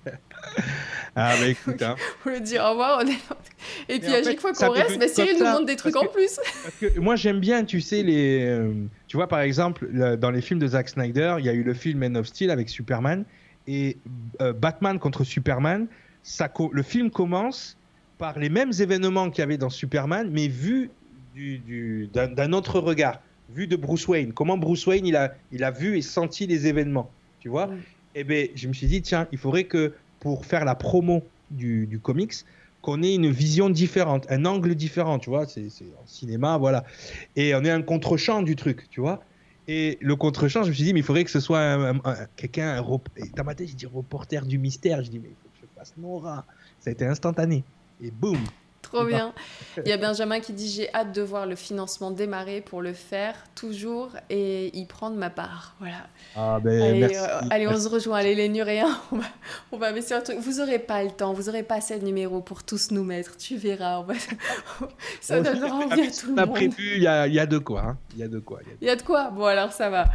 Ah 1.15 1.35
bah 1.39 1.47
écoute, 1.47 1.81
hein. 1.81 1.95
Faut 2.23 2.29
le 2.29 2.39
dire 2.39 2.63
au 2.63 2.69
revoir. 2.71 3.01
on 3.03 3.07
est- 3.07 3.93
Et 3.93 3.99
puis 3.99 4.07
à 4.13 4.17
fait, 4.17 4.23
chaque 4.23 4.39
fois 4.39 4.53
qu'on 4.53 4.71
reste, 4.71 4.97
bah, 4.97 5.07
Cyril 5.09 5.37
nous 5.39 5.45
montre 5.45 5.65
des 5.65 5.75
trucs 5.75 5.93
parce 5.93 6.05
en 6.05 6.09
plus. 6.09 6.39
Parce 6.63 6.75
que 6.93 6.99
moi 6.99 7.15
j'aime 7.17 7.39
bien, 7.39 7.65
tu 7.65 7.81
sais, 7.81 8.01
les, 8.01 8.45
euh, 8.45 8.71
tu 9.07 9.17
vois 9.17 9.27
par 9.27 9.41
exemple 9.41 9.87
le- 9.91 10.15
dans 10.15 10.31
les 10.31 10.41
films 10.41 10.59
de 10.59 10.67
Zack 10.67 10.87
Snyder, 10.89 11.35
il 11.39 11.45
y 11.45 11.49
a 11.49 11.53
eu 11.53 11.63
le 11.63 11.73
film 11.73 11.99
Man 11.99 12.15
of 12.17 12.27
Steel 12.27 12.49
avec 12.49 12.69
Superman 12.69 13.25
et 13.67 13.97
euh, 14.41 14.53
Batman 14.53 14.99
contre 14.99 15.23
Superman. 15.25 15.87
Ça, 16.23 16.49
le 16.71 16.83
film 16.83 17.11
commence 17.11 17.77
par 18.21 18.37
les 18.37 18.49
mêmes 18.49 18.71
événements 18.79 19.31
qu'il 19.31 19.41
y 19.41 19.41
avait 19.41 19.57
dans 19.57 19.71
Superman, 19.71 20.29
mais 20.31 20.47
vu 20.47 20.91
du, 21.33 21.57
du- 21.57 22.07
d'un, 22.07 22.53
autre 22.53 22.79
regard, 22.79 23.19
vu 23.49 23.65
de 23.65 23.75
Bruce 23.75 24.07
Wayne. 24.07 24.31
Comment 24.31 24.59
Bruce 24.59 24.85
Wayne 24.85 25.07
il 25.07 25.15
a, 25.15 25.33
il 25.49 25.63
a 25.63 25.71
vu 25.71 25.97
et 25.97 26.03
senti 26.03 26.45
les 26.45 26.67
événements, 26.67 27.11
tu 27.39 27.49
vois? 27.49 27.65
Mm. 27.65 27.79
Et 28.13 28.23
ben, 28.23 28.47
je 28.53 28.67
me 28.67 28.73
suis 28.73 28.85
dit 28.85 29.01
tiens, 29.01 29.27
il 29.31 29.39
faudrait 29.39 29.63
que 29.63 29.95
pour 30.19 30.45
faire 30.45 30.65
la 30.65 30.75
promo 30.75 31.23
du, 31.49 31.87
du 31.87 31.99
comics, 31.99 32.35
qu'on 32.81 33.01
ait 33.01 33.15
une 33.15 33.31
vision 33.31 33.71
différente, 33.71 34.27
un 34.29 34.45
angle 34.45 34.75
différent, 34.75 35.17
tu 35.17 35.31
vois, 35.31 35.47
c'est 35.47 35.69
en 35.99 36.05
cinéma, 36.05 36.59
voilà. 36.59 36.83
Et 37.35 37.55
on 37.55 37.63
est 37.63 37.71
un 37.71 37.81
contre-champ 37.81 38.43
du 38.43 38.55
truc, 38.55 38.87
tu 38.91 39.01
vois? 39.01 39.23
Et 39.65 39.97
le 39.99 40.15
contre-champ, 40.15 40.61
je 40.61 40.69
me 40.69 40.73
suis 40.75 40.83
dit, 40.83 40.93
mais 40.93 40.99
il 40.99 41.03
faudrait 41.03 41.23
que 41.23 41.31
ce 41.31 41.39
soit 41.39 41.59
un- 41.59 41.95
un- 41.95 42.01
un- 42.03 42.27
quelqu'un, 42.35 42.85
dans 43.35 43.43
ma 43.43 43.55
tête, 43.55 43.67
j'ai 43.67 43.73
dit 43.73 43.87
reporter 43.87 44.45
du 44.45 44.59
mystère. 44.59 45.03
Je 45.03 45.09
dis, 45.09 45.19
mais 45.19 45.29
il 45.29 45.37
faut 45.37 45.49
que 45.49 45.57
je 45.59 45.65
fasse 45.75 45.97
Nora. 45.97 46.45
Ça 46.79 46.91
a 46.91 46.93
été 46.93 47.05
instantané. 47.05 47.65
Et 48.03 48.11
boum, 48.11 48.37
Trop 48.81 49.05
bien. 49.05 49.33
Il 49.85 49.87
y 49.87 49.93
a 49.93 49.97
Benjamin 49.97 50.41
qui 50.41 50.51
dit 50.51 50.67
J'ai 50.69 50.93
hâte 50.93 51.13
de 51.13 51.21
voir 51.21 51.45
le 51.45 51.55
financement 51.55 52.11
démarrer 52.11 52.59
pour 52.59 52.81
le 52.81 52.91
faire 52.91 53.35
toujours 53.55 54.09
et 54.29 54.75
y 54.77 54.85
prendre 54.85 55.15
ma 55.15 55.29
part. 55.29 55.75
Voilà. 55.79 56.07
Ah 56.35 56.59
ben, 56.61 56.81
allez, 56.81 56.99
merci. 56.99 57.15
euh, 57.15 57.39
allez, 57.51 57.67
on 57.67 57.79
se 57.79 57.87
rejoint. 57.87 58.17
Allez, 58.17 58.35
les 58.35 58.49
Nuréens, 58.49 58.99
on 59.13 59.17
va, 59.17 59.23
on 59.71 59.77
va 59.77 59.87
un 59.89 60.21
truc. 60.21 60.39
Vous 60.39 60.57
n'aurez 60.59 60.79
pas 60.79 61.03
le 61.03 61.11
temps, 61.11 61.31
vous 61.31 61.43
n'aurez 61.43 61.63
pas 61.63 61.75
assez 61.75 61.97
de 61.99 62.03
numéros 62.05 62.41
pour 62.41 62.63
tous 62.63 62.91
nous 62.91 63.03
mettre. 63.05 63.37
Tu 63.37 63.55
verras. 63.55 63.99
on 63.99 64.03
va- 64.03 64.13
Ça 65.21 65.39
donnera 65.39 65.73
envie 65.73 66.01
à 66.01 66.11
tout 66.11 66.27
On 66.31 66.35
le 66.35 66.41
a 66.41 66.45
monde. 66.45 66.55
prévu, 66.55 66.93
il 66.97 67.03
y 67.03 67.07
a, 67.07 67.27
il 67.27 67.33
y 67.33 67.39
a 67.39 67.45
de 67.45 67.59
quoi. 67.59 67.81
hein. 67.85 67.97
Il 68.13 68.19
y 68.19 68.23
a 68.23 68.27
de 68.27 68.39
quoi. 68.39 68.59
Y 68.63 68.75
Il 68.81 68.87
y 68.87 68.89
a 68.89 68.95
de 68.97 69.03
quoi? 69.03 69.29
Bon, 69.29 69.45
alors 69.45 69.71
ça 69.71 69.89
va. 69.89 70.05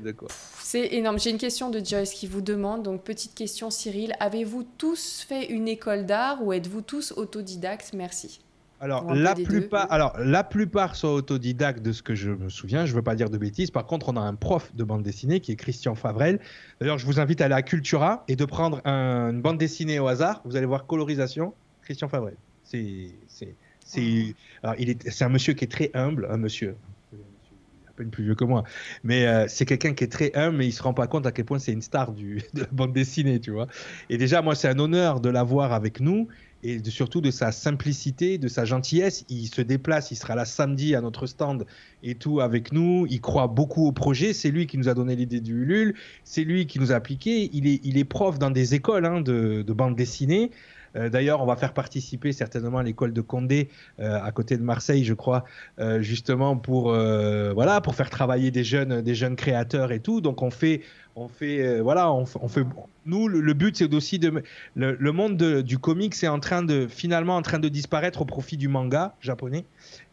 De 0.00 0.12
quoi. 0.12 0.28
C'est 0.60 0.86
énorme. 0.94 1.18
J'ai 1.18 1.30
une 1.30 1.38
question 1.38 1.70
de 1.70 1.84
Joyce 1.84 2.12
qui 2.12 2.26
vous 2.26 2.40
demande, 2.40 2.82
donc 2.82 3.02
petite 3.02 3.34
question 3.34 3.70
Cyril, 3.70 4.12
avez-vous 4.20 4.66
tous 4.78 5.24
fait 5.28 5.46
une 5.46 5.68
école 5.68 6.06
d'art 6.06 6.42
ou 6.42 6.52
êtes-vous 6.52 6.82
tous 6.82 7.12
autodidactes? 7.16 7.92
Merci. 7.94 8.40
Alors 8.80 9.14
la 9.14 9.36
plupart, 9.36 9.86
deux. 9.86 9.94
alors 9.94 10.18
la 10.18 10.42
plupart 10.42 10.96
sont 10.96 11.06
autodidactes 11.08 11.82
de 11.82 11.92
ce 11.92 12.02
que 12.02 12.16
je 12.16 12.30
me 12.32 12.48
souviens. 12.48 12.84
Je 12.84 12.92
veux 12.94 13.02
pas 13.02 13.14
dire 13.14 13.30
de 13.30 13.38
bêtises. 13.38 13.70
Par 13.70 13.86
contre, 13.86 14.08
on 14.08 14.16
a 14.16 14.20
un 14.20 14.34
prof 14.34 14.74
de 14.74 14.82
bande 14.82 15.04
dessinée 15.04 15.38
qui 15.38 15.52
est 15.52 15.56
Christian 15.56 15.94
Favrel. 15.94 16.40
D'ailleurs, 16.80 16.98
je 16.98 17.06
vous 17.06 17.20
invite 17.20 17.40
à 17.40 17.44
aller 17.44 17.54
à 17.54 17.62
Cultura 17.62 18.24
et 18.26 18.34
de 18.34 18.44
prendre 18.44 18.80
un- 18.84 19.30
une 19.30 19.40
bande 19.40 19.58
dessinée 19.58 20.00
au 20.00 20.08
hasard. 20.08 20.40
Vous 20.44 20.56
allez 20.56 20.66
voir 20.66 20.86
colorisation, 20.86 21.54
Christian 21.82 22.08
Favrel. 22.08 22.34
C'est, 22.64 23.10
c'est, 23.28 23.54
c'est, 23.84 24.34
alors, 24.64 24.74
il 24.80 24.90
est, 24.90 25.08
c'est 25.10 25.24
un 25.24 25.28
monsieur 25.28 25.52
qui 25.52 25.64
est 25.64 25.70
très 25.70 25.90
humble, 25.94 26.26
un 26.28 26.36
monsieur. 26.38 26.74
À 27.92 27.94
peine 27.94 28.10
plus 28.10 28.24
vieux 28.24 28.34
que 28.34 28.44
moi, 28.44 28.64
mais 29.04 29.26
euh, 29.26 29.44
c'est 29.48 29.66
quelqu'un 29.66 29.92
qui 29.92 30.02
est 30.02 30.08
très 30.08 30.32
humble, 30.34 30.56
mais 30.56 30.66
il 30.66 30.72
se 30.72 30.82
rend 30.82 30.94
pas 30.94 31.06
compte 31.06 31.26
à 31.26 31.32
quel 31.32 31.44
point 31.44 31.58
c'est 31.58 31.72
une 31.72 31.82
star 31.82 32.12
du, 32.12 32.40
de 32.54 32.60
la 32.62 32.66
bande 32.72 32.94
dessinée, 32.94 33.38
tu 33.38 33.50
vois. 33.50 33.66
Et 34.08 34.16
déjà, 34.16 34.40
moi, 34.40 34.54
c'est 34.54 34.68
un 34.68 34.78
honneur 34.78 35.20
de 35.20 35.28
l'avoir 35.28 35.74
avec 35.74 36.00
nous 36.00 36.26
et 36.62 36.82
surtout 36.88 37.20
de 37.20 37.30
sa 37.30 37.52
simplicité, 37.52 38.38
de 38.38 38.48
sa 38.48 38.64
gentillesse. 38.64 39.26
Il 39.28 39.46
se 39.48 39.60
déplace, 39.60 40.10
il 40.10 40.16
sera 40.16 40.34
là 40.34 40.46
samedi 40.46 40.94
à 40.94 41.02
notre 41.02 41.26
stand 41.26 41.66
et 42.02 42.14
tout 42.14 42.40
avec 42.40 42.72
nous. 42.72 43.06
Il 43.10 43.20
croit 43.20 43.48
beaucoup 43.48 43.86
au 43.86 43.92
projet. 43.92 44.32
C'est 44.32 44.50
lui 44.50 44.66
qui 44.66 44.78
nous 44.78 44.88
a 44.88 44.94
donné 44.94 45.14
l'idée 45.14 45.40
du 45.40 45.64
Ulule. 45.64 45.94
C'est 46.24 46.44
lui 46.44 46.66
qui 46.66 46.78
nous 46.78 46.92
a 46.92 46.94
appliqué. 46.94 47.50
Il 47.52 47.98
est, 47.98 48.04
prof 48.04 48.38
dans 48.38 48.50
des 48.50 48.74
écoles 48.74 49.04
hein, 49.04 49.20
de 49.20 49.72
bande 49.72 49.96
dessinée. 49.96 50.50
Euh, 50.96 51.08
D'ailleurs, 51.08 51.40
on 51.42 51.46
va 51.46 51.56
faire 51.56 51.72
participer 51.72 52.32
certainement 52.32 52.80
l'école 52.80 53.12
de 53.12 53.20
Condé, 53.20 53.68
euh, 54.00 54.20
à 54.22 54.30
côté 54.32 54.56
de 54.56 54.62
Marseille, 54.62 55.04
je 55.04 55.14
crois, 55.14 55.44
euh, 55.78 56.00
justement 56.02 56.56
pour 56.56 56.92
voilà 56.92 57.80
pour 57.80 57.94
faire 57.94 58.10
travailler 58.10 58.50
des 58.50 58.64
jeunes, 58.64 59.02
des 59.02 59.14
jeunes 59.14 59.36
créateurs 59.36 59.92
et 59.92 60.00
tout. 60.00 60.20
Donc 60.20 60.42
on 60.42 60.50
fait, 60.50 60.82
on 61.16 61.28
fait 61.28 61.80
voilà, 61.80 62.12
on, 62.12 62.24
fait. 62.26 62.64
Nous, 63.06 63.28
le, 63.28 63.52
but 63.54 63.76
c'est 63.76 63.92
aussi 63.94 64.18
de 64.18 64.42
le, 64.74 65.12
monde 65.12 65.36
de- 65.36 65.60
du 65.60 65.78
comics 65.78 66.14
c'est 66.14 66.28
en 66.28 66.40
train 66.40 66.62
de 66.62 66.86
finalement 66.88 67.36
en 67.36 67.42
train 67.42 67.58
de 67.58 67.68
disparaître 67.68 68.22
au 68.22 68.24
profit 68.24 68.56
du 68.56 68.68
manga 68.68 69.14
japonais. 69.20 69.64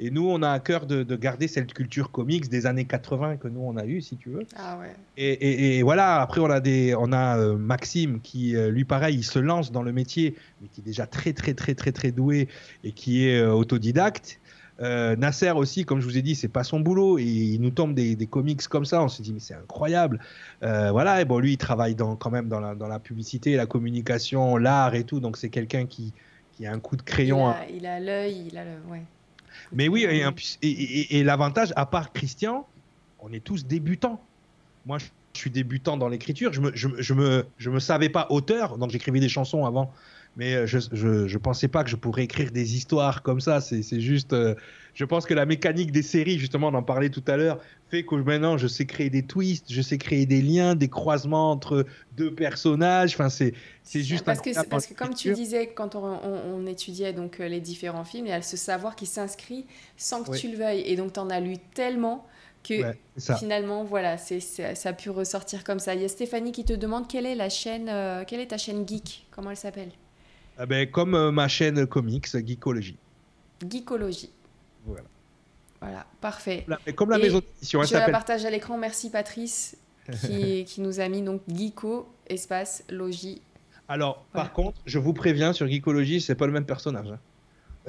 Et 0.02 0.12
nous, 0.12 0.30
on 0.30 0.42
a 0.44 0.50
à 0.52 0.60
cœur 0.60 0.86
de, 0.86 1.04
de 1.04 1.16
garder 1.18 1.48
cette 1.50 1.74
culture 1.74 2.10
comics 2.12 2.48
des 2.48 2.66
années 2.66 2.86
80 2.86 3.36
que 3.38 3.50
nous 3.50 3.60
on 3.60 3.76
a 3.76 3.86
eu, 3.86 4.00
si 4.02 4.16
tu 4.16 4.30
veux. 4.30 4.44
Ah 4.56 4.78
ouais. 4.80 4.96
Et, 5.18 5.32
et- 5.34 5.78
et 5.80 5.84
voilà, 5.84 6.22
après 6.22 6.40
on 6.40 6.50
a 6.50 6.62
des, 6.62 6.96
on 6.98 7.12
a 7.12 7.38
euh, 7.38 7.58
Maxime 7.58 8.22
qui 8.22 8.56
euh, 8.56 8.70
lui 8.72 8.86
pareil, 8.86 9.16
il 9.18 9.24
se 9.24 9.40
lance 9.40 9.74
dans 9.74 9.84
le 9.84 9.92
métier, 9.92 10.36
mais 10.62 10.70
qui 10.70 10.80
est 10.80 10.84
déjà 10.86 11.06
très 11.06 11.34
très 11.34 11.54
très 11.54 11.76
très 11.76 11.92
très 11.92 12.12
doué 12.12 12.48
et 12.86 12.94
qui 12.94 13.28
est 13.28 13.40
euh, 13.42 13.52
autodidacte. 13.54 14.40
Nasser 14.82 15.52
aussi, 15.52 15.84
comme 15.84 16.00
je 16.00 16.06
vous 16.06 16.18
ai 16.18 16.22
dit, 16.22 16.36
c'est 16.36 16.48
pas 16.48 16.64
son 16.64 16.80
boulot 16.80 17.20
et 17.20 17.26
il 17.26 17.60
nous 17.60 17.70
tombe 17.70 17.94
des, 17.94 18.16
des 18.16 18.28
comics 18.28 18.66
comme 18.70 18.86
ça. 18.86 19.04
On 19.04 19.10
se 19.10 19.22
dit 19.22 19.34
mais 19.34 19.42
c'est 19.42 19.54
incroyable. 19.54 20.22
Voilà, 20.62 21.20
et 21.20 21.26
bon 21.26 21.40
lui 21.40 21.52
il 21.52 21.58
travaille 21.58 21.96
dans, 21.96 22.16
quand 22.16 22.32
même 22.32 22.48
dans 22.48 22.62
la, 22.62 22.76
dans 22.76 22.88
la 22.88 23.00
publicité, 23.00 23.58
la 23.58 23.66
communication, 23.66 24.56
l'art 24.56 24.96
et 24.96 25.04
tout, 25.04 25.20
donc 25.20 25.36
c'est 25.36 25.50
quelqu'un 25.50 25.86
qui, 25.86 26.14
qui 26.54 26.66
a 26.66 26.72
un 26.72 26.80
coup 26.80 26.96
de 26.96 27.02
crayon. 27.02 27.54
il 27.76 27.86
a 27.86 28.00
l'œil, 28.00 28.46
il 28.50 28.58
a 28.58 28.64
le. 28.64 28.72
Ouais. 28.90 29.02
Mais 29.72 29.88
oui, 29.88 30.06
et, 30.62 31.24
l'avantage, 31.24 31.74
à 31.76 31.86
part 31.86 32.12
Christian, 32.12 32.68
on 33.20 33.32
est 33.32 33.44
tous 33.44 33.66
débutants. 33.66 34.22
Moi, 34.86 34.98
je 34.98 35.06
suis 35.34 35.50
débutant 35.50 35.98
dans 35.98 36.08
l'écriture. 36.08 36.54
Je 36.54 36.62
me, 36.62 36.72
je, 36.74 36.88
je 36.98 37.14
me, 37.14 37.46
je 37.58 37.70
me 37.70 37.80
savais 37.80 38.10
pas 38.10 38.28
auteur, 38.30 38.78
donc 38.78 38.92
j'écrivais 38.92 39.20
des 39.20 39.30
chansons 39.30 39.66
avant. 39.66 39.94
Mais 40.40 40.56
euh, 40.56 40.66
je, 40.66 40.80
je, 40.92 41.28
je 41.28 41.38
pensais 41.38 41.68
pas 41.68 41.84
que 41.84 41.90
je 41.90 41.98
pourrais 41.98 42.24
écrire 42.24 42.52
des 42.52 42.76
histoires 42.78 43.22
comme 43.24 43.42
ça. 43.42 43.60
C'est 43.62 44.00
juste. 44.00 44.34
euh, 44.34 44.56
je 44.94 45.06
pense 45.06 45.26
que 45.26 45.34
la 45.34 45.46
mécanique 45.46 45.92
des 45.92 46.02
séries, 46.02 46.40
justement, 46.40 46.70
on 46.70 46.74
en 46.74 46.84
parlait 46.84 47.10
tout 47.10 47.24
à 47.28 47.38
l'heure, 47.38 47.60
fait 47.90 48.04
que 48.04 48.16
maintenant 48.16 48.58
je 48.58 48.68
sais 48.68 48.86
créer 48.86 49.10
des 49.10 49.26
twists, 49.26 49.72
je 49.72 49.82
sais 49.82 49.98
créer 49.98 50.26
des 50.26 50.42
liens, 50.42 50.76
des 50.76 50.88
croisements 50.90 51.52
entre 51.52 51.86
deux 52.18 52.34
personnages. 52.34 53.14
Enfin, 53.14 53.30
c'est 53.30 53.54
c'est 53.84 54.02
juste. 54.02 54.24
parce 54.26 54.42
que, 54.42 54.52
parce 54.68 54.88
que 54.88 54.94
comme 54.94 55.14
tu 55.14 55.34
disais, 55.34 55.68
quand 55.74 55.96
on, 55.96 56.04
on- 56.06 56.42
on 56.56 56.66
étudiait 56.68 57.14
donc 57.14 57.40
euh, 57.40 57.48
les 57.48 57.62
différents 57.62 58.06
films, 58.06 58.26
il 58.28 58.30
y 58.30 58.34
a 58.34 58.42
ce 58.42 58.58
savoir 58.58 58.96
qui 58.96 59.06
s'inscrit 59.06 59.66
sans 59.98 60.24
que 60.24 60.32
Oui. 60.32 60.40
tu 60.40 60.50
le 60.52 60.58
veuilles. 60.58 60.84
Et 60.86 60.96
donc, 60.96 61.14
tu 61.14 61.20
en 61.20 61.30
as 61.30 61.40
lu 61.42 61.56
tellement 61.74 62.26
que 62.64 62.82
Ouais, 62.82 62.98
finalement, 63.38 63.84
voilà, 63.84 64.18
c'est- 64.18 64.40
ça 64.42 64.90
a 64.90 64.94
pu 64.94 65.10
ressortir 65.10 65.64
comme 65.64 65.80
ça. 65.80 65.96
Il 65.96 66.02
y 66.02 66.06
a 66.06 66.10
Stéphanie 66.10 66.52
qui 66.52 66.66
te 66.66 66.74
demande 66.74 67.08
quelle 67.08 67.26
est 67.26 67.36
la 67.36 67.50
chaîne, 67.50 67.88
euh, 67.90 68.24
quelle 68.28 68.42
est 68.42 68.48
ta 68.48 68.58
chaîne 68.58 68.88
geek? 68.88 69.28
Comment 69.32 69.52
elle 69.52 69.58
s'appelle? 69.58 69.92
Ah 70.62 70.66
ben, 70.66 70.90
comme 70.92 71.16
euh, 71.16 71.32
ma 71.32 71.48
chaîne 71.48 71.88
comics, 71.88 72.28
Geekology. 72.46 72.98
Geekologie. 73.68 74.30
Voilà. 74.86 75.04
Voilà, 75.82 76.06
parfait. 76.20 76.66
La- 76.68 76.80
comme 76.94 77.10
la 77.10 77.18
Et 77.18 77.22
maison 77.22 77.40
d'édition, 77.40 77.82
Je 77.84 77.94
la 77.94 78.10
partage 78.10 78.44
à 78.44 78.50
l'écran. 78.50 78.78
Merci 78.78 79.10
Patrice 79.10 79.78
qui, 80.26 80.66
qui 80.68 80.82
nous 80.82 81.00
a 81.00 81.08
mis 81.08 81.22
donc 81.22 81.42
Geeko, 81.48 82.10
espace, 82.28 82.84
logis. 82.90 83.42
Alors, 83.88 84.26
Voilà. 84.34 84.48
par 84.50 84.54
contre, 84.54 84.78
je 84.86 85.00
vous 85.00 85.14
préviens, 85.14 85.54
sur 85.54 85.66
Geekology, 85.68 86.20
c'est 86.20 86.36
pas 86.36 86.46
le 86.46 86.52
même 86.52 86.66
personnage. 86.66 87.08
hein. 87.10 87.20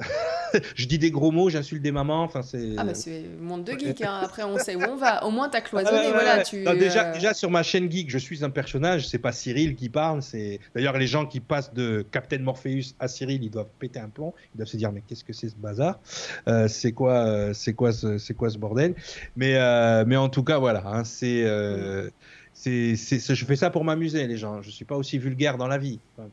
je 0.75 0.85
dis 0.85 0.97
des 0.97 1.11
gros 1.11 1.31
mots, 1.31 1.49
j'insulte 1.49 1.81
des 1.81 1.91
mamans, 1.91 2.23
enfin 2.23 2.41
c'est. 2.41 2.71
Ah 2.77 2.83
bah 2.83 2.93
c'est 2.93 3.23
monde 3.39 3.63
de 3.63 3.71
geek, 3.73 4.01
hein. 4.01 4.19
après 4.23 4.43
on 4.43 4.57
sait 4.57 4.75
où 4.75 4.81
on 4.81 4.95
va. 4.97 5.23
Au 5.25 5.31
moins 5.31 5.47
t'as 5.49 5.61
cloisonné, 5.61 5.97
Ouais, 5.97 6.05
ouais, 6.07 6.11
voilà. 6.11 6.37
ouais. 6.37 6.43
Tu, 6.43 6.63
Non, 6.63 6.73
déjà, 6.73 7.09
euh, 7.09 7.13
déjà 7.13 7.33
sur 7.33 7.49
ma 7.49 7.63
chaîne 7.63 7.89
geek, 7.91 8.09
je 8.09 8.17
suis 8.17 8.43
un 8.43 8.49
personnage. 8.49 9.07
C'est 9.07 9.17
pas 9.19 9.31
Cyril 9.31 9.75
qui 9.75 9.89
parle. 9.89 10.21
C'est 10.21 10.59
d'ailleurs 10.75 10.97
les 10.97 11.07
gens 11.07 11.25
qui 11.25 11.39
passent 11.39 11.73
de 11.73 12.05
Captain 12.11 12.39
Morpheus 12.39 12.93
à 12.99 13.07
Cyril, 13.07 13.43
ils 13.43 13.49
doivent 13.49 13.69
péter 13.79 13.99
un 13.99 14.09
plomb. 14.09 14.33
Ils 14.53 14.57
doivent 14.57 14.67
se 14.67 14.77
dire 14.77 14.91
mais 14.91 15.01
qu'est-ce 15.07 15.23
que 15.23 15.33
c'est 15.33 15.49
ce 15.49 15.55
bazar? 15.55 15.99
Euh, 16.47 16.67
C'est 16.67 16.91
quoi, 16.91 17.13
euh, 17.25 17.53
c'est 17.53 17.73
quoi, 17.73 17.91
ce, 17.93 18.17
c'est 18.17 18.33
quoi 18.33 18.49
ce 18.49 18.57
bordel? 18.57 18.95
Mais 19.35 19.55
euh, 19.55 20.03
mais 20.05 20.17
en 20.17 20.29
tout 20.29 20.43
cas 20.43 20.57
voilà, 20.59 20.83
hein, 20.85 21.03
c'est. 21.03 21.43
euh, 21.45 22.09
c'est, 22.53 22.95
c'est- 22.97 23.19
c'est- 23.19 23.33
je 23.33 23.45
fais 23.45 23.55
ça 23.55 23.69
pour 23.69 23.83
m'amuser, 23.85 24.27
les 24.27 24.35
gens. 24.37 24.61
Je 24.61 24.69
suis 24.69 24.83
pas 24.85 24.95
aussi 24.97 25.17
vulgaire 25.17 25.57
dans 25.57 25.67
la 25.67 25.77
vie. 25.77 25.99
Enfin, 26.17 26.29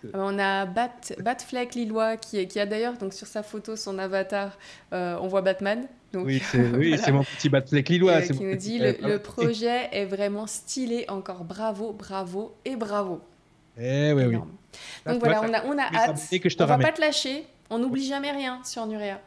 quoique. 0.00 0.16
On 0.16 0.38
a 0.38 0.66
Bat, 0.66 0.90
Batfleck 1.20 1.74
Lillois 1.74 2.16
qui, 2.16 2.46
qui 2.48 2.60
a 2.60 2.66
d'ailleurs 2.66 2.94
donc 2.98 3.12
sur 3.14 3.26
sa 3.26 3.42
photo 3.42 3.76
son 3.76 3.98
avatar, 3.98 4.56
euh, 4.92 5.16
on 5.20 5.28
voit 5.28 5.42
Batman. 5.42 5.86
Donc, 6.12 6.26
Oui, 6.26 6.42
c'est 6.50 6.58
oui, 6.76 6.88
voilà. 6.90 7.02
c'est 7.02 7.12
mon 7.12 7.24
petit 7.24 7.48
Batfleck 7.48 7.88
lillois. 7.88 8.12
euh, 8.12 8.20
qui 8.22 8.42
nous 8.42 8.56
dit 8.56 8.78
euh, 8.82 8.92
le, 9.02 9.08
le 9.08 9.18
projet 9.18 9.88
est 9.92 10.06
vraiment 10.06 10.46
stylé, 10.46 11.04
encore 11.08 11.44
bravo, 11.44 11.92
bravo 11.92 12.54
et 12.64 12.76
bravo. 12.76 13.20
Eh 13.80 14.12
oui, 14.12 14.24
oui. 14.24 14.36
Donc 15.06 15.20
voilà, 15.20 15.42
on 15.42 15.52
a, 15.52 15.64
on 15.64 15.78
a 15.78 15.82
hâte. 15.82 16.18
s'abonner 16.18 16.40
que 16.40 16.48
je 16.48 16.56
te 16.56 16.62
On 16.62 16.66
va 16.66 16.72
ramène. 16.74 16.86
pas 16.86 16.92
te 16.92 17.00
lâcher. 17.00 17.46
On 17.70 17.78
n'oublie 17.78 18.06
jamais 18.06 18.30
rien 18.30 18.60
sur 18.64 18.86
Nurea. 18.86 19.20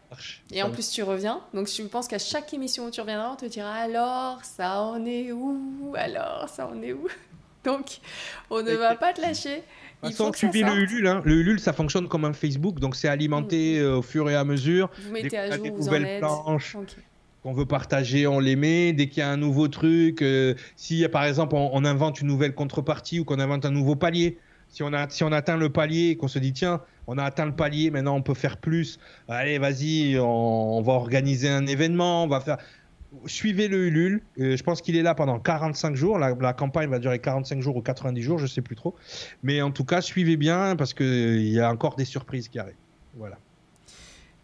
Et 0.51 0.63
en 0.63 0.71
plus, 0.71 0.89
tu 0.89 1.03
reviens. 1.03 1.41
Donc, 1.53 1.67
je 1.67 1.83
pense 1.83 2.07
qu'à 2.07 2.17
chaque 2.17 2.51
émission 2.55 2.85
où 2.85 2.89
tu 2.89 2.99
reviendras, 2.99 3.29
on 3.31 3.35
te 3.35 3.45
dira 3.45 3.71
alors, 3.71 4.39
ça 4.43 4.81
en 4.81 5.05
est 5.05 5.31
où? 5.31 5.93
Alors, 5.95 6.49
ça 6.49 6.65
en 6.67 6.81
est 6.81 6.91
où? 6.93 7.07
Donc, 7.63 7.99
on 8.49 8.63
ne 8.63 8.71
va 8.71 8.95
pas 8.95 9.13
te 9.13 9.21
lâcher. 9.21 9.61
De 10.03 10.07
toute 10.07 10.17
façon, 10.17 10.33
suivez 10.33 10.63
le. 10.75 10.81
Ulule. 10.83 11.07
hein. 11.07 11.21
Le 11.23 11.35
Ulule, 11.35 11.59
ça 11.59 11.73
fonctionne 11.73 12.07
comme 12.07 12.25
un 12.25 12.33
Facebook, 12.33 12.79
donc 12.79 12.95
c'est 12.95 13.07
alimenté 13.07 13.79
euh, 13.79 13.97
au 13.97 14.01
fur 14.01 14.29
et 14.29 14.35
à 14.35 14.43
mesure. 14.43 14.89
Vous 15.05 15.11
mettez 15.11 15.37
à 15.37 15.51
jour 15.51 15.63
des 15.63 15.69
vous 15.69 15.77
nouvelles 15.77 16.19
planches 16.19 16.75
qu'on 17.43 17.53
veut 17.53 17.65
partager, 17.65 18.27
on 18.27 18.39
les 18.39 18.55
met. 18.55 18.93
Dès 18.93 19.07
qu'il 19.07 19.19
y 19.19 19.23
a 19.23 19.29
un 19.29 19.37
nouveau 19.37 19.67
truc, 19.67 20.21
euh, 20.21 20.53
si 20.75 21.07
par 21.07 21.25
exemple 21.25 21.55
on, 21.55 21.69
on 21.73 21.85
invente 21.85 22.21
une 22.21 22.27
nouvelle 22.27 22.53
contrepartie 22.53 23.19
ou 23.19 23.25
qu'on 23.25 23.39
invente 23.39 23.65
un 23.65 23.71
nouveau 23.71 23.95
palier, 23.95 24.37
si 24.67 24.83
on, 24.83 24.93
a, 24.93 25.09
si 25.09 25.23
on 25.23 25.31
atteint 25.31 25.57
le 25.57 25.69
palier 25.69 26.09
et 26.11 26.15
qu'on 26.17 26.27
se 26.29 26.39
dit 26.39 26.53
tiens, 26.53 26.81
on 27.07 27.17
a 27.17 27.23
atteint 27.23 27.45
le 27.45 27.55
palier, 27.55 27.91
maintenant 27.91 28.15
on 28.15 28.21
peut 28.21 28.35
faire 28.35 28.57
plus, 28.57 28.99
allez 29.27 29.57
vas-y, 29.57 30.17
on, 30.19 30.77
on 30.77 30.81
va 30.81 30.93
organiser 30.93 31.49
un 31.49 31.65
événement, 31.65 32.23
on 32.23 32.27
va 32.27 32.39
faire. 32.39 32.57
Suivez 33.25 33.67
le 33.67 33.87
Ulule, 33.87 34.21
Euh, 34.39 34.55
je 34.55 34.63
pense 34.63 34.81
qu'il 34.81 34.95
est 34.95 35.01
là 35.01 35.13
pendant 35.15 35.39
45 35.39 35.95
jours, 35.95 36.17
la, 36.17 36.53
campagne 36.53 36.89
va 36.89 36.99
durer 36.99 37.19
45 37.19 37.61
jours 37.61 37.75
ou 37.75 37.81
90 37.81 38.21
jours, 38.21 38.37
je 38.37 38.47
sais 38.47 38.61
plus 38.61 38.75
trop. 38.75 38.95
Mais 39.43 39.61
en 39.61 39.71
tout 39.71 39.83
cas, 39.83 40.01
suivez 40.01 40.37
bien 40.37 40.75
parce 40.77 40.93
qu'il 40.93 41.47
y 41.47 41.59
a 41.59 41.69
encore 41.69 41.95
des 41.95 42.05
surprises 42.05 42.47
qui 42.47 42.57
arrivent. 42.57 42.75
Voilà. 43.15 43.37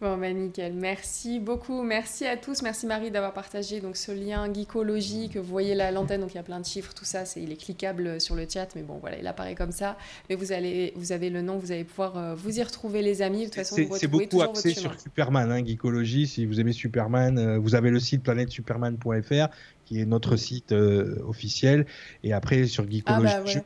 Bon, 0.00 0.16
bah 0.16 0.32
nickel. 0.32 0.74
Merci 0.74 1.40
beaucoup. 1.40 1.82
Merci 1.82 2.24
à 2.24 2.36
tous. 2.36 2.62
Merci 2.62 2.86
Marie 2.86 3.10
d'avoir 3.10 3.32
partagé 3.32 3.80
donc, 3.80 3.96
ce 3.96 4.12
lien 4.12 4.52
geekologie 4.52 5.28
que 5.28 5.40
vous 5.40 5.50
voyez 5.50 5.74
là 5.74 5.88
à 5.88 5.90
l'antenne. 5.90 6.20
Donc 6.20 6.32
il 6.34 6.36
y 6.36 6.40
a 6.40 6.44
plein 6.44 6.60
de 6.60 6.64
chiffres, 6.64 6.94
tout 6.94 7.04
ça. 7.04 7.24
C'est, 7.24 7.42
il 7.42 7.50
est 7.50 7.56
cliquable 7.56 8.20
sur 8.20 8.36
le 8.36 8.46
chat. 8.48 8.68
Mais 8.76 8.82
bon, 8.82 8.98
voilà, 8.98 9.18
il 9.18 9.26
apparaît 9.26 9.56
comme 9.56 9.72
ça. 9.72 9.98
Mais 10.30 10.36
vous, 10.36 10.52
allez, 10.52 10.92
vous 10.94 11.10
avez 11.10 11.30
le 11.30 11.42
nom, 11.42 11.58
vous 11.58 11.72
allez 11.72 11.82
pouvoir 11.82 12.16
euh, 12.16 12.34
vous 12.36 12.60
y 12.60 12.62
retrouver, 12.62 13.02
les 13.02 13.22
amis. 13.22 13.40
De 13.40 13.44
toute 13.46 13.56
façon, 13.56 13.76
C'est 13.94 14.06
beaucoup 14.06 14.40
axé 14.40 14.72
sur 14.72 14.98
Superman, 15.00 15.50
hein, 15.50 15.64
Geekologie. 15.66 16.28
Si 16.28 16.46
vous 16.46 16.60
aimez 16.60 16.72
Superman, 16.72 17.36
euh, 17.36 17.58
vous 17.58 17.74
avez 17.74 17.90
le 17.90 17.98
site 17.98 18.22
planètesuperman.fr 18.22 19.48
qui 19.84 20.00
est 20.00 20.06
notre 20.06 20.36
site 20.36 20.70
euh, 20.70 21.16
officiel. 21.26 21.86
Et 22.22 22.32
après, 22.32 22.66
sur 22.66 22.84
Ah 22.84 22.90
Geekologie, 22.90 23.34
bah 23.34 23.42
je 23.46 23.58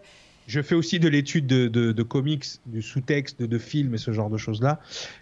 fais 0.63 0.75
aussi 0.75 0.99
de 0.99 1.09
l'étude 1.09 1.47
de, 1.47 1.69
de, 1.69 2.03
comics, 2.03 2.45
du 2.67 2.83
sous-texte, 2.83 3.41
de, 3.41 3.47
de, 3.47 3.59
films 3.59 3.95
et 3.95 3.99
ce 3.99 4.13
genre 4.13 4.31
de 4.31 4.37
choses-là. 4.37 4.81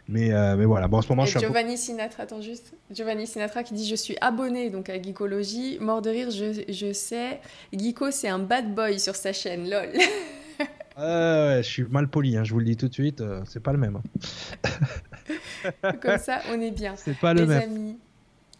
Mais, 0.09 0.33
euh, 0.33 0.57
mais 0.57 0.65
voilà, 0.65 0.89
bon, 0.89 0.99
en 0.99 1.03
ce 1.03 1.09
moment, 1.09 1.25
je 1.25 1.31
suis 1.31 1.41
Giovanni 1.41 1.77
Sinatra, 1.77 2.23
attends 2.23 2.41
juste. 2.41 2.73
Giovanni 2.91 3.27
Sinatra 3.27 3.63
qui 3.63 3.75
dit 3.75 3.87
Je 3.87 3.95
suis 3.95 4.17
abonné 4.21 4.71
donc 4.71 4.89
à 4.89 5.01
Geekologie. 5.01 5.79
Mort 5.81 6.03
de 6.03 6.11
rire, 6.11 6.31
je, 6.31 6.65
je 6.69 6.93
sais. 6.93 7.41
Geeko, 7.73 8.11
c'est 8.11 8.29
un 8.29 8.39
bad 8.39 8.75
boy 8.75 8.99
sur 8.99 9.15
sa 9.15 9.33
chaîne, 9.33 9.69
lol. 9.69 9.91
ouais, 10.99 11.61
je 11.63 11.69
suis 11.69 11.85
mal 11.85 12.09
poli, 12.09 12.37
hein, 12.37 12.45
je 12.45 12.53
vous 12.53 12.59
le 12.59 12.65
dis 12.65 12.77
tout 12.77 12.89
de 12.89 12.95
suite, 12.95 13.21
euh, 13.21 13.43
c'est 13.47 13.63
pas 13.63 13.73
le 13.73 13.79
même. 13.79 13.97
Hein. 13.97 15.93
Comme 16.01 16.19
ça, 16.19 16.41
on 16.51 16.61
est 16.61 16.71
bien. 16.71 16.95
C'est 16.97 17.19
pas 17.19 17.35
le 17.35 17.43
Les 17.43 17.47
même. 17.47 17.63
amis, 17.63 17.99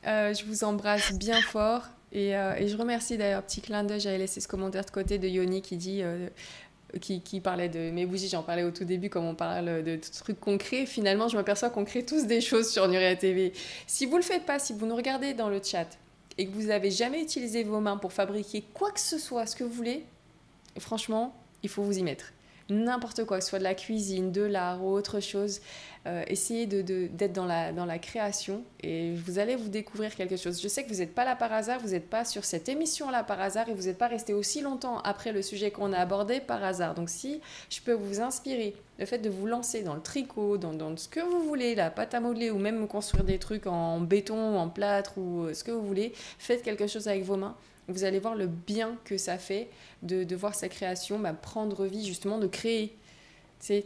euh, 0.07 0.35
je 0.35 0.45
vous 0.45 0.65
embrasse 0.65 1.13
bien 1.13 1.41
fort. 1.41 1.89
Et, 2.13 2.37
euh, 2.37 2.55
et, 2.57 2.69
je 2.69 2.77
remercie 2.77 3.17
d'ailleurs, 3.17 3.43
petit 3.43 3.61
clin 3.61 3.85
d'œil, 3.85 4.01
j'avais 4.01 4.19
laissé 4.19 4.41
ce 4.41 4.49
commentaire 4.49 4.85
de 4.85 4.91
côté 4.91 5.19
de 5.19 5.29
Yoni 5.29 5.63
qui 5.63 5.77
dit, 5.77 6.03
euh, 6.03 6.29
qui, 7.01 7.21
qui, 7.21 7.41
parlait 7.41 7.69
de 7.69 7.91
mes 7.91 8.05
bougies, 8.05 8.29
j'en 8.29 8.43
parlais 8.43 8.65
au 8.65 8.73
tout 8.73 8.85
début, 8.85 9.09
comme 9.09 9.27
on 9.27 9.35
parle 9.35 9.85
de, 9.85 9.99
trucs 10.19 10.41
concrets. 10.41 10.87
Finalement, 10.87 11.29
je 11.29 11.37
m'aperçois 11.37 11.71
qu'on 11.71 11.85
crée 11.85 12.05
tous 12.05 12.27
des 12.27 12.41
choses 12.41 12.71
sur 12.71 12.89
Nuria 12.89 13.15
TV. 13.15 13.53
Si 13.87 14.07
vous 14.07 14.17
le 14.17 14.23
faites 14.23 14.45
pas, 14.45 14.59
si 14.59 14.73
vous 14.73 14.87
nous 14.87 14.97
regardez 14.97 15.35
dans 15.35 15.49
le 15.49 15.61
chat 15.63 15.87
et 16.37 16.47
que 16.47 16.53
vous 16.53 16.69
n'avez 16.69 16.91
jamais 16.91 17.23
utilisé 17.23 17.63
vos 17.63 17.81
mains 17.81 17.97
pour 17.97 18.13
fabriquer 18.13 18.65
quoi 18.75 18.91
que 18.91 19.01
ce 19.01 19.19
soit, 19.19 19.47
ce 19.47 19.55
que 19.55 19.63
vous 19.63 19.73
voulez, 19.73 20.05
franchement, 20.79 21.37
il 21.63 21.69
faut 21.69 21.83
vous 21.83 21.99
y 21.99 22.03
mettre 22.03 22.33
n'importe 22.71 23.25
quoi, 23.25 23.41
soit 23.41 23.59
de 23.59 23.65
la 23.65 23.75
cuisine, 23.75 24.33
de 24.33 24.43
l'art 24.43 24.83
ou 24.83 24.91
autre 24.91 25.21
chose. 25.21 25.61
Euh, 26.07 26.25
essayez 26.29 26.65
d'être 26.65 26.87
de, 26.87 27.27
dans, 27.27 27.45
la, 27.45 27.73
dans 27.73 27.85
la 27.85 27.99
création 27.99 28.63
et 28.83 29.15
vous 29.17 29.39
allez 29.39 29.55
vous 29.55 29.69
découvrir 29.69 30.15
quelque 30.15 30.39
chose. 30.39 30.63
Je 30.63 30.67
sais 30.67 30.83
que 30.83 30.89
vous 30.89 31.01
n'êtes 31.01 31.15
pas 31.15 31.27
là 31.27 31.37
par 31.37 31.53
hasard, 31.53 31.79
vous 31.81 31.91
n'êtes 31.91 32.09
pas 32.09 32.25
sur 32.25 32.47
cette 32.47 32.71
émission-là 32.71 33.23
par 33.23 33.39
hasard 33.39 33.69
et 33.69 33.75
vous 33.75 33.83
n'êtes 33.83 33.99
pas 33.99 34.09
resté 34.09 34.33
aussi 34.33 34.63
longtemps 34.63 35.01
après 35.01 35.31
le 35.31 35.43
sujet 35.43 35.71
qu'on 35.71 35.93
a 35.93 35.99
abordé 35.99 36.41
par 36.41 36.65
hasard. 36.65 36.95
Donc 36.95 37.11
si 37.11 37.43
je 37.69 37.83
peux 37.83 37.93
vous 37.93 38.23
inspirer, 38.23 38.75
le 38.99 39.05
fait 39.05 39.19
de 39.19 39.29
vous 39.29 39.47
lancer 39.47 39.83
dans 39.83 39.95
le 39.95 40.01
tricot, 40.01 40.57
dans, 40.57 40.73
dans 40.73 40.97
ce 40.97 41.07
que 41.07 41.21
vous 41.21 41.43
voulez, 41.43 41.75
la 41.75 41.91
pâte 41.91 42.15
à 42.15 42.21
modeler 42.21 42.51
ou 42.51 42.59
même 42.59 42.89
construire 42.89 43.25
des 43.25 43.39
trucs 43.39 43.67
en 43.67 44.01
béton, 44.01 44.59
en 44.59 44.71
plâtre 44.71 45.19
ou 45.19 45.43
euh, 45.43 45.55
ce 45.55 45.65
que 45.65 45.71
vous 45.71 45.87
voulez, 45.87 46.15
faites 46.39 46.63
quelque 46.63 46.87
chose 46.87 47.09
avec 47.09 47.25
vos 47.25 47.37
mains 47.37 47.57
vous 47.93 48.05
allez 48.05 48.19
voir 48.19 48.35
le 48.35 48.47
bien 48.47 48.97
que 49.05 49.17
ça 49.17 49.39
fait 49.39 49.69
de, 50.03 50.25
de 50.25 50.37
voir 50.37 50.55
sa 50.55 50.69
création 50.69 51.19
bah, 51.19 51.33
prendre 51.33 51.87
vie, 51.87 52.07
justement, 52.07 52.39
de 52.39 52.47
créer. 52.47 52.97
Tu 53.63 53.83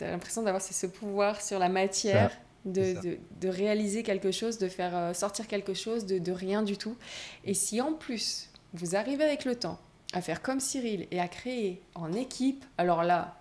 as 0.00 0.10
l'impression 0.10 0.42
d'avoir 0.42 0.62
ce 0.62 0.86
pouvoir 0.86 1.40
sur 1.40 1.58
la 1.58 1.68
matière. 1.68 2.36
De, 2.64 3.00
de, 3.00 3.18
de, 3.40 3.48
réaliser 3.48 4.02
quelque 4.02 4.30
chose, 4.30 4.58
de 4.58 4.68
faire 4.68 4.94
euh, 4.94 5.14
sortir 5.14 5.46
quelque 5.46 5.72
chose 5.72 6.04
de, 6.04 6.18
de, 6.18 6.32
rien 6.32 6.62
du 6.62 6.76
tout. 6.76 6.96
Et 7.44 7.54
si 7.54 7.80
en 7.80 7.94
plus, 7.94 8.50
vous 8.74 8.94
arrivez 8.94 9.24
avec 9.24 9.46
le 9.46 9.54
temps 9.54 9.78
à 10.12 10.20
faire 10.20 10.42
comme 10.42 10.60
Cyril 10.60 11.06
et 11.10 11.20
à 11.20 11.28
créer 11.28 11.80
en 11.94 12.12
équipe, 12.12 12.64
alors 12.76 13.04
là, 13.04 13.40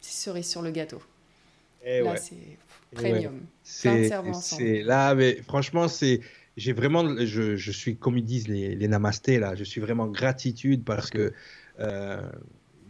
c'est 0.00 0.12
cerise 0.12 0.48
sur 0.48 0.62
le 0.62 0.70
gâteau. 0.70 1.02
Et 1.82 1.96
eh 1.96 2.00
là, 2.02 2.16
c'est 2.16 2.36
premium. 2.94 3.34
Ouais. 3.34 4.10
C'est 4.34 4.82
là, 4.82 5.14
mais 5.14 5.36
franchement, 5.42 5.88
c'est 5.88 6.20
j'ai 6.56 6.72
vraiment, 6.72 7.16
je, 7.18 7.56
je, 7.56 7.70
suis, 7.70 7.96
comme 7.96 8.18
ils 8.18 8.24
disent 8.24 8.48
les, 8.48 8.74
les 8.74 8.88
namastés, 8.88 9.38
là, 9.38 9.54
je 9.54 9.64
suis 9.64 9.80
vraiment 9.80 10.06
gratitude 10.06 10.84
parce 10.84 11.10
que 11.10 11.32
euh, 11.80 12.22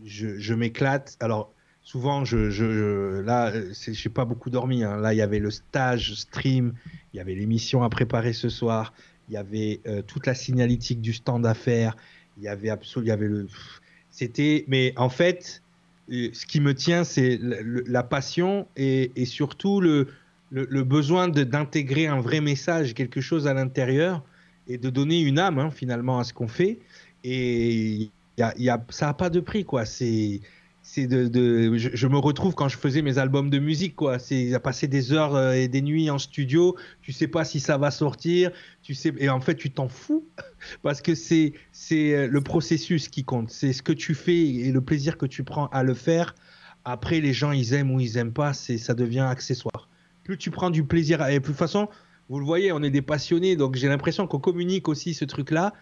je, 0.05 0.39
je 0.39 0.55
m'éclate. 0.55 1.16
Alors, 1.20 1.52
souvent, 1.82 2.24
je, 2.24 2.51
je 2.51 3.20
là, 3.20 3.52
j'ai 3.72 4.09
pas 4.09 4.24
beaucoup 4.24 4.51
dormi. 4.51 4.82
Hein. 4.82 4.97
Là, 4.97 5.14
il 5.14 5.18
y 5.18 5.22
avait 5.22 5.39
le 5.39 5.51
stage 5.51 6.14
stream, 6.14 6.74
il 7.12 7.18
y 7.18 7.20
avait 7.20 7.34
l'émission 7.34 7.82
à 7.82 7.89
préparer 7.89 8.32
ce 8.32 8.48
soir, 8.48 8.93
il 9.28 9.34
y 9.34 9.36
avait 9.36 9.80
euh, 9.86 10.02
toute 10.02 10.26
la 10.26 10.34
signalétique 10.34 11.01
du 11.01 11.12
stand 11.12 11.47
à 11.47 11.55
faire, 11.55 11.97
il 12.39 12.43
y 12.43 12.48
avait 12.48 12.70
absolument, 12.70 13.06
il 13.06 13.09
y 13.09 13.12
avait 13.12 13.28
le, 13.28 13.47
c'était, 14.10 14.64
mais 14.66 14.93
en 14.97 15.09
fait, 15.09 15.62
euh, 16.10 16.30
ce 16.32 16.47
qui 16.47 16.60
me 16.60 16.74
tient, 16.74 17.05
c'est 17.05 17.39
la 17.40 18.02
passion 18.02 18.66
et, 18.76 19.12
et 19.14 19.24
surtout 19.24 19.80
le, 19.80 20.09
le, 20.52 20.84
besoin 20.84 21.28
d'intégrer 21.28 22.06
un 22.06 22.20
vrai 22.20 22.40
message, 22.40 22.94
quelque 22.94 23.20
chose 23.20 23.46
à 23.46 23.54
l'intérieur 23.54 24.22
et 24.68 24.78
de 24.78 24.90
donner 24.90 25.20
une 25.20 25.38
âme 25.38 25.58
hein, 25.58 25.70
finalement 25.70 26.18
à 26.18 26.24
ce 26.24 26.34
qu'on 26.34 26.48
fait. 26.48 26.78
Et 27.24 28.10
y 28.38 28.68
a, 28.68 28.84
ça 28.90 29.06
n'a 29.06 29.14
pas 29.14 29.30
de 29.30 29.40
prix, 29.40 29.64
quoi. 29.64 29.86
C'est 29.86 30.40
je, 30.84 32.06
me 32.06 32.18
retrouve 32.18 32.54
quand 32.54 32.68
je 32.68 32.76
faisais 32.76 33.02
mes 33.02 33.18
albums 33.18 33.50
de 33.50 33.58
musique 33.58 33.94
quoi. 33.94 34.18
C'est 34.18 34.52
à 34.52 34.60
passer 34.60 34.88
des 34.88 35.12
heures 35.12 35.36
euh, 35.36 35.52
et 35.52 35.68
des 35.68 35.80
nuits 35.80 36.10
en 36.10 36.18
studio. 36.18 36.76
Tu 37.02 37.12
sais 37.12 37.28
pas 37.28 37.44
si 37.44 37.60
ça 37.60 37.78
va 37.78 37.90
sortir. 37.90 38.50
Tu 38.82 38.94
sais 38.94 39.14
et 39.18 39.28
en 39.28 39.40
fait 39.40 39.54
tu 39.54 39.70
t'en 39.70 39.88
fous 39.88 40.26
parce 40.82 41.00
que 41.00 41.14
c'est 41.14 41.52
c'est 41.70 42.14
euh, 42.14 42.26
le 42.26 42.40
processus 42.40 43.08
qui 43.08 43.24
compte. 43.24 43.50
C'est 43.50 43.72
ce 43.72 43.82
que 43.82 43.92
tu 43.92 44.14
fais 44.14 44.44
et 44.44 44.72
le 44.72 44.80
plaisir 44.80 45.18
que 45.18 45.26
tu 45.26 45.44
prends 45.44 45.66
à 45.68 45.84
le 45.84 45.94
faire. 45.94 46.34
Après 46.84 47.20
les 47.20 47.32
gens 47.32 47.52
ils 47.52 47.74
aiment 47.74 47.92
ou 47.92 48.00
ils 48.00 48.16
aiment 48.16 48.32
pas 48.32 48.52
c'est 48.52 48.76
ça 48.76 48.94
devient 48.94 49.20
accessoire 49.20 49.88
plus 50.24 50.39
tu 50.39 50.51
prends 50.51 50.70
du 50.70 50.85
plaisir. 50.85 51.27
Et 51.28 51.39
de 51.39 51.44
toute 51.44 51.57
façon, 51.57 51.89
vous 52.28 52.39
le 52.39 52.44
voyez, 52.44 52.73
on 52.73 52.82
est 52.82 52.90
des 52.90 53.03
passionnés, 53.03 53.57
donc 53.57 53.77
j'ai 53.77 53.89
l'impression 53.89 54.27
qu'on 54.27 54.39
communique 54.39 54.89
aussi 54.89 55.15
ce 55.15 55.24
truc-là, 55.24 55.73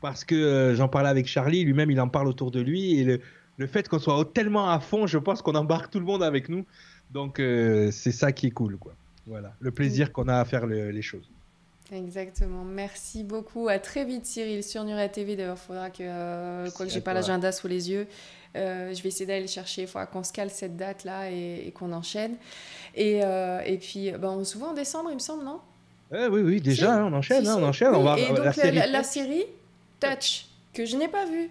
parce 0.00 0.24
que 0.24 0.34
euh, 0.34 0.74
j'en 0.74 0.88
parlais 0.88 1.08
avec 1.08 1.26
Charlie, 1.26 1.64
lui-même 1.64 1.90
il 1.90 2.00
en 2.00 2.08
parle 2.08 2.28
autour 2.28 2.50
de 2.50 2.60
lui, 2.60 2.98
et 2.98 3.04
le, 3.04 3.20
le 3.58 3.66
fait 3.66 3.88
qu'on 3.88 3.98
soit 3.98 4.32
tellement 4.32 4.70
à 4.70 4.80
fond, 4.80 5.06
je 5.06 5.18
pense 5.18 5.42
qu'on 5.42 5.54
embarque 5.54 5.90
tout 5.90 6.00
le 6.00 6.06
monde 6.06 6.22
avec 6.22 6.48
nous. 6.48 6.64
Donc 7.10 7.38
euh, 7.38 7.90
c'est 7.90 8.12
ça 8.12 8.32
qui 8.32 8.46
est 8.46 8.52
cool, 8.52 8.76
quoi. 8.78 8.94
Voilà, 9.26 9.54
le 9.60 9.70
plaisir 9.70 10.12
qu'on 10.12 10.28
a 10.28 10.36
à 10.40 10.44
faire 10.44 10.66
le, 10.66 10.90
les 10.90 11.02
choses. 11.02 11.30
Exactement. 11.92 12.64
Merci 12.64 13.24
beaucoup. 13.24 13.68
À 13.68 13.78
très 13.78 14.04
vite, 14.04 14.24
Cyril, 14.24 14.62
sur 14.62 14.84
Nuria 14.84 15.08
TV. 15.08 15.36
D'ailleurs, 15.36 15.56
il 15.56 15.66
faudra 15.66 15.90
que, 15.90 16.02
euh, 16.02 16.70
quoi 16.70 16.86
que 16.86 16.92
j'ai 16.92 17.00
pas 17.00 17.14
l'agenda 17.14 17.50
sous 17.52 17.66
les 17.66 17.90
yeux, 17.90 18.06
euh, 18.56 18.92
je 18.94 19.02
vais 19.02 19.08
essayer 19.08 19.26
d'aller 19.26 19.46
chercher. 19.46 19.82
Il 19.82 19.88
faudra 19.88 20.06
qu'on 20.06 20.22
se 20.22 20.32
cale 20.32 20.50
cette 20.50 20.76
date-là 20.76 21.30
et, 21.30 21.64
et 21.66 21.70
qu'on 21.72 21.92
enchaîne. 21.92 22.36
Et, 22.94 23.20
euh, 23.22 23.60
et 23.64 23.78
puis, 23.78 24.10
ben, 24.12 24.30
on 24.30 24.44
se 24.44 24.58
voit 24.58 24.70
en 24.70 24.74
décembre, 24.74 25.10
il 25.10 25.14
me 25.14 25.20
semble, 25.20 25.44
non? 25.44 25.60
Eh 26.12 26.26
Oui, 26.26 26.40
oui, 26.40 26.60
déjà, 26.60 26.96
hein, 26.96 27.10
on 27.10 27.12
enchaîne. 27.12 27.46
Hein, 27.46 27.56
on 27.58 27.64
enchaîne. 27.64 27.90
Oui, 27.90 27.96
on 27.98 28.02
va, 28.02 28.18
et 28.18 28.28
donc, 28.28 28.38
la, 28.38 28.52
série, 28.52 28.76
la, 28.76 28.86
la 28.86 29.02
série 29.04 29.44
Touch, 30.00 30.46
que 30.72 30.84
je 30.84 30.96
n'ai 30.96 31.08
pas 31.08 31.26
vue. 31.26 31.50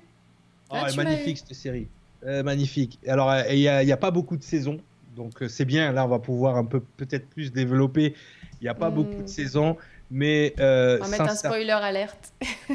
Oh, 0.72 0.76
est 0.76 0.96
magnifique, 0.98 1.38
cette 1.38 1.54
série. 1.54 1.88
Euh, 2.26 2.44
magnifique. 2.44 3.00
Alors, 3.08 3.34
il 3.50 3.60
n'y 3.60 3.68
a, 3.68 3.78
a, 3.78 3.98
pas 3.98 4.12
beaucoup 4.12 4.36
de 4.36 4.44
saisons. 4.44 4.80
Donc, 5.16 5.44
c'est 5.48 5.66
bien. 5.66 5.94
Là, 5.94 6.06
on 6.06 6.10
va 6.10 6.20
pouvoir 6.20 6.58
un 6.58 6.66
peu, 6.66 6.82
peut-être 6.98 7.28
plus 7.30 7.52
développer. 7.54 8.14
Il 8.60 8.66
n'y 8.66 8.70
a 8.70 8.74
pas 8.74 8.90
mm. 8.90 8.94
beaucoup 8.94 9.22
de 9.22 9.28
saisons. 9.28 9.78
Mais 10.12 10.56
euh, 10.60 10.98
on 11.00 11.06
va 11.06 11.10
mettre 11.10 11.30
un 11.30 11.36
spoiler 11.36 11.72
alerte. 11.72 12.34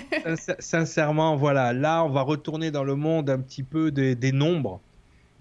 sincèrement, 0.61 1.37
voilà, 1.37 1.73
là, 1.73 2.05
on 2.05 2.11
va 2.11 2.23
retourner 2.23 2.71
dans 2.71 2.85
le 2.85 2.95
monde 2.95 3.29
un 3.29 3.41
petit 3.41 3.65
peu 3.65 3.91
des, 3.91 4.15
des, 4.15 4.33
nombres, 4.33 4.81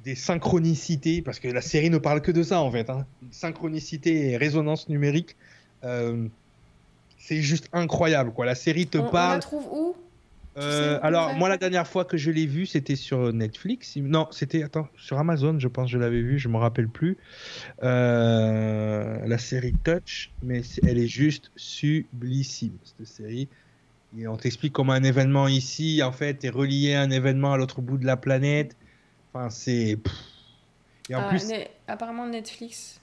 des 0.03 0.15
synchronicités, 0.15 1.21
parce 1.21 1.39
que 1.39 1.47
la 1.47 1.61
série 1.61 1.89
ne 1.89 1.99
parle 1.99 2.21
que 2.21 2.31
de 2.31 2.41
ça 2.41 2.61
en 2.61 2.71
fait. 2.71 2.89
Hein. 2.89 3.05
Synchronicité 3.29 4.31
et 4.31 4.37
résonance 4.37 4.89
numérique, 4.89 5.35
euh, 5.83 6.27
c'est 7.19 7.41
juste 7.41 7.69
incroyable. 7.73 8.33
Quoi. 8.33 8.45
La 8.45 8.55
série 8.55 8.87
te 8.87 8.97
on, 8.97 9.09
parle. 9.09 9.31
On 9.31 9.35
la 9.35 9.39
trouve 9.39 9.67
où? 9.71 9.95
Euh, 10.57 10.99
alors, 11.01 11.33
moi, 11.33 11.49
la 11.49 11.57
dernière 11.57 11.87
fois 11.87 12.05
que 12.05 12.17
je 12.17 12.29
l'ai 12.31 12.45
vu, 12.45 12.65
c'était 12.65 12.95
sur 12.95 13.33
Netflix. 13.33 13.95
Non, 13.97 14.27
c'était 14.31 14.63
attends, 14.63 14.87
sur 14.97 15.17
Amazon, 15.17 15.57
je 15.59 15.67
pense, 15.67 15.89
je 15.89 15.97
l'avais 15.97 16.21
vu, 16.21 16.37
je 16.37 16.47
me 16.47 16.57
rappelle 16.57 16.87
plus. 16.87 17.17
Euh, 17.81 19.17
la 19.25 19.37
série 19.37 19.73
Touch, 19.83 20.31
mais 20.43 20.61
elle 20.85 20.99
est 20.99 21.07
juste 21.07 21.51
sublissime 21.55 22.77
cette 22.83 23.07
série. 23.07 23.49
Et 24.17 24.27
on 24.27 24.37
t'explique 24.37 24.73
comment 24.73 24.93
un 24.93 25.03
événement 25.03 25.47
ici, 25.47 26.03
en 26.03 26.11
fait, 26.11 26.43
est 26.43 26.49
relié 26.49 26.93
à 26.93 27.01
un 27.01 27.09
événement 27.09 27.53
à 27.53 27.57
l'autre 27.57 27.81
bout 27.81 27.97
de 27.97 28.05
la 28.05 28.17
planète. 28.17 28.77
Enfin, 29.33 29.49
c'est. 29.49 29.97
Et 31.09 31.15
en 31.15 31.21
ah, 31.21 31.29
plus, 31.29 31.45
apparemment 31.87 32.27
Netflix. 32.27 33.01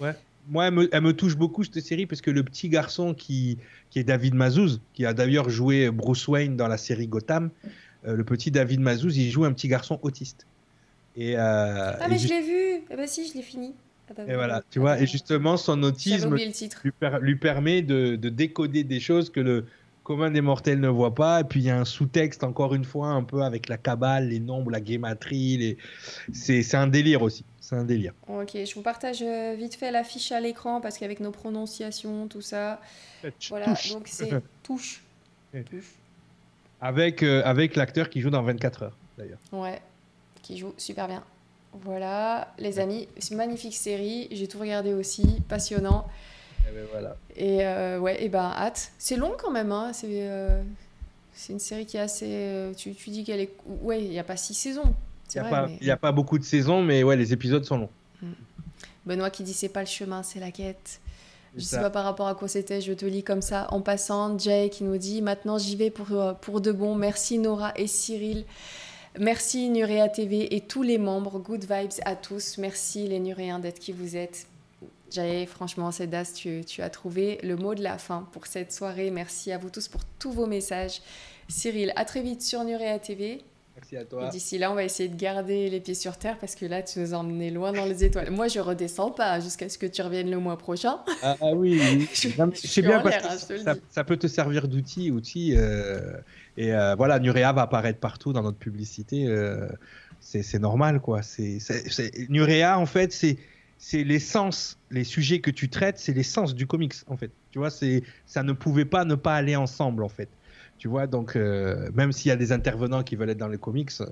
Ouais 0.00 0.14
moi, 0.48 0.66
elle 0.66 0.74
me, 0.74 0.88
elle 0.92 1.02
me, 1.02 1.12
touche 1.12 1.36
beaucoup 1.36 1.64
cette 1.64 1.80
série 1.80 2.06
parce 2.06 2.20
que 2.20 2.30
le 2.30 2.42
petit 2.42 2.68
garçon 2.68 3.14
qui, 3.14 3.58
qui 3.90 3.98
est 3.98 4.04
David 4.04 4.34
Mazouz, 4.34 4.80
qui 4.94 5.04
a 5.04 5.12
d'ailleurs 5.12 5.50
joué 5.50 5.90
Bruce 5.90 6.26
Wayne 6.28 6.56
dans 6.56 6.68
la 6.68 6.78
série 6.78 7.06
Gotham, 7.06 7.50
euh, 8.06 8.14
le 8.16 8.24
petit 8.24 8.50
David 8.50 8.80
Mazouz, 8.80 9.16
il 9.16 9.30
joue 9.30 9.44
un 9.44 9.52
petit 9.52 9.68
garçon 9.68 9.98
autiste. 10.02 10.46
Et, 11.16 11.36
euh, 11.36 11.92
ah, 12.00 12.08
mais 12.08 12.18
je 12.18 12.28
l'ai 12.28 12.42
vu 12.42 12.84
Eh 12.90 12.96
ben 12.96 13.06
si, 13.06 13.28
je 13.28 13.34
l'ai 13.34 13.42
fini. 13.42 13.74
Ah 14.10 14.14
bah, 14.16 14.22
et 14.26 14.34
voilà, 14.34 14.62
tu 14.70 14.78
vois, 14.78 15.00
et 15.00 15.06
justement, 15.06 15.56
son 15.56 15.82
autisme 15.82 16.34
lui, 16.34 16.92
per, 16.98 17.18
lui, 17.20 17.36
permet 17.36 17.82
de, 17.82 18.16
de, 18.16 18.28
décoder 18.30 18.84
des 18.84 19.00
choses 19.00 19.28
que 19.28 19.40
le 19.40 19.66
commun 20.02 20.30
des 20.30 20.40
mortels 20.40 20.80
ne 20.80 20.88
voit 20.88 21.14
pas. 21.14 21.40
Et 21.40 21.44
puis, 21.44 21.60
il 21.60 21.66
y 21.66 21.70
a 21.70 21.78
un 21.78 21.84
sous-texte, 21.84 22.42
encore 22.42 22.74
une 22.74 22.84
fois, 22.84 23.08
un 23.08 23.22
peu 23.22 23.42
avec 23.42 23.68
la 23.68 23.76
cabale, 23.76 24.28
les 24.28 24.40
nombres, 24.40 24.70
la 24.70 24.80
guématrie. 24.80 25.58
Les... 25.58 25.76
C'est 26.32 26.74
un 26.74 26.86
délire 26.86 27.20
aussi 27.20 27.44
c'est 27.68 27.76
un 27.76 27.84
délire. 27.84 28.14
Ok, 28.28 28.52
je 28.54 28.74
vous 28.74 28.80
partage 28.80 29.20
euh, 29.20 29.54
vite 29.54 29.74
fait 29.74 29.90
l'affiche 29.90 30.32
à 30.32 30.40
l'écran 30.40 30.80
parce 30.80 30.96
qu'avec 30.96 31.20
nos 31.20 31.30
prononciations, 31.30 32.26
tout 32.26 32.40
ça. 32.40 32.80
Voilà, 33.50 33.66
donc 33.90 34.06
c'est 34.06 34.30
touche. 34.62 35.02
touche. 35.52 35.92
Avec, 36.80 37.22
euh, 37.22 37.42
avec 37.44 37.76
l'acteur 37.76 38.08
qui 38.08 38.22
joue 38.22 38.30
dans 38.30 38.42
24 38.42 38.84
heures, 38.84 38.96
d'ailleurs. 39.18 39.38
Ouais, 39.52 39.82
qui 40.42 40.56
joue 40.56 40.72
super 40.78 41.08
bien. 41.08 41.22
Voilà, 41.74 42.54
les 42.58 42.78
amis, 42.78 43.06
c'est 43.18 43.32
une 43.32 43.36
magnifique 43.36 43.74
série. 43.74 44.28
J'ai 44.30 44.48
tout 44.48 44.58
regardé 44.58 44.94
aussi, 44.94 45.42
passionnant. 45.46 46.08
Et 46.66 46.72
ben 46.72 46.86
voilà. 46.90 47.16
Et 47.36 47.66
euh, 47.66 47.98
ouais, 47.98 48.24
et 48.24 48.30
ben 48.30 48.50
hâte. 48.56 48.92
C'est 48.96 49.16
long 49.16 49.34
quand 49.38 49.50
même, 49.50 49.72
hein. 49.72 49.92
C'est 49.92 50.06
euh, 50.08 50.62
une 51.50 51.58
série 51.58 51.84
qui 51.84 51.98
est 51.98 52.00
assez. 52.00 52.72
Tu, 52.78 52.94
tu 52.94 53.10
dis 53.10 53.24
qu'elle 53.24 53.40
est. 53.40 53.52
Ouais, 53.82 54.02
il 54.02 54.08
n'y 54.08 54.18
a 54.18 54.24
pas 54.24 54.38
six 54.38 54.54
saisons. 54.54 54.94
Il 55.34 55.78
n'y 55.82 55.90
a, 55.90 55.96
pas 55.96 56.12
beaucoup 56.12 56.38
de 56.38 56.44
saisons, 56.44 56.82
mais 56.82 57.02
ouais, 57.02 57.16
les 57.16 57.32
épisodes 57.32 57.64
sont 57.64 57.78
longs. 57.78 57.90
Mm. 58.22 58.32
Benoît 59.06 59.30
qui 59.30 59.42
dit 59.42 59.54
c'est 59.54 59.68
pas 59.68 59.80
le 59.80 59.86
chemin, 59.86 60.22
c'est 60.22 60.40
la 60.40 60.50
quête. 60.50 61.00
Je 61.56 61.62
sais 61.62 61.80
pas 61.80 61.90
par 61.90 62.04
rapport 62.04 62.28
à 62.28 62.34
quoi 62.34 62.46
c'était, 62.46 62.80
je 62.80 62.92
te 62.92 63.06
lis 63.06 63.24
comme 63.24 63.42
ça 63.42 63.66
en 63.70 63.80
passant. 63.80 64.38
Jay 64.38 64.70
qui 64.70 64.84
nous 64.84 64.98
dit 64.98 65.22
maintenant 65.22 65.58
j'y 65.58 65.76
vais 65.76 65.90
pour, 65.90 66.12
euh, 66.12 66.34
pour 66.34 66.60
de 66.60 66.72
bon. 66.72 66.94
Merci 66.94 67.38
Nora 67.38 67.72
et 67.76 67.86
Cyril. 67.86 68.44
Merci 69.18 69.68
Nurea 69.70 70.08
TV 70.08 70.54
et 70.54 70.60
tous 70.60 70.82
les 70.82 70.98
membres. 70.98 71.38
Good 71.38 71.62
vibes 71.62 72.00
à 72.04 72.14
tous. 72.14 72.58
Merci 72.58 73.08
les 73.08 73.18
Nuréens 73.18 73.58
d'être 73.58 73.78
qui 73.78 73.92
vous 73.92 74.16
êtes. 74.16 74.46
Jay, 75.10 75.46
franchement, 75.46 75.90
Cédas, 75.90 76.32
tu, 76.36 76.64
tu 76.66 76.82
as 76.82 76.90
trouvé 76.90 77.40
le 77.42 77.56
mot 77.56 77.74
de 77.74 77.82
la 77.82 77.96
fin 77.96 78.28
pour 78.32 78.46
cette 78.46 78.72
soirée. 78.72 79.10
Merci 79.10 79.50
à 79.50 79.58
vous 79.58 79.70
tous 79.70 79.88
pour 79.88 80.02
tous 80.18 80.30
vos 80.30 80.46
messages. 80.46 81.00
Cyril, 81.48 81.92
à 81.96 82.04
très 82.04 82.20
vite 82.20 82.42
sur 82.42 82.62
Nurea 82.62 82.98
TV. 82.98 83.42
Merci 83.80 83.96
à 83.96 84.04
toi. 84.04 84.28
D'ici 84.28 84.58
là, 84.58 84.72
on 84.72 84.74
va 84.74 84.82
essayer 84.82 85.08
de 85.08 85.16
garder 85.16 85.70
les 85.70 85.78
pieds 85.78 85.94
sur 85.94 86.16
terre 86.16 86.36
parce 86.38 86.56
que 86.56 86.66
là, 86.66 86.82
tu 86.82 86.98
nous 86.98 87.14
as 87.14 87.16
emmenés 87.16 87.52
loin 87.52 87.72
dans 87.72 87.84
les 87.84 88.02
étoiles. 88.02 88.30
Moi, 88.30 88.48
je 88.48 88.58
redescends 88.58 89.12
pas 89.12 89.38
jusqu'à 89.38 89.68
ce 89.68 89.78
que 89.78 89.86
tu 89.86 90.02
reviennes 90.02 90.30
le 90.30 90.38
mois 90.38 90.58
prochain. 90.58 90.98
Ah, 91.22 91.36
ah 91.40 91.52
oui, 91.54 91.78
je, 92.12 92.16
sais 92.18 92.82
bien 92.82 92.98
parce 93.00 93.44
que 93.44 93.68
hein, 93.68 93.76
ça, 93.90 94.04
peut 94.04 94.16
te 94.16 94.26
servir 94.26 94.66
d'outil, 94.66 95.12
outil. 95.12 95.54
Euh, 95.56 96.16
et 96.56 96.74
euh, 96.74 96.96
voilà, 96.96 97.20
Nurea 97.20 97.52
va 97.52 97.62
apparaître 97.62 98.00
partout 98.00 98.32
dans 98.32 98.42
notre 98.42 98.58
publicité. 98.58 99.26
Euh, 99.28 99.68
c'est 100.20 100.58
normal, 100.58 100.98
quoi. 101.00 101.22
C'est 101.22 101.60
Nurea, 102.28 102.78
en 102.78 102.86
fait, 102.86 103.12
c'est 103.12 103.36
c'est 103.80 104.02
l'essence, 104.02 104.76
les 104.90 105.04
sujets 105.04 105.38
que 105.38 105.52
tu 105.52 105.68
traites, 105.68 105.98
c'est 106.00 106.12
l'essence 106.12 106.56
du 106.56 106.66
comics, 106.66 106.94
en 107.06 107.16
fait. 107.16 107.30
Tu 107.52 107.60
vois, 107.60 107.70
c'est 107.70 108.02
ça 108.26 108.42
ne 108.42 108.52
pouvait 108.52 108.84
pas 108.84 109.04
ne 109.04 109.14
pas 109.14 109.36
aller 109.36 109.54
ensemble, 109.54 110.02
en 110.02 110.08
fait. 110.08 110.28
Tu 110.78 110.86
vois, 110.86 111.08
donc 111.08 111.34
euh, 111.34 111.90
même 111.92 112.12
s'il 112.12 112.28
y 112.28 112.32
a 112.32 112.36
des 112.36 112.52
intervenants 112.52 113.02
qui 113.02 113.16
veulent 113.16 113.30
être 113.30 113.38
dans 113.38 113.48
les 113.48 113.58
comics, 113.58 113.90
euh, 114.00 114.06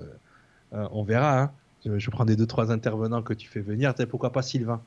euh, 0.73 0.87
on 0.91 1.03
verra. 1.03 1.41
Hein. 1.41 1.51
Je, 1.85 2.09
prends 2.09 2.25
des 2.25 2.35
deux 2.35 2.45
trois 2.45 2.71
intervenants 2.71 3.23
que 3.23 3.33
tu 3.33 3.47
fais 3.47 3.61
venir. 3.61 3.93
Pourquoi 4.09 4.33
pas 4.33 4.41
Sylvain? 4.41 4.81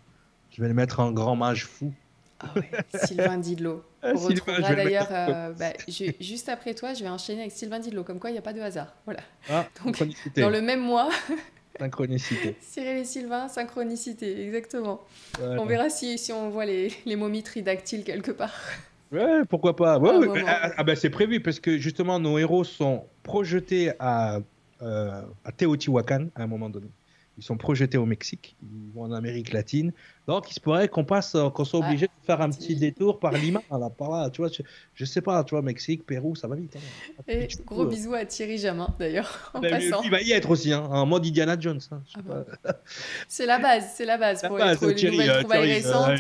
Je 0.51 0.61
vais 0.61 0.69
le 0.69 0.75
mettre 0.75 1.01
en 1.01 1.13
grand 1.13 1.37
mage 1.37 1.65
fou. 1.65 1.93
Ah 2.41 2.49
ouais, 2.57 2.71
Sylvain 3.05 3.39
Didlot. 3.39 3.83
On 4.03 4.15
retrouvera 4.15 4.75
d'ailleurs, 4.75 5.09
bah, 5.59 5.73
juste 6.21 6.51
après 6.51 6.75
toi, 6.75 6.93
je 6.93 7.03
vais 7.03 7.09
enchaîner 7.09 7.41
avec 7.41 7.53
Sylvain 7.53 7.79
Didlot, 7.79 8.05
comme 8.05 8.19
quoi 8.19 8.29
il 8.29 8.35
n'y 8.35 8.39
a 8.39 8.43
pas 8.43 8.53
de 8.53 8.61
hasard. 8.61 8.95
Voilà. 9.07 9.21
Ah, 9.49 9.67
Donc, 9.85 10.03
dans 10.37 10.51
le 10.51 10.61
même 10.61 10.81
mois. 10.81 11.09
synchronicité. 11.79 12.57
Cyril 12.61 12.99
et 12.99 13.05
Sylvain, 13.05 13.49
synchronicité, 13.49 14.45
exactement. 14.45 15.01
On 15.41 15.65
verra 15.65 15.89
si, 15.89 16.19
si 16.19 16.31
on 16.33 16.51
voit 16.51 16.67
les, 16.67 16.93
les 17.07 17.17
momies 17.17 17.43
tridactyles 17.43 18.05
quelque 18.05 18.33
part. 18.33 18.53
Ouais, 19.13 19.45
pourquoi 19.49 19.75
pas. 19.75 19.99
Ouais, 19.99 20.43
ah, 20.47 20.73
ah, 20.77 20.85
bah, 20.85 20.95
c'est 20.95 21.11
prévu 21.11 21.41
parce 21.41 21.59
que 21.59 21.79
justement 21.79 22.21
nos 22.21 22.39
héros 22.39 22.65
sont 22.65 23.05
projetés 23.23 23.93
à, 23.99 24.39
euh, 24.83 25.23
à 25.45 25.53
Teotihuacan 25.53 26.29
à 26.35 26.43
un 26.43 26.47
moment 26.47 26.71
donné. 26.71 26.87
Ils 27.39 27.43
sont 27.43 27.57
projetés 27.57 27.97
au 27.97 28.05
Mexique, 28.05 28.55
ils 28.63 28.93
vont 28.95 29.05
en 29.05 29.13
Amérique 29.13 29.53
latine. 29.53 29.93
Donc 30.27 30.51
il 30.51 30.55
se 30.55 30.61
pourrait 30.61 30.89
qu'on 30.89 31.05
passe, 31.05 31.35
euh, 31.35 31.49
qu'on 31.49 31.65
soit 31.65 31.81
obligé 31.81 32.07
de 32.07 32.27
faire 32.27 32.41
un 32.43 32.51
petit 32.51 32.77
détour 32.77 33.19
par 33.19 33.33
Lima, 33.33 33.63
là, 33.71 33.89
par 33.89 34.11
là, 34.11 34.31
tu 34.31 34.43
vois. 34.43 34.51
Je, 34.95 35.05
sais 35.07 35.23
pas, 35.23 35.43
tu 35.43 35.55
vois, 35.55 35.63
Mexique, 35.63 36.05
Pérou, 36.05 36.37
ça 36.37 36.49
va 36.49 36.57
vite. 36.57 36.77
Hein. 36.77 37.23
Et 37.27 37.49
gros 37.65 37.87
bisous 37.87 38.13
à 38.13 38.27
Thierry 38.27 38.59
Jamin 38.59 38.95
d'ailleurs. 38.99 39.51
En 39.55 39.61
ben, 39.61 39.71
passant. 39.71 40.03
Il 40.03 40.11
va 40.11 40.21
y 40.21 40.33
être 40.33 40.51
aussi, 40.51 40.73
hein, 40.73 40.85
en 40.85 41.07
mode 41.07 41.25
Indiana 41.25 41.57
Jones. 41.59 41.81
Hein, 41.91 42.03
ah 42.15 42.21
bah. 42.23 42.45
c'est 43.27 43.47
la 43.47 43.59
base, 43.59 43.91
c'est 43.95 44.05
la 44.05 44.19
base 44.19 44.43
pour 44.43 44.61
être 44.61 45.03
une 45.03 45.11
nouvelle 45.11 45.31
euh, 45.31 45.41
trouvaille 45.41 45.73
récente. 45.73 46.19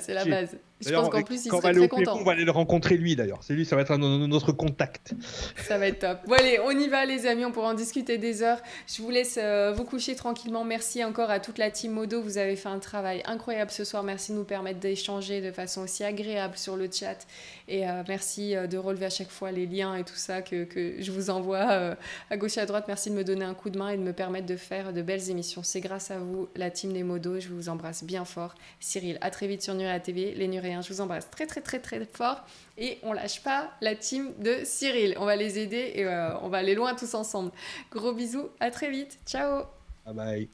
c'est 0.00 0.14
la 0.14 0.24
base. 0.24 0.56
Je 0.80 0.92
pense 0.92 1.08
qu'en 1.08 1.22
plus, 1.22 1.46
il 1.46 1.50
serait 1.50 1.72
très 1.72 1.88
content. 1.88 2.18
on 2.18 2.24
va 2.24 2.32
aller 2.32 2.44
le 2.44 2.50
rencontrer 2.50 2.96
lui 2.96 3.16
d'ailleurs. 3.16 3.38
C'est 3.42 3.54
lui, 3.54 3.64
ça 3.64 3.76
va 3.76 3.82
être 3.82 3.96
notre 3.96 4.52
contact. 4.52 5.14
Ça 5.56 5.78
va 5.78 5.86
être 5.86 6.00
top. 6.00 6.18
Bon 6.26 6.34
allez, 6.34 6.58
on 6.64 6.70
y 6.70 6.88
va 6.88 7.04
les 7.06 7.26
amis, 7.26 7.44
on 7.44 7.52
pourra 7.52 7.68
en 7.68 7.74
discuter 7.74 8.18
des 8.18 8.42
heures. 8.42 8.60
Je 8.86 9.02
vous 9.02 9.10
laisse 9.10 9.38
euh, 9.40 9.72
vous 9.72 9.84
coucher 9.84 10.14
tranquillement. 10.14 10.64
Merci 10.64 11.04
encore 11.04 11.30
à 11.30 11.40
toute 11.40 11.58
la 11.58 11.70
team 11.70 11.92
Modo. 11.92 12.20
Vous 12.20 12.38
avez 12.38 12.56
fait 12.56 12.68
un 12.68 12.78
travail 12.78 13.22
incroyable 13.24 13.70
ce 13.70 13.84
soir. 13.84 14.02
Merci 14.02 14.32
de 14.32 14.36
nous 14.36 14.44
permettre 14.44 14.80
d'échanger 14.80 15.40
de 15.40 15.52
façon 15.52 15.82
aussi 15.82 16.04
agréable 16.04 16.56
sur 16.56 16.76
le 16.76 16.88
chat. 16.90 17.26
Et 17.66 17.88
euh, 17.88 18.02
merci 18.06 18.54
euh, 18.54 18.66
de 18.66 18.76
relever 18.76 19.06
à 19.06 19.10
chaque 19.10 19.30
fois 19.30 19.50
les 19.50 19.66
liens 19.66 19.96
et 19.96 20.04
tout 20.04 20.16
ça 20.16 20.42
que, 20.42 20.64
que 20.64 20.96
je 21.00 21.10
vous 21.10 21.30
envoie 21.30 21.96
à 22.30 22.36
gauche 22.36 22.56
et 22.56 22.60
à 22.60 22.66
droite. 22.66 22.84
Merci 22.88 23.10
de 23.10 23.14
me 23.14 23.24
donner 23.24 23.44
un 23.44 23.54
coup 23.54 23.70
de 23.70 23.78
main 23.78 23.90
et 23.90 23.96
de 23.96 24.02
me 24.02 24.12
permettre 24.12 24.46
de 24.46 24.56
faire 24.56 24.92
de 24.92 25.02
belles 25.02 25.30
émissions. 25.30 25.62
C'est 25.62 25.80
grâce 25.80 26.10
à 26.10 26.18
vous, 26.18 26.48
la 26.56 26.70
team 26.70 26.92
des 26.92 27.02
Modos. 27.02 27.40
Je 27.40 27.48
vous 27.48 27.68
embrasse 27.68 28.04
bien 28.04 28.24
fort. 28.24 28.54
Cyril, 28.80 29.18
à 29.20 29.30
très 29.30 29.46
vite 29.46 29.62
sur 29.62 29.74
Nuria 29.74 29.98
TV. 30.00 30.34
Les 30.34 30.48
Nuréens 30.48 30.82
je 30.82 30.92
vous 30.92 31.00
embrasse 31.00 31.30
très 31.30 31.46
très 31.46 31.60
très 31.60 31.78
très 31.80 32.04
fort. 32.04 32.44
Et 32.78 32.98
on 33.02 33.12
lâche 33.12 33.42
pas 33.42 33.70
la 33.80 33.94
team 33.94 34.32
de 34.38 34.58
Cyril. 34.64 35.14
On 35.18 35.24
va 35.24 35.36
les 35.36 35.58
aider 35.58 35.92
et 35.94 36.04
euh, 36.04 36.36
on 36.40 36.48
va 36.48 36.58
aller 36.58 36.74
loin 36.74 36.94
tous 36.94 37.14
ensemble. 37.14 37.52
Gros 37.90 38.12
bisous, 38.12 38.48
à 38.60 38.70
très 38.70 38.90
vite. 38.90 39.18
Ciao. 39.26 39.64
Bye 40.06 40.48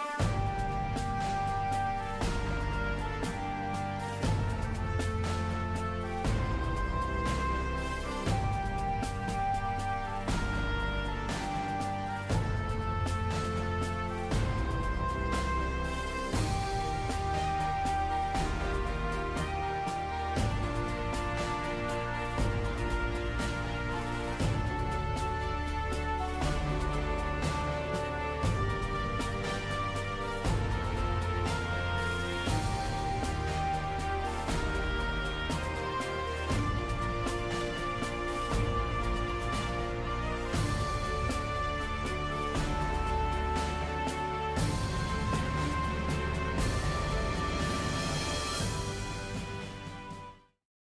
bye. 0.00 0.38